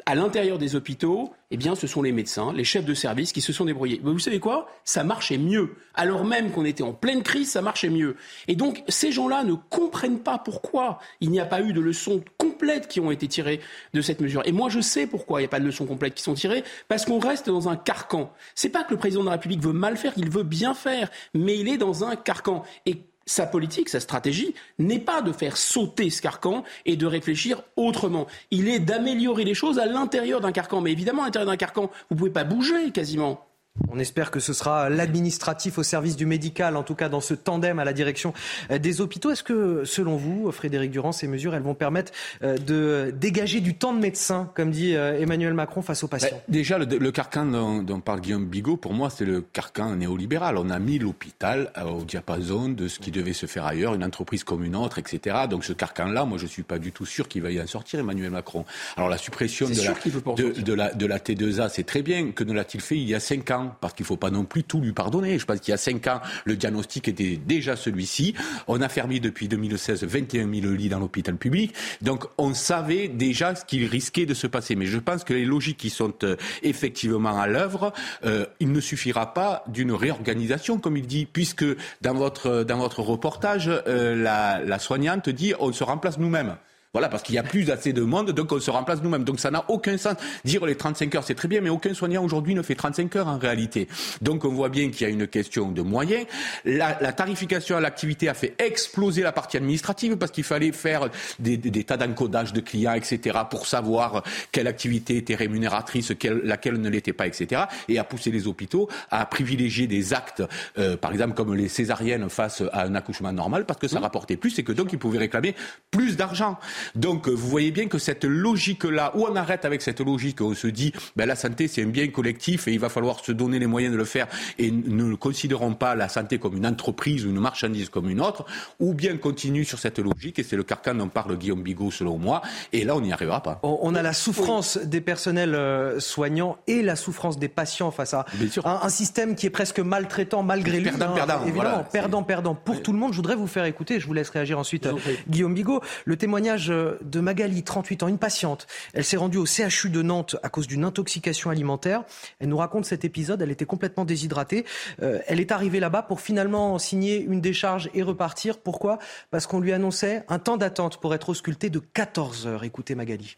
à 0.06 0.16
l'intérieur 0.16 0.58
des 0.58 0.76
hôpitaux, 0.76 1.34
eh 1.52 1.58
bien, 1.58 1.76
ce 1.76 1.88
sont 1.88 2.02
les 2.02 2.12
médecins, 2.12 2.54
les 2.54 2.64
chefs 2.64 2.86
de 2.86 2.94
service 2.94 3.32
qui 3.34 3.42
se 3.42 3.52
sont 3.52 3.66
débrouillés. 3.66 4.00
Mais 4.04 4.12
vous 4.12 4.20
savez 4.20 4.40
quoi? 4.40 4.70
Ça 4.86 5.04
marchait 5.04 5.38
mieux. 5.38 5.76
Alors 5.96 6.24
même 6.24 6.52
qu'on 6.52 6.66
était 6.66 6.84
en 6.84 6.94
pleine 6.94 7.24
crise, 7.24 7.52
ça 7.52 7.62
marchait 7.62 7.90
mieux. 7.90 8.16
Et 8.48 8.56
donc, 8.56 8.84
ces 8.88 9.12
gens-là 9.12 9.44
ne 9.44 9.54
comprennent 9.54 10.20
pas 10.20 10.38
pourquoi 10.38 11.00
il 11.20 11.32
n'y 11.32 11.40
a 11.40 11.46
pas 11.46 11.62
eu 11.62 11.74
de 11.74 11.82
leçons 11.82 12.24
complètes 12.38 12.88
qui 12.88 13.00
ont 13.00 13.12
été 13.12 13.28
tirées 13.28 13.60
de 13.94 14.02
cette 14.02 14.22
mesure. 14.22 14.44
Et 14.46 14.52
moi, 14.52 14.70
je 14.70 14.80
sais 14.80 15.08
pourquoi 15.08 15.40
il 15.40 15.44
n'y 15.44 15.48
a 15.48 15.50
pas 15.50 15.60
de 15.60 15.66
leçons 15.66 15.86
complètes 15.86 16.14
qui 16.14 16.24
sont 16.24 16.36
tirées, 16.36 16.64
parce 16.88 17.06
qu'on 17.06 17.20
reste 17.20 17.48
dans 17.48 17.68
un 17.68 17.76
carcan. 17.76 18.32
C'est 18.56 18.70
pas 18.70 18.84
que 18.84 18.92
le 18.92 18.98
président 18.98 19.22
de 19.22 19.28
la 19.28 19.34
République 19.34 19.62
veut 19.62 19.74
mal 19.74 19.98
faire, 19.98 20.14
il 20.16 20.30
veut 20.30 20.44
bien 20.44 20.74
faire, 20.74 21.10
mais 21.34 21.58
il 21.58 21.68
est 21.68 21.78
dans 21.78 22.04
un 22.04 22.16
carcan. 22.16 22.64
Et 22.86 23.02
sa 23.28 23.46
politique, 23.46 23.90
sa 23.90 24.00
stratégie 24.00 24.56
n'est 24.80 25.00
pas 25.00 25.22
de 25.22 25.32
faire 25.32 25.58
sauter 25.58 26.10
ce 26.10 26.22
carcan 26.22 26.64
et 26.86 26.96
de 26.96 27.06
réfléchir 27.06 27.62
autrement. 27.76 28.26
Il 28.50 28.68
est 28.68 28.80
d'améliorer 28.80 29.44
les 29.44 29.54
choses 29.54 29.78
à 29.78 29.86
l'intérieur 29.86 30.42
d'un 30.42 30.52
carcan. 30.52 30.82
Mais 30.82 30.92
évidemment, 30.92 31.22
à 31.22 31.26
l'intérieur 31.26 31.52
d'un 31.52 31.58
carcan, 31.58 31.92
vous 32.10 32.16
ne 32.16 32.18
pouvez 32.18 32.32
pas 32.32 32.44
bouger 32.44 32.92
quasiment. 32.92 33.47
On 33.90 34.00
espère 34.00 34.32
que 34.32 34.40
ce 34.40 34.54
sera 34.54 34.90
l'administratif 34.90 35.78
au 35.78 35.84
service 35.84 36.16
du 36.16 36.26
médical, 36.26 36.76
en 36.76 36.84
tout 36.84 36.96
cas 36.96 37.10
dans 37.10 37.22
ce 37.22 37.34
tandem 37.34 37.80
à 37.80 37.86
la 37.86 37.94
direction 37.94 38.34
euh, 38.72 38.80
des 38.80 39.02
hôpitaux. 39.02 39.32
Est-ce 39.32 39.44
que, 39.44 39.84
selon 39.86 40.18
vous, 40.18 40.52
Frédéric 40.52 40.92
Durand, 40.92 41.12
ces 41.12 41.28
mesures, 41.28 41.56
elles 41.56 41.62
vont 41.62 41.76
permettre 41.76 42.12
euh, 42.44 42.58
de 42.58 43.12
dégager 43.12 43.60
du 43.60 43.76
temps 43.76 43.94
de 43.94 44.00
médecin, 44.00 44.52
comme 44.56 44.72
dit 44.72 44.96
euh, 44.96 45.20
Emmanuel 45.20 45.54
Macron, 45.54 45.82
face 45.82 46.04
aux 46.04 46.08
patients? 46.08 46.42
Déjà, 46.48 46.78
le, 46.78 47.12
carcan 47.12 47.46
dont, 47.82 48.00
parle 48.00 48.22
Guillaume 48.22 48.46
Bigot, 48.46 48.78
pour 48.78 48.94
moi, 48.94 49.10
c'est 49.10 49.26
le 49.26 49.42
carcan 49.42 49.96
néolibéral. 49.96 50.58
On 50.58 50.70
a 50.70 50.80
mis 50.80 51.00
l'hôpital 51.00 51.72
au 51.86 52.04
diapason 52.04 52.70
de 52.70 52.88
ce 52.88 53.00
qui 53.00 53.12
devait 53.12 53.34
se 53.34 53.46
faire 53.46 53.66
ailleurs, 53.66 53.94
une 53.94 54.04
entreprise 54.04 54.44
comme 54.44 54.64
une 54.64 54.76
autre, 54.76 55.00
etc. 55.00 55.36
Donc 55.50 55.64
ce 55.64 55.74
carcan-là, 55.74 56.26
moi, 56.26 56.38
je 56.38 56.44
ne 56.44 56.50
suis 56.50 56.64
pas 56.64 56.80
du 56.80 56.92
tout 56.92 57.06
sûr 57.06 57.28
qu'il 57.28 57.42
va 57.42 57.52
y 57.52 57.62
en 57.62 57.68
sortir, 57.68 58.00
Emmanuel 58.00 58.32
Macron. 58.32 58.66
Alors 58.96 59.10
la 59.10 59.18
suppression 59.18 59.68
de 59.68 60.74
la, 60.74 60.94
de 60.94 61.06
la 61.06 61.20
T2A, 61.20 61.70
c'est 61.70 61.86
très 61.86 62.02
bien. 62.02 62.32
Que 62.32 62.44
ne 62.44 62.54
l'a-t-il 62.54 62.82
fait 62.82 62.98
il 62.98 63.08
y 63.08 63.16
a 63.16 63.20
cinq 63.20 63.52
ans? 63.52 63.67
Parce 63.82 63.94
qu'il 63.94 64.04
ne 64.04 64.08
faut 64.08 64.18
pas 64.18 64.30
non 64.30 64.46
plus 64.46 64.64
tout 64.64 64.82
lui 64.82 64.94
pardonner. 64.94 65.38
Je 65.40 65.46
pense 65.46 65.60
qu'il 65.60 65.72
y 65.72 65.74
a 65.74 65.78
cinq 65.78 66.08
ans, 66.08 66.22
le 66.46 66.56
diagnostic 66.56 67.08
était 67.08 67.38
déjà 67.38 67.76
celui-ci. 67.76 68.34
On 68.68 68.82
a 68.82 68.90
fermé 68.90 69.20
depuis 69.20 69.48
2016 69.48 70.04
21 70.04 70.54
000 70.62 70.74
lits 70.74 70.90
dans 70.90 71.00
l'hôpital 71.00 71.36
public. 71.38 71.74
Donc 72.02 72.26
on 72.38 72.54
savait 72.54 73.08
déjà 73.08 73.56
ce 73.56 73.66
qu'il 73.66 73.86
risquait 73.86 74.26
de 74.26 74.34
se 74.34 74.48
passer. 74.48 74.76
Mais 74.76 74.86
je 74.86 74.98
pense 75.00 75.24
que 75.24 75.34
les 75.34 75.46
logiques 75.46 75.78
qui 75.78 75.90
sont 75.90 76.14
euh, 76.24 76.36
effectivement 76.64 77.40
à 77.40 77.48
l'œuvre, 77.48 77.94
euh, 78.26 78.46
il 78.60 78.72
ne 78.72 78.80
suffira 78.80 79.34
pas 79.34 79.64
d'une 79.68 79.92
réorganisation, 79.92 80.80
comme 80.80 80.98
il 80.98 81.08
dit, 81.08 81.26
puisque 81.26 81.66
dans 82.02 82.14
votre, 82.14 83.02
reportage, 83.02 83.70
euh, 83.70 84.16
la, 84.16 84.62
la 84.64 84.80
soignante 84.80 85.30
dit 85.30 85.54
on 85.60 85.72
se 85.72 85.84
remplace 85.84 86.18
nous-mêmes. 86.18 86.56
Voilà, 86.98 87.10
parce 87.10 87.22
qu'il 87.22 87.34
n'y 87.34 87.40
a 87.40 87.44
plus 87.44 87.70
assez 87.70 87.94
de 87.94 88.02
monde, 88.02 88.32
donc 88.32 88.52
on 88.52 88.60
se 88.60 88.72
remplace 88.72 89.04
nous-mêmes. 89.04 89.24
Donc 89.24 89.40
ça 89.40 89.52
n'a 89.52 89.66
aucun 89.68 90.00
sens. 90.00 90.16
Dire 90.46 90.66
les 90.66 90.74
35 90.74 91.14
heures, 91.14 91.24
c'est 91.24 91.36
très 91.36 91.48
bien, 91.48 91.62
mais 91.62 91.70
aucun 91.70 91.94
soignant 91.94 92.24
aujourd'hui 92.24 92.56
ne 92.56 92.64
fait 92.64 92.74
35 92.74 93.16
heures 93.18 93.28
en 93.28 93.38
réalité. 93.38 93.88
Donc 94.24 94.46
on 94.46 94.50
voit 94.50 94.70
bien 94.70 94.90
qu'il 94.90 95.02
y 95.02 95.06
a 95.06 95.14
une 95.14 95.28
question 95.28 95.70
de 95.70 95.84
moyens. 95.84 96.26
La, 96.66 96.96
tarification 97.14 97.78
à 97.78 97.82
l'activité 97.82 98.30
a 98.30 98.34
fait 98.34 98.56
exploser 98.58 99.22
la 99.22 99.32
partie 99.32 99.58
administrative 99.58 100.16
parce 100.18 100.32
qu'il 100.32 100.44
fallait 100.44 100.72
faire 100.72 101.10
des, 101.38 101.60
tas 101.84 101.98
d'encodage 101.98 102.52
de 102.52 102.62
clients, 102.62 102.96
etc., 102.96 103.42
pour 103.48 103.68
savoir 103.68 104.24
quelle 104.52 104.66
activité 104.66 105.18
était 105.18 105.36
rémunératrice, 105.36 106.12
laquelle 106.44 106.82
ne 106.82 106.90
l'était 106.90 107.14
pas, 107.14 107.28
etc., 107.28 107.62
et 107.90 108.00
a 108.00 108.04
poussé 108.06 108.32
les 108.32 108.48
hôpitaux 108.48 108.90
à 109.12 109.24
privilégier 109.28 109.86
des 109.86 110.16
actes, 110.16 110.42
euh, 110.80 110.98
par 110.98 111.12
exemple 111.12 111.36
comme 111.36 111.54
les 111.54 111.68
césariennes 111.68 112.28
face 112.28 112.64
à 112.74 112.86
un 112.86 112.96
accouchement 112.96 113.32
normal, 113.32 113.68
parce 113.68 113.80
que 113.80 113.88
ça 113.88 114.00
rapportait 114.00 114.36
plus 114.36 114.58
et 114.58 114.64
que 114.64 114.72
donc 114.72 114.94
ils 114.94 114.98
pouvaient 114.98 115.20
réclamer 115.20 115.54
plus 115.92 116.18
d'argent. 116.18 116.58
Donc 116.96 117.28
vous 117.28 117.50
voyez 117.50 117.72
bien 117.72 117.88
que 117.88 117.98
cette 117.98 118.26
logique-là, 118.26 119.12
où 119.16 119.26
on 119.26 119.36
arrête 119.36 119.66
avec 119.66 119.82
cette 119.82 120.00
logique, 120.02 120.42
on 120.42 120.54
se 120.54 120.68
dit 120.68 120.94
ben, 121.16 121.26
la 121.26 121.36
santé 121.36 121.68
c'est 121.68 121.84
un 121.84 121.88
bien 121.88 122.08
collectif 122.08 122.68
et 122.68 122.74
il 122.74 122.80
va 122.80 122.90
falloir 122.90 123.24
se 123.24 123.32
donner 123.32 123.60
les 123.60 123.68
moyens 123.68 123.94
de 123.94 123.98
le 123.98 124.06
faire 124.06 124.28
et 124.58 124.72
ne 124.72 125.16
considérons 125.16 125.74
pas 125.74 125.96
la 125.96 126.10
santé 126.10 126.40
comme 126.40 126.56
une 126.58 126.66
entreprise 126.66 127.26
ou 127.26 127.30
une 127.30 127.40
marchandise 127.40 127.90
comme 127.90 128.10
une 128.10 128.22
autre, 128.22 128.46
ou 128.80 128.94
bien 128.94 129.18
continue 129.18 129.66
sur 129.66 129.80
cette 129.80 130.00
logique, 130.00 130.40
et 130.40 130.44
c'est 130.44 130.56
le 130.56 130.64
carcan 130.64 130.96
dont 130.96 131.08
parle 131.08 131.38
Guillaume 131.38 131.64
Bigot 131.64 131.92
selon 131.92 132.18
moi, 132.18 132.42
et 132.74 132.84
là 132.84 132.96
on 132.96 133.02
n'y 133.02 133.14
arrivera 133.14 133.42
pas. 133.42 133.60
On 133.64 133.96
a 133.96 134.02
la 134.02 134.14
souffrance 134.14 134.78
des 134.78 135.02
personnels 135.02 135.56
euh, 135.56 136.00
soignants 136.00 136.58
et 136.68 136.82
la 136.82 136.96
souffrance 136.96 137.40
des 137.40 137.48
patients 137.48 137.92
face 137.92 138.14
à 138.14 138.26
un, 138.64 138.90
système 138.90 139.36
qui 139.36 139.46
est 139.46 139.52
presque 139.52 139.80
maltraitant 139.80 140.44
malgré 140.44 140.80
lui. 140.80 140.90
Perdant, 140.90 141.14
perdant. 141.14 141.42
Évidemment, 141.46 141.84
perdant, 141.92 142.24
perdant 142.24 142.56
pour 142.56 142.82
tout 142.82 142.94
le 142.94 142.98
monde. 142.98 143.12
Je 143.12 143.18
voudrais 143.18 143.36
vous 143.36 143.48
faire 143.48 143.66
écouter, 143.66 144.00
je 144.00 144.08
vous 144.08 144.14
laisse 144.14 144.30
réagir 144.30 144.58
ensuite, 144.58 144.88
Guillaume 145.30 145.54
Bigot, 145.54 145.82
le 146.06 146.16
témoignage 146.16 146.67
de 146.68 147.20
Magali, 147.20 147.64
38 147.64 148.04
ans, 148.04 148.08
une 148.08 148.18
patiente. 148.18 148.68
Elle 148.94 149.04
s'est 149.04 149.18
rendue 149.18 149.38
au 149.38 149.46
CHU 149.46 149.90
de 149.90 150.02
Nantes 150.02 150.36
à 150.44 150.50
cause 150.50 150.68
d'une 150.68 150.84
intoxication 150.84 151.50
alimentaire. 151.50 152.04
Elle 152.40 152.50
nous 152.50 152.58
raconte 152.58 152.86
cet 152.86 153.06
épisode. 153.06 153.42
Elle 153.42 153.52
était 153.52 153.66
complètement 153.66 154.06
déshydratée. 154.06 154.66
Euh, 155.02 155.20
elle 155.28 155.40
est 155.40 155.52
arrivée 155.52 155.80
là-bas 155.80 156.04
pour 156.04 156.22
finalement 156.22 156.78
signer 156.80 157.20
une 157.22 157.42
décharge 157.42 157.90
et 157.94 158.04
repartir. 158.04 158.60
Pourquoi? 158.60 159.00
Parce 159.32 159.48
qu'on 159.48 159.60
lui 159.60 159.74
annonçait 159.74 160.24
un 160.28 160.40
temps 160.40 160.58
d'attente 160.58 160.98
pour 160.98 161.14
être 161.14 161.30
auscultée 161.30 161.70
de 161.70 161.80
14 161.80 162.48
heures. 162.48 162.64
Écoutez 162.64 162.96
Magali. 162.96 163.38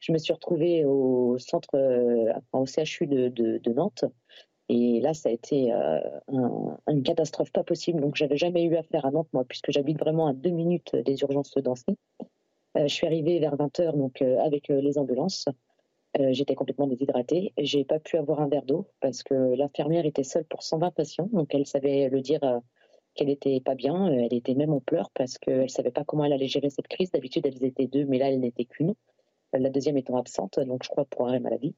Je 0.00 0.12
me 0.12 0.18
suis 0.18 0.32
retrouvée 0.32 0.84
au 0.84 1.36
centre, 1.38 1.74
euh, 1.74 2.32
au 2.52 2.66
CHU 2.66 3.06
de 3.06 3.72
Nantes 3.72 4.04
et 4.68 5.00
là, 5.00 5.12
ça 5.12 5.28
a 5.28 5.32
été 5.32 5.72
euh, 5.72 6.00
une 6.88 7.02
catastrophe 7.02 7.52
pas 7.52 7.64
possible. 7.64 8.00
Donc, 8.00 8.16
j'avais 8.16 8.36
jamais 8.36 8.64
eu 8.64 8.76
affaire 8.76 9.04
à 9.04 9.10
Nantes, 9.10 9.28
moi, 9.32 9.44
puisque 9.44 9.70
j'habite 9.70 9.98
vraiment 9.98 10.26
à 10.26 10.32
deux 10.32 10.50
minutes 10.50 10.96
des 10.96 11.20
urgences 11.20 11.54
Dancy. 11.58 11.98
Euh, 12.76 12.88
je 12.88 12.94
suis 12.94 13.06
arrivée 13.06 13.38
vers 13.40 13.56
20h 13.56 13.96
donc, 13.96 14.22
euh, 14.22 14.38
avec 14.40 14.68
les 14.68 14.98
ambulances. 14.98 15.46
J'étais 16.30 16.54
complètement 16.54 16.86
déshydratée. 16.86 17.52
J'ai 17.58 17.84
pas 17.84 17.98
pu 17.98 18.16
avoir 18.16 18.40
un 18.40 18.46
verre 18.46 18.62
d'eau 18.62 18.86
parce 19.00 19.24
que 19.24 19.34
l'infirmière 19.34 20.06
était 20.06 20.22
seule 20.22 20.44
pour 20.44 20.62
120 20.62 20.92
patients. 20.92 21.28
Donc, 21.32 21.52
elle 21.52 21.66
savait 21.66 22.08
le 22.08 22.20
dire 22.20 22.60
qu'elle 23.14 23.30
était 23.30 23.58
pas 23.58 23.74
bien. 23.74 24.06
Elle 24.06 24.32
était 24.32 24.54
même 24.54 24.72
en 24.72 24.78
pleurs 24.78 25.10
parce 25.10 25.38
qu'elle 25.38 25.68
savait 25.68 25.90
pas 25.90 26.04
comment 26.04 26.24
elle 26.24 26.32
allait 26.32 26.46
gérer 26.46 26.70
cette 26.70 26.86
crise. 26.86 27.10
D'habitude, 27.10 27.44
elles 27.46 27.64
étaient 27.64 27.88
deux, 27.88 28.04
mais 28.04 28.18
là, 28.18 28.30
elle 28.30 28.38
n'était 28.38 28.64
qu'une. 28.64 28.94
La 29.52 29.70
deuxième 29.70 29.96
étant 29.96 30.16
absente, 30.16 30.60
donc 30.60 30.84
je 30.84 30.88
crois 30.88 31.04
pour 31.04 31.26
arrêt 31.26 31.40
maladie. 31.40 31.74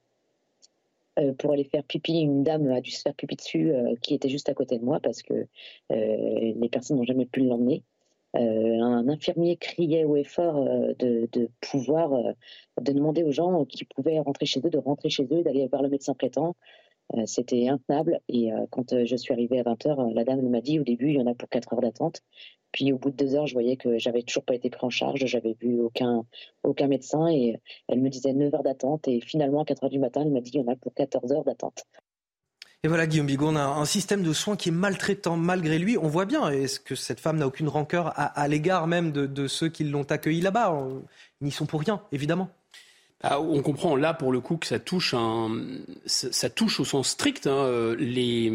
Euh, 1.19 1.33
pour 1.33 1.53
aller 1.53 1.65
faire 1.65 1.83
pipi, 1.85 2.21
une 2.21 2.43
dame 2.43 2.71
a 2.71 2.81
dû 2.81 2.91
se 2.91 3.03
faire 3.03 3.15
pipi 3.15 3.37
dessus 3.37 3.73
euh, 3.73 3.95
qui 4.03 4.15
était 4.15 4.29
juste 4.29 4.49
à 4.51 4.55
côté 4.55 4.79
de 4.79 4.85
moi 4.85 5.01
parce 5.01 5.23
que 5.23 5.33
euh, 5.35 5.47
les 5.91 6.69
personnes 6.69 6.99
n'ont 6.99 7.05
jamais 7.05 7.27
pu 7.27 7.41
l'emmener. 7.41 7.85
un 8.35 9.09
infirmier 9.09 9.57
criait 9.57 10.05
haut 10.05 10.17
et 10.17 10.25
fort 10.25 10.63
de, 10.99 11.29
de, 11.33 11.51
pouvoir, 11.61 12.11
de 12.81 12.93
demander 12.93 13.23
aux 13.23 13.33
gens 13.33 13.65
qui 13.65 13.85
pouvaient 13.87 14.19
rentrer 14.21 14.45
chez 14.47 14.61
eux, 14.65 14.71
de 14.71 14.79
rentrer 14.79 15.09
chez 15.09 15.25
eux, 15.33 15.43
d'aller 15.43 15.67
voir 15.69 15.83
le 15.83 15.89
médecin 15.89 16.13
traitant. 16.15 16.55
C'était 17.25 17.69
intenable. 17.69 18.21
Et 18.29 18.51
quand 18.71 19.05
je 19.05 19.17
suis 19.17 19.33
arrivée 19.33 19.61
à 19.61 19.63
20h, 19.63 20.13
la 20.13 20.25
dame 20.25 20.47
m'a 20.51 20.61
dit 20.61 20.79
au 20.79 20.83
début, 20.83 21.11
il 21.11 21.15
y 21.15 21.23
en 21.23 21.27
a 21.27 21.35
pour 21.35 21.49
4 21.49 21.73
heures 21.73 21.81
d'attente. 21.81 22.23
Puis 22.77 22.93
au 22.93 22.99
bout 22.99 23.11
de 23.11 23.17
deux 23.17 23.35
heures, 23.35 23.47
je 23.47 23.55
voyais 23.55 23.79
que 23.79 23.99
j'avais 23.99 24.23
toujours 24.23 24.45
pas 24.45 24.55
été 24.55 24.69
pris 24.69 24.85
en 24.85 24.91
charge, 24.91 25.25
j'avais 25.25 25.57
vu 25.59 25.81
aucun, 25.81 26.27
aucun 26.63 26.89
médecin 26.89 27.27
et 27.29 27.59
elle 27.89 28.01
me 28.01 28.11
disait 28.11 28.35
9 28.35 28.55
heures 28.55 28.63
d'attente 28.63 29.09
et 29.09 29.23
finalement 29.23 29.63
à 29.63 29.65
4 29.65 29.85
heures 29.85 29.91
du 29.91 29.99
matin, 29.99 30.21
elle 30.23 30.31
m'a 30.31 30.43
dit 30.43 30.51
il 30.53 30.61
y 30.61 30.63
en 30.63 30.71
a 30.71 30.77
pour 30.77 30.93
14 30.93 31.33
heures 31.33 31.45
d'attente. 31.45 31.85
Et 32.85 32.89
voilà, 32.89 33.07
Guillaume 33.07 33.29
Bigot, 33.29 33.49
on 33.49 33.57
a 33.57 33.65
un 33.65 33.85
système 33.87 34.23
de 34.23 34.35
soins 34.35 34.57
qui 34.57 34.69
est 34.69 34.73
maltraitant 34.73 35.39
malgré 35.39 35.79
lui. 35.79 35.97
On 35.97 36.09
voit 36.09 36.27
bien, 36.27 36.51
est-ce 36.51 36.79
que 36.79 36.95
cette 36.95 37.19
femme 37.19 37.39
n'a 37.39 37.47
aucune 37.47 37.69
rancœur 37.69 38.13
à, 38.15 38.47
l'égard 38.47 38.87
même 38.87 39.11
de, 39.11 39.25
de, 39.25 39.49
ceux 39.49 39.71
qui 39.71 39.85
l'ont 39.85 40.03
accueilli 40.03 40.43
là-bas? 40.43 40.87
Ils 41.41 41.47
n'y 41.47 41.53
sont 41.53 41.65
pour 41.65 41.81
rien, 41.81 42.03
évidemment. 42.13 42.51
Ah, 43.23 43.41
on 43.41 43.63
comprend 43.63 43.97
là 43.97 44.15
pour 44.15 44.31
le 44.31 44.41
coup 44.41 44.57
que 44.57 44.67
ça 44.67 44.79
touche 44.79 45.15
un, 45.15 45.51
ça, 46.05 46.51
touche 46.51 46.81
au 46.81 46.85
sens 46.85 47.09
strict 47.09 47.47
hein, 47.47 47.95
les, 47.99 48.53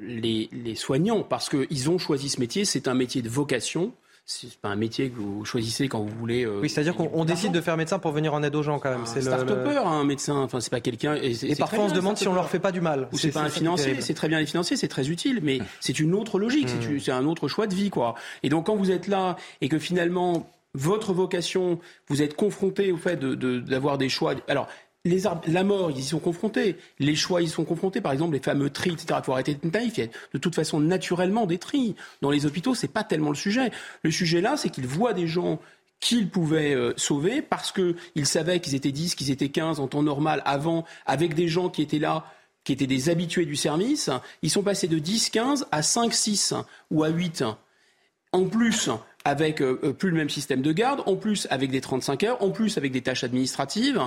les, 0.00 0.48
les 0.52 0.74
soignants 0.74 1.22
parce 1.22 1.48
qu'ils 1.48 1.90
ont 1.90 1.98
choisi 1.98 2.28
ce 2.28 2.40
métier. 2.40 2.64
C'est 2.64 2.88
un 2.88 2.94
métier 2.94 3.22
de 3.22 3.28
vocation. 3.28 3.92
C'est 4.26 4.54
pas 4.56 4.70
un 4.70 4.76
métier 4.76 5.10
que 5.10 5.16
vous 5.18 5.44
choisissez 5.44 5.86
quand 5.86 6.00
vous 6.00 6.16
voulez. 6.18 6.46
Euh, 6.46 6.60
oui, 6.62 6.70
c'est-à-dire 6.70 6.96
qu'on 6.96 7.26
décide 7.26 7.52
de 7.52 7.60
faire 7.60 7.76
médecin 7.76 7.98
pour 7.98 8.10
venir 8.10 8.32
en 8.32 8.42
aide 8.42 8.56
aux 8.56 8.62
gens 8.62 8.78
quand 8.78 8.88
même. 8.88 9.04
C'est 9.04 9.20
start-upper, 9.20 9.76
hein, 9.76 9.86
un 9.86 10.04
médecin. 10.04 10.36
Enfin, 10.36 10.60
c'est 10.60 10.70
pas 10.70 10.80
quelqu'un. 10.80 11.14
Et, 11.14 11.32
et 11.44 11.54
parfois 11.56 11.80
on 11.80 11.88
se 11.90 11.94
demande 11.94 12.16
si 12.16 12.26
on 12.26 12.34
leur 12.34 12.48
fait 12.48 12.58
pas 12.58 12.72
du 12.72 12.80
mal. 12.80 13.08
Ou 13.12 13.18
c'est 13.18 13.32
pas 13.32 13.42
un 13.42 13.50
financier. 13.50 14.00
C'est 14.00 14.14
très 14.14 14.28
bien 14.28 14.40
les 14.40 14.46
financiers, 14.46 14.78
c'est 14.78 14.88
très 14.88 15.10
utile, 15.10 15.40
mais 15.42 15.58
c'est 15.80 16.00
une 16.00 16.14
autre 16.14 16.38
logique. 16.38 16.68
Hmm. 16.68 16.98
C'est 16.98 17.12
un 17.12 17.26
autre 17.26 17.48
choix 17.48 17.66
de 17.66 17.74
vie, 17.74 17.90
quoi. 17.90 18.14
Et 18.42 18.48
donc 18.48 18.66
quand 18.66 18.76
vous 18.76 18.90
êtes 18.90 19.08
là 19.08 19.36
et 19.60 19.68
que 19.68 19.78
finalement 19.78 20.50
votre 20.74 21.12
vocation, 21.12 21.78
vous 22.08 22.22
êtes 22.22 22.34
confronté 22.34 22.92
au 22.92 22.96
fait 22.96 23.18
d'avoir 23.18 23.98
des 23.98 24.08
choix. 24.08 24.34
Alors, 24.48 24.68
les 25.04 25.22
la 25.46 25.64
mort, 25.64 25.90
ils 25.90 25.98
y 25.98 26.02
sont 26.02 26.18
confrontés. 26.18 26.76
Les 26.98 27.14
choix, 27.14 27.42
ils 27.42 27.50
sont 27.50 27.64
confrontés. 27.64 28.00
Par 28.00 28.12
exemple, 28.12 28.32
les 28.32 28.40
fameux 28.40 28.70
tris, 28.70 28.90
etc. 28.90 29.18
Il 29.18 29.24
faut 29.24 29.32
arrêter 29.32 29.54
de 29.54 29.70
naïf. 29.70 29.98
Il 29.98 30.04
y 30.04 30.06
a 30.06 30.10
de 30.32 30.38
toute 30.38 30.54
façon 30.54 30.80
naturellement 30.80 31.46
des 31.46 31.58
tris. 31.58 31.94
Dans 32.22 32.30
les 32.30 32.46
hôpitaux, 32.46 32.74
c'est 32.74 32.88
pas 32.88 33.04
tellement 33.04 33.28
le 33.28 33.36
sujet. 33.36 33.70
Le 34.02 34.10
sujet 34.10 34.40
là, 34.40 34.56
c'est 34.56 34.70
qu'ils 34.70 34.86
voient 34.86 35.12
des 35.12 35.26
gens 35.26 35.60
qu'ils 36.00 36.28
pouvaient 36.28 36.74
euh, 36.74 36.92
sauver 36.96 37.42
parce 37.42 37.72
qu'ils 37.72 38.26
savaient 38.26 38.60
qu'ils 38.60 38.74
étaient 38.74 38.92
10, 38.92 39.14
qu'ils 39.14 39.30
étaient 39.30 39.50
15 39.50 39.78
en 39.80 39.88
temps 39.88 40.02
normal 40.02 40.42
avant, 40.44 40.84
avec 41.06 41.34
des 41.34 41.48
gens 41.48 41.68
qui 41.68 41.82
étaient 41.82 41.98
là 41.98 42.24
qui 42.64 42.72
étaient 42.72 42.86
des 42.86 43.10
habitués 43.10 43.44
du 43.44 43.56
service, 43.56 44.08
ils 44.40 44.50
sont 44.50 44.62
passés 44.62 44.88
de 44.88 44.98
10, 44.98 45.28
15 45.28 45.66
à 45.70 45.82
5, 45.82 46.14
6 46.14 46.54
ou 46.90 47.04
à 47.04 47.10
8. 47.10 47.44
En 48.32 48.46
plus, 48.46 48.88
avec 49.24 49.62
euh, 49.62 49.80
euh, 49.82 49.92
plus 49.92 50.10
le 50.10 50.16
même 50.16 50.30
système 50.30 50.62
de 50.62 50.72
garde, 50.72 51.02
en 51.06 51.16
plus 51.16 51.46
avec 51.50 51.70
des 51.70 51.80
35 51.80 52.24
heures, 52.24 52.42
en 52.42 52.50
plus 52.50 52.76
avec 52.76 52.92
des 52.92 53.00
tâches 53.00 53.24
administratives, 53.24 54.00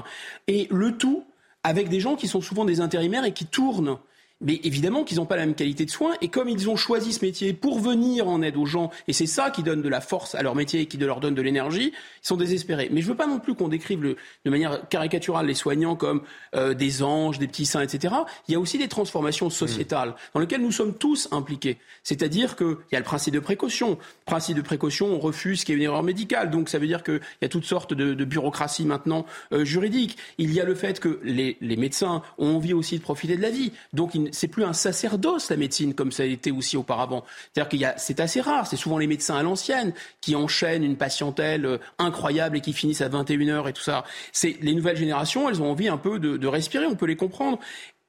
et 0.47 0.67
le 0.71 0.97
tout 0.97 1.25
avec 1.63 1.89
des 1.89 1.99
gens 1.99 2.15
qui 2.15 2.27
sont 2.27 2.41
souvent 2.41 2.65
des 2.65 2.79
intérimaires 2.81 3.25
et 3.25 3.33
qui 3.33 3.45
tournent 3.45 3.97
mais 4.41 4.59
évidemment 4.63 5.03
qu'ils 5.03 5.17
n'ont 5.17 5.25
pas 5.25 5.35
la 5.35 5.45
même 5.45 5.55
qualité 5.55 5.85
de 5.85 5.89
soins. 5.89 6.13
Et 6.21 6.27
comme 6.27 6.49
ils 6.49 6.69
ont 6.69 6.75
choisi 6.75 7.13
ce 7.13 7.25
métier 7.25 7.53
pour 7.53 7.79
venir 7.79 8.27
en 8.27 8.41
aide 8.41 8.57
aux 8.57 8.65
gens, 8.65 8.91
et 9.07 9.13
c'est 9.13 9.25
ça 9.25 9.49
qui 9.49 9.63
donne 9.63 9.81
de 9.81 9.89
la 9.89 10.01
force 10.01 10.35
à 10.35 10.43
leur 10.43 10.55
métier 10.55 10.81
et 10.81 10.85
qui 10.85 10.97
leur 10.97 11.19
donne 11.19 11.35
de 11.35 11.41
l'énergie, 11.41 11.93
ils 11.93 12.27
sont 12.27 12.37
désespérés. 12.37 12.89
Mais 12.91 13.01
je 13.01 13.07
ne 13.07 13.11
veux 13.11 13.17
pas 13.17 13.27
non 13.27 13.39
plus 13.39 13.55
qu'on 13.55 13.67
décrive 13.67 14.03
le, 14.03 14.15
de 14.45 14.49
manière 14.51 14.87
caricaturale 14.89 15.47
les 15.47 15.53
soignants 15.53 15.95
comme 15.95 16.21
euh, 16.55 16.73
des 16.73 17.01
anges, 17.01 17.39
des 17.39 17.47
petits 17.47 17.65
saints, 17.65 17.81
etc. 17.81 18.13
Il 18.47 18.51
y 18.51 18.55
a 18.55 18.59
aussi 18.59 18.77
des 18.77 18.87
transformations 18.87 19.49
sociétales 19.49 20.15
dans 20.33 20.39
lesquelles 20.39 20.61
nous 20.61 20.71
sommes 20.71 20.95
tous 20.95 21.27
impliqués. 21.31 21.77
C'est-à-dire 22.03 22.55
qu'il 22.55 22.77
y 22.91 22.95
a 22.95 22.99
le 22.99 23.05
principe 23.05 23.33
de 23.33 23.39
précaution. 23.39 23.97
Principe 24.25 24.55
de 24.55 24.61
précaution, 24.61 25.07
on 25.07 25.19
refuse 25.19 25.63
qu'il 25.63 25.73
y 25.73 25.77
ait 25.77 25.79
une 25.79 25.85
erreur 25.85 26.03
médicale. 26.03 26.51
Donc 26.51 26.69
ça 26.69 26.77
veut 26.77 26.87
dire 26.87 27.03
qu'il 27.03 27.21
y 27.41 27.45
a 27.45 27.49
toutes 27.49 27.65
sortes 27.65 27.93
de, 27.93 28.13
de 28.13 28.25
bureaucraties 28.25 28.85
maintenant 28.85 29.25
euh, 29.51 29.65
juridiques. 29.65 30.17
Il 30.37 30.53
y 30.53 30.61
a 30.61 30.65
le 30.65 30.75
fait 30.75 30.99
que 30.99 31.19
les, 31.23 31.57
les 31.61 31.75
médecins 31.75 32.21
ont 32.37 32.55
envie 32.55 32.73
aussi 32.73 32.97
de 32.97 33.03
profiter 33.03 33.35
de 33.35 33.41
la 33.41 33.49
vie. 33.49 33.71
Donc 33.93 34.15
c'est 34.31 34.47
plus 34.47 34.63
un 34.63 34.73
sacerdoce 34.73 35.49
la 35.49 35.57
médecine 35.57 35.93
comme 35.93 36.11
ça 36.11 36.25
été 36.25 36.51
aussi 36.51 36.77
auparavant. 36.77 37.23
C'est-à-dire 37.53 37.69
qu'il 37.69 37.79
y 37.79 37.85
a, 37.85 37.97
c'est 37.97 38.19
assez 38.19 38.41
rare. 38.41 38.67
C'est 38.67 38.77
souvent 38.77 38.97
les 38.97 39.07
médecins 39.07 39.35
à 39.35 39.43
l'ancienne 39.43 39.93
qui 40.21 40.35
enchaînent 40.35 40.83
une 40.83 40.97
patientèle 40.97 41.65
euh, 41.65 41.77
incroyable 41.99 42.57
et 42.57 42.61
qui 42.61 42.73
finissent 42.73 43.01
à 43.01 43.09
21 43.09 43.37
h 43.37 43.69
et 43.69 43.73
tout 43.73 43.81
ça. 43.81 44.03
C'est 44.31 44.57
les 44.61 44.73
nouvelles 44.73 44.97
générations, 44.97 45.49
elles 45.49 45.61
ont 45.61 45.71
envie 45.71 45.87
un 45.87 45.97
peu 45.97 46.19
de, 46.19 46.47
respirer. 46.47 46.85
On 46.85 46.95
peut 46.95 47.05
les 47.05 47.15
comprendre. 47.15 47.59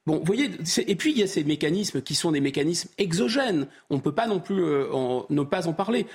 Bon, 0.07 0.19
vous 0.19 0.25
voyez, 0.25 0.51
et 0.87 0.95
puis 0.95 1.11
il 1.11 1.19
y 1.19 1.23
a 1.23 1.27
ces 1.27 1.45
mécanismes 1.45 2.01
qui 2.01 2.15
sont 2.15 2.33
des 2.33 2.41
mécanismes 2.41 2.89
exogènes. 2.97 3.67
On 3.91 3.97
ne 3.97 4.01
peut 4.01 4.15
pas 4.15 4.27
non 4.27 4.41
plus 4.41 4.63
euh, 4.63 4.87
ne 5.29 5.43
pas 5.43 5.67
en 5.67 5.73
parler. 5.73 6.07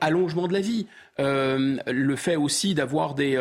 Allongement 0.00 0.48
de 0.48 0.52
la 0.52 0.60
vie, 0.60 0.86
euh, 1.20 1.76
le 1.86 2.16
fait 2.16 2.36
aussi 2.36 2.74
d'avoir 2.74 3.14
des, 3.14 3.40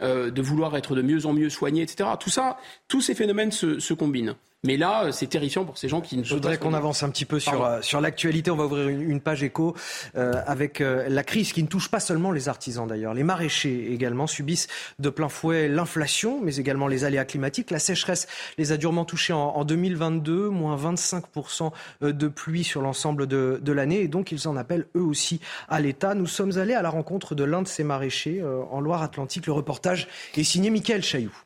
de 0.00 0.42
vouloir 0.42 0.76
être 0.76 0.96
de 0.96 1.02
mieux 1.02 1.26
en 1.26 1.32
mieux 1.32 1.50
soigné, 1.50 1.82
etc. 1.82 2.08
Tout 2.18 2.30
ça, 2.30 2.58
tous 2.88 3.00
ces 3.00 3.14
phénomènes 3.14 3.52
se 3.52 3.94
combinent. 3.94 4.34
Mais 4.64 4.78
là, 4.78 5.12
c'est 5.12 5.26
terrifiant 5.26 5.66
pour 5.66 5.76
ces 5.76 5.88
gens 5.88 6.00
qui 6.00 6.16
ne 6.16 6.24
Je 6.24 6.32
voudrais 6.32 6.56
qu'on 6.56 6.72
avance 6.72 7.02
un 7.02 7.10
petit 7.10 7.26
peu 7.26 7.38
sur, 7.38 7.64
euh, 7.64 7.82
sur 7.82 8.00
l'actualité. 8.00 8.50
On 8.50 8.56
va 8.56 8.64
ouvrir 8.64 8.88
une, 8.88 9.20
page 9.20 9.42
écho 9.42 9.76
euh, 10.16 10.42
avec 10.46 10.80
euh, 10.80 11.06
la 11.08 11.22
crise 11.22 11.52
qui 11.52 11.62
ne 11.62 11.68
touche 11.68 11.90
pas 11.90 12.00
seulement 12.00 12.32
les 12.32 12.48
artisans 12.48 12.86
d'ailleurs. 12.86 13.12
Les 13.12 13.24
maraîchers 13.24 13.92
également 13.92 14.26
subissent 14.26 14.68
de 14.98 15.10
plein 15.10 15.28
fouet 15.28 15.68
l'inflation, 15.68 16.40
mais 16.42 16.56
également 16.56 16.88
les 16.88 17.04
aléas 17.04 17.26
climatiques. 17.26 17.70
La 17.70 17.78
sécheresse 17.78 18.26
les 18.56 18.72
a 18.72 18.78
durement 18.78 19.04
touchés 19.04 19.34
en, 19.34 19.38
en 19.38 19.64
2022, 19.64 20.48
moins 20.48 20.76
25% 20.76 21.70
de 22.00 22.28
pluie 22.28 22.64
sur 22.64 22.80
l'ensemble 22.80 23.26
de, 23.26 23.60
de 23.62 23.72
l'année. 23.72 24.00
Et 24.00 24.08
donc, 24.08 24.32
ils 24.32 24.48
en 24.48 24.56
appellent 24.56 24.86
eux 24.96 25.02
aussi 25.02 25.40
à 25.68 25.78
l'État. 25.78 26.14
Nous 26.14 26.26
sommes 26.26 26.56
allés 26.56 26.74
à 26.74 26.80
la 26.80 26.90
rencontre 26.90 27.34
de 27.34 27.44
l'un 27.44 27.60
de 27.60 27.68
ces 27.68 27.84
maraîchers 27.84 28.42
en 28.42 28.80
Loire-Atlantique. 28.80 29.46
Le 29.46 29.52
reportage 29.52 30.08
est 30.36 30.42
signé 30.42 30.70
Mickaël 30.70 31.02
Chailloux. 31.02 31.36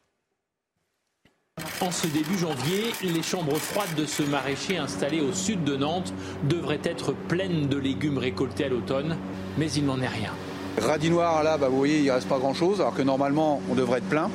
En 1.80 1.90
ce 1.90 2.06
début 2.06 2.38
janvier, 2.38 2.92
les 3.02 3.22
chambres 3.22 3.56
froides 3.56 3.94
de 3.96 4.06
ce 4.06 4.22
maraîcher 4.22 4.78
installé 4.78 5.20
au 5.20 5.32
sud 5.32 5.64
de 5.64 5.76
Nantes 5.76 6.12
devraient 6.48 6.80
être 6.84 7.12
pleines 7.12 7.68
de 7.68 7.76
légumes 7.76 8.18
récoltés 8.18 8.64
à 8.64 8.68
l'automne, 8.68 9.16
mais 9.56 9.70
il 9.72 9.84
n'en 9.84 10.00
est 10.00 10.08
rien. 10.08 10.32
Radis 10.80 11.10
noir, 11.10 11.42
là, 11.42 11.58
bah, 11.58 11.68
vous 11.68 11.78
voyez, 11.78 11.98
il 11.98 12.06
ne 12.06 12.12
reste 12.12 12.28
pas 12.28 12.38
grand-chose, 12.38 12.80
alors 12.80 12.94
que 12.94 13.02
normalement, 13.02 13.60
on 13.70 13.74
devrait 13.74 13.98
être 13.98 14.08
plein. 14.08 14.30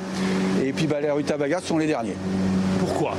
Et 0.62 0.72
puis, 0.72 0.86
bah, 0.86 1.00
les 1.00 1.10
rutabagas 1.10 1.60
sont 1.62 1.78
les 1.78 1.86
derniers. 1.86 2.16
Pourquoi? 2.78 3.14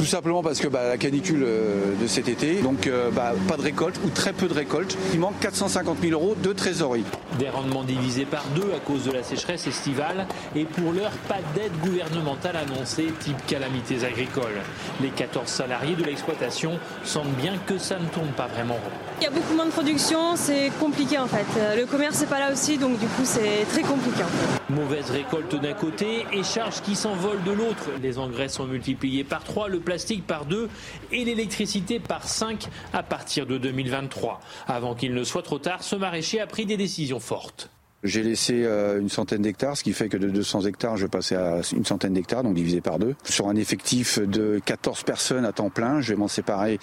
Tout 0.00 0.06
simplement 0.06 0.42
parce 0.42 0.60
que 0.60 0.66
bah, 0.66 0.88
la 0.88 0.96
canicule 0.96 1.42
euh, 1.44 1.94
de 2.00 2.06
cet 2.06 2.30
été, 2.30 2.62
donc 2.62 2.86
euh, 2.86 3.10
bah, 3.10 3.34
pas 3.46 3.58
de 3.58 3.62
récolte 3.62 4.00
ou 4.02 4.08
très 4.08 4.32
peu 4.32 4.48
de 4.48 4.54
récolte. 4.54 4.96
Il 5.12 5.20
manque 5.20 5.38
450 5.40 5.98
000 6.00 6.12
euros 6.18 6.34
de 6.42 6.54
trésorerie. 6.54 7.04
Des 7.38 7.50
rendements 7.50 7.84
divisés 7.84 8.24
par 8.24 8.42
deux 8.54 8.72
à 8.74 8.80
cause 8.80 9.04
de 9.04 9.12
la 9.12 9.22
sécheresse 9.22 9.66
estivale 9.66 10.26
et 10.56 10.64
pour 10.64 10.94
l'heure, 10.94 11.10
pas 11.28 11.40
d'aide 11.54 11.72
gouvernementale 11.82 12.56
annoncée 12.56 13.08
type 13.20 13.44
calamités 13.46 14.02
agricoles. 14.02 14.62
Les 15.02 15.10
14 15.10 15.46
salariés 15.46 15.96
de 15.96 16.04
l'exploitation 16.04 16.78
sentent 17.04 17.36
bien 17.36 17.52
que 17.66 17.76
ça 17.76 17.98
ne 17.98 18.06
tourne 18.06 18.32
pas 18.34 18.46
vraiment 18.46 18.78
Il 19.20 19.24
y 19.24 19.26
a 19.26 19.30
beaucoup 19.30 19.52
moins 19.52 19.66
de 19.66 19.70
production, 19.70 20.34
c'est 20.34 20.70
compliqué 20.80 21.18
en 21.18 21.26
fait. 21.26 21.44
Le 21.76 21.84
commerce 21.84 22.22
n'est 22.22 22.26
pas 22.26 22.38
là 22.38 22.50
aussi, 22.50 22.78
donc 22.78 22.98
du 22.98 23.06
coup 23.06 23.24
c'est 23.24 23.66
très 23.70 23.82
compliqué. 23.82 24.22
Mauvaise 24.70 25.10
récolte 25.10 25.60
d'un 25.60 25.74
côté 25.74 26.24
et 26.32 26.42
charges 26.42 26.80
qui 26.80 26.96
s'envolent 26.96 27.42
de 27.44 27.52
l'autre. 27.52 27.90
Les 28.02 28.18
engrais 28.18 28.48
sont 28.48 28.64
multipliés 28.64 29.24
par 29.24 29.44
3, 29.44 29.68
le 29.68 29.80
plastique 29.90 30.24
par 30.24 30.44
2 30.44 30.68
et 31.10 31.24
l'électricité 31.24 31.98
par 31.98 32.28
5 32.28 32.68
à 32.92 33.02
partir 33.02 33.44
de 33.44 33.58
2023. 33.58 34.38
Avant 34.68 34.94
qu'il 34.94 35.14
ne 35.14 35.24
soit 35.24 35.42
trop 35.42 35.58
tard, 35.58 35.82
ce 35.82 35.96
maraîcher 35.96 36.38
a 36.38 36.46
pris 36.46 36.64
des 36.64 36.76
décisions 36.76 37.18
fortes. 37.18 37.70
J'ai 38.04 38.22
laissé 38.22 38.62
euh, 38.62 39.00
une 39.00 39.08
centaine 39.08 39.42
d'hectares, 39.42 39.76
ce 39.76 39.82
qui 39.82 39.92
fait 39.92 40.08
que 40.08 40.16
de 40.16 40.30
200 40.30 40.60
hectares, 40.66 40.96
je 40.96 41.08
passais 41.08 41.34
à 41.34 41.60
une 41.72 41.84
centaine 41.84 42.12
d'hectares, 42.12 42.44
donc 42.44 42.54
divisé 42.54 42.80
par 42.80 43.00
deux. 43.00 43.16
Sur 43.24 43.48
un 43.48 43.56
effectif 43.56 44.20
de 44.20 44.60
14 44.64 45.02
personnes 45.02 45.44
à 45.44 45.50
temps 45.50 45.70
plein, 45.70 46.00
je 46.00 46.12
vais 46.12 46.16
m'en 46.16 46.28
séparer 46.28 46.78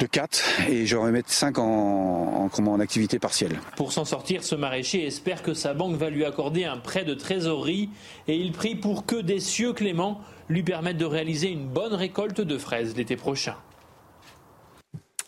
de 0.00 0.06
4 0.06 0.62
et 0.68 0.86
je 0.86 0.96
vais 0.96 1.12
mettre 1.12 1.30
5 1.30 1.58
en, 1.58 2.50
en, 2.52 2.66
en 2.66 2.80
activité 2.80 3.20
partielle. 3.20 3.60
Pour 3.76 3.92
s'en 3.92 4.04
sortir, 4.04 4.42
ce 4.42 4.56
maraîcher 4.56 5.06
espère 5.06 5.44
que 5.44 5.54
sa 5.54 5.74
banque 5.74 5.94
va 5.94 6.10
lui 6.10 6.24
accorder 6.24 6.64
un 6.64 6.78
prêt 6.78 7.04
de 7.04 7.14
trésorerie 7.14 7.88
et 8.26 8.34
il 8.34 8.50
prie 8.50 8.74
pour 8.74 9.06
que 9.06 9.14
des 9.14 9.38
cieux 9.38 9.74
cléments 9.74 10.20
lui 10.50 10.62
permettent 10.62 10.98
de 10.98 11.06
réaliser 11.06 11.48
une 11.48 11.66
bonne 11.66 11.94
récolte 11.94 12.40
de 12.40 12.58
fraises 12.58 12.96
l'été 12.96 13.16
prochain. 13.16 13.56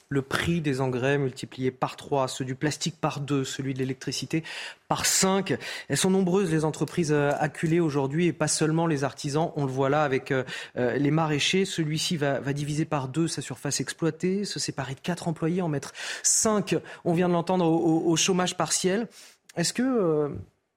le 0.08 0.20
prix 0.20 0.60
des 0.60 0.82
engrais 0.82 1.16
multiplié 1.16 1.70
par 1.70 1.96
3, 1.96 2.28
ceux 2.28 2.44
du 2.44 2.54
plastique 2.54 3.00
par 3.00 3.18
2, 3.20 3.44
celui 3.44 3.72
de 3.72 3.78
l'électricité 3.78 4.44
par 4.86 5.06
5. 5.06 5.56
Elles 5.88 5.96
sont 5.96 6.10
nombreuses 6.10 6.50
les 6.50 6.66
entreprises 6.66 7.12
euh, 7.12 7.32
acculées 7.38 7.80
aujourd'hui 7.80 8.26
et 8.26 8.34
pas 8.34 8.48
seulement 8.48 8.86
les 8.86 9.04
artisans. 9.04 9.52
On 9.56 9.64
le 9.64 9.72
voit 9.72 9.88
là 9.88 10.04
avec 10.04 10.30
euh, 10.30 10.44
euh, 10.76 10.98
les 10.98 11.10
maraîchers. 11.10 11.64
Celui-ci 11.64 12.18
va, 12.18 12.40
diviser 12.52 12.84
par 12.84 13.08
2 13.08 13.26
sa 13.26 13.40
surface 13.40 13.80
exploitée, 13.80 14.44
se 14.44 14.58
séparer 14.58 14.94
de 14.94 15.00
4 15.00 15.28
employés, 15.28 15.62
en 15.62 15.68
mettre 15.68 15.92
5, 16.24 16.76
on 17.06 17.14
vient 17.14 17.28
de 17.28 17.32
l'entendre, 17.32 17.64
au, 17.64 18.14
chômage 18.16 18.54
partiel. 18.58 19.08
Est-ce 19.56 19.72
que 19.72 20.36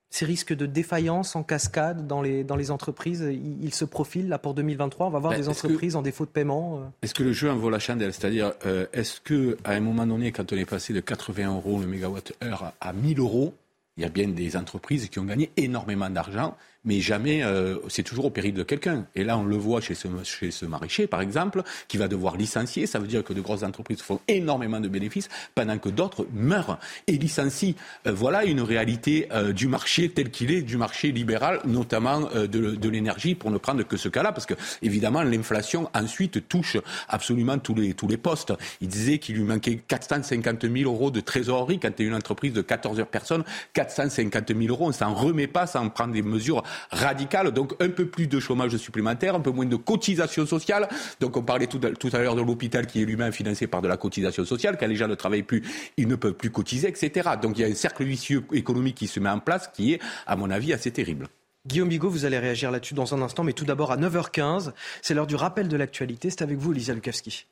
ces 0.09 0.25
risques 0.25 0.53
de 0.53 0.65
défaillance 0.65 1.35
en 1.35 1.43
cascade 1.43 2.07
dans 2.07 2.21
les, 2.21 2.43
dans 2.43 2.55
les 2.55 2.71
entreprises, 2.71 3.21
ils, 3.21 3.73
se 3.73 3.85
profilent 3.85 4.29
là 4.29 4.39
pour 4.39 4.53
2023 4.53 5.07
On 5.07 5.09
va 5.09 5.19
voir 5.19 5.33
ben, 5.33 5.39
des 5.39 5.49
entreprises 5.49 5.95
en 5.95 6.01
défaut 6.01 6.25
de 6.25 6.29
paiement 6.29 6.77
euh. 6.77 6.83
Est-ce 7.01 7.13
que 7.13 7.23
le 7.23 7.33
jeu 7.33 7.49
en 7.49 7.57
vaut 7.57 7.69
la 7.69 7.79
chandelle? 7.79 8.13
C'est-à-dire, 8.13 8.53
euh, 8.65 8.85
est-ce 8.93 9.19
qu'à 9.19 9.71
un 9.71 9.79
moment 9.81 10.07
donné, 10.07 10.31
quand 10.31 10.53
on 10.53 10.55
est 10.55 10.65
passé 10.65 10.93
de 10.93 11.01
80 11.01 11.55
euros 11.55 11.79
le 11.79 11.87
mégawatt-heure 11.87 12.71
à 12.79 12.93
1000 12.93 13.19
euros, 13.19 13.53
il 13.97 14.03
y 14.03 14.05
a 14.05 14.09
bien 14.09 14.27
des 14.27 14.55
entreprises 14.57 15.09
qui 15.09 15.19
ont 15.19 15.25
gagné 15.25 15.51
énormément 15.57 16.09
d'argent 16.09 16.55
mais 16.85 17.01
jamais, 17.01 17.43
euh, 17.43 17.77
c'est 17.89 18.03
toujours 18.03 18.25
au 18.25 18.29
péril 18.29 18.53
de 18.53 18.63
quelqu'un. 18.63 19.05
Et 19.15 19.23
là, 19.23 19.37
on 19.37 19.43
le 19.43 19.57
voit 19.57 19.81
chez 19.81 19.95
ce, 19.95 20.07
chez 20.23 20.51
ce 20.51 20.65
maraîcher, 20.65 21.07
par 21.07 21.21
exemple, 21.21 21.63
qui 21.87 21.97
va 21.97 22.07
devoir 22.07 22.37
licencier. 22.37 22.85
Ça 22.87 22.99
veut 22.99 23.07
dire 23.07 23.23
que 23.23 23.33
de 23.33 23.41
grosses 23.41 23.63
entreprises 23.63 24.01
font 24.01 24.19
énormément 24.27 24.79
de 24.79 24.87
bénéfices, 24.87 25.29
pendant 25.55 25.77
que 25.77 25.89
d'autres 25.89 26.27
meurent 26.33 26.79
et 27.07 27.17
licencient. 27.17 27.73
Euh, 28.07 28.13
voilà 28.13 28.45
une 28.45 28.61
réalité 28.61 29.27
euh, 29.31 29.51
du 29.51 29.67
marché 29.67 30.09
tel 30.09 30.29
qu'il 30.29 30.51
est, 30.51 30.61
du 30.61 30.77
marché 30.77 31.11
libéral, 31.11 31.59
notamment 31.65 32.21
de, 32.21 32.47
de 32.47 32.89
l'énergie, 32.89 33.35
pour 33.35 33.51
ne 33.51 33.57
prendre 33.57 33.83
que 33.83 33.97
ce 33.97 34.09
cas-là, 34.09 34.31
parce 34.31 34.45
que 34.45 34.53
évidemment, 34.81 35.23
l'inflation 35.23 35.89
ensuite 35.93 36.47
touche 36.47 36.77
absolument 37.09 37.57
tous 37.57 37.75
les, 37.75 37.93
tous 37.93 38.07
les 38.07 38.17
postes. 38.17 38.53
Il 38.81 38.87
disait 38.87 39.17
qu'il 39.17 39.35
lui 39.35 39.43
manquait 39.43 39.77
450 39.87 40.61
000 40.61 40.91
euros 40.91 41.11
de 41.11 41.19
trésorerie 41.19 41.79
quand 41.79 41.93
tu 41.95 42.03
es 42.03 42.05
une 42.05 42.15
entreprise 42.15 42.53
de 42.53 42.61
14 42.61 43.03
personnes. 43.09 43.43
450 43.73 44.53
000 44.55 44.61
euros, 44.69 44.87
on 44.87 44.91
s'en 44.91 45.13
remet 45.13 45.47
pas 45.47 45.67
sans 45.67 45.89
prendre 45.89 46.13
des 46.13 46.21
mesures 46.21 46.63
radicale. 46.91 47.51
Donc 47.51 47.73
un 47.81 47.89
peu 47.89 48.05
plus 48.05 48.27
de 48.27 48.39
chômage 48.39 48.75
supplémentaire, 48.77 49.35
un 49.35 49.39
peu 49.39 49.51
moins 49.51 49.65
de 49.65 49.75
cotisation 49.75 50.45
sociale. 50.45 50.87
Donc 51.19 51.37
on 51.37 51.43
parlait 51.43 51.67
tout 51.67 51.79
à, 51.81 52.19
l'heure 52.19 52.35
de 52.35 52.41
l'hôpital 52.41 52.87
qui 52.87 53.01
est 53.01 53.05
lui-même 53.05 53.31
financé 53.31 53.67
par 53.67 53.81
de 53.81 53.87
la 53.87 53.97
cotisation 53.97 54.45
sociale. 54.45 54.77
Quand 54.79 54.87
les 54.87 54.95
gens 54.95 55.07
ne 55.07 55.15
travaillent 55.15 55.43
plus, 55.43 55.63
ils 55.97 56.07
ne 56.07 56.15
peuvent 56.15 56.33
plus 56.33 56.51
cotiser, 56.51 56.87
etc. 56.87 57.29
Donc 57.41 57.57
il 57.57 57.61
y 57.61 57.63
a 57.65 57.67
un 57.67 57.75
cercle 57.75 58.03
vicieux 58.03 58.43
économique 58.53 58.95
qui 58.95 59.07
se 59.07 59.19
met 59.19 59.29
en 59.29 59.39
place 59.39 59.69
qui 59.73 59.93
est, 59.93 59.99
à 60.27 60.35
mon 60.35 60.49
avis, 60.49 60.73
assez 60.73 60.91
terrible. 60.91 61.27
Guillaume 61.67 61.89
Bigot, 61.89 62.09
vous 62.09 62.25
allez 62.25 62.37
réagir 62.37 62.69
là-dessus 62.69 62.93
dans 62.93 63.15
un 63.15 63.21
instant, 63.23 63.43
mais 63.43 63.53
tout 63.53 63.65
d'abord 63.65 63.91
à 63.91 63.97
9h15, 63.97 64.71
c'est 65.01 65.15
l'heure 65.15 65.25
du 65.25 65.35
rappel 65.35 65.67
de 65.67 65.75
l'actualité. 65.75 66.29
C'est 66.29 66.43
avec 66.43 66.57
vous, 66.57 66.71
Lisa 66.71 66.93
Lukavski. 66.93 67.47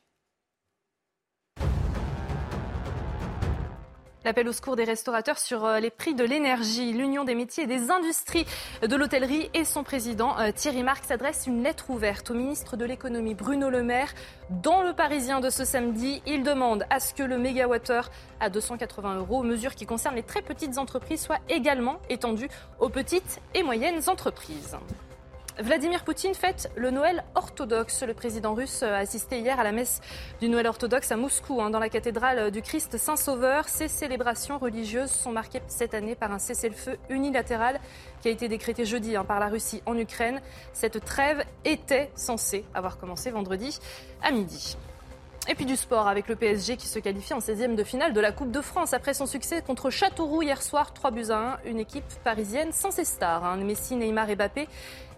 L'appel 4.25 4.47
au 4.47 4.53
secours 4.53 4.77
des 4.77 4.85
restaurateurs 4.85 5.37
sur 5.37 5.65
euh, 5.65 5.79
les 5.81 5.89
prix 5.89 6.15
de 6.15 6.23
l'énergie. 6.23 6.93
L'Union 6.93 7.25
des 7.25 7.35
métiers 7.35 7.65
et 7.65 7.67
des 7.67 7.91
industries 7.91 8.45
de 8.81 8.95
l'hôtellerie 8.95 9.49
et 9.53 9.65
son 9.65 9.83
président 9.83 10.39
euh, 10.39 10.51
Thierry 10.53 10.81
Marx 10.81 11.07
s'adressent 11.07 11.45
une 11.45 11.61
lettre 11.61 11.89
ouverte 11.89 12.31
au 12.31 12.33
ministre 12.33 12.77
de 12.77 12.85
l'économie 12.85 13.33
Bruno 13.35 13.69
Le 13.69 13.83
Maire. 13.83 14.13
Dans 14.49 14.81
le 14.81 14.93
Parisien 14.93 15.41
de 15.41 15.49
ce 15.49 15.65
samedi, 15.65 16.21
il 16.25 16.43
demande 16.43 16.85
à 16.89 17.01
ce 17.01 17.13
que 17.13 17.23
le 17.23 17.37
mégawattheure 17.37 18.09
à 18.39 18.49
280 18.49 19.17
euros, 19.17 19.43
mesure 19.43 19.75
qui 19.75 19.85
concerne 19.85 20.15
les 20.15 20.23
très 20.23 20.41
petites 20.41 20.77
entreprises, 20.77 21.21
soit 21.21 21.39
également 21.49 21.99
étendue 22.09 22.47
aux 22.79 22.89
petites 22.89 23.41
et 23.53 23.63
moyennes 23.63 24.01
entreprises. 24.07 24.77
Vladimir 25.59 26.03
Poutine 26.03 26.33
fête 26.33 26.71
le 26.75 26.89
Noël 26.89 27.23
orthodoxe. 27.35 28.01
Le 28.01 28.15
président 28.15 28.55
russe 28.55 28.81
a 28.81 28.97
assisté 28.97 29.39
hier 29.39 29.59
à 29.59 29.63
la 29.63 29.71
messe 29.71 30.01
du 30.41 30.49
Noël 30.49 30.65
orthodoxe 30.65 31.11
à 31.11 31.15
Moscou, 31.15 31.61
hein, 31.61 31.69
dans 31.69 31.77
la 31.77 31.89
cathédrale 31.89 32.49
du 32.49 32.63
Christ 32.63 32.97
Saint-Sauveur. 32.97 33.69
Ces 33.69 33.87
célébrations 33.87 34.57
religieuses 34.57 35.11
sont 35.11 35.31
marquées 35.31 35.61
cette 35.67 35.93
année 35.93 36.15
par 36.15 36.31
un 36.31 36.39
cessez-le-feu 36.39 36.97
unilatéral 37.09 37.79
qui 38.21 38.29
a 38.29 38.31
été 38.31 38.47
décrété 38.47 38.83
jeudi 38.83 39.15
hein, 39.15 39.25
par 39.25 39.39
la 39.39 39.47
Russie 39.47 39.83
en 39.85 39.95
Ukraine. 39.95 40.41
Cette 40.73 41.05
trêve 41.05 41.45
était 41.65 42.09
censée 42.15 42.65
avoir 42.73 42.97
commencé 42.97 43.29
vendredi 43.29 43.77
à 44.23 44.31
midi. 44.31 44.75
Et 45.49 45.55
puis 45.55 45.65
du 45.65 45.75
sport 45.75 46.07
avec 46.07 46.29
le 46.29 46.37
PSG 46.37 46.77
qui 46.77 46.87
se 46.87 46.99
qualifie 46.99 47.33
en 47.33 47.39
16e 47.39 47.75
de 47.75 47.83
finale 47.83 48.13
de 48.13 48.21
la 48.21 48.31
Coupe 48.31 48.51
de 48.51 48.61
France 48.61 48.93
après 48.93 49.13
son 49.13 49.25
succès 49.25 49.61
contre 49.61 49.89
Châteauroux 49.89 50.41
hier 50.41 50.61
soir, 50.61 50.93
3 50.93 51.11
buts 51.11 51.31
à 51.31 51.59
1. 51.65 51.69
Une 51.69 51.79
équipe 51.79 52.05
parisienne 52.23 52.71
sans 52.71 52.91
ses 52.91 53.03
stars, 53.03 53.43
hein. 53.43 53.57
Messi, 53.57 53.97
Neymar 53.97 54.29
et 54.29 54.35
Mbappé. 54.35 54.69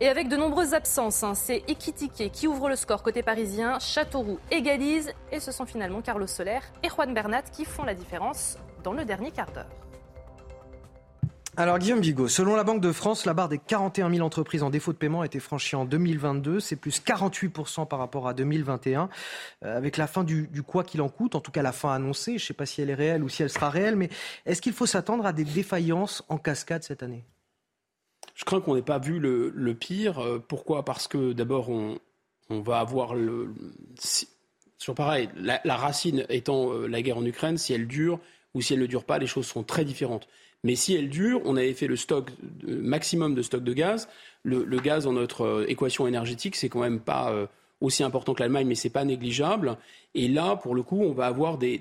Et 0.02 0.10
avec 0.10 0.28
de 0.28 0.36
nombreuses 0.36 0.74
absences, 0.74 1.22
hein. 1.22 1.36
c'est 1.36 1.64
Ekitike 1.68 2.32
qui 2.32 2.48
ouvre 2.48 2.70
le 2.70 2.76
score 2.76 3.04
côté 3.04 3.22
parisien. 3.22 3.78
Châteauroux 3.78 4.40
égalise 4.50 5.14
et 5.32 5.40
ce 5.40 5.52
sont 5.52 5.68
finalement 5.68 6.02
Carlos 6.02 6.26
Soler 6.26 6.60
et 6.82 6.90
Juan 6.90 7.14
Bernat 7.14 7.44
qui 7.44 7.64
font 7.64 7.84
la 7.84 7.94
différence 7.94 8.58
dans 8.84 8.94
le 8.94 9.06
dernier 9.06 9.30
quart 9.30 9.52
d'heure. 9.52 9.85
Alors 11.58 11.80
Guillaume 11.80 12.02
Bigot, 12.02 12.28
selon 12.28 12.58
la 12.58 12.66
Banque 12.66 12.82
de 12.82 12.92
France, 12.92 13.26
la 13.26 13.34
barre 13.34 13.48
des 13.48 13.60
41 13.60 14.12
000 14.12 14.26
entreprises 14.26 14.62
en 14.62 14.70
défaut 14.70 14.92
de 14.92 14.98
paiement 14.98 15.22
a 15.22 15.26
été 15.26 15.40
franchie 15.40 15.78
en 15.78 15.86
2022. 15.86 16.60
C'est 16.60 16.76
plus 16.76 17.02
48% 17.02 17.88
par 17.88 18.00
rapport 18.00 18.28
à 18.28 18.34
2021. 18.34 19.08
Euh, 19.64 19.78
avec 19.78 19.96
la 19.96 20.06
fin 20.06 20.26
du, 20.26 20.50
quoi 20.68 20.84
qu'il 20.84 21.02
en 21.02 21.08
coûte, 21.08 21.34
en 21.34 21.40
tout 21.40 21.52
cas 21.52 21.62
la 21.62 21.72
fin 21.72 21.94
annoncée, 21.94 22.32
je 22.38 22.44
ne 22.44 22.48
sais 22.48 22.54
pas 22.54 22.66
si 22.66 22.82
elle 22.82 22.90
est 22.90 22.96
réelle 22.96 23.24
ou 23.24 23.30
si 23.30 23.42
elle 23.42 23.50
sera 23.50 23.70
réelle, 23.70 23.96
mais 23.96 24.10
est-ce 24.46 24.62
qu'il 24.62 24.74
faut 24.74 24.86
s'attendre 24.86 25.26
à 25.26 25.32
des 25.32 25.46
défaillances 25.46 26.24
en 26.28 26.38
cascade 26.38 26.84
cette 26.84 27.04
année? 27.04 27.24
Je 28.34 28.44
crains 28.44 28.60
qu'on 28.60 28.76
n'ait 28.76 28.82
pas 28.82 29.00
vu 29.00 29.20
le, 29.20 29.74
pire. 29.76 30.20
Euh, 30.20 30.44
pourquoi? 30.46 30.84
Parce 30.84 31.08
que 31.08 31.32
d'abord, 31.32 31.70
on, 31.70 32.00
va 32.50 32.80
avoir 32.80 33.16
le... 33.16 33.54
Sur 34.78 34.94
pareil, 34.94 35.30
la, 35.38 35.78
racine 35.78 36.26
étant 36.28 36.74
euh, 36.74 36.88
la 36.88 37.02
guerre 37.02 37.18
en 37.18 37.26
Ukraine, 37.26 37.58
si 37.58 37.72
elle 37.72 37.88
dure 37.88 38.20
ou 38.54 38.62
si 38.62 38.74
elle 38.74 38.82
ne 38.82 38.88
dure 38.88 39.06
pas, 39.06 39.20
les 39.20 39.28
choses 39.28 39.46
sont 39.46 39.64
très 39.64 39.86
différentes. 39.86 40.28
Mais 40.66 40.74
si 40.74 40.96
elle 40.96 41.10
dure, 41.10 41.44
on 41.46 41.58
avait 41.58 41.76
fait 41.76 41.86
le 41.86 41.96
stock 41.96 42.32
maximum 42.66 43.36
de 43.36 43.44
stock 43.44 43.64
de 43.64 43.72
gaz. 43.72 44.10
Le, 44.44 44.64
gaz 44.80 45.04
dans 45.04 45.14
notre 45.14 45.42
euh, 45.42 45.66
équation 45.70 46.08
énergétique, 46.08 46.56
c'est 46.56 46.70
quand 46.70 46.80
même 46.80 47.00
pas 47.00 47.32
euh, 47.32 47.46
aussi 47.82 48.02
important 48.02 48.34
que 48.34 48.42
l'Allemagne, 48.42 48.66
mais 48.66 48.74
c'est 48.74 48.90
pas 48.90 49.06
négligeable. 49.06 49.78
Et 50.16 50.28
là, 50.28 50.56
pour 50.56 50.74
le 50.74 50.82
coup, 50.82 51.02
on 51.04 51.12
va 51.12 51.28
avoir 51.28 51.60
des, 51.60 51.80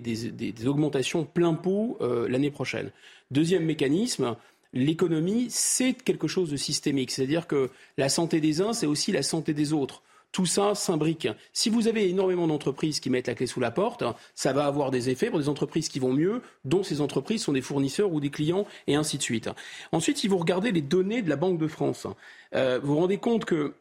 augmentations 0.67 1.25
plein 1.25 1.55
pot 1.55 1.97
euh, 2.03 2.29
l'année 2.29 2.51
prochaine. 2.51 2.91
Deuxième 3.31 3.65
mécanisme, 3.65 4.37
l'économie, 4.75 5.47
c'est 5.49 5.95
quelque 5.95 6.29
chose 6.29 6.51
de 6.51 6.59
systémique. 6.59 7.11
C'est-à-dire 7.11 7.47
que 7.47 7.71
la 7.97 8.11
santé 8.11 8.39
des 8.43 8.61
uns, 8.61 8.75
c'est 8.75 8.87
aussi 8.87 9.13
la 9.13 9.23
santé 9.23 9.55
des 9.55 9.73
autres 9.73 10.03
tout 10.35 10.47
ça 10.47 10.75
s'imbrique. 10.75 11.29
Si 11.53 11.71
vous 11.71 11.87
avez 11.87 12.11
énormément 12.11 12.49
d'entreprises 12.49 12.99
qui 12.99 13.09
mettent 13.09 13.29
la 13.29 13.37
clé 13.37 13.47
sous 13.47 13.61
la 13.61 13.71
porte, 13.71 14.03
ça 14.35 14.53
va 14.53 14.67
avoir 14.67 14.91
des 14.91 15.09
effets 15.09 15.31
pour 15.31 15.39
des 15.39 15.49
entreprises 15.49 15.89
qui 15.89 16.01
vont 16.01 16.13
mieux, 16.13 16.43
dont 16.65 16.83
ces 16.83 17.01
entreprises 17.01 17.45
sont 17.45 17.53
des 17.53 17.63
fournisseurs 17.63 18.13
ou 18.13 18.19
des 18.19 18.31
clients, 18.31 18.67
et 18.89 18.97
ainsi 18.97 19.17
de 19.17 19.23
suite. 19.23 19.49
Ensuite, 19.93 20.19
si 20.19 20.27
vous 20.27 20.37
regardez 20.37 20.73
les 20.73 20.83
données 20.83 21.23
de 21.23 21.31
la 21.31 21.37
Banque 21.37 21.59
de 21.59 21.69
France, 21.69 22.09
euh, 22.57 22.81
vous 22.83 22.95
vous 22.95 22.99
rendez 22.99 23.19
compte 23.19 23.45
que 23.45 23.75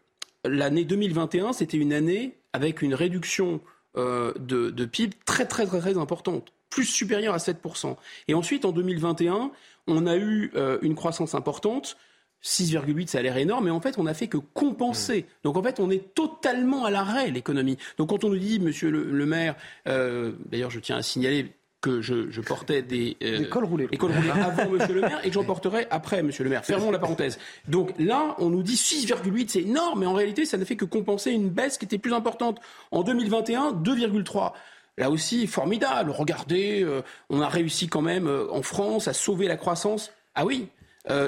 l'année 0.45 0.85
2021, 0.85 1.53
c'était 1.53 1.77
une 1.77 1.91
année 1.91 2.35
avec 2.53 2.83
une 2.83 2.93
réduction 2.93 3.59
euh, 3.97 4.31
de, 4.37 4.85
PIB 4.85 5.15
très, 5.25 5.47
très, 5.47 5.65
très, 5.65 5.79
très 5.79 5.97
importante, 5.97 6.53
plus 6.69 6.85
supérieure 6.85 7.33
à 7.33 7.37
7%. 7.37 7.95
Et 8.27 8.35
ensuite, 8.35 8.65
en 8.65 8.73
2021, 8.73 9.49
on 9.87 10.05
a 10.05 10.17
eu 10.17 10.51
euh, 10.53 10.77
une 10.83 10.93
croissance 10.93 11.33
importante 11.33 11.97
6,8, 12.43 13.07
ça 13.07 13.19
a 13.19 13.21
l'air 13.21 13.37
énorme, 13.37 13.65
mais 13.65 13.71
en 13.71 13.79
fait, 13.79 13.97
on 13.97 14.03
n'a 14.03 14.13
fait 14.13 14.27
que 14.27 14.37
compenser. 14.37 15.21
Mmh. 15.21 15.25
Donc, 15.43 15.57
en 15.57 15.63
fait, 15.63 15.79
on 15.79 15.89
est 15.89 16.13
totalement 16.13 16.85
à 16.85 16.91
l'arrêt, 16.91 17.31
l'économie. 17.31 17.77
Donc, 17.97 18.09
quand 18.09 18.23
on 18.23 18.29
nous 18.29 18.37
dit, 18.37 18.59
monsieur 18.59 18.89
le, 18.89 19.25
maire, 19.25 19.55
euh, 19.87 20.33
d'ailleurs, 20.49 20.69
je 20.69 20.79
tiens 20.79 20.97
à 20.97 21.01
signaler 21.01 21.53
que 21.79 22.01
je, 22.01 22.39
portais 22.41 22.81
des, 22.81 23.17
euh, 23.23 23.39
des 23.39 23.49
cols 23.49 23.65
roulés, 23.65 23.89
avant 23.91 24.69
monsieur 24.71 24.93
le 24.93 25.01
maire 25.01 25.19
et 25.23 25.27
que 25.27 25.33
j'en 25.33 25.43
porterai 25.43 25.85
après 25.91 26.23
monsieur 26.23 26.45
le 26.45 26.49
maire. 26.49 26.63
Fermons 26.63 26.91
la 26.91 26.99
parenthèse. 26.99 27.37
Donc 27.67 27.93
là, 27.99 28.35
on 28.39 28.49
nous 28.49 28.63
dit 28.63 28.75
6,8, 28.75 29.49
c'est 29.49 29.61
énorme, 29.63 29.99
mais 29.99 30.05
en 30.05 30.13
réalité, 30.13 30.45
ça 30.45 30.57
ne 30.57 30.63
fait 30.63 30.77
que 30.77 30.85
compenser 30.85 31.31
une 31.31 31.49
baisse 31.49 31.77
qui 31.77 31.83
était 31.83 31.97
plus 31.97 32.13
importante. 32.13 32.61
En 32.91 33.03
2021, 33.03 33.73
2,3. 33.73 34.53
Là 34.97 35.09
aussi, 35.09 35.45
formidable. 35.45 36.11
Regardez, 36.11 36.83
euh, 36.83 37.01
on 37.29 37.41
a 37.41 37.49
réussi 37.49 37.89
quand 37.89 38.01
même 38.01 38.29
en 38.49 38.61
France 38.61 39.09
à 39.09 39.13
sauver 39.13 39.49
la 39.49 39.57
croissance. 39.57 40.13
Ah 40.35 40.45
oui, 40.45 40.69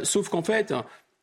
sauf 0.03 0.29
qu'en 0.29 0.41
fait, 0.41 0.73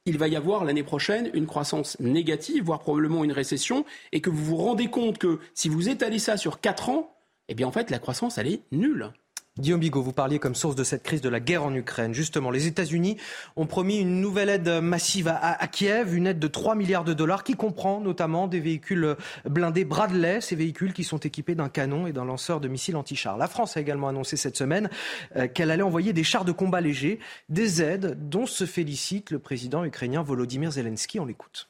il 0.04 0.18
va 0.18 0.28
y 0.28 0.36
avoir 0.36 0.64
l'année 0.64 0.82
prochaine 0.82 1.30
une 1.32 1.46
croissance 1.46 1.98
négative, 2.00 2.64
voire 2.64 2.80
probablement 2.80 3.24
une 3.24 3.32
récession, 3.32 3.84
et 4.12 4.20
que 4.20 4.30
vous 4.30 4.44
vous 4.44 4.56
rendez 4.56 4.88
compte 4.88 5.18
que 5.18 5.38
si 5.54 5.68
vous 5.68 5.88
étalez 5.88 6.18
ça 6.18 6.36
sur 6.36 6.60
4 6.60 6.88
ans, 6.88 7.16
eh 7.48 7.54
bien 7.54 7.66
en 7.66 7.72
fait 7.72 7.90
la 7.90 7.98
croissance 7.98 8.38
elle 8.38 8.48
est 8.48 8.62
nulle. 8.72 9.12
Guillaume 9.58 9.80
Bigot, 9.80 10.00
vous 10.00 10.14
parliez 10.14 10.38
comme 10.38 10.54
source 10.54 10.76
de 10.76 10.82
cette 10.82 11.02
crise 11.02 11.20
de 11.20 11.28
la 11.28 11.38
guerre 11.38 11.62
en 11.62 11.74
Ukraine. 11.74 12.14
Justement, 12.14 12.50
les 12.50 12.66
États-Unis 12.66 13.18
ont 13.54 13.66
promis 13.66 13.98
une 13.98 14.18
nouvelle 14.18 14.48
aide 14.48 14.80
massive 14.80 15.28
à, 15.28 15.66
Kiev, 15.66 16.16
une 16.16 16.26
aide 16.26 16.38
de 16.38 16.46
3 16.46 16.74
milliards 16.74 17.04
de 17.04 17.12
dollars 17.12 17.44
qui 17.44 17.52
comprend 17.52 18.00
notamment 18.00 18.48
des 18.48 18.60
véhicules 18.60 19.14
blindés 19.44 19.84
Bradley, 19.84 20.40
ces 20.40 20.56
véhicules 20.56 20.94
qui 20.94 21.04
sont 21.04 21.18
équipés 21.18 21.54
d'un 21.54 21.68
canon 21.68 22.06
et 22.06 22.14
d'un 22.14 22.24
lanceur 22.24 22.60
de 22.60 22.68
missiles 22.68 22.96
anti-chars. 22.96 23.36
La 23.36 23.46
France 23.46 23.76
a 23.76 23.82
également 23.82 24.08
annoncé 24.08 24.38
cette 24.38 24.56
semaine 24.56 24.88
euh, 25.36 25.48
qu'elle 25.48 25.70
allait 25.70 25.82
envoyer 25.82 26.14
des 26.14 26.24
chars 26.24 26.46
de 26.46 26.52
combat 26.52 26.80
légers, 26.80 27.18
des 27.50 27.82
aides 27.82 28.16
dont 28.30 28.46
se 28.46 28.64
félicite 28.64 29.30
le 29.30 29.38
président 29.38 29.84
ukrainien 29.84 30.22
Volodymyr 30.22 30.70
Zelensky. 30.70 31.20
On 31.20 31.26
l'écoute. 31.26 31.68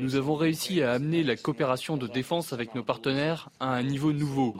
Nous 0.00 0.16
avons 0.16 0.34
réussi 0.36 0.82
à 0.82 0.92
amener 0.92 1.22
la 1.22 1.36
coopération 1.36 1.96
de 1.96 2.06
défense 2.06 2.52
avec 2.52 2.74
nos 2.74 2.82
partenaires 2.82 3.50
à 3.60 3.74
un 3.74 3.82
niveau 3.82 4.12
nouveau. 4.12 4.54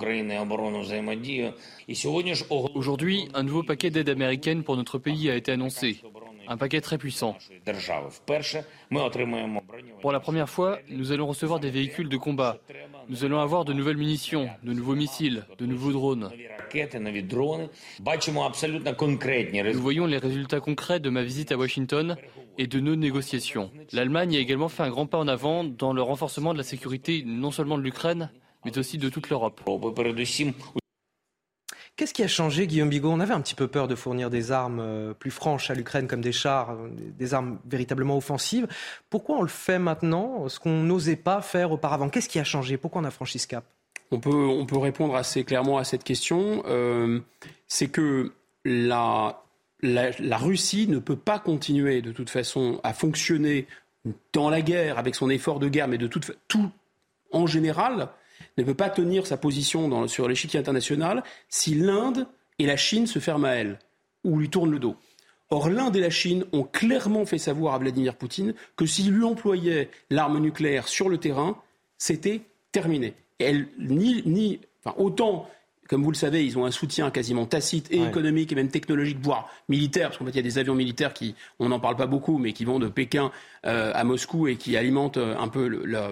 Aujourd'hui, 2.74 3.28
un 3.34 3.42
nouveau 3.42 3.62
paquet 3.62 3.90
d'aide 3.90 4.08
américaine 4.08 4.62
pour 4.62 4.76
notre 4.76 4.98
pays 4.98 5.30
a 5.30 5.36
été 5.36 5.52
annoncé. 5.52 6.00
Un 6.46 6.58
paquet 6.58 6.82
très 6.82 6.98
puissant. 6.98 7.38
Pour 10.02 10.12
la 10.12 10.20
première 10.20 10.50
fois, 10.50 10.78
nous 10.90 11.12
allons 11.12 11.26
recevoir 11.26 11.60
des 11.60 11.70
véhicules 11.70 12.10
de 12.10 12.16
combat. 12.18 12.58
Nous 13.08 13.24
allons 13.24 13.40
avoir 13.40 13.64
de 13.64 13.72
nouvelles 13.72 13.96
munitions, 13.96 14.50
de 14.62 14.72
nouveaux 14.74 14.94
missiles, 14.94 15.46
de 15.58 15.64
nouveaux 15.64 15.92
drones. 15.92 16.30
Nous 19.64 19.80
voyons 19.80 20.06
les 20.06 20.18
résultats 20.18 20.60
concrets 20.60 21.00
de 21.00 21.10
ma 21.10 21.22
visite 21.22 21.52
à 21.52 21.56
Washington 21.56 22.16
et 22.58 22.66
de 22.66 22.80
nos 22.80 22.96
négociations. 22.96 23.70
L'Allemagne 23.92 24.36
a 24.36 24.38
également 24.38 24.68
fait 24.68 24.82
un 24.82 24.90
grand 24.90 25.06
pas 25.06 25.18
en 25.18 25.28
avant 25.28 25.64
dans 25.64 25.92
le 25.92 26.02
renforcement 26.02 26.52
de 26.52 26.58
la 26.58 26.64
sécurité 26.64 27.22
non 27.26 27.50
seulement 27.50 27.78
de 27.78 27.82
l'Ukraine, 27.82 28.30
mais 28.64 28.78
aussi 28.78 28.98
de 28.98 29.08
toute 29.08 29.30
l'Europe. 29.30 29.60
Qu'est-ce 31.96 32.12
qui 32.12 32.24
a 32.24 32.28
changé, 32.28 32.66
Guillaume 32.66 32.88
Bigot? 32.88 33.08
On 33.08 33.20
avait 33.20 33.34
un 33.34 33.40
petit 33.40 33.54
peu 33.54 33.68
peur 33.68 33.86
de 33.86 33.94
fournir 33.94 34.28
des 34.28 34.50
armes 34.50 34.80
euh, 34.80 35.14
plus 35.14 35.30
franches 35.30 35.70
à 35.70 35.74
l'Ukraine, 35.74 36.08
comme 36.08 36.22
des 36.22 36.32
chars, 36.32 36.72
euh, 36.72 36.90
des 36.90 37.34
armes 37.34 37.60
véritablement 37.66 38.16
offensives. 38.16 38.66
Pourquoi 39.10 39.38
on 39.38 39.42
le 39.42 39.48
fait 39.48 39.78
maintenant, 39.78 40.48
ce 40.48 40.58
qu'on 40.58 40.82
n'osait 40.82 41.14
pas 41.14 41.40
faire 41.40 41.70
auparavant? 41.70 42.08
Qu'est-ce 42.08 42.28
qui 42.28 42.40
a 42.40 42.44
changé? 42.44 42.78
Pourquoi 42.78 43.00
on 43.00 43.04
a 43.04 43.12
franchi 43.12 43.38
ce 43.38 43.46
cap? 43.46 43.64
On 44.10 44.18
peut, 44.18 44.34
on 44.34 44.66
peut 44.66 44.76
répondre 44.76 45.14
assez 45.14 45.44
clairement 45.44 45.78
à 45.78 45.84
cette 45.84 46.02
question. 46.02 46.64
Euh, 46.66 47.20
c'est 47.68 47.88
que 47.88 48.32
la, 48.64 49.43
la, 49.82 50.38
Russie 50.38 50.86
ne 50.88 50.98
peut 50.98 51.16
pas 51.16 51.38
continuer 51.38 52.02
de 52.02 52.12
toute 52.12 52.30
façon 52.30 52.80
à 52.82 52.94
fonctionner 52.94 53.66
dans 54.32 54.50
la 54.50 54.62
guerre 54.62 54.98
avec 54.98 55.14
son 55.14 55.30
effort 55.30 55.58
de 55.58 55.68
guerre, 55.68 55.88
mais 55.88 55.98
de 55.98 56.06
toute 56.06 56.36
tout 56.48 56.70
en 57.32 57.46
général, 57.46 58.08
ne 58.56 58.62
peut 58.62 58.74
pas 58.74 58.90
tenir 58.90 59.26
sa 59.26 59.36
position 59.36 60.06
sur 60.08 60.28
l'échiquier 60.28 60.60
international 60.60 61.22
si 61.48 61.74
l'Inde 61.74 62.26
et 62.58 62.66
la 62.66 62.76
Chine 62.76 63.06
se 63.06 63.18
ferment 63.18 63.48
à 63.48 63.52
elle 63.52 63.78
ou 64.22 64.38
lui 64.38 64.48
tournent 64.48 64.70
le 64.70 64.78
dos. 64.78 64.96
Or, 65.50 65.68
l'Inde 65.68 65.96
et 65.96 66.00
la 66.00 66.10
Chine 66.10 66.44
ont 66.52 66.62
clairement 66.62 67.26
fait 67.26 67.38
savoir 67.38 67.74
à 67.74 67.78
Vladimir 67.78 68.16
Poutine 68.16 68.54
que 68.76 68.86
s'il 68.86 69.12
lui 69.12 69.24
employait 69.24 69.90
l'arme 70.10 70.38
nucléaire 70.38 70.88
sur 70.88 71.08
le 71.08 71.18
terrain, 71.18 71.58
c'était 71.98 72.42
terminé. 72.72 73.14
elle, 73.38 73.68
ni, 73.78 74.22
ni, 74.24 74.60
autant, 74.96 75.48
comme 75.88 76.02
vous 76.02 76.10
le 76.10 76.16
savez, 76.16 76.44
ils 76.44 76.58
ont 76.58 76.64
un 76.64 76.70
soutien 76.70 77.10
quasiment 77.10 77.46
tacite 77.46 77.88
et 77.90 78.02
économique 78.02 78.52
et 78.52 78.54
même 78.54 78.68
technologique, 78.68 79.18
voire 79.20 79.48
militaire, 79.68 80.08
parce 80.08 80.18
qu'en 80.18 80.24
fait, 80.24 80.30
il 80.30 80.36
y 80.36 80.40
a 80.40 80.42
des 80.42 80.58
avions 80.58 80.74
militaires 80.74 81.12
qui, 81.12 81.34
on 81.58 81.68
n'en 81.68 81.80
parle 81.80 81.96
pas 81.96 82.06
beaucoup, 82.06 82.38
mais 82.38 82.52
qui 82.52 82.64
vont 82.64 82.78
de 82.78 82.88
Pékin 82.88 83.30
euh, 83.66 83.92
à 83.94 84.04
Moscou 84.04 84.48
et 84.48 84.56
qui 84.56 84.76
alimentent 84.76 85.18
euh, 85.18 85.36
un 85.38 85.48
peu 85.48 85.68
le, 85.68 85.84
la, 85.84 86.10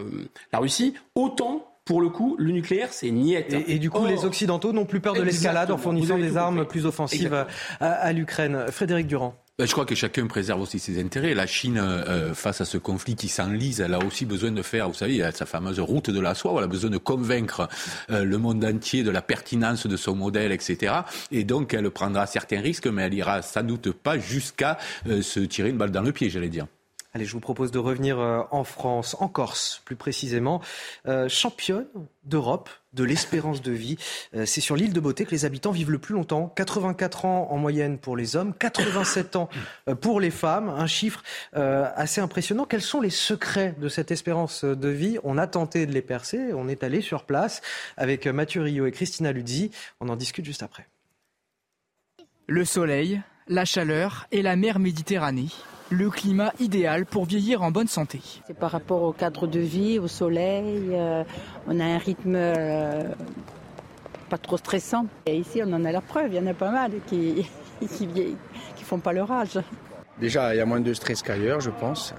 la 0.53 0.59
Russie. 0.59 0.95
Autant 1.15 1.69
pour 1.85 2.01
le 2.01 2.11
coup, 2.11 2.37
le 2.39 2.53
nucléaire, 2.53 2.93
c'est 2.93 3.11
niette. 3.11 3.53
Et, 3.53 3.75
et, 3.75 3.79
du 3.79 3.91
coup, 3.91 3.99
Or, 3.99 4.07
les 4.07 4.25
Occidentaux 4.25 4.73
n'ont 4.73 4.85
plus 4.85 5.01
peur 5.01 5.15
de 5.15 5.23
l'escalade 5.23 5.71
en 5.71 5.79
fournissant 5.79 6.17
des 6.17 6.37
armes 6.37 6.65
plus 6.65 6.87
offensives 6.87 7.35
à, 7.81 7.87
à 7.87 8.13
l'Ukraine. 8.13 8.67
Frédéric 8.71 9.07
Durand. 9.09 9.35
Ben, 9.59 9.67
je 9.67 9.73
crois 9.73 9.85
que 9.85 9.95
chacun 9.95 10.27
préserve 10.27 10.63
aussi 10.63 10.79
ses 10.79 10.99
intérêts. 10.99 11.35
La 11.35 11.47
Chine, 11.47 11.77
euh, 11.79 12.33
face 12.33 12.63
à 12.63 12.65
ce 12.65 12.79
conflit 12.79 13.17
qui 13.17 13.29
s'enlise, 13.29 13.83
elle 13.83 13.93
a 13.93 13.99
aussi 13.99 14.25
besoin 14.25 14.51
de 14.51 14.63
faire, 14.63 14.89
vous 14.89 14.95
savez, 14.95 15.23
sa 15.35 15.45
fameuse 15.45 15.79
route 15.79 16.09
de 16.09 16.21
la 16.21 16.35
soie, 16.35 16.55
elle 16.57 16.65
a 16.65 16.69
besoin 16.69 16.89
de 16.89 16.97
convaincre 16.97 17.69
euh, 18.11 18.25
le 18.25 18.39
monde 18.39 18.65
entier 18.65 19.03
de 19.03 19.11
la 19.11 19.21
pertinence 19.21 19.87
de 19.87 19.97
son 19.99 20.17
modèle, 20.17 20.53
etc. 20.53 20.95
Et 21.31 21.45
donc, 21.45 21.75
elle 21.75 21.91
prendra 21.91 22.27
certains 22.27 22.63
risques, 22.63 22.87
mais 22.87 23.03
elle 23.03 23.15
ira 23.15 23.43
sans 23.43 23.63
doute 23.63 23.93
pas 23.93 24.19
jusqu'à 24.19 24.79
euh, 25.07 25.21
se 25.21 25.41
tirer 25.41 25.69
une 25.69 25.77
balle 25.77 25.91
dans 25.91 26.01
le 26.01 26.13
pied, 26.13 26.31
j'allais 26.31 26.49
dire. 26.49 26.67
Allez, 27.15 27.27
je 27.27 27.33
vous 27.33 27.41
propose 27.41 27.71
de 27.71 27.79
revenir 27.79 28.19
euh, 28.19 28.41
en 28.51 28.65
France, 28.65 29.17
en 29.21 29.29
Corse 29.29 29.83
plus 29.85 29.97
précisément. 29.97 30.63
Euh, 31.07 31.29
championne 31.29 31.87
d'Europe 32.25 32.71
de 32.95 33.05
l'espérance 33.05 33.61
de 33.61 33.71
vie. 33.71 33.99
Euh, 34.35 34.47
c'est 34.47 34.63
sur 34.63 34.77
l'île 34.77 34.95
de 34.95 35.01
Beauté 35.01 35.27
que 35.27 35.31
les 35.31 35.45
habitants 35.45 35.73
vivent 35.73 35.91
le 35.91 35.99
plus 35.99 36.15
longtemps. 36.15 36.49
84 36.49 37.27
ans 37.27 37.49
en 37.51 37.59
moyenne 37.59 37.99
pour 37.99 38.17
les 38.17 38.35
hommes, 38.35 38.55
87 38.55 39.37
ans 39.37 39.51
pour 40.01 40.21
les 40.21 40.31
femmes. 40.31 40.71
Un 40.71 40.87
chiffre 40.87 41.23
assez 41.53 42.21
impressionnant. 42.21 42.65
Quels 42.65 42.83
sont 42.83 43.01
les 43.01 43.11
secrets 43.11 43.75
de 43.79 43.89
cette 43.89 44.11
espérance 44.11 44.65
de 44.65 44.89
vie? 44.89 45.19
On 45.23 45.37
a 45.37 45.47
tenté 45.47 45.87
de 45.87 45.93
les 45.93 46.03
percer. 46.03 46.53
On 46.55 46.69
est 46.69 46.83
allé 46.83 47.01
sur 47.01 47.25
place 47.25 47.61
avec 47.97 48.27
Mathieu 48.27 48.63
Rio 48.63 48.87
et 48.87 48.93
Christina 48.93 49.33
Luzzi. 49.33 49.71
On 50.01 50.09
en 50.09 50.17
discute 50.17 50.45
juste 50.45 50.63
après. 50.63 50.87
Le 52.47 52.65
soleil, 52.65 53.21
la 53.49 53.65
chaleur 53.65 54.27
et 54.33 54.43
la 54.43 54.57
mer 54.57 54.79
Méditerranée 54.79 55.49
le 55.93 56.11
climat 56.11 56.53
idéal 56.59 57.07
pour 57.07 57.27
vieillir 57.27 57.63
en 57.63 57.71
bonne 57.71 57.87
santé. 57.87 58.21
C'est 58.47 58.57
par 58.57 58.71
rapport 58.71 59.03
au 59.03 59.13
cadre 59.13 59.47
de 59.47 59.61
vie, 59.61 59.99
au 59.99 60.09
soleil, 60.09 60.89
euh, 60.93 61.23
on 61.69 61.79
a 61.79 61.85
un 61.85 61.99
rythme 61.99 62.35
euh, 62.35 63.05
pas 64.31 64.39
trop 64.39 64.57
stressant. 64.57 65.07
Et 65.27 65.37
ici, 65.37 65.61
on 65.65 65.73
en 65.73 65.85
a 65.85 65.93
la 65.93 66.01
preuve, 66.01 66.33
il 66.33 66.37
y 66.37 66.41
en 66.41 66.47
a 66.47 66.55
pas 66.55 66.71
mal 66.71 66.93
qui 67.07 67.47
qui, 67.81 68.09
qui 68.09 68.85
font 68.85 68.99
pas 68.99 69.13
leur 69.13 69.31
âge. 69.31 69.59
Déjà, 70.19 70.55
il 70.55 70.59
y 70.59 70.61
a 70.61 70.67
moins 70.67 70.81
de 70.81 70.95
stress 70.95 71.23
qu'ailleurs, 71.23 71.61
je 71.61 71.71
pense. 71.71 72.15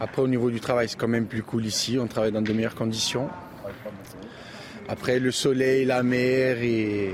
Après, 0.00 0.22
au 0.22 0.28
niveau 0.28 0.50
du 0.50 0.58
travail, 0.58 0.88
c'est 0.88 0.98
quand 0.98 1.08
même 1.08 1.26
plus 1.26 1.42
cool 1.42 1.64
ici, 1.64 1.98
on 2.00 2.06
travaille 2.06 2.32
dans 2.32 2.42
de 2.42 2.52
meilleures 2.52 2.74
conditions. 2.74 3.28
Après, 4.88 5.18
le 5.18 5.30
soleil, 5.30 5.84
la 5.84 6.02
mer 6.02 6.58
et 6.62 7.12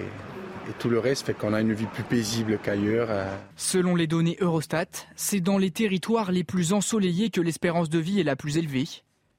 et 0.71 0.73
tout 0.79 0.89
le 0.89 0.99
reste 0.99 1.27
fait 1.27 1.35
qu'on 1.35 1.53
a 1.53 1.61
une 1.61 1.73
vie 1.73 1.87
plus 1.87 2.03
paisible 2.05 2.59
qu'ailleurs. 2.63 3.09
euh. 3.11 3.27
Selon 3.57 3.97
les 3.97 4.07
données 4.07 4.37
Eurostat, 4.41 4.87
c'est 5.17 5.41
dans 5.41 5.59
les 5.59 5.71
territoires 5.71 6.31
les 6.33 6.45
plus 6.45 6.73
ensoleillés 6.73 7.31
que 7.31 7.41
l'espérance 7.41 7.91
de 7.91 7.99
vie 7.99 8.21
est 8.21 8.25
la 8.25 8.37
plus 8.37 8.57
élevée. 8.57 8.87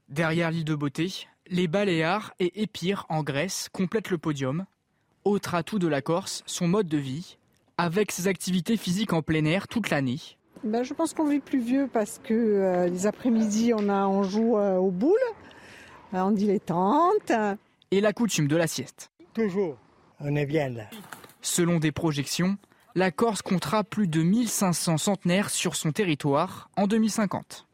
Derrière 0.10 0.52
l'île 0.52 0.66
de 0.66 0.76
Beauté, 0.76 1.28
les 1.48 1.68
Baléares 1.68 2.34
et 2.40 2.62
Épire 2.62 3.06
en 3.10 3.24
Grèce 3.24 3.70
complètent 3.72 4.10
le 4.10 4.18
podium. 4.18 4.66
Autre 5.24 5.56
atout 5.56 5.80
de 5.80 5.88
la 5.88 6.02
Corse, 6.02 6.44
son 6.45 6.68
mode 6.68 6.88
de 6.88 6.98
vie, 6.98 7.38
avec 7.78 8.12
ses 8.12 8.28
activités 8.28 8.76
physiques 8.76 9.14
en 9.14 9.22
plein 9.22 9.45
air 9.45 9.68
toute 9.68 9.90
l'année. 9.90 10.20
Ben, 10.64 10.84
je 10.84 10.94
pense 10.94 11.14
qu'on 11.14 11.28
vit 11.28 11.40
plus 11.40 11.62
vieux 11.62 11.90
parce 11.91 12.20
que 12.24 12.34
euh, 12.34 12.88
les 12.88 13.08
après-midi, 13.08 13.74
on, 13.76 13.90
a, 13.90 14.06
on 14.06 14.24
joue 14.24 14.58
euh, 14.58 14.76
aux 14.78 14.91
boules, 14.91 15.16
euh, 16.14 16.20
on 16.20 16.32
dilettante. 16.32 17.32
Et 17.91 18.02
la 18.02 18.14
coutume 18.14 18.48
de 18.48 18.56
la 18.58 18.68
sieste. 18.68 19.12
Toujours, 19.34 19.78
on 20.20 20.36
est 20.36 20.45
bien 20.45 20.70
là. 20.70 20.84
Selon 21.41 21.80
des 21.80 21.91
projections, 21.91 22.57
la 22.93 23.09
Corse 23.09 23.41
comptera 23.41 23.84
plus 23.84 24.07
de 24.07 24.22
1500 24.22 24.97
centenaires 24.97 25.49
sur 25.49 25.76
son 25.76 25.91
territoire 25.91 26.69
en 26.77 26.88
2050. 26.88 27.68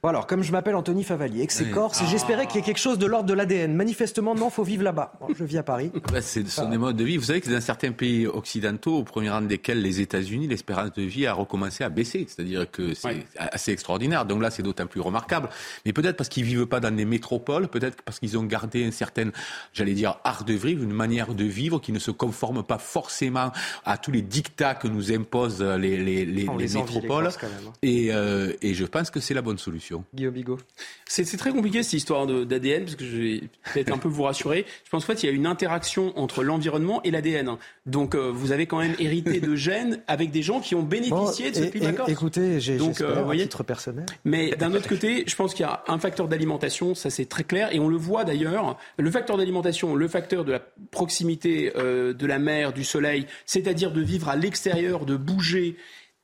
Bon 0.00 0.10
alors, 0.10 0.28
comme 0.28 0.44
je 0.44 0.52
m'appelle 0.52 0.76
Anthony 0.76 1.02
Favalier, 1.02 1.44
que 1.48 1.52
c'est 1.52 1.64
Oui. 1.64 1.70
Corse, 1.72 2.00
et 2.00 2.04
Ah. 2.06 2.08
j'espérais 2.08 2.46
qu'il 2.46 2.56
y 2.56 2.58
ait 2.60 2.62
quelque 2.64 2.78
chose 2.78 2.98
de 2.98 3.06
l'ordre 3.06 3.28
de 3.28 3.34
l'ADN. 3.34 3.74
Manifestement, 3.74 4.36
non, 4.36 4.48
faut 4.48 4.62
vivre 4.62 4.84
là-bas. 4.84 5.12
Bon, 5.20 5.26
je 5.36 5.42
vis 5.42 5.58
à 5.58 5.64
Paris. 5.64 5.90
Bah, 6.12 6.22
c'est 6.22 6.48
son 6.48 6.68
mode 6.68 6.96
de 6.96 7.02
vie. 7.02 7.16
Vous 7.16 7.24
savez 7.24 7.40
que 7.40 7.50
dans 7.50 7.60
certains 7.60 7.90
pays 7.90 8.24
occidentaux, 8.28 8.98
au 8.98 9.02
premier 9.02 9.28
rang 9.30 9.40
desquels 9.42 9.82
les 9.82 10.00
États-Unis, 10.00 10.46
l'espérance 10.46 10.92
de 10.92 11.02
vie 11.02 11.26
a 11.26 11.32
recommencé 11.32 11.82
à 11.82 11.88
baisser. 11.88 12.26
C'est-à-dire 12.28 12.70
que 12.70 12.94
c'est 12.94 13.26
assez 13.36 13.72
extraordinaire. 13.72 14.24
Donc 14.24 14.40
là, 14.40 14.52
c'est 14.52 14.62
d'autant 14.62 14.86
plus 14.86 15.00
remarquable. 15.00 15.48
Mais 15.84 15.92
peut-être 15.92 16.16
parce 16.16 16.28
qu'ils 16.28 16.44
vivent 16.44 16.66
pas 16.66 16.78
dans 16.78 16.94
des 16.94 17.04
métropoles, 17.04 17.66
peut-être 17.66 18.00
parce 18.02 18.20
qu'ils 18.20 18.38
ont 18.38 18.44
gardé 18.44 18.84
un 18.86 18.92
certain, 18.92 19.30
j'allais 19.72 19.94
dire, 19.94 20.18
art 20.22 20.44
de 20.44 20.52
vivre, 20.54 20.84
une 20.84 20.92
manière 20.92 21.34
de 21.34 21.44
vivre 21.44 21.80
qui 21.80 21.90
ne 21.90 21.98
se 21.98 22.12
conforme 22.12 22.62
pas 22.62 22.78
forcément 22.78 23.50
à 23.84 23.98
tous 23.98 24.12
les 24.12 24.22
dictats 24.22 24.76
que 24.76 24.86
nous 24.86 25.10
imposent 25.12 25.60
les, 25.60 26.46
métropoles. 26.46 27.24
Corses, 27.24 27.38
et, 27.82 28.12
euh, 28.12 28.52
et 28.62 28.74
je 28.74 28.84
pense 28.84 29.10
que 29.10 29.18
c'est 29.18 29.34
la 29.34 29.42
bonne 29.42 29.58
solution. 29.58 29.87
Guillaume 30.14 30.34
Bigot. 30.34 30.58
C'est 31.06 31.24
très 31.38 31.50
compliqué 31.50 31.82
cette 31.82 31.94
histoire 31.94 32.26
d'ADN, 32.26 32.84
parce 32.84 32.96
que 32.96 33.04
je 33.04 33.16
vais 33.16 33.40
peut-être 33.72 33.92
un 33.92 33.98
peu 33.98 34.08
vous 34.08 34.22
rassurer. 34.22 34.66
Je 34.84 34.90
pense 34.90 35.04
qu'en 35.04 35.12
fait, 35.14 35.22
il 35.22 35.26
y 35.26 35.28
a 35.30 35.32
une 35.32 35.46
interaction 35.46 36.12
entre 36.18 36.42
l'environnement 36.42 37.02
et 37.02 37.10
l'ADN. 37.10 37.56
Donc, 37.86 38.14
euh, 38.14 38.30
vous 38.30 38.52
avez 38.52 38.66
quand 38.66 38.78
même 38.78 38.94
hérité 38.98 39.40
de 39.40 39.54
gènes 39.56 40.00
avec 40.06 40.30
des 40.30 40.42
gens 40.42 40.60
qui 40.60 40.74
ont 40.74 40.82
bénéficié 40.82 41.50
de 41.50 41.56
ce 41.56 41.62
et- 41.64 41.70
climat 41.70 41.92
et- 42.06 42.10
écoutez, 42.12 42.60
j'ai- 42.60 42.78
euh, 42.78 43.16
à 43.16 43.22
voyez, 43.22 43.44
titre 43.44 43.62
personnel. 43.62 44.04
mais 44.24 44.50
d'un 44.50 44.74
autre 44.74 44.88
côté, 44.88 45.24
je 45.26 45.34
pense 45.34 45.54
qu'il 45.54 45.62
y 45.64 45.68
a 45.68 45.82
un 45.88 45.98
facteur 45.98 46.28
d'alimentation, 46.28 46.94
ça 46.94 47.08
c'est 47.10 47.24
très 47.26 47.44
clair, 47.44 47.68
et 47.74 47.78
on 47.80 47.88
le 47.88 47.96
voit 47.96 48.24
d'ailleurs. 48.24 48.78
Le 48.98 49.10
facteur 49.10 49.36
d'alimentation, 49.38 49.94
le 49.94 50.08
facteur 50.08 50.44
de 50.44 50.52
la 50.52 50.60
proximité 50.90 51.72
euh, 51.76 52.12
de 52.12 52.26
la 52.26 52.38
mer, 52.38 52.72
du 52.72 52.84
soleil, 52.84 53.26
c'est-à-dire 53.46 53.92
de 53.92 54.00
vivre 54.02 54.28
à 54.28 54.36
l'extérieur, 54.36 55.06
de 55.06 55.16
bouger. 55.16 55.76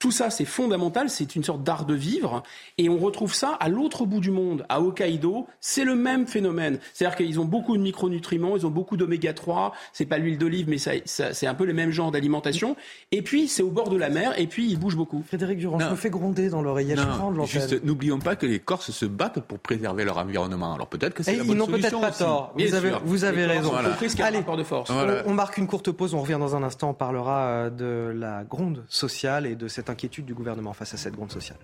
Tout 0.05 0.11
ça, 0.11 0.29
c'est 0.29 0.45
fondamental, 0.45 1.09
c'est 1.09 1.35
une 1.35 1.43
sorte 1.45 1.63
d'art 1.63 1.87
de 1.87 1.95
vivre, 1.95 2.43
et 2.77 2.91
on 2.91 2.99
retrouve 2.99 3.33
ça 3.33 3.57
à 3.59 3.71
l'autre 3.71 4.05
bout 4.05 4.21
du 4.21 4.31
monde, 4.31 4.67
à 4.69 4.83
Hokkaido, 4.83 5.47
c'est 5.63 5.83
le 5.85 5.95
même 5.95 6.27
phénomène. 6.27 6.79
C'est-à-dire 6.93 7.17
qu'ils 7.17 7.41
ont 7.41 7.47
beaucoup 7.47 7.75
de 7.75 7.81
micronutriments, 7.83 8.55
ils 8.55 8.67
ont 8.67 8.71
beaucoup 8.71 8.99
d'oméga 8.99 9.33
3, 9.33 9.73
c'est 9.95 10.05
pas 10.05 10.19
l'huile 10.19 10.37
d'olive, 10.37 10.69
mais 10.69 10.77
ça, 10.77 10.91
ça- 11.07 11.33
c'est 11.33 11.47
un 11.47 11.55
peu 11.55 11.65
le 11.65 11.73
même 11.73 11.91
genre 11.91 12.11
d'alimentation. 12.11 12.77
Et 13.13 13.23
puis, 13.23 13.49
c'est 13.49 13.63
au 13.63 13.71
bord 13.71 13.89
de 13.89 13.97
la 13.97 14.11
mer, 14.11 14.39
et 14.39 14.47
puis 14.47 14.69
ils 14.71 14.79
bougent 14.79 14.99
beaucoup. 14.99 15.23
Frédéric 15.27 15.59
Durand, 15.59 15.79
je 15.81 15.87
me 15.89 15.97
fais 15.97 16.11
gronder 16.11 16.51
dans 16.51 16.61
l'oreillette. 16.61 16.99
juste, 17.47 17.83
n'oublions 17.83 18.19
pas 18.19 18.37
que 18.37 18.45
les 18.45 18.59
Corses 18.59 18.91
se 18.91 19.07
battent 19.07 19.41
pour 19.41 19.59
préserver 19.59 20.05
leur 20.05 20.19
environnement. 20.19 20.75
Alors 20.75 20.89
peut-être 20.89 21.15
que 21.15 21.23
c'est 21.23 21.33
Et 21.33 21.37
la 21.39 21.45
ils 21.45 21.49
bonne 21.49 21.57
n'ont 21.57 21.67
peut-être 21.67 21.99
pas 21.99 22.11
aussi. 22.11 22.19
tort. 22.19 22.53
Bien 22.57 22.67
Vous 22.67 22.75
avez, 22.75 22.89
sûr. 22.91 23.01
vous 23.07 23.25
avez 23.25 23.47
raison. 23.47 23.71
ont 23.75 23.83
compris 23.83 24.09
qu'il 24.09 24.19
y 24.19 24.23
a 24.23 24.27
un 24.27 24.29
Allez, 24.29 24.43
de 24.59 24.63
force. 24.65 24.91
Voilà. 24.91 25.23
on, 25.25 25.31
on 25.31 25.35
marque 25.35 25.57
une 25.57 25.67
courte 25.67 25.91
pause. 25.93 26.13
On 26.13 26.21
revient 26.21 26.37
dans 26.39 26.55
un 26.55 26.63
instant. 26.63 26.91
On 26.91 26.95
parlera 26.95 27.39
euh, 27.47 27.71
de 27.71 28.13
la 28.15 28.45
gronde 28.45 28.85
sociale 28.89 29.47
et 29.47 29.55
de 29.55 29.67
cette 29.67 29.89
inquiétude 29.95 30.27
du 30.27 30.35
gouvernement 30.35 30.73
face 30.75 30.93
à 30.95 30.97
cette 30.97 31.15
gronde 31.15 31.33
sociale. 31.33 31.59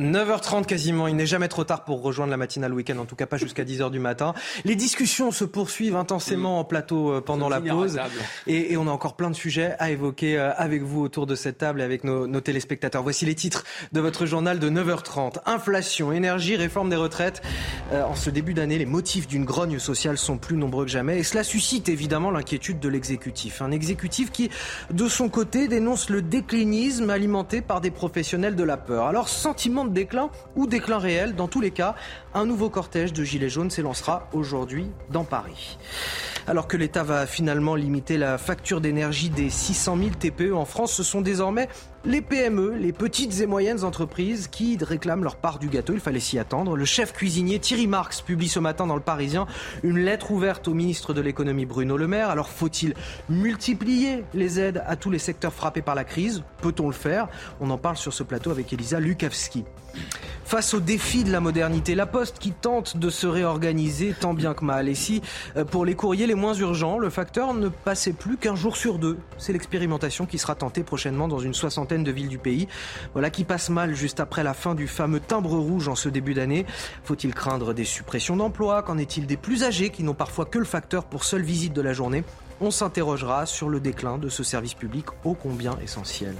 9h30 0.00 0.64
quasiment, 0.64 1.08
il 1.08 1.16
n'est 1.16 1.26
jamais 1.26 1.48
trop 1.48 1.64
tard 1.64 1.84
pour 1.84 2.02
rejoindre 2.02 2.30
la 2.30 2.36
matinale 2.36 2.72
week-end, 2.72 2.98
en 2.98 3.04
tout 3.04 3.16
cas 3.16 3.26
pas 3.26 3.36
jusqu'à 3.36 3.64
10h 3.64 3.90
du 3.90 3.98
matin. 3.98 4.34
Les 4.64 4.74
discussions 4.74 5.30
se 5.30 5.44
poursuivent 5.44 5.96
intensément 5.96 6.58
en 6.58 6.64
plateau 6.64 7.12
euh, 7.12 7.20
pendant 7.20 7.48
la 7.48 7.60
pause 7.60 8.00
et, 8.46 8.76
on 8.76 8.88
a 8.88 8.90
encore 8.90 9.14
plein 9.14 9.28
de 9.28 9.36
sujets 9.36 9.74
à 9.78 9.90
évoquer 9.90 10.38
euh, 10.38 10.52
avec 10.56 10.82
vous 10.82 11.02
autour 11.02 11.26
de 11.26 11.34
cette 11.34 11.58
table 11.58 11.82
et 11.82 11.84
avec 11.84 12.04
nos, 12.04 12.26
nos 12.26 12.40
téléspectateurs. 12.40 13.02
Voici 13.02 13.26
les 13.26 13.34
titres 13.34 13.64
de 13.92 14.00
votre 14.00 14.24
journal 14.24 14.58
de 14.58 14.70
9h30. 14.70 15.40
Inflation, 15.44 16.12
énergie, 16.12 16.56
réforme 16.56 16.88
des 16.88 16.96
retraites. 16.96 17.42
Euh, 17.92 18.02
en 18.02 18.14
ce 18.14 18.30
début 18.30 18.54
d'année, 18.54 18.78
les 18.78 18.86
motifs 18.86 19.28
d'une 19.28 19.44
grogne 19.44 19.78
sociale 19.78 20.16
sont 20.16 20.38
plus 20.38 20.56
nombreux 20.56 20.86
que 20.86 20.90
jamais 20.90 21.18
et 21.18 21.22
cela 21.22 21.44
suscite 21.44 21.90
évidemment 21.90 22.30
l'inquiétude 22.30 22.80
de 22.80 22.88
l'exécutif. 22.88 23.60
Un 23.60 23.70
exécutif 23.70 24.30
qui, 24.30 24.50
de 24.90 25.08
son 25.08 25.28
côté, 25.28 25.68
dénonce 25.68 26.08
le 26.08 26.22
déclinisme 26.22 27.10
alimenté 27.10 27.60
par 27.60 27.82
des 27.82 27.90
professionnels 27.90 28.56
de 28.56 28.64
la 28.64 28.78
peur. 28.78 29.06
Alors, 29.06 29.28
sentiment 29.28 29.84
de 29.84 29.89
déclin 29.90 30.30
ou 30.56 30.66
déclin 30.66 30.98
réel. 30.98 31.34
Dans 31.34 31.48
tous 31.48 31.60
les 31.60 31.70
cas, 31.70 31.94
un 32.34 32.46
nouveau 32.46 32.70
cortège 32.70 33.12
de 33.12 33.24
Gilets 33.24 33.48
jaunes 33.48 33.70
s'élancera 33.70 34.28
aujourd'hui 34.32 34.86
dans 35.10 35.24
Paris. 35.24 35.78
Alors 36.46 36.66
que 36.66 36.76
l'État 36.76 37.02
va 37.02 37.26
finalement 37.26 37.74
limiter 37.74 38.16
la 38.16 38.38
facture 38.38 38.80
d'énergie 38.80 39.30
des 39.30 39.50
600 39.50 39.96
000 39.98 40.10
TPE 40.18 40.52
en 40.54 40.64
France, 40.64 40.92
ce 40.92 41.02
sont 41.02 41.20
désormais 41.20 41.68
les 42.04 42.22
PME, 42.22 42.76
les 42.78 42.92
petites 42.92 43.40
et 43.40 43.46
moyennes 43.46 43.84
entreprises 43.84 44.48
qui 44.48 44.78
réclament 44.80 45.22
leur 45.22 45.36
part 45.36 45.58
du 45.58 45.68
gâteau. 45.68 45.92
Il 45.92 46.00
fallait 46.00 46.20
s'y 46.20 46.38
attendre. 46.38 46.76
Le 46.76 46.84
chef 46.84 47.12
cuisinier 47.12 47.58
Thierry 47.58 47.86
Marx 47.86 48.22
publie 48.22 48.48
ce 48.48 48.58
matin 48.58 48.86
dans 48.86 48.94
le 48.94 49.02
Parisien 49.02 49.46
une 49.82 49.98
lettre 49.98 50.30
ouverte 50.30 50.66
au 50.68 50.74
ministre 50.74 51.12
de 51.12 51.20
l'économie 51.20 51.66
Bruno 51.66 51.96
Le 51.96 52.06
Maire. 52.06 52.30
Alors 52.30 52.48
faut-il 52.48 52.94
multiplier 53.28 54.24
les 54.34 54.58
aides 54.60 54.82
à 54.86 54.96
tous 54.96 55.10
les 55.10 55.18
secteurs 55.18 55.52
frappés 55.52 55.82
par 55.82 55.94
la 55.94 56.04
crise? 56.04 56.42
Peut-on 56.62 56.86
le 56.86 56.94
faire? 56.94 57.28
On 57.60 57.70
en 57.70 57.78
parle 57.78 57.96
sur 57.96 58.12
ce 58.12 58.22
plateau 58.22 58.50
avec 58.50 58.72
Elisa 58.72 58.98
Lukavski. 58.98 59.64
Face 60.50 60.74
au 60.74 60.80
défi 60.80 61.22
de 61.22 61.30
la 61.30 61.38
modernité, 61.38 61.94
la 61.94 62.06
Poste 62.06 62.40
qui 62.40 62.50
tente 62.50 62.96
de 62.96 63.08
se 63.08 63.28
réorganiser 63.28 64.16
tant 64.18 64.34
bien 64.34 64.52
que 64.52 64.64
mal. 64.64 64.88
Et 64.88 64.96
si, 64.96 65.22
euh, 65.56 65.64
pour 65.64 65.84
les 65.84 65.94
courriers 65.94 66.26
les 66.26 66.34
moins 66.34 66.54
urgents, 66.54 66.98
le 66.98 67.08
facteur 67.08 67.54
ne 67.54 67.68
passait 67.68 68.12
plus 68.12 68.36
qu'un 68.36 68.56
jour 68.56 68.76
sur 68.76 68.98
deux, 68.98 69.18
c'est 69.38 69.52
l'expérimentation 69.52 70.26
qui 70.26 70.38
sera 70.38 70.56
tentée 70.56 70.82
prochainement 70.82 71.28
dans 71.28 71.38
une 71.38 71.54
soixantaine 71.54 72.02
de 72.02 72.10
villes 72.10 72.28
du 72.28 72.38
pays. 72.38 72.66
Voilà 73.12 73.30
qui 73.30 73.44
passe 73.44 73.70
mal 73.70 73.94
juste 73.94 74.18
après 74.18 74.42
la 74.42 74.52
fin 74.52 74.74
du 74.74 74.88
fameux 74.88 75.20
timbre 75.20 75.56
rouge 75.56 75.86
en 75.86 75.94
ce 75.94 76.08
début 76.08 76.34
d'année. 76.34 76.66
Faut-il 77.04 77.32
craindre 77.32 77.72
des 77.72 77.84
suppressions 77.84 78.36
d'emplois? 78.36 78.82
Qu'en 78.82 78.98
est-il 78.98 79.28
des 79.28 79.36
plus 79.36 79.62
âgés 79.62 79.90
qui 79.90 80.02
n'ont 80.02 80.14
parfois 80.14 80.46
que 80.46 80.58
le 80.58 80.64
facteur 80.64 81.04
pour 81.04 81.22
seule 81.22 81.42
visite 81.42 81.74
de 81.74 81.80
la 81.80 81.92
journée? 81.92 82.24
On 82.60 82.72
s'interrogera 82.72 83.46
sur 83.46 83.68
le 83.68 83.78
déclin 83.78 84.18
de 84.18 84.28
ce 84.28 84.42
service 84.42 84.74
public 84.74 85.06
ô 85.22 85.34
combien 85.34 85.78
essentiel. 85.80 86.34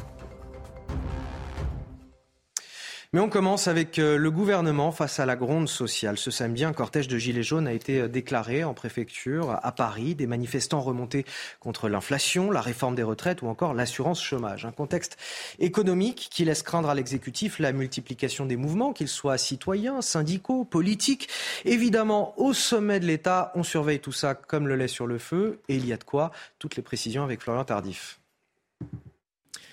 Mais 3.13 3.19
on 3.19 3.29
commence 3.29 3.67
avec 3.67 3.99
euh, 3.99 4.17
le 4.17 4.31
gouvernement 4.31 4.93
face 4.93 5.19
à 5.19 5.27
la 5.27 5.35
gronde 5.35 5.69
sociale. 5.69 6.17
Ce 6.17 6.31
samedi, 6.31 6.65
un 6.65 6.73
cortège 6.73 7.09
de 7.09 7.19
gilets 7.19 7.43
jaunes 7.43 7.67
a 7.67 7.73
été 7.73 8.03
euh, 8.03 8.07
déclaré 8.07 8.63
en 8.63 8.73
préfecture 8.73 9.59
à 9.65 9.73
Paris. 9.73 10.15
Des 10.15 10.29
manifestants 10.29 10.81
remontés 10.81 11.27
contre 11.59 11.89
l'inflation, 11.89 12.53
la 12.53 12.61
réforme 12.61 12.95
des 12.95 13.03
retraites 13.03 13.43
ou 13.43 13.49
encore 13.49 13.75
l'assurance 13.75 14.23
chômage. 14.23 14.65
Un 14.65 14.71
contexte 14.71 15.17
économique 15.59 16.29
qui 16.31 16.45
laisse 16.45 16.63
craindre 16.63 16.89
à 16.89 16.95
l'exécutif 16.95 17.59
la 17.59 17.73
multiplication 17.73 18.47
des 18.47 18.57
mouvements, 18.57 18.93
qu'ils 18.93 19.09
soient 19.09 19.39
citoyens, 19.39 20.03
syndicaux, 20.03 20.63
politiques. 20.63 21.29
Évidemment, 21.65 22.33
au 22.37 22.53
sommet 22.53 23.01
de 23.01 23.07
l'État, 23.07 23.51
on 23.57 23.65
surveille 23.65 23.99
tout 23.99 24.13
ça 24.13 24.37
comme 24.37 24.69
le 24.69 24.77
lait 24.77 24.87
sur 24.87 25.09
le 25.09 25.19
feu. 25.19 25.59
Et 25.69 25.75
il 25.75 25.85
y 25.85 25.93
a 25.93 25.97
de 25.97 26.05
quoi. 26.05 26.31
Toutes 26.61 26.77
les 26.77 26.83
précisions 26.85 27.25
avec 27.25 27.41
Florian 27.41 27.65
Tardif. 27.65 28.20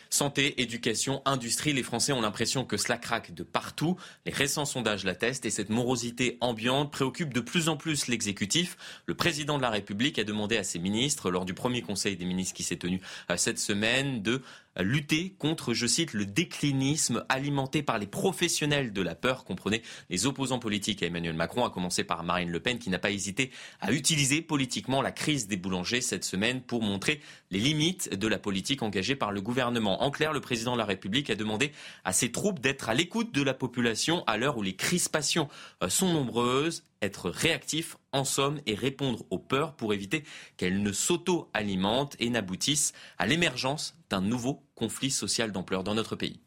Santé, 0.09 0.61
éducation, 0.61 1.21
industrie, 1.25 1.73
les 1.73 1.83
Français 1.83 2.11
ont 2.11 2.21
l'impression 2.21 2.65
que 2.65 2.77
cela 2.77 2.97
craque 2.97 3.33
de 3.33 3.43
partout. 3.43 3.97
Les 4.25 4.31
récents 4.31 4.65
sondages 4.65 5.03
l'attestent 5.03 5.45
et 5.45 5.49
cette 5.49 5.69
morosité 5.69 6.37
ambiante 6.41 6.91
préoccupe 6.91 7.33
de 7.33 7.39
plus 7.39 7.69
en 7.69 7.77
plus 7.77 8.07
l'exécutif. 8.07 8.77
Le 9.05 9.15
président 9.15 9.57
de 9.57 9.61
la 9.61 9.69
République 9.69 10.19
a 10.19 10.23
demandé 10.23 10.57
à 10.57 10.63
ses 10.63 10.79
ministres, 10.79 11.31
lors 11.31 11.45
du 11.45 11.53
premier 11.53 11.81
conseil 11.81 12.15
des 12.15 12.25
ministres 12.25 12.53
qui 12.53 12.63
s'est 12.63 12.77
tenu 12.77 13.01
euh, 13.31 13.37
cette 13.37 13.59
semaine, 13.59 14.21
de 14.21 14.41
lutter 14.83 15.35
contre, 15.37 15.73
je 15.73 15.87
cite, 15.87 16.13
le 16.13 16.25
déclinisme 16.25 17.25
alimenté 17.29 17.83
par 17.83 17.97
les 17.97 18.07
professionnels 18.07 18.93
de 18.93 19.01
la 19.01 19.15
peur, 19.15 19.43
comprenez 19.43 19.81
les 20.09 20.25
opposants 20.25 20.59
politiques 20.59 21.03
à 21.03 21.07
Emmanuel 21.07 21.35
Macron, 21.35 21.65
à 21.65 21.69
commencer 21.69 22.03
par 22.03 22.23
Marine 22.23 22.49
Le 22.49 22.59
Pen, 22.59 22.79
qui 22.79 22.89
n'a 22.89 22.99
pas 22.99 23.11
hésité 23.11 23.51
à 23.81 23.91
utiliser 23.91 24.41
politiquement 24.41 25.01
la 25.01 25.11
crise 25.11 25.47
des 25.47 25.57
boulangers 25.57 26.01
cette 26.01 26.23
semaine 26.23 26.61
pour 26.61 26.81
montrer 26.81 27.21
les 27.51 27.59
limites 27.59 28.13
de 28.13 28.27
la 28.27 28.37
politique 28.37 28.83
engagée 28.83 29.15
par 29.15 29.31
le 29.31 29.41
gouvernement. 29.41 30.03
En 30.03 30.11
clair, 30.11 30.33
le 30.33 30.41
président 30.41 30.73
de 30.73 30.79
la 30.79 30.85
République 30.85 31.29
a 31.29 31.35
demandé 31.35 31.71
à 32.03 32.13
ses 32.13 32.31
troupes 32.31 32.59
d'être 32.59 32.89
à 32.89 32.93
l'écoute 32.93 33.33
de 33.33 33.43
la 33.43 33.53
population 33.53 34.23
à 34.27 34.37
l'heure 34.37 34.57
où 34.57 34.61
les 34.61 34.75
crispations 34.75 35.49
euh, 35.83 35.89
sont 35.89 36.11
nombreuses 36.11 36.83
être 37.01 37.29
réactif 37.29 37.97
en 38.11 38.23
somme 38.23 38.59
et 38.65 38.75
répondre 38.75 39.23
aux 39.29 39.37
peurs 39.37 39.75
pour 39.75 39.93
éviter 39.93 40.23
qu'elles 40.57 40.81
ne 40.81 40.91
s'auto-alimentent 40.91 42.15
et 42.19 42.29
n'aboutissent 42.29 42.93
à 43.17 43.27
l'émergence 43.27 43.95
d'un 44.09 44.21
nouveau 44.21 44.63
conflit 44.77 45.11
social 45.11 45.51
d'ampleur 45.51 45.83
dans 45.83 45.95
notre 45.95 46.15
pays. 46.15 46.39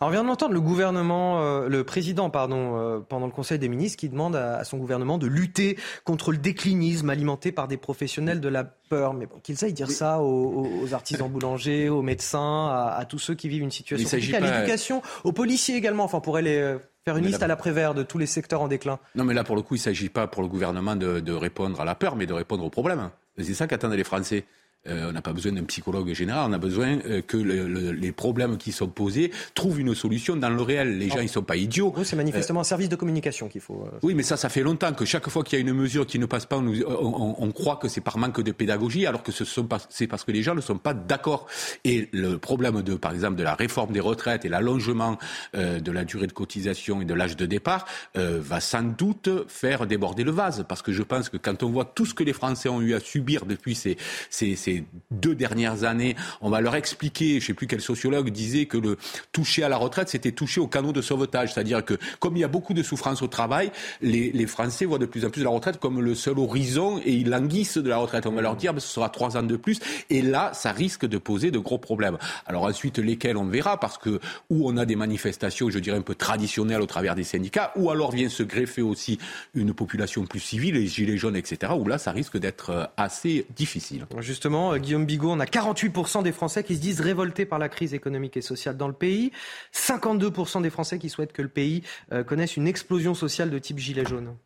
on 0.00 0.10
vient 0.10 0.22
d'entendre 0.22 0.52
le 0.52 0.60
gouvernement, 0.60 1.42
euh, 1.42 1.68
le 1.68 1.82
président, 1.82 2.30
pardon, 2.30 2.76
euh, 2.76 3.00
pendant 3.00 3.26
le 3.26 3.32
Conseil 3.32 3.58
des 3.58 3.68
ministres, 3.68 3.98
qui 3.98 4.08
demande 4.08 4.36
à, 4.36 4.62
son 4.64 4.76
gouvernement 4.76 5.18
de 5.18 5.26
lutter 5.26 5.78
contre 6.04 6.30
le 6.30 6.38
déclinisme 6.38 7.10
alimenté 7.10 7.52
par 7.52 7.68
des 7.68 7.76
professionnels 7.76 8.40
de 8.40 8.48
la 8.48 8.64
peur. 8.64 9.14
Mais 9.14 9.26
bon, 9.26 9.40
qu'ils 9.42 9.64
aillent 9.64 9.72
dire 9.72 9.90
ça 9.90 10.20
aux, 10.20 10.92
artisans 10.92 11.28
boulangers, 11.28 11.88
aux 11.88 12.02
médecins, 12.02 12.68
à, 12.68 13.04
tous 13.08 13.18
ceux 13.18 13.34
qui 13.34 13.48
vivent 13.48 13.62
une 13.62 13.70
situation 13.70 14.08
compliquée, 14.08 14.36
à 14.36 14.40
l'éducation, 14.40 15.02
aux 15.24 15.32
policiers 15.32 15.76
également. 15.76 16.04
Enfin, 16.04 16.18
on 16.18 16.22
pourrait 16.22 16.42
les 16.42 16.58
euh, 16.58 16.78
faire 17.04 17.16
une 17.16 17.24
liste 17.24 17.42
à 17.42 17.46
l'après-vert 17.46 17.94
de 17.94 18.02
tous 18.02 18.18
les 18.18 18.26
secteurs 18.26 18.60
en 18.60 18.68
déclin. 18.68 18.98
Non, 19.14 19.24
mais 19.24 19.34
là, 19.34 19.42
pour 19.42 19.56
le 19.56 19.62
coup, 19.62 19.74
il 19.74 19.78
ne 19.78 19.84
s'agit 19.84 20.10
pas 20.10 20.26
pour 20.26 20.42
le 20.42 20.48
gouvernement 20.48 20.96
de, 20.96 21.20
de, 21.20 21.32
répondre 21.32 21.80
à 21.80 21.84
la 21.84 21.94
peur, 21.94 22.14
mais 22.14 22.26
de 22.26 22.34
répondre 22.34 22.64
aux 22.64 22.70
problèmes. 22.70 23.10
C'est 23.38 23.54
ça 23.54 23.66
qu'attendent 23.66 23.94
les 23.94 24.04
Français. 24.04 24.44
Euh, 24.88 25.10
on 25.10 25.12
n'a 25.12 25.20
pas 25.20 25.34
besoin 25.34 25.52
d'un 25.52 25.64
psychologue 25.64 26.10
général, 26.14 26.48
on 26.48 26.54
a 26.54 26.58
besoin 26.58 27.00
euh, 27.04 27.20
que 27.20 27.36
les 27.36 28.12
problèmes 28.12 28.56
qui 28.56 28.72
sont 28.72 28.88
posés 28.88 29.30
trouvent 29.54 29.78
une 29.78 29.94
solution 29.94 30.36
dans 30.36 30.48
le 30.48 30.62
réel. 30.62 30.96
Les 30.96 31.10
gens, 31.10 31.20
ils 31.20 31.28
sont 31.28 31.42
pas 31.42 31.56
idiots. 31.56 31.92
c'est 32.02 32.16
manifestement 32.16 32.60
un 32.60 32.64
service 32.64 32.88
de 32.88 32.96
communication 32.96 33.48
qu'il 33.48 33.60
faut. 33.60 33.84
Euh, 33.86 33.98
oui, 34.02 34.14
mais 34.14 34.22
ça, 34.22 34.38
ça 34.38 34.48
fait 34.48 34.62
longtemps 34.62 34.94
que 34.94 35.04
chaque 35.04 35.28
fois 35.28 35.44
qu'il 35.44 35.58
y 35.58 35.62
a 35.62 35.68
une 35.68 35.74
mesure 35.74 36.06
qui 36.06 36.18
ne 36.18 36.24
passe 36.24 36.46
pas, 36.46 36.56
on, 36.56 37.52
croit 37.52 37.76
que 37.76 37.88
c'est 37.88 38.00
par 38.00 38.16
manque 38.16 38.40
de 38.40 38.52
pédagogie, 38.52 39.06
alors 39.06 39.22
que 39.22 39.32
ce 39.32 39.44
sont 39.44 39.64
pas, 39.64 39.80
c'est 39.90 40.06
parce 40.06 40.24
que 40.24 40.32
les 40.32 40.42
gens 40.42 40.54
ne 40.54 40.62
sont 40.62 40.78
pas 40.78 40.94
d'accord. 40.94 41.46
Et 41.84 42.08
le 42.12 42.38
problème 42.38 42.80
de, 42.80 42.94
par 42.94 43.12
exemple, 43.12 43.36
de 43.36 43.42
la 43.42 43.54
réforme 43.54 43.92
des 43.92 44.00
retraites 44.00 44.46
et 44.46 44.48
l'allongement 44.48 45.18
de 45.54 45.92
la 45.92 46.04
durée 46.04 46.26
de 46.26 46.32
cotisation 46.32 47.02
et 47.02 47.04
de 47.04 47.12
l'âge 47.12 47.36
de 47.36 47.44
départ 47.44 47.86
va 48.14 48.60
sans 48.60 48.82
doute 48.82 49.28
faire 49.48 49.86
déborder 49.86 50.24
le 50.24 50.30
vase, 50.30 50.64
parce 50.68 50.80
que 50.80 50.92
je 50.92 51.02
pense 51.02 51.28
que 51.28 51.36
quand 51.36 51.62
on 51.62 51.70
voit 51.70 51.84
tout 51.84 52.06
ce 52.06 52.14
que 52.14 52.24
les 52.24 52.32
Français 52.32 52.68
ont 52.68 52.80
eu 52.80 52.94
à 52.94 53.00
subir 53.00 53.44
depuis 53.44 53.74
ces, 53.74 53.98
ces 54.30 54.69
deux 55.10 55.34
dernières 55.34 55.84
années, 55.84 56.16
on 56.40 56.50
va 56.50 56.60
leur 56.60 56.74
expliquer, 56.74 57.32
je 57.32 57.36
ne 57.36 57.40
sais 57.40 57.54
plus 57.54 57.66
quel 57.66 57.80
sociologue 57.80 58.30
disait 58.30 58.66
que 58.66 58.78
le 58.78 58.96
toucher 59.32 59.62
à 59.62 59.68
la 59.68 59.76
retraite, 59.76 60.08
c'était 60.08 60.32
toucher 60.32 60.60
au 60.60 60.66
canot 60.66 60.92
de 60.92 61.02
sauvetage. 61.02 61.52
C'est-à-dire 61.52 61.84
que 61.84 61.94
comme 62.18 62.36
il 62.36 62.40
y 62.40 62.44
a 62.44 62.48
beaucoup 62.48 62.74
de 62.74 62.82
souffrance 62.82 63.22
au 63.22 63.26
travail, 63.26 63.70
les, 64.02 64.46
Français 64.46 64.84
voient 64.84 64.98
de 64.98 65.06
plus 65.06 65.24
en 65.24 65.30
plus 65.30 65.42
la 65.42 65.50
retraite 65.50 65.78
comme 65.78 66.00
le 66.00 66.14
seul 66.14 66.38
horizon 66.38 67.00
et 67.04 67.12
ils 67.12 67.28
languissent 67.28 67.78
de 67.78 67.88
la 67.88 67.98
retraite. 67.98 68.26
On 68.26 68.32
va 68.32 68.42
leur 68.42 68.56
dire, 68.56 68.74
ben, 68.74 68.80
ce 68.80 68.88
sera 68.88 69.08
trois 69.08 69.36
ans 69.36 69.42
de 69.42 69.56
plus. 69.56 69.78
Et 70.08 70.22
là, 70.22 70.50
ça 70.54 70.72
risque 70.72 71.06
de 71.06 71.18
poser 71.18 71.50
de 71.50 71.58
gros 71.58 71.78
problèmes. 71.78 72.18
Alors 72.46 72.64
ensuite, 72.64 72.98
lesquels 72.98 73.36
on 73.36 73.44
verra, 73.44 73.78
parce 73.78 73.98
que 73.98 74.20
où 74.48 74.68
on 74.68 74.76
a 74.76 74.84
des 74.84 74.96
manifestations, 74.96 75.70
je 75.70 75.78
dirais, 75.78 75.98
un 75.98 76.02
peu 76.02 76.14
traditionnelles 76.14 76.80
au 76.80 76.86
travers 76.86 77.14
des 77.14 77.24
syndicats, 77.24 77.72
ou 77.76 77.90
alors 77.90 78.10
vient 78.10 78.28
se 78.28 78.42
greffer 78.42 78.82
aussi 78.82 79.18
une 79.54 79.72
population 79.72 80.24
plus 80.24 80.40
civile, 80.40 80.74
les 80.74 80.86
gilets 80.86 81.16
jaunes, 81.16 81.36
etc., 81.36 81.72
où 81.78 81.86
là, 81.86 81.98
ça 81.98 82.12
risque 82.12 82.38
d'être 82.38 82.70
euh, 82.70 82.84
assez 82.96 83.46
difficile. 83.56 84.06
Justement, 84.20 84.59
euh, 84.60 84.78
Guillaume 84.78 85.06
Bigot, 85.06 85.30
on 85.30 85.40
a 85.40 85.44
48% 85.44 86.22
des 86.22 86.32
Français 86.32 86.64
qui 86.64 86.76
se 86.76 86.80
disent 86.80 87.00
révoltés 87.00 87.46
par 87.46 87.58
la 87.58 87.68
crise 87.68 87.94
économique 87.94 88.36
et 88.36 88.42
sociale 88.42 88.76
dans 88.76 88.88
le 88.88 88.94
pays. 88.94 89.32
52% 89.74 90.62
des 90.62 90.70
Français 90.70 90.98
qui 90.98 91.08
souhaitent 91.08 91.32
que 91.32 91.42
le 91.42 91.48
pays 91.48 91.82
euh, 92.12 92.24
connaisse 92.24 92.56
une 92.56 92.66
explosion 92.66 93.14
sociale 93.14 93.50
de 93.50 93.58
type 93.58 93.78
gilet 93.78 94.04
jaune. 94.04 94.36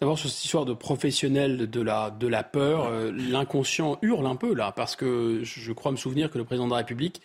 D'abord, 0.00 0.18
sur 0.18 0.30
cette 0.30 0.44
histoire 0.44 0.64
de 0.64 0.72
professionnels 0.72 1.68
de 1.68 1.80
la, 1.80 2.42
peur, 2.42 2.86
euh, 2.86 3.12
l'inconscient 3.12 3.98
hurle 4.02 4.26
un 4.26 4.36
peu 4.36 4.54
là, 4.54 4.72
parce 4.72 4.96
que 4.96 5.40
je 5.42 5.72
crois 5.72 5.92
me 5.92 5.96
souvenir 5.96 6.30
que 6.30 6.38
le 6.38 6.44
président 6.44 6.66
de 6.66 6.72
la 6.72 6.78
République 6.78 7.20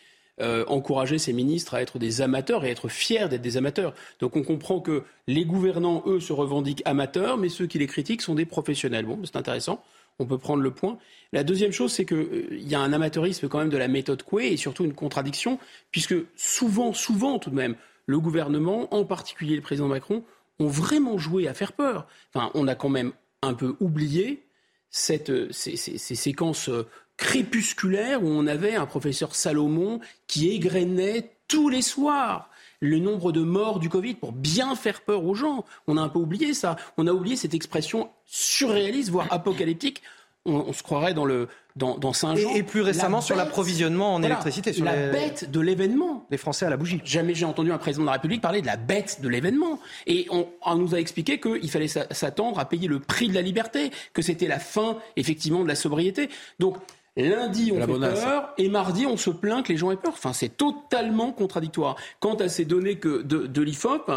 encourageait 0.67 1.17
ses 1.17 1.31
ministres 1.31 1.75
à 1.75 1.81
être 1.81 1.97
des 1.97 2.19
amateurs 2.19 2.65
et 2.65 2.67
à 2.67 2.71
être 2.71 2.89
fiers 2.89 3.29
d'être 3.29 3.41
des 3.41 3.55
amateurs. 3.55 3.93
Donc 4.19 4.35
on 4.35 4.43
comprend 4.43 4.81
que 4.81 5.03
les 5.27 5.45
gouvernants, 5.45 6.03
eux, 6.07 6.19
se 6.19 6.33
revendiquent 6.33 6.81
amateurs, 6.83 7.37
mais 7.37 7.47
ceux 7.47 7.67
qui 7.67 7.79
les 7.79 7.87
critiquent 7.87 8.21
sont 8.21 8.35
des 8.35 8.43
professionnels. 8.43 9.05
Bon, 9.05 9.17
c'est 9.23 9.37
intéressant 9.37 9.81
on 10.19 10.25
peut 10.25 10.37
prendre 10.37 10.63
le 10.63 10.71
point. 10.71 10.97
La 11.33 11.43
deuxième 11.43 11.71
chose, 11.71 11.91
c'est 11.91 12.05
qu'il 12.05 12.17
euh, 12.17 12.47
y 12.51 12.75
a 12.75 12.79
un 12.79 12.93
amateurisme 12.93 13.47
quand 13.47 13.59
même 13.59 13.69
de 13.69 13.77
la 13.77 13.87
méthode 13.87 14.23
Coué 14.23 14.51
et 14.51 14.57
surtout 14.57 14.85
une 14.85 14.93
contradiction, 14.93 15.59
puisque 15.91 16.15
souvent, 16.35 16.93
souvent 16.93 17.39
tout 17.39 17.49
de 17.49 17.55
même, 17.55 17.75
le 18.05 18.19
gouvernement, 18.19 18.93
en 18.93 19.03
particulier 19.05 19.55
le 19.55 19.61
président 19.61 19.87
Macron, 19.87 20.23
ont 20.59 20.67
vraiment 20.67 21.17
joué 21.17 21.47
à 21.47 21.53
faire 21.53 21.73
peur. 21.73 22.07
Enfin, 22.33 22.51
on 22.53 22.67
a 22.67 22.75
quand 22.75 22.89
même 22.89 23.11
un 23.41 23.53
peu 23.53 23.75
oublié 23.79 24.45
cette, 24.89 25.29
euh, 25.29 25.49
ces, 25.51 25.75
séquences 25.75 26.69
euh, 26.69 26.87
crépusculaires 27.17 28.23
où 28.23 28.27
on 28.27 28.47
avait 28.47 28.75
un 28.75 28.85
professeur 28.85 29.35
Salomon 29.35 29.99
qui 30.27 30.49
égrenait 30.51 31.31
tous 31.47 31.69
les 31.69 31.81
soirs 31.81 32.49
le 32.79 32.99
nombre 32.99 33.31
de 33.31 33.41
morts 33.41 33.79
du 33.79 33.89
Covid 33.89 34.15
pour 34.15 34.31
bien 34.31 34.75
faire 34.75 35.01
peur 35.01 35.25
aux 35.25 35.35
gens. 35.35 35.65
On 35.87 35.97
a 35.97 36.01
un 36.01 36.09
peu 36.09 36.19
oublié 36.19 36.53
ça. 36.53 36.75
On 36.97 37.07
a 37.07 37.11
oublié 37.11 37.35
cette 37.35 37.53
expression 37.53 38.09
surréaliste, 38.25 39.09
voire 39.09 39.27
apocalyptique. 39.31 40.01
On, 40.47 40.73
se 40.73 40.83
croirait 40.83 41.15
dans 41.15 41.25
le 41.25 41.47
dans, 41.75 42.13
Saint-Jean. 42.13 42.53
Et, 42.53 42.61
plus 42.61 42.81
récemment 42.81 43.19
sur 43.19 43.35
l'approvisionnement 43.35 44.13
en 44.13 44.21
électricité. 44.21 44.73
Sur 44.73 44.85
la 44.85 45.09
bête 45.09 45.49
de 45.49 45.59
l'événement. 45.59 46.27
Les 46.29 46.37
Français 46.37 46.67
à 46.67 46.69
la 46.69 46.77
bougie. 46.77 47.01
Jamais 47.03 47.33
j'ai 47.33 47.45
entendu 47.45 47.71
un 47.71 47.79
président 47.79 48.03
de 48.03 48.07
la 48.07 48.13
République 48.13 48.41
parler 48.41 48.61
de 48.61 48.67
la 48.67 48.77
bête 48.77 49.21
de 49.21 49.27
l'événement. 49.27 49.79
Et 50.05 50.27
on, 50.29 50.47
on, 50.63 50.75
nous 50.75 50.93
a 50.93 50.99
expliqué 50.99 51.39
qu'il 51.39 51.71
fallait 51.71 51.87
s'attendre 51.87 52.59
à 52.59 52.65
payer 52.65 52.87
le 52.87 52.99
prix 52.99 53.27
de 53.27 53.33
la 53.33 53.41
liberté, 53.41 53.89
que 54.13 54.21
c'était 54.21 54.47
la 54.47 54.59
fin 54.59 54.97
effectivement 55.15 55.63
de 55.63 55.67
la 55.67 55.75
sobriété. 55.75 56.29
Donc 56.59 56.77
Lundi, 57.17 57.71
on 57.73 57.79
fait 57.79 58.15
peur, 58.15 58.53
et 58.57 58.67
mardi, 58.67 59.05
on 59.05 59.15
se 59.15 59.29
plaint 59.29 59.65
que 59.65 59.71
les 59.71 59.77
gens 59.77 59.91
aient 59.91 59.97
peur. 59.97 60.13
Enfin, 60.13 60.33
c'est 60.33 60.57
totalement 60.57 61.31
contradictoire. 61.31 61.95
Quant 62.19 62.35
à 62.35 62.49
ces 62.49 62.65
données 62.65 62.97
que 62.97 63.21
de, 63.21 63.47
de 63.47 63.61
l'IFOP, 63.61 64.11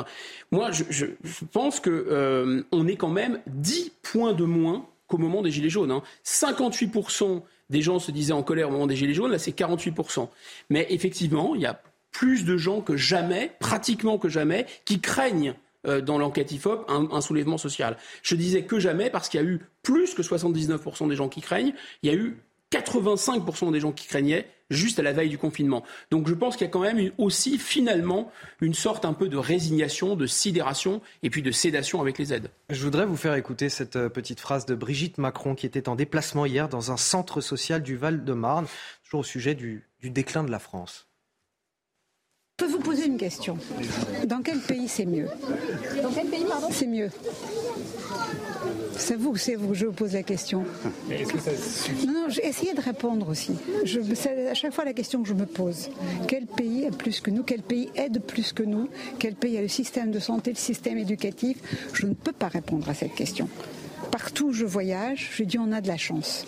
moi, 0.50 0.72
je, 0.72 0.84
je, 0.90 1.06
pense 1.52 1.78
que 1.78 1.90
euh, 1.90 2.62
on 2.72 2.88
est 2.88 2.96
quand 2.96 3.10
même 3.10 3.40
10 3.46 3.92
points 4.02 4.32
de 4.32 4.44
moins 4.44 4.86
qu'au 5.06 5.18
moment 5.18 5.42
des 5.42 5.50
Gilets 5.52 5.70
jaunes. 5.70 5.92
Hein. 5.92 6.02
58% 6.24 7.42
des 7.70 7.82
gens 7.82 7.98
se 8.00 8.10
disaient 8.10 8.32
en 8.32 8.42
colère 8.42 8.68
au 8.68 8.72
moment 8.72 8.86
des 8.86 8.96
Gilets 8.96 9.14
jaunes, 9.14 9.30
là, 9.30 9.38
c'est 9.38 9.56
48%. 9.56 10.28
Mais 10.70 10.86
effectivement, 10.90 11.54
il 11.54 11.60
y 11.60 11.66
a 11.66 11.80
plus 12.10 12.44
de 12.44 12.56
gens 12.56 12.80
que 12.80 12.96
jamais, 12.96 13.52
pratiquement 13.60 14.18
que 14.18 14.28
jamais, 14.28 14.66
qui 14.84 15.00
craignent 15.00 15.54
euh, 15.86 16.00
dans 16.00 16.18
l'enquête 16.18 16.50
IFOP 16.50 16.84
un, 16.88 17.08
un, 17.12 17.20
soulèvement 17.20 17.58
social. 17.58 17.96
Je 18.22 18.34
disais 18.34 18.62
que 18.62 18.80
jamais 18.80 19.10
parce 19.10 19.28
qu'il 19.28 19.40
y 19.40 19.44
a 19.44 19.46
eu 19.46 19.60
plus 19.84 20.14
que 20.14 20.22
79% 20.22 21.08
des 21.08 21.14
gens 21.14 21.28
qui 21.28 21.40
craignent, 21.40 21.74
il 22.02 22.10
y 22.10 22.12
a 22.12 22.16
eu 22.16 22.38
85% 22.72 23.72
des 23.72 23.80
gens 23.80 23.92
qui 23.92 24.06
craignaient 24.06 24.46
juste 24.70 24.98
à 24.98 25.02
la 25.02 25.12
veille 25.12 25.30
du 25.30 25.38
confinement. 25.38 25.82
Donc 26.10 26.28
je 26.28 26.34
pense 26.34 26.56
qu'il 26.56 26.66
y 26.66 26.68
a 26.68 26.70
quand 26.70 26.80
même 26.80 27.10
aussi 27.18 27.58
finalement 27.58 28.30
une 28.60 28.74
sorte 28.74 29.04
un 29.04 29.14
peu 29.14 29.28
de 29.28 29.36
résignation, 29.36 30.16
de 30.16 30.26
sidération 30.26 31.00
et 31.22 31.30
puis 31.30 31.42
de 31.42 31.50
sédation 31.50 32.00
avec 32.00 32.18
les 32.18 32.34
aides. 32.34 32.50
Je 32.68 32.84
voudrais 32.84 33.06
vous 33.06 33.16
faire 33.16 33.34
écouter 33.34 33.68
cette 33.68 33.96
euh, 33.96 34.08
petite 34.08 34.40
phrase 34.40 34.66
de 34.66 34.74
Brigitte 34.74 35.18
Macron 35.18 35.54
qui 35.54 35.66
était 35.66 35.88
en 35.88 35.96
déplacement 35.96 36.44
hier 36.44 36.68
dans 36.68 36.92
un 36.92 36.96
centre 36.96 37.40
social 37.40 37.82
du 37.82 37.96
Val-de-Marne, 37.96 38.66
toujours 39.04 39.20
au 39.20 39.24
sujet 39.24 39.54
du, 39.54 39.88
du 40.00 40.10
déclin 40.10 40.44
de 40.44 40.50
la 40.50 40.58
France. 40.58 41.06
Je 42.60 42.66
peux 42.66 42.72
vous 42.72 42.80
poser 42.80 43.06
une 43.06 43.18
question. 43.18 43.56
Dans 44.26 44.42
quel 44.42 44.58
pays 44.58 44.88
c'est 44.88 45.06
mieux? 45.06 45.28
Dans 46.02 46.10
quel 46.10 46.26
pays, 46.26 46.44
pardon? 46.44 46.68
C'est 46.72 46.88
mieux. 46.88 47.08
C'est 48.98 49.16
vous, 49.16 49.36
c'est 49.36 49.54
vous 49.54 49.74
je 49.74 49.86
vous 49.86 49.92
pose 49.92 50.12
la 50.12 50.22
question. 50.22 50.64
Que 51.08 51.38
ça 51.38 51.52
suffit? 51.56 52.06
Non, 52.06 52.12
non, 52.12 52.28
essayez 52.42 52.74
de 52.74 52.80
répondre 52.80 53.28
aussi. 53.28 53.52
c'est 54.14 54.48
à 54.48 54.54
chaque 54.54 54.74
fois 54.74 54.84
la 54.84 54.92
question 54.92 55.22
que 55.22 55.28
je 55.28 55.34
me 55.34 55.46
pose. 55.46 55.88
Quel 56.26 56.46
pays 56.46 56.84
est 56.84 56.96
plus 56.96 57.20
que 57.20 57.30
nous? 57.30 57.42
Quel 57.42 57.62
pays 57.62 57.90
aide 57.94 58.20
plus 58.20 58.52
que 58.52 58.62
nous? 58.62 58.88
Quel 59.18 59.34
pays 59.34 59.56
a 59.56 59.62
le 59.62 59.68
système 59.68 60.10
de 60.10 60.18
santé, 60.18 60.50
le 60.50 60.56
système 60.56 60.98
éducatif? 60.98 61.58
Je 61.94 62.06
ne 62.06 62.14
peux 62.14 62.32
pas 62.32 62.48
répondre 62.48 62.88
à 62.88 62.94
cette 62.94 63.14
question. 63.14 63.48
Partout 64.10 64.48
où 64.48 64.52
je 64.52 64.64
voyage, 64.64 65.30
je 65.32 65.44
dis 65.44 65.58
on 65.58 65.72
a 65.72 65.80
de 65.80 65.88
la 65.88 65.96
chance. 65.96 66.44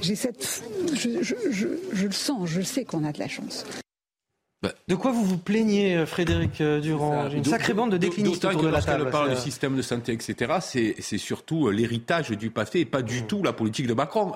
J'ai 0.00 0.14
cette, 0.14 0.62
je, 0.94 1.22
je 1.22 2.06
le 2.06 2.12
sens, 2.12 2.48
je 2.48 2.60
sais 2.60 2.84
qu'on 2.84 3.04
a 3.04 3.12
de 3.12 3.18
la 3.18 3.28
chance. 3.28 3.64
Bah, 4.60 4.72
de 4.88 4.96
quoi 4.96 5.12
vous 5.12 5.24
vous 5.24 5.38
plaignez, 5.38 5.96
euh, 5.96 6.04
Frédéric 6.04 6.60
euh, 6.60 6.80
Durand 6.80 7.28
Une 7.30 7.44
sacrée 7.44 7.74
bande 7.74 7.92
de 7.92 7.96
déclinistes 7.96 8.44
autour 8.44 8.64
de 8.64 8.68
la 8.68 8.82
table. 8.82 9.08
parle 9.08 9.30
du 9.30 9.36
système 9.36 9.76
de 9.76 9.82
santé, 9.82 10.12
etc., 10.12 10.54
c'est 10.60 11.18
surtout 11.18 11.68
euh, 11.68 11.70
l'héritage 11.70 12.30
du 12.30 12.50
passé 12.50 12.80
et 12.80 12.84
pas 12.84 13.02
du 13.02 13.22
tout 13.22 13.44
la 13.44 13.52
politique 13.52 13.86
de 13.86 13.94
Macron. 13.94 14.32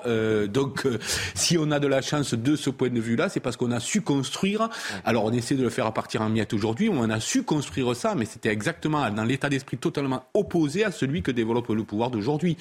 donc, 0.47 0.87
si 1.35 1.57
on 1.57 1.71
a 1.71 1.79
de 1.79 1.87
la 1.87 2.01
chance 2.01 2.35
de 2.35 2.55
ce 2.55 2.69
point 2.69 2.89
de 2.89 3.01
vue-là, 3.01 3.27
c'est 3.27 3.41
parce 3.41 3.57
qu'on 3.57 3.71
a 3.71 3.81
su 3.81 3.99
construire. 3.99 4.69
Alors, 5.03 5.25
on 5.25 5.33
essaie 5.33 5.55
de 5.55 5.63
le 5.63 5.69
faire 5.69 5.87
à 5.87 5.93
partir 5.93 6.21
en 6.21 6.29
miettes 6.29 6.53
aujourd'hui. 6.53 6.89
On 6.89 7.09
a 7.09 7.19
su 7.19 7.43
construire 7.43 7.93
ça, 7.93 8.15
mais 8.15 8.23
c'était 8.23 8.49
exactement 8.49 9.09
dans 9.11 9.25
l'état 9.25 9.49
d'esprit 9.49 9.77
totalement 9.77 10.23
opposé 10.33 10.85
à 10.85 10.91
celui 10.91 11.21
que 11.21 11.31
développe 11.31 11.67
le 11.67 11.83
pouvoir 11.83 12.11
d'aujourd'hui. 12.11 12.55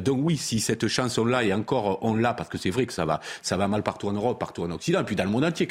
donc, 0.00 0.20
oui, 0.22 0.38
si 0.38 0.58
cette 0.58 0.88
chanson-là, 0.88 1.44
et 1.44 1.52
encore 1.52 1.98
on 2.00 2.14
l'a, 2.14 2.32
parce 2.32 2.48
que 2.48 2.56
c'est 2.56 2.70
vrai 2.70 2.86
que 2.86 2.94
ça 2.94 3.04
va, 3.04 3.20
ça 3.42 3.58
va 3.58 3.68
mal 3.68 3.82
partout 3.82 4.08
en 4.08 4.12
Europe, 4.12 4.40
partout 4.40 4.62
en 4.62 4.70
Occident, 4.70 5.00
et 5.00 5.04
puis 5.04 5.16
dans 5.16 5.24
le 5.24 5.30
monde 5.30 5.44
entier. 5.44 5.68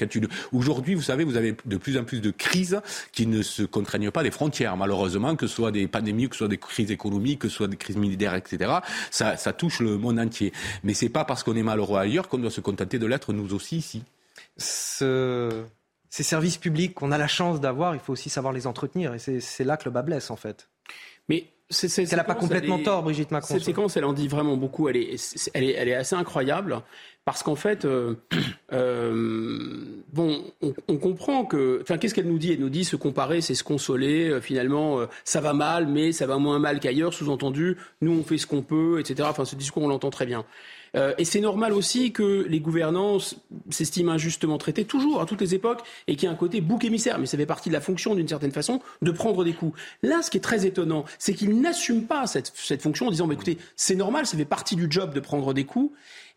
Aujourd'hui, 0.52 0.94
vous 0.94 1.02
savez, 1.02 1.23
vous 1.24 1.38
avez 1.38 1.56
de 1.66 1.78
plus 1.78 1.98
en 1.98 2.04
plus 2.04 2.22
de 2.22 2.32
crises 2.32 2.82
qui 3.12 3.28
ne 3.28 3.42
se 3.42 3.64
contraignent 3.64 4.12
pas 4.12 4.24
des 4.24 4.32
frontières, 4.32 4.78
malheureusement, 4.78 5.36
que 5.36 5.48
ce 5.48 5.56
soit 5.56 5.72
des 5.72 5.88
pandémies, 5.88 6.30
que 6.30 6.36
ce 6.36 6.40
soit 6.40 6.48
des 6.48 6.58
crises 6.58 6.92
économiques, 6.92 7.40
que 7.40 7.50
ce 7.50 7.56
soit 7.56 7.68
des 7.68 7.78
crises 7.78 7.98
militaires, 7.98 8.36
etc. 8.36 8.74
Ça, 9.12 9.38
ça 9.38 9.54
touche 9.54 9.80
le 9.80 9.98
monde 9.98 10.20
entier. 10.20 10.54
Mais 10.84 10.94
c'est 10.94 11.10
pas 11.10 11.26
parce 11.26 11.44
qu'on 11.44 11.56
est 11.56 11.64
malheureux 11.64 12.00
ailleurs 12.00 12.28
qu'on 12.28 12.38
doit 12.38 12.52
se 12.52 12.62
contenter 12.62 13.00
de 13.00 13.06
l'être 13.06 13.34
nous 13.34 13.54
aussi 13.54 13.78
ici. 13.78 14.04
Ce... 14.58 15.64
Ces 16.10 16.22
services 16.22 16.58
publics 16.58 16.94
qu'on 16.94 17.12
a 17.12 17.18
la 17.18 17.28
chance 17.28 17.60
d'avoir, 17.60 17.96
il 17.96 18.00
faut 18.00 18.14
aussi 18.14 18.30
savoir 18.30 18.54
les 18.54 18.68
entretenir. 18.68 19.16
Et 19.16 19.40
c'est 19.40 19.64
là 19.64 19.78
que 19.78 19.86
le 19.86 19.92
bas 19.92 20.04
blesse, 20.04 20.30
en 20.30 20.36
fait. 20.36 20.70
Mais 21.28 21.48
elle 21.70 22.18
n'a 22.18 22.24
pas 22.24 22.36
complètement 22.36 22.80
tort, 22.80 23.04
Brigitte 23.04 23.32
Macron. 23.32 23.54
Cette 23.56 23.64
séquence, 23.64 23.98
elle 23.98 24.06
en 24.06 24.14
dit 24.14 24.28
vraiment 24.28 24.58
beaucoup. 24.58 24.90
Elle 24.90 24.98
est, 24.98 25.50
elle 25.54 25.64
est, 25.64 25.74
elle 25.74 25.88
est 25.88 25.96
assez 25.96 26.16
incroyable 26.16 26.82
parce 27.26 27.42
qu'en 27.42 27.56
fait, 27.56 27.86
euh, 27.86 28.16
euh, 28.74 30.04
bon, 30.12 30.44
on, 30.88 30.98
comprend 30.98 31.46
que, 31.46 31.80
enfin, 31.82 31.98
qu'est-ce 31.98 32.14
qu'elle 32.14 32.28
nous 32.28 32.38
dit? 32.38 32.52
Elle 32.52 32.60
nous 32.60 32.70
dit 32.70 32.84
se 32.84 32.96
comparer, 32.96 33.42
c'est 33.42 33.56
se 33.56 33.64
consoler. 33.64 34.30
Euh, 34.30 34.42
finalement, 34.42 35.00
ça 35.24 35.42
va 35.42 35.54
mal, 35.54 35.88
mais 35.88 36.12
ça 36.12 36.28
va 36.28 36.38
moins 36.38 36.60
mal 36.60 36.80
qu'ailleurs. 36.80 37.14
Sous-entendu, 37.14 37.78
nous, 38.02 38.12
on 38.12 38.24
fait 38.24 38.38
ce 38.38 38.48
qu'on 38.48 38.62
peut, 38.62 39.00
etc. 39.00 39.28
Enfin, 39.30 39.46
ce 39.46 39.56
discours, 39.56 39.84
on 39.84 39.88
l'entend 39.88 40.10
très 40.10 40.26
bien. 40.26 40.46
Euh, 40.96 41.14
et 41.18 41.26
c'est 41.26 41.40
normal 41.40 41.74
aussi 41.74 42.12
que 42.12 42.46
les 42.48 42.60
gouvernants 42.60 43.18
s'estiment 43.70 44.14
injustement 44.14 44.58
traités, 44.58 44.86
toujours, 44.86 45.22
à 45.22 45.26
toutes 45.26 45.42
les 45.42 45.56
époques, 45.56 45.82
et 46.08 46.16
qu'il 46.16 46.28
y 46.28 46.30
a 46.30 46.32
un 46.32 46.38
côté 46.38 46.62
bouc 46.62 46.84
émissaire. 46.84 47.20
Mais 47.20 47.26
ça 47.26 47.38
fait 47.38 47.46
partie 47.46 47.70
de 47.70 47.74
la 47.74 47.82
fonction, 47.82 48.16
d'une 48.16 48.28
certaine 48.28 48.52
façon, 48.52 48.82
de 49.02 49.12
prendre 49.12 49.44
des 49.44 49.54
coups. 49.54 49.80
Là, 50.02 50.22
ce 50.22 50.30
qui 50.30 50.38
est 50.38 50.42
très 50.42 50.66
étonnant, 50.66 51.06
c'est 51.18 51.34
qu'ils 51.34 51.60
n'assument 51.60 52.06
pas 52.06 52.28
cette, 52.28 52.52
cette, 52.56 52.82
fonction 52.82 53.08
en 53.08 53.12
disant, 53.12 53.28
bah, 53.28 53.34
écoutez, 53.34 53.58
c'est 53.76 53.96
normal, 53.96 54.26
ça 54.26 54.38
fait 54.38 54.46
partie 54.46 54.76
du 54.76 54.88
job 54.90 55.14
de 55.14 55.20
prendre 55.20 55.54
des 55.54 55.66
coups. 55.66 55.94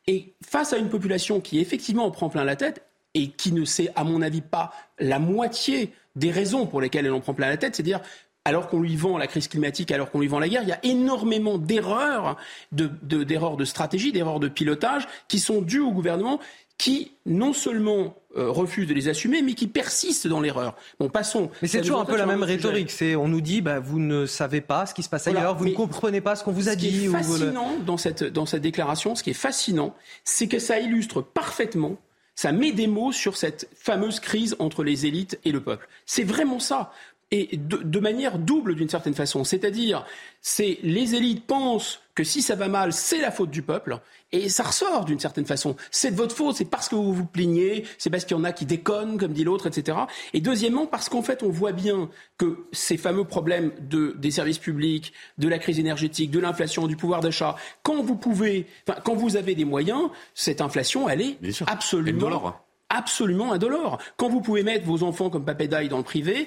Et 0.07 0.35
face 0.45 0.73
à 0.73 0.79
une 0.79 0.89
population 0.89 1.41
qui 1.41 1.59
effectivement 1.59 2.05
en 2.05 2.11
prend 2.11 2.29
plein 2.29 2.45
la 2.45 2.57
tête, 2.57 2.83
et 3.17 3.31
qui 3.31 3.53
ne 3.53 3.65
sait, 3.65 3.91
à 3.97 4.05
mon 4.05 4.21
avis, 4.21 4.43
pas 4.43 4.75
la 4.99 5.19
moitié 5.19 5.91
des 6.17 6.31
raisons 6.31 6.67
pour 6.67 6.83
lesquelles 6.83 7.07
elle 7.07 7.13
en 7.13 7.21
prend 7.21 7.33
plein 7.33 7.49
la 7.49 7.57
tête, 7.57 7.75
c'est-à-dire 7.75 8.03
alors 8.47 8.69
qu'on 8.69 8.81
lui 8.81 8.95
vend 8.95 9.19
la 9.19 9.27
crise 9.27 9.49
climatique, 9.49 9.91
alors 9.91 10.13
qu'on 10.13 10.21
lui 10.21 10.29
vend 10.29 10.39
la 10.39 10.49
guerre, 10.49 10.63
il 10.63 10.69
y 10.69 10.73
a 10.73 10.79
énormément 10.85 11.59
d'erreurs, 11.59 12.37
d'erreurs 12.71 13.57
de, 13.57 13.65
stratégie, 13.65 14.13
d'erreurs 14.13 14.39
de 14.39 14.47
pilotage 14.47 15.09
qui 15.27 15.41
sont 15.41 15.63
dues 15.63 15.81
au 15.81 15.91
gouvernement 15.91 16.39
qui 16.79 17.11
non 17.25 17.53
seulement 17.53 18.15
euh, 18.37 18.51
refuse 18.51 18.87
de 18.87 18.95
les 18.95 19.09
assumer, 19.09 19.43
mais 19.43 19.55
qui 19.55 19.67
persiste 19.67 20.29
dans 20.29 20.41
l'erreur. 20.41 20.77
Bon, 21.01 21.09
passons. 21.09 21.51
Mais 21.61 21.67
c'est 21.67 21.81
toujours 21.81 22.01
un 22.01 22.05
peu 22.05 22.17
la 22.17 22.27
même 22.27 22.45
rhétorique. 22.45 22.93
C'est 22.93 23.17
on 23.17 23.27
nous 23.27 23.41
dit, 23.41 23.63
bah, 23.63 23.81
vous 23.81 23.99
ne 23.99 24.27
savez 24.27 24.61
pas 24.61 24.87
ce 24.87 24.95
qui 24.95 25.03
se 25.03 25.09
passe 25.09 25.27
ailleurs, 25.27 25.57
vous 25.57 25.65
ne 25.65 25.75
comprenez 25.75 26.21
pas 26.21 26.37
ce 26.37 26.45
qu'on 26.45 26.53
vous 26.53 26.69
a 26.69 26.77
dit. 26.77 26.93
Ce 26.93 26.99
qui 27.01 27.07
est 27.07 27.09
fascinant 27.09 27.71
dans 27.85 27.97
cette 27.97 28.23
dans 28.23 28.47
cette 28.47 28.63
déclaration, 28.63 29.17
ce 29.17 29.25
qui 29.25 29.31
est 29.31 29.33
fascinant, 29.33 29.97
c'est 30.23 30.47
que 30.47 30.61
ça 30.61 30.79
illustre 30.79 31.21
parfaitement 31.21 31.97
ça 32.37 32.53
met 32.53 32.71
des 32.71 32.87
mots 32.87 33.13
sur 33.13 33.37
cette 33.37 33.67
fameuse 33.75 34.21
crise 34.21 34.57
entre 34.59 34.85
les 34.85 35.07
élites 35.07 35.41
et 35.45 35.53
le 35.53 35.63
peuple. 35.63 35.89
C'est 36.05 36.23
vraiment 36.23 36.61
ça 36.61 36.93
et 37.33 37.57
de, 37.57 37.99
manière 37.99 38.39
double 38.39 38.77
d'une 38.77 38.89
certaine 38.89 39.15
façon. 39.15 39.43
C'est-à-dire, 39.43 40.07
c'est 40.43 40.79
les 40.83 41.17
élites 41.17 41.45
pensent 41.45 42.01
que 42.15 42.23
si 42.23 42.41
ça 42.41 42.55
va 42.55 42.69
mal, 42.69 42.93
c'est 42.93 43.21
la 43.21 43.31
faute 43.31 43.51
du 43.51 43.63
peuple, 43.63 43.99
et 44.33 44.49
ça 44.49 44.63
ressort 44.63 45.05
d'une 45.05 45.19
certaine 45.19 45.45
façon. 45.45 45.77
C'est 45.91 46.13
de 46.13 46.17
votre 46.17 46.35
faute, 46.35 46.57
c'est 46.57 46.65
parce 46.65 46.89
que 46.89 46.95
vous 46.95 47.13
vous 47.13 47.27
plaignez, 47.27 47.85
c'est 47.99 48.11
parce 48.11 48.25
qu'il 48.25 48.37
y 48.37 48.41
en 48.41 48.45
a 48.45 48.53
qui 48.53 48.65
déconnent, 48.65 49.19
comme 49.19 49.33
dit 49.33 49.45
l'autre, 49.45 49.67
etc. 49.67 49.99
Et 50.33 50.41
deuxièmement, 50.41 50.87
parce 50.87 51.09
qu'en 51.09 51.23
fait, 51.23 51.43
on 51.43 51.51
voit 51.51 51.73
bien 51.73 52.09
que 52.39 52.67
ces 52.73 52.97
fameux 52.97 53.25
problèmes 53.25 53.73
de, 53.81 54.15
des 54.19 54.31
services 54.31 54.59
publics, 54.59 55.13
de 55.37 55.49
la 55.49 55.59
crise 55.59 55.81
énergétique, 55.81 56.31
de 56.31 56.39
l'inflation, 56.39 56.87
du 56.87 56.97
pouvoir 56.97 57.21
d'achat, 57.21 57.57
quand 57.83 58.03
vous 58.03 58.17
pouvez, 58.17 58.67
enfin, 58.89 59.01
quand 59.05 59.15
vous 59.15 59.37
avez 59.37 59.55
des 59.55 59.65
moyens, 59.65 60.09
cette 60.35 60.61
inflation, 60.61 61.09
elle 61.09 61.23
est 61.23 61.39
absolument 61.67 62.55
absolument 62.89 63.53
indolore. 63.53 63.99
Quand 64.17 64.29
vous 64.29 64.41
pouvez 64.41 64.63
mettre 64.63 64.87
vos 64.87 65.03
enfants 65.03 65.31
comme 65.31 65.45
papédaille 65.45 65.89
dans 65.89 65.99
le 65.99 66.05
privé, 66.05 66.47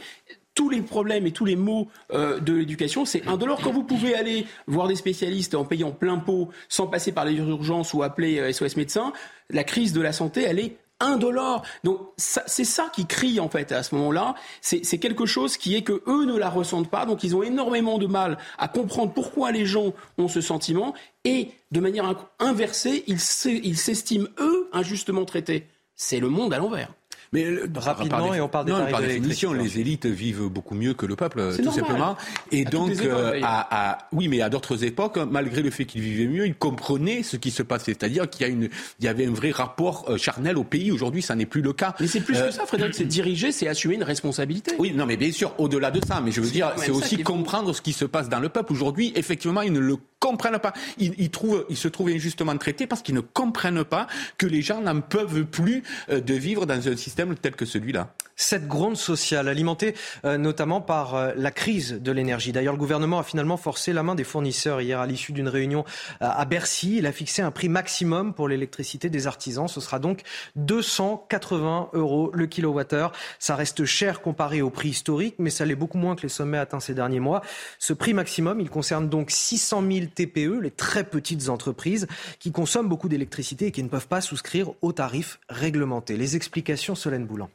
tous 0.59 0.67
les 0.67 0.81
problèmes 0.81 1.25
et 1.25 1.31
tous 1.31 1.45
les 1.45 1.55
maux 1.55 1.87
euh, 2.11 2.41
de 2.41 2.51
l'éducation, 2.51 3.05
c'est 3.05 3.25
indolore. 3.29 3.61
Quand 3.61 3.71
vous 3.71 3.85
pouvez 3.85 4.13
aller 4.13 4.45
voir 4.67 4.89
des 4.89 4.95
spécialistes 4.95 5.55
en 5.55 5.63
payant 5.63 5.91
plein 5.91 6.17
pot, 6.17 6.49
sans 6.67 6.85
passer 6.85 7.13
par 7.13 7.23
les 7.23 7.35
urgences 7.35 7.93
ou 7.93 8.03
appeler 8.03 8.51
SOS 8.51 8.63
euh, 8.63 8.67
médecin, 8.75 9.13
la 9.49 9.63
crise 9.63 9.93
de 9.93 10.01
la 10.01 10.11
santé, 10.11 10.43
elle 10.43 10.59
est 10.59 10.75
indolore. 10.99 11.63
Donc 11.85 12.01
c'est 12.17 12.65
ça 12.65 12.91
qui 12.93 13.05
crie 13.05 13.39
en 13.39 13.47
fait 13.47 13.71
à 13.71 13.83
ce 13.83 13.95
moment-là. 13.95 14.35
C'est 14.59 14.97
quelque 14.97 15.25
chose 15.25 15.55
qui 15.55 15.77
est 15.77 15.83
que 15.83 16.03
eux 16.07 16.25
ne 16.25 16.37
la 16.37 16.49
ressentent 16.49 16.89
pas. 16.89 17.05
Donc 17.05 17.23
ils 17.23 17.37
ont 17.37 17.43
énormément 17.43 17.97
de 17.97 18.07
mal 18.07 18.37
à 18.57 18.67
comprendre 18.67 19.13
pourquoi 19.13 19.53
les 19.53 19.65
gens 19.65 19.93
ont 20.17 20.27
ce 20.27 20.41
sentiment 20.41 20.93
et 21.23 21.51
de 21.71 21.79
manière 21.79 22.27
inversée, 22.39 23.05
ils 23.07 23.21
s'estiment 23.21 24.27
eux 24.39 24.69
injustement 24.73 25.23
traités. 25.23 25.67
C'est 25.95 26.19
le 26.19 26.27
monde 26.27 26.53
à 26.53 26.57
l'envers. 26.57 26.91
Mais 27.31 27.45
rapidement, 27.75 28.33
et 28.33 28.41
on 28.41 28.47
parle 28.49 28.65
des 28.65 28.71
non, 28.71 28.85
par 28.89 29.01
définition, 29.01 29.53
les 29.53 29.79
élites 29.79 30.07
vivent 30.07 30.47
beaucoup 30.47 30.73
mieux 30.73 30.93
que 30.95 31.05
le 31.05 31.15
peuple, 31.15 31.53
tout 31.55 31.61
normal. 31.63 31.73
simplement. 31.85 32.17
Et 32.51 32.65
À 32.65 32.69
donc, 32.69 32.91
époques, 32.91 33.05
euh, 33.05 33.39
à, 33.43 33.91
à- 33.91 33.97
oui, 34.13 34.27
mais 34.27 34.41
à 34.41 34.49
d'autres 34.49 34.83
époques, 34.83 35.17
malgré 35.29 35.61
le 35.61 35.69
fait 35.69 35.85
qu'ils 35.85 36.01
vivaient 36.01 36.27
mieux, 36.27 36.47
ils 36.47 36.55
comprenaient 36.55 37.21
ce 37.21 37.37
qui 37.37 37.51
se 37.51 37.61
passait. 37.61 37.91
C'est-à-dire 37.91 38.27
qu'il 38.29 38.41
y, 38.41 38.49
a 38.49 38.51
une, 38.51 38.69
il 38.99 39.05
y 39.05 39.07
avait 39.07 39.27
un 39.27 39.31
vrai 39.31 39.51
rapport 39.51 40.05
euh, 40.09 40.17
charnel 40.17 40.57
au 40.57 40.63
pays. 40.63 40.91
Aujourd'hui, 40.91 41.21
ça 41.21 41.35
n'est 41.35 41.45
plus 41.45 41.61
le 41.61 41.73
cas. 41.73 41.93
Mais 41.99 42.07
c'est 42.07 42.21
plus 42.21 42.35
Euh, 42.37 42.47
que 42.47 42.51
ça, 42.53 42.65
Frédéric, 42.65 42.95
c'est 42.95 43.05
diriger, 43.05 43.51
c'est 43.51 43.67
assumer 43.67 43.95
une 43.95 44.03
responsabilité. 44.03 44.71
Oui, 44.79 44.91
non, 44.95 45.05
mais 45.05 45.17
bien 45.17 45.31
sûr, 45.31 45.53
au-delà 45.59 45.91
de 45.91 46.03
ça, 46.05 46.21
mais 46.21 46.31
je 46.31 46.41
veux 46.41 46.49
dire, 46.49 46.73
c'est 46.77 46.89
aussi 46.91 47.21
comprendre 47.21 47.73
ce 47.73 47.81
qui 47.81 47.93
se 47.93 48.05
passe 48.05 48.29
dans 48.29 48.39
le 48.39 48.49
peuple. 48.49 48.73
Aujourd'hui, 48.73 49.11
effectivement, 49.15 49.61
ils 49.61 49.71
ne 49.73 49.79
le 49.79 49.97
comprennent 50.19 50.59
pas. 50.59 50.73
Ils, 50.97 51.13
ils 51.17 51.29
trouvent, 51.29 51.65
ils 51.69 51.77
se 51.77 51.87
trouvent 51.87 52.09
injustement 52.09 52.57
traités 52.57 52.87
parce 52.87 53.01
qu'ils 53.01 53.15
ne 53.15 53.21
comprennent 53.21 53.83
pas 53.83 54.07
que 54.37 54.45
les 54.45 54.61
gens 54.61 54.81
n'en 54.81 55.01
peuvent 55.01 55.45
plus 55.45 55.83
euh, 56.09 56.21
de 56.21 56.33
vivre 56.33 56.65
dans 56.65 56.87
un 56.87 56.95
système 56.95 57.35
tel 57.35 57.55
que 57.55 57.65
celui-là. 57.65 58.13
Cette 58.35 58.67
gronde 58.67 58.95
sociale, 58.95 59.49
alimentée 59.49 59.95
euh, 60.23 60.37
notamment 60.37 60.79
par 60.79 61.15
euh, 61.15 61.31
la 61.35 61.51
crise 61.51 61.93
de 62.01 62.11
l'énergie. 62.11 62.51
D'ailleurs, 62.51 62.73
le 62.73 62.79
gouvernement 62.79 63.19
a 63.19 63.23
finalement 63.23 63.57
forcé 63.57 63.91
la 63.91 64.03
main 64.03 64.15
des 64.15 64.23
fournisseurs 64.23 64.81
hier 64.81 64.99
à 64.99 65.07
l'issue 65.07 65.33
d'une 65.33 65.49
réunion 65.49 65.83
à 66.21 66.45
Bercy. 66.45 66.97
Il 66.97 67.05
a 67.05 67.11
fixé 67.11 67.41
un 67.41 67.51
prix 67.51 67.69
maximum 67.69 68.33
pour 68.33 68.47
l'électricité 68.47 69.09
des 69.09 69.27
artisans. 69.27 69.67
Ce 69.67 69.81
sera 69.81 69.99
donc 69.99 70.21
280 70.55 71.89
euros 71.93 72.31
le 72.33 72.47
kilowattheure. 72.47 73.11
Ça 73.39 73.55
reste 73.55 73.85
cher 73.85 74.21
comparé 74.21 74.61
au 74.61 74.69
prix 74.69 74.89
historique, 74.89 75.35
mais 75.37 75.49
ça 75.49 75.65
l'est 75.65 75.75
beaucoup 75.75 75.97
moins 75.97 76.15
que 76.15 76.23
les 76.23 76.29
sommets 76.29 76.57
atteints 76.57 76.79
ces 76.79 76.93
derniers 76.93 77.19
mois. 77.19 77.41
Ce 77.77 77.93
prix 77.93 78.13
maximum, 78.13 78.59
il 78.59 78.69
concerne 78.69 79.09
donc 79.09 79.31
600 79.31 79.83
000 79.91 80.05
TPE, 80.09 80.59
les 80.61 80.71
très 80.71 81.03
petites 81.03 81.49
entreprises 81.49 82.07
qui 82.39 82.51
consomment 82.51 82.89
beaucoup 82.89 83.09
d'électricité 83.09 83.67
et 83.67 83.71
qui 83.71 83.83
ne 83.83 83.89
peuvent 83.89 84.07
pas 84.07 84.21
souscrire 84.21 84.71
aux 84.81 84.93
tarifs 84.93 85.39
réglementés. 85.49 86.17
Les 86.17 86.35
explications, 86.35 86.95
Solène 86.95 87.25
Boulan. 87.25 87.49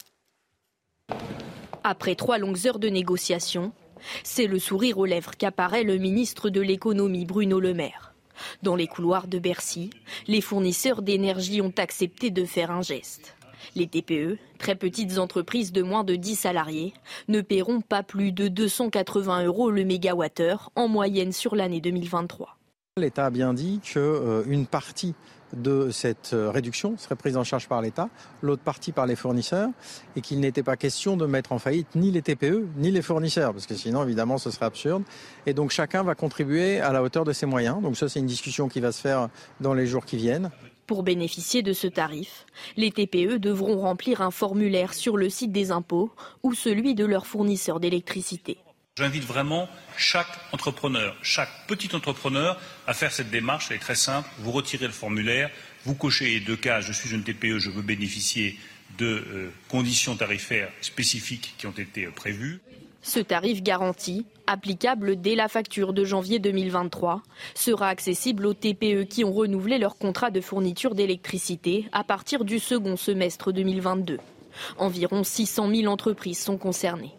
Après 1.83 2.15
trois 2.15 2.39
longues 2.39 2.67
heures 2.67 2.79
de 2.79 2.89
négociations, 2.89 3.73
c'est 4.23 4.47
le 4.47 4.59
sourire 4.59 4.99
aux 4.99 5.05
lèvres 5.05 5.33
qu'apparaît 5.37 5.85
le 5.85 5.99
ministre 5.99 6.51
de 6.51 6.61
l'économie 6.61 7.27
Bruno 7.27 7.61
Le 7.61 7.75
Maire. 7.75 8.15
Dans 8.63 8.77
les 8.77 8.87
couloirs 8.87 9.29
de 9.29 9.39
Bercy, 9.39 9.91
les 10.27 10.41
fournisseurs 10.41 11.03
d'énergie 11.03 11.61
ont 11.61 11.73
accepté 11.77 12.31
de 12.31 12.45
faire 12.45 12.71
un 12.71 12.83
geste. 12.83 13.37
Les 13.77 13.89
TPE, 13.89 14.39
très 14.59 14.77
petites 14.77 15.19
entreprises 15.19 15.73
de 15.73 15.83
moins 15.83 16.05
de 16.05 16.15
10 16.15 16.37
salariés, 16.37 16.95
ne 17.29 17.41
paieront 17.41 17.81
pas 17.81 18.03
plus 18.03 18.31
de 18.31 18.47
280 18.47 19.45
euros 19.47 19.71
le 19.71 19.85
mégawattheure 19.85 20.71
en 20.77 20.87
moyenne 20.87 21.33
sur 21.33 21.57
l'année 21.57 21.81
2023. 21.81 22.57
L'État 22.97 23.27
a 23.27 23.31
bien 23.31 23.53
dit 23.53 23.81
qu'une 23.83 24.67
partie 24.67 25.15
de 25.57 25.91
cette 25.91 26.31
euh, 26.33 26.51
réduction 26.51 26.97
serait 26.97 27.17
prise 27.17 27.37
en 27.37 27.45
charge 27.45 27.69
par 27.69 27.83
l'État, 27.83 28.09
l'autre 28.43 28.63
partie 28.63 28.93
par 28.93 29.07
les 29.07 29.17
fournisseurs, 29.17 29.71
et 30.15 30.21
qu'il 30.21 30.39
n'était 30.41 30.63
pas 30.63 30.77
question 30.77 31.17
de 31.17 31.27
mettre 31.27 31.51
en 31.51 31.59
faillite 31.59 31.95
ni 31.97 32.11
les 32.11 32.23
TPE 32.23 32.67
ni 32.77 32.91
les 32.91 33.03
fournisseurs, 33.03 33.53
parce 33.53 33.67
que 33.67 33.75
sinon, 33.75 34.05
évidemment, 34.05 34.39
ce 34.39 34.51
serait 34.51 34.67
absurde. 34.67 35.03
Et 35.47 35.55
donc 35.55 35.71
chacun 35.71 36.05
va 36.05 36.15
contribuer 36.15 36.81
à 36.81 36.93
la 36.93 37.03
hauteur 37.03 37.25
de 37.25 37.33
ses 37.33 37.47
moyens. 37.47 37.83
Donc 37.83 37.97
ça, 37.97 38.09
c'est 38.09 38.21
une 38.21 38.27
discussion 38.27 38.69
qui 38.69 38.79
va 38.79 38.93
se 38.93 39.01
faire 39.01 39.29
dans 39.61 39.75
les 39.75 39.87
jours 39.87 40.05
qui 40.05 40.17
viennent. 40.17 40.51
Pour 40.87 41.03
bénéficier 41.03 41.63
de 41.63 41.73
ce 41.73 41.87
tarif, 41.87 42.45
les 42.77 42.91
TPE 42.91 43.39
devront 43.39 43.81
remplir 43.81 44.21
un 44.21 44.31
formulaire 44.31 44.93
sur 44.93 45.17
le 45.17 45.31
site 45.31 45.51
des 45.51 45.71
impôts 45.71 46.13
ou 46.43 46.53
celui 46.53 46.95
de 46.95 47.07
leur 47.07 47.27
fournisseur 47.27 47.81
d'électricité. 47.81 48.59
J'invite 48.97 49.25
vraiment 49.25 49.69
chaque 49.97 50.29
entrepreneur, 50.53 51.17
chaque 51.23 51.51
petit 51.67 51.97
entrepreneur 51.97 52.61
à 52.87 52.95
faire 52.95 53.13
cette 53.13 53.31
démarche. 53.31 53.69
Elle 53.71 53.79
est 53.79 53.81
très 53.81 53.95
simple. 53.95 54.29
Vous 54.39 54.53
retirez 54.53 54.87
le 54.87 54.93
formulaire, 54.93 55.51
vous 55.85 55.95
cochez 55.95 56.27
les 56.27 56.41
deux 56.41 56.57
cases. 56.57 56.85
Je 56.85 56.93
suis 56.93 57.13
une 57.13 57.25
TPE, 57.25 57.59
je 57.59 57.71
veux 57.71 57.83
bénéficier 57.83 58.59
de 58.99 59.07
euh, 59.07 59.51
conditions 59.69 60.15
tarifaires 60.17 60.71
spécifiques 60.81 61.55
qui 61.59 61.67
ont 61.67 61.73
été 61.73 62.05
euh, 62.05 62.11
prévues. 62.11 62.61
Ce 63.03 63.19
tarif 63.19 63.63
garanti, 63.63 64.27
applicable 64.47 65.21
dès 65.21 65.35
la 65.35 65.49
facture 65.49 65.93
de 65.93 66.05
janvier 66.05 66.39
2023, 66.39 67.23
sera 67.55 67.89
accessible 67.89 68.47
aux 68.47 68.55
TPE 68.55 69.05
qui 69.05 69.25
ont 69.25 69.33
renouvelé 69.33 69.79
leur 69.79 69.97
contrat 69.97 70.31
de 70.31 70.41
fourniture 70.41 70.95
d'électricité 70.95 71.89
à 71.93 72.05
partir 72.05 72.45
du 72.45 72.59
second 72.59 72.97
semestre 72.97 73.53
2022. 73.53 74.19
Environ 74.79 75.25
600 75.25 75.69
000 75.75 75.93
entreprises 75.93 76.39
sont 76.39 76.59
concernées. 76.59 77.15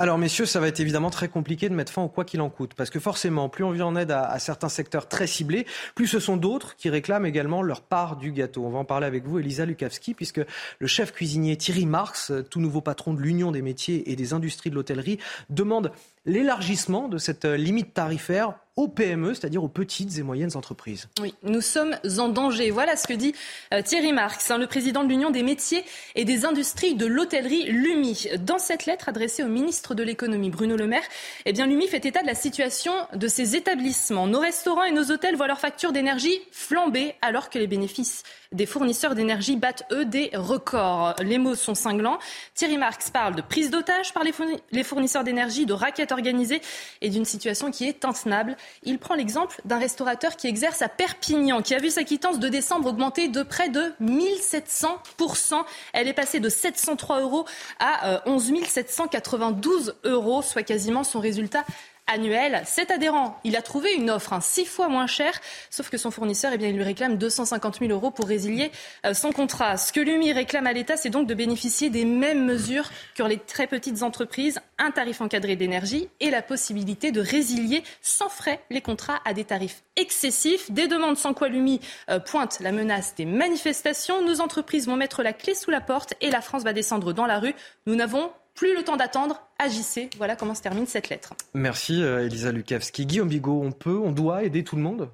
Alors 0.00 0.16
messieurs, 0.16 0.46
ça 0.46 0.60
va 0.60 0.68
être 0.68 0.80
évidemment 0.80 1.10
très 1.10 1.28
compliqué 1.28 1.68
de 1.68 1.74
mettre 1.74 1.92
fin 1.92 2.00
au 2.00 2.08
quoi 2.08 2.24
qu'il 2.24 2.40
en 2.40 2.48
coûte, 2.48 2.72
parce 2.72 2.88
que 2.88 2.98
forcément, 2.98 3.50
plus 3.50 3.64
on 3.64 3.70
vient 3.70 3.84
en 3.84 3.96
aide 3.96 4.10
à, 4.12 4.38
certains 4.38 4.70
secteurs 4.70 5.08
très 5.08 5.26
ciblés, 5.26 5.66
plus 5.94 6.06
ce 6.06 6.20
sont 6.20 6.38
d'autres 6.38 6.74
qui 6.76 6.88
réclament 6.88 7.26
également 7.26 7.60
leur 7.60 7.82
part 7.82 8.16
du 8.16 8.32
gâteau. 8.32 8.64
On 8.64 8.70
va 8.70 8.78
en 8.78 8.86
parler 8.86 9.06
avec 9.06 9.26
vous, 9.26 9.38
Elisa 9.38 9.66
Lukavski, 9.66 10.14
puisque 10.14 10.40
le 10.78 10.86
chef 10.86 11.12
cuisinier 11.12 11.54
Thierry 11.58 11.84
Marx, 11.84 12.32
tout 12.48 12.60
nouveau 12.60 12.80
patron 12.80 13.12
de 13.12 13.20
l'Union 13.20 13.52
des 13.52 13.60
métiers 13.60 14.10
et 14.10 14.16
des 14.16 14.32
industries 14.32 14.70
de 14.70 14.74
l'hôtellerie, 14.74 15.18
demande 15.50 15.92
l'élargissement 16.26 17.08
de 17.08 17.18
cette 17.18 17.44
euh, 17.44 17.56
limite 17.56 17.94
tarifaire 17.94 18.54
aux 18.76 18.88
PME, 18.88 19.34
c'est-à-dire 19.34 19.62
aux 19.62 19.68
petites 19.68 20.16
et 20.18 20.22
moyennes 20.22 20.56
entreprises. 20.56 21.08
Oui, 21.20 21.34
nous 21.42 21.60
sommes 21.60 21.96
en 22.18 22.28
danger. 22.28 22.70
Voilà 22.70 22.96
ce 22.96 23.06
que 23.06 23.12
dit 23.12 23.34
euh, 23.74 23.82
Thierry 23.82 24.12
Marx, 24.12 24.50
hein, 24.50 24.58
le 24.58 24.66
président 24.66 25.04
de 25.04 25.08
l'Union 25.08 25.30
des 25.30 25.42
métiers 25.42 25.84
et 26.14 26.24
des 26.24 26.44
industries 26.44 26.94
de 26.94 27.04
l'hôtellerie, 27.04 27.64
l'UMI. 27.64 28.28
Dans 28.38 28.58
cette 28.58 28.86
lettre 28.86 29.08
adressée 29.08 29.42
au 29.42 29.48
ministre 29.48 29.94
de 29.94 30.02
l'économie, 30.02 30.50
Bruno 30.50 30.76
Le 30.76 30.86
Maire, 30.86 31.02
eh 31.44 31.52
bien, 31.52 31.66
l'UMI 31.66 31.88
fait 31.88 32.06
état 32.06 32.22
de 32.22 32.26
la 32.26 32.34
situation 32.34 32.92
de 33.14 33.28
ces 33.28 33.56
établissements. 33.56 34.26
Nos 34.26 34.40
restaurants 34.40 34.84
et 34.84 34.92
nos 34.92 35.10
hôtels 35.10 35.36
voient 35.36 35.48
leurs 35.48 35.60
factures 35.60 35.92
d'énergie 35.92 36.40
flamber 36.52 37.14
alors 37.22 37.50
que 37.50 37.58
les 37.58 37.66
bénéfices 37.66 38.22
des 38.52 38.66
fournisseurs 38.66 39.14
d'énergie 39.14 39.56
battent, 39.56 39.84
eux, 39.92 40.04
des 40.04 40.30
records. 40.34 41.14
Les 41.20 41.38
mots 41.38 41.54
sont 41.54 41.76
cinglants. 41.76 42.18
Thierry 42.54 42.78
Marx 42.78 43.10
parle 43.10 43.36
de 43.36 43.42
prise 43.42 43.70
d'otage 43.70 44.12
par 44.12 44.24
les 44.24 44.82
fournisseurs 44.82 45.22
d'énergie, 45.22 45.66
de 45.66 45.72
raquettes 45.72 46.09
organisées 46.12 46.60
et 47.00 47.08
d'une 47.08 47.24
situation 47.24 47.70
qui 47.70 47.86
est 47.86 48.04
intenable. 48.04 48.56
Il 48.82 48.98
prend 48.98 49.14
l'exemple 49.14 49.60
d'un 49.64 49.78
restaurateur 49.78 50.36
qui 50.36 50.46
exerce 50.46 50.82
à 50.82 50.88
Perpignan, 50.88 51.62
qui 51.62 51.74
a 51.74 51.78
vu 51.78 51.90
sa 51.90 52.04
quittance 52.04 52.38
de 52.38 52.48
décembre 52.48 52.88
augmenter 52.88 53.28
de 53.28 53.42
près 53.42 53.68
de 53.68 53.92
1700%. 54.00 55.62
Elle 55.92 56.08
est 56.08 56.12
passée 56.12 56.40
de 56.40 56.48
703 56.48 57.20
euros 57.20 57.44
à 57.78 58.14
euh, 58.14 58.20
11 58.26 58.52
792 58.66 59.96
euros, 60.04 60.42
soit 60.42 60.62
quasiment 60.62 61.04
son 61.04 61.20
résultat 61.20 61.64
annuel. 62.06 62.62
Cet 62.66 62.90
adhérent, 62.90 63.38
il 63.44 63.56
a 63.56 63.62
trouvé 63.62 63.94
une 63.94 64.10
offre 64.10 64.32
hein, 64.32 64.40
six 64.40 64.64
fois 64.64 64.88
moins 64.88 65.06
chère, 65.06 65.38
sauf 65.70 65.90
que 65.90 65.96
son 65.96 66.10
fournisseur, 66.10 66.52
eh 66.52 66.58
bien, 66.58 66.68
il 66.68 66.76
lui 66.76 66.82
réclame 66.82 67.16
250 67.16 67.78
000 67.80 67.90
euros 67.92 68.10
pour 68.10 68.26
résilier 68.26 68.70
euh, 69.06 69.14
son 69.14 69.32
contrat. 69.32 69.76
Ce 69.76 69.92
que 69.92 70.00
l'UMI 70.00 70.32
réclame 70.32 70.66
à 70.66 70.72
l'État, 70.72 70.96
c'est 70.96 71.10
donc 71.10 71.26
de 71.26 71.34
bénéficier 71.34 71.90
des 71.90 72.04
mêmes 72.04 72.44
mesures 72.44 72.90
que 73.14 73.22
les 73.22 73.38
très 73.38 73.66
petites 73.66 74.02
entreprises, 74.02 74.60
un 74.78 74.90
tarif 74.90 75.20
encadré 75.20 75.56
d'énergie 75.56 76.08
et 76.20 76.30
la 76.30 76.42
possibilité 76.42 77.12
de 77.12 77.20
résilier 77.20 77.82
sans 78.02 78.28
frais 78.28 78.60
les 78.70 78.80
contrats 78.80 79.20
à 79.24 79.34
des 79.34 79.44
tarifs 79.44 79.82
excessifs. 79.96 80.70
Des 80.70 80.88
demandes 80.88 81.16
sans 81.16 81.34
quoi 81.34 81.48
l'UMI 81.48 81.80
euh, 82.08 82.18
pointe 82.18 82.58
la 82.60 82.72
menace 82.72 83.14
des 83.14 83.24
manifestations. 83.26 84.24
Nos 84.24 84.40
entreprises 84.40 84.86
vont 84.86 84.96
mettre 84.96 85.22
la 85.22 85.32
clé 85.32 85.54
sous 85.54 85.70
la 85.70 85.80
porte 85.80 86.14
et 86.20 86.30
la 86.30 86.40
France 86.40 86.64
va 86.64 86.72
descendre 86.72 87.12
dans 87.12 87.26
la 87.26 87.38
rue. 87.38 87.54
Nous 87.86 87.94
n'avons 87.94 88.30
plus 88.54 88.76
le 88.76 88.82
temps 88.84 88.96
d'attendre. 88.96 89.40
Agissez. 89.58 90.10
Voilà 90.18 90.36
comment 90.36 90.54
se 90.54 90.62
termine 90.62 90.86
cette 90.86 91.08
lettre. 91.08 91.32
Merci 91.54 92.02
euh, 92.02 92.26
Elisa 92.26 92.52
Lukavski. 92.52 93.06
Guillaume 93.06 93.28
Bigot, 93.28 93.60
on 93.62 93.72
peut, 93.72 93.98
on 93.98 94.12
doit 94.12 94.44
aider 94.44 94.64
tout 94.64 94.76
le 94.76 94.82
monde? 94.82 95.08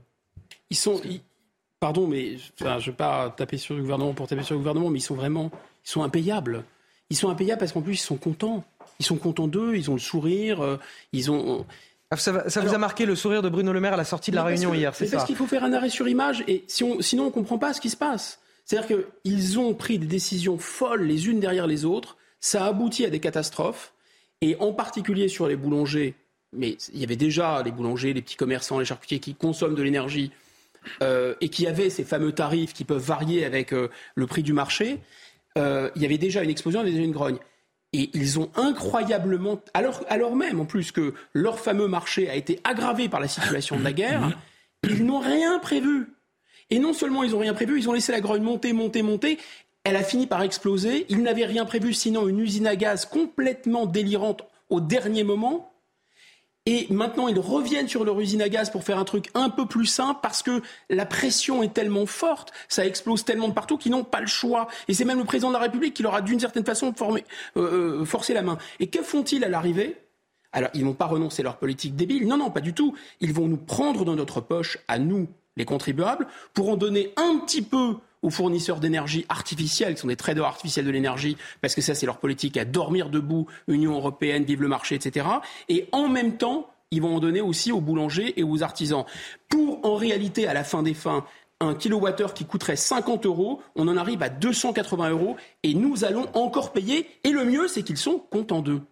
Ils 0.71 0.77
sont. 0.77 1.01
ils- 1.05 1.21
Pardon, 1.79 2.07
mais 2.07 2.37
enfin, 2.59 2.79
je 2.79 2.87
ne 2.87 2.91
vais 2.93 2.97
pas 2.97 3.31
taper 3.37 3.59
sur 3.59 3.75
le 3.75 3.83
gouvernement 3.83 4.15
pour 4.15 4.27
taper 4.27 4.43
sur 4.43 4.55
le 4.55 4.61
gouvernement, 4.61 4.89
mais 4.89 4.99
ils 4.99 5.03
sont 5.03 5.15
vraiment. 5.15 5.51
Ils 5.85 5.91
sont 5.91 6.03
impayables. 6.03 6.65
Ils 7.11 7.17
sont 7.17 7.29
impayables 7.29 7.59
parce 7.61 7.73
qu'en 7.73 7.83
plus, 7.83 7.95
ils 7.95 7.97
sont 7.99 8.17
contents. 8.17 8.65
Ils 8.99 9.05
sont 9.05 9.17
contents 9.17 9.47
d'eux, 9.47 9.77
ils 9.77 9.91
ont 9.91 9.95
le 9.95 10.01
sourire, 10.01 10.63
euh, 10.65 10.79
ils 11.13 11.31
ont. 11.31 11.67
Ah, 12.11 12.17
Ça, 12.17 12.33
va- 12.33 12.49
ça 12.49 12.63
vous 12.63 12.73
a 12.75 12.79
marqué 12.79 13.05
le 13.05 13.15
sourire 13.15 13.43
de 13.43 13.49
Bruno 13.51 13.73
Le 13.73 13.81
Maire 13.81 13.93
à 13.93 13.97
la 13.99 14.05
sortie 14.05 14.31
de 14.31 14.37
la 14.37 14.45
réunion 14.45 14.71
que- 14.71 14.77
hier, 14.77 14.95
c'est 14.95 15.07
ça 15.07 15.17
Parce 15.19 15.27
qu'il 15.27 15.37
faut 15.37 15.47
faire 15.47 15.65
un 15.65 15.73
arrêt 15.75 15.91
sur 15.91 16.09
image 16.09 16.43
et 16.49 16.65
si 16.67 16.83
on, 16.83 17.01
sinon 17.03 17.25
on 17.25 17.27
ne 17.27 17.31
comprend 17.33 17.59
pas 17.59 17.75
ce 17.75 17.81
qui 17.81 17.91
se 17.91 17.97
passe. 17.97 18.41
C'est-à-dire 18.65 19.05
qu'ils 19.25 19.59
ont 19.59 19.75
pris 19.75 19.99
des 19.99 20.07
décisions 20.07 20.57
folles 20.57 21.03
les 21.03 21.29
unes 21.29 21.41
derrière 21.41 21.67
les 21.67 21.85
autres, 21.85 22.17
ça 22.41 22.65
a 22.65 22.69
abouti 22.69 23.05
à 23.05 23.11
des 23.11 23.21
catastrophes 23.21 23.93
et 24.41 24.57
en 24.61 24.73
particulier 24.73 25.29
sur 25.29 25.49
les 25.49 25.57
boulangers, 25.57 26.15
mais 26.53 26.77
il 26.93 27.01
y 27.01 27.05
avait 27.05 27.17
déjà 27.17 27.63
les 27.63 27.73
boulangers, 27.73 28.13
les 28.13 28.23
petits 28.23 28.37
commerçants, 28.37 28.79
les 28.79 28.85
charcutiers 28.85 29.19
qui 29.19 29.35
consomment 29.35 29.75
de 29.75 29.83
l'énergie 29.83 30.31
euh, 31.03 31.35
et 31.41 31.49
qui 31.49 31.67
avaient 31.67 31.91
ces 31.91 32.05
fameux 32.05 32.33
tarifs 32.33 32.73
qui 32.73 32.85
peuvent 32.85 33.03
varier 33.03 33.45
avec 33.45 33.73
euh, 33.73 33.91
le 34.15 34.27
prix 34.27 34.43
du 34.43 34.53
marché, 34.53 35.01
euh, 35.59 35.91
il 35.97 36.03
y 36.03 36.05
avait 36.05 36.19
déjà 36.19 36.43
une 36.43 36.51
explosion, 36.51 36.81
il 36.81 36.85
y 36.85 36.87
avait 36.87 36.97
déjà 36.97 37.05
une 37.05 37.13
grogne. 37.13 37.39
Et 37.93 38.11
ils 38.15 38.39
ont 38.39 38.51
incroyablement, 38.57 39.61
alors, 39.73 40.05
alors 40.09 40.37
même 40.37 40.61
en 40.61 40.67
plus 40.67 40.93
que 40.93 41.15
leur 41.33 41.59
fameux 41.59 41.89
marché 41.89 42.29
a 42.29 42.35
été 42.35 42.61
aggravé 42.65 43.09
par 43.09 43.21
la 43.21 43.29
situation 43.29 43.79
de 43.79 43.85
la 43.85 43.93
guerre, 43.93 44.39
ils 44.89 45.05
n'ont 45.05 45.21
rien 45.21 45.59
prévu. 45.59 46.09
Et 46.69 46.79
non 46.79 46.93
seulement 46.93 47.23
ils 47.23 47.31
n'ont 47.31 47.39
rien 47.39 47.55
prévu, 47.55 47.79
ils 47.79 47.89
ont 47.89 47.93
laissé 47.93 48.13
la 48.13 48.21
grogne 48.21 48.43
monter, 48.43 48.73
monter, 48.73 49.03
monter. 49.03 49.39
Elle 49.89 49.95
a 49.95 50.03
fini 50.03 50.27
par 50.27 50.43
exploser. 50.43 51.07
Ils 51.11 51.23
n'avaient 51.23 51.45
rien 51.45 51.65
prévu, 51.65 51.93
sinon 51.93 52.27
une 52.27 52.41
usine 52.41 52.67
à 52.67 52.75
gaz 52.75 53.07
complètement 53.07 53.87
délirante 53.87 54.43
au 54.69 54.81
dernier 54.81 55.23
moment. 55.23 55.73
Et 56.69 56.89
maintenant, 56.91 57.29
ils 57.29 57.39
reviennent 57.39 57.87
sur 57.87 58.05
leur 58.05 58.19
usine 58.19 58.43
à 58.43 58.49
gaz 58.49 58.69
pour 58.69 58.83
faire 58.83 58.99
un 58.99 59.05
truc 59.05 59.31
un 59.35 59.49
peu 59.49 59.65
plus 59.65 59.87
simple 59.87 60.19
parce 60.21 60.43
que 60.43 60.61
la 60.91 61.07
pression 61.07 61.63
est 61.63 61.73
tellement 61.73 62.05
forte, 62.05 62.53
ça 62.69 62.85
explose 62.85 63.25
tellement 63.25 63.47
de 63.47 63.53
partout 63.53 63.79
qu'ils 63.79 63.93
n'ont 63.93 64.03
pas 64.03 64.21
le 64.21 64.27
choix. 64.27 64.67
Et 64.89 64.93
c'est 64.93 65.05
même 65.05 65.19
le 65.19 65.25
président 65.25 65.51
de 65.51 65.53
la 65.53 65.61
République 65.61 65.95
qui 65.95 66.03
leur 66.03 66.17
a 66.17 66.21
d'une 66.21 66.41
certaine 66.41 66.65
façon 66.65 66.93
euh, 67.01 67.21
euh, 67.57 68.05
forcé 68.05 68.35
la 68.35 68.43
main. 68.43 68.59
Et 68.81 68.89
que 68.89 69.05
font-ils 69.05 69.45
à 69.45 69.49
l'arrivée? 69.49 69.95
Alors, 70.51 70.71
ils 70.75 70.81
ne 70.81 70.87
vont 70.87 70.95
pas 70.95 71.07
renoncer 71.07 71.43
à 71.43 71.45
leur 71.45 71.59
politique 71.59 71.95
débile. 71.95 72.27
Non, 72.27 72.39
non, 72.39 72.51
pas 72.51 72.61
du 72.61 72.75
tout. 72.75 72.97
Ils 73.21 73.33
vont 73.33 73.47
nous 73.47 73.57
prendre 73.57 74.05
dans 74.05 74.17
notre 74.17 74.41
poche, 74.41 74.79
à 74.89 74.99
nous, 74.99 75.29
les 75.57 75.65
contribuables, 75.65 76.27
pour 76.55 76.71
en 76.71 76.77
donner 76.77 77.13
un 77.17 77.39
petit 77.39 77.63
peu 77.63 77.99
aux 78.23 78.31
fournisseurs 78.31 78.81
d'énergie 78.81 79.25
artificielle, 79.29 79.95
qui 79.95 80.01
sont 80.01 80.09
des 80.09 80.17
traders 80.17 80.45
artificiels 80.45 80.85
de 80.85 80.91
l'énergie, 80.91 81.37
parce 81.61 81.75
que 81.75 81.81
ça, 81.81 81.95
c'est 81.95 82.07
leur 82.07 82.19
politique 82.19 82.57
à 82.57 82.65
dormir 82.65 83.11
debout, 83.11 83.47
Union 83.69 83.95
européenne, 83.95 84.45
vive 84.45 84.63
le 84.63 84.69
marché, 84.69 84.95
etc. 84.95 85.27
Et 85.69 85.89
en 85.93 86.09
même 86.09 86.37
temps, 86.37 86.69
ils 86.91 87.03
vont 87.03 87.17
en 87.17 87.21
donner 87.21 87.41
aussi 87.41 87.73
aux 87.73 87.81
boulangers 87.81 88.39
et 88.39 88.45
aux 88.45 88.63
artisans. 88.63 89.05
Pour, 89.49 89.85
en 89.85 89.97
réalité, 89.97 90.47
à 90.47 90.55
la 90.55 90.65
fin 90.65 90.83
des 90.83 90.95
fins, 90.95 91.25
un 91.61 91.75
kilowattheure 91.75 92.35
qui 92.35 92.45
coûterait 92.45 92.77
50 92.77 93.27
euros, 93.27 93.61
on 93.75 93.89
en 93.89 93.97
arrive 93.97 94.23
à 94.23 94.29
280 94.29 95.11
euros 95.11 95.37
et 95.63 95.75
nous 95.75 96.05
allons 96.05 96.27
encore 96.35 96.73
payer. 96.73 97.09
Et 97.25 97.31
le 97.31 97.45
mieux, 97.45 97.69
c'est 97.69 97.83
qu'ils 97.83 97.97
sont 97.97 98.19
contents 98.19 98.63
d'eux. 98.63 98.83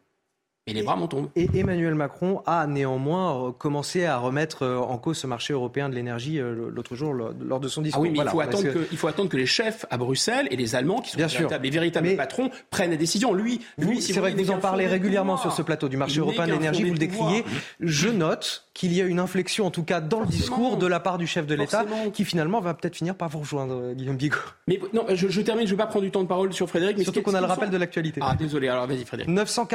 Et 0.67 0.73
les 0.73 0.83
bras 0.83 0.97
m'en 0.97 1.09
tombent. 1.09 1.29
Et 1.37 1.47
Emmanuel 1.55 1.95
Macron 1.95 2.43
a 2.47 2.67
néanmoins 2.67 3.55
commencé 3.59 4.07
à 4.07 4.17
remettre 4.17 4.63
euh, 4.63 4.79
en 4.79 4.97
cause 4.97 5.19
ce 5.19 5.27
marché 5.27 5.53
européen 5.53 5.91
de 5.91 5.95
l'énergie 5.95 6.41
euh, 6.41 6.71
l'autre 6.71 6.97
jour 6.97 7.13
lors 7.13 7.61
de 7.61 7.69
son 7.69 7.83
discours. 7.83 8.03
Ah 8.03 8.09
oui, 8.09 8.11
mais 8.11 8.25
il, 8.25 8.31
faut 8.31 8.41
attendre 8.41 8.73
que... 8.73 8.89
il 8.91 8.97
faut 8.97 9.09
attendre 9.09 9.29
que 9.29 9.37
les 9.37 9.45
chefs 9.45 9.85
à 9.91 9.99
Bruxelles 9.99 10.49
et 10.51 10.57
les 10.57 10.75
Allemands, 10.75 11.03
qui 11.03 11.11
sont 11.11 11.19
les, 11.19 11.59
les 11.59 11.71
véritables 11.71 12.17
patrons, 12.17 12.51
prennent 12.71 12.91
des 12.91 12.97
décisions. 12.97 13.35
Lui, 13.35 13.61
lui 13.77 14.01
c'est 14.01 14.19
vrai 14.19 14.33
que 14.33 14.41
vous 14.41 14.51
en 14.51 14.59
parlez 14.59 14.87
régulièrement 14.87 15.37
sur 15.37 15.53
ce 15.53 15.61
plateau 15.61 15.91
du 15.91 15.99
marché 15.99 16.21
européen 16.21 16.47
de 16.47 16.53
l'énergie, 16.53 16.85
vous 16.85 16.93
le 16.93 16.99
décriez. 16.99 17.45
Je 17.81 18.09
note 18.09 18.67
qu'il 18.73 18.95
y 18.95 19.03
a 19.03 19.05
une 19.05 19.21
inflexion, 19.21 19.67
en 19.67 19.71
tout 19.71 19.85
cas 19.85 20.01
dans 20.01 20.21
le 20.21 20.27
discours, 20.27 20.79
de 20.79 20.87
la 20.87 20.99
part 20.99 21.19
du 21.19 21.27
chef 21.27 21.47
de 21.47 21.55
l'État, 21.55 21.85
qui 22.15 22.25
finalement 22.25 22.61
va 22.61 22.73
peut-être 22.73 22.97
finir 22.97 23.15
par 23.15 23.29
vous 23.29 23.41
rejoindre, 23.41 23.75
euh, 23.75 23.95
Guillaume 23.95 24.17
Bigot. 24.17 24.39
Mais 24.67 24.81
non, 24.95 25.05
je, 25.13 25.41
termine, 25.43 25.67
je 25.67 25.73
ne 25.73 25.77
vais 25.77 25.83
pas 25.83 25.89
prendre 25.89 26.05
du 26.05 26.11
temps 26.11 26.23
de 26.23 26.29
parole 26.29 26.53
sur 26.55 26.69
Frédéric. 26.69 26.97
Mais 26.97 27.05
Surtout 27.05 27.23
qu'on 27.23 27.35
a 27.35 27.41
le 27.41 27.47
rappel 27.47 27.69
de 27.69 27.77
l'actualité. 27.77 28.21
Ah, 28.23 28.35
désolé, 28.35 28.69
alors 28.69 28.87
vas-y 28.87 29.05
Frédéric. 29.05 29.31
900 29.31 29.67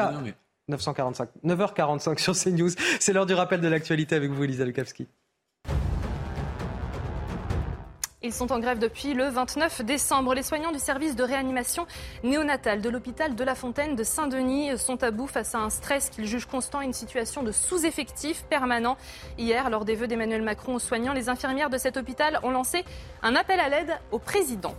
945. 0.69 1.29
9h45 1.43 2.19
sur 2.19 2.33
CNews. 2.33 2.71
C'est 2.99 3.13
l'heure 3.13 3.25
du 3.25 3.33
rappel 3.33 3.61
de 3.61 3.67
l'actualité 3.67 4.15
avec 4.15 4.31
vous, 4.31 4.43
Elisa 4.43 4.65
Lukavski. 4.65 5.07
Ils 8.21 8.33
sont 8.33 8.51
en 8.51 8.59
grève 8.59 8.79
depuis 8.79 9.13
le 9.13 9.29
29 9.29 9.81
décembre. 9.85 10.33
Les 10.33 10.43
soignants 10.43 10.73
du 10.73 10.79
service 10.79 11.15
de 11.15 11.23
réanimation 11.23 11.87
néonatale 12.21 12.81
de 12.81 12.89
l'hôpital 12.89 13.33
de 13.33 13.43
La 13.45 13.55
Fontaine 13.55 13.95
de 13.95 14.03
Saint-Denis 14.03 14.77
sont 14.77 15.01
à 15.03 15.11
bout 15.11 15.27
face 15.27 15.55
à 15.55 15.59
un 15.59 15.69
stress 15.69 16.09
qu'ils 16.09 16.25
jugent 16.25 16.45
constant 16.45 16.81
et 16.81 16.85
une 16.85 16.91
situation 16.91 17.43
de 17.43 17.53
sous-effectif 17.53 18.43
permanent. 18.49 18.97
Hier, 19.37 19.69
lors 19.69 19.85
des 19.85 19.95
vœux 19.95 20.07
d'Emmanuel 20.07 20.41
Macron 20.41 20.75
aux 20.75 20.79
soignants, 20.79 21.13
les 21.13 21.29
infirmières 21.29 21.69
de 21.69 21.77
cet 21.77 21.95
hôpital 21.95 22.41
ont 22.43 22.51
lancé 22.51 22.83
un 23.23 23.35
appel 23.35 23.61
à 23.61 23.69
l'aide 23.69 23.97
au 24.11 24.19
président. 24.19 24.75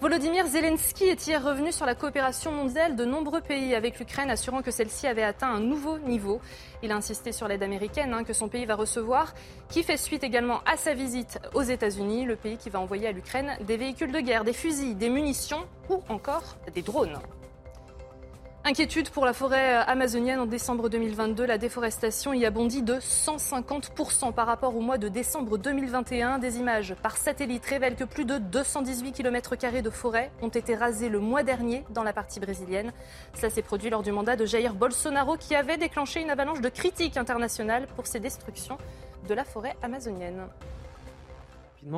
Volodymyr 0.00 0.46
Zelensky 0.46 1.04
est 1.04 1.26
hier 1.26 1.44
revenu 1.44 1.72
sur 1.72 1.84
la 1.84 1.94
coopération 1.94 2.52
mondiale 2.52 2.96
de 2.96 3.04
nombreux 3.04 3.42
pays 3.42 3.74
avec 3.74 3.98
l'Ukraine, 3.98 4.30
assurant 4.30 4.62
que 4.62 4.70
celle-ci 4.70 5.06
avait 5.06 5.22
atteint 5.22 5.50
un 5.50 5.60
nouveau 5.60 5.98
niveau. 5.98 6.40
Il 6.82 6.90
a 6.90 6.96
insisté 6.96 7.32
sur 7.32 7.46
l'aide 7.48 7.62
américaine 7.62 8.14
hein, 8.14 8.24
que 8.24 8.32
son 8.32 8.48
pays 8.48 8.64
va 8.64 8.76
recevoir, 8.76 9.34
qui 9.68 9.82
fait 9.82 9.98
suite 9.98 10.24
également 10.24 10.62
à 10.64 10.78
sa 10.78 10.94
visite 10.94 11.38
aux 11.52 11.60
États-Unis, 11.60 12.24
le 12.24 12.36
pays 12.36 12.56
qui 12.56 12.70
va 12.70 12.80
envoyer 12.80 13.08
à 13.08 13.12
l'Ukraine 13.12 13.58
des 13.66 13.76
véhicules 13.76 14.10
de 14.10 14.20
guerre, 14.20 14.44
des 14.44 14.54
fusils, 14.54 14.96
des 14.96 15.10
munitions 15.10 15.66
ou 15.90 16.02
encore 16.08 16.56
des 16.74 16.80
drones. 16.80 17.18
Inquiétude 18.62 19.08
pour 19.08 19.24
la 19.24 19.32
forêt 19.32 19.72
amazonienne 19.72 20.38
en 20.38 20.44
décembre 20.44 20.90
2022. 20.90 21.46
La 21.46 21.56
déforestation 21.56 22.34
y 22.34 22.44
a 22.44 22.50
bondi 22.50 22.82
de 22.82 22.96
150% 22.96 24.34
par 24.34 24.46
rapport 24.46 24.76
au 24.76 24.80
mois 24.80 24.98
de 24.98 25.08
décembre 25.08 25.56
2021. 25.56 26.38
Des 26.38 26.58
images 26.58 26.94
par 27.02 27.16
satellite 27.16 27.64
révèlent 27.64 27.96
que 27.96 28.04
plus 28.04 28.26
de 28.26 28.36
218 28.36 29.12
km 29.12 29.56
de 29.82 29.90
forêt 29.90 30.30
ont 30.42 30.48
été 30.48 30.74
rasés 30.74 31.08
le 31.08 31.20
mois 31.20 31.42
dernier 31.42 31.84
dans 31.88 32.02
la 32.02 32.12
partie 32.12 32.38
brésilienne. 32.38 32.92
Ça 33.32 33.48
s'est 33.48 33.62
produit 33.62 33.88
lors 33.88 34.02
du 34.02 34.12
mandat 34.12 34.36
de 34.36 34.44
Jair 34.44 34.74
Bolsonaro 34.74 35.38
qui 35.38 35.54
avait 35.54 35.78
déclenché 35.78 36.20
une 36.20 36.30
avalanche 36.30 36.60
de 36.60 36.68
critiques 36.68 37.16
internationales 37.16 37.86
pour 37.96 38.06
ces 38.06 38.20
destructions 38.20 38.76
de 39.26 39.32
la 39.32 39.44
forêt 39.44 39.74
amazonienne. 39.82 40.42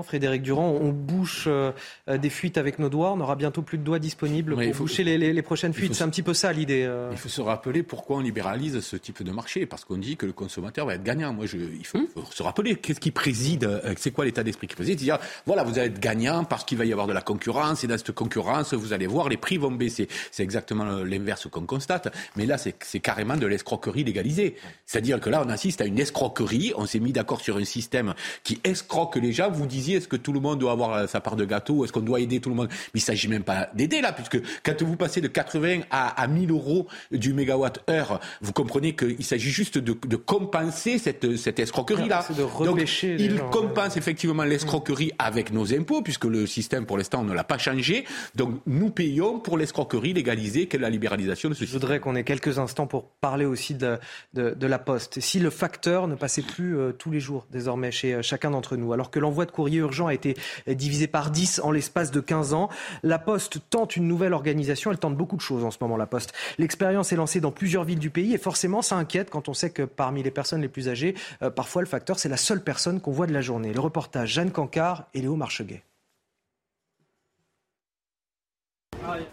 Frédéric 0.02 0.42
Durand, 0.42 0.78
on 0.80 0.90
bouche 0.90 1.44
euh, 1.46 1.72
des 2.08 2.30
fuites 2.30 2.58
avec 2.58 2.78
nos 2.78 2.88
doigts. 2.88 3.12
On 3.12 3.20
aura 3.20 3.36
bientôt 3.36 3.62
plus 3.62 3.78
de 3.78 3.82
doigts 3.82 3.98
disponibles 3.98 4.54
pour 4.54 4.86
boucher 4.86 5.04
les, 5.04 5.42
prochaines 5.42 5.72
fuites. 5.72 5.94
C'est 5.94 6.04
un 6.04 6.08
petit 6.08 6.22
peu 6.22 6.34
ça 6.34 6.52
l'idée. 6.52 6.84
Euh. 6.84 7.08
Il 7.12 7.18
faut 7.18 7.28
se 7.28 7.40
rappeler 7.40 7.82
pourquoi 7.82 8.16
on 8.16 8.20
libéralise 8.20 8.80
ce 8.80 8.96
type 8.96 9.22
de 9.22 9.32
marché. 9.32 9.66
Parce 9.66 9.84
qu'on 9.84 9.96
dit 9.96 10.16
que 10.16 10.26
le 10.26 10.32
consommateur 10.32 10.86
va 10.86 10.94
être 10.94 11.02
gagnant. 11.02 11.32
Moi, 11.32 11.46
je, 11.46 11.56
il 11.56 11.86
faut, 11.86 11.98
se 12.30 12.42
rappeler 12.42 12.76
qu'est-ce 12.76 13.00
qui 13.00 13.10
préside, 13.10 13.64
euh, 13.64 13.94
c'est 13.96 14.12
quoi 14.12 14.24
l'état 14.24 14.42
d'esprit 14.42 14.68
qui 14.68 14.76
préside. 14.76 14.98
Dire, 14.98 15.18
voilà, 15.46 15.64
vous 15.64 15.78
allez 15.78 15.88
être 15.88 16.00
gagnant 16.00 16.44
parce 16.44 16.64
qu'il 16.64 16.78
va 16.78 16.84
y 16.84 16.92
avoir 16.92 17.06
de 17.06 17.12
la 17.12 17.22
concurrence. 17.22 17.84
Et 17.84 17.86
dans 17.86 17.98
cette 17.98 18.12
concurrence, 18.12 18.74
vous 18.74 18.92
allez 18.92 19.06
voir, 19.06 19.28
les 19.28 19.36
prix 19.36 19.58
vont 19.58 19.72
baisser. 19.72 20.08
C'est 20.30 20.42
exactement 20.42 20.84
l'inverse 20.84 21.48
qu'on 21.50 21.66
constate. 21.66 22.14
Mais 22.36 22.46
là, 22.46 22.56
c'est 22.58 23.00
carrément 23.00 23.36
de 23.36 23.46
l'escroquerie 23.46 24.04
légalisée. 24.04 24.56
C'est-à-dire 24.86 25.20
que 25.20 25.30
là, 25.30 25.42
on 25.44 25.48
assiste 25.48 25.80
à 25.80 25.86
une 25.86 25.98
escroquerie. 25.98 26.72
On 26.76 26.86
s'est 26.86 27.00
mis 27.00 27.12
d'accord 27.12 27.40
sur 27.40 27.56
un 27.56 27.64
système 27.64 28.14
qui 28.44 28.60
escroque 28.64 29.16
les 29.16 29.32
gens. 29.32 29.50
Vous 29.50 29.66
disiez, 29.72 29.96
est-ce 29.96 30.08
que 30.08 30.16
tout 30.16 30.32
le 30.32 30.40
monde 30.40 30.58
doit 30.58 30.72
avoir 30.72 30.92
euh, 30.94 31.06
sa 31.06 31.20
part 31.20 31.36
de 31.36 31.44
gâteau 31.44 31.84
Est-ce 31.84 31.92
qu'on 31.92 32.00
doit 32.00 32.20
aider 32.20 32.40
tout 32.40 32.50
le 32.50 32.54
monde? 32.54 32.68
Mais 32.70 33.00
il 33.00 33.02
ne 33.02 33.06
s'agit 33.06 33.28
même 33.28 33.42
pas 33.44 33.68
d'aider 33.74 34.00
là, 34.00 34.12
puisque 34.12 34.40
quand 34.62 34.80
vous 34.82 34.96
passez 34.96 35.20
de 35.20 35.28
80 35.28 35.80
à, 35.90 36.20
à 36.20 36.26
1000 36.26 36.50
euros 36.50 36.86
du 37.10 37.32
mégawatt-heure, 37.32 38.20
vous 38.40 38.52
comprenez 38.52 38.94
qu'il 38.94 39.24
s'agit 39.24 39.50
juste 39.50 39.78
de, 39.78 39.96
de, 40.06 40.16
compenser 40.16 40.98
cette, 40.98 41.36
cette 41.36 41.58
escroquerie-là. 41.58 42.26
de 42.36 42.42
repêcher 42.42 43.16
il 43.18 43.40
compense 43.50 43.96
effectivement 43.96 44.44
l'escroquerie 44.44 45.12
avec 45.18 45.52
nos 45.52 45.72
impôts, 45.74 46.02
puisque 46.02 46.24
le 46.24 46.46
système, 46.46 46.86
pour 46.86 46.98
l'instant, 46.98 47.20
on 47.20 47.24
ne 47.24 47.34
l'a 47.34 47.44
pas 47.44 47.58
changé. 47.58 48.04
Donc 48.34 48.60
nous 48.66 48.90
payons 48.90 49.38
pour 49.38 49.58
l'escroquerie 49.58 50.12
légalisée 50.12 50.66
qu'est 50.66 50.78
la 50.78 50.90
libéralisation 50.90 51.48
de 51.48 51.54
ce 51.54 51.60
système. 51.60 51.80
Je 51.80 51.86
voudrais 51.86 52.00
qu'on 52.00 52.14
ait 52.16 52.24
quelques 52.24 52.58
instants 52.58 52.86
pour 52.86 53.08
parler 53.08 53.44
aussi 53.44 53.74
de, 53.74 53.98
de, 54.34 54.50
de 54.50 54.66
la 54.66 54.78
Poste. 54.78 55.20
Si 55.20 55.38
le 55.38 55.50
facteur 55.50 56.08
ne 56.08 56.14
passait 56.14 56.42
plus 56.42 56.76
euh, 56.76 56.92
tous 56.92 57.10
les 57.10 57.20
jours 57.20 57.46
désormais 57.50 57.90
chez 57.90 58.14
euh, 58.14 58.22
chacun 58.22 58.50
d'entre 58.50 58.76
nous, 58.76 58.92
alors 58.92 59.10
que 59.10 59.18
l'envoi 59.18 59.46
de 59.46 59.50
courrier 59.50 59.61
urgent 59.68 60.06
a 60.06 60.14
été 60.14 60.36
divisé 60.66 61.06
par 61.06 61.30
10 61.30 61.60
en 61.64 61.70
l'espace 61.70 62.10
de 62.10 62.20
15 62.20 62.54
ans. 62.54 62.68
La 63.02 63.18
Poste 63.18 63.58
tente 63.70 63.96
une 63.96 64.06
nouvelle 64.06 64.32
organisation. 64.32 64.90
Elle 64.90 64.98
tente 64.98 65.16
beaucoup 65.16 65.36
de 65.36 65.40
choses 65.40 65.64
en 65.64 65.70
ce 65.70 65.78
moment, 65.80 65.96
la 65.96 66.06
Poste. 66.06 66.32
L'expérience 66.58 67.12
est 67.12 67.16
lancée 67.16 67.40
dans 67.40 67.52
plusieurs 67.52 67.84
villes 67.84 67.98
du 67.98 68.10
pays 68.10 68.34
et 68.34 68.38
forcément, 68.38 68.82
ça 68.82 68.96
inquiète 68.96 69.30
quand 69.30 69.48
on 69.48 69.54
sait 69.54 69.70
que 69.70 69.82
parmi 69.82 70.22
les 70.22 70.30
personnes 70.30 70.60
les 70.60 70.68
plus 70.68 70.88
âgées, 70.88 71.14
euh, 71.42 71.50
parfois 71.50 71.82
le 71.82 71.88
facteur, 71.88 72.18
c'est 72.18 72.28
la 72.28 72.36
seule 72.36 72.62
personne 72.62 73.00
qu'on 73.00 73.12
voit 73.12 73.26
de 73.26 73.32
la 73.32 73.40
journée. 73.40 73.72
Le 73.72 73.80
reportage 73.80 74.32
Jeanne 74.32 74.50
Cancard 74.50 75.06
et 75.14 75.20
Léo 75.20 75.36
Marcheguet. 75.36 75.82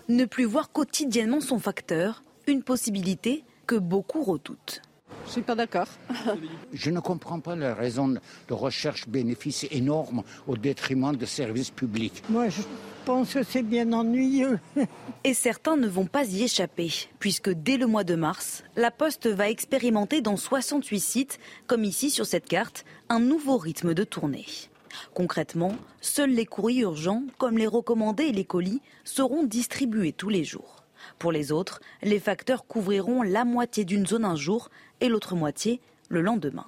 Ne 0.08 0.26
plus 0.26 0.46
voir 0.46 0.72
quotidiennement 0.72 1.42
son 1.42 1.60
facteur, 1.60 2.24
une 2.48 2.64
possibilité 2.64 3.44
que 3.68 3.76
beaucoup 3.76 4.24
redoutent. 4.24 4.82
Je 5.30 5.34
suis 5.34 5.42
pas 5.44 5.54
d'accord. 5.54 5.86
Je 6.74 6.90
ne 6.90 7.00
comprends 7.00 7.40
pas 7.40 7.56
la 7.56 7.76
raison 7.76 8.08
de 8.08 8.20
recherche 8.50 9.08
bénéfice 9.08 9.68
énorme 9.70 10.24
au 10.48 10.58
détriment 10.58 11.16
de 11.16 11.26
services 11.28 11.70
publics. 11.70 12.24
Moi, 12.32 12.50
je 12.50 12.64
pense 13.06 13.36
que 13.36 13.44
c'est 13.44 13.62
bien 13.62 13.94
ennuyeux. 13.94 14.60
Et 15.24 15.36
certains 15.36 15.78
ne 15.78 15.88
vont 15.88 16.08
pas 16.08 16.26
y 16.26 16.42
échapper, 16.42 16.92
puisque 17.20 17.52
dès 17.52 17.78
le 17.78 17.86
mois 17.86 18.04
de 18.04 18.16
mars, 18.16 18.64
la 18.76 18.90
Poste 18.90 19.28
va 19.28 19.52
expérimenter 19.52 20.22
dans 20.22 20.36
68 20.36 21.00
sites, 21.00 21.40
comme 21.68 21.84
ici 21.84 22.10
sur 22.10 22.26
cette 22.26 22.48
carte, 22.48 22.84
un 23.08 23.20
nouveau 23.20 23.58
rythme 23.58 23.94
de 23.94 24.04
tournée. 24.04 24.48
Concrètement, 25.14 25.76
seuls 26.02 26.32
les 26.32 26.48
courriers 26.48 26.82
urgents, 26.82 27.22
comme 27.38 27.60
les 27.60 27.68
recommandés 27.68 28.24
et 28.24 28.32
les 28.32 28.46
colis, 28.46 28.82
seront 29.04 29.44
distribués 29.44 30.12
tous 30.12 30.30
les 30.30 30.44
jours. 30.44 30.80
Pour 31.18 31.32
les 31.32 31.52
autres, 31.52 31.80
les 32.02 32.20
facteurs 32.20 32.66
couvriront 32.66 33.22
la 33.22 33.46
moitié 33.46 33.86
d'une 33.86 34.06
zone 34.06 34.26
un 34.26 34.36
jour 34.36 34.70
et 35.02 35.10
l'autre 35.10 35.36
moitié 35.36 35.82
le 36.10 36.22
lendemain. 36.22 36.66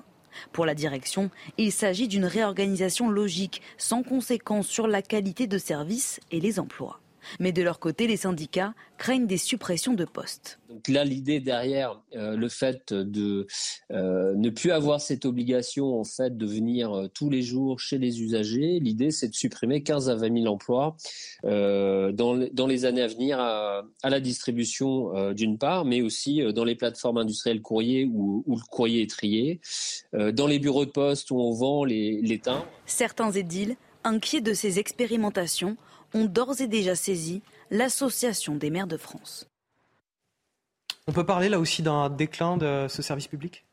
Pour 0.52 0.66
la 0.66 0.76
direction, 0.76 1.30
il 1.58 1.72
s'agit 1.72 2.08
d'une 2.08 2.26
réorganisation 2.26 3.10
logique, 3.10 3.62
sans 3.78 4.04
conséquence 4.04 4.68
sur 4.68 4.88
la 4.88 5.02
qualité 5.02 5.48
de 5.48 5.58
service 5.58 6.20
et 6.32 6.40
les 6.40 6.60
emplois. 6.60 7.00
Mais 7.40 7.52
de 7.52 7.62
leur 7.62 7.80
côté, 7.80 8.08
les 8.08 8.18
syndicats 8.18 8.74
craignent 8.98 9.28
des 9.28 9.38
suppressions 9.38 9.94
de 9.94 10.06
postes. 10.06 10.60
Donc 10.70 10.88
là, 10.88 11.04
l'idée 11.04 11.40
derrière 11.40 12.02
euh, 12.16 12.36
le 12.36 12.48
fait 12.48 12.94
de 12.94 13.48
euh, 13.92 14.36
ne 14.36 14.50
plus 14.50 14.72
avoir 14.72 15.02
cette 15.02 15.26
obligation 15.26 16.00
en 16.00 16.04
fait 16.04 16.38
de 16.38 16.46
venir 16.46 16.96
euh, 16.96 17.08
tous 17.08 17.30
les 17.30 17.42
jours 17.42 17.80
chez 17.80 17.98
les 17.98 18.22
usagers, 18.22 18.80
l'idée 18.80 19.12
c'est 19.12 19.28
de 19.28 19.34
supprimer 19.34 19.84
15 19.84 20.10
à 20.10 20.16
20 20.16 20.44
000 20.44 20.54
emplois 20.54 20.96
dans, 21.44 22.12
dans, 22.14 22.68
les 22.68 22.86
années 22.86 23.02
à 23.02 23.08
venir 23.08 23.40
à, 23.40 23.84
la 24.04 24.20
distribution 24.20 25.32
d'une 25.34 25.58
part, 25.58 25.86
mais 25.86 26.02
aussi 26.02 26.42
dans 26.54 26.64
les 26.64 26.76
plateformes 26.76 27.18
industrielles 27.18 27.62
courrier 27.62 28.06
où, 28.06 28.44
où, 28.46 28.56
le 28.56 28.62
courrier 28.70 29.02
est 29.02 29.10
trié, 29.10 29.60
dans 30.14 30.48
les 30.48 30.60
bureaux 30.60 30.86
de 30.86 30.92
poste 30.92 31.32
où 31.32 31.40
on 31.40 31.52
vend 31.52 31.84
les, 31.84 32.22
les 32.22 32.40
timbres. 32.40 32.68
Certains 32.86 33.32
édiles, 33.32 33.76
inquiets 34.04 34.42
de 34.42 34.54
ces 34.54 34.80
expérimentations, 34.80 35.78
ont 36.14 36.26
d'ores 36.26 36.62
et 36.62 36.68
déjà 36.68 36.96
saisi 36.96 37.42
l'Association 37.70 38.56
des 38.56 38.70
maires 38.70 38.88
de 38.88 38.98
France. 38.98 39.48
On 41.08 41.14
peut 41.14 41.26
parler 41.26 41.50
là 41.50 41.60
aussi 41.60 41.82
d'un 41.82 42.10
déclin 42.10 42.58
de 42.58 42.88
ce 42.90 43.02
service 43.02 43.28
public? 43.28 43.66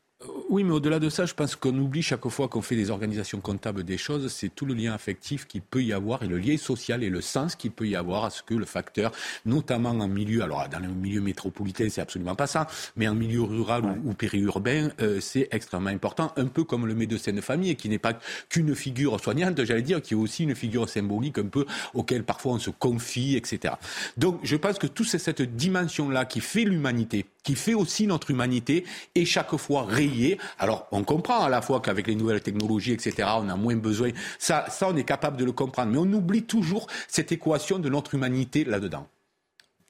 Oui, 0.49 0.65
mais 0.65 0.73
au-delà 0.73 0.99
de 0.99 1.07
ça, 1.07 1.25
je 1.25 1.33
pense 1.33 1.55
qu'on 1.55 1.77
oublie 1.77 2.01
chaque 2.01 2.27
fois 2.27 2.49
qu'on 2.49 2.61
fait 2.61 2.75
des 2.75 2.89
organisations 2.89 3.39
comptables 3.39 3.83
des 3.83 3.97
choses, 3.97 4.29
c'est 4.29 4.53
tout 4.53 4.65
le 4.65 4.73
lien 4.73 4.91
affectif 4.93 5.47
qu'il 5.47 5.61
peut 5.61 5.81
y 5.81 5.93
avoir 5.93 6.23
et 6.23 6.27
le 6.27 6.37
lien 6.37 6.57
social 6.57 7.03
et 7.03 7.09
le 7.09 7.21
sens 7.21 7.55
qu'il 7.55 7.71
peut 7.71 7.87
y 7.87 7.95
avoir 7.95 8.25
à 8.25 8.29
ce 8.29 8.43
que 8.43 8.53
le 8.53 8.65
facteur, 8.65 9.13
notamment 9.45 9.91
en 9.91 10.09
milieu, 10.09 10.41
alors 10.43 10.67
dans 10.67 10.79
le 10.79 10.89
milieu 10.89 11.21
métropolitain, 11.21 11.87
c'est 11.89 12.01
absolument 12.01 12.35
pas 12.35 12.47
ça, 12.47 12.67
mais 12.97 13.07
en 13.07 13.15
milieu 13.15 13.43
rural 13.43 13.83
ou, 14.03 14.13
périurbain, 14.13 14.89
euh, 14.99 15.21
c'est 15.21 15.47
extrêmement 15.51 15.89
important, 15.89 16.33
un 16.35 16.47
peu 16.47 16.65
comme 16.65 16.85
le 16.85 16.95
médecin 16.95 17.31
de 17.31 17.39
famille, 17.39 17.77
qui 17.77 17.87
n'est 17.87 17.97
pas 17.97 18.19
qu'une 18.49 18.75
figure 18.75 19.17
soignante, 19.21 19.63
j'allais 19.63 19.83
dire, 19.83 20.01
qui 20.01 20.15
est 20.15 20.17
aussi 20.17 20.43
une 20.43 20.55
figure 20.55 20.89
symbolique 20.89 21.37
un 21.37 21.47
peu 21.47 21.65
auquel 21.93 22.25
parfois 22.25 22.53
on 22.53 22.59
se 22.59 22.71
confie, 22.71 23.37
etc. 23.37 23.75
Donc 24.17 24.41
je 24.43 24.57
pense 24.57 24.79
que 24.79 24.87
tout 24.87 25.05
c'est 25.05 25.19
cette 25.19 25.55
dimension-là 25.55 26.25
qui 26.25 26.41
fait 26.41 26.65
l'humanité, 26.65 27.25
qui 27.43 27.55
fait 27.55 27.73
aussi 27.73 28.07
notre 28.07 28.31
humanité, 28.31 28.85
est 29.15 29.25
chaque 29.25 29.55
fois 29.57 29.83
rayée. 29.83 30.37
Alors, 30.57 30.87
on 30.91 31.03
comprend 31.03 31.41
à 31.43 31.49
la 31.49 31.61
fois 31.61 31.79
qu'avec 31.79 32.07
les 32.07 32.15
nouvelles 32.15 32.41
technologies, 32.41 32.93
etc., 32.93 33.29
on 33.37 33.49
a 33.49 33.55
moins 33.55 33.75
besoin. 33.75 34.09
Ça, 34.37 34.65
ça, 34.69 34.89
on 34.89 34.95
est 34.95 35.03
capable 35.03 35.37
de 35.37 35.45
le 35.45 35.51
comprendre. 35.51 35.91
Mais 35.91 35.97
on 35.97 36.11
oublie 36.13 36.43
toujours 36.43 36.87
cette 37.07 37.31
équation 37.31 37.79
de 37.79 37.89
notre 37.89 38.15
humanité 38.15 38.63
là-dedans. 38.63 39.07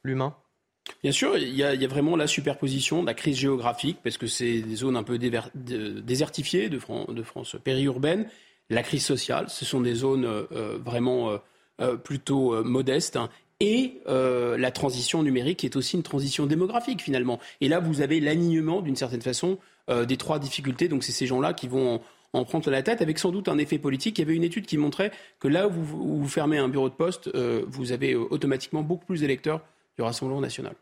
L'humain 0.04 0.36
Bien 1.04 1.12
sûr, 1.12 1.38
il 1.38 1.56
y, 1.56 1.64
a, 1.64 1.74
il 1.74 1.82
y, 1.82 1.86
a, 1.86 1.88
vraiment 1.88 2.16
la 2.16 2.28
superposition 2.28 3.02
de 3.02 3.08
la 3.08 3.14
crise 3.14 3.38
géographique, 3.38 4.00
parce 4.04 4.18
que 4.18 4.28
c'est 4.28 4.62
des 4.62 4.76
zones 4.76 4.98
un 4.98 5.04
peu 5.04 5.18
désertifiées 5.18 6.70
de, 6.70 6.80
France, 6.80 7.10
de 7.10 7.24
France 7.24 7.56
périurbaine. 7.64 8.28
La 8.70 8.84
crise 8.84 9.06
sociale, 9.06 9.50
ce 9.50 9.66
sont 9.66 9.82
des 9.82 9.96
zones 9.96 10.26
euh, 10.26 10.78
vraiment 10.84 11.32
euh, 11.32 11.38
euh 11.82 11.98
plutôt 11.98 12.54
euh, 12.54 12.64
modestes. 12.64 13.16
Hein, 13.16 13.30
et 13.60 14.02
euh, 14.08 14.58
la 14.58 14.72
transition 14.72 15.22
numérique 15.22 15.64
est 15.64 15.76
aussi 15.76 15.96
une 15.98 16.04
transition 16.04 16.46
démographique 16.46 17.02
finalement. 17.02 17.40
Et 17.62 17.68
là, 17.68 17.80
vous 17.80 18.02
avez 18.02 18.20
l'alignement 18.20 18.82
d'une 18.82 18.96
certaine 18.96 19.22
façon 19.22 19.58
euh, 19.90 20.06
des 20.06 20.18
trois 20.18 20.40
difficultés. 20.40 20.88
Donc 20.88 21.04
c'est 21.04 21.12
ces 21.12 21.26
gens-là 21.26 21.54
qui 21.54 21.68
vont 21.68 22.02
en, 22.34 22.46
prendre 22.46 22.70
la 22.70 22.84
tête, 22.84 23.02
avec 23.02 23.20
sans 23.20 23.32
doute 23.32 23.50
un 23.50 23.58
effet 23.58 23.78
politique. 23.78 24.18
Il 24.18 24.22
y 24.22 24.26
avait 24.26 24.36
une 24.36 24.44
étude 24.44 24.66
qui 24.66 24.78
montrait 24.78 25.12
que 25.40 25.48
là 25.48 25.68
où 25.68 25.72
vous, 25.72 26.28
fermez 26.28 26.58
un 26.58 26.70
bureau 26.70 26.90
de 26.90 26.94
poste, 26.94 27.30
euh, 27.36 27.64
vous 27.68 27.92
avez 27.92 28.16
automatiquement 28.16 28.82
beaucoup 28.82 29.06
plus 29.06 29.22
d'électeurs 29.22 29.62
du 29.98 30.04
Rassemblement 30.04 30.42
national. 30.42 30.76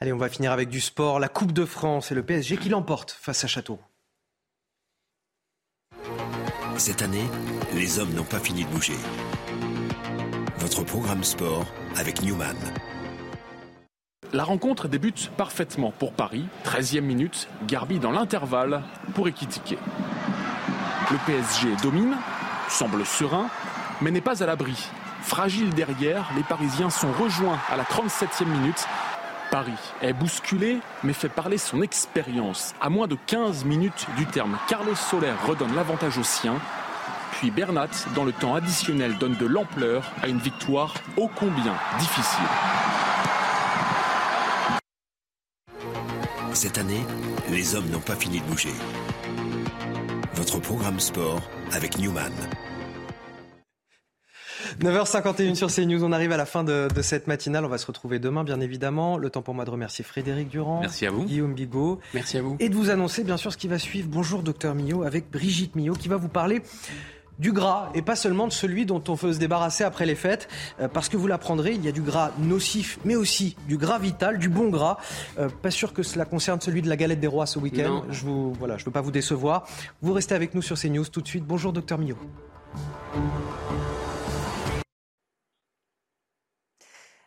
Allez, 0.00 0.12
on 0.12 0.18
va 0.18 0.28
finir 0.28 0.52
avec 0.52 0.70
du 0.70 0.80
sport. 0.80 1.20
La 1.20 1.28
Coupe 1.28 1.52
de 1.52 1.64
France 1.64 2.10
et 2.10 2.14
le 2.14 2.22
PSG 2.22 2.56
qui 2.56 2.68
l'emporte 2.68 3.10
face 3.10 3.44
à 3.44 3.46
Château. 3.46 3.78
Cette 6.76 7.02
année, 7.02 7.24
les 7.74 7.98
hommes 7.98 8.12
n'ont 8.14 8.24
pas 8.24 8.40
fini 8.40 8.64
de 8.64 8.68
bouger. 8.68 8.94
Votre 10.58 10.82
programme 10.82 11.22
sport 11.22 11.66
avec 11.96 12.22
Newman. 12.22 12.56
La 14.32 14.44
rencontre 14.44 14.88
débute 14.88 15.30
parfaitement 15.36 15.92
pour 15.96 16.12
Paris. 16.12 16.46
13e 16.64 17.02
minute, 17.02 17.48
Garbi 17.66 17.98
dans 17.98 18.10
l'intervalle 18.10 18.82
pour 19.14 19.28
équitiquer. 19.28 19.78
Le 21.10 21.18
PSG 21.26 21.68
domine, 21.82 22.16
semble 22.68 23.06
serein, 23.06 23.48
mais 24.00 24.10
n'est 24.10 24.20
pas 24.20 24.42
à 24.42 24.46
l'abri. 24.46 24.88
Fragile 25.22 25.72
derrière, 25.74 26.30
les 26.36 26.42
Parisiens 26.42 26.90
sont 26.90 27.12
rejoints 27.12 27.58
à 27.70 27.76
la 27.76 27.84
37e 27.84 28.46
minute. 28.46 28.86
Paris 29.50 29.72
est 30.02 30.12
bousculé, 30.12 30.78
mais 31.04 31.12
fait 31.12 31.28
parler 31.28 31.58
son 31.58 31.80
expérience. 31.80 32.74
À 32.80 32.90
moins 32.90 33.06
de 33.06 33.16
15 33.26 33.64
minutes 33.64 34.06
du 34.16 34.26
terme, 34.26 34.58
Carlos 34.68 34.96
Soler 34.96 35.32
redonne 35.46 35.74
l'avantage 35.76 36.18
aux 36.18 36.24
siens. 36.24 36.56
Puis 37.38 37.50
Bernat, 37.50 37.90
dans 38.14 38.24
le 38.24 38.32
temps 38.32 38.54
additionnel, 38.54 39.16
donne 39.18 39.36
de 39.36 39.46
l'ampleur 39.46 40.12
à 40.22 40.28
une 40.28 40.38
victoire 40.38 40.94
ô 41.16 41.28
combien 41.34 41.74
difficile. 41.98 42.44
Cette 46.52 46.78
année, 46.78 47.04
les 47.50 47.74
hommes 47.74 47.88
n'ont 47.90 48.00
pas 48.00 48.14
fini 48.14 48.40
de 48.40 48.44
bouger. 48.44 48.72
Votre 50.34 50.60
programme 50.60 51.00
sport 51.00 51.42
avec 51.72 51.98
Newman. 51.98 52.32
9h51 54.80 55.54
sur 55.54 55.68
CNews, 55.68 56.02
on 56.04 56.12
arrive 56.12 56.32
à 56.32 56.36
la 56.36 56.46
fin 56.46 56.64
de, 56.64 56.88
cette 57.02 57.26
matinale. 57.26 57.64
On 57.64 57.68
va 57.68 57.78
se 57.78 57.86
retrouver 57.86 58.18
demain, 58.18 58.44
bien 58.44 58.60
évidemment. 58.60 59.18
Le 59.18 59.30
temps 59.30 59.42
pour 59.42 59.54
moi 59.54 59.64
de 59.64 59.70
remercier 59.70 60.04
Frédéric 60.04 60.48
Durand. 60.48 60.80
Merci 60.80 61.06
à 61.06 61.10
vous. 61.10 61.24
Guillaume 61.24 61.54
Bigot. 61.54 62.00
Merci 62.14 62.38
à 62.38 62.42
vous. 62.42 62.56
Et 62.60 62.68
de 62.68 62.74
vous 62.74 62.90
annoncer, 62.90 63.24
bien 63.24 63.36
sûr, 63.36 63.52
ce 63.52 63.58
qui 63.58 63.68
va 63.68 63.78
suivre. 63.78 64.08
Bonjour, 64.10 64.42
docteur 64.42 64.74
Millot, 64.74 65.02
avec 65.02 65.30
Brigitte 65.30 65.76
Millot, 65.76 65.94
qui 65.94 66.08
va 66.08 66.16
vous 66.16 66.28
parler 66.28 66.62
du 67.38 67.52
gras 67.52 67.90
et 67.94 68.02
pas 68.02 68.16
seulement 68.16 68.46
de 68.46 68.52
celui 68.52 68.86
dont 68.86 69.02
on 69.08 69.14
veut 69.14 69.32
se 69.32 69.38
débarrasser 69.38 69.84
après 69.84 70.06
les 70.06 70.14
fêtes, 70.14 70.48
euh, 70.80 70.88
parce 70.88 71.08
que 71.08 71.16
vous 71.16 71.26
l'apprendrez, 71.26 71.72
il 71.72 71.84
y 71.84 71.88
a 71.88 71.92
du 71.92 72.02
gras 72.02 72.30
nocif, 72.38 72.98
mais 73.04 73.16
aussi 73.16 73.56
du 73.68 73.76
gras 73.76 73.98
vital, 73.98 74.38
du 74.38 74.48
bon 74.48 74.68
gras. 74.68 74.98
Euh, 75.38 75.48
pas 75.48 75.70
sûr 75.70 75.92
que 75.92 76.02
cela 76.02 76.24
concerne 76.24 76.60
celui 76.60 76.82
de 76.82 76.88
la 76.88 76.96
galette 76.96 77.20
des 77.20 77.26
rois 77.26 77.46
ce 77.46 77.58
week-end. 77.58 78.04
Je 78.10 78.24
vous 78.24 78.52
voilà, 78.54 78.76
je 78.76 78.84
veux 78.84 78.92
pas 78.92 79.00
vous 79.00 79.10
décevoir. 79.10 79.66
Vous 80.02 80.12
restez 80.12 80.34
avec 80.34 80.54
nous 80.54 80.62
sur 80.62 80.78
CNews 80.78 81.06
tout 81.06 81.20
de 81.20 81.28
suite. 81.28 81.44
Bonjour 81.44 81.72
docteur 81.72 81.98
Millot. 81.98 82.18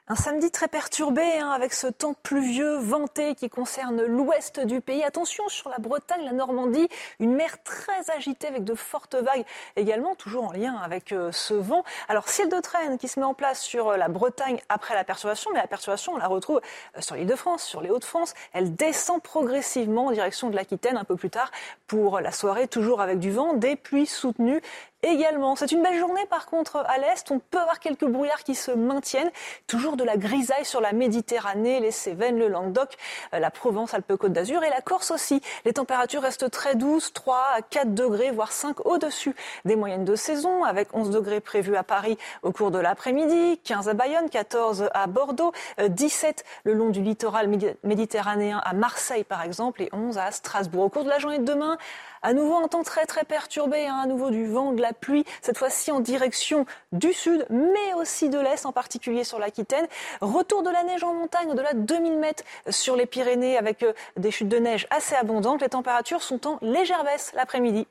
Un 0.10 0.16
samedi 0.16 0.52
très 0.52 0.70
perturbé, 0.70 1.22
hein, 1.38 1.50
avec 1.50 1.74
ce 1.74 1.86
temps 1.86 2.14
pluvieux, 2.24 2.78
venté 2.78 3.36
qui 3.36 3.50
concerne 3.50 4.02
l'ouest 4.04 4.62
du 4.62 4.80
pays. 4.80 5.04
Attention 5.04 5.50
sur 5.50 5.70
la 5.70 5.80
Bretagne, 5.80 6.24
la 6.24 6.32
Normandie, 6.32 6.88
une 7.20 7.36
mer 7.36 7.62
très 7.64 8.10
agitée 8.16 8.48
avec 8.48 8.64
de 8.64 8.74
fortes 8.74 9.16
vagues 9.16 9.44
également, 9.76 10.16
toujours 10.16 10.46
en 10.46 10.54
lien 10.54 10.78
avec 10.78 11.12
euh, 11.12 11.34
ce 11.34 11.54
vent. 11.54 11.84
Alors 12.08 12.30
ciel 12.30 12.48
de 12.48 12.58
traîne 12.62 12.98
qui 12.98 13.10
se 13.10 13.20
met 13.20 13.26
en 13.26 13.34
place 13.34 13.60
sur 13.60 13.90
euh, 13.90 13.98
la 13.98 14.08
Bretagne 14.08 14.62
après 14.70 14.96
la 14.96 15.04
perturbation, 15.04 15.52
mais 15.54 15.60
la 15.60 15.68
perturbation 15.68 16.14
on 16.14 16.18
la 16.18 16.28
retrouve 16.28 16.62
euh, 16.96 17.02
sur 17.02 17.16
l'île 17.16 17.28
de 17.28 17.36
France, 17.36 17.64
sur 17.64 17.82
les 17.82 17.90
Hauts-de-France. 17.90 18.34
Elle 18.54 18.76
descend 18.76 19.22
progressivement 19.22 20.06
en 20.06 20.12
direction 20.12 20.50
de 20.50 20.56
l'Aquitaine 20.56 20.96
un 20.96 21.04
peu 21.04 21.18
plus 21.18 21.30
tard 21.30 21.52
pour 21.86 22.22
la 22.22 22.32
soirée, 22.32 22.70
toujours 22.70 23.02
avec 23.02 23.20
du 23.20 23.32
vent, 23.32 23.56
des 23.56 23.76
pluies 23.76 24.08
soutenues 24.08 24.62
également. 25.04 25.56
C'est 25.56 25.72
une 25.72 25.84
belle 25.84 25.98
journée 25.98 26.26
par 26.30 26.46
contre 26.46 26.78
à 26.88 26.98
l'est. 26.98 27.30
On 27.32 27.40
peut 27.40 27.60
avoir 27.60 27.80
quelques 27.80 28.06
brouillards 28.06 28.44
qui 28.44 28.56
se 28.56 28.72
maintiennent. 28.72 29.32
Toujours 29.68 29.96
de 29.96 30.04
la 30.04 30.18
grisaille 30.18 30.66
sur 30.66 30.82
la 30.82 30.94
Méditerranée, 30.94 31.80
les 31.80 31.92
Cévennes, 31.92 32.38
le 32.38 32.48
Languedoc, 32.48 32.98
euh, 33.34 33.40
la 33.40 33.52
Provence, 33.52 33.94
Alpes-Côte 33.94 34.34
d'Azur 34.34 34.64
et 34.64 34.70
la 34.70 34.82
Corse 34.82 35.12
aussi. 35.12 35.42
Les 35.66 35.74
températures 35.74 36.22
restent 36.22 36.50
très 36.50 36.76
douces, 36.76 37.14
3 37.14 37.38
à 37.56 37.62
4 37.62 37.94
degrés, 37.94 38.32
voire 38.32 38.52
5 38.52 38.86
au-dessus 38.86 39.36
des 39.66 39.76
moyennes 39.76 40.06
de 40.06 40.16
saison, 40.16 40.64
avec 40.64 40.96
11 40.96 41.12
degrés 41.12 41.42
prévus 41.42 41.76
à 41.76 41.84
Paris 41.84 42.18
au 42.42 42.52
cours 42.52 42.72
de 42.72 42.80
l'après-midi, 42.80 43.60
15 43.64 43.90
à 43.90 43.94
Bayonne, 43.94 44.30
14 44.30 44.90
à 44.94 45.08
Bordeaux, 45.08 45.52
17 45.88 46.44
euh, 46.46 46.72
le 46.72 46.74
long 46.74 46.90
du 46.90 47.02
littoral 47.02 47.50
méditerranéen 47.84 48.62
à 48.64 48.74
Marseille 48.74 49.24
par 49.24 49.44
exemple 49.44 49.82
et 49.82 49.90
11 49.94 50.18
à 50.18 50.32
Strasbourg. 50.32 50.86
Au 50.86 50.90
cours 50.90 51.04
de 51.04 51.10
la 51.10 51.20
journée 51.20 51.40
de 51.40 51.46
demain, 51.46 51.78
à 52.22 52.34
nouveau 52.34 52.56
un 52.56 52.68
temps 52.68 52.84
très 52.84 53.06
très 53.06 53.24
perturbé, 53.24 53.86
hein, 53.88 54.00
à 54.04 54.08
nouveau 54.08 54.30
du 54.30 54.48
vent, 54.48 54.72
de 54.74 54.82
la 54.82 54.94
pluie, 54.94 55.26
cette 55.42 55.58
fois-ci 55.58 55.92
en 55.92 56.00
direction 56.00 56.66
du 56.92 57.14
sud, 57.14 57.46
mais 57.50 57.94
aussi 58.00 58.30
de 58.30 58.40
l'est, 58.40 58.66
en 58.66 58.72
particulier 58.72 59.24
sur 59.24 59.40
l'Aquitaine. 59.40 59.88
Retour 60.22 60.64
de 60.64 60.70
la 60.70 60.84
neige 60.84 61.04
en 61.04 61.14
montagne, 61.14 61.50
au-delà 61.50 61.74
de 61.74 61.80
2000 61.80 62.18
mètres 62.18 62.44
sur 62.70 62.96
les 62.96 63.06
Pyrénées, 63.06 63.58
avec 63.58 63.84
euh, 63.84 63.94
des 64.18 64.32
chutes 64.32 64.50
de 64.50 64.58
neige 64.58 64.88
assez 64.90 65.16
abondantes. 65.16 65.62
Les 65.62 65.70
températures 65.70 66.24
sont 66.24 66.48
en 66.48 66.58
légère 66.62 67.04
baisse 67.04 67.32
l'après-midi. 67.36 67.88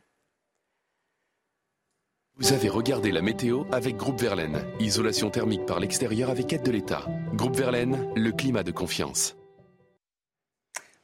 Vous 2.38 2.52
avez 2.52 2.68
regardé 2.68 3.12
la 3.12 3.22
météo 3.22 3.64
avec 3.72 3.96
Groupe 3.96 4.20
Verlaine. 4.20 4.62
Isolation 4.78 5.30
thermique 5.30 5.64
par 5.64 5.80
l'extérieur 5.80 6.28
avec 6.28 6.52
aide 6.52 6.62
de 6.62 6.70
l'État. 6.70 7.06
Groupe 7.32 7.56
Verlaine, 7.56 8.12
le 8.14 8.30
climat 8.30 8.62
de 8.62 8.72
confiance. 8.72 9.36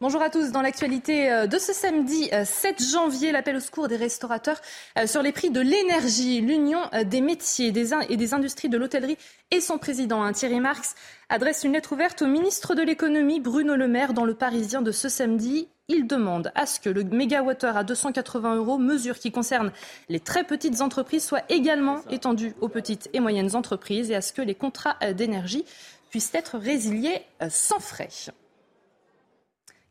Bonjour 0.03 0.21
à 0.21 0.31
tous. 0.31 0.51
Dans 0.51 0.63
l'actualité 0.63 1.31
euh, 1.31 1.47
de 1.47 1.59
ce 1.59 1.73
samedi 1.73 2.29
7 2.29 2.33
euh, 2.33 2.85
janvier, 2.93 3.31
l'appel 3.31 3.55
au 3.55 3.61
secours 3.61 3.87
des 3.87 3.95
restaurateurs 3.95 4.61
euh, 4.99 5.07
sur 5.07 5.23
les 5.23 5.31
prix 5.31 5.51
de 5.51 5.61
l'énergie. 5.61 6.41
L'Union 6.41 6.81
des 7.05 7.21
métiers 7.21 7.69
et 7.69 8.17
des 8.17 8.35
industries 8.35 8.69
de 8.69 8.77
l'hôtellerie 8.77 9.17
et 9.53 9.61
son 9.61 9.79
président, 9.79 10.21
hein, 10.21 10.33
Thierry 10.33 10.59
Marx, 10.59 10.97
adresse 11.29 11.63
une 11.63 11.75
lettre 11.75 11.93
ouverte 11.93 12.21
au 12.21 12.27
ministre 12.27 12.75
de 12.75 12.83
l'économie, 12.83 13.39
Bruno 13.39 13.77
Le 13.77 13.87
Maire, 13.87 14.13
dans 14.13 14.25
le 14.25 14.35
Parisien 14.35 14.83
de 14.83 14.91
ce 14.91 15.09
samedi. 15.09 15.69
Il 15.87 16.09
demande 16.09 16.51
à 16.57 16.67
ce 16.67 16.81
que 16.81 16.91
le 16.91 17.05
mégawattheure 17.05 17.77
à 17.77 17.85
280 17.85 18.57
euros, 18.57 18.79
mesure 18.79 19.21
qui 19.21 19.31
concerne 19.31 19.71
les 20.09 20.19
très 20.19 20.43
petites 20.43 20.81
entreprises, 20.81 21.25
soit 21.25 21.45
également 21.49 22.01
étendu 22.11 22.55
aux 22.61 22.69
petites 22.69 23.09
et 23.13 23.21
moyennes 23.21 23.55
entreprises 23.55 24.11
et 24.11 24.17
à 24.17 24.21
ce 24.21 24.33
que 24.33 24.43
les 24.43 24.57
contrats 24.57 24.97
d'énergie 25.15 25.65
puissent 26.11 26.35
être 26.35 26.59
résiliés 26.59 27.23
sans 27.49 27.79
frais. 27.79 28.09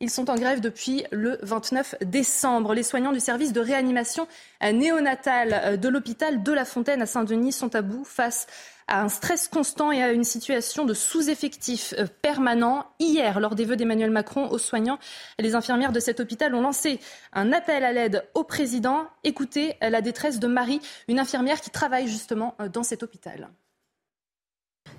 Ils 0.01 0.09
sont 0.09 0.31
en 0.31 0.35
grève 0.35 0.61
depuis 0.61 1.05
le 1.11 1.37
29 1.43 1.95
décembre. 2.01 2.73
Les 2.73 2.81
soignants 2.81 3.11
du 3.11 3.19
service 3.19 3.53
de 3.53 3.61
réanimation 3.61 4.27
néonatale 4.61 5.79
de 5.79 5.89
l'hôpital 5.89 6.41
de 6.41 6.51
La 6.51 6.65
Fontaine 6.65 7.03
à 7.03 7.05
Saint-Denis 7.05 7.51
sont 7.51 7.75
à 7.75 7.83
bout 7.83 8.03
face 8.03 8.47
à 8.87 9.03
un 9.03 9.09
stress 9.09 9.47
constant 9.47 9.91
et 9.91 10.01
à 10.01 10.11
une 10.11 10.23
situation 10.23 10.85
de 10.85 10.95
sous-effectif 10.95 11.93
euh, 11.99 12.07
permanent. 12.21 12.87
Hier, 12.99 13.39
lors 13.39 13.53
des 13.53 13.63
vœux 13.63 13.77
d'Emmanuel 13.77 14.09
Macron 14.09 14.49
aux 14.49 14.57
soignants, 14.57 14.97
les 15.39 15.53
infirmières 15.53 15.91
de 15.91 15.99
cet 15.99 16.19
hôpital 16.19 16.53
ont 16.55 16.61
lancé 16.61 16.99
un 17.31 17.53
appel 17.53 17.85
à 17.85 17.93
l'aide 17.93 18.27
au 18.33 18.43
président. 18.43 19.05
Écoutez 19.23 19.75
la 19.81 20.01
détresse 20.01 20.39
de 20.39 20.47
Marie, 20.47 20.81
une 21.07 21.19
infirmière 21.19 21.61
qui 21.61 21.69
travaille 21.69 22.07
justement 22.07 22.55
euh, 22.59 22.67
dans 22.67 22.83
cet 22.83 23.03
hôpital. 23.03 23.49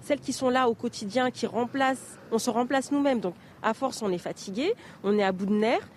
Celles 0.01 0.21
qui 0.21 0.33
sont 0.33 0.49
là 0.49 0.69
au 0.69 0.75
quotidien, 0.75 1.31
qui 1.31 1.47
remplacent, 1.47 2.19
on 2.31 2.39
se 2.39 2.51
remplace 2.51 2.93
nous-mêmes. 2.93 3.21
À 3.63 3.75
force, 3.75 4.03
on 4.03 4.11
est 4.11 4.19
fatigué, 4.19 4.75
on 5.05 5.19
est 5.19 5.23
à 5.23 5.33
bout 5.33 5.47
de 5.47 5.55
nerfs. 5.55 5.89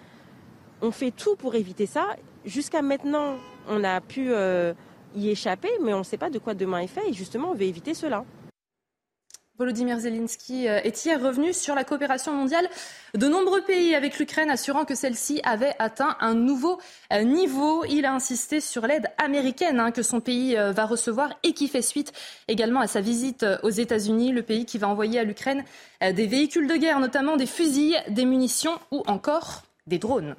On 0.82 0.92
fait 0.92 1.12
tout 1.12 1.36
pour 1.36 1.56
éviter 1.56 1.86
ça. 1.86 2.16
Jusqu'à 2.46 2.82
maintenant, 2.82 3.38
on 3.68 3.84
a 3.84 4.02
pu 4.02 4.32
euh, 4.32 4.74
y 5.16 5.30
échapper, 5.30 5.72
mais 5.84 5.94
on 5.94 6.00
ne 6.00 6.04
sait 6.04 6.18
pas 6.18 6.30
de 6.30 6.38
quoi 6.38 6.54
demain 6.54 6.80
est 6.80 6.88
fait. 6.88 7.10
Et 7.10 7.14
justement, 7.14 7.52
on 7.52 7.54
veut 7.54 7.64
éviter 7.64 7.94
cela. 7.94 8.26
Volodymyr 9.58 10.00
Zelensky 10.00 10.68
euh, 10.68 10.82
est 10.84 11.06
hier 11.06 11.22
revenu 11.22 11.54
sur 11.54 11.76
la 11.76 11.86
coopération 11.86 12.34
mondiale 12.34 12.68
de 13.14 13.28
nombreux 13.28 13.62
pays 13.62 13.96
avec 13.96 14.20
l'Ukraine, 14.20 14.50
assurant 14.50 14.84
que 14.84 14.96
celle-ci 14.96 15.40
avait 15.46 15.74
atteint 15.80 16.18
un 16.20 16.34
nouveau 16.34 16.80
euh, 17.14 17.24
niveau. 17.24 17.86
Il 17.86 18.06
a 18.06 18.14
insisté 18.14 18.60
sur 18.60 18.86
l'aide 18.86 19.08
américaine 19.18 19.80
hein, 19.80 19.92
que 19.92 20.04
son 20.04 20.20
pays 20.20 20.58
euh, 20.58 20.74
va 20.74 20.86
recevoir 20.86 21.30
et 21.44 21.54
qui 21.54 21.70
fait 21.70 21.82
suite 21.82 22.12
également 22.50 22.82
à 22.82 22.88
sa 22.88 23.00
visite 23.00 23.46
aux 23.64 23.70
États-Unis, 23.70 24.34
le 24.34 24.44
pays 24.44 24.66
qui 24.66 24.78
va 24.78 24.90
envoyer 24.90 25.20
à 25.20 25.24
l'Ukraine 25.24 25.64
des 26.02 26.28
véhicules 26.28 26.68
de 26.68 26.76
guerre, 26.76 27.00
notamment 27.00 27.38
des 27.38 27.46
fusils, 27.46 27.98
des 28.10 28.26
munitions 28.26 28.78
ou 28.92 29.04
encore 29.08 29.64
des 29.88 30.00
drones. 30.00 30.36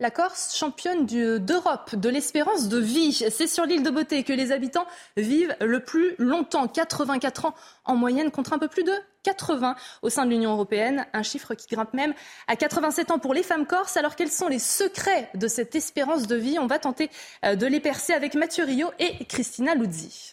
La 0.00 0.10
Corse, 0.10 0.56
championne 0.56 1.04
d'Europe 1.04 1.94
de 1.94 2.08
l'espérance 2.08 2.70
de 2.70 2.78
vie. 2.78 3.12
C'est 3.12 3.46
sur 3.46 3.66
l'île 3.66 3.82
de 3.82 3.90
Beauté 3.90 4.22
que 4.22 4.32
les 4.32 4.50
habitants 4.50 4.86
vivent 5.18 5.54
le 5.60 5.80
plus 5.80 6.14
longtemps, 6.16 6.68
84 6.68 7.44
ans 7.44 7.54
en 7.84 7.96
moyenne, 7.96 8.30
contre 8.30 8.54
un 8.54 8.58
peu 8.58 8.68
plus 8.68 8.82
de 8.82 8.94
80 9.24 9.76
au 10.00 10.08
sein 10.08 10.24
de 10.24 10.30
l'Union 10.30 10.52
européenne. 10.52 11.04
Un 11.12 11.22
chiffre 11.22 11.54
qui 11.54 11.66
grimpe 11.68 11.92
même 11.92 12.14
à 12.48 12.56
87 12.56 13.10
ans 13.10 13.18
pour 13.18 13.34
les 13.34 13.42
femmes 13.42 13.66
corses. 13.66 13.98
Alors 13.98 14.16
quels 14.16 14.30
sont 14.30 14.48
les 14.48 14.58
secrets 14.58 15.28
de 15.34 15.48
cette 15.48 15.74
espérance 15.74 16.26
de 16.26 16.36
vie? 16.36 16.58
On 16.58 16.66
va 16.66 16.78
tenter 16.78 17.10
euh, 17.44 17.54
de 17.54 17.66
les 17.66 17.80
percer 17.80 18.14
avec 18.14 18.34
Mathieu 18.34 18.64
Rio 18.64 18.88
et 18.98 19.26
Christina 19.26 19.74
Luzzi. 19.74 20.32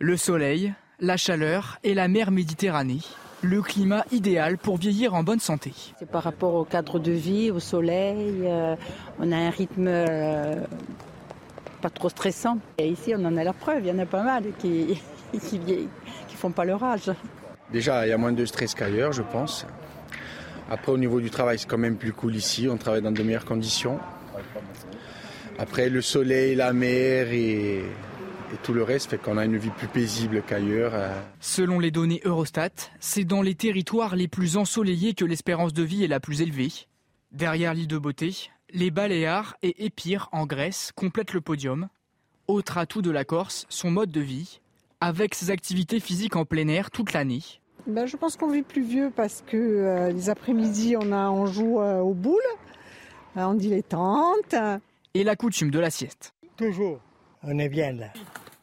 Le 0.00 0.16
soleil, 0.16 0.74
la 0.98 1.16
chaleur 1.16 1.78
et 1.84 1.94
la 1.94 2.08
mer 2.08 2.32
Méditerranée 2.32 3.02
le 3.42 3.60
climat 3.60 4.04
idéal 4.12 4.56
pour 4.56 4.76
vieillir 4.76 5.14
en 5.14 5.22
bonne 5.22 5.40
santé. 5.40 5.72
C'est 5.98 6.08
par 6.08 6.22
rapport 6.22 6.54
au 6.54 6.64
cadre 6.64 6.98
de 6.98 7.12
vie, 7.12 7.50
au 7.50 7.60
soleil, 7.60 8.42
euh, 8.44 8.76
on 9.18 9.32
a 9.32 9.36
un 9.36 9.50
rythme 9.50 9.86
euh, 9.88 10.64
pas 11.80 11.90
trop 11.90 12.08
stressant. 12.08 12.58
Et 12.78 12.88
ici, 12.88 13.12
on 13.16 13.24
en 13.24 13.36
a 13.36 13.44
la 13.44 13.52
preuve, 13.52 13.80
il 13.84 13.88
y 13.88 13.92
en 13.92 13.98
a 13.98 14.06
pas 14.06 14.22
mal 14.22 14.44
qui 14.58 15.00
qui, 15.32 15.58
qui 15.58 16.36
font 16.36 16.52
pas 16.52 16.64
leur 16.64 16.82
âge. 16.84 17.10
Déjà, 17.72 18.06
il 18.06 18.10
y 18.10 18.12
a 18.12 18.18
moins 18.18 18.32
de 18.32 18.44
stress 18.44 18.74
qu'ailleurs, 18.74 19.12
je 19.12 19.22
pense. 19.22 19.66
Après, 20.70 20.92
au 20.92 20.98
niveau 20.98 21.20
du 21.20 21.30
travail, 21.30 21.58
c'est 21.58 21.68
quand 21.68 21.78
même 21.78 21.96
plus 21.96 22.12
cool 22.12 22.36
ici, 22.36 22.68
on 22.70 22.76
travaille 22.76 23.02
dans 23.02 23.12
de 23.12 23.22
meilleures 23.22 23.44
conditions. 23.44 23.98
Après, 25.58 25.88
le 25.88 26.00
soleil, 26.00 26.54
la 26.54 26.72
mer 26.72 27.32
et 27.32 27.82
et 28.52 28.56
tout 28.62 28.72
le 28.72 28.82
reste 28.82 29.10
fait 29.10 29.18
qu'on 29.18 29.38
a 29.38 29.44
une 29.44 29.56
vie 29.56 29.70
plus 29.70 29.88
paisible 29.88 30.42
qu'ailleurs. 30.46 30.92
Euh. 30.94 31.20
Selon 31.40 31.78
les 31.78 31.90
données 31.90 32.20
Eurostat, 32.24 32.70
c'est 33.00 33.24
dans 33.24 33.42
les 33.42 33.54
territoires 33.54 34.16
les 34.16 34.28
plus 34.28 34.56
ensoleillés 34.56 35.14
que 35.14 35.24
l'espérance 35.24 35.72
de 35.72 35.82
vie 35.82 36.04
est 36.04 36.08
la 36.08 36.20
plus 36.20 36.42
élevée. 36.42 36.72
Derrière 37.30 37.74
l'île 37.74 37.88
de 37.88 37.98
Beauté, 37.98 38.50
les 38.70 38.90
Baléares 38.90 39.56
et 39.62 39.84
Épire 39.84 40.28
en 40.32 40.46
Grèce 40.46 40.92
complètent 40.94 41.32
le 41.32 41.40
podium. 41.40 41.88
Autre 42.46 42.78
atout 42.78 43.02
de 43.02 43.10
la 43.10 43.24
Corse, 43.24 43.66
son 43.68 43.90
mode 43.90 44.10
de 44.10 44.20
vie, 44.20 44.60
avec 45.00 45.34
ses 45.34 45.50
activités 45.50 46.00
physiques 46.00 46.36
en 46.36 46.44
plein 46.44 46.68
air 46.68 46.90
toute 46.90 47.12
l'année. 47.12 47.42
Ben, 47.86 48.06
je 48.06 48.16
pense 48.16 48.36
qu'on 48.36 48.50
vit 48.50 48.62
plus 48.62 48.82
vieux 48.82 49.10
parce 49.14 49.42
que 49.46 49.56
euh, 49.56 50.12
les 50.12 50.30
après-midi, 50.30 50.96
on, 50.96 51.10
a, 51.10 51.30
on 51.30 51.46
joue 51.46 51.80
euh, 51.80 52.00
aux 52.00 52.14
boules, 52.14 52.40
on 53.34 53.54
dit 53.54 53.70
les 53.70 53.82
tentes. 53.82 54.54
Et 55.14 55.24
la 55.24 55.36
coutume 55.36 55.70
de 55.70 55.78
la 55.78 55.90
sieste. 55.90 56.34
Toujours, 56.56 57.00
on 57.42 57.58
est 57.58 57.68
bien 57.68 57.92
là. 57.92 58.06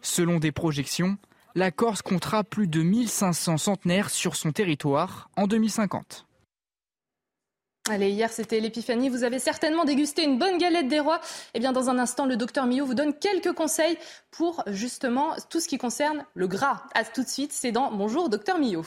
Selon 0.01 0.39
des 0.39 0.51
projections, 0.51 1.17
la 1.55 1.71
Corse 1.71 2.01
comptera 2.01 2.43
plus 2.43 2.67
de 2.67 2.81
1500 2.81 3.57
centenaires 3.57 4.09
sur 4.09 4.35
son 4.35 4.51
territoire 4.51 5.29
en 5.35 5.47
2050. 5.47 6.25
Allez, 7.89 8.11
hier 8.11 8.31
c'était 8.31 8.59
l'épiphanie. 8.59 9.09
Vous 9.09 9.23
avez 9.23 9.39
certainement 9.39 9.83
dégusté 9.83 10.23
une 10.23 10.37
bonne 10.37 10.59
galette 10.59 10.87
des 10.87 10.99
rois. 10.99 11.19
Eh 11.55 11.59
bien, 11.59 11.71
dans 11.71 11.89
un 11.89 11.97
instant, 11.97 12.27
le 12.27 12.37
docteur 12.37 12.67
Millot 12.67 12.85
vous 12.85 12.93
donne 12.93 13.15
quelques 13.15 13.53
conseils 13.53 13.97
pour 14.29 14.63
justement 14.67 15.35
tout 15.49 15.59
ce 15.59 15.67
qui 15.67 15.79
concerne 15.79 16.23
le 16.35 16.47
gras. 16.47 16.83
À 16.93 17.03
tout 17.03 17.23
de 17.23 17.29
suite, 17.29 17.51
c'est 17.51 17.71
dans 17.71 17.91
Bonjour, 17.91 18.29
docteur 18.29 18.59
Millot. 18.59 18.85